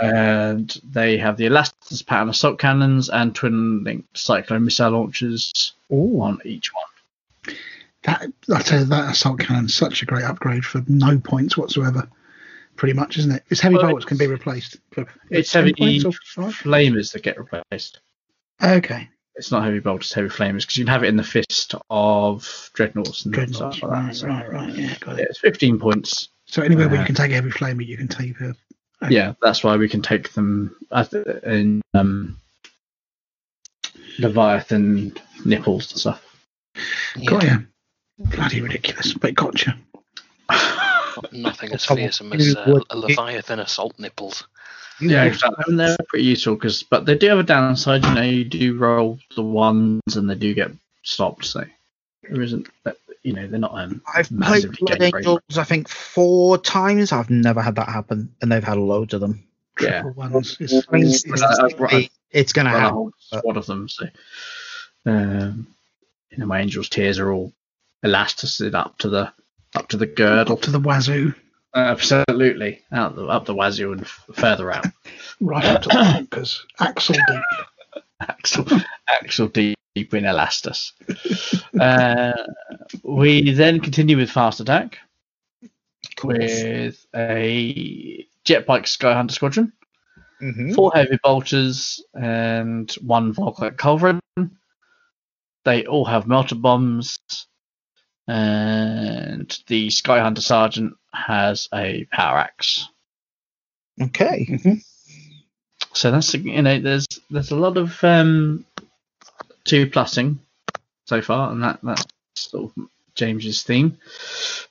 and 0.01 0.77
they 0.91 1.17
have 1.19 1.37
the 1.37 1.47
Ilastus 1.47 2.05
pattern 2.05 2.29
assault 2.29 2.59
cannons 2.59 3.09
and 3.09 3.35
twin 3.35 3.85
linked 3.85 4.19
cyclone 4.19 4.65
missile 4.65 4.91
launchers 4.91 5.73
on 5.91 6.39
each 6.45 6.73
one. 6.75 6.85
That 8.05 8.31
I 8.55 8.61
tell 8.63 8.81
you, 8.81 8.85
that 8.87 9.11
assault 9.13 9.41
cannon's 9.41 9.75
such 9.75 10.03
a 10.03 10.07
great 10.07 10.25
upgrade 10.25 10.65
for 10.65 10.83
no 10.87 11.19
points 11.19 11.57
whatsoever. 11.57 12.09
Pretty 12.77 12.93
much, 12.93 13.19
isn't 13.19 13.31
it? 13.33 13.45
It's 13.51 13.61
heavy 13.61 13.77
Well, 13.77 13.91
bolts 13.91 14.05
can 14.05 14.19
be 14.19 14.27
replaced. 14.27 14.79
It's 15.31 15.53
heavy 15.53 15.73
flamers 15.75 17.13
that 17.13 17.23
get 17.23 17.39
replaced. 17.39 18.01
Okay, 18.63 19.09
It's 19.37 19.51
not 19.51 19.65
heavy 19.65 19.79
bolts, 19.81 20.07
it's 20.07 20.15
heavy 20.15 20.29
flamers 20.29 20.61
because 20.63 20.77
you 20.77 20.85
can 20.85 20.93
have 20.93 21.03
it 21.05 21.09
in 21.09 21.17
the 21.17 21.23
fist 21.25 21.75
of 21.91 22.71
dreadnoughts 22.75 23.25
and 23.25 23.35
dreadnoughts. 23.35 23.79
stuff 23.79 23.91
like 23.91 23.99
that. 24.01 24.07
Right, 24.07 24.17
So, 24.17 24.27
right, 24.29 24.53
right. 24.53 24.75
Yeah, 24.75 24.97
got 25.01 25.17
yeah, 25.17 25.23
it. 25.23 25.29
it's 25.31 25.41
15 25.41 25.79
points. 25.79 26.29
So 26.47 26.63
anywhere 26.63 26.89
where 26.89 26.99
Uh, 26.99 27.01
you 27.01 27.07
can 27.07 27.15
take 27.15 27.31
a 27.31 27.35
heavy 27.35 27.51
flamer, 27.51 27.87
you 27.87 27.97
can 27.97 28.09
take 28.09 28.39
a. 28.41 28.55
Yeah, 29.11 29.35
that's 29.43 29.63
why 29.65 29.77
we 29.77 29.89
can 29.89 30.03
take 30.03 30.33
them 30.33 30.75
in 31.45 31.83
um, 31.95 32.39
Leviathan 34.19 35.17
nipples 35.45 35.91
and 35.93 36.01
stuff. 36.01 36.25
Got 37.27 37.45
you. 37.45 37.67
Bloody 38.19 38.61
ridiculous, 38.61 39.15
but 39.15 39.35
gotcha. 39.35 39.77
Nothing 41.33 41.73
as 41.73 41.85
fearsome 41.85 42.33
as 42.33 42.55
uh, 42.57 42.81
a 42.91 42.97
Leviathan 42.97 43.61
assault 43.61 43.99
nipples. 43.99 44.47
Yeah, 45.01 45.25
exactly. 45.25 45.65
And 45.67 45.79
they're 45.81 45.97
pretty 46.09 46.25
useful 46.27 46.55
because, 46.55 46.83
but 46.85 47.07
they 47.07 47.17
do 47.17 47.29
have 47.29 47.39
a 47.39 47.43
downside. 47.43 48.05
You 48.05 48.15
know, 48.15 48.23
you 48.23 48.45
do 48.45 48.79
roll 48.79 49.19
the 49.35 49.43
ones 49.43 50.01
and 50.15 50.31
they 50.31 50.35
do 50.37 50.55
get 50.55 50.71
stopped. 51.03 51.45
So 51.47 51.65
there 52.23 52.43
isn't, 52.43 52.69
that- 52.85 52.97
you 53.23 53.33
know, 53.33 53.47
they're 53.47 53.59
not 53.59 53.73
um, 53.75 54.03
I've 54.15 54.29
played 54.29 54.39
massively 54.39 54.77
Blood. 54.83 55.03
Angels, 55.03 55.41
I 55.57 55.65
think, 55.65 55.89
four 55.89 56.59
times. 56.59 57.11
I've 57.11 57.31
never 57.31 57.63
had 57.63 57.77
that 57.77 57.89
happen, 57.89 58.35
and 58.43 58.53
they've 58.53 58.63
had 58.63 58.77
loads 58.77 59.15
of 59.15 59.23
them. 59.23 59.43
Yeah. 59.81 60.03
Triple 60.03 60.13
ones. 60.13 60.59
It's, 60.61 60.75
I 60.75 60.93
mean, 60.93 61.05
it's- 61.07 61.25
it's, 61.25 61.41
I- 61.43 61.65
I've 61.65 62.09
it's 62.31 62.53
going 62.53 62.67
to 62.67 62.73
run 62.73 62.77
a 62.77 62.81
happen. 62.81 62.95
whole 62.95 63.13
squad 63.19 63.57
of 63.57 63.65
them. 63.65 63.89
So, 63.89 64.07
um, 65.07 65.67
you 66.31 66.37
know, 66.39 66.45
my 66.45 66.61
angels' 66.61 66.91
tears 66.91 67.19
are 67.19 67.33
all 67.33 67.51
elasticid 68.05 68.75
up 68.75 68.99
to 68.99 69.09
the 69.09 69.33
up 69.75 69.89
to 69.89 69.97
the 69.97 70.07
girdle. 70.07 70.55
up 70.55 70.63
to 70.63 70.71
the 70.71 70.79
wazoo, 70.81 71.35
Absolutely, 71.75 72.83
out 72.93 73.17
the, 73.17 73.27
up 73.27 73.45
the 73.47 73.55
wazoo 73.55 73.93
and 73.93 74.03
f- 74.03 74.25
further 74.35 74.71
out. 74.71 74.87
right 75.41 75.65
up 75.65 75.83
to 75.83 75.89
the 75.89 75.95
bunkers. 75.95 76.65
Axle 76.79 77.17
deep. 77.27 78.03
Axel, 78.21 78.65
Axel 79.09 79.49
deep 79.49 79.77
in 79.97 80.25
Ilastus. 80.25 80.93
uh, 81.81 82.33
we 83.03 83.51
then 83.53 83.81
continue 83.81 84.17
with 84.17 84.31
fast 84.31 84.61
attack 84.61 84.99
with 86.23 87.05
a 87.15 88.27
jetbike 88.45 88.85
Skyhunter 88.85 89.33
squadron, 89.33 89.73
Mhm. 90.41 90.75
four 90.75 90.93
heavy 90.95 91.19
bolters, 91.23 92.03
and 92.15 92.91
one 93.03 93.35
Volkite 93.35 93.77
culverin. 93.77 94.21
They 95.65 95.87
all 95.87 96.05
have 96.05 96.27
melter 96.27 96.55
bombs, 96.55 97.19
and 98.27 99.59
the 99.67 99.89
Skyhunter 99.89 100.41
sergeant 100.41 100.95
has 101.13 101.69
a 101.73 102.07
power 102.11 102.39
axe. 102.39 102.89
Okay. 104.01 104.59
So 105.93 106.11
that's 106.11 106.35
you 106.35 106.61
know 106.61 106.81
there's 106.81 107.07
there's 107.31 107.53
a 107.53 107.57
lot 107.57 107.77
of 107.77 108.03
um, 108.03 108.67
two 109.65 109.87
plussing 109.87 110.39
so 111.07 111.23
far, 111.23 111.53
and 111.53 111.63
that 111.63 111.79
that's 111.83 112.05
sort 112.35 112.73
of 112.77 112.89
James's 113.15 113.63
theme. 113.63 113.99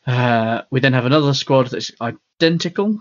Uh, 0.05 0.63
we 0.69 0.81
then 0.81 0.93
have 0.93 1.05
another 1.05 1.33
squad 1.33 1.67
that's 1.67 1.91
identical. 2.01 2.99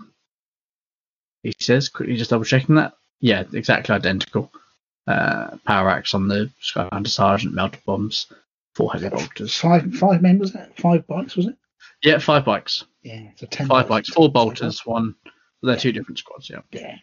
He 1.43 1.53
says, 1.59 1.89
quickly 1.89 2.15
just 2.15 2.29
double 2.29 2.45
checking 2.45 2.75
that. 2.75 2.93
Yeah, 3.19 3.43
exactly 3.51 3.93
identical. 3.93 4.49
Uh, 5.05 5.57
power 5.65 5.89
axe 5.89 6.13
on 6.13 6.29
the 6.29 6.49
Skyhunter 6.61 7.09
Sergeant, 7.09 7.53
melter 7.53 7.79
bombs, 7.85 8.27
four 8.75 8.91
heavy 8.91 9.09
bolters. 9.09 9.55
Five 9.55 9.93
five 9.95 10.21
men 10.21 10.39
was 10.39 10.53
that? 10.53 10.77
Five 10.79 11.07
bikes 11.07 11.35
was 11.35 11.47
it? 11.47 11.55
Yeah, 12.01 12.17
five 12.17 12.45
bikes. 12.45 12.85
Yeah, 13.01 13.29
a 13.41 13.45
ten. 13.45 13.67
Five 13.67 13.87
bikes, 13.87 14.09
four 14.09 14.31
bolters, 14.31 14.85
one. 14.85 15.15
They're 15.61 15.77
two 15.77 15.91
different 15.91 16.19
squads, 16.19 16.49
yeah. 16.49 16.59
Yeah. 16.71 16.97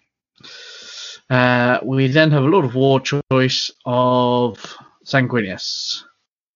Uh, 1.30 1.78
we 1.82 2.08
then 2.08 2.30
have 2.32 2.44
a 2.44 2.48
lot 2.48 2.64
of 2.64 2.74
war 2.74 3.00
choice 3.00 3.70
of 3.86 4.76
Sanguinius 5.04 6.02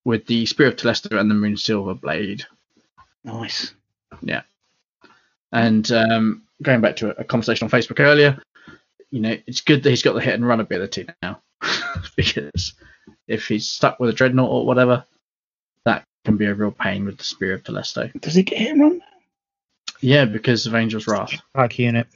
with 0.04 0.26
the 0.26 0.44
Spear 0.46 0.68
of 0.68 0.76
Telesto 0.76 1.18
and 1.18 1.30
the 1.30 1.34
Moon 1.34 1.56
Silver 1.56 1.94
Blade. 1.94 2.44
Nice. 3.24 3.72
Yeah. 4.20 4.42
And 5.52 5.90
um, 5.92 6.42
going 6.62 6.80
back 6.80 6.96
to 6.96 7.18
a 7.18 7.24
conversation 7.24 7.64
on 7.64 7.70
Facebook 7.70 8.00
earlier, 8.00 8.42
you 9.10 9.20
know, 9.20 9.36
it's 9.46 9.60
good 9.60 9.82
that 9.82 9.90
he's 9.90 10.02
got 10.02 10.14
the 10.14 10.20
hit 10.20 10.34
and 10.34 10.46
run 10.46 10.60
ability 10.60 11.06
now 11.22 11.40
because 12.16 12.74
if 13.26 13.48
he's 13.48 13.68
stuck 13.68 14.00
with 14.00 14.10
a 14.10 14.12
dreadnought 14.12 14.50
or 14.50 14.66
whatever, 14.66 15.04
that 15.84 16.04
can 16.24 16.36
be 16.36 16.46
a 16.46 16.54
real 16.54 16.70
pain 16.70 17.04
with 17.04 17.18
the 17.18 17.24
Spear 17.24 17.54
of 17.54 17.62
Telesto. 17.62 18.10
Does 18.20 18.36
it 18.36 18.44
get 18.44 18.58
hit 18.58 18.72
and 18.72 18.80
run? 18.80 19.02
Yeah, 20.00 20.24
because 20.24 20.66
of 20.66 20.74
Angel's 20.74 21.06
Wrath. 21.06 21.32
Like 21.54 21.78
unit. 21.78 22.06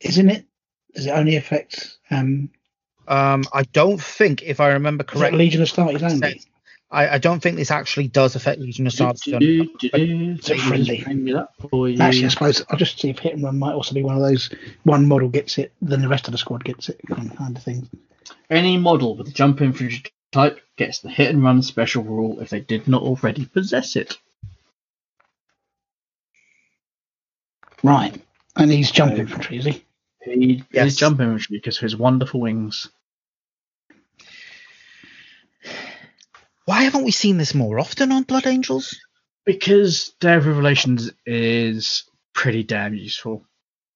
Isn't 0.00 0.30
it? 0.30 0.46
Does 0.94 1.06
it 1.06 1.10
only 1.10 1.36
affect 1.36 1.98
um 2.10 2.50
Um, 3.06 3.44
I 3.52 3.62
don't 3.64 4.00
think, 4.00 4.42
if 4.42 4.60
I 4.60 4.68
remember 4.68 5.04
correctly, 5.04 5.38
Legion 5.38 5.62
of 5.62 5.68
Astartes 5.68 6.02
only? 6.02 6.42
I, 6.90 7.08
I 7.08 7.18
don't 7.18 7.40
think 7.40 7.56
this 7.56 7.70
actually 7.70 8.08
does 8.08 8.34
affect 8.34 8.60
Legiones 8.60 8.98
Astartes. 8.98 9.24
Do, 9.24 9.38
do, 9.38 9.68
do, 9.78 9.88
do. 9.90 10.34
It's 10.38 10.50
a 10.50 10.56
friendly. 10.56 11.02
Bring 11.02 11.28
it 11.28 11.36
up. 11.36 11.52
Actually, 11.60 12.24
I 12.24 12.28
suppose 12.28 12.64
I'll 12.70 12.78
just 12.78 12.98
see 12.98 13.10
if 13.10 13.18
hit 13.18 13.34
and 13.34 13.44
run 13.44 13.58
might 13.58 13.74
also 13.74 13.94
be 13.94 14.02
one 14.02 14.16
of 14.16 14.22
those 14.22 14.50
one 14.84 15.06
model 15.06 15.28
gets 15.28 15.58
it, 15.58 15.72
then 15.82 16.00
the 16.00 16.08
rest 16.08 16.28
of 16.28 16.32
the 16.32 16.38
squad 16.38 16.64
gets 16.64 16.88
it 16.88 16.98
kind 17.06 17.36
kind 17.36 17.56
of 17.56 17.62
thing. 17.62 17.88
Any 18.48 18.78
model 18.78 19.16
with 19.16 19.28
a 19.28 19.32
jump 19.32 19.60
infantry 19.60 20.02
type 20.32 20.60
gets 20.76 21.00
the 21.00 21.08
hit 21.10 21.30
and 21.30 21.42
run 21.42 21.62
special 21.62 22.02
rule 22.04 22.40
if 22.40 22.50
they 22.50 22.60
did 22.60 22.86
not 22.88 23.02
already 23.02 23.46
possess 23.46 23.96
it. 23.96 24.16
Right. 27.82 28.20
And 28.56 28.70
he's 28.70 28.90
jump 28.90 29.14
So- 29.14 29.20
infantry, 29.20 29.58
is 29.58 29.64
he? 29.64 29.84
He 30.24 30.64
Yes. 30.72 30.88
is 30.88 30.96
jump 30.96 31.20
infantry 31.20 31.58
because 31.58 31.76
of 31.78 31.82
his 31.82 31.96
wonderful 31.96 32.40
wings. 32.40 32.88
Why 36.64 36.82
haven't 36.82 37.04
we 37.04 37.12
seen 37.12 37.38
this 37.38 37.54
more 37.54 37.78
often 37.78 38.12
on 38.12 38.24
Blood 38.24 38.46
Angels? 38.46 38.98
Because 39.46 40.10
Day 40.20 40.34
of 40.34 40.46
Revelations 40.46 41.10
is 41.24 42.04
pretty 42.34 42.62
damn 42.62 42.94
useful. 42.94 43.46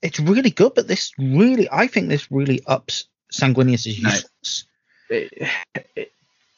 It's 0.01 0.19
really 0.19 0.51
good, 0.51 0.73
but 0.75 0.89
this 0.89 1.13
really, 1.19 1.69
I 1.71 1.87
think 1.87 2.09
this 2.09 2.31
really 2.33 2.63
ups 2.67 3.05
Sanguinius's 3.31 4.01
No. 4.03 4.09
usefulness. 4.11 4.65
It, 5.11 5.49
it 5.95 6.13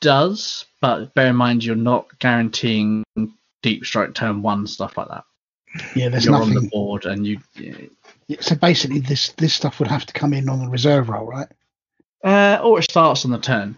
does, 0.04 0.66
but 0.80 1.12
bear 1.14 1.28
in 1.28 1.36
mind 1.36 1.64
you're 1.64 1.74
not 1.74 2.06
guaranteeing 2.20 3.02
deep 3.62 3.84
strike 3.84 4.14
turn 4.14 4.42
one 4.42 4.66
stuff 4.66 4.96
like 4.96 5.08
that. 5.08 5.24
Yeah, 5.96 6.08
there's 6.10 6.26
you're 6.26 6.36
on 6.36 6.54
the 6.54 6.68
board 6.70 7.04
and 7.06 7.26
you. 7.26 7.40
Yeah, 7.56 8.36
So 8.40 8.54
basically, 8.54 9.00
this 9.00 9.30
this 9.30 9.54
stuff 9.54 9.78
would 9.80 9.88
have 9.88 10.06
to 10.06 10.12
come 10.12 10.32
in 10.32 10.48
on 10.48 10.60
the 10.60 10.68
reserve 10.68 11.08
roll, 11.08 11.26
right? 11.26 11.48
Uh, 12.22 12.60
or 12.62 12.78
it 12.78 12.84
starts 12.84 13.24
on 13.24 13.30
the 13.32 13.38
turn. 13.38 13.76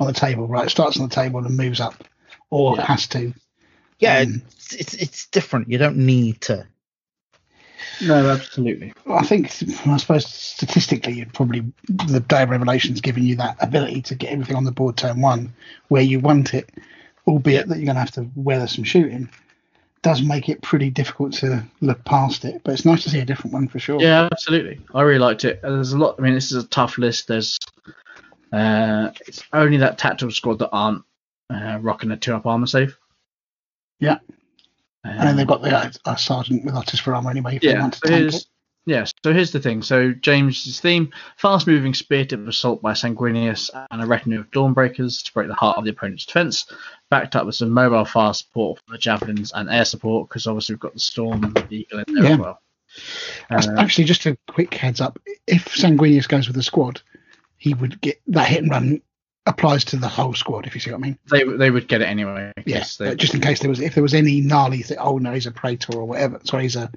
On 0.00 0.06
the 0.08 0.12
table, 0.12 0.48
right? 0.48 0.66
It 0.66 0.70
starts 0.70 0.98
on 0.98 1.08
the 1.08 1.14
table 1.14 1.44
and 1.46 1.56
moves 1.56 1.78
up, 1.80 2.02
or 2.50 2.74
Yeah. 2.74 2.82
it 2.82 2.86
has 2.86 3.06
to. 3.08 3.32
Yeah, 4.00 4.18
Um, 4.20 4.42
it's, 4.46 4.74
it's 4.74 4.94
it's 4.94 5.26
different. 5.26 5.70
You 5.70 5.78
don't 5.78 5.98
need 5.98 6.40
to. 6.42 6.66
No, 8.02 8.30
absolutely. 8.30 8.92
I 9.06 9.24
think, 9.24 9.46
I 9.86 9.96
suppose 9.96 10.26
statistically, 10.26 11.14
you'd 11.14 11.32
probably 11.32 11.64
the 11.88 12.20
Day 12.20 12.42
of 12.42 12.50
Revelation's 12.50 13.00
giving 13.00 13.24
you 13.24 13.36
that 13.36 13.56
ability 13.60 14.02
to 14.02 14.14
get 14.14 14.32
everything 14.32 14.56
on 14.56 14.64
the 14.64 14.72
board 14.72 14.96
turn 14.96 15.20
one 15.20 15.52
where 15.88 16.02
you 16.02 16.20
want 16.20 16.54
it, 16.54 16.70
albeit 17.26 17.68
that 17.68 17.76
you're 17.76 17.86
going 17.86 17.96
to 17.96 18.00
have 18.00 18.10
to 18.12 18.28
weather 18.34 18.66
some 18.66 18.84
shooting. 18.84 19.28
Does 20.02 20.20
make 20.20 20.48
it 20.50 20.60
pretty 20.60 20.90
difficult 20.90 21.32
to 21.34 21.64
look 21.80 22.04
past 22.04 22.44
it, 22.44 22.60
but 22.62 22.74
it's 22.74 22.84
nice 22.84 23.04
to 23.04 23.10
see 23.10 23.20
a 23.20 23.24
different 23.24 23.54
one 23.54 23.68
for 23.68 23.78
sure. 23.78 24.00
Yeah, 24.00 24.28
absolutely. 24.30 24.80
I 24.94 25.00
really 25.00 25.18
liked 25.18 25.44
it. 25.44 25.62
There's 25.62 25.94
a 25.94 25.98
lot. 25.98 26.16
I 26.18 26.22
mean, 26.22 26.34
this 26.34 26.52
is 26.52 26.62
a 26.62 26.68
tough 26.68 26.98
list. 26.98 27.26
There's 27.28 27.58
uh, 28.52 29.12
it's 29.26 29.42
only 29.54 29.78
that 29.78 29.96
tactical 29.96 30.30
squad 30.30 30.58
that 30.58 30.68
aren't 30.70 31.04
uh, 31.48 31.78
rocking 31.80 32.10
a 32.10 32.18
two 32.18 32.34
up 32.34 32.44
armor 32.44 32.66
save. 32.66 32.98
Yeah. 33.98 34.18
Um, 35.04 35.10
And 35.10 35.28
then 35.28 35.36
they've 35.36 35.46
got 35.46 35.62
the 35.62 35.92
uh, 36.06 36.16
sergeant 36.16 36.64
with 36.64 36.74
artificer 36.74 37.14
armor 37.14 37.30
anyway. 37.30 37.56
If 37.56 37.62
they 37.62 37.70
yeah. 37.72 37.80
want 37.80 37.94
to 37.94 37.98
So 38.00 38.08
tank 38.08 38.34
it. 38.34 38.46
yeah. 38.86 39.04
So 39.24 39.32
here's 39.32 39.52
the 39.52 39.60
thing. 39.60 39.82
So 39.82 40.12
James's 40.12 40.80
theme: 40.80 41.12
fast-moving 41.36 41.94
spirited 41.94 42.46
assault 42.48 42.80
by 42.82 42.92
Sanguinius 42.92 43.70
and 43.90 44.02
a 44.02 44.06
retinue 44.06 44.40
of 44.40 44.50
Dawnbreakers 44.50 45.22
to 45.24 45.32
break 45.32 45.48
the 45.48 45.54
heart 45.54 45.76
of 45.78 45.84
the 45.84 45.90
opponent's 45.90 46.24
defense, 46.26 46.66
backed 47.10 47.36
up 47.36 47.44
with 47.46 47.54
some 47.56 47.70
mobile 47.70 48.04
fire 48.04 48.32
support 48.34 48.80
for 48.86 48.92
the 48.92 48.98
javelins 48.98 49.52
and 49.54 49.68
air 49.70 49.84
support 49.84 50.28
because 50.28 50.46
obviously 50.46 50.74
we've 50.74 50.80
got 50.80 50.94
the 50.94 51.00
storm 51.00 51.54
eagle 51.70 52.02
in 52.06 52.14
there 52.14 52.24
Yeah. 52.24 52.30
as 52.32 52.38
well. 52.38 52.60
Uh, 53.50 53.74
Actually, 53.78 54.04
just 54.04 54.24
a 54.26 54.38
quick 54.48 54.72
heads 54.72 55.00
up: 55.00 55.18
if 55.46 55.64
Sanguinius 55.66 56.28
goes 56.28 56.46
with 56.46 56.56
the 56.56 56.62
squad, 56.62 57.02
he 57.58 57.74
would 57.74 58.00
get 58.00 58.20
that 58.28 58.48
hit 58.48 58.62
and 58.62 58.70
run 58.70 59.02
applies 59.46 59.84
to 59.86 59.96
the 59.96 60.08
whole 60.08 60.34
squad. 60.34 60.66
If 60.66 60.74
you 60.74 60.80
see 60.80 60.90
what 60.90 60.98
I 60.98 61.00
mean. 61.00 61.18
they 61.30 61.44
they 61.44 61.70
would 61.70 61.88
get 61.88 62.00
it 62.00 62.06
anyway. 62.06 62.52
Yes, 62.64 62.96
they, 62.96 63.14
just 63.14 63.34
in 63.34 63.40
case 63.40 63.60
there 63.60 63.68
was 63.70 63.80
if 63.80 63.94
there 63.94 64.02
was 64.02 64.14
any 64.14 64.40
gnarly 64.40 64.82
thing. 64.82 64.98
Oh 64.98 65.18
no, 65.18 65.32
he's 65.32 65.46
a 65.46 65.50
praetor 65.52 65.96
or 65.96 66.04
whatever. 66.06 66.40
Sorry, 66.44 66.64
he's 66.64 66.76
a 66.76 66.90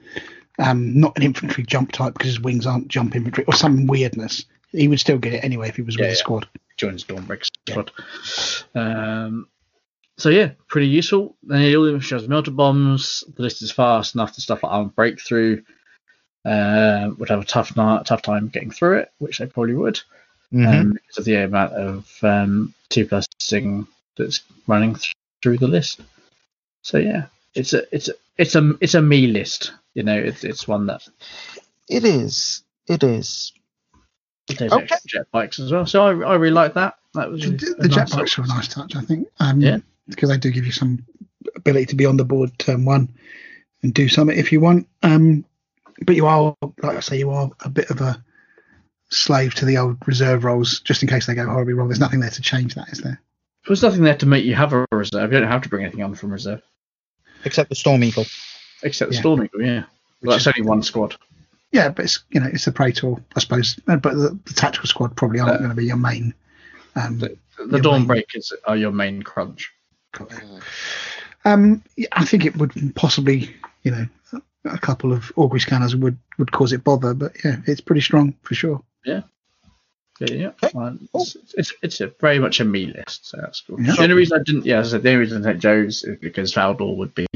um, 0.60 1.00
not 1.00 1.16
an 1.18 1.24
infantry 1.24 1.64
jump 1.64 1.92
type 1.92 2.14
because 2.14 2.30
his 2.30 2.40
wings 2.40 2.66
aren't 2.66 2.88
jump 2.88 3.16
infantry 3.16 3.44
or 3.46 3.54
some 3.54 3.86
weirdness. 3.88 4.46
He 4.72 4.88
would 4.88 5.00
still 5.00 5.18
get 5.18 5.34
it 5.34 5.44
anyway 5.44 5.70
if 5.70 5.76
he 5.76 5.82
was 5.82 5.96
with 5.96 6.06
Yeah, 6.06 6.10
the 6.12 6.16
squad. 6.16 6.48
joins 6.78 7.04
Dawnbreak 7.04 7.44
squad. 7.70 7.92
Um, 8.76 9.48
so 10.18 10.30
yeah, 10.30 10.52
pretty 10.68 10.88
useful. 10.88 11.38
Then 11.44 11.76
all 11.76 11.84
the 11.84 12.00
shows 12.00 12.28
melter 12.28 12.52
bombs. 12.52 13.24
The 13.36 13.44
list 13.44 13.62
is 13.62 13.72
fast 13.72 14.16
enough. 14.16 14.34
to 14.34 14.42
stuff 14.42 14.64
like 14.64 14.72
armed 14.74 14.96
breakthrough 14.96 15.62
uh, 16.44 17.12
would 17.18 17.30
have 17.30 17.42
a 17.42 17.46
tough 17.46 17.76
night, 17.76 18.06
tough 18.06 18.22
time 18.24 18.48
getting 18.48 18.72
through 18.72 19.00
it, 19.00 19.12
which 19.20 19.38
they 19.38 19.46
probably 19.46 19.76
would 19.76 20.00
Mhm. 20.54 20.68
um, 20.80 20.92
because 20.94 21.18
of 21.18 21.26
the 21.26 21.36
amount 21.36 21.74
of 21.74 22.18
um, 22.24 22.74
two 22.90 23.06
plus 23.06 23.28
thing 23.42 23.88
that's 24.18 24.42
running 24.68 24.96
th- 24.96 25.14
through 25.44 25.58
the 25.58 25.68
list. 25.68 26.02
So 26.82 26.98
yeah, 26.98 27.26
it's 27.54 27.74
a 27.74 27.84
it's 27.94 28.08
a 28.08 28.14
it's 28.38 28.56
a 28.56 28.74
it's 28.80 28.94
a 28.96 29.02
me 29.02 29.28
list. 29.28 29.74
You 29.94 30.04
know, 30.04 30.18
it's 30.18 30.44
it's 30.44 30.68
one 30.68 30.86
that 30.88 31.08
It 31.90 32.06
is. 32.06 32.64
It 32.88 33.04
is. 33.04 33.52
there's 34.58 34.72
Okay. 34.72 34.84
extra 34.84 35.20
jet 35.20 35.28
bikes 35.32 35.60
as 35.60 35.72
well. 35.72 35.86
So 35.86 36.04
I, 36.04 36.10
I 36.32 36.36
really 36.36 36.54
like 36.54 36.74
that. 36.76 36.96
That 37.14 37.30
was 37.30 37.42
The, 37.42 37.48
a 37.80 37.82
the 37.82 37.88
nice 37.90 38.14
jetbikes 38.14 38.40
are 38.40 38.44
a 38.44 38.48
nice 38.48 38.68
touch, 38.70 38.96
I 38.96 39.02
think. 39.02 39.28
Um, 39.40 39.60
Yeah. 39.60 39.80
because 40.08 40.30
they 40.30 40.38
do 40.38 40.52
give 40.52 40.66
you 40.66 40.72
some 40.72 41.06
ability 41.56 41.88
to 41.88 41.96
be 41.96 42.06
on 42.06 42.16
the 42.18 42.24
board 42.24 42.58
turn 42.60 42.86
one 42.86 43.10
and 43.84 43.94
do 43.94 44.08
something 44.08 44.38
if 44.38 44.52
you 44.54 44.62
want. 44.62 44.88
Um, 45.04 45.44
but 46.06 46.16
you 46.16 46.28
are, 46.28 46.56
like 46.82 46.98
I 46.98 47.00
say, 47.02 47.18
you 47.18 47.30
are 47.32 47.50
a 47.62 47.70
bit 47.70 47.90
of 47.90 48.00
a 48.02 48.24
slave 49.10 49.54
to 49.56 49.66
the 49.66 49.78
old 49.78 49.98
reserve 50.08 50.44
roles 50.44 50.80
just 50.82 51.02
in 51.04 51.10
case 51.10 51.26
they 51.26 51.34
go 51.36 51.46
horribly 51.46 51.74
wrong. 51.74 51.88
There's 51.88 52.00
nothing 52.00 52.20
there 52.20 52.30
to 52.30 52.42
change 52.42 52.76
that, 52.76 52.90
is 52.90 53.00
there? 53.00 53.22
There's 53.66 53.84
nothing 53.84 54.04
there 54.04 54.16
to 54.18 54.26
make 54.26 54.46
you 54.46 54.56
have 54.56 54.74
a 54.74 54.86
reserve. 54.92 55.32
You 55.34 55.40
don't 55.40 55.50
have 55.50 55.62
to 55.64 55.70
bring 55.70 55.84
anything 55.84 56.04
on 56.04 56.16
from 56.16 56.32
reserve, 56.32 56.62
Except 57.46 57.70
the 57.70 57.76
Storm 57.76 58.04
Eagle. 58.04 58.26
except 58.84 59.10
the 59.12 59.16
Yeah. 59.16 59.22
Storm 59.22 59.44
Eagle. 59.44 59.62
Yeah, 59.62 59.84
well, 60.22 60.32
that's 60.38 60.48
is- 60.48 60.54
only 60.58 60.68
one 60.68 60.84
squad. 60.84 61.16
Yeah, 61.74 61.90
but 61.90 62.06
it's 62.06 62.24
you 62.32 62.40
know 62.40 62.48
it's 62.52 62.64
the 62.66 62.72
praetor, 62.72 63.16
I 63.36 63.40
suppose. 63.42 63.78
Uh, 63.88 63.98
But 63.98 64.14
the, 64.16 64.40
the 64.46 64.54
tactical 64.54 64.88
squad 64.88 65.16
probably 65.18 65.40
aren't 65.42 65.56
Uh, 65.56 65.58
going 65.58 65.70
to 65.70 65.76
be 65.76 65.86
your 65.86 65.98
main. 65.98 66.34
Um, 66.96 67.20
The 67.20 67.38
Your 67.70 67.82
Dawn 67.82 68.00
main- 68.02 68.08
Breakers 68.08 68.54
are 68.66 68.78
your 68.78 68.92
main 68.92 69.22
crunch. 69.22 69.72
Um, 71.46 71.84
yeah, 71.96 72.08
I 72.12 72.26
think 72.26 72.46
it 72.46 72.58
would 72.58 72.74
possibly, 72.96 73.54
you 73.84 73.92
know, 73.92 74.08
a 74.66 74.78
couple 74.78 75.14
of 75.14 75.32
augury 75.36 75.60
scanners 75.60 75.96
would 75.96 76.18
would 76.38 76.52
cause 76.52 76.74
it 76.74 76.84
bother, 76.84 77.14
but 77.14 77.34
yeah, 77.44 77.58
it's 77.66 77.82
pretty 77.82 78.02
strong 78.02 78.34
for 78.44 78.54
sure. 78.56 78.82
Yeah, 79.06 79.22
yeah. 80.20 80.52
Okay, 80.64 80.72
Well, 80.74 80.98
it's, 81.14 81.38
it's 81.56 81.74
it's 81.82 82.02
a 82.02 82.08
very 82.20 82.40
much 82.40 82.60
a 82.60 82.66
me 82.66 82.88
list, 82.88 83.28
so 83.28 83.38
that's 83.38 83.62
cool. 83.62 83.80
Yeah. 83.82 83.96
The 83.96 84.04
only 84.04 84.16
reason 84.16 84.40
I 84.40 84.44
didn't, 84.44 84.66
yeah, 84.66 84.80
I 84.80 84.84
said, 84.84 85.04
the 85.04 85.10
only 85.10 85.20
reason 85.22 85.38
I 85.38 85.40
didn't 85.42 85.56
take 85.56 85.62
Joe's 85.62 86.04
is 86.04 86.18
because 86.20 86.54
Valdor 86.54 86.96
would 86.98 87.14
be 87.14 87.28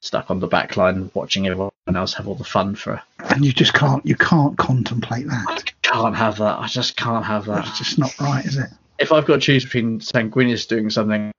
stuck 0.00 0.30
on 0.30 0.40
the 0.40 0.46
back 0.46 0.76
line 0.76 1.10
watching 1.14 1.46
everyone 1.46 1.70
else 1.94 2.12
have 2.14 2.28
all 2.28 2.34
the 2.34 2.44
fun 2.44 2.74
for. 2.74 3.00
And 3.30 3.44
you 3.44 3.52
just 3.52 3.72
can't 3.74 4.04
you 4.06 4.14
can't 4.16 4.56
contemplate 4.58 5.26
I 5.30 5.44
that. 5.54 5.72
can't 5.82 6.14
have 6.16 6.36
that. 6.38 6.58
I 6.58 6.66
just 6.66 6.96
can't 6.96 7.24
have 7.24 7.46
that. 7.46 7.66
It's 7.66 7.78
just 7.78 7.98
not 7.98 8.18
right, 8.20 8.44
is 8.44 8.56
it? 8.58 8.70
if 8.98 9.12
I've 9.12 9.26
got 9.26 9.34
to 9.34 9.40
choose 9.40 9.64
between 9.64 10.00
Sanguinius 10.00 10.66
doing 10.68 10.90
something 10.90 11.32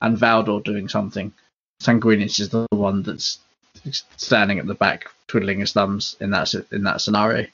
and 0.00 0.16
Valdor 0.16 0.62
doing 0.62 0.88
something, 0.88 1.32
Sanguinius 1.82 2.40
is 2.40 2.48
the 2.50 2.66
one 2.70 3.02
that's 3.02 3.38
standing 4.16 4.58
at 4.58 4.66
the 4.66 4.74
back 4.74 5.06
twiddling 5.26 5.60
his 5.60 5.72
thumbs 5.72 6.16
in 6.20 6.30
that 6.30 6.52
in 6.72 6.84
that 6.84 7.00
scenario. 7.00 7.46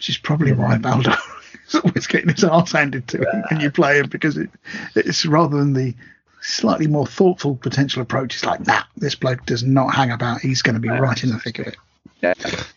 Which 0.00 0.08
is 0.08 0.16
probably 0.16 0.52
why 0.52 0.78
Valdor 0.78 1.14
is 1.68 1.74
always 1.74 2.06
getting 2.06 2.30
his 2.30 2.42
arse 2.42 2.72
handed 2.72 3.06
to 3.08 3.18
him 3.18 3.44
when 3.50 3.60
you 3.60 3.70
play 3.70 3.98
him 3.98 4.08
because 4.08 4.38
it, 4.38 4.48
it's 4.96 5.26
rather 5.26 5.58
than 5.58 5.74
the 5.74 5.94
slightly 6.40 6.86
more 6.86 7.06
thoughtful 7.06 7.54
potential 7.56 8.00
approach. 8.00 8.36
It's 8.36 8.44
like, 8.46 8.66
nah, 8.66 8.84
this 8.96 9.14
bloke 9.14 9.44
does 9.44 9.62
not 9.62 9.94
hang 9.94 10.10
about. 10.10 10.40
He's 10.40 10.62
going 10.62 10.72
to 10.72 10.80
be 10.80 10.88
right 10.88 11.22
in 11.22 11.28
the 11.28 11.38
thick 11.38 11.58
of 11.58 11.66
it. 11.66 11.76
Yeah, 12.22 12.32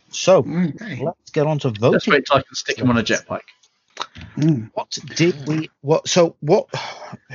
So 0.09 0.39
Okay. 0.39 1.01
let's 1.01 1.31
get 1.31 1.47
on 1.47 1.59
to 1.59 1.69
let's 1.69 1.79
voting. 1.79 2.11
wait 2.11 2.25
till 2.25 2.35
I 2.39 2.41
can 2.41 2.55
stick 2.55 2.77
him 2.77 2.89
on 2.89 2.97
a 2.97 3.03
jet 3.03 3.25
bike. 3.25 3.45
Mm. 4.35 4.69
What 4.73 4.97
did 5.15 5.47
we? 5.47 5.69
What? 5.79 6.09
So 6.09 6.35
what? 6.41 6.67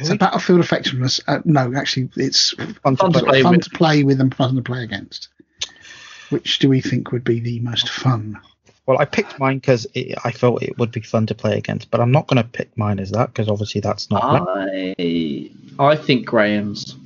So 0.02 0.18
battlefield 0.18 0.60
effectiveness. 0.60 1.18
Uh, 1.26 1.38
no, 1.46 1.72
actually, 1.74 2.10
it's 2.16 2.50
Fun 2.82 2.96
Fun 2.96 3.10
to 3.14 3.20
play. 3.20 3.22
play 3.22 3.42
fun 3.42 3.52
with. 3.52 3.62
to 3.64 3.70
play 3.70 4.04
with 4.04 4.20
and 4.20 4.34
fun 4.34 4.54
to 4.56 4.60
play 4.62 4.82
against. 4.82 5.28
Which 6.28 6.58
do 6.58 6.68
we 6.68 6.82
think 6.82 7.10
would 7.10 7.24
be 7.24 7.40
the 7.40 7.60
most 7.60 7.88
fun? 7.88 8.38
Well, 8.88 8.98
I 8.98 9.04
picked 9.04 9.38
mine 9.38 9.58
because 9.58 9.86
I 10.24 10.32
felt 10.32 10.62
it 10.62 10.78
would 10.78 10.92
be 10.92 11.02
fun 11.02 11.26
to 11.26 11.34
play 11.34 11.58
against, 11.58 11.90
but 11.90 12.00
I'm 12.00 12.10
not 12.10 12.26
going 12.26 12.42
to 12.42 12.48
pick 12.48 12.74
mine 12.74 12.98
as 13.00 13.10
that 13.10 13.26
because 13.26 13.46
obviously 13.46 13.82
that's 13.82 14.10
not. 14.10 14.48
I 14.48 15.50
I 15.78 15.94
think 15.94 16.24
Graham's. 16.24 16.96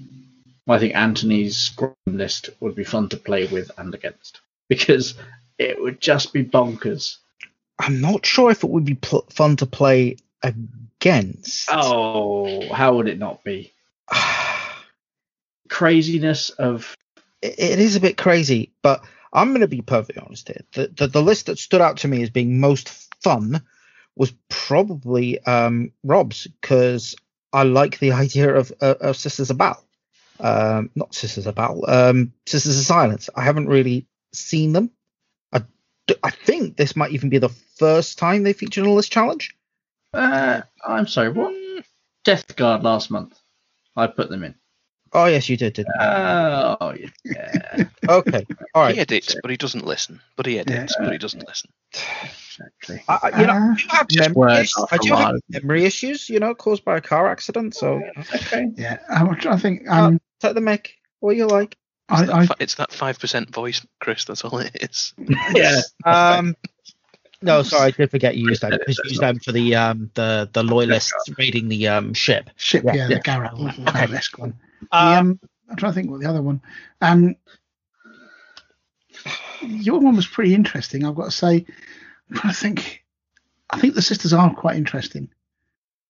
I 0.69 0.79
think 0.79 0.95
Anthony's 0.95 1.71
Graham 1.71 1.97
list 2.07 2.51
would 2.61 2.77
be 2.77 2.85
fun 2.85 3.09
to 3.09 3.17
play 3.17 3.49
with 3.49 3.73
and 3.77 3.93
against 3.93 4.43
because 4.69 5.15
it 5.59 5.83
would 5.83 6.01
just 6.01 6.33
be 6.33 6.45
bonkers. 6.45 7.17
I'm 7.81 8.01
not 8.01 8.25
sure 8.25 8.53
if 8.53 8.63
it 8.63 8.71
would 8.71 8.85
be 8.85 8.95
pl- 8.95 9.27
fun 9.31 9.57
to 9.57 9.67
play 9.67 10.19
against. 10.41 11.69
Oh, 11.69 12.73
how 12.73 12.95
would 12.95 13.09
it 13.09 13.19
not 13.19 13.43
be? 13.43 13.73
Craziness 15.69 16.51
of 16.51 16.97
it, 17.43 17.59
it 17.59 17.81
is 17.81 17.97
a 17.97 18.01
bit 18.01 18.17
crazy, 18.17 18.71
but 18.83 19.03
I'm 19.33 19.49
going 19.49 19.61
to 19.61 19.69
be 19.69 19.83
perfectly 19.83 20.23
honest 20.25 20.49
here. 20.49 20.63
The, 20.73 20.89
the 20.95 21.07
the 21.07 21.23
list 21.23 21.47
that 21.47 21.59
stood 21.59 21.81
out 21.81 21.99
to 21.99 22.09
me 22.09 22.23
as 22.23 22.31
being 22.31 22.61
most 22.61 22.89
fun 23.23 23.63
was 24.17 24.33
probably 24.49 25.41
um, 25.45 25.93
Rob's 26.05 26.47
because 26.47 27.17
I 27.53 27.63
like 27.63 27.99
the 27.99 28.13
idea 28.13 28.55
of 28.55 28.73
uh, 28.81 28.95
of 29.01 29.17
Sisters 29.17 29.51
of 29.51 29.59
Battle. 29.59 29.85
Um, 30.41 30.91
not 30.95 31.15
Sisters 31.15 31.47
of 31.47 31.55
Battle. 31.55 31.85
Um, 31.89 32.33
Sisters 32.47 32.79
of 32.79 32.85
Silence. 32.85 33.31
I 33.35 33.43
haven't 33.43 33.69
really 33.69 34.07
seen 34.33 34.73
them. 34.73 34.91
I, 35.53 35.63
I 36.23 36.31
think 36.31 36.77
this 36.77 36.97
might 36.97 37.13
even 37.13 37.29
be 37.31 37.39
the 37.39 37.49
first 37.49 38.19
time 38.19 38.43
they 38.43 38.53
featured 38.53 38.85
in 38.85 38.95
list 38.95 39.13
challenge. 39.13 39.55
Uh, 40.13 40.63
I'm 40.87 41.07
sorry, 41.07 41.31
what? 41.31 41.55
Death 42.25 42.57
Guard 42.57 42.83
last 42.83 43.11
month. 43.11 43.39
I 43.97 44.07
put 44.07 44.31
them 44.31 44.45
in. 44.45 44.55
Oh 45.15 45.27
yes, 45.27 45.49
you 45.49 45.57
did, 45.57 45.75
didn't 45.75 45.93
you? 45.95 46.07
Oh, 46.07 46.95
yeah. 47.25 47.85
Okay, 48.09 48.47
all 48.75 48.83
right. 48.83 48.95
He 48.95 49.01
edits, 49.01 49.35
but 49.43 49.51
he 49.51 49.57
doesn't 49.57 49.85
listen. 49.85 50.21
But 50.37 50.47
he 50.47 50.59
edits, 50.59 50.95
but 50.99 51.13
he 51.13 51.19
doesn't 51.19 51.47
listen. 51.47 51.71
exactly. 51.93 53.03
I, 53.09 53.19
I- 53.23 53.41
you 53.41 53.47
know, 53.47 53.53
I 53.53 53.77
do 53.77 53.87
have 53.93 54.11
memory 54.11 54.35
words 54.35 54.61
issues. 54.61 54.77
off 54.79 55.01
do 55.01 55.15
have 55.15 55.35
memory 55.51 55.85
issues, 55.85 56.29
you 56.29 56.41
know, 56.41 56.55
caused 56.55 56.85
by 56.85 56.97
a 56.97 57.01
car 57.01 57.29
accident. 57.29 57.75
So 57.75 57.99
you 57.99 58.13
know, 58.17 58.25
Okay. 58.35 58.67
Yeah, 58.77 58.99
I'm 59.09 59.35
trying 59.37 59.57
to 59.57 59.63
think. 59.63 59.89
Um, 59.89 60.21
take 60.41 60.55
the 60.55 60.61
mic. 60.61 60.97
What 61.21 61.37
you 61.37 61.47
like? 61.47 61.77
I, 62.09 62.25
I, 62.25 62.49
It's 62.59 62.75
that 62.75 62.93
five 62.93 63.19
percent 63.19 63.55
voice, 63.55 63.87
Chris. 64.01 64.25
That's 64.25 64.45
all 64.45 64.59
it 64.59 64.77
is. 64.81 65.15
Yeah. 65.55 65.81
Um, 66.05 66.57
no, 67.43 67.63
sorry, 67.63 67.89
I 67.89 67.91
did 67.91 68.11
forget 68.11 68.37
you 68.37 68.49
used 68.49 68.63
them 68.63 68.71
because 68.71 68.99
you 68.99 69.11
used 69.11 69.21
them 69.23 69.39
for 69.39 69.53
the 69.53 69.75
um 69.75 70.11
the 70.15 70.49
the 70.53 70.63
loyalists 70.63 71.13
raiding 71.39 71.69
the 71.69 71.89
um 71.89 72.15
ship. 72.15 72.51
ship, 72.57 72.85
Yeah, 72.85 72.95
yeah, 72.95 73.09
yeah. 73.09 73.19
the 73.19 73.23
Garro, 73.23 73.89
Okay. 73.89 74.15
esque 74.17 74.39
one. 74.39 74.55
The, 74.81 74.87
Um, 74.97 75.19
um, 75.19 75.41
I'm 75.71 75.77
trying 75.77 75.93
to 75.93 75.95
think 75.95 76.11
what 76.11 76.21
the 76.21 76.29
other 76.29 76.43
one. 76.43 76.61
Um, 77.01 77.37
your 79.63 80.01
one 80.01 80.17
was 80.17 80.27
pretty 80.27 80.55
interesting. 80.55 81.05
I've 81.05 81.15
got 81.15 81.27
to 81.27 81.31
say. 81.31 81.65
I'm 82.31 82.37
trying 82.37 82.53
to 82.53 82.59
think. 82.59 83.05
I 83.71 83.81
think 83.81 83.95
the 83.95 84.03
sisters 84.03 84.33
are 84.33 84.55
quite 84.55 84.77
interesting, 84.77 85.31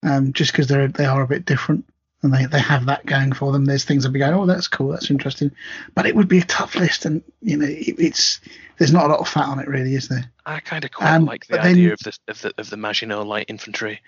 um, 0.03 0.33
just 0.33 0.51
because 0.51 0.67
they're 0.67 0.87
they 0.87 1.05
are 1.05 1.21
a 1.21 1.27
bit 1.27 1.45
different 1.45 1.85
and 2.23 2.33
they, 2.33 2.45
they 2.45 2.59
have 2.59 2.85
that 2.87 3.05
going 3.05 3.33
for 3.33 3.51
them. 3.51 3.65
There's 3.65 3.83
things 3.85 4.03
that 4.03 4.09
be 4.09 4.19
going, 4.19 4.33
oh, 4.33 4.45
that's 4.45 4.67
cool, 4.67 4.89
that's 4.89 5.11
interesting, 5.11 5.51
but 5.93 6.05
it 6.05 6.15
would 6.15 6.27
be 6.27 6.39
a 6.39 6.43
tough 6.45 6.75
list, 6.75 7.05
and 7.05 7.21
you 7.41 7.57
know, 7.57 7.65
it, 7.67 7.95
it's 7.99 8.39
there's 8.77 8.91
not 8.93 9.05
a 9.05 9.09
lot 9.09 9.19
of 9.19 9.27
fat 9.27 9.45
on 9.47 9.59
it, 9.59 9.67
really, 9.67 9.93
is 9.95 10.07
there? 10.07 10.25
I 10.45 10.59
kind 10.59 10.83
of 10.83 10.91
quite 10.91 11.13
Um, 11.13 11.25
like 11.25 11.45
the 11.47 11.57
but 11.57 11.63
then- 11.63 11.73
idea 11.73 11.93
of 11.93 11.99
the 11.99 12.17
of 12.27 12.41
the 12.41 12.53
of 12.57 12.69
the 12.69 12.77
Maginot 12.77 13.25
Light 13.27 13.45
Infantry. 13.49 14.01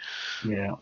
Yeah. 0.44 0.76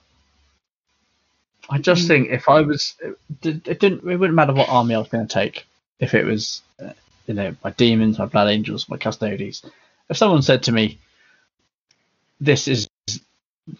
I 1.69 1.77
just 1.79 2.07
think 2.07 2.29
if 2.29 2.49
I 2.49 2.61
was, 2.61 2.93
it, 3.01 3.17
did- 3.41 3.67
it 3.67 3.79
didn't. 3.79 3.99
It 4.09 4.17
wouldn't 4.17 4.35
matter 4.35 4.53
what 4.53 4.69
army 4.69 4.95
I 4.95 4.99
was 4.99 5.07
going 5.07 5.25
to 5.27 5.33
take. 5.33 5.65
If 5.99 6.13
it 6.13 6.25
was, 6.25 6.61
uh, 6.83 6.91
you 7.25 7.33
know, 7.33 7.55
my 7.63 7.69
demons, 7.71 8.19
my 8.19 8.25
blood 8.25 8.49
angels, 8.49 8.89
my 8.89 8.97
custodies. 8.97 9.63
If 10.09 10.17
someone 10.17 10.41
said 10.41 10.63
to 10.63 10.73
me, 10.73 10.99
"This 12.41 12.67
is 12.67 12.89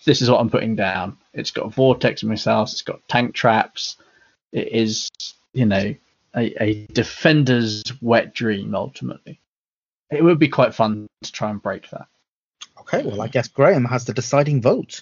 this 0.06 0.22
is 0.22 0.30
what 0.30 0.40
I'm 0.40 0.50
putting 0.50 0.76
down. 0.76 1.18
It's 1.34 1.52
got 1.52 1.74
vortex 1.74 2.24
missiles. 2.24 2.74
It's 2.74 2.82
got 2.84 3.08
tank 3.08 3.34
traps. 3.36 3.98
It 4.52 4.70
is, 4.72 5.10
you 5.54 5.66
know, 5.66 5.96
a, 6.36 6.64
a 6.64 6.86
defender's 6.94 7.84
wet 8.02 8.34
dream. 8.34 8.76
Ultimately, 8.76 9.40
it 10.12 10.24
would 10.24 10.40
be 10.40 10.48
quite 10.50 10.74
fun 10.76 11.08
to 11.24 11.32
try 11.32 11.50
and 11.50 11.62
break 11.62 11.90
that. 11.90 12.08
okay, 12.82 13.04
well, 13.04 13.22
I 13.22 13.28
guess 13.28 13.48
Graham 13.48 13.86
has 13.86 14.06
the 14.06 14.14
deciding 14.14 14.62
vote. 14.62 15.02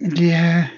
Yeah. 0.00 0.68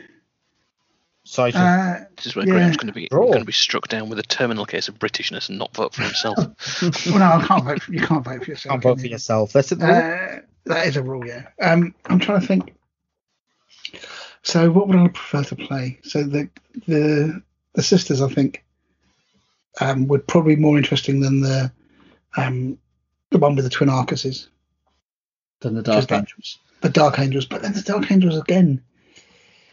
So 1.25 1.45
I 1.45 1.51
Uh, 1.51 2.05
This 2.17 2.27
is 2.27 2.37
where 2.37 2.47
Yeah. 2.47 2.55
Graham's 2.55 2.77
going 2.79 2.87
to 2.87 2.93
be 2.95 3.09
Draw. 3.09 3.27
going 3.27 3.41
to 3.41 3.45
be 3.45 3.53
struck 3.53 3.89
down 3.89 4.09
with 4.09 4.19
a 4.19 4.23
terminal 4.23 4.65
case 4.65 4.89
of 4.89 4.99
Britishness 4.99 5.49
and 5.51 5.59
not 5.59 5.75
vote 5.75 5.95
for 5.95 6.03
himself. 6.03 6.39
well, 7.07 7.19
no, 7.19 7.25
I 7.27 7.45
can't 7.47 7.65
vote. 7.65 7.83
For, 7.83 7.93
you 7.93 8.01
can't 8.01 8.25
vote 8.25 8.45
for 8.45 8.51
yourself. 8.51 8.73
can't 8.73 8.83
vote 8.83 8.95
can 8.95 9.01
for 9.01 9.07
you? 9.07 9.13
yourself. 9.13 9.53
That's 9.53 9.73
it. 9.73 9.83
Uh, 9.83 10.39
that 10.69 10.87
is 10.87 10.97
a 10.97 11.03
rule, 11.03 11.27
yeah. 11.27 11.49
Um, 11.61 11.95
I'm 12.07 12.19
trying 12.19 12.41
to 12.41 12.47
think. 12.47 12.75
So, 14.43 14.71
what 14.71 14.89
would 14.89 14.97
I 14.97 15.09
prefer 15.09 15.43
to 15.45 15.57
play? 15.57 15.99
So 16.03 16.23
the 16.23 16.49
the 16.87 17.43
the 17.75 17.83
sisters, 17.83 18.23
I 18.23 18.29
think, 18.29 18.65
um, 19.81 20.07
would 20.09 20.27
probably 20.27 20.57
be 20.57 20.63
more 20.63 20.79
interesting 20.79 21.21
than 21.21 21.41
the 21.41 21.73
um, 22.37 22.79
the 23.31 23.39
one 23.39 23.57
with 23.57 23.65
the 23.65 23.71
twin 23.71 23.89
Arcuses, 23.89 24.49
Than 25.61 25.75
the 25.75 25.83
Dark 25.83 26.11
Angels. 26.13 26.59
the 26.81 26.89
Dark 26.89 27.19
Angels. 27.19 27.47
But 27.47 27.63
then 27.63 27.73
the 27.73 27.83
Dark 27.83 28.11
Angels 28.11 28.39
again, 28.39 28.83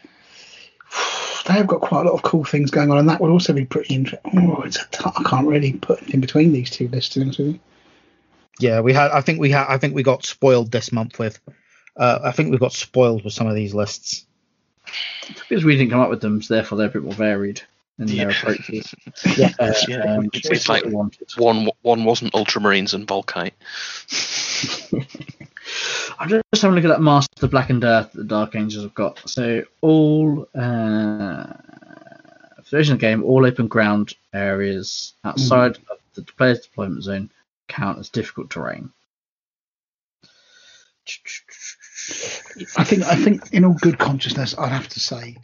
they 1.46 1.54
have 1.54 1.66
got 1.66 1.80
quite 1.80 2.02
a 2.02 2.10
lot 2.10 2.14
of 2.14 2.22
cool 2.22 2.44
things 2.44 2.70
going 2.70 2.90
on, 2.90 2.98
and 2.98 3.08
that 3.08 3.20
would 3.20 3.30
also 3.30 3.52
be 3.52 3.64
pretty 3.64 3.94
interesting. 3.94 4.50
Oh, 4.50 4.62
it's 4.62 4.82
a 4.82 4.86
t- 4.90 5.04
I 5.04 5.22
can't 5.22 5.46
really 5.46 5.74
put 5.74 6.02
it 6.02 6.14
in 6.14 6.20
between 6.20 6.52
these 6.52 6.70
two 6.70 6.88
lists. 6.88 7.14
To 7.14 7.20
be 7.20 7.24
honest 7.24 7.38
with 7.38 7.48
you. 7.48 7.60
Yeah, 8.58 8.80
we 8.80 8.92
had. 8.92 9.10
I 9.10 9.20
think 9.20 9.38
we 9.40 9.50
had. 9.50 9.66
I 9.68 9.78
think 9.78 9.94
we 9.94 10.02
got 10.02 10.24
spoiled 10.24 10.70
this 10.72 10.90
month 10.92 11.18
with. 11.18 11.38
Uh, 11.96 12.18
I 12.24 12.30
think 12.32 12.50
we 12.50 12.58
got 12.58 12.72
spoiled 12.72 13.24
with 13.24 13.32
some 13.32 13.46
of 13.46 13.54
these 13.54 13.74
lists. 13.74 14.24
because 15.48 15.64
we 15.64 15.76
didn't 15.76 15.90
come 15.90 16.00
up 16.00 16.10
with 16.10 16.20
them, 16.20 16.40
so 16.42 16.54
therefore 16.54 16.78
they're 16.78 16.88
a 16.88 16.90
bit 16.90 17.02
more 17.02 17.12
varied 17.14 17.60
in 17.98 18.06
their 18.06 18.30
approaches. 18.30 18.94
Yeah. 19.36 19.50
Uh, 19.58 19.72
Yeah, 19.88 19.96
um, 20.16 20.26
it's- 20.32 20.50
it's 20.50 20.68
like- 20.68 20.84
one 21.38 21.68
one 21.82 22.04
wasn't 22.04 22.32
Ultramarines 22.34 22.92
and 22.94 23.06
Volkite. 23.08 23.52
I'm 26.18 26.28
just 26.28 26.42
having 26.62 26.72
a 26.72 26.80
look 26.80 26.84
at 26.84 26.94
that 26.96 27.02
Master 27.02 27.46
Black 27.48 27.70
and 27.70 27.82
Earth 27.84 28.12
that 28.12 28.18
the 28.18 28.24
Dark 28.24 28.54
Angels 28.54 28.84
have 28.84 28.94
got. 28.94 29.20
So 29.28 29.62
all 29.80 30.42
uh, 30.54 31.44
for 32.62 32.70
the 32.70 32.76
original 32.76 32.98
game, 32.98 33.22
all 33.24 33.44
open 33.44 33.66
ground 33.68 34.14
areas 34.32 35.14
outside 35.24 35.78
of 35.90 35.98
the 36.14 36.22
player's 36.22 36.60
deployment 36.60 37.02
zone 37.02 37.30
count 37.68 37.98
as 37.98 38.10
difficult 38.10 38.50
terrain. 38.50 38.92
I 42.76 42.84
think 42.84 43.02
I 43.04 43.16
think 43.16 43.52
in 43.52 43.64
all 43.64 43.74
good 43.74 43.98
consciousness, 43.98 44.56
I'd 44.58 44.72
have 44.72 44.88
to 44.88 45.00
say, 45.00 45.36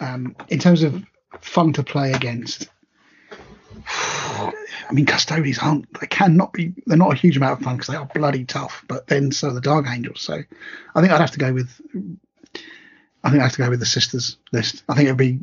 um, 0.00 0.36
in 0.48 0.58
terms 0.58 0.82
of 0.82 1.04
fun 1.40 1.72
to 1.74 1.82
play 1.82 2.12
against. 2.12 2.68
I 3.88 4.94
mean, 4.94 5.06
custodians 5.06 5.58
aren't. 5.58 6.00
They 6.00 6.06
cannot 6.06 6.52
be. 6.52 6.74
They're 6.86 6.96
not 6.96 7.12
a 7.12 7.16
huge 7.16 7.36
amount 7.36 7.60
of 7.60 7.64
fun 7.64 7.76
because 7.76 7.88
they 7.88 7.96
are 7.96 8.06
bloody 8.06 8.44
tough. 8.44 8.84
But 8.88 9.06
then 9.06 9.32
so 9.32 9.48
are 9.48 9.54
the 9.54 9.60
Dark 9.60 9.86
Angels. 9.88 10.20
So 10.20 10.34
I 10.94 11.00
think 11.00 11.12
I'd 11.12 11.20
have 11.20 11.30
to 11.32 11.38
go 11.38 11.52
with. 11.52 11.80
I 13.24 13.30
think 13.30 13.40
I 13.40 13.44
have 13.44 13.52
to 13.52 13.62
go 13.62 13.70
with 13.70 13.80
the 13.80 13.86
sisters 13.86 14.36
list. 14.52 14.82
I 14.88 14.94
think 14.94 15.06
it'd 15.06 15.16
be. 15.16 15.38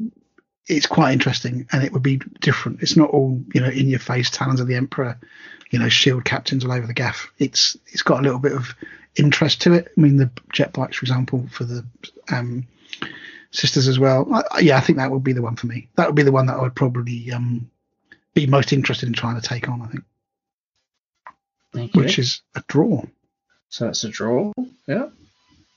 It's 0.67 0.85
quite 0.85 1.14
interesting 1.14 1.67
and 1.72 1.83
it 1.83 1.91
would 1.93 2.03
be 2.03 2.22
different. 2.41 2.83
It's 2.83 2.95
not 2.95 3.09
all 3.09 3.41
you 3.53 3.61
know 3.61 3.69
in 3.69 3.88
your 3.88 3.99
face 3.99 4.30
talons 4.30 4.59
of 4.59 4.67
the 4.67 4.75
emperor, 4.75 5.19
you 5.69 5.80
know 5.80 5.89
shield 5.89 6.25
captains 6.25 6.65
all 6.65 6.72
over 6.72 6.88
the 6.88 6.93
gaff. 6.93 7.31
It's 7.38 7.77
it's 7.88 8.01
got 8.01 8.19
a 8.19 8.23
little 8.23 8.39
bit 8.39 8.53
of 8.53 8.73
interest 9.15 9.61
to 9.64 9.73
it. 9.73 9.88
I 9.98 10.01
mean, 10.01 10.17
the 10.17 10.30
jet 10.53 10.73
bikes, 10.73 10.98
for 10.98 11.03
example, 11.03 11.48
for 11.51 11.64
the 11.64 11.85
um, 12.31 12.65
sisters 13.51 13.88
as 13.88 13.99
well. 13.99 14.27
I, 14.33 14.43
I- 14.51 14.59
yeah, 14.59 14.77
I 14.77 14.81
think 14.81 14.98
that 14.98 15.11
would 15.11 15.23
be 15.23 15.33
the 15.33 15.41
one 15.41 15.56
for 15.56 15.67
me. 15.67 15.88
That 15.95 16.07
would 16.07 16.15
be 16.15 16.23
the 16.23 16.31
one 16.31 16.45
that 16.48 16.57
I 16.57 16.61
would 16.61 16.75
probably 16.75 17.31
um, 17.31 17.69
be 18.33 18.45
most 18.48 18.72
interested 18.73 19.07
in 19.07 19.14
trying 19.14 19.39
to 19.39 19.48
take 19.48 19.67
on. 19.69 19.81
I 19.81 19.88
think, 19.88 20.03
Thank 21.73 21.95
you. 21.95 22.01
which 22.01 22.17
is 22.19 22.41
a 22.56 22.64
draw. 22.67 23.03
so 23.69 23.85
that's 23.85 24.03
a 24.03 24.09
draw. 24.09 24.51
Yeah. 24.88 25.09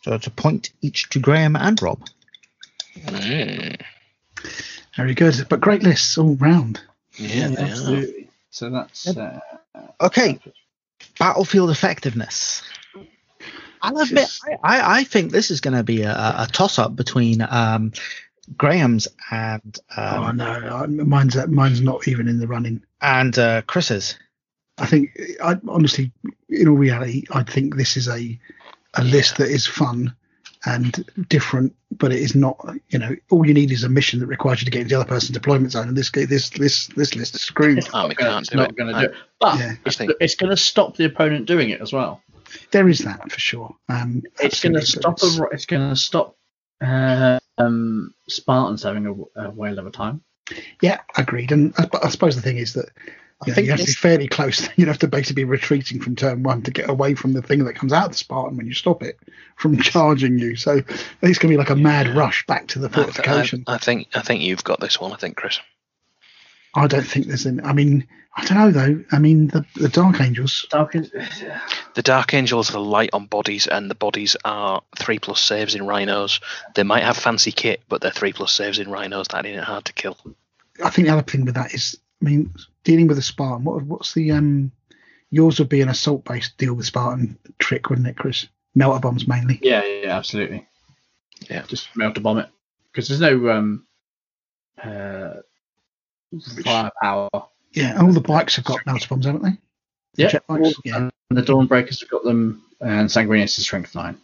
So 0.03 0.15
it's 0.15 0.27
a 0.27 0.31
point 0.31 0.71
each 0.81 1.09
to 1.11 1.19
Graham 1.21 1.55
and 1.57 1.81
Rob. 1.81 2.01
Mm. 2.99 3.81
Very 4.97 5.15
good, 5.15 5.47
but 5.49 5.61
great 5.61 5.83
lists 5.83 6.19
all 6.19 6.35
round. 6.37 6.81
Yeah, 7.17 7.49
they 7.49 7.63
are. 7.63 7.67
absolutely. 7.67 8.22
So 8.53 8.71
that's 8.71 9.17
uh, 9.17 9.41
Okay, 10.01 10.39
battlefield 11.19 11.71
effectiveness. 11.71 12.63
I'll 13.81 13.99
admit, 13.99 14.29
I, 14.45 14.53
I, 14.63 14.99
I 14.99 15.05
think 15.05 15.33
this 15.33 15.51
is 15.51 15.61
going 15.61 15.77
to 15.77 15.83
be 15.83 16.03
a, 16.03 16.13
a 16.13 16.49
toss 16.53 16.79
up 16.79 16.95
between 16.95 17.41
um, 17.43 17.93
Graham's 18.57 19.09
and 19.31 19.79
oh 19.97 20.25
um, 20.25 20.37
no, 20.37 20.45
I- 20.47 20.87
mine's 20.87 21.37
mine's 21.49 21.81
not 21.81 22.07
even 22.07 22.29
in 22.29 22.39
the 22.39 22.47
running. 22.47 22.83
and 23.01 23.37
uh, 23.39 23.63
Chris's. 23.63 24.19
I 24.79 24.87
think, 24.87 25.19
I 25.43 25.57
honestly, 25.69 26.13
in 26.49 26.69
all 26.69 26.77
reality, 26.77 27.25
I 27.31 27.43
think 27.43 27.77
this 27.77 27.97
is 27.97 28.09
a 28.09 28.39
a 28.95 29.03
list 29.05 29.39
that 29.39 29.49
is 29.49 29.67
fun 29.67 30.15
and 30.65 31.05
different, 31.29 31.75
but 31.91 32.13
it 32.13 32.21
is 32.21 32.35
not. 32.35 32.57
You 32.91 32.99
know, 32.99 33.17
all 33.31 33.47
you 33.47 33.55
need 33.55 33.71
is 33.73 33.85
a 33.85 33.89
mission 33.89 34.21
that 34.21 34.27
requires 34.27 34.61
you 34.61 34.65
to 34.67 34.71
get 34.71 34.83
into 34.83 34.95
the 34.95 35.01
other 35.01 35.09
person's 35.09 35.31
deployment 35.35 35.73
zone, 35.73 35.89
and 35.89 35.97
this 35.97 36.11
this 36.11 36.51
this 36.51 36.87
this 36.89 37.15
list 37.17 37.35
is 37.35 37.41
screwed. 37.43 37.89
Army 37.95 38.15
gonna- 38.15 38.31
can't 38.31 38.43
it's 38.43 38.51
do 38.51 38.57
not 38.59 38.71
it. 38.71 38.77
going 38.77 38.95
to 38.95 39.01
do 39.01 39.07
it. 39.07 39.15
But 39.41 39.59
Yeah. 39.59 39.73
it's, 39.85 39.97
think- 39.97 40.13
it's 40.21 40.35
going 40.37 40.51
to 40.51 40.57
stop 40.57 40.97
the 40.97 41.05
opponent 41.05 41.47
doing 41.47 41.71
it 41.71 41.81
as 41.81 41.93
well. 41.93 42.23
There 42.71 42.89
is 42.89 42.99
that 43.01 43.31
for 43.33 43.41
sure. 43.41 43.75
Um, 43.89 44.23
It's 44.41 44.61
going 44.63 44.75
to 44.75 44.83
stop. 44.87 45.15
it's- 45.19 45.39
A, 45.39 45.45
it's 45.53 45.67
going 45.67 45.89
to 45.89 45.97
stop 45.97 46.37
uh, 46.81 47.39
um, 47.59 48.15
Spartans 48.29 48.83
having 48.83 49.07
a, 49.37 49.41
a 49.47 49.51
whale 49.51 49.79
of 49.79 49.87
a 49.87 49.91
time. 49.91 50.23
Yeah, 50.83 51.01
agreed. 51.17 51.51
And 51.53 51.73
I, 51.79 51.89
I 52.03 52.09
suppose 52.11 52.37
the 52.37 52.43
thing 52.43 52.59
is 52.59 52.75
that 52.75 52.91
I 53.43 53.47
you, 53.47 53.51
know, 53.51 53.55
think 53.55 53.65
you 53.67 53.71
have 53.73 53.81
to 53.81 53.87
be 53.87 53.93
fairly 53.93 54.29
close. 54.29 54.69
You'd 54.77 54.89
have 54.89 54.99
to 55.01 55.09
basically 55.09 55.43
be 55.43 55.51
retreating 55.51 56.01
from 56.01 56.15
turn 56.15 56.43
one 56.43 56.63
to 56.63 56.71
get 56.71 56.89
away 56.89 57.15
from 57.15 57.33
the 57.33 57.43
thing 57.43 57.65
that 57.65 57.75
comes 57.75 57.93
out 57.93 58.07
of 58.07 58.13
the 58.13 58.19
Spartan 58.19 58.57
when 58.57 58.67
you 58.67 58.75
stop 58.75 59.03
it 59.03 59.19
from 59.57 59.79
charging 59.81 60.39
you. 60.39 60.55
So 60.57 60.73
I 60.73 60.81
think 60.83 60.97
it's 61.23 61.39
going 61.39 61.51
to 61.51 61.55
be 61.55 61.57
like 61.57 61.71
a 61.71 61.77
mad 61.77 62.17
rush 62.17 62.47
back 62.47 62.69
to 62.69 62.79
the 62.79 62.89
I, 62.89 62.91
I, 62.91 63.05
fortification. 63.05 63.65
I 63.67 63.79
think 63.79 64.09
I 64.15 64.21
think 64.21 64.43
you've 64.43 64.65
got 64.65 64.81
this 64.81 65.01
one. 65.01 65.13
I 65.13 65.17
think 65.17 65.37
Chris. 65.37 65.61
I 66.75 66.87
don't 66.87 67.07
think 67.07 67.27
there's 67.27 67.47
any. 67.47 67.63
I 67.63 67.73
mean, 67.73 68.07
I 68.35 68.45
don't 68.45 68.59
know 68.59 68.71
though. 68.71 69.05
I 69.13 69.19
mean, 69.19 69.49
the 69.49 69.67
the 69.75 69.89
Dark 69.89 70.21
Angels. 70.21 70.67
Dark 70.71 70.95
An- 70.95 71.11
The 71.95 72.03
Dark 72.03 72.33
Angels 72.33 72.75
are 72.75 72.81
light 72.81 73.11
on 73.13 73.27
bodies, 73.27 73.67
and 73.67 73.91
the 73.91 73.95
bodies 73.95 74.37
are 74.45 74.83
three 74.97 75.19
plus 75.19 75.41
saves 75.41 75.75
in 75.75 75.87
rhinos. 75.87 76.41
They 76.75 76.83
might 76.83 77.03
have 77.03 77.17
fancy 77.17 77.53
kit, 77.53 77.83
but 77.89 78.01
they're 78.01 78.11
three 78.11 78.33
plus 78.33 78.53
saves 78.53 78.79
in 78.79 78.91
rhinos. 78.91 79.29
That 79.29 79.45
ain't 79.45 79.63
hard 79.63 79.85
to 79.87 79.93
kill. 79.93 80.17
I 80.83 80.89
think 80.91 81.09
the 81.09 81.13
other 81.13 81.23
thing 81.23 81.45
with 81.45 81.55
that 81.55 81.75
is, 81.75 81.99
I 82.23 82.25
mean, 82.25 82.55
dealing 82.85 83.07
with 83.07 83.19
a 83.19 83.23
Spartan. 83.23 83.65
What 83.65 83.83
what's 83.85 84.15
the 84.15 84.33
um? 84.33 84.73
Yours 85.31 85.59
would 85.59 85.69
be 85.71 85.81
an 85.81 85.89
assault 85.89 86.25
based 86.25 86.59
deal 86.59 86.75
with 86.75 86.85
Spartan 86.87 87.39
trick, 87.59 87.89
wouldn't 87.89 88.07
it, 88.09 88.17
Chris? 88.17 88.47
Melter 88.75 89.01
bombs 89.01 89.27
mainly. 89.29 89.59
yeah, 89.63 89.83
yeah, 89.85 90.17
absolutely. 90.17 90.67
Yeah. 91.51 91.63
just 91.67 91.89
melter 91.97 92.21
bomb 92.21 92.39
it 92.39 92.49
because 92.91 93.09
there's 93.09 93.21
no 93.21 93.49
um, 93.51 93.87
uh, 94.83 95.35
firepower. 96.65 97.29
Yeah, 97.73 98.01
all 98.01 98.13
the 98.13 98.21
bikes 98.21 98.57
have 98.57 98.65
got 98.65 98.85
melter 98.87 99.09
bombs, 99.09 99.27
haven't 99.27 99.43
they? 99.43 99.51
The 100.15 100.23
Yeah, 100.23 100.29
jet 100.29 100.47
bikes. 100.47 100.67
all- 100.67 100.73
Yeah, 100.85 100.97
and 101.31 101.39
the 101.39 101.43
Dawnbreakers 101.43 102.01
have 102.01 102.11
got 102.11 102.25
them, 102.25 102.63
and 102.81 103.09
Sanguinius 103.09 103.59
is 103.59 103.65
strength 103.65 103.95
nine. 103.95 104.19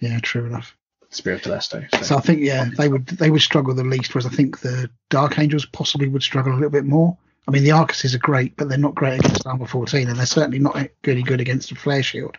yeah, 0.00 0.18
true 0.20 0.46
enough. 0.46 0.76
Spear 1.10 1.34
of 1.34 1.42
Telesto. 1.42 1.86
So. 1.94 2.02
So 2.02 2.16
I 2.16 2.20
think 2.20 2.40
yeah, 2.40 2.70
they 2.78 2.88
would 2.88 3.06
they 3.06 3.30
would 3.30 3.42
struggle 3.42 3.74
the 3.74 3.84
least, 3.84 4.14
whereas 4.14 4.24
I 4.24 4.30
think 4.30 4.60
the 4.60 4.88
Dark 5.10 5.38
Angels 5.38 5.66
possibly 5.66 6.08
would 6.08 6.22
struggle 6.22 6.52
a 6.52 6.56
little 6.56 6.70
bit 6.70 6.84
more. 6.86 7.16
I 7.48 7.50
mean, 7.50 7.64
the 7.64 7.70
Arcuses 7.70 8.14
are 8.14 8.18
great, 8.18 8.56
but 8.56 8.68
they're 8.68 8.78
not 8.78 8.94
great 8.94 9.18
against 9.18 9.46
armor 9.46 9.66
14, 9.66 10.08
and 10.08 10.18
they're 10.18 10.26
certainly 10.26 10.58
not 10.60 10.76
really 11.04 11.22
good 11.22 11.40
against 11.40 11.72
a 11.72 11.74
flare 11.74 12.02
shield 12.02 12.36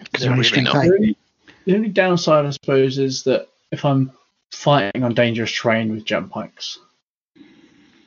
because 0.00 0.20
they're 0.20 0.28
They're 0.28 0.30
only 0.32 0.48
really 0.50 0.64
strength 0.66 0.74
not. 0.74 0.84
eight. 1.08 1.18
The 1.64 1.74
only, 1.74 1.88
downside, 1.88 2.44
I 2.44 2.50
suppose, 2.50 2.98
is 2.98 3.22
that 3.24 3.48
if 3.72 3.84
I'm 3.86 4.12
fighting 4.52 5.02
on 5.02 5.14
dangerous 5.14 5.50
terrain 5.50 5.92
with 5.92 6.04
jump 6.04 6.30
pikes, 6.32 6.78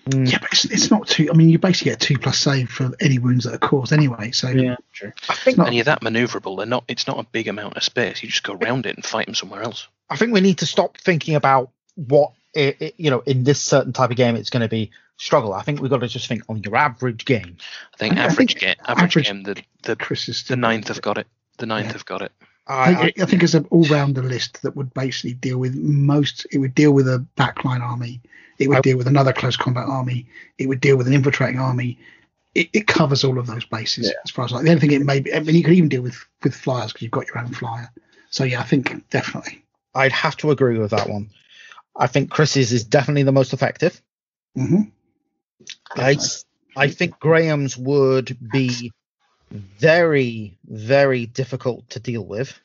Mm, 0.09 0.31
Yeah, 0.31 0.37
but 0.39 0.53
it's, 0.53 0.63
it's 0.63 0.89
not 0.89 1.05
too. 1.05 1.27
I 1.29 1.35
mean, 1.35 1.49
you 1.49 1.59
basically 1.59 1.91
get 1.91 1.99
two 1.99 2.17
plus 2.17 2.39
save 2.39 2.69
for 2.69 2.91
any 3.01 3.19
wounds 3.19 3.43
that 3.43 3.53
are 3.55 3.57
caused 3.57 3.91
anyway. 3.91 4.31
So 4.31 4.47
yeah, 4.47 4.77
true. 4.93 5.11
I 5.27 5.33
think 5.35 5.57
not- 5.57 5.67
And 5.67 5.75
you're 5.75 5.83
that 5.83 5.99
manoeuvrable. 6.01 6.55
They're 6.55 6.65
not. 6.65 6.85
It's 6.87 7.07
not 7.07 7.19
a 7.19 7.23
big 7.23 7.49
amount 7.49 7.75
of 7.75 7.83
space. 7.83 8.23
You 8.23 8.29
just 8.29 8.43
go 8.43 8.53
around 8.53 8.85
it 8.85 8.95
and 8.95 9.03
fight 9.05 9.25
them 9.25 9.35
somewhere 9.35 9.63
else. 9.63 9.85
I 10.09 10.15
think 10.15 10.31
we 10.31 10.39
need 10.39 10.59
to 10.59 10.65
stop 10.65 10.97
thinking 10.97 11.35
about 11.35 11.71
what 11.95 12.31
it, 12.57 12.77
it- 12.81 12.93
you 12.97 13.09
know 13.09 13.19
in 13.21 13.43
this 13.43 13.61
certain 13.61 13.93
type 13.93 14.09
of 14.11 14.17
game 14.17 14.35
it's 14.35 14.49
going 14.49 14.61
to 14.61 14.67
be 14.69 14.91
struggle. 15.17 15.53
I 15.53 15.61
think 15.63 15.81
we've 15.81 15.89
got 15.89 16.01
to 16.01 16.07
just 16.07 16.27
think 16.27 16.43
on 16.49 16.61
your 16.63 16.75
average 16.75 17.25
game. 17.25 17.57
I 17.93 17.97
think 17.97 18.17
I- 18.17 18.21
I 18.21 18.25
average 18.25 18.37
think 18.53 18.59
game, 18.59 18.75
average, 18.85 19.03
average- 19.17 19.27
game, 19.27 19.43
the 19.43 19.63
the 19.83 19.95
Chris 19.95 20.27
is 20.29 20.43
the 20.43 20.55
ninth 20.55 20.87
have 20.89 21.01
got 21.01 21.17
it. 21.17 21.27
The 21.57 21.65
ninth 21.65 21.87
Yeah. 21.87 21.93
have 21.93 22.05
got 22.05 22.21
it. 22.21 22.31
I, 22.69 22.91
I, 22.93 23.13
I 23.21 23.25
think 23.25 23.43
it's 23.43 23.53
an 23.53 23.65
all-rounder 23.69 24.21
list 24.21 24.61
that 24.63 24.75
would 24.75 24.93
basically 24.93 25.33
deal 25.33 25.57
with 25.57 25.73
most. 25.75 26.45
It 26.51 26.57
would 26.57 26.75
deal 26.75 26.91
with 26.91 27.07
a 27.07 27.25
backline 27.37 27.79
army. 27.79 28.19
It 28.59 28.67
would 28.67 28.79
I- 28.79 28.81
deal 28.81 28.97
with 28.97 29.07
another 29.07 29.31
close 29.33 29.55
combat 29.55 29.85
army. 29.87 30.27
It 30.57 30.67
would 30.67 30.81
deal 30.81 30.97
with 30.97 31.07
an 31.07 31.13
infiltrating 31.13 31.59
army. 31.59 31.97
It, 32.55 32.69
it 32.73 32.87
covers 32.87 33.23
all 33.23 33.37
of 33.39 33.47
those 33.47 33.63
bases 33.65 34.07
Yeah. 34.07 34.13
as 34.25 34.31
far 34.31 34.43
as 34.45 34.51
like 34.51 34.63
the 34.65 34.69
only 34.71 34.81
thing 34.81 34.91
it 34.91 35.05
may 35.05 35.19
be. 35.21 35.33
I 35.33 35.39
mean, 35.39 35.55
you 35.55 35.63
could 35.63 35.73
even 35.73 35.89
deal 35.89 36.01
with 36.01 36.17
with 36.43 36.55
flyers 36.55 36.91
because 36.91 37.03
you've 37.03 37.11
got 37.11 37.27
your 37.27 37.37
own 37.39 37.53
flyer. 37.53 37.89
So 38.31 38.43
yeah, 38.43 38.59
I 38.59 38.63
think 38.63 39.09
definitely. 39.09 39.63
I'd 39.95 40.11
have 40.11 40.35
to 40.37 40.51
agree 40.51 40.77
with 40.77 40.91
that 40.91 41.09
one. 41.09 41.29
I 41.97 42.07
think 42.07 42.29
Chris's 42.29 42.71
is 42.73 42.83
definitely 42.83 43.23
the 43.23 43.31
most 43.31 43.53
effective. 43.53 44.01
hmm 44.55 44.81
I, 45.95 46.13
s- 46.13 46.45
I 46.75 46.89
think 46.89 47.19
Graham's 47.19 47.75
would 47.77 48.37
be 48.51 48.91
very, 49.51 50.57
very 50.65 51.25
difficult 51.25 51.89
to 51.91 51.99
deal 51.99 52.23
with. 52.25 52.57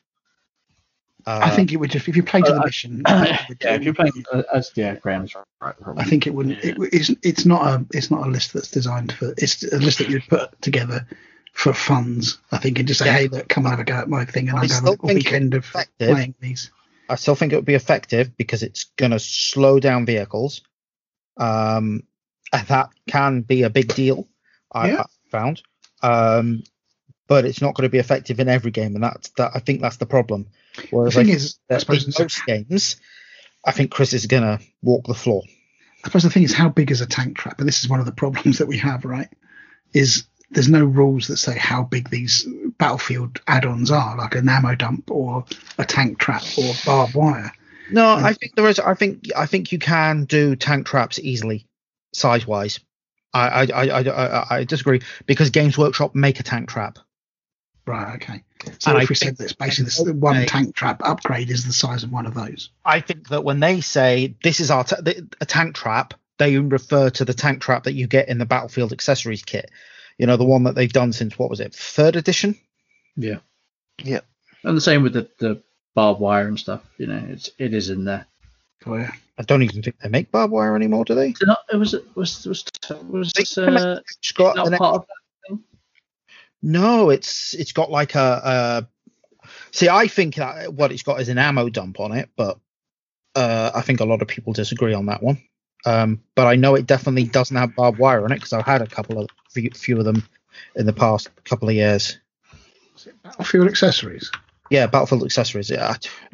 Uh, 1.25 1.39
I 1.43 1.49
think 1.51 1.71
it 1.71 1.77
would 1.77 1.89
just 1.89 2.07
if 2.07 2.15
you 2.17 2.23
played 2.23 2.45
to 2.45 2.51
the 2.51 2.59
uh, 2.61 2.65
mission. 2.65 3.01
I 3.05 3.25
think 3.25 3.39
it 3.41 3.49
would 3.49 3.57
yeah, 3.63 3.73
if 3.75 3.79
do- 3.79 3.85
you're 3.85 3.93
playing 3.93 4.25
uh, 4.31 4.43
as 4.53 4.71
yeah, 4.75 4.95
Graham's 4.95 5.33
right. 5.61 5.75
I 5.95 6.03
think 6.03 6.27
it 6.27 6.33
wouldn't. 6.33 6.63
It, 6.63 6.75
it's 6.91 7.11
it's 7.23 7.45
not 7.45 7.65
a 7.65 7.85
it's 7.93 8.11
not 8.11 8.27
a 8.27 8.29
list 8.29 8.53
that's 8.53 8.69
designed 8.69 9.13
for. 9.13 9.33
It's 9.37 9.63
a 9.63 9.77
list 9.77 9.99
that 9.99 10.09
you'd 10.09 10.27
put 10.27 10.61
together 10.61 11.07
for 11.53 11.73
funds. 11.73 12.39
I 12.51 12.57
think 12.57 12.77
and 12.79 12.87
just 12.87 12.99
say, 12.99 13.05
Yeah. 13.05 13.13
hey, 13.13 13.27
look, 13.29 13.47
come 13.47 13.65
and 13.65 13.71
have 13.71 13.79
a 13.79 13.85
go 13.85 13.93
at 13.95 14.09
my 14.09 14.25
thing, 14.25 14.49
and 14.49 14.57
I 14.57 14.63
I'm 14.63 14.67
going 14.67 14.79
still 14.81 14.93
a 14.95 14.97
think 15.07 15.17
weekend 15.19 15.53
of 15.53 15.63
effective. 15.63 16.09
playing 16.09 16.35
these. 16.41 16.71
I 17.09 17.15
still 17.15 17.35
think 17.35 17.53
it 17.53 17.57
would 17.57 17.65
be 17.65 17.75
effective 17.75 18.35
because 18.37 18.63
it's 18.63 18.85
going 18.97 19.11
to 19.11 19.19
slow 19.19 19.79
down 19.79 20.05
vehicles. 20.05 20.61
Um, 21.37 22.03
and 22.51 22.67
that 22.67 22.89
can 23.07 23.41
be 23.41 23.63
a 23.63 23.69
big 23.69 23.93
deal. 23.93 24.27
I, 24.71 24.89
Yeah. 24.89 25.01
I 25.01 25.29
found. 25.29 25.61
Um, 26.01 26.63
but 27.27 27.45
it's 27.45 27.61
not 27.61 27.73
going 27.73 27.87
to 27.87 27.91
be 27.91 27.97
effective 27.99 28.39
in 28.39 28.49
every 28.49 28.71
game, 28.71 28.95
and 28.95 29.03
that's 29.03 29.29
that. 29.37 29.51
I 29.55 29.59
think 29.59 29.81
that's 29.81 29.97
the 29.97 30.05
problem. 30.05 30.47
The 30.75 30.87
Whereas 30.91 31.15
thing 31.15 31.29
I 31.29 31.33
is, 31.33 31.57
I 31.69 31.77
suppose, 31.77 32.05
in 32.05 32.13
most 32.19 32.45
games, 32.45 32.97
I 33.65 33.71
think 33.71 33.91
Chris 33.91 34.13
is 34.13 34.25
going 34.25 34.43
to 34.43 34.59
walk 34.81 35.07
the 35.07 35.13
floor. 35.13 35.41
I 36.03 36.07
suppose 36.07 36.23
the 36.23 36.29
thing 36.29 36.43
is, 36.43 36.53
how 36.53 36.69
big 36.69 36.91
is 36.91 37.01
a 37.01 37.05
tank 37.05 37.37
trap? 37.37 37.59
And 37.59 37.67
this 37.67 37.81
is 37.81 37.89
one 37.89 38.01
of 38.01 38.05
the 38.05 38.11
problems 38.23 38.57
that 38.57 38.67
we 38.67 38.77
have, 38.79 39.05
right? 39.05 39.29
Is 39.93 40.25
there's 40.53 40.69
no 40.69 40.83
rules 40.85 41.27
that 41.27 41.37
say 41.37 41.57
how 41.57 41.83
big 41.83 42.09
these 42.09 42.47
battlefield 42.77 43.41
add-ons 43.47 43.91
are, 43.91 44.15
like 44.17 44.35
an 44.35 44.47
ammo 44.49 44.75
dump 44.75 45.09
or 45.11 45.45
a 45.77 45.85
tank 45.85 46.19
trap 46.19 46.43
or 46.57 46.73
barbed 46.85 47.15
wire. 47.15 47.51
No, 47.91 48.01
Mm. 48.15 48.23
I 48.23 48.33
think 48.33 48.55
there 48.55 48.67
is. 48.67 48.79
I 48.79 48.93
think 48.93 49.25
I 49.35 49.45
think 49.45 49.71
you 49.71 49.79
can 49.79 50.25
do 50.25 50.55
tank 50.55 50.85
traps 50.87 51.19
easily, 51.19 51.67
size 52.13 52.47
wise. 52.47 52.79
I 53.33 53.63
I, 53.65 53.83
I 53.85 53.99
I 54.01 54.57
I 54.59 54.63
disagree 54.63 55.01
because 55.25 55.49
Games 55.49 55.77
Workshop 55.77 56.15
make 56.15 56.39
a 56.39 56.43
tank 56.43 56.69
trap. 56.69 56.97
Right. 57.85 58.15
Okay. 58.15 58.43
So 58.79 58.91
And 58.91 59.03
if 59.03 59.09
I 59.09 59.11
we 59.11 59.15
said 59.15 59.37
that 59.37 59.57
basically 59.57 59.85
this, 59.85 59.99
one 59.99 60.37
they- 60.37 60.45
tank 60.45 60.73
trap 60.75 61.01
upgrade 61.03 61.49
is 61.49 61.65
the 61.65 61.73
size 61.73 62.03
of 62.03 62.11
one 62.11 62.25
of 62.25 62.33
those. 62.33 62.69
I 62.85 63.01
think 63.01 63.27
that 63.27 63.43
when 63.43 63.59
they 63.59 63.81
say 63.81 64.35
this 64.41 64.61
is 64.61 64.71
our 64.71 64.85
ta- 64.85 65.01
a 65.41 65.45
tank 65.45 65.75
trap, 65.75 66.13
they 66.39 66.57
refer 66.57 67.09
to 67.09 67.25
the 67.25 67.33
tank 67.33 67.61
trap 67.61 67.83
that 67.83 67.93
you 67.93 68.07
get 68.07 68.29
in 68.29 68.37
the 68.37 68.45
Battlefield 68.45 68.93
accessories 68.93 69.43
kit. 69.43 69.69
You 70.17 70.27
know, 70.27 70.37
the 70.37 70.45
one 70.45 70.63
that 70.63 70.75
they've 70.75 70.91
done 70.91 71.13
since 71.13 71.37
what 71.37 71.49
was 71.49 71.59
it, 71.59 71.73
third 71.73 72.15
edition? 72.15 72.57
Yeah. 73.15 73.39
Yeah. 74.03 74.21
And 74.63 74.77
the 74.77 74.81
same 74.81 75.03
with 75.03 75.13
the, 75.13 75.29
the 75.39 75.61
barbed 75.95 76.19
wire 76.19 76.47
and 76.47 76.59
stuff. 76.59 76.81
You 76.97 77.07
know, 77.07 77.23
it's 77.29 77.51
it 77.57 77.73
is 77.73 77.89
in 77.89 78.05
there. 78.05 78.25
Oh 78.85 78.95
yeah. 78.95 79.11
I 79.37 79.43
don't 79.43 79.63
even 79.63 79.81
think 79.81 79.97
they 79.99 80.09
make 80.09 80.31
barbed 80.31 80.53
wire 80.53 80.75
anymore, 80.75 81.05
do 81.05 81.15
they? 81.15 81.29
Is 81.29 81.41
it 81.41 81.47
not, 81.47 81.59
it 81.71 81.77
was 81.77 81.95
was 82.15 82.45
was 82.45 82.65
was 83.09 83.33
They 83.33 83.61
uh, 83.61 83.99
got 84.35 84.55
not 84.55 84.71
part 84.79 84.95
of 85.01 85.05
no, 86.63 87.09
it's 87.09 87.53
it's 87.53 87.73
got 87.73 87.91
like 87.91 88.15
a, 88.15 88.41
a. 89.43 89.47
See, 89.71 89.89
I 89.89 90.07
think 90.07 90.35
that 90.35 90.73
what 90.73 90.93
it's 90.93 91.03
got 91.03 91.19
is 91.19 91.27
an 91.27 91.37
ammo 91.37 91.67
dump 91.67 91.99
on 91.99 92.13
it, 92.13 92.29
but 92.37 92.57
uh, 93.35 93.71
I 93.75 93.81
think 93.81 93.99
a 93.99 94.05
lot 94.05 94.21
of 94.21 94.29
people 94.29 94.53
disagree 94.53 94.93
on 94.93 95.07
that 95.07 95.21
one. 95.21 95.41
Um, 95.85 96.21
but 96.35 96.47
I 96.47 96.55
know 96.55 96.75
it 96.75 96.85
definitely 96.87 97.25
doesn't 97.25 97.55
have 97.55 97.75
barbed 97.75 97.97
wire 97.99 98.23
on 98.23 98.31
it 98.31 98.35
because 98.35 98.53
I've 98.53 98.65
had 98.65 98.81
a 98.81 98.87
couple 98.87 99.19
of 99.19 99.29
few, 99.49 99.69
few 99.71 99.99
of 99.99 100.05
them 100.05 100.23
in 100.75 100.85
the 100.85 100.93
past 100.93 101.29
couple 101.43 101.67
of 101.69 101.75
years. 101.75 102.17
Battlefield 103.23 103.67
accessories. 103.67 104.31
Yeah, 104.69 104.87
Battlefield 104.87 105.23
accessories. 105.23 105.71
I, 105.71 105.91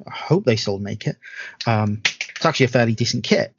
I 0.07 0.11
hope 0.11 0.45
they 0.45 0.55
still 0.55 0.77
make 0.79 1.07
it. 1.07 1.17
Um, 1.65 2.01
it's 2.35 2.45
actually 2.45 2.67
a 2.67 2.69
fairly 2.69 2.93
decent 2.93 3.23
kit. 3.23 3.53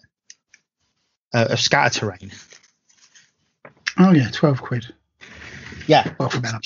Uh, 1.32 1.46
of 1.50 1.60
scatter 1.60 2.00
terrain. 2.00 2.32
Oh 3.98 4.12
yeah, 4.12 4.28
twelve 4.30 4.60
quid. 4.62 4.86
Yeah, 5.86 6.12
Well, 6.18 6.28
for 6.28 6.40
better. 6.40 6.58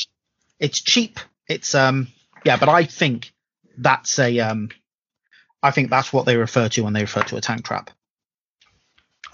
it's 0.58 0.80
cheap. 0.80 1.18
It's 1.48 1.74
um 1.74 2.08
yeah, 2.44 2.56
but 2.56 2.68
I 2.68 2.84
think 2.84 3.32
that's 3.76 4.18
a 4.18 4.38
um 4.40 4.70
I 5.62 5.70
think 5.70 5.90
that's 5.90 6.12
what 6.12 6.24
they 6.26 6.36
refer 6.36 6.68
to 6.70 6.82
when 6.84 6.92
they 6.92 7.02
refer 7.02 7.22
to 7.24 7.36
a 7.36 7.40
tank 7.40 7.64
trap. 7.66 7.90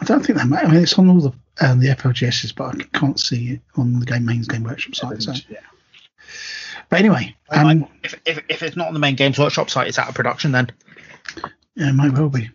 I 0.00 0.04
don't 0.04 0.24
think 0.24 0.38
that. 0.38 0.46
ma- 0.48 0.56
I 0.58 0.66
mean, 0.66 0.82
it's 0.82 0.98
on 0.98 1.08
all 1.08 1.20
the 1.20 1.32
um, 1.60 1.78
the 1.80 1.88
FLGSs, 1.88 2.54
but 2.54 2.74
I 2.74 2.98
can't 2.98 3.20
see 3.20 3.50
it 3.52 3.60
on 3.76 4.00
the 4.00 4.06
Game 4.06 4.24
Mains 4.24 4.48
Game 4.48 4.62
Workshop 4.64 4.94
site. 4.94 5.22
So, 5.22 5.32
yeah. 5.48 5.58
but 6.88 6.98
anyway, 6.98 7.36
um, 7.50 7.86
If, 8.02 8.18
if 8.24 8.42
if 8.48 8.62
it's 8.62 8.76
not 8.76 8.88
on 8.88 8.94
the 8.94 9.00
main 9.00 9.16
Games 9.16 9.38
Workshop 9.38 9.68
site, 9.70 9.88
it's 9.88 9.98
out 9.98 10.08
of 10.08 10.14
production. 10.14 10.52
Then 10.52 10.70
yeah, 11.76 11.90
it 11.90 11.94
might 11.94 12.12
well 12.12 12.28
be. 12.30 12.50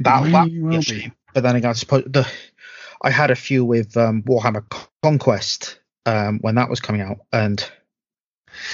that 0.00 0.22
May 0.24 0.30
that 0.32 0.48
well 0.62 0.80
shame. 0.80 1.08
be. 1.08 1.12
But 1.34 1.42
then 1.42 1.56
again, 1.56 1.70
I 1.70 1.74
suppose 1.74 2.04
the 2.06 2.26
I 3.02 3.10
had 3.10 3.30
a 3.30 3.36
few 3.36 3.64
with 3.64 3.96
um, 3.96 4.22
Warhammer 4.22 4.64
Conquest 5.02 5.80
um, 6.06 6.38
when 6.40 6.54
that 6.54 6.70
was 6.70 6.80
coming 6.80 7.00
out, 7.00 7.18
and 7.32 7.60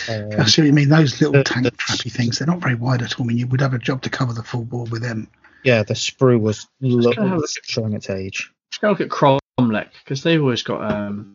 um, 0.09 0.29
I 0.39 0.45
see 0.47 0.63
what 0.63 0.67
you 0.67 0.73
mean. 0.75 0.89
Those 0.91 1.19
little 1.21 1.33
the- 1.33 1.45
tank 1.45 1.65
the- 1.65 1.71
trappy 1.73 2.13
things, 2.13 2.39
they're 2.39 2.47
not 2.47 2.61
very 2.61 2.75
wide 2.75 3.01
at 3.03 3.19
all. 3.19 3.25
I 3.25 3.29
mean, 3.29 3.39
you 3.39 3.47
would 3.47 3.61
have 3.63 3.73
a 3.75 3.79
job 3.79 4.03
to 4.03 4.11
cover 4.11 4.33
the 4.35 4.43
full 4.43 4.65
board 4.65 4.91
with 4.91 5.03
them. 5.03 5.29
Yeah, 5.65 5.83
the 5.83 5.95
sprue 5.95 6.41
was 6.41 6.67
lo- 6.81 7.13
gonna 7.13 7.37
look 7.37 7.51
showing 7.65 7.93
its 7.95 8.11
age. 8.11 8.53
Let's 8.71 8.79
go 8.79 8.91
look 8.91 9.01
at 9.01 9.09
Cromlech 9.09 9.89
because 10.05 10.23
they've 10.23 10.41
always 10.41 10.63
got 10.63 10.91
um. 10.91 11.35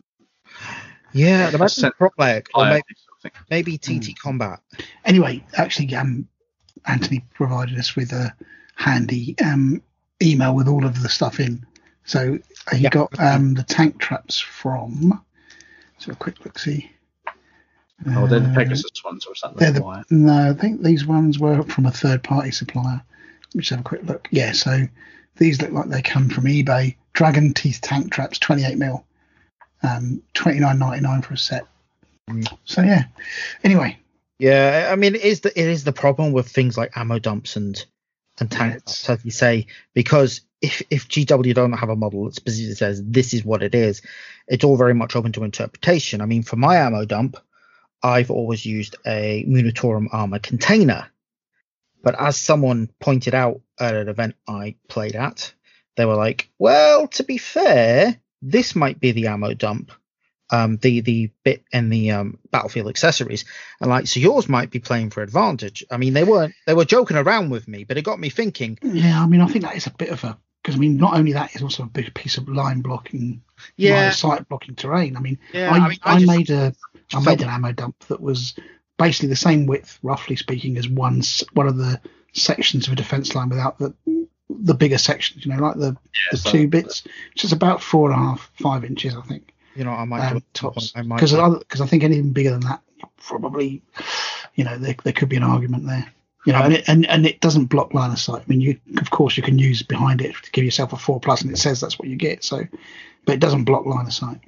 Yeah, 1.12 1.50
the 1.50 1.58
Percent- 1.58 1.96
Protleg, 1.98 2.46
or 2.54 2.66
maybe, 2.66 2.82
sort 2.96 3.16
of 3.16 3.22
thing. 3.22 3.32
maybe 3.50 3.78
TT 3.78 4.16
Combat. 4.16 4.60
Anyway, 5.04 5.44
actually, 5.56 5.92
um, 5.96 6.28
Anthony 6.86 7.24
provided 7.34 7.76
us 7.78 7.96
with 7.96 8.12
a 8.12 8.32
handy 8.76 9.34
um, 9.44 9.82
email 10.22 10.54
with 10.54 10.68
all 10.68 10.86
of 10.86 11.02
the 11.02 11.08
stuff 11.08 11.40
in. 11.40 11.66
So 12.04 12.38
uh, 12.70 12.76
he 12.76 12.82
Yeah. 12.84 12.90
got 12.90 13.18
um, 13.18 13.54
the 13.54 13.64
tank 13.64 13.98
traps 13.98 14.38
from. 14.38 15.20
So 15.98 16.12
a 16.12 16.14
quick 16.14 16.44
look 16.44 16.58
see. 16.60 16.90
Oh, 18.06 18.26
they're 18.26 18.40
the 18.40 18.48
Uh, 18.50 18.54
Pegasus 18.54 19.04
ones, 19.04 19.26
or 19.26 19.34
is 19.34 19.40
that 19.42 19.56
the 19.56 19.72
the, 19.80 20.04
no, 20.10 20.50
I 20.50 20.54
think 20.54 20.82
these 20.82 21.04
ones 21.04 21.38
were 21.38 21.62
from 21.64 21.86
a 21.86 21.90
third 21.92 22.22
party 22.22 22.50
supplier. 22.52 23.02
Let 23.50 23.54
me 23.56 23.60
just 23.62 23.70
have 23.70 23.80
a 23.80 23.84
quick 23.84 24.04
look. 24.04 24.28
Yeah, 24.30 24.52
so 24.52 24.86
these 25.36 25.60
look 25.60 25.72
like 25.72 25.88
they 25.88 26.02
come 26.02 26.28
from 26.28 26.44
eBay. 26.44 26.96
Dragon 27.12 27.52
Teeth 27.52 27.80
tank 27.82 28.12
traps, 28.12 28.38
28 28.38 28.78
mil, 28.78 29.04
um, 29.82 30.22
29.99 30.34 31.24
for 31.24 31.34
a 31.34 31.38
set. 31.38 31.66
Mm. 32.30 32.46
So 32.64 32.82
yeah. 32.82 33.04
Anyway, 33.64 33.98
Yeah, 34.38 34.88
I 34.92 34.96
mean, 34.96 35.16
it 35.16 35.22
is 35.22 35.40
the 35.40 35.58
it 35.58 35.66
is 35.66 35.84
the 35.84 35.92
problem 35.92 36.32
with 36.32 36.48
things 36.48 36.78
like 36.78 36.96
ammo 36.96 37.18
dumps 37.18 37.56
and 37.56 37.84
and 38.38 38.50
tanks, 38.50 39.08
as 39.10 39.24
you 39.24 39.30
say, 39.30 39.66
because 39.94 40.40
if 40.62 40.82
if 40.90 41.08
GW 41.08 41.54
don't 41.54 41.72
have 41.72 41.88
a 41.88 41.96
model 41.96 42.24
that 42.24 42.34
specifically 42.34 42.74
says 42.74 43.02
this 43.04 43.34
is 43.34 43.44
what 43.44 43.62
it 43.62 43.74
is, 43.74 44.02
it's 44.46 44.64
all 44.64 44.76
very 44.76 44.94
much 44.94 45.16
open 45.16 45.32
to 45.32 45.44
interpretation. 45.44 46.20
I 46.20 46.26
mean, 46.26 46.42
for 46.42 46.56
my 46.56 46.76
ammo 46.76 47.04
dump, 47.04 47.36
I've 48.02 48.30
always 48.30 48.64
used 48.64 48.96
a 49.06 49.44
Munitorum 49.48 50.08
armor 50.12 50.38
container, 50.38 51.08
but 52.02 52.20
as 52.20 52.36
someone 52.36 52.90
pointed 53.00 53.34
out 53.34 53.60
at 53.78 53.94
an 53.94 54.08
event 54.08 54.34
I 54.48 54.76
played 54.88 55.16
at, 55.16 55.52
they 55.96 56.04
were 56.04 56.16
like, 56.16 56.48
"Well, 56.58 57.08
to 57.08 57.24
be 57.24 57.38
fair, 57.38 58.20
this 58.42 58.74
might 58.74 59.00
be 59.00 59.12
the 59.12 59.28
ammo 59.28 59.54
dump." 59.54 59.92
Um, 60.52 60.78
the 60.78 61.00
the 61.00 61.30
bit 61.44 61.62
in 61.72 61.90
the 61.90 62.10
um, 62.10 62.38
battlefield 62.50 62.88
accessories, 62.88 63.44
and 63.80 63.88
like 63.88 64.08
so 64.08 64.18
yours 64.18 64.48
might 64.48 64.70
be 64.70 64.80
playing 64.80 65.10
for 65.10 65.22
advantage. 65.22 65.84
I 65.90 65.96
mean 65.96 66.12
they 66.12 66.24
weren't 66.24 66.54
they 66.66 66.74
were 66.74 66.84
joking 66.84 67.16
around 67.16 67.50
with 67.50 67.68
me, 67.68 67.84
but 67.84 67.96
it 67.98 68.02
got 68.02 68.18
me 68.18 68.30
thinking. 68.30 68.78
yeah, 68.82 69.22
I 69.22 69.26
mean, 69.26 69.40
I 69.40 69.46
think 69.46 69.64
that 69.64 69.76
is 69.76 69.86
a 69.86 69.92
bit 69.92 70.08
of 70.08 70.24
a 70.24 70.36
because 70.62 70.76
I 70.76 70.78
mean, 70.78 70.96
not 70.96 71.14
only 71.14 71.32
that, 71.32 71.54
it's 71.54 71.62
also 71.62 71.84
a 71.84 71.86
big 71.86 72.12
piece 72.14 72.36
of 72.36 72.48
line 72.48 72.80
blocking, 72.82 73.42
Yeah, 73.76 74.10
sight 74.10 74.48
blocking 74.48 74.74
terrain. 74.74 75.16
I 75.16 75.20
mean, 75.20 75.38
yeah. 75.52 75.72
I, 75.72 75.76
I, 75.76 75.88
mean, 75.88 75.98
I, 76.02 76.14
I 76.14 76.24
made 76.24 76.50
a 76.50 76.74
I 77.14 77.20
made 77.20 77.42
an 77.42 77.48
ammo 77.48 77.72
dump 77.72 77.98
that 78.08 78.20
was 78.20 78.54
basically 79.00 79.30
the 79.30 79.36
same 79.36 79.66
width, 79.66 79.98
roughly 80.02 80.36
speaking, 80.36 80.76
as 80.76 80.88
one 80.88 81.22
one 81.54 81.66
of 81.66 81.76
the 81.78 82.00
sections 82.32 82.86
of 82.86 82.92
a 82.92 82.96
defence 82.96 83.34
line 83.34 83.48
without 83.48 83.78
the 83.78 83.94
the 84.48 84.74
bigger 84.74 84.98
sections. 84.98 85.44
You 85.44 85.52
know, 85.52 85.62
like 85.62 85.76
the 85.76 85.96
the 86.30 86.36
so- 86.36 86.50
two 86.50 86.68
bits, 86.68 87.02
which 87.32 87.44
is 87.44 87.52
about 87.52 87.82
four 87.82 88.10
and 88.10 88.20
a 88.20 88.22
half, 88.22 88.50
five 88.60 88.84
inches, 88.84 89.16
I 89.16 89.22
think. 89.22 89.54
you 89.74 89.84
know 89.84 89.92
I 89.92 90.04
might 90.04 90.30
um, 90.30 90.42
tops. 90.52 90.92
I 90.94 91.02
might 91.02 91.16
Because 91.16 91.32
because 91.58 91.80
I 91.80 91.86
think 91.86 92.04
anything 92.04 92.32
bigger 92.32 92.50
than 92.50 92.60
that, 92.60 92.82
probably, 93.16 93.82
you 94.54 94.64
know, 94.64 94.76
there, 94.76 94.94
there 95.02 95.14
could 95.14 95.30
be 95.30 95.36
an 95.36 95.42
argument 95.42 95.86
there. 95.86 96.12
You 96.46 96.54
know, 96.54 96.60
and 96.62 96.72
it, 96.72 96.88
and, 96.88 97.06
and 97.06 97.26
it 97.26 97.40
doesn't 97.40 97.66
block 97.66 97.92
line 97.92 98.10
of 98.10 98.18
sight. 98.18 98.42
I 98.42 98.44
mean, 98.48 98.60
you 98.60 98.80
of 98.98 99.10
course 99.10 99.36
you 99.36 99.42
can 99.42 99.58
use 99.58 99.82
behind 99.82 100.20
it 100.20 100.34
to 100.42 100.50
give 100.52 100.64
yourself 100.64 100.92
a 100.92 100.96
four 100.96 101.20
plus, 101.20 101.42
and 101.42 101.50
it 101.50 101.58
says 101.58 101.80
that's 101.80 101.98
what 101.98 102.08
you 102.08 102.16
get. 102.16 102.44
So, 102.44 102.66
but 103.24 103.34
it 103.34 103.40
doesn't 103.40 103.64
block 103.64 103.86
line 103.86 104.06
of 104.06 104.12
sight. 104.12 104.40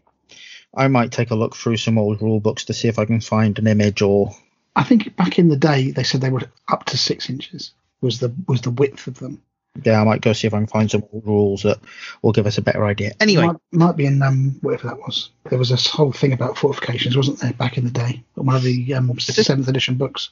I 0.75 0.89
might 0.89 1.13
take 1.13 1.31
a 1.31 1.35
look 1.35 1.55
through 1.55 1.77
some 1.77 1.99
old 1.99 2.23
rule 2.23 2.41
books 2.41 2.65
to 2.67 2.75
see 2.75 2.89
if 2.89 2.99
I 2.99 3.05
can 3.05 3.21
find 3.21 3.59
an 3.59 3.67
image 3.67 4.03
or 4.03 4.35
I 4.75 4.85
think 4.85 5.15
back 5.17 5.39
in 5.39 5.49
the 5.49 5.57
day 5.57 5.91
they 5.91 6.03
said 6.03 6.21
they 6.21 6.31
were 6.31 6.51
up 6.69 6.85
to 6.87 6.97
six 6.97 7.29
inches 7.29 7.73
was 8.01 8.21
the 8.21 8.35
was 8.49 8.63
the 8.63 8.71
width 8.71 9.07
of 9.07 9.19
them. 9.19 9.43
yeah 9.85 10.01
I 10.01 10.05
might 10.05 10.23
go 10.23 10.33
see 10.33 10.47
if 10.47 10.55
I 10.55 10.59
can 10.59 10.67
find 10.67 10.91
some 10.91 11.05
old 11.13 11.27
rules 11.27 11.63
that 11.65 11.79
will 12.23 12.33
give 12.33 12.47
us 12.47 12.59
a 12.59 12.63
better 12.63 12.85
idea. 12.85 13.13
Anyway, 13.21 13.47
might, 13.47 13.57
might 13.71 13.97
be 13.97 14.07
in 14.07 14.23
um 14.23 14.59
whatever 14.63 14.89
that 14.89 14.99
was. 14.99 15.31
There 15.51 15.59
was 15.59 15.69
this 15.69 15.87
whole 15.87 16.13
thing 16.13 16.33
about 16.33 16.57
fortifications, 16.57 17.17
wasn't 17.17 17.41
there, 17.41 17.53
back 17.53 17.77
in 17.77 17.85
the 17.85 17.91
day? 17.91 18.25
One 18.35 18.57
of 18.57 18.63
the 18.63 18.95
um 18.95 19.19
seventh 19.19 19.69
edition 19.69 19.97
books. 19.97 20.31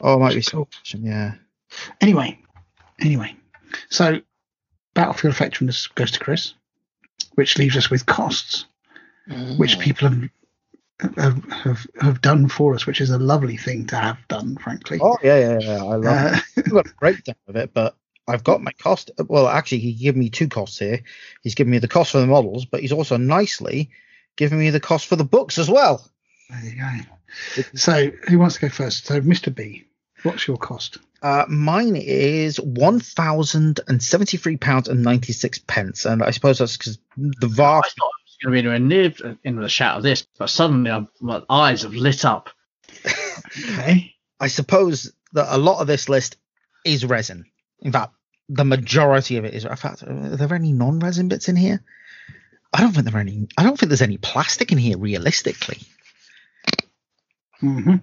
oh 0.00 0.14
it 0.14 0.18
might 0.18 0.34
be 0.34 0.42
some 0.42 0.66
yeah. 0.98 1.34
Anyway, 2.00 2.38
anyway, 3.00 3.34
so 3.90 4.20
battlefield 4.94 5.34
effectiveness 5.34 5.86
goes 5.86 6.10
to 6.12 6.20
Chris, 6.20 6.54
which 7.34 7.58
leaves 7.58 7.76
us 7.76 7.90
with 7.90 8.06
costs, 8.06 8.66
which 9.56 9.78
Mm. 9.78 9.80
people 9.80 10.08
have, 10.08 11.12
have 11.20 11.44
have 11.52 11.86
have 12.00 12.20
done 12.20 12.48
for 12.48 12.74
us, 12.74 12.86
which 12.86 13.00
is 13.00 13.10
a 13.10 13.18
lovely 13.18 13.56
thing 13.56 13.86
to 13.88 13.96
have 13.96 14.18
done, 14.28 14.56
frankly. 14.56 14.98
Oh 15.00 15.18
yeah 15.22 15.38
yeah 15.38 15.58
yeah. 15.60 15.84
I 15.84 15.94
love 15.94 16.04
it. 16.04 16.34
Uh, 16.34 16.40
I've 16.56 16.70
got 16.70 16.86
a 16.86 16.94
breakdown 17.00 17.36
of 17.46 17.56
it, 17.56 17.72
but 17.72 17.96
I've 18.26 18.44
got 18.44 18.62
my 18.62 18.72
cost. 18.72 19.10
Well, 19.26 19.48
actually, 19.48 19.78
he 19.78 19.92
gave 19.94 20.16
me 20.16 20.28
two 20.28 20.48
costs 20.48 20.78
here. 20.78 21.02
He's 21.42 21.54
given 21.54 21.70
me 21.70 21.78
the 21.78 21.88
cost 21.88 22.12
for 22.12 22.20
the 22.20 22.26
models, 22.26 22.64
but 22.66 22.80
he's 22.80 22.92
also 22.92 23.16
nicely 23.16 23.90
given 24.36 24.58
me 24.58 24.70
the 24.70 24.80
cost 24.80 25.06
for 25.06 25.16
the 25.16 25.24
books 25.24 25.56
as 25.58 25.70
well. 25.70 26.06
there 26.50 26.64
you 26.64 26.76
go. 26.76 27.62
So, 27.74 28.10
who 28.28 28.38
wants 28.38 28.56
to 28.56 28.62
go 28.62 28.68
first? 28.68 29.06
So, 29.06 29.20
Mr. 29.20 29.54
B, 29.54 29.84
what's 30.24 30.46
your 30.46 30.56
cost? 30.58 30.98
Uh, 31.22 31.44
mine 31.48 31.96
is 31.96 32.58
one 32.60 33.00
thousand 33.00 33.80
and 33.88 34.02
seventy-three 34.02 34.56
pounds 34.56 34.88
and 34.88 35.02
ninety-six 35.02 35.58
pence, 35.58 36.04
and 36.04 36.22
I 36.22 36.30
suppose 36.30 36.58
that's 36.58 36.76
because 36.76 36.98
the 37.16 37.46
I 37.46 37.50
vast. 37.50 37.98
Thought 38.42 38.48
I 38.48 38.50
was 38.50 38.62
going 38.62 38.62
to 38.62 38.62
be 38.62 38.68
anywhere 38.68 38.78
near 38.78 39.36
in 39.44 39.56
the 39.56 39.68
shout 39.68 39.96
of 39.98 40.02
this, 40.02 40.26
but 40.38 40.50
suddenly 40.50 40.90
I'm, 40.90 41.08
my 41.20 41.42
eyes 41.48 41.82
have 41.82 41.94
lit 41.94 42.24
up. 42.24 42.50
Okay. 43.70 44.14
I 44.40 44.48
suppose 44.48 45.12
that 45.32 45.54
a 45.54 45.58
lot 45.58 45.80
of 45.80 45.86
this 45.86 46.08
list 46.08 46.36
is 46.84 47.04
resin. 47.04 47.46
In 47.80 47.92
fact, 47.92 48.12
the 48.48 48.64
majority 48.64 49.36
of 49.36 49.44
it 49.44 49.54
is. 49.54 49.64
In 49.64 49.76
fact, 49.76 50.02
are 50.02 50.36
there 50.36 50.54
any 50.54 50.72
non-resin 50.72 51.28
bits 51.28 51.48
in 51.48 51.56
here? 51.56 51.82
I 52.72 52.80
don't 52.80 52.92
think 52.92 53.06
there 53.06 53.16
are 53.16 53.20
any. 53.20 53.48
I 53.56 53.62
don't 53.62 53.78
think 53.78 53.88
there's 53.90 54.02
any 54.02 54.18
plastic 54.18 54.72
in 54.72 54.78
here, 54.78 54.98
realistically. 54.98 55.78
hmm 57.60 57.96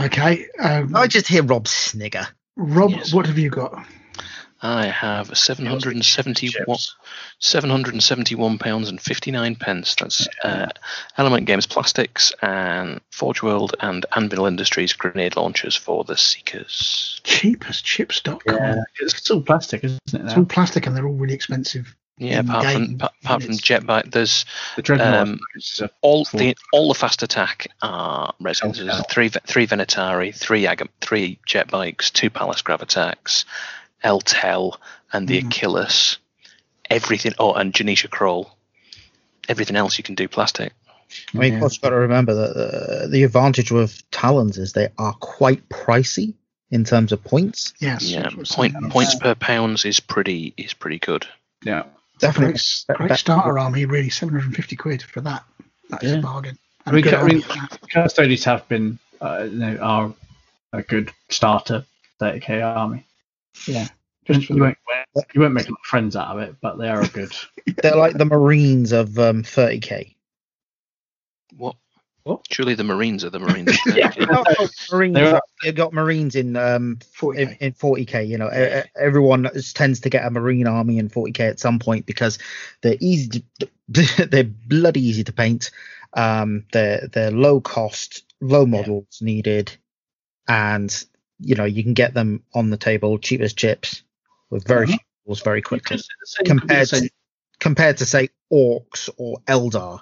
Okay. 0.00 0.46
Um, 0.58 0.96
I 0.96 1.06
just 1.06 1.28
hear 1.28 1.42
Rob 1.42 1.68
snigger. 1.68 2.26
Rob, 2.56 2.90
Yes. 2.90 3.12
what 3.12 3.26
have 3.26 3.38
you 3.38 3.50
got? 3.50 3.84
I 4.62 4.86
have 4.86 5.36
771, 5.36 6.78
771 7.38 8.58
pounds 8.58 8.88
and 8.90 9.00
59 9.00 9.56
pence. 9.56 9.94
That's 9.94 10.28
uh, 10.44 10.68
Element 11.16 11.46
Games 11.46 11.66
Plastics 11.66 12.32
and 12.42 13.00
Forge 13.10 13.42
World 13.42 13.74
and 13.80 14.04
Anvil 14.14 14.46
Industries 14.46 14.92
grenade 14.92 15.36
launchers 15.36 15.76
for 15.76 16.04
the 16.04 16.16
Seekers. 16.16 17.20
Cheapestchips.com. 17.24 18.56
Yeah, 18.56 18.82
it's 19.00 19.30
all 19.30 19.40
plastic, 19.40 19.84
isn't 19.84 20.00
it? 20.12 20.20
It's 20.20 20.36
all 20.36 20.44
plastic 20.44 20.86
and 20.86 20.94
they're 20.94 21.06
all 21.06 21.14
really 21.14 21.34
expensive. 21.34 21.94
Yeah, 22.20 22.40
apart 22.40 22.66
from 22.66 22.84
game 22.84 22.98
pa- 22.98 23.12
apart 23.24 23.42
from 23.42 23.52
units. 23.52 23.66
Jetbike, 23.66 24.12
there's 24.12 24.44
The 24.76 25.22
um, 25.22 25.38
all 26.02 26.26
the 26.34 26.54
all 26.70 26.88
the 26.88 26.94
fast 26.94 27.22
attack 27.22 27.68
are 27.80 28.34
resins. 28.38 28.78
Oh, 28.78 28.84
There's 28.84 28.98
wow. 28.98 29.04
three 29.10 29.30
three 29.30 29.66
Venatari, 29.66 30.36
three 30.36 30.64
Agam, 30.64 30.88
three 31.00 31.38
jet 31.46 31.68
bikes, 31.70 32.10
two 32.10 32.28
Pallas 32.28 32.60
Grav-attacks, 32.60 33.46
Eltel, 34.04 34.76
and 35.12 35.26
the 35.28 35.40
Mhm. 35.42 35.46
Achilles. 35.46 36.18
Everything. 36.88 37.32
Oh, 37.38 37.52
and 37.54 37.72
Jenetia 37.74 38.08
Krole. 38.08 38.50
Everything 39.48 39.76
else 39.76 39.98
you 39.98 40.04
can 40.04 40.14
do 40.14 40.28
plastic. 40.28 40.72
I 41.34 41.38
mean, 41.38 41.50
Yeah. 41.52 41.56
of 41.56 41.60
course, 41.60 41.74
you've 41.74 41.82
got 41.82 41.90
to 41.90 41.96
remember 41.96 42.34
that 42.34 42.56
uh, 42.56 43.06
the 43.08 43.24
advantage 43.24 43.72
with 43.72 44.08
Talons 44.10 44.58
is 44.58 44.72
they 44.72 44.88
are 44.98 45.12
quite 45.14 45.68
pricey 45.68 46.34
in 46.70 46.84
terms 46.84 47.10
of 47.12 47.22
points. 47.24 47.74
Yes. 47.80 48.04
yeah, 48.04 48.22
that's 48.22 48.56
what 48.56 48.66
I'm 48.66 48.72
point 48.82 48.92
points 48.92 49.14
per 49.16 49.34
pounds 49.34 49.84
is 49.84 49.98
pretty 50.00 50.54
is 50.56 50.72
pretty 50.74 50.98
good. 50.98 51.26
yeah. 51.64 51.84
Definitely. 52.20 52.60
Great, 52.86 53.08
great 53.08 53.18
starter 53.18 53.58
army, 53.58 53.86
really. 53.86 54.10
750 54.10 54.76
quid 54.76 55.02
for 55.02 55.22
that. 55.22 55.42
That's 55.88 56.04
a 56.04 56.08
Yeah. 56.16 56.20
bargain. 56.20 56.58
I 56.84 56.90
mean, 56.92 57.06
And 57.08 57.16
I 57.16 57.22
mean, 57.24 57.28
army 57.36 57.40
for 57.40 57.54
that. 57.54 57.78
Custodians 57.90 58.44
have 58.44 58.68
been, 58.68 58.98
uh, 59.22 59.44
you 59.50 59.56
know, 59.58 59.78
are 59.78 60.14
a 60.74 60.82
good 60.82 61.12
starter 61.30 61.84
30k 62.20 62.60
army. 62.60 63.06
Yeah. 63.66 63.88
Just 64.26 64.48
you 64.50 64.60
won't, 64.62 64.78
you 65.34 65.40
won't 65.40 65.54
make 65.54 65.66
a 65.66 65.70
lot 65.70 65.80
of 65.80 65.86
friends 65.86 66.14
out 66.14 66.36
of 66.36 66.42
it, 66.42 66.54
but 66.60 66.76
they 66.78 66.88
are 66.88 67.02
a 67.02 67.08
good. 67.08 67.32
They're 67.82 67.96
like 67.96 68.16
the 68.16 68.24
Marines 68.26 68.92
of 68.92 69.18
um, 69.18 69.42
30k. 69.42 70.14
What? 71.56 71.76
What? 72.24 72.44
Surely 72.50 72.74
the 72.74 72.84
Marines 72.84 73.24
are 73.24 73.30
the 73.30 73.38
Marines. 73.40 73.76
Yeah. 73.94 74.12
No, 74.18 74.44
no, 74.58 74.68
Marines. 74.92 75.14
They're- 75.14 75.40
You've 75.62 75.74
got 75.74 75.92
Marines 75.92 76.36
in 76.36 76.54
um, 76.56 76.98
40k. 77.18 77.38
in, 77.38 77.48
in 77.60 77.72
40k. 77.72 78.28
You 78.28 78.38
know, 78.38 78.50
e- 78.52 78.80
e- 78.80 78.90
everyone 78.98 79.48
tends 79.74 80.00
to 80.00 80.10
get 80.10 80.24
a 80.24 80.30
Marine 80.30 80.66
army 80.66 80.98
in 80.98 81.08
40k 81.08 81.40
at 81.40 81.60
some 81.60 81.78
point 81.78 82.06
because 82.06 82.38
they're 82.82 82.96
easy. 83.00 83.44
To, 83.60 83.68
they're 84.26 84.44
bloody 84.44 85.00
easy 85.00 85.24
to 85.24 85.32
paint. 85.32 85.70
Um, 86.12 86.66
they're 86.72 87.08
they're 87.12 87.30
low 87.30 87.60
cost, 87.60 88.22
low 88.40 88.66
models 88.66 89.18
needed, 89.20 89.76
and 90.46 91.04
you 91.40 91.54
know 91.54 91.64
you 91.64 91.82
can 91.82 91.94
get 91.94 92.14
them 92.14 92.42
on 92.54 92.70
the 92.70 92.76
table 92.76 93.18
cheap 93.18 93.40
as 93.40 93.52
chips 93.52 94.02
with 94.50 94.66
very 94.66 94.86
Mhm. 94.86 94.90
few 94.90 94.98
models 95.26 95.42
very 95.42 95.62
quickly 95.62 95.96
You 95.96 95.98
could 95.98 96.04
say 96.04 96.14
the 96.20 96.26
same- 96.26 96.58
compared 96.58 96.70
you 96.70 96.76
could 96.78 96.88
say- 96.88 97.08
to 97.08 97.14
compared 97.60 97.96
to 97.98 98.06
say 98.06 98.28
Orcs 98.52 99.08
or 99.18 99.38
Eldar. 99.46 100.00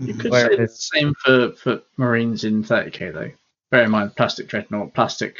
You 0.00 0.12
could 0.14 0.32
say 0.32 0.56
the 0.56 0.68
same 0.68 1.14
for, 1.24 1.52
for 1.52 1.82
Marines 1.96 2.44
in 2.44 2.62
30k 2.64 3.12
though. 3.12 3.30
Bear 3.70 3.84
in 3.84 3.90
mind, 3.90 4.14
plastic 4.16 4.48
dreadnought, 4.48 4.92
plastic 4.92 5.38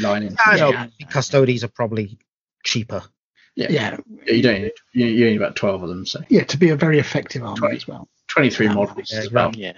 lining. 0.00 0.36
I 0.44 0.58
know 0.58 0.70
Yeah. 0.70 0.86
custodies 1.10 1.64
are 1.64 1.68
probably 1.68 2.18
cheaper. 2.64 3.02
Yeah. 3.56 3.66
Yeah, 3.70 3.96
You 4.26 4.42
don't 4.42 4.62
need, 4.62 4.72
you, 4.92 5.06
you 5.06 5.24
need 5.30 5.36
about 5.36 5.56
12 5.56 5.82
of 5.82 5.88
them, 5.88 6.06
so 6.06 6.22
yeah, 6.28 6.44
to 6.44 6.56
be 6.56 6.68
a 6.70 6.76
very 6.76 6.98
effective 6.98 7.42
army 7.42 7.56
Twenty. 7.58 7.76
as 7.76 7.88
well. 7.88 8.08
23 8.28 8.66
Yeah. 8.66 8.72
models 8.74 9.10
Yeah, 9.12 9.18
is 9.20 9.26
about. 9.26 9.56
yeah. 9.56 9.72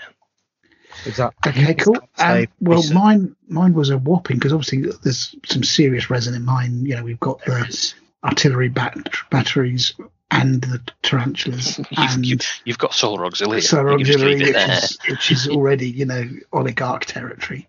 Exactly. 1.07 1.51
Okay, 1.53 1.75
cool. 1.75 1.99
Um, 2.19 2.47
well, 2.61 2.83
say- 2.83 2.95
mine 2.95 3.37
mine 3.49 3.75
was 3.75 3.91
a 3.91 3.99
whopping 3.99 4.37
because 4.39 4.53
obviously 4.53 4.91
there's 5.03 5.35
some 5.45 5.63
serious 5.63 6.11
resin 6.11 6.35
in 6.35 6.45
mine. 6.45 6.85
You 6.87 6.97
know, 6.97 7.05
we've 7.05 7.21
got 7.21 7.45
the 7.45 7.95
artillery 8.23 8.69
bat- 8.69 9.09
batteries 9.31 9.95
and 10.31 10.63
the 10.63 10.81
tarantulas 11.03 11.79
You've, 11.91 11.99
and 11.99 12.27
you've, 12.27 12.41
you've 12.65 12.79
got 12.79 12.95
Solar 12.95 13.25
Auxiliary. 13.27 13.61
Solar 13.61 13.93
you 13.93 13.99
can 13.99 14.07
just 14.07 14.19
Auxiliary, 14.19 14.43
which 14.45 14.53
there. 14.55 14.79
is, 14.79 14.99
which 15.09 15.31
is 15.31 15.49
already 15.51 15.89
you 15.89 16.07
know 16.07 16.29
oligarch 16.53 17.07
territory. 17.07 17.69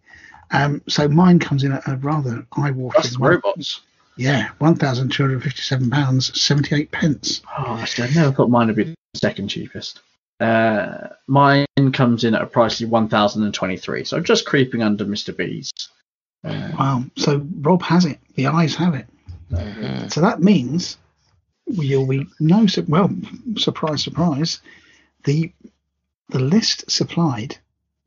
Um, 0.52 0.82
so 0.88 1.08
mine 1.08 1.40
comes 1.40 1.64
in 1.64 1.72
at 1.72 1.88
a 1.88 1.98
rather 1.98 2.46
eye-watering 2.54 3.12
the 3.12 3.18
robots. 3.20 3.82
Yeah, 4.18 4.50
one 4.60 4.76
thousand 4.76 5.12
two 5.12 5.24
hundred 5.24 5.44
fifty-seven 5.44 5.90
pounds 5.90 6.40
seventy-eight 6.42 6.92
pence. 6.92 7.42
Oh, 7.58 7.86
I 7.98 8.10
never 8.14 8.32
thought 8.32 8.50
mine 8.50 8.68
would 8.68 8.76
be 8.78 8.84
the 8.84 8.96
second 9.16 9.50
cheapest. 9.50 10.00
Uh, 10.40 11.08
mine 11.28 11.66
comes 11.94 12.24
in 12.24 12.36
at 12.36 12.42
a 12.42 12.46
pricey 12.46 12.88
1,023, 12.88 14.04
so 14.04 14.18
I'm 14.18 14.24
just 14.24 14.46
creeping 14.46 14.84
under 14.84 15.06
Mr. 15.06 15.36
B's. 15.36 15.72
Uh, 16.44 16.72
Wow. 16.78 17.04
So 17.18 17.46
Rob 17.62 17.82
has 17.84 18.06
it. 18.06 18.20
The 18.36 18.48
eyes 18.48 18.76
have 18.76 18.96
it. 18.96 19.08
Mhm. 19.52 20.12
So 20.12 20.22
that 20.22 20.42
means 20.42 20.98
you'll 21.68 22.08
be 22.08 22.28
no 22.40 22.68
su- 22.68 22.86
well 22.88 23.10
surprise 23.58 24.04
surprise 24.04 24.60
the 25.24 25.52
the 26.30 26.40
list 26.40 26.90
supplied 26.92 27.58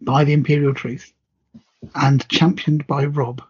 by 0.00 0.24
the 0.24 0.32
Imperial 0.32 0.74
Truth 0.74 1.12
and 1.94 2.28
championed 2.28 2.86
by 2.86 3.06
Rob 3.06 3.42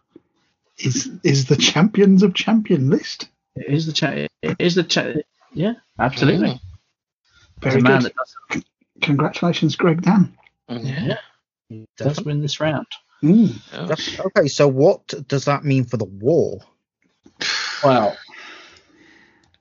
is 0.78 1.10
is 1.24 1.46
the 1.46 1.56
champions 1.56 2.22
of 2.22 2.32
champion 2.34 2.88
list. 2.90 3.28
it 3.56 3.66
is 3.66 3.86
the 3.86 3.92
cha- 3.92 4.26
it 4.42 4.56
is 4.58 4.74
the 4.76 4.84
cha- 4.84 5.14
yeah, 5.52 5.74
absolutely. 5.98 6.60
As 7.62 7.72
Very 7.74 7.80
a 7.80 7.82
man 7.82 8.02
good. 8.02 8.12
that 8.12 8.14
does, 8.14 8.64
Congratulations, 9.02 9.76
Greg 9.76 10.02
Dan. 10.02 10.36
Mhm. 10.70 11.18
yeah, 11.70 11.84
does 11.96 12.24
win 12.24 12.40
this 12.40 12.60
round. 12.60 12.86
Mm. 13.22 13.60
Okay, 14.26 14.48
so 14.48 14.68
what 14.68 15.06
does 15.28 15.44
that 15.46 15.64
mean 15.64 15.84
for 15.84 15.96
the 15.96 16.04
war? 16.04 16.60
Wow. 17.84 18.16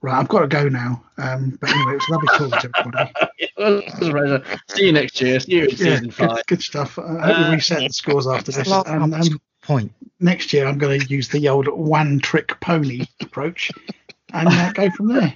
Right, 0.01 0.19
I've 0.19 0.27
got 0.27 0.42
to 0.42 0.48
go 0.48 0.69
now. 0.69 1.03
Um, 1.17 1.58
but 1.59 1.69
anyway, 1.72 1.93
it 1.93 1.95
was 1.95 2.09
lovely 2.09 2.27
talking 2.27 2.59
to 2.59 2.72
everybody. 2.77 4.53
See 4.67 4.85
you 4.85 4.92
next 4.92 5.19
year. 5.22 5.40
See 5.40 5.53
you 5.53 5.64
in 5.64 5.69
Yeah, 5.72 5.76
season 5.76 6.11
five. 6.11 6.35
good, 6.35 6.45
good 6.48 6.64
stuff. 6.64 7.00
I 7.00 7.27
hope 7.27 7.48
we 7.48 7.56
reset 7.56 7.80
the 7.88 7.93
scores 7.93 8.27
after 8.27 8.51
this. 8.51 8.67
Last 8.67 8.88
And, 8.88 9.14
um, 9.14 9.42
point. 9.64 9.92
next 10.19 10.53
year, 10.53 10.67
I'm 10.67 10.77
going 10.77 11.01
to 11.01 11.08
use 11.08 11.30
the 11.30 11.50
old 11.50 11.67
one 11.67 12.19
trick 12.19 12.59
pony 12.59 13.06
approach 13.22 13.72
and 14.34 14.48
uh, 14.50 14.72
go 14.74 14.90
from 14.92 15.08
there. 15.08 15.34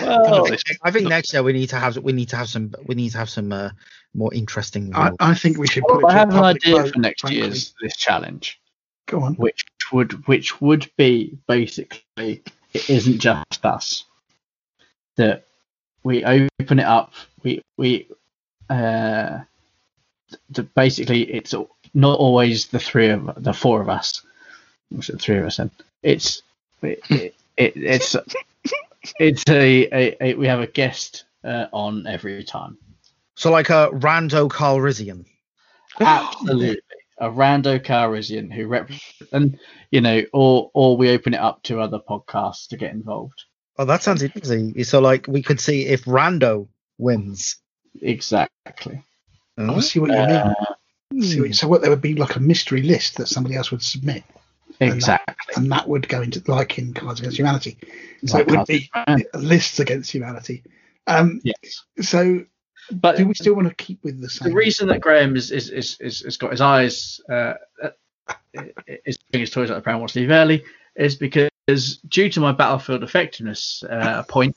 Well, 0.00 0.46
I 0.82 0.90
think 0.90 1.08
next 1.08 1.32
year 1.32 1.42
we 1.42 1.52
need 1.52 1.70
to 1.70 1.76
have 1.76 1.96
we 1.98 2.12
need 2.12 2.28
to 2.30 2.36
have 2.36 2.48
some 2.48 2.74
we 2.86 2.94
need 2.94 3.10
to 3.10 3.18
have 3.18 3.30
some 3.30 3.52
uh, 3.52 3.70
more 4.14 4.32
interesting. 4.32 4.94
I. 4.94 5.12
I 5.20 5.34
think 5.34 5.58
we 5.58 5.66
should 5.66 5.84
put 5.84 6.02
well, 6.02 6.10
it 6.10 6.14
I 6.14 6.18
have 6.18 6.30
an 6.30 6.44
idea 6.44 6.82
vote, 6.82 6.92
for 6.92 7.00
next 7.00 7.20
frankly. 7.22 7.40
year's 7.40 7.74
this 7.80 7.96
challenge. 7.96 8.60
Go 9.06 9.22
on. 9.22 9.34
which 9.36 9.64
would 9.90 10.26
which 10.26 10.60
would 10.60 10.90
be 10.98 11.38
basically 11.46 12.42
it 12.74 12.90
isn't 12.90 13.18
just 13.18 13.64
us 13.64 14.04
that 15.16 15.46
we 16.02 16.24
open 16.24 16.78
it 16.78 16.84
up 16.84 17.14
we 17.42 17.62
we 17.78 18.06
uh 18.68 19.38
the, 20.50 20.62
basically 20.62 21.22
it's 21.22 21.54
not 21.94 22.18
always 22.18 22.66
the 22.66 22.78
three 22.78 23.08
of 23.08 23.42
the 23.42 23.54
four 23.54 23.80
of 23.80 23.88
us 23.88 24.22
what's 24.90 25.08
it 25.08 25.20
three 25.20 25.38
of 25.38 25.46
us 25.46 25.56
then 25.56 25.70
it's 26.02 26.42
it, 26.82 27.00
it, 27.08 27.34
it 27.56 27.72
it's 27.76 28.14
it's 29.18 29.44
a, 29.48 29.86
a, 29.92 30.16
a 30.20 30.34
we 30.34 30.46
have 30.46 30.60
a 30.60 30.66
guest 30.66 31.24
uh, 31.44 31.66
on 31.72 32.06
every 32.06 32.42
time 32.44 32.76
so 33.34 33.50
like 33.52 33.70
a 33.70 33.88
rando 33.92 34.48
Calrissian. 34.48 35.24
Absolutely. 36.00 36.80
A 37.20 37.28
rando 37.28 37.78
Calrissian 37.84 38.52
who 38.52 38.66
rep 38.66 38.90
and 39.32 39.58
you 39.90 40.00
know, 40.00 40.22
or 40.32 40.70
or 40.74 40.96
we 40.96 41.10
open 41.10 41.34
it 41.34 41.40
up 41.40 41.62
to 41.64 41.80
other 41.80 41.98
podcasts 42.00 42.68
to 42.68 42.76
get 42.76 42.92
involved. 42.92 43.44
Oh, 43.78 43.84
that 43.84 44.02
sounds 44.02 44.22
interesting. 44.22 44.82
So 44.84 45.00
like 45.00 45.26
we 45.28 45.42
could 45.42 45.60
see 45.60 45.86
if 45.86 46.04
Rando 46.04 46.68
wins. 46.98 47.56
Exactly. 48.02 49.02
I 49.56 49.62
Oh, 49.62 49.80
see 49.80 49.98
what 50.00 50.10
you 50.10 50.16
Uh, 50.16 50.54
mean. 51.12 51.22
See 51.22 51.40
what- 51.40 51.54
so 51.54 51.68
what 51.68 51.80
there 51.80 51.90
would 51.90 52.02
be 52.02 52.14
like 52.14 52.36
a 52.36 52.40
mystery 52.40 52.82
list 52.82 53.16
that 53.16 53.28
somebody 53.28 53.56
else 53.56 53.70
would 53.70 53.82
submit, 53.82 54.24
exactly. 54.80 55.54
and 55.56 55.70
that 55.72 55.88
would 55.88 56.08
go 56.08 56.22
into 56.22 56.42
like 56.46 56.78
in 56.78 56.94
Cards 56.94 57.20
Against 57.20 57.38
Humanity. 57.38 57.78
So 58.26 58.38
Like 58.38 58.48
it 58.48 58.50
would 58.50 58.66
be 58.66 58.90
lists 59.34 59.80
against 59.80 60.10
humanity. 60.10 60.62
Um, 61.06 61.40
Yes. 61.42 61.84
so 62.00 62.44
But 62.90 63.16
do 63.16 63.26
we 63.26 63.34
still 63.34 63.54
want 63.54 63.68
to 63.68 63.74
keep 63.74 64.04
with 64.04 64.20
the 64.20 64.28
same? 64.28 64.50
the 64.50 64.54
reason 64.54 64.88
that 64.88 65.00
Graham 65.00 65.36
is 65.36 65.50
is 65.50 65.70
is, 65.70 65.96
is, 66.00 66.20
has 66.20 66.36
got 66.36 66.50
his 66.50 66.60
eyes 66.60 67.20
uh, 67.30 67.54
uh, 67.82 67.90
is 69.04 69.18
putting 69.18 69.40
his 69.40 69.50
toys 69.50 69.70
out 69.70 69.74
the 69.74 69.80
pram 69.80 70.00
watch 70.00 70.14
leave 70.14 70.30
early 70.30 70.64
is 70.96 71.16
because 71.16 71.48
due 72.08 72.28
to 72.30 72.40
my 72.40 72.52
battlefield 72.52 73.02
effectiveness 73.02 73.84
uh, 73.88 74.22
point, 74.24 74.56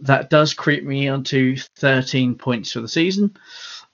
that 0.00 0.30
does 0.30 0.54
creep 0.54 0.84
me 0.84 1.08
onto 1.08 1.56
13 1.76 2.36
points 2.36 2.72
for 2.72 2.80
the 2.80 2.88
season, 2.88 3.36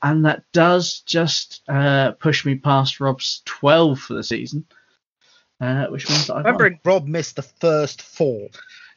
and 0.02 0.24
that 0.24 0.44
does 0.52 1.00
just 1.00 1.62
uh, 1.68 2.12
push 2.12 2.44
me 2.44 2.54
past 2.54 3.00
Rob's 3.00 3.42
12 3.46 3.98
for 3.98 4.14
the 4.14 4.22
season, 4.22 4.66
uh, 5.60 5.86
which 5.86 6.08
means 6.08 6.26
that 6.26 6.36
I've 6.36 6.44
won. 6.44 6.54
Remember, 6.56 6.80
Rob 6.84 7.06
missed 7.06 7.36
the 7.36 7.42
first 7.42 8.02
four. 8.02 8.48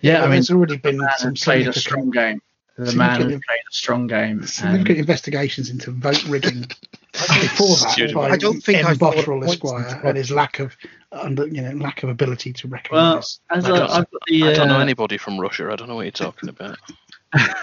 Yeah, 0.01 0.19
I 0.19 0.21
mean, 0.23 0.31
there's 0.31 0.51
already 0.51 0.77
been 0.77 0.97
the 0.97 1.03
man 1.03 1.17
some 1.17 1.33
played 1.33 1.67
a 1.67 1.73
strong 1.73 2.11
game. 2.11 2.39
The 2.77 2.93
man 2.93 3.09
who 3.15 3.23
significant- 3.23 3.43
played 3.47 3.59
a 3.59 3.73
strong 3.73 4.07
game. 4.07 4.45
significant 4.45 4.89
and- 4.89 4.99
investigations 4.99 5.69
into 5.71 5.89
vote 5.91 6.23
rigging 6.25 6.61
before 7.13 7.75
that 7.77 8.11
by 8.13 8.29
I 8.29 8.37
don't 8.37 8.61
think 8.61 8.85
I 8.85 8.91
M. 8.91 8.97
thought 8.97 9.15
Bottrell 9.15 9.39
points 9.39 9.53
Esquire 9.55 9.87
into 9.87 10.07
and 10.07 10.17
his 10.17 10.29
lack 10.29 10.59
of 10.59 10.77
under, 11.11 11.47
you 11.47 11.63
know 11.63 11.71
lack 11.71 12.03
of 12.03 12.09
ability 12.09 12.53
to 12.53 12.67
well, 12.67 12.73
recognise. 12.73 13.39
as 13.49 13.65
I 13.65 13.69
a, 13.69 13.73
don't- 13.79 13.89
I've 13.89 14.11
got 14.11 14.21
the, 14.27 14.43
I 14.43 14.53
don't 14.53 14.67
know 14.67 14.77
uh, 14.77 14.81
anybody 14.81 15.17
from 15.17 15.39
Russia. 15.39 15.71
I 15.71 15.75
don't 15.75 15.87
know 15.87 15.95
what 15.95 16.03
you're 16.03 16.11
talking 16.11 16.49
about. 16.49 16.77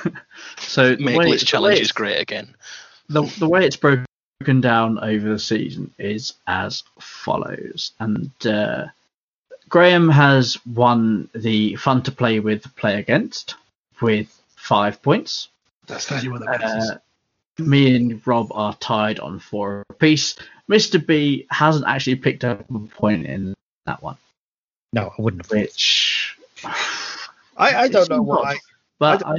so 0.58 0.97
the 0.97 1.05
Make 1.05 1.16
way, 1.18 1.26
list 1.28 1.40
the 1.40 1.47
way 1.47 1.50
challenge 1.50 1.81
is 1.81 1.92
great 1.92 2.20
again. 2.20 2.55
the, 3.08 3.23
the 3.39 3.48
way 3.48 3.64
it's 3.64 3.76
broken 3.76 4.05
down 4.60 4.98
over 4.98 5.28
the 5.28 5.39
season 5.39 5.92
is 5.98 6.34
as 6.47 6.82
follows. 7.00 7.92
And 8.00 8.31
uh, 8.47 8.86
Graham 9.68 10.08
has 10.08 10.58
won 10.66 11.28
the 11.34 11.76
fun 11.76 12.02
to 12.02 12.12
play 12.12 12.40
with, 12.40 12.74
play 12.76 12.98
against, 12.98 13.55
with 14.00 14.28
five 14.56 15.02
points. 15.02 15.48
That's 15.86 16.06
the 16.06 16.16
only 16.16 16.28
one 16.28 16.40
that. 16.44 16.62
Uh, 16.62 16.98
me 17.58 17.94
and 17.94 18.26
Rob 18.26 18.48
are 18.52 18.74
tied 18.74 19.20
on 19.20 19.39
four 19.39 19.84
apiece. 19.89 20.36
Mr. 20.68 21.05
B 21.05 21.47
hasn't 21.50 21.86
actually 21.86 22.16
picked 22.16 22.44
up 22.44 22.68
a 22.68 22.78
point 22.78 23.26
in 23.26 23.55
that 23.86 24.02
one, 24.02 24.16
No, 24.92 25.12
I 25.16 25.23
wouldn't 25.23 25.44
have. 25.44 25.50
which. 25.50 26.36
I, 26.64 27.82
I 27.82 27.89
don't 27.89 28.10
know 28.10 28.23
why. 28.23 28.58
But 28.98 29.24
I, 29.24 29.36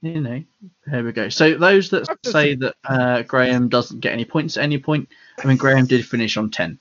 you 0.00 0.20
know, 0.20 0.42
here 0.88 1.04
we 1.04 1.12
go. 1.12 1.28
So 1.28 1.56
those 1.56 1.90
that 1.90 2.06
say 2.24 2.54
that 2.56 2.74
uh, 2.84 3.22
Graham 3.22 3.68
doesn't 3.68 4.00
get 4.00 4.12
any 4.12 4.24
points 4.24 4.56
at 4.56 4.64
any 4.64 4.78
point, 4.78 5.08
I 5.42 5.46
mean 5.46 5.56
Graham 5.56 5.86
did 5.86 6.06
finish 6.06 6.36
on 6.36 6.50
ten. 6.50 6.78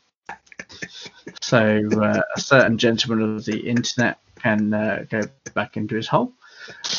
So 1.42 1.88
uh, 1.92 2.22
a 2.36 2.40
certain 2.40 2.78
gentleman 2.78 3.36
of 3.36 3.46
the 3.46 3.60
internet 3.60 4.20
can 4.42 4.74
uh, 4.74 5.06
go 5.10 5.22
back 5.54 5.78
into 5.78 5.96
his 5.96 6.08
hole. 6.08 6.34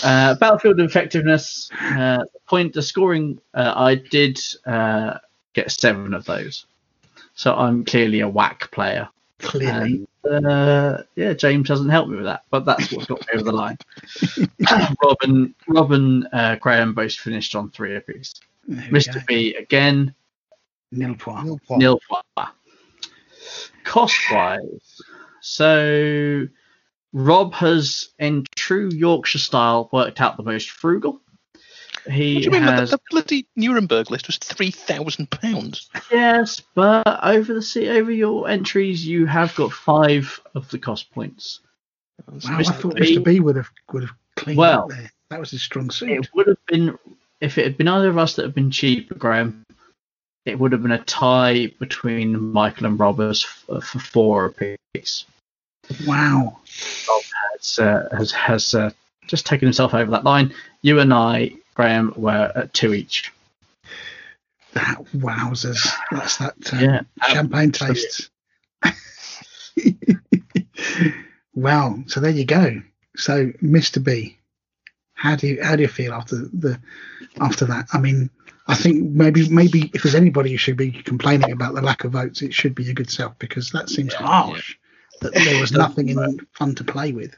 Uh, 0.03 0.35
battlefield 0.35 0.81
effectiveness 0.81 1.71
uh, 1.73 2.25
point 2.47 2.75
the 2.75 2.83
scoring. 2.83 3.41
Uh, 3.55 3.73
I 3.75 3.95
did 3.95 4.39
uh, 4.67 5.19
get 5.55 5.71
seven 5.71 6.15
of 6.15 6.25
those, 6.25 6.67
so 7.35 7.55
I'm 7.55 7.85
clearly 7.85 8.21
a 8.21 8.29
whack 8.29 8.71
player. 8.71 9.09
Clearly, 9.41 10.07
And, 10.25 10.47
uh, 10.47 11.03
yeah, 11.17 11.33
James 11.35 11.69
hasn't 11.69 11.91
helped 11.91 12.11
me 12.11 12.17
with 12.17 12.27
that, 12.27 12.45
but 12.51 12.65
that's 12.65 12.93
what 12.93 13.09
got 13.09 13.21
me 13.21 13.27
over 13.35 13.45
the 13.45 13.53
line. 13.53 13.77
Robin, 15.05 15.55
Robin, 15.69 16.27
uh, 16.33 16.57
Graham 16.57 16.95
both 16.95 17.15
finished 17.15 17.55
on 17.55 17.71
three 17.71 17.97
apiece. 17.97 18.35
There 18.67 18.91
Mr. 18.91 19.15
go. 19.15 19.21
B 19.27 19.55
again, 19.57 20.15
nil 20.93 21.15
point. 21.17 21.45
Nil 21.45 21.61
point. 21.67 21.81
nil 21.81 22.01
point. 22.09 22.49
Cost 23.85 24.19
wise, 24.31 25.03
so 25.41 26.47
Rob 27.13 27.55
has, 27.55 28.09
in 28.19 28.45
true 28.57 28.89
Yorkshire 28.93 29.39
style, 29.39 29.89
worked 29.93 30.21
out 30.21 30.37
the 30.37 30.43
most 30.43 30.71
frugal. 30.71 31.21
He 32.10 32.34
What 32.34 32.41
do 32.41 32.44
you 32.44 32.50
mean? 32.50 32.62
has 32.62 32.91
The, 32.91 32.97
the 32.99 33.02
bloody 33.10 33.47
Nuremberg 33.57 34.10
list 34.10 34.26
was 34.26 34.36
three 34.39 34.70
thousand 34.70 35.31
pounds. 35.31 35.89
yes, 36.12 36.60
but 36.74 37.02
over 37.24 37.55
the 37.55 37.62
se- 37.62 37.89
over 37.89 38.10
your 38.12 38.49
entries, 38.49 39.07
you 39.07 39.26
have 39.26 39.55
got 39.55 39.73
five 39.73 40.41
of 40.55 40.68
the 40.70 40.78
cost 40.78 41.10
points. 41.12 41.60
Wow, 42.28 42.58
I 42.58 42.62
thought 42.65 42.97
B- 42.97 43.16
Mr. 43.16 43.24
B 43.24 43.41
would 43.41 43.57
have 43.57 43.70
would 43.92 44.02
have 44.05 44.12
cleaned 44.36 44.58
Well, 44.58 44.83
up 44.84 44.89
there. 44.91 45.10
That 45.31 45.41
was 45.41 45.50
his 45.50 45.62
strong 45.62 45.91
suit. 45.91 46.10
It 46.10 46.28
would 46.34 46.47
have 46.47 46.66
been 46.66 46.99
if 47.41 47.58
it 47.58 47.65
had 47.65 47.76
been 47.76 47.89
either 47.89 48.08
of 48.08 48.18
us 48.18 48.36
that 48.36 48.42
had 48.44 48.55
been 48.55 48.70
cheap, 48.70 49.16
Graham. 49.18 49.65
It 50.44 50.58
would 50.58 50.73
have 50.73 50.83
been 50.83 50.92
a 50.92 51.02
tie 51.05 51.73
between 51.78 52.52
Michael 52.52 52.86
and 52.86 53.00
Roberts 53.00 53.44
f- 53.68 53.83
for 53.83 53.99
four 53.99 54.44
apiece. 54.47 55.24
Wow. 56.07 56.58
Has 57.57 57.78
uh, 57.78 58.08
has, 58.16 58.31
has 58.33 58.74
uh, 58.74 58.91
just 59.26 59.47
taken 59.47 59.66
himself 59.66 59.94
over 59.94 60.10
that 60.10 60.24
line. 60.24 60.52
You 60.83 61.00
and 61.00 61.12
I, 61.15 61.52
Graham, 61.75 62.12
were 62.17 62.53
at 62.55 62.73
two 62.75 62.94
each. 62.94 63.33
That 64.73 64.99
wowzers. 65.17 65.86
That's 66.11 66.39
that 66.39 66.55
uh, 66.73 66.77
Yeah, 66.78 67.01
champagne 67.28 67.73
taste. 67.73 68.31
wow. 71.55 71.99
So 72.07 72.20
there 72.20 72.31
you 72.31 72.44
go. 72.44 72.83
So 73.17 73.47
Mr. 73.62 74.03
B, 74.03 74.39
how 75.15 75.36
do 75.36 75.47
you 75.47 75.62
how 75.62 75.77
do 75.77 75.83
you 75.83 75.89
feel 75.89 76.12
after 76.12 76.36
the 76.36 76.81
after 77.41 77.67
that? 77.67 77.86
I 77.93 77.99
mean, 78.01 78.31
I 78.67 78.75
think 78.75 79.11
maybe 79.11 79.49
maybe 79.49 79.91
if 79.94 80.03
there's 80.03 80.15
anybody 80.17 80.51
who 80.51 80.57
should 80.57 80.77
be 80.77 80.91
complaining 80.91 81.53
about 81.53 81.75
the 81.75 81.83
lack 81.83 82.05
of 82.05 82.12
votes, 82.12 82.43
it 82.43 82.55
should 82.55 82.75
be 82.75 82.85
your 82.85 82.94
good 82.94 83.11
self 83.11 83.39
because 83.39 83.70
that 83.70 83.89
seems 83.89 84.12
Yeah, 84.12 84.27
harsh. 84.27 84.77
that 85.20 85.35
there 85.35 85.61
was 85.61 85.73
nothing 85.73 86.09
in 86.09 86.41
fun 86.53 86.75
to 86.77 86.85
play 86.85 87.12
with. 87.12 87.36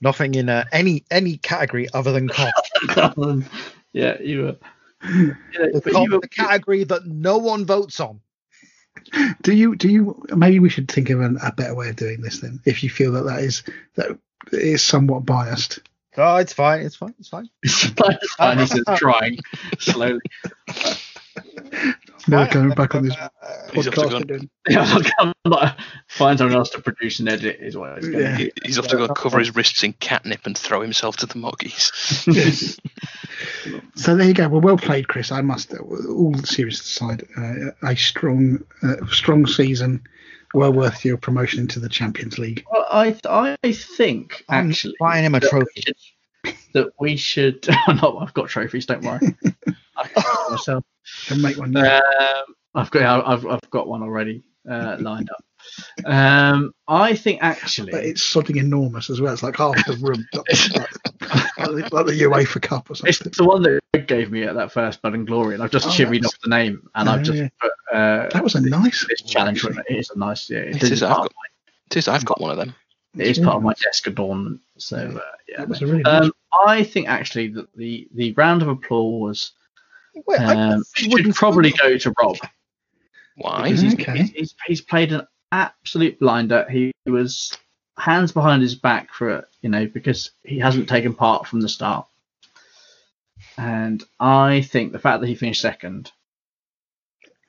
Nothing 0.00 0.34
in 0.34 0.48
uh, 0.48 0.64
any 0.72 1.04
any 1.10 1.36
category 1.36 1.88
other 1.92 2.12
than 2.12 2.28
comp. 2.28 2.54
yeah, 3.92 4.20
you 4.20 4.42
were. 4.42 4.56
You 5.08 5.36
know, 5.58 5.72
the, 5.72 5.80
but 5.84 5.92
comp, 5.92 6.06
you 6.06 6.14
were 6.14 6.20
the 6.20 6.28
category 6.28 6.84
that 6.84 7.06
no 7.06 7.38
one 7.38 7.66
votes 7.66 8.00
on. 8.00 8.20
Do 9.42 9.52
you? 9.52 9.76
Do 9.76 9.88
you? 9.88 10.22
Maybe 10.34 10.58
we 10.58 10.68
should 10.68 10.90
think 10.90 11.10
of 11.10 11.20
an, 11.20 11.38
a 11.42 11.52
better 11.52 11.74
way 11.74 11.90
of 11.90 11.96
doing 11.96 12.20
this 12.20 12.40
then. 12.40 12.60
If 12.64 12.82
you 12.82 12.90
feel 12.90 13.12
that 13.12 13.24
that 13.24 13.40
is 13.40 13.62
that 13.96 14.18
is 14.52 14.82
somewhat 14.82 15.26
biased. 15.26 15.80
Oh, 16.16 16.36
it's 16.36 16.52
fine. 16.52 16.80
It's 16.80 16.96
fine. 16.96 17.14
It's 17.18 17.28
fine. 17.28 17.48
It's 17.62 18.34
fine, 18.34 18.58
he 18.58 18.66
says, 18.66 18.84
trying 18.96 19.38
slowly. 19.78 20.20
Never 22.28 22.44
Fine. 22.46 22.52
going 22.52 22.70
back 22.70 22.94
on 22.94 23.04
this 23.04 23.16
Uh, 23.16 23.28
He's 23.72 23.88
off 23.88 23.94
to 23.94 24.00
podcast 24.02 24.10
go- 24.10 24.16
again. 24.18 24.50
Yeah, 24.68 24.98
I'm 25.18 25.32
not, 25.46 25.78
find 26.08 26.38
someone 26.38 26.56
else 26.56 26.70
to 26.70 26.80
produce 26.82 27.18
and 27.20 27.28
edit 27.28 27.58
is 27.60 27.76
what 27.76 27.96
it's 27.98 28.08
going 28.08 28.22
Yeah. 28.22 28.36
to 28.36 28.50
He's 28.64 28.78
off 28.78 28.88
to 28.88 28.96
go 28.96 29.08
cover 29.08 29.38
his 29.38 29.54
wrists 29.54 29.82
in 29.82 29.94
catnip 29.94 30.44
and 30.46 30.56
throw 30.56 30.80
himself 30.82 31.16
to 31.18 31.26
the 31.26 31.34
moggies. 31.34 32.78
So 33.94 34.16
there 34.16 34.26
you 34.26 34.34
go. 34.34 34.48
Well, 34.48 34.60
well 34.60 34.76
played, 34.76 35.08
Chris. 35.08 35.30
I 35.32 35.40
must, 35.40 35.72
all 35.74 36.34
serious 36.44 36.80
aside, 36.80 37.26
uh, 37.36 37.70
a 37.82 37.96
strong, 37.96 38.64
uh, 38.82 38.96
strong 39.10 39.46
season, 39.46 40.02
well 40.54 40.72
worth 40.72 41.04
your 41.04 41.16
promotion 41.16 41.60
into 41.60 41.80
the 41.80 41.88
Champions 41.88 42.38
League. 42.38 42.64
Well, 42.70 42.86
I 42.90 43.16
I 43.28 43.72
think 43.72 44.44
I'm 44.48 44.70
actually 44.70 44.94
buying 45.00 45.24
him 45.24 45.34
a 45.34 45.40
that 45.40 45.50
we 45.52 45.58
trophy. 45.58 45.80
should- 45.82 46.54
That 46.74 46.88
we 47.00 47.16
should. 47.16 47.66
Oh, 47.88 47.92
no, 47.92 48.18
I've 48.18 48.34
got 48.34 48.48
trophies. 48.48 48.86
Don't 48.86 49.02
worry. 49.04 49.20
I 50.00 50.08
can 50.08 50.22
do 50.22 50.28
it 50.46 50.50
myself. 50.52 50.84
Can 51.26 51.40
make 51.42 51.56
one. 51.56 51.76
Um, 51.76 52.02
I've 52.74 52.90
got 52.90 53.26
I've 53.26 53.46
I've 53.46 53.70
got 53.70 53.88
one 53.88 54.02
already 54.02 54.42
uh, 54.70 54.96
lined 55.00 55.30
up. 55.30 55.44
Um, 56.06 56.72
I 56.88 57.14
think 57.14 57.42
actually. 57.42 57.92
but 57.92 58.04
it's 58.04 58.22
something 58.22 58.56
enormous 58.56 59.10
as 59.10 59.20
well. 59.20 59.32
It's 59.32 59.42
like 59.42 59.56
half 59.56 59.74
the 59.86 59.96
room, 60.00 60.26
like, 60.32 60.88
like, 61.68 61.92
like 61.92 62.06
the 62.06 62.12
UEFA 62.22 62.62
Cup 62.62 62.90
or 62.90 62.94
something. 62.94 63.08
It's 63.26 63.36
the 63.36 63.44
one 63.44 63.62
that 63.62 63.80
Greg 63.92 64.06
gave 64.06 64.30
me 64.30 64.44
at 64.44 64.54
that 64.54 64.72
first 64.72 65.02
Blood 65.02 65.14
and 65.14 65.26
Glory, 65.26 65.54
and 65.54 65.62
I've 65.62 65.70
just 65.70 65.86
Oh, 65.86 65.90
chivvied 65.90 66.22
that's- 66.22 66.26
off 66.34 66.40
the 66.42 66.50
name, 66.50 66.88
and 66.94 67.08
Oh, 67.08 67.12
I've 67.12 67.22
just 67.22 67.38
yeah. 67.38 67.48
put 67.60 67.70
uh, 67.92 68.28
That 68.32 68.42
was 68.42 68.54
a 68.54 68.60
nice 68.60 69.06
this 69.08 69.22
challenge. 69.22 69.64
It 69.64 69.76
It 69.88 69.96
is 69.98 70.10
a 70.10 70.18
nice, 70.18 70.48
yeah. 70.48 70.58
It 70.58 70.76
It 70.76 70.82
is, 70.84 70.90
is 70.92 71.02
I've 71.02 71.10
part, 71.16 71.22
got, 71.28 71.32
it 71.90 71.96
is, 71.96 72.08
I've 72.08 72.24
got 72.24 72.40
one 72.40 72.50
of 72.50 72.56
them. 72.56 72.74
it 73.18 73.26
is 73.26 73.38
part 73.38 73.56
of 73.56 73.62
my 73.62 73.74
desk 73.74 74.06
adornment. 74.06 74.60
So 74.78 74.96
uh, 74.96 75.20
yeah, 75.48 75.58
That 75.58 75.68
was 75.68 75.82
a 75.82 75.86
really 75.86 76.02
nice. 76.02 76.22
um, 76.24 76.32
I 76.66 76.84
think 76.84 77.08
actually 77.08 77.48
that 77.48 77.74
the 77.76 78.08
the 78.14 78.32
round 78.32 78.62
of 78.62 78.68
applause 78.68 79.52
Wait, 80.26 80.40
um, 80.40 80.82
thought 80.82 80.86
should 80.96 81.12
wouldn't 81.12 81.34
probably 81.34 81.70
go 81.72 81.96
to 81.98 82.14
Rob. 82.20 82.36
Why? 83.36 83.62
because 83.64 83.80
he's, 83.80 83.94
Okay. 83.94 84.18
he's, 84.18 84.30
he's, 84.30 84.54
he's 84.66 84.80
played 84.80 85.12
an 85.12 85.26
absolute 85.52 86.18
blinder. 86.20 86.66
He 86.70 86.92
was 87.06 87.56
hands 87.98 88.32
behind 88.32 88.62
his 88.62 88.74
back 88.74 89.12
for 89.12 89.30
it, 89.38 89.44
you 89.62 89.68
know, 89.70 89.86
because 89.86 90.30
he 90.42 90.58
hasn't 90.58 90.88
taken 90.88 91.14
part 91.14 91.46
from 91.46 91.60
the 91.60 91.68
start. 91.68 92.06
And 93.56 94.02
I 94.18 94.62
think 94.62 94.92
the 94.92 94.98
fact 94.98 95.20
that 95.20 95.26
he 95.26 95.34
finished 95.34 95.60
second. 95.60 96.10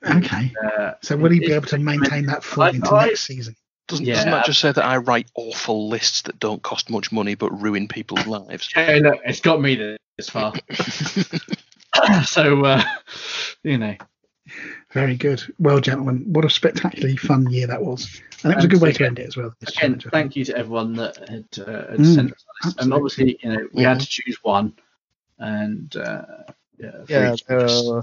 Okay. 0.04 0.52
Uh, 0.62 0.92
So 1.02 1.16
will 1.16 1.30
he 1.30 1.38
be 1.40 1.52
able 1.52 1.66
to 1.68 1.78
maintain 1.78 2.26
that 2.26 2.42
form 2.44 2.66
I- 2.66 2.70
into 2.70 2.90
I- 2.94 3.06
next 3.06 3.20
season? 3.22 3.56
Doesn't, 3.88 4.06
Yeah. 4.06 4.14
doesn't 4.14 4.30
that 4.30 4.46
just 4.46 4.60
say 4.60 4.72
that 4.72 4.84
I 4.84 4.96
write 4.98 5.28
awful 5.34 5.88
lists 5.88 6.22
that 6.22 6.38
don't 6.38 6.62
cost 6.62 6.88
much 6.88 7.12
money 7.12 7.34
but 7.34 7.50
ruin 7.50 7.88
people's 7.88 8.26
lives? 8.26 8.70
Hey, 8.72 9.00
look, 9.00 9.20
it's 9.24 9.40
got 9.40 9.60
me 9.60 9.96
this 10.16 10.28
far. 10.30 10.52
so, 12.24 12.64
uh, 12.64 12.82
you 13.62 13.78
know, 13.78 13.96
Very 14.92 15.16
good. 15.16 15.42
Well, 15.58 15.80
gentlemen, 15.80 16.24
what 16.32 16.44
a 16.44 16.50
spectacularly 16.50 17.16
fun 17.16 17.50
year 17.50 17.66
that 17.66 17.82
was, 17.82 18.20
and 18.42 18.52
it 18.52 18.56
was 18.56 18.64
a 18.64 18.68
And 18.68 18.70
good 18.70 18.82
way 18.82 18.92
so 18.92 18.98
to 18.98 19.06
end 19.06 19.18
it 19.18 19.26
as 19.26 19.36
well. 19.36 19.54
this 19.60 19.70
again, 19.70 19.80
challenge, 19.80 20.00
I 20.06 20.10
think. 20.10 20.12
thank 20.12 20.36
you 20.36 20.44
to 20.46 20.56
everyone 20.56 20.94
that 20.94 21.16
had, 21.28 21.46
uh, 21.66 21.90
had 21.92 22.00
Mm, 22.00 22.14
sent 22.14 22.32
us 22.32 22.44
this. 22.64 22.74
And 22.78 22.92
obviously, 22.92 23.38
you 23.42 23.52
know, 23.52 23.68
we 23.72 23.82
had 23.82 24.00
to 24.00 24.06
choose 24.06 24.38
one. 24.42 24.74
And, 25.38 25.94
uh, 25.96 26.22
yeah, 26.78 27.04
for 27.04 27.12
Yeah, 27.12 27.32
each 27.34 27.44
of 27.48 27.98
uh, 27.98 28.02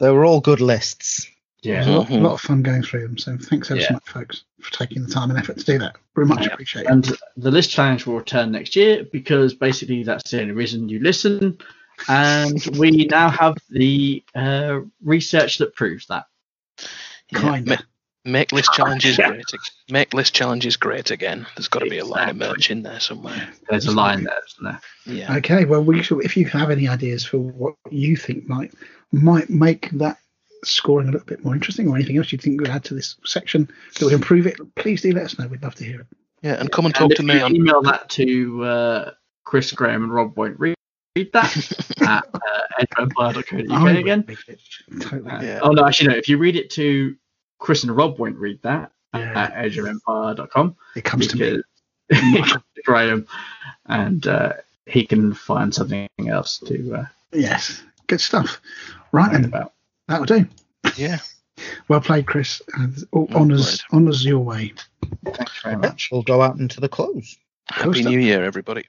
they 0.00 0.10
were 0.10 0.24
all 0.24 0.40
good 0.40 0.60
lists. 0.60 1.28
yeah. 1.62 1.74
It 1.74 1.78
was 1.78 1.86
a 1.86 1.90
lot, 1.92 2.06
Mhm. 2.08 2.22
lot 2.22 2.32
of 2.34 2.40
fun 2.40 2.62
going 2.62 2.82
through 2.82 3.02
them. 3.02 3.18
So 3.18 3.36
thanks 3.38 3.70
ever 3.70 3.80
Yeah. 3.80 3.88
so 3.88 3.92
much, 3.94 4.08
folks, 4.08 4.44
for 4.60 4.72
taking 4.72 5.04
the 5.04 5.10
time 5.10 5.30
and 5.30 5.38
effort 5.38 5.58
to 5.58 5.64
do 5.64 5.78
that. 5.78 5.96
Very 6.14 6.26
much 6.26 6.46
Yeah. 6.46 6.52
appreciated. 6.52 6.90
And 6.90 7.16
the 7.36 7.50
list 7.50 7.70
challenge 7.70 8.06
will 8.06 8.16
return 8.16 8.52
next 8.52 8.76
year 8.76 9.04
because 9.12 9.54
basically 9.54 10.02
that's 10.04 10.30
the 10.30 10.40
only 10.40 10.52
reason 10.52 10.88
you 10.88 11.00
listen. 11.00 11.58
And 12.08 12.64
we 12.78 13.06
now 13.06 13.30
have 13.30 13.56
the 13.70 14.22
uh, 14.34 14.80
research 15.02 15.58
that 15.58 15.74
proves 15.74 16.06
that. 16.08 16.26
Kinda. 17.32 17.70
ma- 18.24 18.30
make 18.30 18.52
list 18.52 18.72
challenges 18.72 19.18
Yeah. 19.18 19.28
great. 19.30 19.44
Make 19.90 20.14
list 20.14 20.34
challenges 20.34 20.76
great 20.76 21.10
again. 21.10 21.46
There's 21.56 21.68
got 21.68 21.80
to 21.80 21.90
be 21.90 21.98
a 21.98 22.04
line 22.04 22.28
of 22.30 22.36
merch 22.36 22.70
in 22.70 22.82
there 22.82 23.00
somewhere. 23.00 23.48
There's 23.68 23.86
a 23.86 23.92
line 23.92 24.24
there, 24.24 24.38
isn't 24.48 24.64
there? 24.64 24.80
Yeah. 25.06 25.36
Okay, 25.36 25.64
well, 25.64 25.82
we 25.82 26.02
shall, 26.02 26.20
if 26.20 26.36
you 26.36 26.46
have 26.46 26.70
any 26.70 26.88
ideas 26.88 27.24
for 27.24 27.38
what 27.38 27.74
you 27.90 28.16
think 28.16 28.48
might 28.48 28.72
might 29.12 29.48
make 29.48 29.90
that 29.92 30.18
scoring 30.64 31.08
a 31.08 31.12
little 31.12 31.26
bit 31.26 31.44
more 31.44 31.54
interesting, 31.54 31.88
or 31.88 31.94
anything 31.96 32.16
else 32.18 32.32
you 32.32 32.38
think 32.38 32.60
we 32.60 32.64
would 32.68 32.74
add 32.74 32.84
to 32.84 32.94
this 32.94 33.16
section 33.24 33.68
that 33.94 34.04
would 34.04 34.12
improve 34.14 34.46
it, 34.46 34.56
please 34.76 35.02
do 35.02 35.12
let 35.12 35.24
us 35.24 35.38
know. 35.38 35.46
We'd 35.46 35.62
love 35.62 35.74
to 35.76 35.84
hear 35.84 36.00
it. 36.00 36.06
Yeah, 36.42 36.54
and 36.54 36.70
come 36.72 36.84
and 36.86 36.94
And 36.94 37.00
talk 37.02 37.10
if 37.12 37.16
to 37.18 37.22
me 37.22 37.34
you 37.38 37.40
on. 37.44 37.54
email 37.56 37.82
that 37.82 38.08
to 38.10 38.64
uh, 38.64 39.10
Chris 39.44 39.70
Graham 39.72 40.02
and 40.02 40.12
Rob 40.12 40.36
won't 40.36 40.58
read, 41.16 41.22
read 41.24 41.32
that 41.32 42.00
at 42.02 42.24
uh, 42.34 42.84
edgeempire.co.uk 43.06 43.70
I 43.70 43.92
again. 43.92 44.24
Totally. 45.00 45.30
Uh, 45.30 45.42
Yeah. 45.42 45.60
Oh 45.62 45.70
no, 45.70 45.84
actually 45.86 46.08
no. 46.10 46.16
If 46.16 46.28
you 46.28 46.38
read 46.38 46.56
it 46.56 46.70
to 46.70 47.16
Chris 47.58 47.82
and 47.84 47.96
Rob 47.96 48.18
won't 48.18 48.36
read 48.36 48.60
that 48.62 48.92
Yeah. 49.14 49.32
at 49.44 49.54
edgeofempire.com 49.54 50.76
it 50.96 51.04
comes 51.04 51.26
to 51.28 51.36
me. 51.36 51.62
because 52.08 52.58
Graham 52.84 53.26
and 53.86 54.26
uh, 54.26 54.52
he 54.86 55.06
can 55.06 55.32
find 55.34 55.74
something 55.74 56.08
else 56.28 56.58
to 56.58 56.94
uh, 56.94 57.04
Yes, 57.32 57.82
good 58.06 58.20
stuff. 58.20 58.60
Right 59.12 59.32
then, 59.32 59.44
about. 59.46 59.72
that'll 60.08 60.26
do. 60.26 60.46
Yeah. 60.96 61.18
Well 61.88 62.00
played, 62.00 62.26
Chris. 62.26 62.60
And 62.74 62.96
all 63.12 63.26
Well 63.30 63.42
honours 63.42 63.82
honours 63.92 64.24
your 64.24 64.40
way. 64.40 64.72
Thanks 65.24 65.60
very 65.62 65.76
much. 65.76 66.10
We'll 66.12 66.22
go 66.22 66.42
out 66.42 66.58
into 66.58 66.80
the 66.80 66.88
close. 66.88 67.36
Happy. 67.68 68.04
New 68.04 68.18
Year, 68.20 68.44
everybody. 68.44 68.84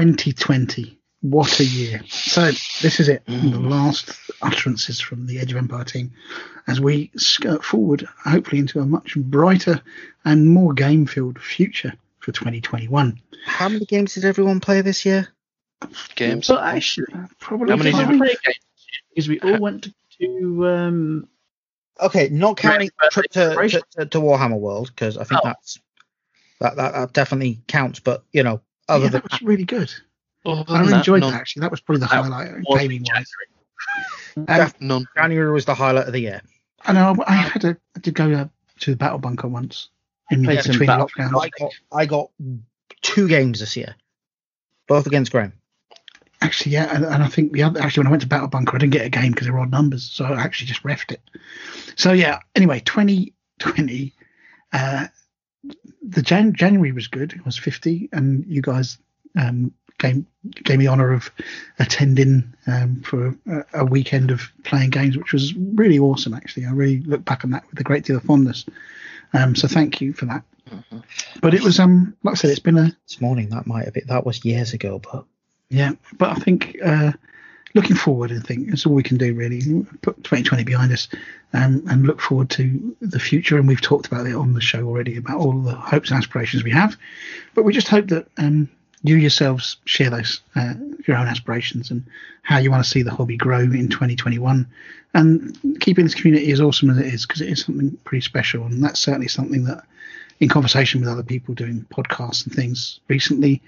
Twenty 0.00 0.32
twenty. 0.32 0.98
What 1.20 1.60
a 1.60 1.64
year. 1.64 2.00
So 2.08 2.46
this 2.80 3.00
is 3.00 3.10
it. 3.10 3.22
Mm. 3.26 3.52
The 3.52 3.58
last 3.60 4.18
utterances 4.40 4.98
from 4.98 5.26
the 5.26 5.38
Edge 5.38 5.50
of 5.52 5.58
Empire 5.58 5.84
team 5.84 6.10
as 6.66 6.80
we 6.80 7.10
skirt 7.18 7.62
forward, 7.62 8.08
hopefully 8.24 8.60
into 8.60 8.80
a 8.80 8.86
much 8.86 9.14
brighter 9.16 9.78
and 10.24 10.48
more 10.48 10.72
game 10.72 11.04
filled 11.04 11.38
future 11.38 11.92
for 12.20 12.32
2021. 12.32 13.20
How 13.44 13.68
many 13.68 13.84
games 13.84 14.14
did 14.14 14.24
everyone 14.24 14.60
play 14.60 14.80
this 14.80 15.04
year? 15.04 15.28
Games. 16.14 16.48
Well, 16.48 16.60
actually, 16.60 17.08
probably 17.38 17.68
How 17.72 17.76
many 17.76 17.90
did 17.90 17.96
five. 17.98 18.06
didn't 18.08 18.20
play 18.20 18.30
a 18.30 18.46
game 18.46 18.54
because 19.10 19.28
we 19.28 19.40
all 19.40 19.60
went 19.60 19.82
to, 19.84 19.94
to 20.22 20.66
um, 20.68 21.28
Okay, 22.00 22.30
not 22.30 22.56
counting 22.56 22.88
trip 23.10 23.26
to, 23.32 23.54
to, 23.54 23.82
to, 23.98 24.06
to 24.06 24.18
Warhammer 24.18 24.58
World 24.58 24.92
because 24.94 25.18
I 25.18 25.24
think 25.24 25.42
Oh. 25.44 25.48
that's 25.48 25.78
that, 26.60 26.76
that 26.76 26.92
that 26.94 27.12
definitely 27.12 27.60
counts. 27.68 28.00
But 28.00 28.24
you 28.32 28.42
know, 28.42 28.62
other 28.90 29.04
Yeah, 29.04 29.10
than 29.10 29.22
that 29.22 29.32
was 29.32 29.42
really 29.42 29.64
good. 29.64 29.92
I 30.46 30.54
that, 30.64 30.92
enjoyed 30.98 31.20
none. 31.20 31.32
that 31.32 31.40
actually. 31.40 31.60
That 31.60 31.70
was 31.70 31.80
probably 31.80 32.00
the 32.00 32.06
That 32.06 32.24
highlight 32.24 32.52
was 32.68 32.80
gaming 32.80 33.02
wise. 33.02 33.26
January. 34.36 34.62
Um, 34.62 34.72
None. 34.80 35.06
January 35.16 35.52
was 35.52 35.64
the 35.64 35.74
highlight 35.74 36.06
of 36.06 36.12
the 36.12 36.20
year. 36.20 36.40
I 36.86 36.92
know 36.92 37.14
I 37.26 37.34
had 37.34 37.60
to 37.62 37.76
did 38.00 38.14
go 38.14 38.30
uh, 38.32 38.46
to 38.80 38.90
the 38.90 38.96
battle 38.96 39.18
bunker 39.18 39.48
once 39.48 39.88
in 40.30 40.44
Played 40.44 40.62
some 40.62 40.72
between 40.72 40.86
Battle- 40.86 41.08
lockdowns. 41.18 41.42
I 41.42 41.50
got 41.58 41.72
I 41.92 42.06
got 42.06 42.30
two 43.02 43.28
games 43.28 43.60
this 43.60 43.76
year, 43.76 43.94
both 44.86 45.06
against 45.06 45.32
Graham. 45.32 45.52
Actually, 46.42 46.72
yeah, 46.72 46.94
and, 46.94 47.04
and 47.04 47.22
I 47.22 47.28
think 47.28 47.52
the 47.52 47.62
other 47.64 47.82
actually 47.82 48.02
when 48.02 48.06
I 48.06 48.10
went 48.10 48.22
to 48.22 48.28
Battle 48.28 48.48
Bunker, 48.48 48.76
I 48.76 48.78
didn't 48.78 48.92
get 48.94 49.04
a 49.04 49.10
game 49.10 49.32
because 49.32 49.46
they 49.46 49.50
were 49.52 49.60
odd 49.60 49.70
numbers, 49.70 50.04
so 50.10 50.24
I 50.24 50.40
actually 50.40 50.68
just 50.68 50.82
refed 50.84 51.12
it. 51.12 51.20
So 51.96 52.12
yeah. 52.12 52.38
Anyway, 52.54 52.80
2020, 52.80 54.14
uh, 54.72 55.06
the 56.02 56.22
Jan- 56.22 56.54
January 56.54 56.92
was 56.92 57.06
good. 57.06 57.32
It 57.32 57.44
was 57.44 57.56
50, 57.56 58.08
and 58.12 58.44
you 58.46 58.62
guys 58.62 58.98
um, 59.38 59.72
gave 59.98 60.24
gave 60.64 60.78
me 60.78 60.88
honour 60.88 61.12
of 61.12 61.30
attending 61.78 62.52
um, 62.66 63.02
for 63.02 63.36
a, 63.46 63.64
a 63.74 63.84
weekend 63.84 64.30
of 64.30 64.42
playing 64.64 64.90
games, 64.90 65.16
which 65.16 65.32
was 65.32 65.54
really 65.54 65.98
awesome. 65.98 66.34
Actually, 66.34 66.66
I 66.66 66.72
really 66.72 67.00
look 67.00 67.24
back 67.24 67.44
on 67.44 67.50
that 67.50 67.64
with 67.70 67.80
a 67.80 67.84
great 67.84 68.04
deal 68.04 68.16
of 68.16 68.22
fondness. 68.24 68.64
Um, 69.32 69.54
so 69.54 69.68
thank 69.68 70.00
you 70.00 70.12
for 70.12 70.26
that. 70.26 70.42
Mhm. 70.70 71.02
But 71.40 71.54
it 71.54 71.62
was 71.62 71.78
um, 71.78 72.16
like 72.22 72.32
I 72.32 72.36
said, 72.36 72.50
it's 72.50 72.58
been 72.58 72.78
a 72.78 72.96
This 73.06 73.20
morning 73.20 73.48
that 73.50 73.66
might 73.66 73.84
have 73.84 73.94
been 73.94 74.06
that 74.06 74.26
was 74.26 74.44
years 74.44 74.72
ago, 74.72 75.00
but 75.00 75.24
Yeah, 75.68 75.92
but 76.18 76.30
I 76.30 76.34
think 76.40 76.76
uh, 76.84 77.12
looking 77.74 77.96
forward 77.96 78.30
and 78.30 78.44
think 78.44 78.68
that's 78.68 78.86
all 78.86 78.94
we 78.94 79.02
can 79.02 79.16
do 79.16 79.34
really. 79.34 79.60
Put 80.02 80.16
2020 80.24 80.64
behind 80.64 80.92
us 80.92 81.08
um, 81.52 81.82
and 81.88 82.06
look 82.06 82.20
forward 82.20 82.50
to 82.50 82.96
the 83.00 83.20
future. 83.20 83.58
And 83.58 83.68
we've 83.68 83.80
talked 83.80 84.06
about 84.06 84.26
it 84.26 84.34
on 84.34 84.54
the 84.54 84.60
show 84.60 84.86
already 84.86 85.16
about 85.16 85.38
all 85.38 85.52
the 85.52 85.74
hopes 85.74 86.10
and 86.10 86.18
aspirations 86.18 86.64
we 86.64 86.70
have. 86.70 86.96
But 87.54 87.64
we 87.64 87.72
just 87.72 87.88
hope 87.88 88.08
that 88.08 88.26
um, 88.38 88.68
you 89.02 89.16
yourselves 89.16 89.76
share 89.84 90.10
those, 90.10 90.40
uh, 90.56 90.74
your 91.06 91.16
own 91.16 91.26
aspirations 91.26 91.90
and 91.90 92.04
how 92.42 92.58
you 92.58 92.70
want 92.70 92.82
to 92.84 92.90
see 92.90 93.02
the 93.02 93.14
hobby 93.14 93.36
grow 93.36 93.60
in 93.60 93.88
2021. 93.88 94.66
And 95.12 95.58
keeping 95.80 96.04
this 96.04 96.14
community 96.14 96.52
as 96.52 96.60
awesome 96.60 96.90
as 96.90 96.98
it 96.98 97.06
is, 97.06 97.26
because 97.26 97.40
it 97.40 97.48
is 97.48 97.62
something 97.62 97.96
pretty 98.04 98.22
special. 98.22 98.64
And 98.64 98.82
that's 98.82 99.00
certainly 99.00 99.28
something 99.28 99.64
that, 99.64 99.84
in 100.38 100.48
conversation 100.48 101.00
with 101.00 101.08
other 101.08 101.22
people 101.22 101.54
doing 101.54 101.84
podcasts 101.90 102.46
and 102.46 102.54
things 102.54 103.00
recently, 103.08 103.60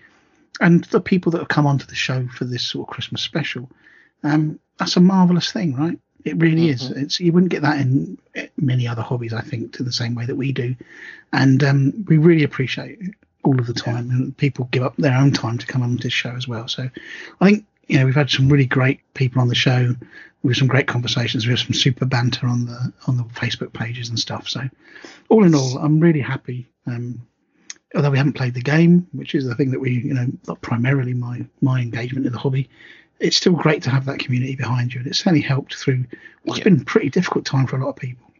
and 0.60 0.84
the 0.84 1.00
people 1.00 1.32
that 1.32 1.38
have 1.38 1.48
come 1.48 1.66
onto 1.66 1.86
the 1.86 1.94
show 1.94 2.26
for 2.28 2.44
this 2.44 2.62
sort 2.62 2.88
of 2.88 2.94
Christmas 2.94 3.22
special, 3.22 3.68
um, 4.22 4.58
that's 4.78 4.96
a 4.96 5.00
marvelous 5.00 5.52
thing, 5.52 5.74
right? 5.74 5.98
It 6.24 6.36
really 6.36 6.68
is. 6.68 6.90
It's 6.90 7.18
you 7.18 7.32
wouldn't 7.32 7.50
get 7.50 7.62
that 7.62 7.80
in 7.80 8.16
many 8.56 8.86
other 8.86 9.02
hobbies, 9.02 9.32
I 9.32 9.40
think, 9.40 9.72
to 9.74 9.82
the 9.82 9.92
same 9.92 10.14
way 10.14 10.24
that 10.26 10.36
we 10.36 10.52
do, 10.52 10.76
and 11.32 11.62
um, 11.64 12.04
we 12.06 12.16
really 12.18 12.44
appreciate 12.44 13.00
all 13.42 13.58
of 13.58 13.66
the 13.66 13.74
time, 13.74 14.08
and 14.10 14.36
people 14.36 14.68
give 14.70 14.84
up 14.84 14.96
their 14.96 15.16
own 15.16 15.32
time 15.32 15.58
to 15.58 15.66
come 15.66 15.82
on 15.82 15.96
this 15.96 16.12
show 16.12 16.30
as 16.30 16.46
well. 16.46 16.68
So, 16.68 16.88
I 17.40 17.44
think 17.44 17.66
you 17.88 17.98
know 17.98 18.06
we've 18.06 18.14
had 18.14 18.30
some 18.30 18.48
really 18.48 18.66
great 18.66 19.00
people 19.14 19.42
on 19.42 19.48
the 19.48 19.56
show 19.56 19.96
with 20.44 20.56
some 20.56 20.68
great 20.68 20.86
conversations. 20.86 21.44
We 21.44 21.52
have 21.52 21.60
some 21.60 21.74
super 21.74 22.04
banter 22.04 22.46
on 22.46 22.66
the 22.66 22.92
on 23.08 23.16
the 23.16 23.24
Facebook 23.24 23.72
pages 23.72 24.08
and 24.08 24.18
stuff. 24.18 24.48
So, 24.48 24.62
all 25.28 25.44
in 25.44 25.56
all, 25.56 25.78
I'm 25.78 25.98
really 25.98 26.20
happy. 26.20 26.68
Um, 26.86 27.26
although 27.94 28.10
we 28.10 28.18
haven't 28.18 28.34
played 28.34 28.54
the 28.54 28.62
game, 28.62 29.06
which 29.12 29.34
is 29.34 29.44
the 29.44 29.54
thing 29.54 29.70
that 29.72 29.80
we, 29.80 29.92
you 29.92 30.14
know, 30.14 30.56
primarily 30.60 31.14
my 31.14 31.44
my 31.60 31.80
engagement 31.80 32.26
in 32.26 32.32
the 32.32 32.38
hobby, 32.38 32.68
it's 33.22 33.36
still 33.36 33.52
great 33.52 33.82
to 33.84 33.90
have 33.90 34.04
that 34.06 34.18
community 34.18 34.56
behind 34.56 34.92
you, 34.92 35.00
and 35.00 35.06
it's 35.08 35.18
certainly 35.18 35.40
helped 35.40 35.74
through 35.76 36.04
what's 36.42 36.58
Yeah. 36.58 36.64
been 36.64 36.80
a 36.80 36.84
pretty 36.84 37.08
difficult 37.08 37.44
time 37.44 37.66
for 37.66 37.76
a 37.76 37.80
lot 37.80 37.90
of 37.90 37.96
people. 37.96 38.30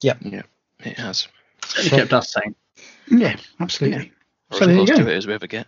Yeah, 0.00 0.14
yeah, 0.20 0.42
it 0.80 0.98
has. 0.98 1.28
Certainly 1.66 1.98
kept 1.98 2.12
us 2.12 2.32
sane. 2.32 2.54
Yeah, 3.08 3.36
absolutely. 3.60 4.12
Or 4.50 4.58
So 4.58 4.64
as 4.64 4.66
there 4.66 4.70
you 4.76 4.86
close 4.86 4.98
go. 4.98 5.04
to 5.04 5.10
it 5.12 5.16
as 5.16 5.26
we 5.26 5.34
ever 5.34 5.46
get. 5.46 5.66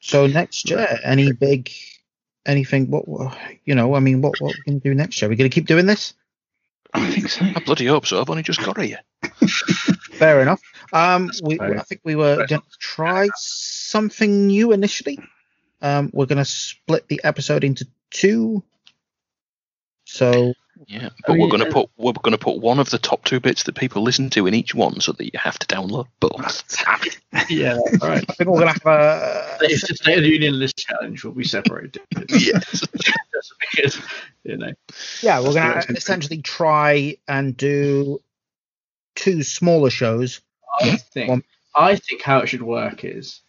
So 0.00 0.26
next 0.26 0.70
year, 0.70 0.98
any 1.04 1.32
big, 1.32 1.70
anything? 2.46 2.90
What, 2.90 3.06
what 3.08 3.36
you 3.64 3.74
know? 3.74 3.94
I 3.94 4.00
mean, 4.00 4.20
what 4.22 4.40
what 4.40 4.54
are 4.54 4.58
we 4.66 4.72
going 4.72 4.80
to 4.80 4.88
do 4.88 4.94
next 4.94 5.20
year? 5.20 5.28
Are 5.28 5.30
we 5.30 5.36
going 5.36 5.50
to 5.50 5.54
keep 5.54 5.66
doing 5.66 5.86
this? 5.86 6.14
I 6.94 7.10
think 7.10 7.28
so. 7.30 7.44
I 7.44 7.60
bloody 7.64 7.86
hope 7.86 8.06
so. 8.06 8.20
I've 8.20 8.28
only 8.30 8.42
just 8.42 8.62
got 8.62 8.80
here. 8.80 9.00
Fair 10.12 10.40
enough. 10.42 10.60
Um, 10.92 11.30
we, 11.42 11.58
I 11.58 11.80
think 11.82 12.02
we 12.04 12.16
were 12.16 12.36
going 12.46 12.60
to 12.60 12.78
try 12.78 13.28
something 13.36 14.46
new 14.46 14.72
initially. 14.72 15.18
Um, 15.82 16.10
we're 16.12 16.26
going 16.26 16.38
to 16.38 16.44
split 16.44 17.08
the 17.08 17.20
episode 17.24 17.64
into 17.64 17.86
two. 18.10 18.62
So 20.04 20.54
Yeah, 20.86 21.10
but 21.26 21.34
I 21.34 21.38
we're 21.38 21.48
going 21.48 21.64
to 21.64 21.70
put 21.70 21.90
we're 21.96 22.12
going 22.12 22.32
to 22.32 22.38
put 22.38 22.58
one 22.58 22.78
of 22.78 22.90
the 22.90 22.98
top 22.98 23.24
two 23.24 23.40
bits 23.40 23.64
that 23.64 23.74
people 23.74 24.02
listen 24.02 24.30
to 24.30 24.46
in 24.46 24.54
each 24.54 24.74
one, 24.74 25.00
so 25.00 25.12
that 25.12 25.24
you 25.24 25.38
have 25.38 25.58
to 25.58 25.66
download 25.66 26.06
both. 26.20 26.62
Yeah, 27.48 27.76
all 27.76 28.08
right. 28.08 28.24
I 28.28 28.32
think 28.34 28.50
we're 28.50 28.60
going 28.60 28.74
to 28.74 28.80
have 28.84 28.86
a. 28.86 29.56
It's 29.62 29.88
the 29.88 29.94
State 29.94 30.18
of 30.18 30.24
the 30.24 30.28
Union 30.28 30.58
list 30.58 30.76
challenge 30.76 31.24
will 31.24 31.32
be 31.32 31.44
separated. 31.44 32.00
yes. 32.28 32.86
Because, 33.72 33.98
you 34.44 34.58
know. 34.58 34.72
Yeah, 35.22 35.40
we're 35.40 35.54
going 35.54 35.80
to 35.80 35.92
essentially 35.94 36.42
try 36.42 37.16
and 37.26 37.56
do 37.56 38.20
two 39.16 39.42
smaller 39.42 39.90
shows. 39.90 40.42
I 40.80 40.96
think 40.96 41.30
One- 41.30 41.44
I 41.74 41.96
think 41.96 42.22
how 42.22 42.38
it 42.40 42.48
should 42.48 42.62
work 42.62 43.02
is 43.02 43.40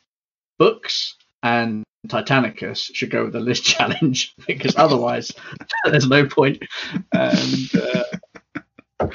books 0.58 1.16
and 1.44 1.84
Titanicus 2.08 2.94
should 2.96 3.12
go 3.12 3.26
with 3.26 3.34
the 3.34 3.40
list 3.40 3.64
challenge 3.76 4.34
because 4.48 4.76
otherwise 4.78 5.32
there's 5.86 6.08
no 6.08 6.26
point. 6.26 6.64
And 7.12 7.70
uh, 7.76 9.08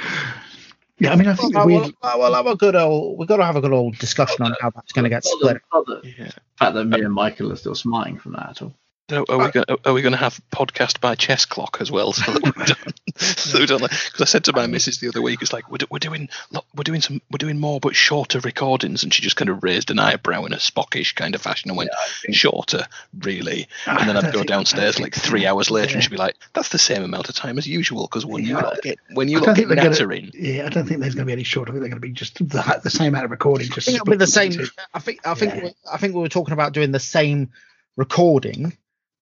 Yeah, 1.00 1.12
I 1.12 1.16
mean, 1.16 1.28
I 1.28 1.34
think 1.34 1.55
Well, 1.55 1.66
we. 1.66 1.74
we'll, 1.76 1.92
we'll 2.02 2.34
have 2.34 2.47
a 2.47 2.57
good 2.57 2.74
old. 2.74 3.18
We've 3.18 3.28
got 3.28 3.36
to 3.36 3.44
have 3.44 3.57
a 3.57 3.60
good 3.60 3.73
old 3.73 3.97
discussion 3.98 4.44
on 4.44 4.55
how 4.60 4.70
that's 4.70 4.92
going 4.92 5.05
to 5.05 5.08
get 5.10 5.24
split. 5.24 5.58
the, 5.73 6.00
Yeah. 6.18 6.31
fact 6.58 6.74
that 6.74 6.84
me 6.86 7.00
and 7.02 7.15
Michael 7.15 7.52
are 7.52 7.57
still 7.57 7.74
smiling 7.74 8.18
from 8.18 8.32
that 8.32 8.50
at 8.50 8.62
all. 8.62 8.74
So 9.10 9.24
are 9.28 9.38
we 9.38 9.50
going? 9.50 9.64
Are 9.86 9.92
we 9.94 10.02
going 10.02 10.12
to 10.12 10.18
have 10.18 10.38
podcast 10.50 11.00
by 11.00 11.14
chess 11.14 11.46
clock 11.46 11.78
as 11.80 11.90
well? 11.90 12.12
So 12.12 12.30
that 12.32 12.42
we 12.56 12.64
don't. 12.64 13.18
so 13.18 13.58
we 13.58 13.66
don't 13.66 13.80
like. 13.80 13.90
Because 13.90 14.20
I 14.20 14.24
said 14.26 14.44
to 14.44 14.52
my 14.52 14.66
missus 14.66 14.98
the 14.98 15.08
other 15.08 15.22
week, 15.22 15.40
it's 15.40 15.52
like 15.52 15.70
we're, 15.70 15.78
do- 15.78 15.86
we're 15.90 15.98
doing 15.98 16.28
look, 16.50 16.66
we're 16.76 16.82
doing 16.84 17.00
some 17.00 17.22
we're 17.30 17.38
doing 17.38 17.58
more 17.58 17.80
but 17.80 17.96
shorter 17.96 18.38
recordings, 18.40 19.02
and 19.02 19.12
she 19.14 19.22
just 19.22 19.36
kind 19.36 19.48
of 19.48 19.62
raised 19.62 19.90
an 19.90 19.98
eyebrow 19.98 20.44
in 20.44 20.52
a 20.52 20.56
Spockish 20.56 21.14
kind 21.14 21.34
of 21.34 21.40
fashion 21.40 21.70
and 21.70 21.78
went 21.78 21.88
shorter, 22.32 22.86
really. 23.18 23.66
Ah, 23.86 23.96
and 23.98 24.08
then 24.10 24.16
I'd 24.18 24.32
go 24.34 24.42
downstairs 24.44 25.00
like 25.00 25.14
three 25.14 25.46
hours 25.46 25.70
later, 25.70 25.94
and 25.94 26.02
she'd 26.02 26.10
be 26.10 26.16
like, 26.18 26.36
"That's 26.52 26.68
the 26.68 26.78
same 26.78 27.02
amount 27.02 27.30
of 27.30 27.34
time 27.34 27.56
as 27.56 27.66
usual." 27.66 28.02
Because 28.02 28.26
when 28.26 28.44
you 28.44 28.56
Yeah. 28.56 28.60
lot 28.62 28.82
get 28.82 28.98
when 29.14 29.28
you 29.28 29.38
I 29.38 29.40
lot 29.40 29.46
don't 29.46 29.54
get 29.56 29.68
think 29.68 29.98
gonna, 29.98 30.30
yeah, 30.34 30.66
I 30.66 30.68
don't 30.68 30.86
think 30.86 31.00
there's 31.00 31.14
going 31.14 31.24
to 31.24 31.30
be 31.30 31.32
any 31.32 31.44
shorter. 31.44 31.72
I 31.72 31.72
think 31.72 31.80
they're 31.80 31.90
going 31.90 32.02
to 32.02 32.06
be 32.06 32.12
just 32.12 32.34
the, 32.46 32.80
the 32.82 32.90
same 32.90 33.08
amount 33.08 33.24
of 33.24 33.30
recording. 33.30 33.68
I 33.72 33.74
Just 33.74 33.86
think 33.86 33.96
it'll 33.96 34.10
be 34.10 34.16
the 34.18 34.26
same. 34.26 34.52
two. 34.52 34.66
I 34.92 34.98
think. 34.98 35.26
I 35.26 35.32
think. 35.34 35.54
Yeah. 35.54 35.70
I 35.90 35.96
think 35.96 36.14
we 36.14 36.20
were 36.20 36.28
talking 36.28 36.52
about 36.52 36.72
doing 36.74 36.92
the 36.92 37.00
same 37.00 37.52
recording, 37.96 38.76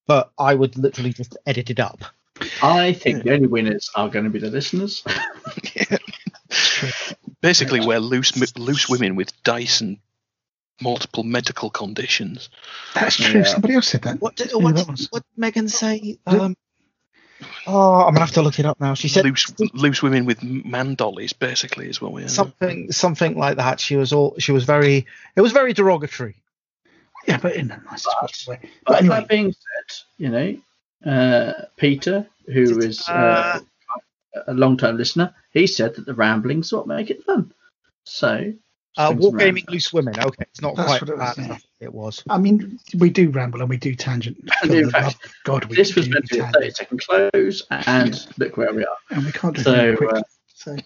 but 0.06 0.30
I 0.38 0.54
would 0.54 0.76
literally 0.76 1.12
just 1.12 1.36
edit 1.46 1.70
it 1.70 1.80
up. 1.80 2.00
I 2.62 2.92
think 2.92 3.24
the 3.24 3.32
only 3.32 3.46
winners 3.46 3.90
are 3.94 4.08
going 4.08 4.24
to 4.24 4.30
be 4.30 4.38
the 4.38 4.50
listeners. 4.50 5.02
basically 7.40 7.84
we're 7.84 7.98
loose 7.98 8.56
loose 8.56 8.88
women 8.88 9.16
with 9.16 9.32
dice 9.42 9.80
and 9.80 9.98
multiple 10.80 11.22
medical 11.22 11.70
conditions. 11.70 12.48
That's 12.94 13.16
true. 13.16 13.40
Yeah. 13.40 13.46
Somebody 13.46 13.74
else 13.74 13.88
said 13.88 14.02
that. 14.02 14.20
What 14.20 14.36
did, 14.36 14.50
Yeah, 14.50 14.58
what, 14.58 14.76
that 14.76 14.88
was- 14.88 15.08
what 15.10 15.22
did 15.22 15.40
Megan 15.40 15.68
say? 15.68 16.18
Um, 16.26 16.56
oh, 17.66 18.00
I'm 18.02 18.14
gonna 18.14 18.20
have 18.20 18.32
to 18.32 18.42
look 18.42 18.58
it 18.58 18.66
up 18.66 18.80
now. 18.80 18.94
She 18.94 19.08
said 19.08 19.24
loose 19.24 19.52
loose 19.72 20.02
women 20.02 20.26
with 20.26 20.42
man 20.42 20.94
dollies, 20.94 21.32
basically, 21.32 21.88
is 21.88 22.00
what 22.00 22.12
we 22.12 22.24
are. 22.24 22.28
something 22.28 22.92
something 22.92 23.38
like 23.38 23.56
that. 23.56 23.80
She 23.80 23.96
was 23.96 24.12
all. 24.12 24.36
She 24.38 24.52
was 24.52 24.64
very. 24.64 25.06
It 25.34 25.40
was 25.40 25.52
very 25.52 25.72
derogatory. 25.72 26.36
Yeah, 27.26 27.38
but 27.38 27.54
in 27.56 27.70
a 27.70 27.80
nice 27.90 28.04
possible 28.04 28.52
way. 28.54 28.60
But 28.84 28.92
But 28.92 28.98
anyway, 29.00 29.16
that 29.16 29.28
being 29.28 29.52
said, 29.52 29.96
you 30.18 30.28
know, 30.28 31.10
uh, 31.10 31.52
Peter, 31.76 32.26
who 32.46 32.78
is 32.80 33.08
uh, 33.08 33.60
a 34.46 34.54
long-time 34.54 34.96
listener, 34.96 35.34
he 35.52 35.66
said 35.66 35.94
that 35.96 36.06
the 36.06 36.14
ramblings 36.14 36.72
what 36.72 36.86
make 36.86 37.10
it 37.10 37.24
fun. 37.24 37.52
So, 38.04 38.52
Uh, 38.96 39.08
swing 39.08 39.20
some 39.22 39.32
Wargaming 39.32 39.68
loose 39.70 39.92
women. 39.92 40.14
Okay, 40.18 40.44
it's 40.50 40.60
not 40.62 40.76
That's 40.76 40.88
quite 40.88 41.02
what 41.02 41.10
it 41.10 41.18
was, 41.18 41.36
bad 41.36 41.48
yeah. 41.48 41.58
It 41.80 41.92
was. 41.92 42.22
I 42.30 42.38
mean, 42.38 42.78
we 42.98 43.10
do 43.10 43.30
ramble 43.30 43.60
and 43.60 43.68
we 43.68 43.76
do 43.76 43.94
tangent. 43.94 44.38
And 44.62 44.70
in 44.72 44.90
fact, 44.90 45.16
God, 45.44 45.64
we 45.66 45.76
this 45.76 45.94
was 45.94 46.08
meant 46.08 46.26
to 46.28 46.34
be 46.34 46.40
a 46.40 46.44
tangent. 46.44 46.64
30-second 46.64 47.00
close, 47.02 47.62
and 47.70 48.26
look 48.38 48.56
where 48.56 48.72
we 48.72 48.84
are. 48.84 48.96
and 49.10 49.24
we 49.26 49.32
can't 49.32 49.54
do 49.56 49.62
So, 49.62 49.74
it 49.74 49.98
quickly. 49.98 50.20
uh, 50.20 50.22
so, 50.54 50.76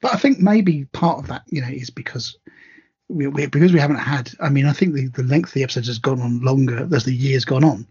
but 0.00 0.14
I 0.14 0.16
think 0.18 0.38
maybe 0.38 0.84
part 0.92 1.18
of 1.18 1.26
that, 1.28 1.42
you 1.48 1.60
know, 1.60 1.68
is 1.68 1.90
because 1.90 2.36
we, 3.10 3.26
we 3.26 3.46
because 3.46 3.72
we 3.72 3.80
haven't 3.80 3.96
had. 3.98 4.30
I 4.40 4.48
mean, 4.48 4.66
I 4.66 4.72
think 4.72 4.94
the, 4.94 5.08
the 5.08 5.22
length 5.22 5.48
of 5.50 5.54
the 5.54 5.62
episodes 5.62 5.88
has 5.88 5.98
gone 5.98 6.20
on 6.20 6.40
longer 6.42 6.88
as 6.94 7.04
the 7.04 7.14
years 7.14 7.44
gone 7.44 7.64
on. 7.64 7.86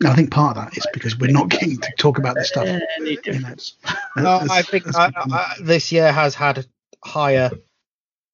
And 0.00 0.08
I 0.08 0.14
think 0.14 0.30
part 0.30 0.56
of 0.56 0.64
that 0.64 0.76
is 0.76 0.86
because 0.92 1.18
we're 1.18 1.30
not 1.30 1.48
getting 1.50 1.76
to 1.76 1.90
talk 1.98 2.18
about 2.18 2.34
this 2.34 2.48
stuff. 2.48 2.66
Any 2.98 3.16
difference? 3.16 3.74
No, 4.16 4.38
as- 4.40 4.50
I 4.50 4.62
think 4.62 4.86
as 4.88 4.96
I, 4.96 5.10
I, 5.16 5.54
this 5.62 5.92
year 5.92 6.10
has 6.10 6.34
had 6.34 6.66
higher 7.04 7.50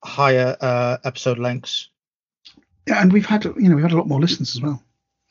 higher 0.05 0.57
uh, 0.61 0.99
episode 1.05 1.39
lengths. 1.39 1.89
yeah, 2.87 3.03
and 3.03 3.13
we've 3.13 3.27
had 3.27 3.45
you 3.45 3.69
know 3.69 3.75
we've 3.75 3.83
had 3.85 3.93
a 3.93 3.97
lot 3.97 4.07
more 4.09 4.21
listeners 4.21 4.55
as 4.57 4.63
well. 4.63 4.83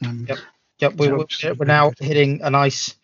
Um, 0.06 0.26
Yep. 0.28 0.38
Yep, 0.80 0.94
we, 0.96 1.08
we're, 1.08 1.20
obviously 1.20 1.52
we're 1.54 1.66
now 1.66 1.94
hitting 2.02 2.42
a 2.44 2.50
nice, 2.50 2.96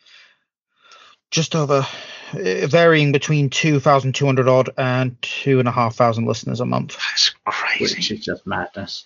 just 1.32 1.56
over, 1.56 1.88
varying 2.34 3.12
between 3.12 3.50
2,200 3.50 4.48
odd 4.48 4.70
and 4.78 5.22
2,500 5.22 6.28
listeners 6.28 6.60
a 6.60 6.66
month. 6.66 6.98
That's 6.98 7.34
Which 7.80 7.94
crazy. 7.96 8.16
is 8.16 8.26
just 8.26 8.46
madness. 8.48 9.06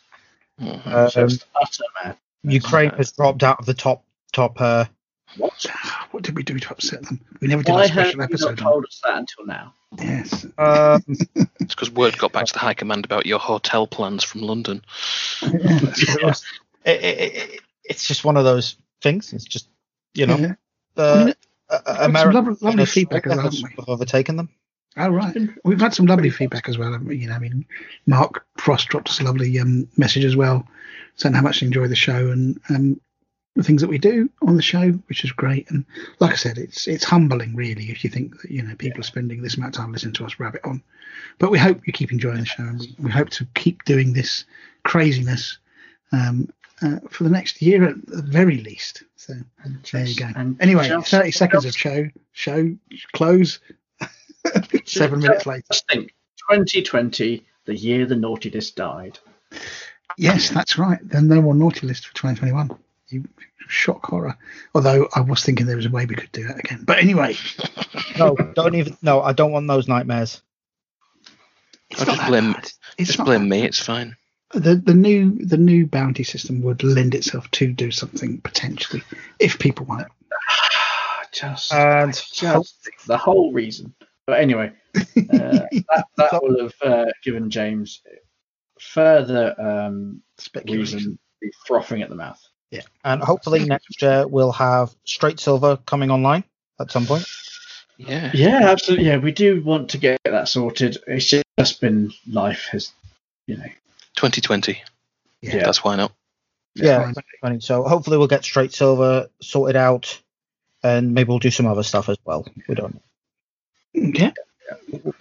Mhm. 0.62 0.88
Um, 0.88 1.10
Just 1.30 1.46
utter 1.62 1.84
madness. 2.04 2.20
Ukraine 2.44 2.92
has 2.92 3.12
dropped 3.12 3.44
out 3.44 3.60
of 3.60 3.66
the 3.66 3.74
top 3.74 4.04
top. 4.32 4.60
Uh, 4.62 4.86
What? 5.38 5.66
What 6.12 6.24
did 6.24 6.36
we 6.38 6.44
do 6.44 6.58
to 6.60 6.72
upset 6.72 7.02
them? 7.04 7.20
We 7.42 7.48
never 7.50 7.64
did 7.64 7.74
Why 7.74 7.86
a 7.86 7.88
have 7.90 8.06
you 8.06 8.12
special 8.12 8.20
not 8.20 8.30
episode. 8.30 8.50
on 8.50 8.56
told 8.58 8.86
us 8.86 9.02
that 9.04 9.18
until 9.18 9.46
now? 9.46 9.74
Yes. 10.00 10.46
um, 10.58 11.04
It's 11.60 11.74
because 11.76 11.90
word 11.92 12.18
got 12.18 12.32
back 12.32 12.46
to 12.46 12.54
the 12.54 12.60
high 12.60 12.74
command 12.76 13.04
about 13.06 13.26
your 13.26 13.40
hotel 13.40 13.88
plans 13.88 14.24
from 14.24 14.42
London. 14.42 14.84
Yeah, 15.42 15.50
that's 15.52 16.08
what 16.08 16.22
it 16.22 16.24
was. 16.24 16.46
it, 16.86 17.04
it, 17.04 17.36
it, 17.36 17.62
it's 17.84 18.08
just 18.08 18.24
one 18.24 18.38
of 18.38 18.44
those 18.46 18.76
things. 19.02 19.34
It's 19.34 19.44
just 19.46 19.68
you 20.14 20.26
know, 20.28 20.38
Yeah. 20.38 20.54
uh, 20.96 21.14
I 21.22 21.26
mean, 21.26 21.34
uh, 21.70 21.80
had 21.86 21.96
some 21.96 22.10
America 22.12 22.36
lovely- 22.36 22.58
lovely 22.62 22.86
feedback 22.86 23.28
as 23.28 23.36
well, 23.36 23.46
haven't 23.46 23.78
we? 23.78 23.84
overtaken 23.88 24.36
them. 24.36 24.50
Oh 24.98 25.10
right, 25.10 25.36
we've 25.66 25.82
had 25.82 25.94
some 25.94 26.06
lovely 26.06 26.30
feedback 26.30 26.70
as 26.70 26.78
well. 26.78 26.98
You 27.12 27.28
know, 27.28 27.34
I 27.34 27.40
mean, 27.40 27.66
Mark 28.06 28.46
Frost 28.58 28.88
dropped 28.88 29.10
us 29.10 29.20
a 29.20 29.24
lovely 29.26 29.60
um, 29.60 29.90
message 29.98 30.24
as 30.24 30.38
well, 30.38 30.66
saying 31.16 31.36
how 31.36 31.42
much 31.42 31.60
he 31.60 31.66
enjoyed 31.66 31.90
the 31.90 31.96
show 31.98 32.32
and 32.32 32.60
um, 32.70 33.02
the 33.56 33.64
things 33.64 33.82
that 33.82 33.90
we 33.90 33.98
do 33.98 34.30
on 34.42 34.56
the 34.56 34.62
show, 34.62 34.92
which 35.08 35.26
is 35.26 35.32
great. 35.34 35.70
And 35.70 35.86
like 36.20 36.32
I 36.32 36.36
said, 36.36 36.58
it's 36.58 36.88
it's 36.88 37.04
humbling, 37.04 37.56
really, 37.56 37.92
if 37.92 38.06
you 38.06 38.10
think 38.10 38.42
that 38.42 38.52
you 38.52 38.62
know 38.62 38.74
people 38.76 39.02
are 39.02 39.04
spending 39.04 39.42
this 39.42 39.56
amount 39.56 39.76
of 39.76 39.82
time 39.82 39.92
listening 39.92 40.14
to 40.14 40.26
us 40.26 40.40
rabbit 40.40 40.62
on. 40.64 40.82
But 41.40 41.52
we 41.52 41.60
hope 41.60 41.86
you 41.86 41.92
keep 41.92 42.14
enjoying 42.14 42.40
the 42.40 42.46
show, 42.46 42.64
and 42.64 42.80
we, 42.80 42.96
we 43.00 43.12
hope 43.12 43.30
to 43.32 43.46
keep 43.56 43.84
doing 43.84 44.14
this 44.14 44.46
craziness 44.84 45.58
um, 46.14 46.50
uh, 46.82 47.00
for 47.10 47.24
the 47.24 47.30
next 47.30 47.62
year 47.62 47.84
at 47.86 48.06
the 48.06 48.22
very 48.22 48.58
least. 48.58 49.04
So 49.16 49.34
there 49.92 50.06
you 50.06 50.16
go. 50.16 50.30
And 50.36 50.62
Anyway, 50.62 50.88
just- 50.88 51.10
30 51.12 51.32
seconds 51.32 51.66
of 51.66 51.76
show, 51.76 52.10
show, 52.34 52.76
close. 53.14 53.60
Seven 54.86 55.20
minutes 55.20 55.46
later. 55.46 55.64
Just 55.72 55.88
think, 55.88 56.14
2020, 56.52 57.44
the 57.66 57.76
year 57.76 58.06
the 58.06 58.16
naughty 58.16 58.50
list 58.52 58.76
died. 58.76 59.18
Yes, 60.18 60.50
that's 60.50 60.78
right. 60.78 61.00
Then 61.02 61.28
no 61.28 61.42
more 61.42 61.56
naughty 61.56 61.88
list 61.88 62.06
for 62.08 62.14
2021. 62.14 62.78
You 63.10 63.24
shock 63.68 64.06
horror. 64.06 64.38
Although 64.76 65.10
I 65.16 65.22
was 65.22 65.44
thinking 65.44 65.66
there 65.66 65.76
was 65.76 65.88
a 65.88 65.90
way 65.90 66.06
we 66.06 66.16
could 66.16 66.32
do 66.32 66.48
that 66.48 66.60
again. 66.60 66.84
But 66.86 67.00
anyway, 67.00 67.36
No, 68.18 68.36
don't 68.54 68.76
even. 68.76 68.96
No, 69.02 69.22
I 69.22 69.34
don't 69.34 69.52
want 69.52 69.68
those 69.68 69.88
nightmares. 69.88 70.42
it's 71.90 72.02
I'll 72.02 72.06
just 72.16 72.28
blame- 72.28 72.56
It's 72.98 73.14
Just 73.14 73.26
blame 73.26 73.50
that 73.50 73.56
me. 73.56 73.64
It's 73.64 73.80
fine. 73.82 74.16
The 74.54 74.76
the 74.76 74.94
new 74.94 75.38
the 75.46 75.58
new 75.58 75.86
bounty 75.86 76.24
system 76.24 76.62
would 76.62 76.84
lend 76.84 77.16
itself 77.16 77.50
to 77.52 77.68
do 77.72 77.92
something 77.92 78.40
potentially 78.42 79.04
if 79.40 79.60
people 79.60 79.86
want 79.86 80.02
it. 80.02 80.08
Just, 81.34 81.74
And 81.74 82.14
just 82.14 82.88
the 83.08 83.18
whole 83.18 83.52
reason. 83.52 83.94
But 84.26 84.40
anyway, 84.40 84.72
uh, 84.96 85.04
that, 85.34 86.06
that 86.16 86.40
will 86.42 86.62
have 86.62 86.74
uh, 86.82 87.12
given 87.26 87.50
James 87.50 88.02
further 88.80 89.54
um, 89.60 90.22
Speculation. 90.38 90.96
reason 90.98 91.20
be 91.42 91.52
frothing 91.68 92.02
at 92.02 92.08
the 92.08 92.16
mouth. 92.16 92.42
Yeah, 92.72 92.84
and 93.04 93.22
hopefully 93.22 93.66
next 93.66 94.02
year 94.02 94.26
we'll 94.26 94.54
have 94.54 94.96
straight 95.04 95.42
silver 95.42 95.76
coming 95.86 96.10
online 96.10 96.46
at 96.80 96.90
some 96.90 97.06
point. 97.06 97.26
Yeah. 97.98 98.32
Yeah, 98.34 98.70
absolutely. 98.70 99.08
Yeah, 99.08 99.18
we 99.18 99.32
do 99.32 99.62
want 99.64 99.90
to 99.90 99.98
get 99.98 100.20
that 100.26 100.48
sorted. 100.48 100.98
It's 101.08 101.34
just 101.58 101.82
been 101.82 102.14
life 102.28 102.68
has, 102.72 102.92
you 103.48 103.58
know. 103.58 103.68
2020. 104.16 104.82
Yeah. 105.42 105.64
That's 105.64 105.84
why 105.84 105.96
not. 105.96 106.12
Yeah, 106.76 107.14
Fine. 107.42 107.62
So 107.62 107.84
hopefully 107.84 108.18
we'll 108.18 108.28
get 108.28 108.44
straight 108.44 108.74
silver 108.74 109.30
sorted 109.42 109.78
out, 109.78 110.22
and 110.84 111.14
maybe 111.14 111.30
we'll 111.30 111.40
do 111.40 111.52
some 111.52 111.68
other 111.68 111.84
stuff 111.84 112.10
as 112.10 112.18
well. 112.26 112.46
We 112.68 112.76
don't. 112.76 112.96
know. 112.96 113.02
Yeah. 113.94 114.32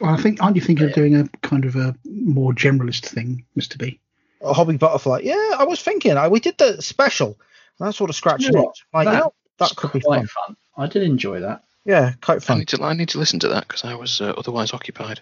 Well, 0.00 0.10
I 0.10 0.16
think 0.16 0.42
aren't 0.42 0.56
you 0.56 0.62
thinking 0.62 0.86
of 0.86 0.94
doing 0.94 1.14
a 1.14 1.28
kind 1.42 1.64
of 1.64 1.76
a 1.76 1.94
more 2.04 2.52
generalist 2.52 3.06
thing, 3.06 3.44
Mister 3.54 3.78
B? 3.78 4.00
A 4.40 4.52
hobby 4.52 4.76
butterfly. 4.76 5.20
Yeah, 5.22 5.52
I 5.56 5.64
was 5.64 5.80
thinking. 5.80 6.16
I, 6.16 6.28
we 6.28 6.40
did 6.40 6.58
the 6.58 6.82
special. 6.82 7.38
And 7.78 7.88
I 7.88 7.92
sort 7.92 8.10
of 8.10 8.16
scratching 8.16 8.52
You 8.52 8.52
know 8.62 8.70
it. 8.70 8.78
Like, 8.92 9.04
That 9.06 9.12
you 9.12 9.18
know, 9.20 9.34
that 9.58 9.76
could 9.76 9.92
be 9.92 10.00
quite 10.00 10.28
fun. 10.28 10.28
fun. 10.48 10.56
I 10.76 10.86
did 10.86 11.02
enjoy 11.04 11.40
that. 11.40 11.62
Yeah, 11.84 12.14
quite 12.20 12.36
I 12.36 12.40
fun. 12.40 12.58
need 12.58 12.68
to. 12.68 12.82
I 12.82 12.94
need 12.94 13.10
to 13.10 13.18
listen 13.18 13.38
to 13.40 13.48
that 13.48 13.68
because 13.68 13.84
I 13.84 13.94
was 13.94 14.20
uh, 14.20 14.34
otherwise 14.36 14.72
occupied. 14.72 15.20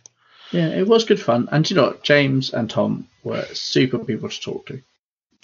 Yeah, 0.53 0.69
it 0.69 0.87
was 0.87 1.05
good 1.05 1.21
fun. 1.21 1.49
And 1.51 1.69
you 1.69 1.77
know 1.77 1.85
what? 1.85 2.03
James 2.03 2.53
and 2.53 2.69
Tom 2.69 3.09
were 3.25 3.45
super 3.55 3.99
people 3.99 4.29
to 4.29 4.41
talk 4.41 4.67
to. 4.67 4.83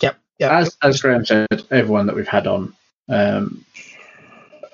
Yep. 0.01 0.19
Yeah. 0.39 0.59
As 0.59 0.77
as 0.83 1.01
Graham 1.01 1.25
said, 1.25 1.65
everyone 1.71 2.07
that 2.07 2.17
we've 2.17 2.29
had 2.29 2.47
on 2.47 2.75
um, 3.09 3.65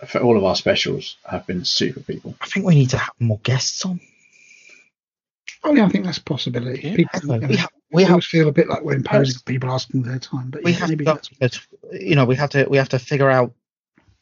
for 0.06 0.20
all 0.20 0.36
of 0.36 0.44
our 0.44 0.56
specials 0.56 1.16
have 1.24 1.46
been 1.46 1.64
super 1.64 2.00
people. 2.00 2.34
I 2.40 2.46
think 2.46 2.66
we 2.66 2.74
need 2.74 2.90
to 2.90 2.98
have 2.98 3.14
more 3.18 3.38
guests 3.42 3.84
on. 3.84 4.00
Oh 5.62 5.74
yeah, 5.74 5.86
I 5.86 5.88
think 5.88 6.04
that's 6.04 6.18
a 6.18 6.22
possibility. 6.22 6.88
Yeah, 6.88 6.96
people, 6.96 7.32
Anyway, 7.32 7.46
we 7.46 7.54
know, 7.54 7.60
have 7.60 7.70
we 7.92 8.04
always 8.04 8.26
feel 8.26 8.48
a 8.48 8.52
bit 8.52 8.68
like 8.68 8.82
we're 8.82 8.96
imposing 8.96 9.36
on 9.36 9.42
people 9.46 9.70
asking 9.70 10.02
their 10.02 10.18
time, 10.18 10.50
but 10.50 10.62
we 10.62 10.72
yeah, 10.72 10.78
have 10.78 10.88
maybe 10.90 11.04
to, 11.04 11.20
that's 11.38 11.66
you 11.92 12.16
know 12.16 12.24
we 12.26 12.36
have 12.36 12.50
to 12.50 12.66
we 12.68 12.76
have 12.76 12.90
to 12.90 12.98
figure 12.98 13.30
out 13.30 13.52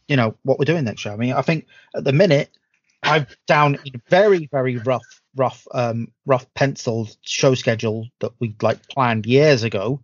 you 0.07 0.16
know 0.16 0.36
what 0.42 0.58
we're 0.58 0.66
doing 0.66 0.84
next 0.84 1.05
year. 1.05 1.15
I 1.15 1.16
mean, 1.16 1.32
I 1.32 1.42
think 1.42 1.66
at 1.94 2.05
the 2.05 2.12
minute 2.12 2.50
I've 3.12 3.36
down 3.47 3.76
a 3.76 3.91
very 4.08 4.49
very 4.50 4.76
rough 4.78 5.05
rough 5.36 5.66
um 5.73 6.08
rough 6.26 6.47
penciled 6.55 7.16
show 7.23 7.55
schedule 7.55 8.08
that 8.20 8.32
we 8.41 8.55
like 8.62 8.89
planned 8.89 9.26
years 9.26 9.62
ago. 9.65 10.00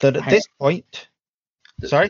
That 0.00 0.16
at 0.16 0.22
Hang 0.24 0.34
this 0.34 0.46
point, 0.60 1.08
sorry, 1.84 2.08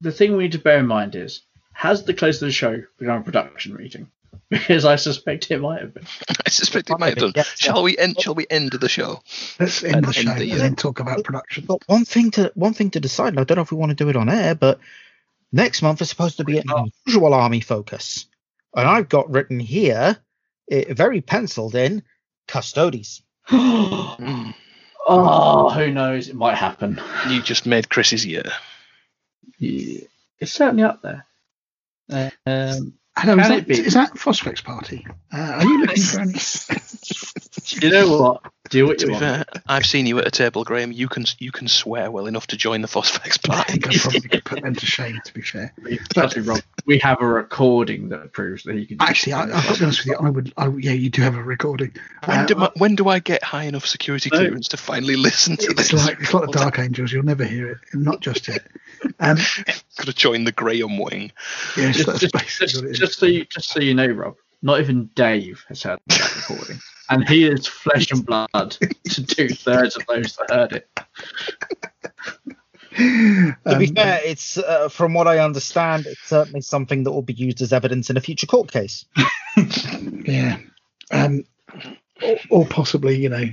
The 0.00 0.12
thing 0.12 0.36
we 0.36 0.44
need 0.44 0.52
to 0.52 0.58
bear 0.58 0.78
in 0.78 0.86
mind 0.86 1.14
is, 1.16 1.42
has 1.72 2.04
the 2.04 2.14
close 2.14 2.42
of 2.42 2.46
the 2.48 2.52
show 2.52 2.82
become 2.98 3.20
a 3.22 3.24
production 3.24 3.74
meeting? 3.76 4.10
Because 4.50 4.84
I 4.84 4.96
suspect 4.96 5.50
it 5.50 5.58
might 5.60 5.80
have 5.80 5.94
been. 5.94 6.04
I 6.46 6.50
suspect 6.50 6.90
it 6.90 6.92
Might 6.92 7.00
might 7.00 7.08
have 7.08 7.16
be, 7.16 7.20
done. 7.22 7.32
yes, 7.36 7.58
Shall 7.58 7.82
we 7.82 7.96
end? 7.96 8.20
Shall 8.20 8.34
we 8.34 8.46
end 8.50 8.72
the 8.72 8.88
show? 8.88 9.22
let's 9.58 9.82
end 9.82 9.96
And 9.96 10.04
the 10.04 10.12
show 10.12 10.34
the 10.34 10.50
and 10.50 10.60
then 10.60 10.76
talk 10.76 11.00
about 11.00 11.24
production. 11.24 11.64
but 11.66 11.82
one 11.88 12.04
thing 12.04 12.30
to 12.32 12.52
one 12.54 12.74
thing 12.74 12.90
to 12.90 13.00
decide. 13.00 13.28
and 13.28 13.40
I 13.40 13.44
don't 13.44 13.56
know 13.56 13.62
if 13.62 13.72
we 13.72 13.78
want 13.78 13.90
to 13.90 14.04
do 14.04 14.10
it 14.10 14.16
on 14.16 14.28
air, 14.28 14.54
but 14.54 14.80
next 15.50 15.82
month 15.82 16.02
is 16.02 16.10
supposed 16.10 16.36
to 16.36 16.44
be 16.44 16.58
an 16.58 16.66
unusual 16.68 17.32
army 17.32 17.60
focus, 17.60 18.26
and 18.74 18.88
I've 18.88 19.08
got 19.08 19.30
written 19.30 19.60
here, 19.60 20.16
eh, 20.70 20.92
very 20.92 21.20
penciled 21.20 21.74
in, 21.74 22.02
Custodes. 22.48 23.22
Oh, 25.06 25.68
who 25.68 25.90
knows? 25.90 26.28
It 26.28 26.34
might 26.34 26.54
happen. 26.54 26.98
you 27.28 27.42
just 27.42 27.66
made 27.66 27.90
Chris's 27.90 28.24
year. 28.24 28.44
Yeah, 29.58 30.00
it's 30.38 30.52
certainly 30.52 30.82
up 30.82 31.02
there. 31.02 31.26
Uh, 32.10 32.30
um, 32.46 32.94
Hello, 33.16 33.34
is 33.38 33.46
Can 33.46 33.50
that, 33.50 33.58
it 33.58 33.66
be? 33.68 33.80
that 33.80 34.14
Phosphex 34.14 34.64
Party? 34.64 35.06
Uh, 35.32 35.36
are 35.36 35.62
you 35.62 35.80
looking 35.82 36.02
for 36.02 36.20
any? 36.20 36.32
you 37.82 37.90
know 37.90 38.18
what? 38.18 38.52
Do 38.70 38.86
what 38.86 38.98
To 38.98 39.02
you 39.04 39.06
be 39.08 39.12
want. 39.12 39.22
fair, 39.24 39.44
I've 39.68 39.84
seen 39.84 40.06
you 40.06 40.18
at 40.18 40.26
a 40.26 40.30
table, 40.30 40.64
Graham. 40.64 40.90
You 40.90 41.06
can 41.06 41.26
you 41.38 41.52
can 41.52 41.68
swear 41.68 42.10
well 42.10 42.26
enough 42.26 42.46
to 42.48 42.56
join 42.56 42.80
the 42.80 42.88
Phosphex 42.88 43.38
I 43.50 43.54
party. 43.56 43.72
think 43.72 43.86
I 43.88 43.98
probably 43.98 44.20
could 44.28 44.44
put 44.44 44.62
them 44.62 44.74
to 44.74 44.86
shame. 44.86 45.20
To 45.22 45.34
be 45.34 45.42
fair, 45.42 45.72
We- 45.82 45.98
Trust 46.14 46.36
me, 46.38 46.54
We 46.86 46.98
have 47.00 47.20
a 47.20 47.26
recording 47.26 48.08
that 48.08 48.32
proves 48.32 48.62
that 48.64 48.76
you 48.76 48.86
can. 48.86 49.02
actually, 49.02 49.34
I, 49.34 49.42
I've 49.42 49.78
be 49.78 49.84
honest 49.84 50.00
with 50.00 50.06
you. 50.06 50.16
I 50.16 50.30
would. 50.30 50.52
I, 50.56 50.68
yeah, 50.78 50.92
you 50.92 51.10
do 51.10 51.20
have 51.20 51.36
a 51.36 51.42
recording. 51.42 51.92
When 52.24 52.38
Uh, 52.38 52.46
do, 52.46 52.58
I, 52.58 52.70
when 52.78 52.94
do 52.96 53.08
I 53.08 53.18
get 53.18 53.42
high 53.42 53.64
enough 53.64 53.84
security 53.86 54.30
No. 54.32 54.38
clearance 54.38 54.68
to 54.68 54.78
finally 54.78 55.16
listen 55.16 55.56
to 55.58 55.66
it's 55.72 55.90
this? 55.90 56.06
like 56.06 56.18
it's 56.20 56.32
like 56.32 56.46
the 56.46 56.52
Dark 56.52 56.78
Angels. 56.78 57.12
You'll 57.12 57.22
never 57.24 57.44
hear 57.44 57.68
it. 57.70 57.78
Not 57.92 58.20
just 58.20 58.48
yet. 58.48 58.66
Um, 59.20 59.36
Could 59.98 60.06
have 60.08 60.14
joined 60.16 60.46
the 60.46 60.52
Graham 60.52 60.96
wing. 60.98 61.32
yes, 61.76 61.96
just, 61.96 62.06
that's 62.06 62.20
just, 62.20 62.32
basically 62.32 62.66
just, 62.66 62.76
what 62.76 62.84
it 62.86 62.90
is. 62.92 62.98
just 62.98 63.18
so 63.18 63.26
you, 63.26 63.44
just 63.44 63.68
so 63.70 63.80
you 63.80 63.92
know, 63.94 64.06
Rob. 64.08 64.36
Not 64.64 64.80
even 64.80 65.10
Dave 65.14 65.62
has 65.68 65.82
heard 65.82 66.00
that 66.08 66.36
recording, 66.48 66.80
and 67.10 67.28
he 67.28 67.46
is 67.46 67.66
flesh 67.66 68.10
and 68.10 68.24
blood 68.24 68.50
to 69.10 69.26
two 69.26 69.50
thirds 69.50 69.94
of 69.96 70.06
those 70.06 70.36
that 70.36 70.50
heard 70.50 70.72
it. 70.72 70.88
To 72.96 73.78
be 73.78 73.88
Um, 73.88 73.94
fair, 73.94 74.20
it's 74.24 74.56
uh, 74.56 74.88
from 74.88 75.12
what 75.14 75.26
I 75.28 75.38
understand, 75.40 76.06
it's 76.06 76.26
certainly 76.26 76.62
something 76.62 77.02
that 77.04 77.12
will 77.12 77.22
be 77.22 77.34
used 77.34 77.60
as 77.60 77.72
evidence 77.72 78.08
in 78.08 78.16
a 78.16 78.20
future 78.20 78.46
court 78.46 78.72
case. 78.72 79.04
Yeah. 80.26 80.58
Um, 81.12 81.44
or, 82.22 82.36
or 82.50 82.66
possibly, 82.66 83.16
you 83.20 83.28
know, 83.28 83.44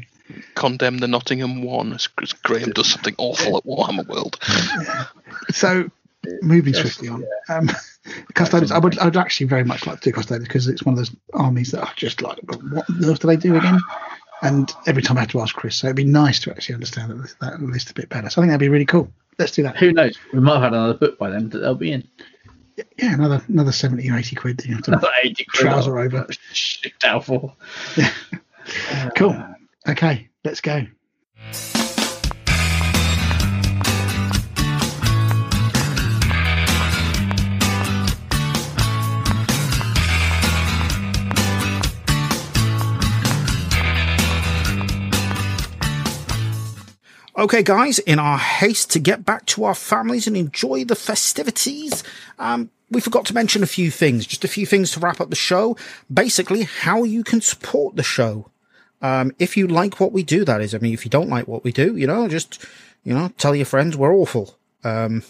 Condemn 0.56 0.98
the 1.00 1.08
Nottingham 1.08 1.62
one 1.62 1.92
as 1.94 2.08
as 2.22 2.32
Graham 2.34 2.72
does 2.72 2.88
something 2.90 3.14
awful 3.18 3.58
at 3.58 3.66
Warhammer 3.66 4.08
World. 4.08 4.40
so 5.52 5.92
moving 6.42 6.74
swiftly 6.74 7.10
on. 7.10 7.26
Um, 7.50 7.70
custodians, 8.34 8.72
I 8.72 8.80
would, 8.80 8.98
I 9.00 9.06
would 9.06 9.18
actually 9.18 9.48
very 9.48 9.64
much 9.64 9.86
like 9.88 10.00
to 10.02 10.10
do 10.10 10.14
custodians 10.14 10.48
because 10.48 10.68
it's 10.68 10.84
one 10.84 10.94
of 10.94 10.98
those 10.98 11.16
armies 11.34 11.72
that 11.72 11.82
are 11.82 11.94
just 11.96 12.22
like, 12.22 12.38
what 12.72 12.90
on 12.90 13.06
earth 13.06 13.20
do 13.20 13.28
they 13.28 13.36
do 13.38 13.56
again? 13.56 13.80
And 14.44 14.74
every 14.88 15.04
time 15.04 15.18
I 15.18 15.22
have 15.22 15.30
to 15.32 15.42
ask 15.42 15.54
Chris, 15.56 15.76
so 15.76 15.88
it'd 15.88 15.96
be 15.96 16.04
nice 16.04 16.40
to 16.42 16.52
actually 16.52 16.74
understand 16.76 17.12
that, 17.12 17.36
that 17.42 17.62
list 17.62 17.92
a 17.92 17.94
bit 17.94 18.10
better. 18.10 18.30
So 18.30 18.42
I 18.42 18.44
think 18.44 18.50
that'd 18.50 18.60
be 18.60 18.70
really 18.70 18.86
cool. 18.86 19.12
Let's 19.38 19.52
do 19.52 19.64
that. 19.64 19.78
Who 19.78 19.92
knows? 19.94 20.18
We 20.34 20.40
might 20.40 20.54
have 20.56 20.64
had 20.64 20.74
another 20.74 20.94
book 20.96 21.18
by 21.20 21.30
then 21.30 21.50
that 21.50 21.60
they'll 21.60 21.76
be 21.76 21.92
in. 21.92 22.08
Yeah, 22.98 23.14
another 23.14 23.44
another 23.48 23.72
seventy 23.72 24.10
or 24.10 24.18
eighty 24.18 24.36
quid. 24.36 24.64
You 24.66 24.76
have 24.76 24.84
to 24.86 24.92
Another 24.92 25.10
80 25.24 25.46
quid. 25.46 25.62
trouser 25.62 26.00
over. 26.00 26.26
Shipped 26.54 27.04
out 27.04 27.26
for. 27.26 27.54
Cool. 29.16 29.32
Uh, 29.32 29.54
okay, 29.90 30.30
let's 30.44 30.62
go. 30.62 30.86
Okay, 47.42 47.64
guys, 47.64 47.98
in 47.98 48.20
our 48.20 48.38
haste 48.38 48.92
to 48.92 49.00
get 49.00 49.26
back 49.26 49.48
to 49.48 49.64
our 49.64 49.74
families 49.74 50.28
and 50.28 50.38
enjoy 50.38 50.86
the 50.86 50.96
festivities, 50.96 52.04
um, 52.38 52.70
we 52.92 53.02
forgot 53.02 53.26
to 53.26 53.34
mention 53.34 53.64
a 53.64 53.66
few 53.66 53.90
things, 53.90 54.28
just 54.28 54.44
a 54.44 54.48
few 54.48 54.68
things 54.68 54.92
to 54.92 55.00
wrap 55.00 55.20
up 55.20 55.32
the 55.32 55.36
show. 55.36 55.76
Basically, 56.14 56.62
how 56.62 57.04
you 57.04 57.24
can 57.24 57.42
support 57.42 57.96
the 57.96 58.04
show. 58.04 58.52
Um, 59.02 59.32
if 59.40 59.58
you 59.58 59.66
like 59.66 60.00
what 60.00 60.12
we 60.12 60.22
do, 60.22 60.46
that 60.46 60.62
is. 60.62 60.76
I 60.76 60.78
mean, 60.78 60.94
if 60.94 61.04
you 61.04 61.10
don't 61.10 61.32
like 61.32 61.48
what 61.48 61.64
we 61.64 61.72
do, 61.72 61.96
you 61.96 62.06
know, 62.06 62.28
just, 62.28 62.64
you 63.04 63.12
know, 63.12 63.32
tell 63.40 63.56
your 63.56 63.66
friends 63.66 63.98
we're 63.98 64.14
awful. 64.14 64.56
Um, 64.84 65.24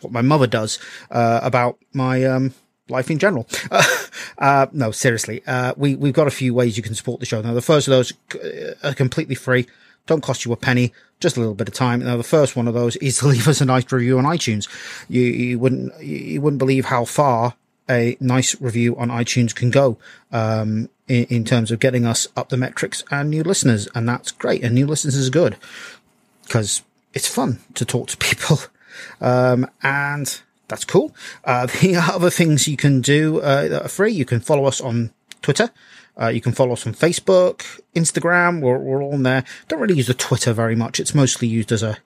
what 0.00 0.12
my 0.12 0.22
mother 0.22 0.48
does, 0.48 0.80
uh, 1.12 1.38
about 1.40 1.78
my, 1.92 2.24
um, 2.24 2.52
life 2.88 3.12
in 3.12 3.20
general. 3.20 3.46
uh, 4.38 4.66
no, 4.72 4.90
seriously. 4.90 5.40
Uh, 5.46 5.72
we, 5.76 5.94
we've 5.94 6.14
got 6.14 6.26
a 6.26 6.32
few 6.32 6.52
ways 6.52 6.76
you 6.76 6.82
can 6.82 6.96
support 6.96 7.20
the 7.20 7.26
show. 7.26 7.40
Now, 7.42 7.54
the 7.54 7.62
first 7.62 7.86
of 7.86 7.92
those 7.92 8.12
uh, 8.42 8.88
are 8.88 8.94
completely 8.94 9.36
free. 9.36 9.68
Don't 10.06 10.22
cost 10.22 10.44
you 10.44 10.52
a 10.52 10.56
penny, 10.56 10.92
just 11.24 11.36
a 11.36 11.40
little 11.40 11.54
bit 11.54 11.66
of 11.66 11.74
time. 11.74 12.04
Now, 12.04 12.16
the 12.16 12.22
first 12.22 12.54
one 12.54 12.68
of 12.68 12.74
those 12.74 12.96
is 12.96 13.16
to 13.18 13.26
leave 13.26 13.48
us 13.48 13.60
a 13.60 13.64
nice 13.64 13.90
review 13.90 14.18
on 14.18 14.24
iTunes. 14.24 14.68
You, 15.08 15.22
you 15.22 15.58
wouldn't, 15.58 16.00
you 16.00 16.40
wouldn't 16.40 16.58
believe 16.58 16.84
how 16.84 17.04
far 17.04 17.54
a 17.90 18.16
nice 18.20 18.58
review 18.60 18.96
on 18.96 19.08
iTunes 19.08 19.54
can 19.54 19.70
go, 19.70 19.98
um, 20.32 20.88
in, 21.08 21.24
in 21.24 21.44
terms 21.44 21.70
of 21.70 21.80
getting 21.80 22.06
us 22.06 22.28
up 22.36 22.50
the 22.50 22.56
metrics 22.56 23.02
and 23.10 23.30
new 23.30 23.42
listeners. 23.42 23.88
And 23.94 24.08
that's 24.08 24.30
great. 24.30 24.62
And 24.62 24.74
new 24.74 24.86
listeners 24.86 25.16
is 25.16 25.30
good 25.30 25.56
because 26.44 26.82
it's 27.12 27.28
fun 27.28 27.58
to 27.74 27.84
talk 27.84 28.08
to 28.08 28.16
people. 28.18 28.58
Um, 29.20 29.68
and 29.82 30.40
that's 30.68 30.84
cool. 30.84 31.14
Uh, 31.44 31.66
the 31.80 31.96
other 31.96 32.30
things 32.30 32.68
you 32.68 32.76
can 32.76 33.00
do 33.00 33.40
uh, 33.40 33.68
that 33.68 33.82
are 33.82 33.88
free, 33.88 34.12
you 34.12 34.24
can 34.24 34.40
follow 34.40 34.66
us 34.66 34.80
on 34.80 35.10
Twitter. 35.42 35.70
Uh, 36.20 36.28
you 36.28 36.40
can 36.40 36.52
follow 36.52 36.72
us 36.72 36.86
on 36.86 36.94
Facebook, 36.94 37.80
Instagram. 37.94 38.60
We're, 38.60 38.78
we're 38.78 39.02
all 39.02 39.14
on 39.14 39.24
there. 39.24 39.44
Don't 39.68 39.80
really 39.80 39.96
use 39.96 40.06
the 40.06 40.14
Twitter 40.14 40.52
very 40.52 40.76
much. 40.76 41.00
It's 41.00 41.14
mostly 41.14 41.48
used 41.48 41.72
as 41.72 41.82
a, 41.82 41.98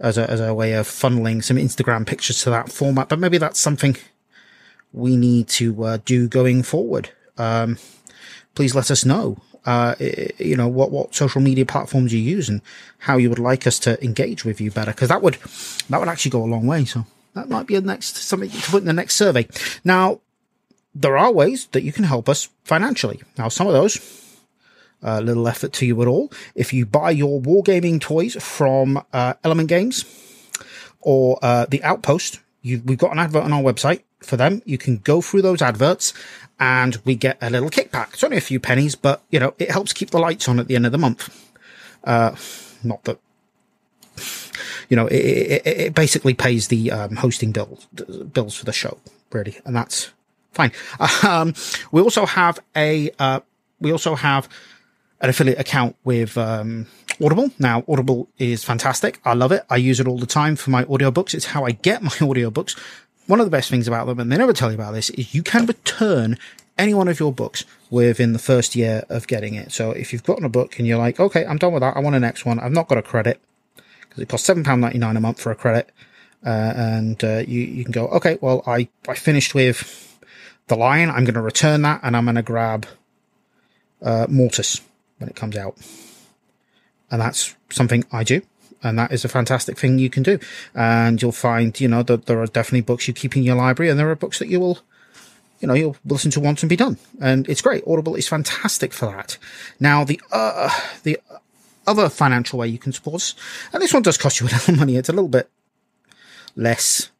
as 0.00 0.18
a, 0.18 0.28
as 0.28 0.40
a 0.40 0.52
way 0.52 0.72
of 0.72 0.86
funneling 0.86 1.44
some 1.44 1.56
Instagram 1.56 2.06
pictures 2.06 2.42
to 2.42 2.50
that 2.50 2.72
format. 2.72 3.08
But 3.08 3.20
maybe 3.20 3.38
that's 3.38 3.60
something 3.60 3.96
we 4.92 5.16
need 5.16 5.48
to 5.48 5.84
uh, 5.84 5.98
do 6.04 6.28
going 6.28 6.62
forward. 6.62 7.10
Um, 7.38 7.78
please 8.54 8.74
let 8.74 8.90
us 8.90 9.04
know. 9.04 9.38
Uh, 9.64 9.94
you 10.38 10.56
know 10.56 10.66
what 10.66 10.90
what 10.90 11.14
social 11.14 11.40
media 11.40 11.64
platforms 11.64 12.12
you 12.12 12.18
use 12.18 12.48
and 12.48 12.60
how 12.98 13.16
you 13.16 13.28
would 13.28 13.38
like 13.38 13.64
us 13.64 13.78
to 13.78 14.02
engage 14.02 14.44
with 14.44 14.60
you 14.60 14.72
better 14.72 14.90
because 14.90 15.08
that 15.08 15.22
would 15.22 15.34
that 15.88 16.00
would 16.00 16.08
actually 16.08 16.32
go 16.32 16.42
a 16.42 16.46
long 16.46 16.66
way. 16.66 16.84
So 16.84 17.06
that 17.34 17.48
might 17.48 17.68
be 17.68 17.76
a 17.76 17.80
next 17.80 18.16
something 18.16 18.50
to 18.50 18.70
put 18.70 18.82
in 18.82 18.86
the 18.86 18.92
next 18.92 19.14
survey. 19.14 19.46
Now 19.84 20.20
there 20.94 21.16
are 21.16 21.32
ways 21.32 21.66
that 21.72 21.82
you 21.82 21.92
can 21.92 22.04
help 22.04 22.28
us 22.28 22.48
financially. 22.64 23.22
Now 23.38 23.48
some 23.48 23.66
of 23.66 23.72
those 23.72 24.22
a 25.02 25.14
uh, 25.14 25.20
little 25.20 25.48
effort 25.48 25.72
to 25.72 25.86
you 25.86 26.00
at 26.00 26.08
all. 26.08 26.30
If 26.54 26.72
you 26.72 26.86
buy 26.86 27.10
your 27.10 27.40
wargaming 27.40 28.00
toys 28.00 28.36
from 28.40 29.02
uh, 29.12 29.34
Element 29.42 29.68
Games 29.68 30.04
or 31.00 31.38
uh, 31.42 31.66
the 31.68 31.82
Outpost, 31.82 32.38
you, 32.62 32.80
we've 32.84 32.98
got 32.98 33.10
an 33.10 33.18
advert 33.18 33.42
on 33.42 33.52
our 33.52 33.62
website 33.62 34.02
for 34.20 34.36
them. 34.36 34.62
You 34.64 34.78
can 34.78 34.98
go 34.98 35.20
through 35.20 35.42
those 35.42 35.60
adverts 35.60 36.14
and 36.60 36.98
we 37.04 37.16
get 37.16 37.36
a 37.40 37.50
little 37.50 37.68
kickback. 37.68 38.12
It's 38.12 38.22
only 38.22 38.36
a 38.36 38.40
few 38.40 38.60
pennies, 38.60 38.94
but 38.94 39.22
you 39.30 39.40
know, 39.40 39.54
it 39.58 39.72
helps 39.72 39.92
keep 39.92 40.10
the 40.10 40.20
lights 40.20 40.48
on 40.48 40.60
at 40.60 40.68
the 40.68 40.76
end 40.76 40.86
of 40.86 40.92
the 40.92 40.98
month. 40.98 41.28
Uh, 42.04 42.36
not 42.84 43.02
that, 43.04 43.18
you 44.88 44.96
know, 44.96 45.08
it, 45.08 45.16
it, 45.16 45.66
it 45.66 45.94
basically 45.94 46.34
pays 46.34 46.68
the 46.68 46.92
um, 46.92 47.16
hosting 47.16 47.50
bills 47.50 48.56
for 48.56 48.64
the 48.64 48.72
show, 48.72 48.98
really. 49.32 49.58
And 49.64 49.74
that's 49.74 50.12
fine. 50.52 50.72
Um, 51.22 51.54
we 51.90 52.00
also 52.00 52.26
have 52.26 52.60
a, 52.76 53.10
uh, 53.18 53.40
we 53.80 53.92
also 53.92 54.14
have 54.14 54.48
an 55.20 55.30
affiliate 55.30 55.58
account 55.58 55.96
with, 56.04 56.36
um, 56.38 56.86
Audible. 57.22 57.50
Now, 57.58 57.84
Audible 57.86 58.28
is 58.38 58.64
fantastic. 58.64 59.20
I 59.24 59.34
love 59.34 59.52
it. 59.52 59.64
I 59.70 59.76
use 59.76 60.00
it 60.00 60.08
all 60.08 60.18
the 60.18 60.26
time 60.26 60.56
for 60.56 60.70
my 60.70 60.84
audiobooks. 60.84 61.34
It's 61.34 61.46
how 61.46 61.64
I 61.64 61.72
get 61.72 62.02
my 62.02 62.08
audiobooks 62.10 62.76
one 63.26 63.40
of 63.40 63.46
the 63.46 63.50
best 63.50 63.70
things 63.70 63.88
about 63.88 64.06
them, 64.06 64.18
and 64.20 64.30
they 64.30 64.36
never 64.36 64.52
tell 64.52 64.70
you 64.70 64.74
about 64.74 64.92
this, 64.92 65.10
is 65.10 65.34
you 65.34 65.42
can 65.42 65.66
return 65.66 66.38
any 66.78 66.94
one 66.94 67.08
of 67.08 67.20
your 67.20 67.32
books 67.32 67.64
within 67.90 68.32
the 68.32 68.38
first 68.38 68.74
year 68.74 69.04
of 69.08 69.26
getting 69.26 69.54
it. 69.54 69.72
So 69.72 69.92
if 69.92 70.12
you've 70.12 70.24
gotten 70.24 70.44
a 70.44 70.48
book 70.48 70.78
and 70.78 70.86
you're 70.86 70.98
like, 70.98 71.20
okay, 71.20 71.44
I'm 71.44 71.58
done 71.58 71.72
with 71.72 71.82
that. 71.82 71.96
I 71.96 72.00
want 72.00 72.16
a 72.16 72.20
next 72.20 72.44
one. 72.44 72.58
I've 72.58 72.72
not 72.72 72.88
got 72.88 72.98
a 72.98 73.02
credit 73.02 73.40
because 73.76 74.22
it 74.22 74.28
costs 74.28 74.48
£7.99 74.48 75.16
a 75.16 75.20
month 75.20 75.40
for 75.40 75.52
a 75.52 75.54
credit. 75.54 75.90
Uh, 76.44 76.72
and, 76.76 77.22
uh, 77.22 77.42
you, 77.46 77.60
you 77.60 77.84
can 77.84 77.92
go, 77.92 78.08
okay, 78.08 78.36
well, 78.40 78.64
I, 78.66 78.88
I 79.06 79.14
finished 79.14 79.54
with 79.54 80.11
the 80.72 80.80
lion. 80.80 81.10
I'm 81.10 81.24
going 81.24 81.34
to 81.34 81.40
return 81.40 81.82
that 81.82 82.00
and 82.02 82.16
I'm 82.16 82.24
going 82.24 82.36
to 82.36 82.42
grab, 82.42 82.86
uh, 84.02 84.26
Mortis 84.28 84.80
when 85.18 85.28
it 85.28 85.36
comes 85.36 85.56
out. 85.56 85.76
And 87.10 87.20
that's 87.20 87.54
something 87.70 88.04
I 88.10 88.24
do 88.24 88.42
and 88.82 88.98
that 88.98 89.12
is 89.12 89.24
a 89.24 89.28
fantastic 89.28 89.78
thing 89.78 89.98
you 89.98 90.10
can 90.10 90.22
do. 90.22 90.38
And 90.74 91.20
you'll 91.20 91.32
find, 91.32 91.78
you 91.80 91.88
know, 91.88 92.02
that 92.02 92.26
there 92.26 92.40
are 92.40 92.46
definitely 92.46 92.82
books 92.82 93.06
you 93.08 93.14
keep 93.14 93.36
in 93.36 93.42
your 93.42 93.56
library, 93.56 93.90
and 93.90 93.98
there 93.98 94.10
are 94.10 94.16
books 94.16 94.38
that 94.38 94.48
you 94.48 94.60
will, 94.60 94.78
you 95.60 95.68
know, 95.68 95.74
you'll 95.74 95.96
listen 96.04 96.30
to 96.32 96.40
once 96.40 96.62
and 96.62 96.70
be 96.70 96.76
done. 96.76 96.98
And 97.20 97.48
it's 97.48 97.62
great. 97.62 97.84
Audible 97.86 98.16
is 98.16 98.28
fantastic 98.28 98.92
for 98.92 99.06
that. 99.06 99.38
Now, 99.78 100.04
the 100.04 100.20
uh, 100.32 100.70
the 101.04 101.20
other 101.86 102.08
financial 102.08 102.58
way 102.58 102.68
you 102.68 102.78
can 102.78 102.92
support 102.92 103.16
us, 103.16 103.34
and 103.72 103.82
this 103.82 103.94
one 103.94 104.02
does 104.02 104.18
cost 104.18 104.40
you 104.40 104.46
a 104.46 104.48
little 104.48 104.74
money. 104.76 104.96
It's 104.96 105.08
a 105.08 105.12
little 105.12 105.28
bit 105.28 105.48
less. 106.56 107.11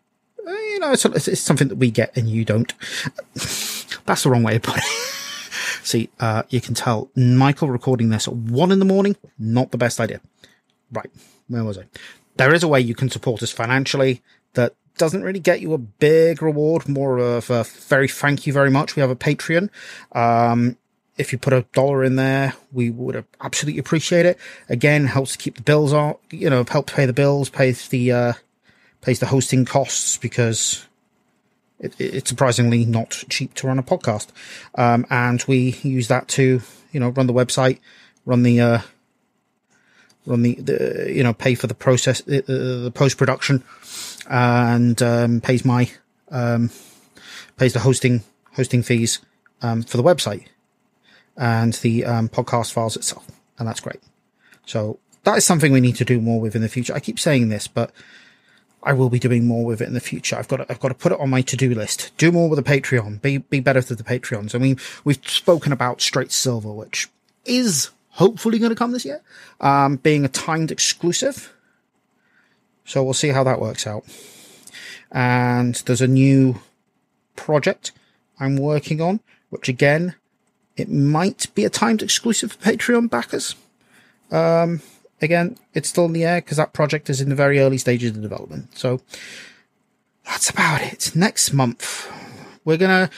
You 0.73 0.79
know, 0.81 0.93
it's, 0.93 1.05
it's 1.05 1.41
something 1.41 1.69
that 1.69 1.77
we 1.77 1.91
get 1.91 2.17
and 2.17 2.29
you 2.29 2.45
don't. 2.45 2.73
That's 3.35 4.23
the 4.25 4.31
wrong 4.31 4.43
way 4.43 4.55
to 4.55 4.61
put 4.61 4.79
it. 4.79 4.85
See, 5.83 6.11
uh, 6.19 6.43
you 6.49 6.61
can 6.61 6.75
tell 6.75 7.11
Michael 7.15 7.69
recording 7.69 8.09
this 8.09 8.27
at 8.27 8.35
one 8.35 8.73
in 8.73 8.79
the 8.79 8.85
morning, 8.85 9.17
not 9.39 9.71
the 9.71 9.79
best 9.79 10.01
idea. 10.01 10.21
Right 10.91 11.11
where 11.53 11.65
was 11.65 11.79
I? 11.79 11.85
There 12.37 12.55
is 12.55 12.63
a 12.63 12.69
way 12.69 12.81
you 12.81 12.95
can 12.95 13.11
support 13.11 13.43
us 13.43 13.53
financially 13.53 14.23
that 14.55 14.75
doesn't 14.99 15.23
really 15.23 15.41
get 15.41 15.61
you 15.61 15.73
a 15.75 15.79
big 15.79 16.43
reward, 16.43 16.89
more 16.89 17.19
of 17.19 17.51
a 17.51 17.65
very 17.65 18.09
thank 18.09 18.47
you 18.47 18.53
very 18.53 18.71
much. 18.71 18.97
We 18.97 19.01
have 19.01 19.11
a 19.11 19.17
Patreon. 19.17 19.71
Um, 20.13 20.77
if 21.19 21.33
you 21.33 21.39
put 21.39 21.53
a 21.53 21.67
dollar 21.73 22.05
in 22.05 22.17
there, 22.17 22.55
we 22.73 22.91
would 22.91 23.25
absolutely 23.41 23.79
appreciate 23.79 24.27
it. 24.27 24.39
Again, 24.69 25.07
helps 25.07 25.33
to 25.33 25.39
keep 25.39 25.57
the 25.57 25.63
bills 25.63 25.93
on, 25.93 26.17
you 26.31 26.49
know, 26.49 26.65
help 26.69 26.91
pay 26.91 27.07
the 27.07 27.13
bills, 27.13 27.51
pays 27.51 27.89
the, 27.89 28.13
uh, 28.13 28.33
pays 29.03 29.19
the 29.19 29.27
hosting 29.27 29.65
costs 29.65 30.17
because 30.17 30.87
it, 31.79 31.95
it's 32.01 32.31
surprisingly 32.31 32.87
not 32.87 33.11
cheap 33.29 33.53
to 33.55 33.67
run 33.67 33.79
a 33.79 33.83
podcast. 33.83 34.29
Um, 34.77 35.05
and 35.11 35.45
we 35.47 35.77
use 35.83 36.09
that 36.09 36.29
to, 36.29 36.63
you 36.93 37.01
know, 37.01 37.11
run 37.11 37.27
the 37.27 37.35
website, 37.35 37.79
run 38.25 38.43
the, 38.43 38.61
uh, 38.61 38.79
run 40.27 40.43
the, 40.43 40.55
the 40.55 41.13
you 41.13 41.23
know 41.23 41.33
pay 41.33 41.55
for 41.55 41.67
the 41.67 41.75
process 41.75 42.21
uh, 42.23 42.43
the 42.47 42.93
post 42.95 43.19
production 43.19 43.63
and 44.31 45.03
um, 45.03 45.41
pays 45.41 45.65
my 45.65 45.91
um, 46.31 46.71
pays 47.57 47.73
the 47.73 47.81
hosting 47.81 48.23
hosting 48.55 48.83
fees 48.83 49.21
um, 49.63 49.83
for 49.83 49.97
the 49.97 50.03
website 50.03 50.47
and 51.37 51.75
the 51.75 52.05
um, 52.05 52.29
podcast 52.29 52.73
files 52.73 52.97
itself. 52.97 53.27
And 53.59 53.67
that's 53.67 53.81
great. 53.81 54.01
So 54.67 54.99
that 55.25 55.39
is 55.39 55.47
something 55.47 55.73
we 55.73 55.81
need 55.81 55.97
to 55.97 56.05
do 56.05 56.21
more 56.21 56.41
with 56.41 56.55
in 56.55 56.63
the 56.63 56.69
future. 56.69 56.95
I 56.95 57.01
keep 57.01 57.19
saying 57.19 57.49
this 57.49 57.67
but 57.67 57.91
I 58.83 58.93
will 58.93 59.09
be 59.09 59.19
doing 59.19 59.47
more 59.47 59.65
with 59.65 59.81
it 59.81 59.87
in 59.89 59.95
the 59.95 60.01
future. 60.01 60.37
I've 60.37 60.49
got 60.49 60.57
to, 60.57 60.67
I've 60.69 60.81
got 60.81 60.89
to 60.89 60.95
put 60.95 61.13
it 61.13 61.21
on 61.21 61.31
my 61.31 61.41
to-do 61.41 61.75
list. 61.75 62.11
Do 62.17 62.33
more 62.33 62.49
with 62.49 62.63
the 62.63 62.69
Patreon. 62.69 63.23
Be 63.23 63.39
be 63.39 63.61
better 63.61 63.79
with 63.79 63.97
the 63.97 64.05
Patreons. 64.05 64.55
I 64.55 64.59
mean, 64.59 64.79
we've 65.05 65.21
spoken 65.29 65.73
about 65.73 66.01
Straight 66.01 66.33
Silver, 66.33 66.73
which 66.73 67.09
is 67.45 67.91
hopefully 68.11 68.59
going 68.59 68.71
to 68.71 68.77
come 68.77 68.93
this 68.93 69.05
year, 69.05 69.21
um, 69.61 69.97
being 69.97 70.25
a 70.25 70.29
timed 70.29 70.71
exclusive. 70.71 71.53
So 72.85 73.03
we'll 73.03 73.15
see 73.15 73.29
how 73.29 73.45
that 73.45 73.61
works 73.61 73.87
out. 73.87 74.05
And 75.11 75.75
there's 75.87 76.01
a 76.01 76.09
new 76.09 76.61
project 77.37 77.93
I'm 78.41 78.57
working 78.57 79.01
on, 79.01 79.21
which 79.51 79.69
again, 79.69 80.17
it 80.77 80.91
might 80.91 81.55
be 81.55 81.65
a 81.65 81.71
timed 81.71 82.03
exclusive 82.03 82.53
for 82.53 82.71
Patreon 82.71 83.09
backers. 83.09 83.55
Um, 84.31 84.81
again, 85.23 85.57
it's 85.75 85.89
still 85.89 86.07
in 86.07 86.13
the 86.13 86.25
air 86.25 86.41
because 86.41 86.57
that 86.57 86.73
project 86.73 87.09
is 87.11 87.21
in 87.21 87.29
the 87.29 87.35
very 87.35 87.61
early 87.61 87.79
stages 87.79 88.11
of 88.11 88.23
development. 88.23 88.77
So 88.77 89.01
that's 90.25 90.51
about 90.51 90.83
it. 90.83 91.13
Next 91.15 91.53
month, 91.53 92.11
we're 92.65 92.77
going 92.77 93.09
to, 93.09 93.15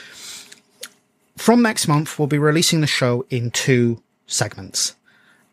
from 1.37 1.63
next 1.63 1.89
month, 1.89 2.19
we'll 2.19 2.29
be 2.29 2.39
releasing 2.39 2.81
the 2.81 2.87
show 2.87 3.27
in 3.31 3.51
two 3.51 4.03
segments. 4.27 4.95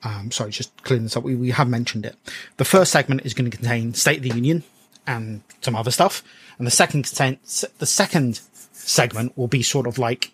Um, 0.03 0.31
sorry, 0.31 0.51
just 0.51 0.83
clearing 0.83 1.03
this 1.03 1.15
up. 1.15 1.23
We, 1.23 1.35
we 1.35 1.51
have 1.51 1.67
mentioned 1.67 2.05
it. 2.05 2.15
The 2.57 2.65
first 2.65 2.91
segment 2.91 3.25
is 3.25 3.33
going 3.33 3.49
to 3.49 3.55
contain 3.55 3.93
State 3.93 4.17
of 4.17 4.23
the 4.23 4.29
Union 4.29 4.63
and 5.05 5.43
some 5.61 5.75
other 5.75 5.91
stuff, 5.91 6.23
and 6.57 6.65
the 6.65 6.71
second 6.71 7.05
the 7.05 7.85
second 7.85 8.41
segment 8.71 9.37
will 9.37 9.47
be 9.47 9.61
sort 9.61 9.85
of 9.85 9.97
like 9.99 10.31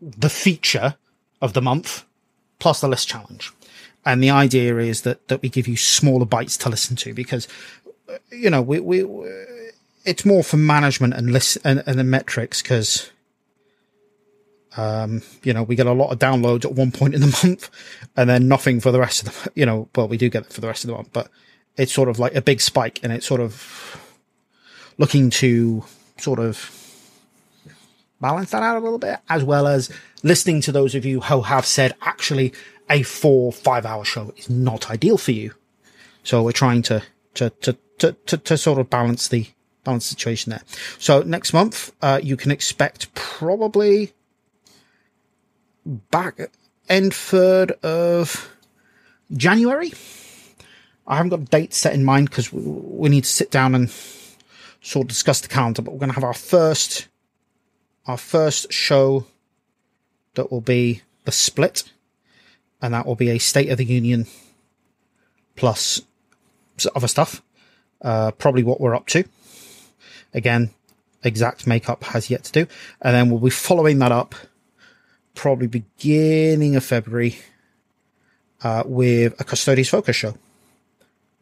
the 0.00 0.28
feature 0.28 0.96
of 1.40 1.52
the 1.52 1.62
month 1.62 2.04
plus 2.58 2.80
the 2.80 2.88
list 2.88 3.08
challenge. 3.08 3.52
And 4.06 4.22
the 4.22 4.30
idea 4.30 4.78
is 4.78 5.02
that 5.02 5.28
that 5.28 5.42
we 5.42 5.48
give 5.48 5.68
you 5.68 5.76
smaller 5.76 6.24
bites 6.24 6.56
to 6.58 6.70
listen 6.70 6.96
to 6.96 7.12
because 7.12 7.46
you 8.30 8.48
know 8.48 8.62
we 8.62 8.80
we 8.80 9.04
it's 10.04 10.24
more 10.24 10.44
for 10.44 10.56
management 10.56 11.12
and 11.14 11.32
list 11.32 11.58
and, 11.64 11.82
and 11.86 11.98
the 11.98 12.04
metrics 12.04 12.62
because 12.62 13.10
um, 14.76 15.22
you 15.42 15.52
know, 15.52 15.62
we 15.62 15.74
get 15.74 15.86
a 15.86 15.92
lot 15.92 16.12
of 16.12 16.18
downloads 16.18 16.64
at 16.64 16.72
one 16.72 16.92
point 16.92 17.14
in 17.14 17.20
the 17.20 17.26
month 17.44 17.70
and 18.16 18.28
then 18.28 18.48
nothing 18.48 18.80
for 18.80 18.92
the 18.92 19.00
rest 19.00 19.26
of 19.26 19.44
the, 19.44 19.52
you 19.60 19.66
know, 19.66 19.88
well, 19.94 20.08
we 20.08 20.16
do 20.16 20.28
get 20.28 20.44
it 20.44 20.52
for 20.52 20.60
the 20.60 20.66
rest 20.66 20.84
of 20.84 20.88
the 20.88 20.94
month, 20.94 21.12
but 21.12 21.30
it's 21.76 21.92
sort 21.92 22.08
of 22.08 22.18
like 22.18 22.34
a 22.34 22.42
big 22.42 22.60
spike 22.60 23.00
and 23.02 23.12
it's 23.12 23.26
sort 23.26 23.40
of 23.40 24.00
looking 24.98 25.30
to 25.30 25.84
sort 26.18 26.38
of 26.38 26.70
balance 28.20 28.50
that 28.50 28.62
out 28.62 28.76
a 28.76 28.80
little 28.80 28.98
bit, 28.98 29.18
as 29.28 29.44
well 29.44 29.66
as 29.66 29.90
listening 30.22 30.60
to 30.62 30.72
those 30.72 30.94
of 30.94 31.04
you 31.04 31.20
who 31.20 31.42
have 31.42 31.66
said 31.66 31.94
actually 32.02 32.52
a 32.88 33.02
four, 33.02 33.52
five 33.52 33.84
hour 33.84 34.04
show 34.04 34.32
is 34.36 34.48
not 34.48 34.90
ideal 34.90 35.18
for 35.18 35.32
you. 35.32 35.54
So 36.22 36.42
we're 36.42 36.52
trying 36.52 36.82
to, 36.82 37.02
to, 37.34 37.50
to, 37.50 37.76
to, 37.98 38.12
to, 38.12 38.36
to 38.36 38.56
sort 38.56 38.78
of 38.78 38.90
balance 38.90 39.28
the, 39.28 39.46
balance 39.84 40.04
situation 40.04 40.50
there. 40.50 40.62
So 40.98 41.22
next 41.22 41.52
month, 41.52 41.92
uh, 42.02 42.20
you 42.22 42.36
can 42.36 42.50
expect 42.50 43.14
probably 43.14 44.12
back 45.86 46.40
end 46.88 47.14
third 47.14 47.72
of 47.82 48.50
January. 49.32 49.92
I 51.06 51.16
haven't 51.16 51.30
got 51.30 51.40
a 51.40 51.44
date 51.44 51.72
set 51.72 51.94
in 51.94 52.04
mind 52.04 52.30
because 52.30 52.52
we, 52.52 52.62
we, 52.62 53.08
need 53.08 53.24
to 53.24 53.30
sit 53.30 53.50
down 53.50 53.74
and 53.74 53.88
sort 54.82 55.04
of 55.04 55.08
discuss 55.08 55.40
the 55.40 55.48
calendar. 55.48 55.82
But 55.82 55.92
we're 55.92 56.00
going 56.00 56.10
to 56.10 56.14
have 56.14 56.24
our 56.24 56.34
first 56.34 57.08
our 58.06 58.18
first 58.18 58.72
show 58.72 59.26
that 60.34 60.50
will 60.52 60.60
be 60.60 61.02
the 61.24 61.32
split, 61.32 61.84
and 62.86 62.94
that 62.94 63.04
will 63.04 63.16
be 63.16 63.30
a 63.30 63.38
State 63.38 63.68
of 63.68 63.78
the 63.78 63.84
Union 63.84 64.28
plus 65.56 66.02
other 66.94 67.08
stuff. 67.08 67.42
Uh, 68.00 68.30
probably 68.30 68.62
what 68.62 68.80
we're 68.80 68.94
up 68.94 69.08
to. 69.08 69.24
Again, 70.32 70.70
exact 71.24 71.66
makeup 71.66 72.04
has 72.04 72.30
yet 72.30 72.44
to 72.44 72.52
do, 72.52 72.72
and 73.02 73.12
then 73.12 73.28
we'll 73.28 73.40
be 73.40 73.50
following 73.50 73.98
that 73.98 74.12
up 74.12 74.36
probably 75.34 75.66
beginning 75.66 76.76
of 76.76 76.84
February 76.84 77.38
uh, 78.62 78.84
with 78.86 79.38
a 79.40 79.44
Custodes 79.44 79.88
Focus 79.88 80.14
show. 80.14 80.38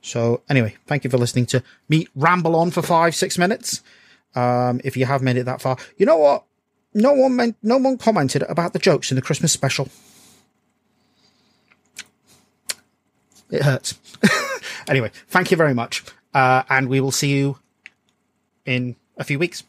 So 0.00 0.40
anyway, 0.48 0.76
thank 0.86 1.04
you 1.04 1.10
for 1.10 1.18
listening 1.18 1.44
to 1.46 1.62
me 1.90 2.06
ramble 2.14 2.56
on 2.56 2.70
for 2.70 2.80
five, 2.80 3.14
six 3.14 3.36
minutes. 3.36 3.82
Um, 4.34 4.80
if 4.82 4.96
you 4.96 5.04
have 5.04 5.20
made 5.20 5.36
it 5.36 5.44
that 5.44 5.60
far, 5.60 5.76
you 5.98 6.06
know 6.06 6.16
what? 6.16 6.44
No 6.94 7.12
one 7.12 7.36
meant, 7.36 7.56
no 7.62 7.76
one 7.76 7.98
commented 7.98 8.44
about 8.44 8.72
the 8.72 8.78
jokes 8.78 9.10
in 9.10 9.16
the 9.16 9.22
Christmas 9.22 9.52
special. 9.52 9.90
It 13.54 13.62
hurts. 13.62 13.94
anyway, 14.88 15.10
thank 15.28 15.50
you 15.50 15.56
very 15.56 15.74
much, 15.74 16.04
uh, 16.34 16.64
and 16.68 16.88
we 16.88 17.00
will 17.00 17.12
see 17.12 17.36
you 17.36 17.58
in 18.66 18.96
a 19.16 19.22
few 19.22 19.38
weeks. 19.38 19.62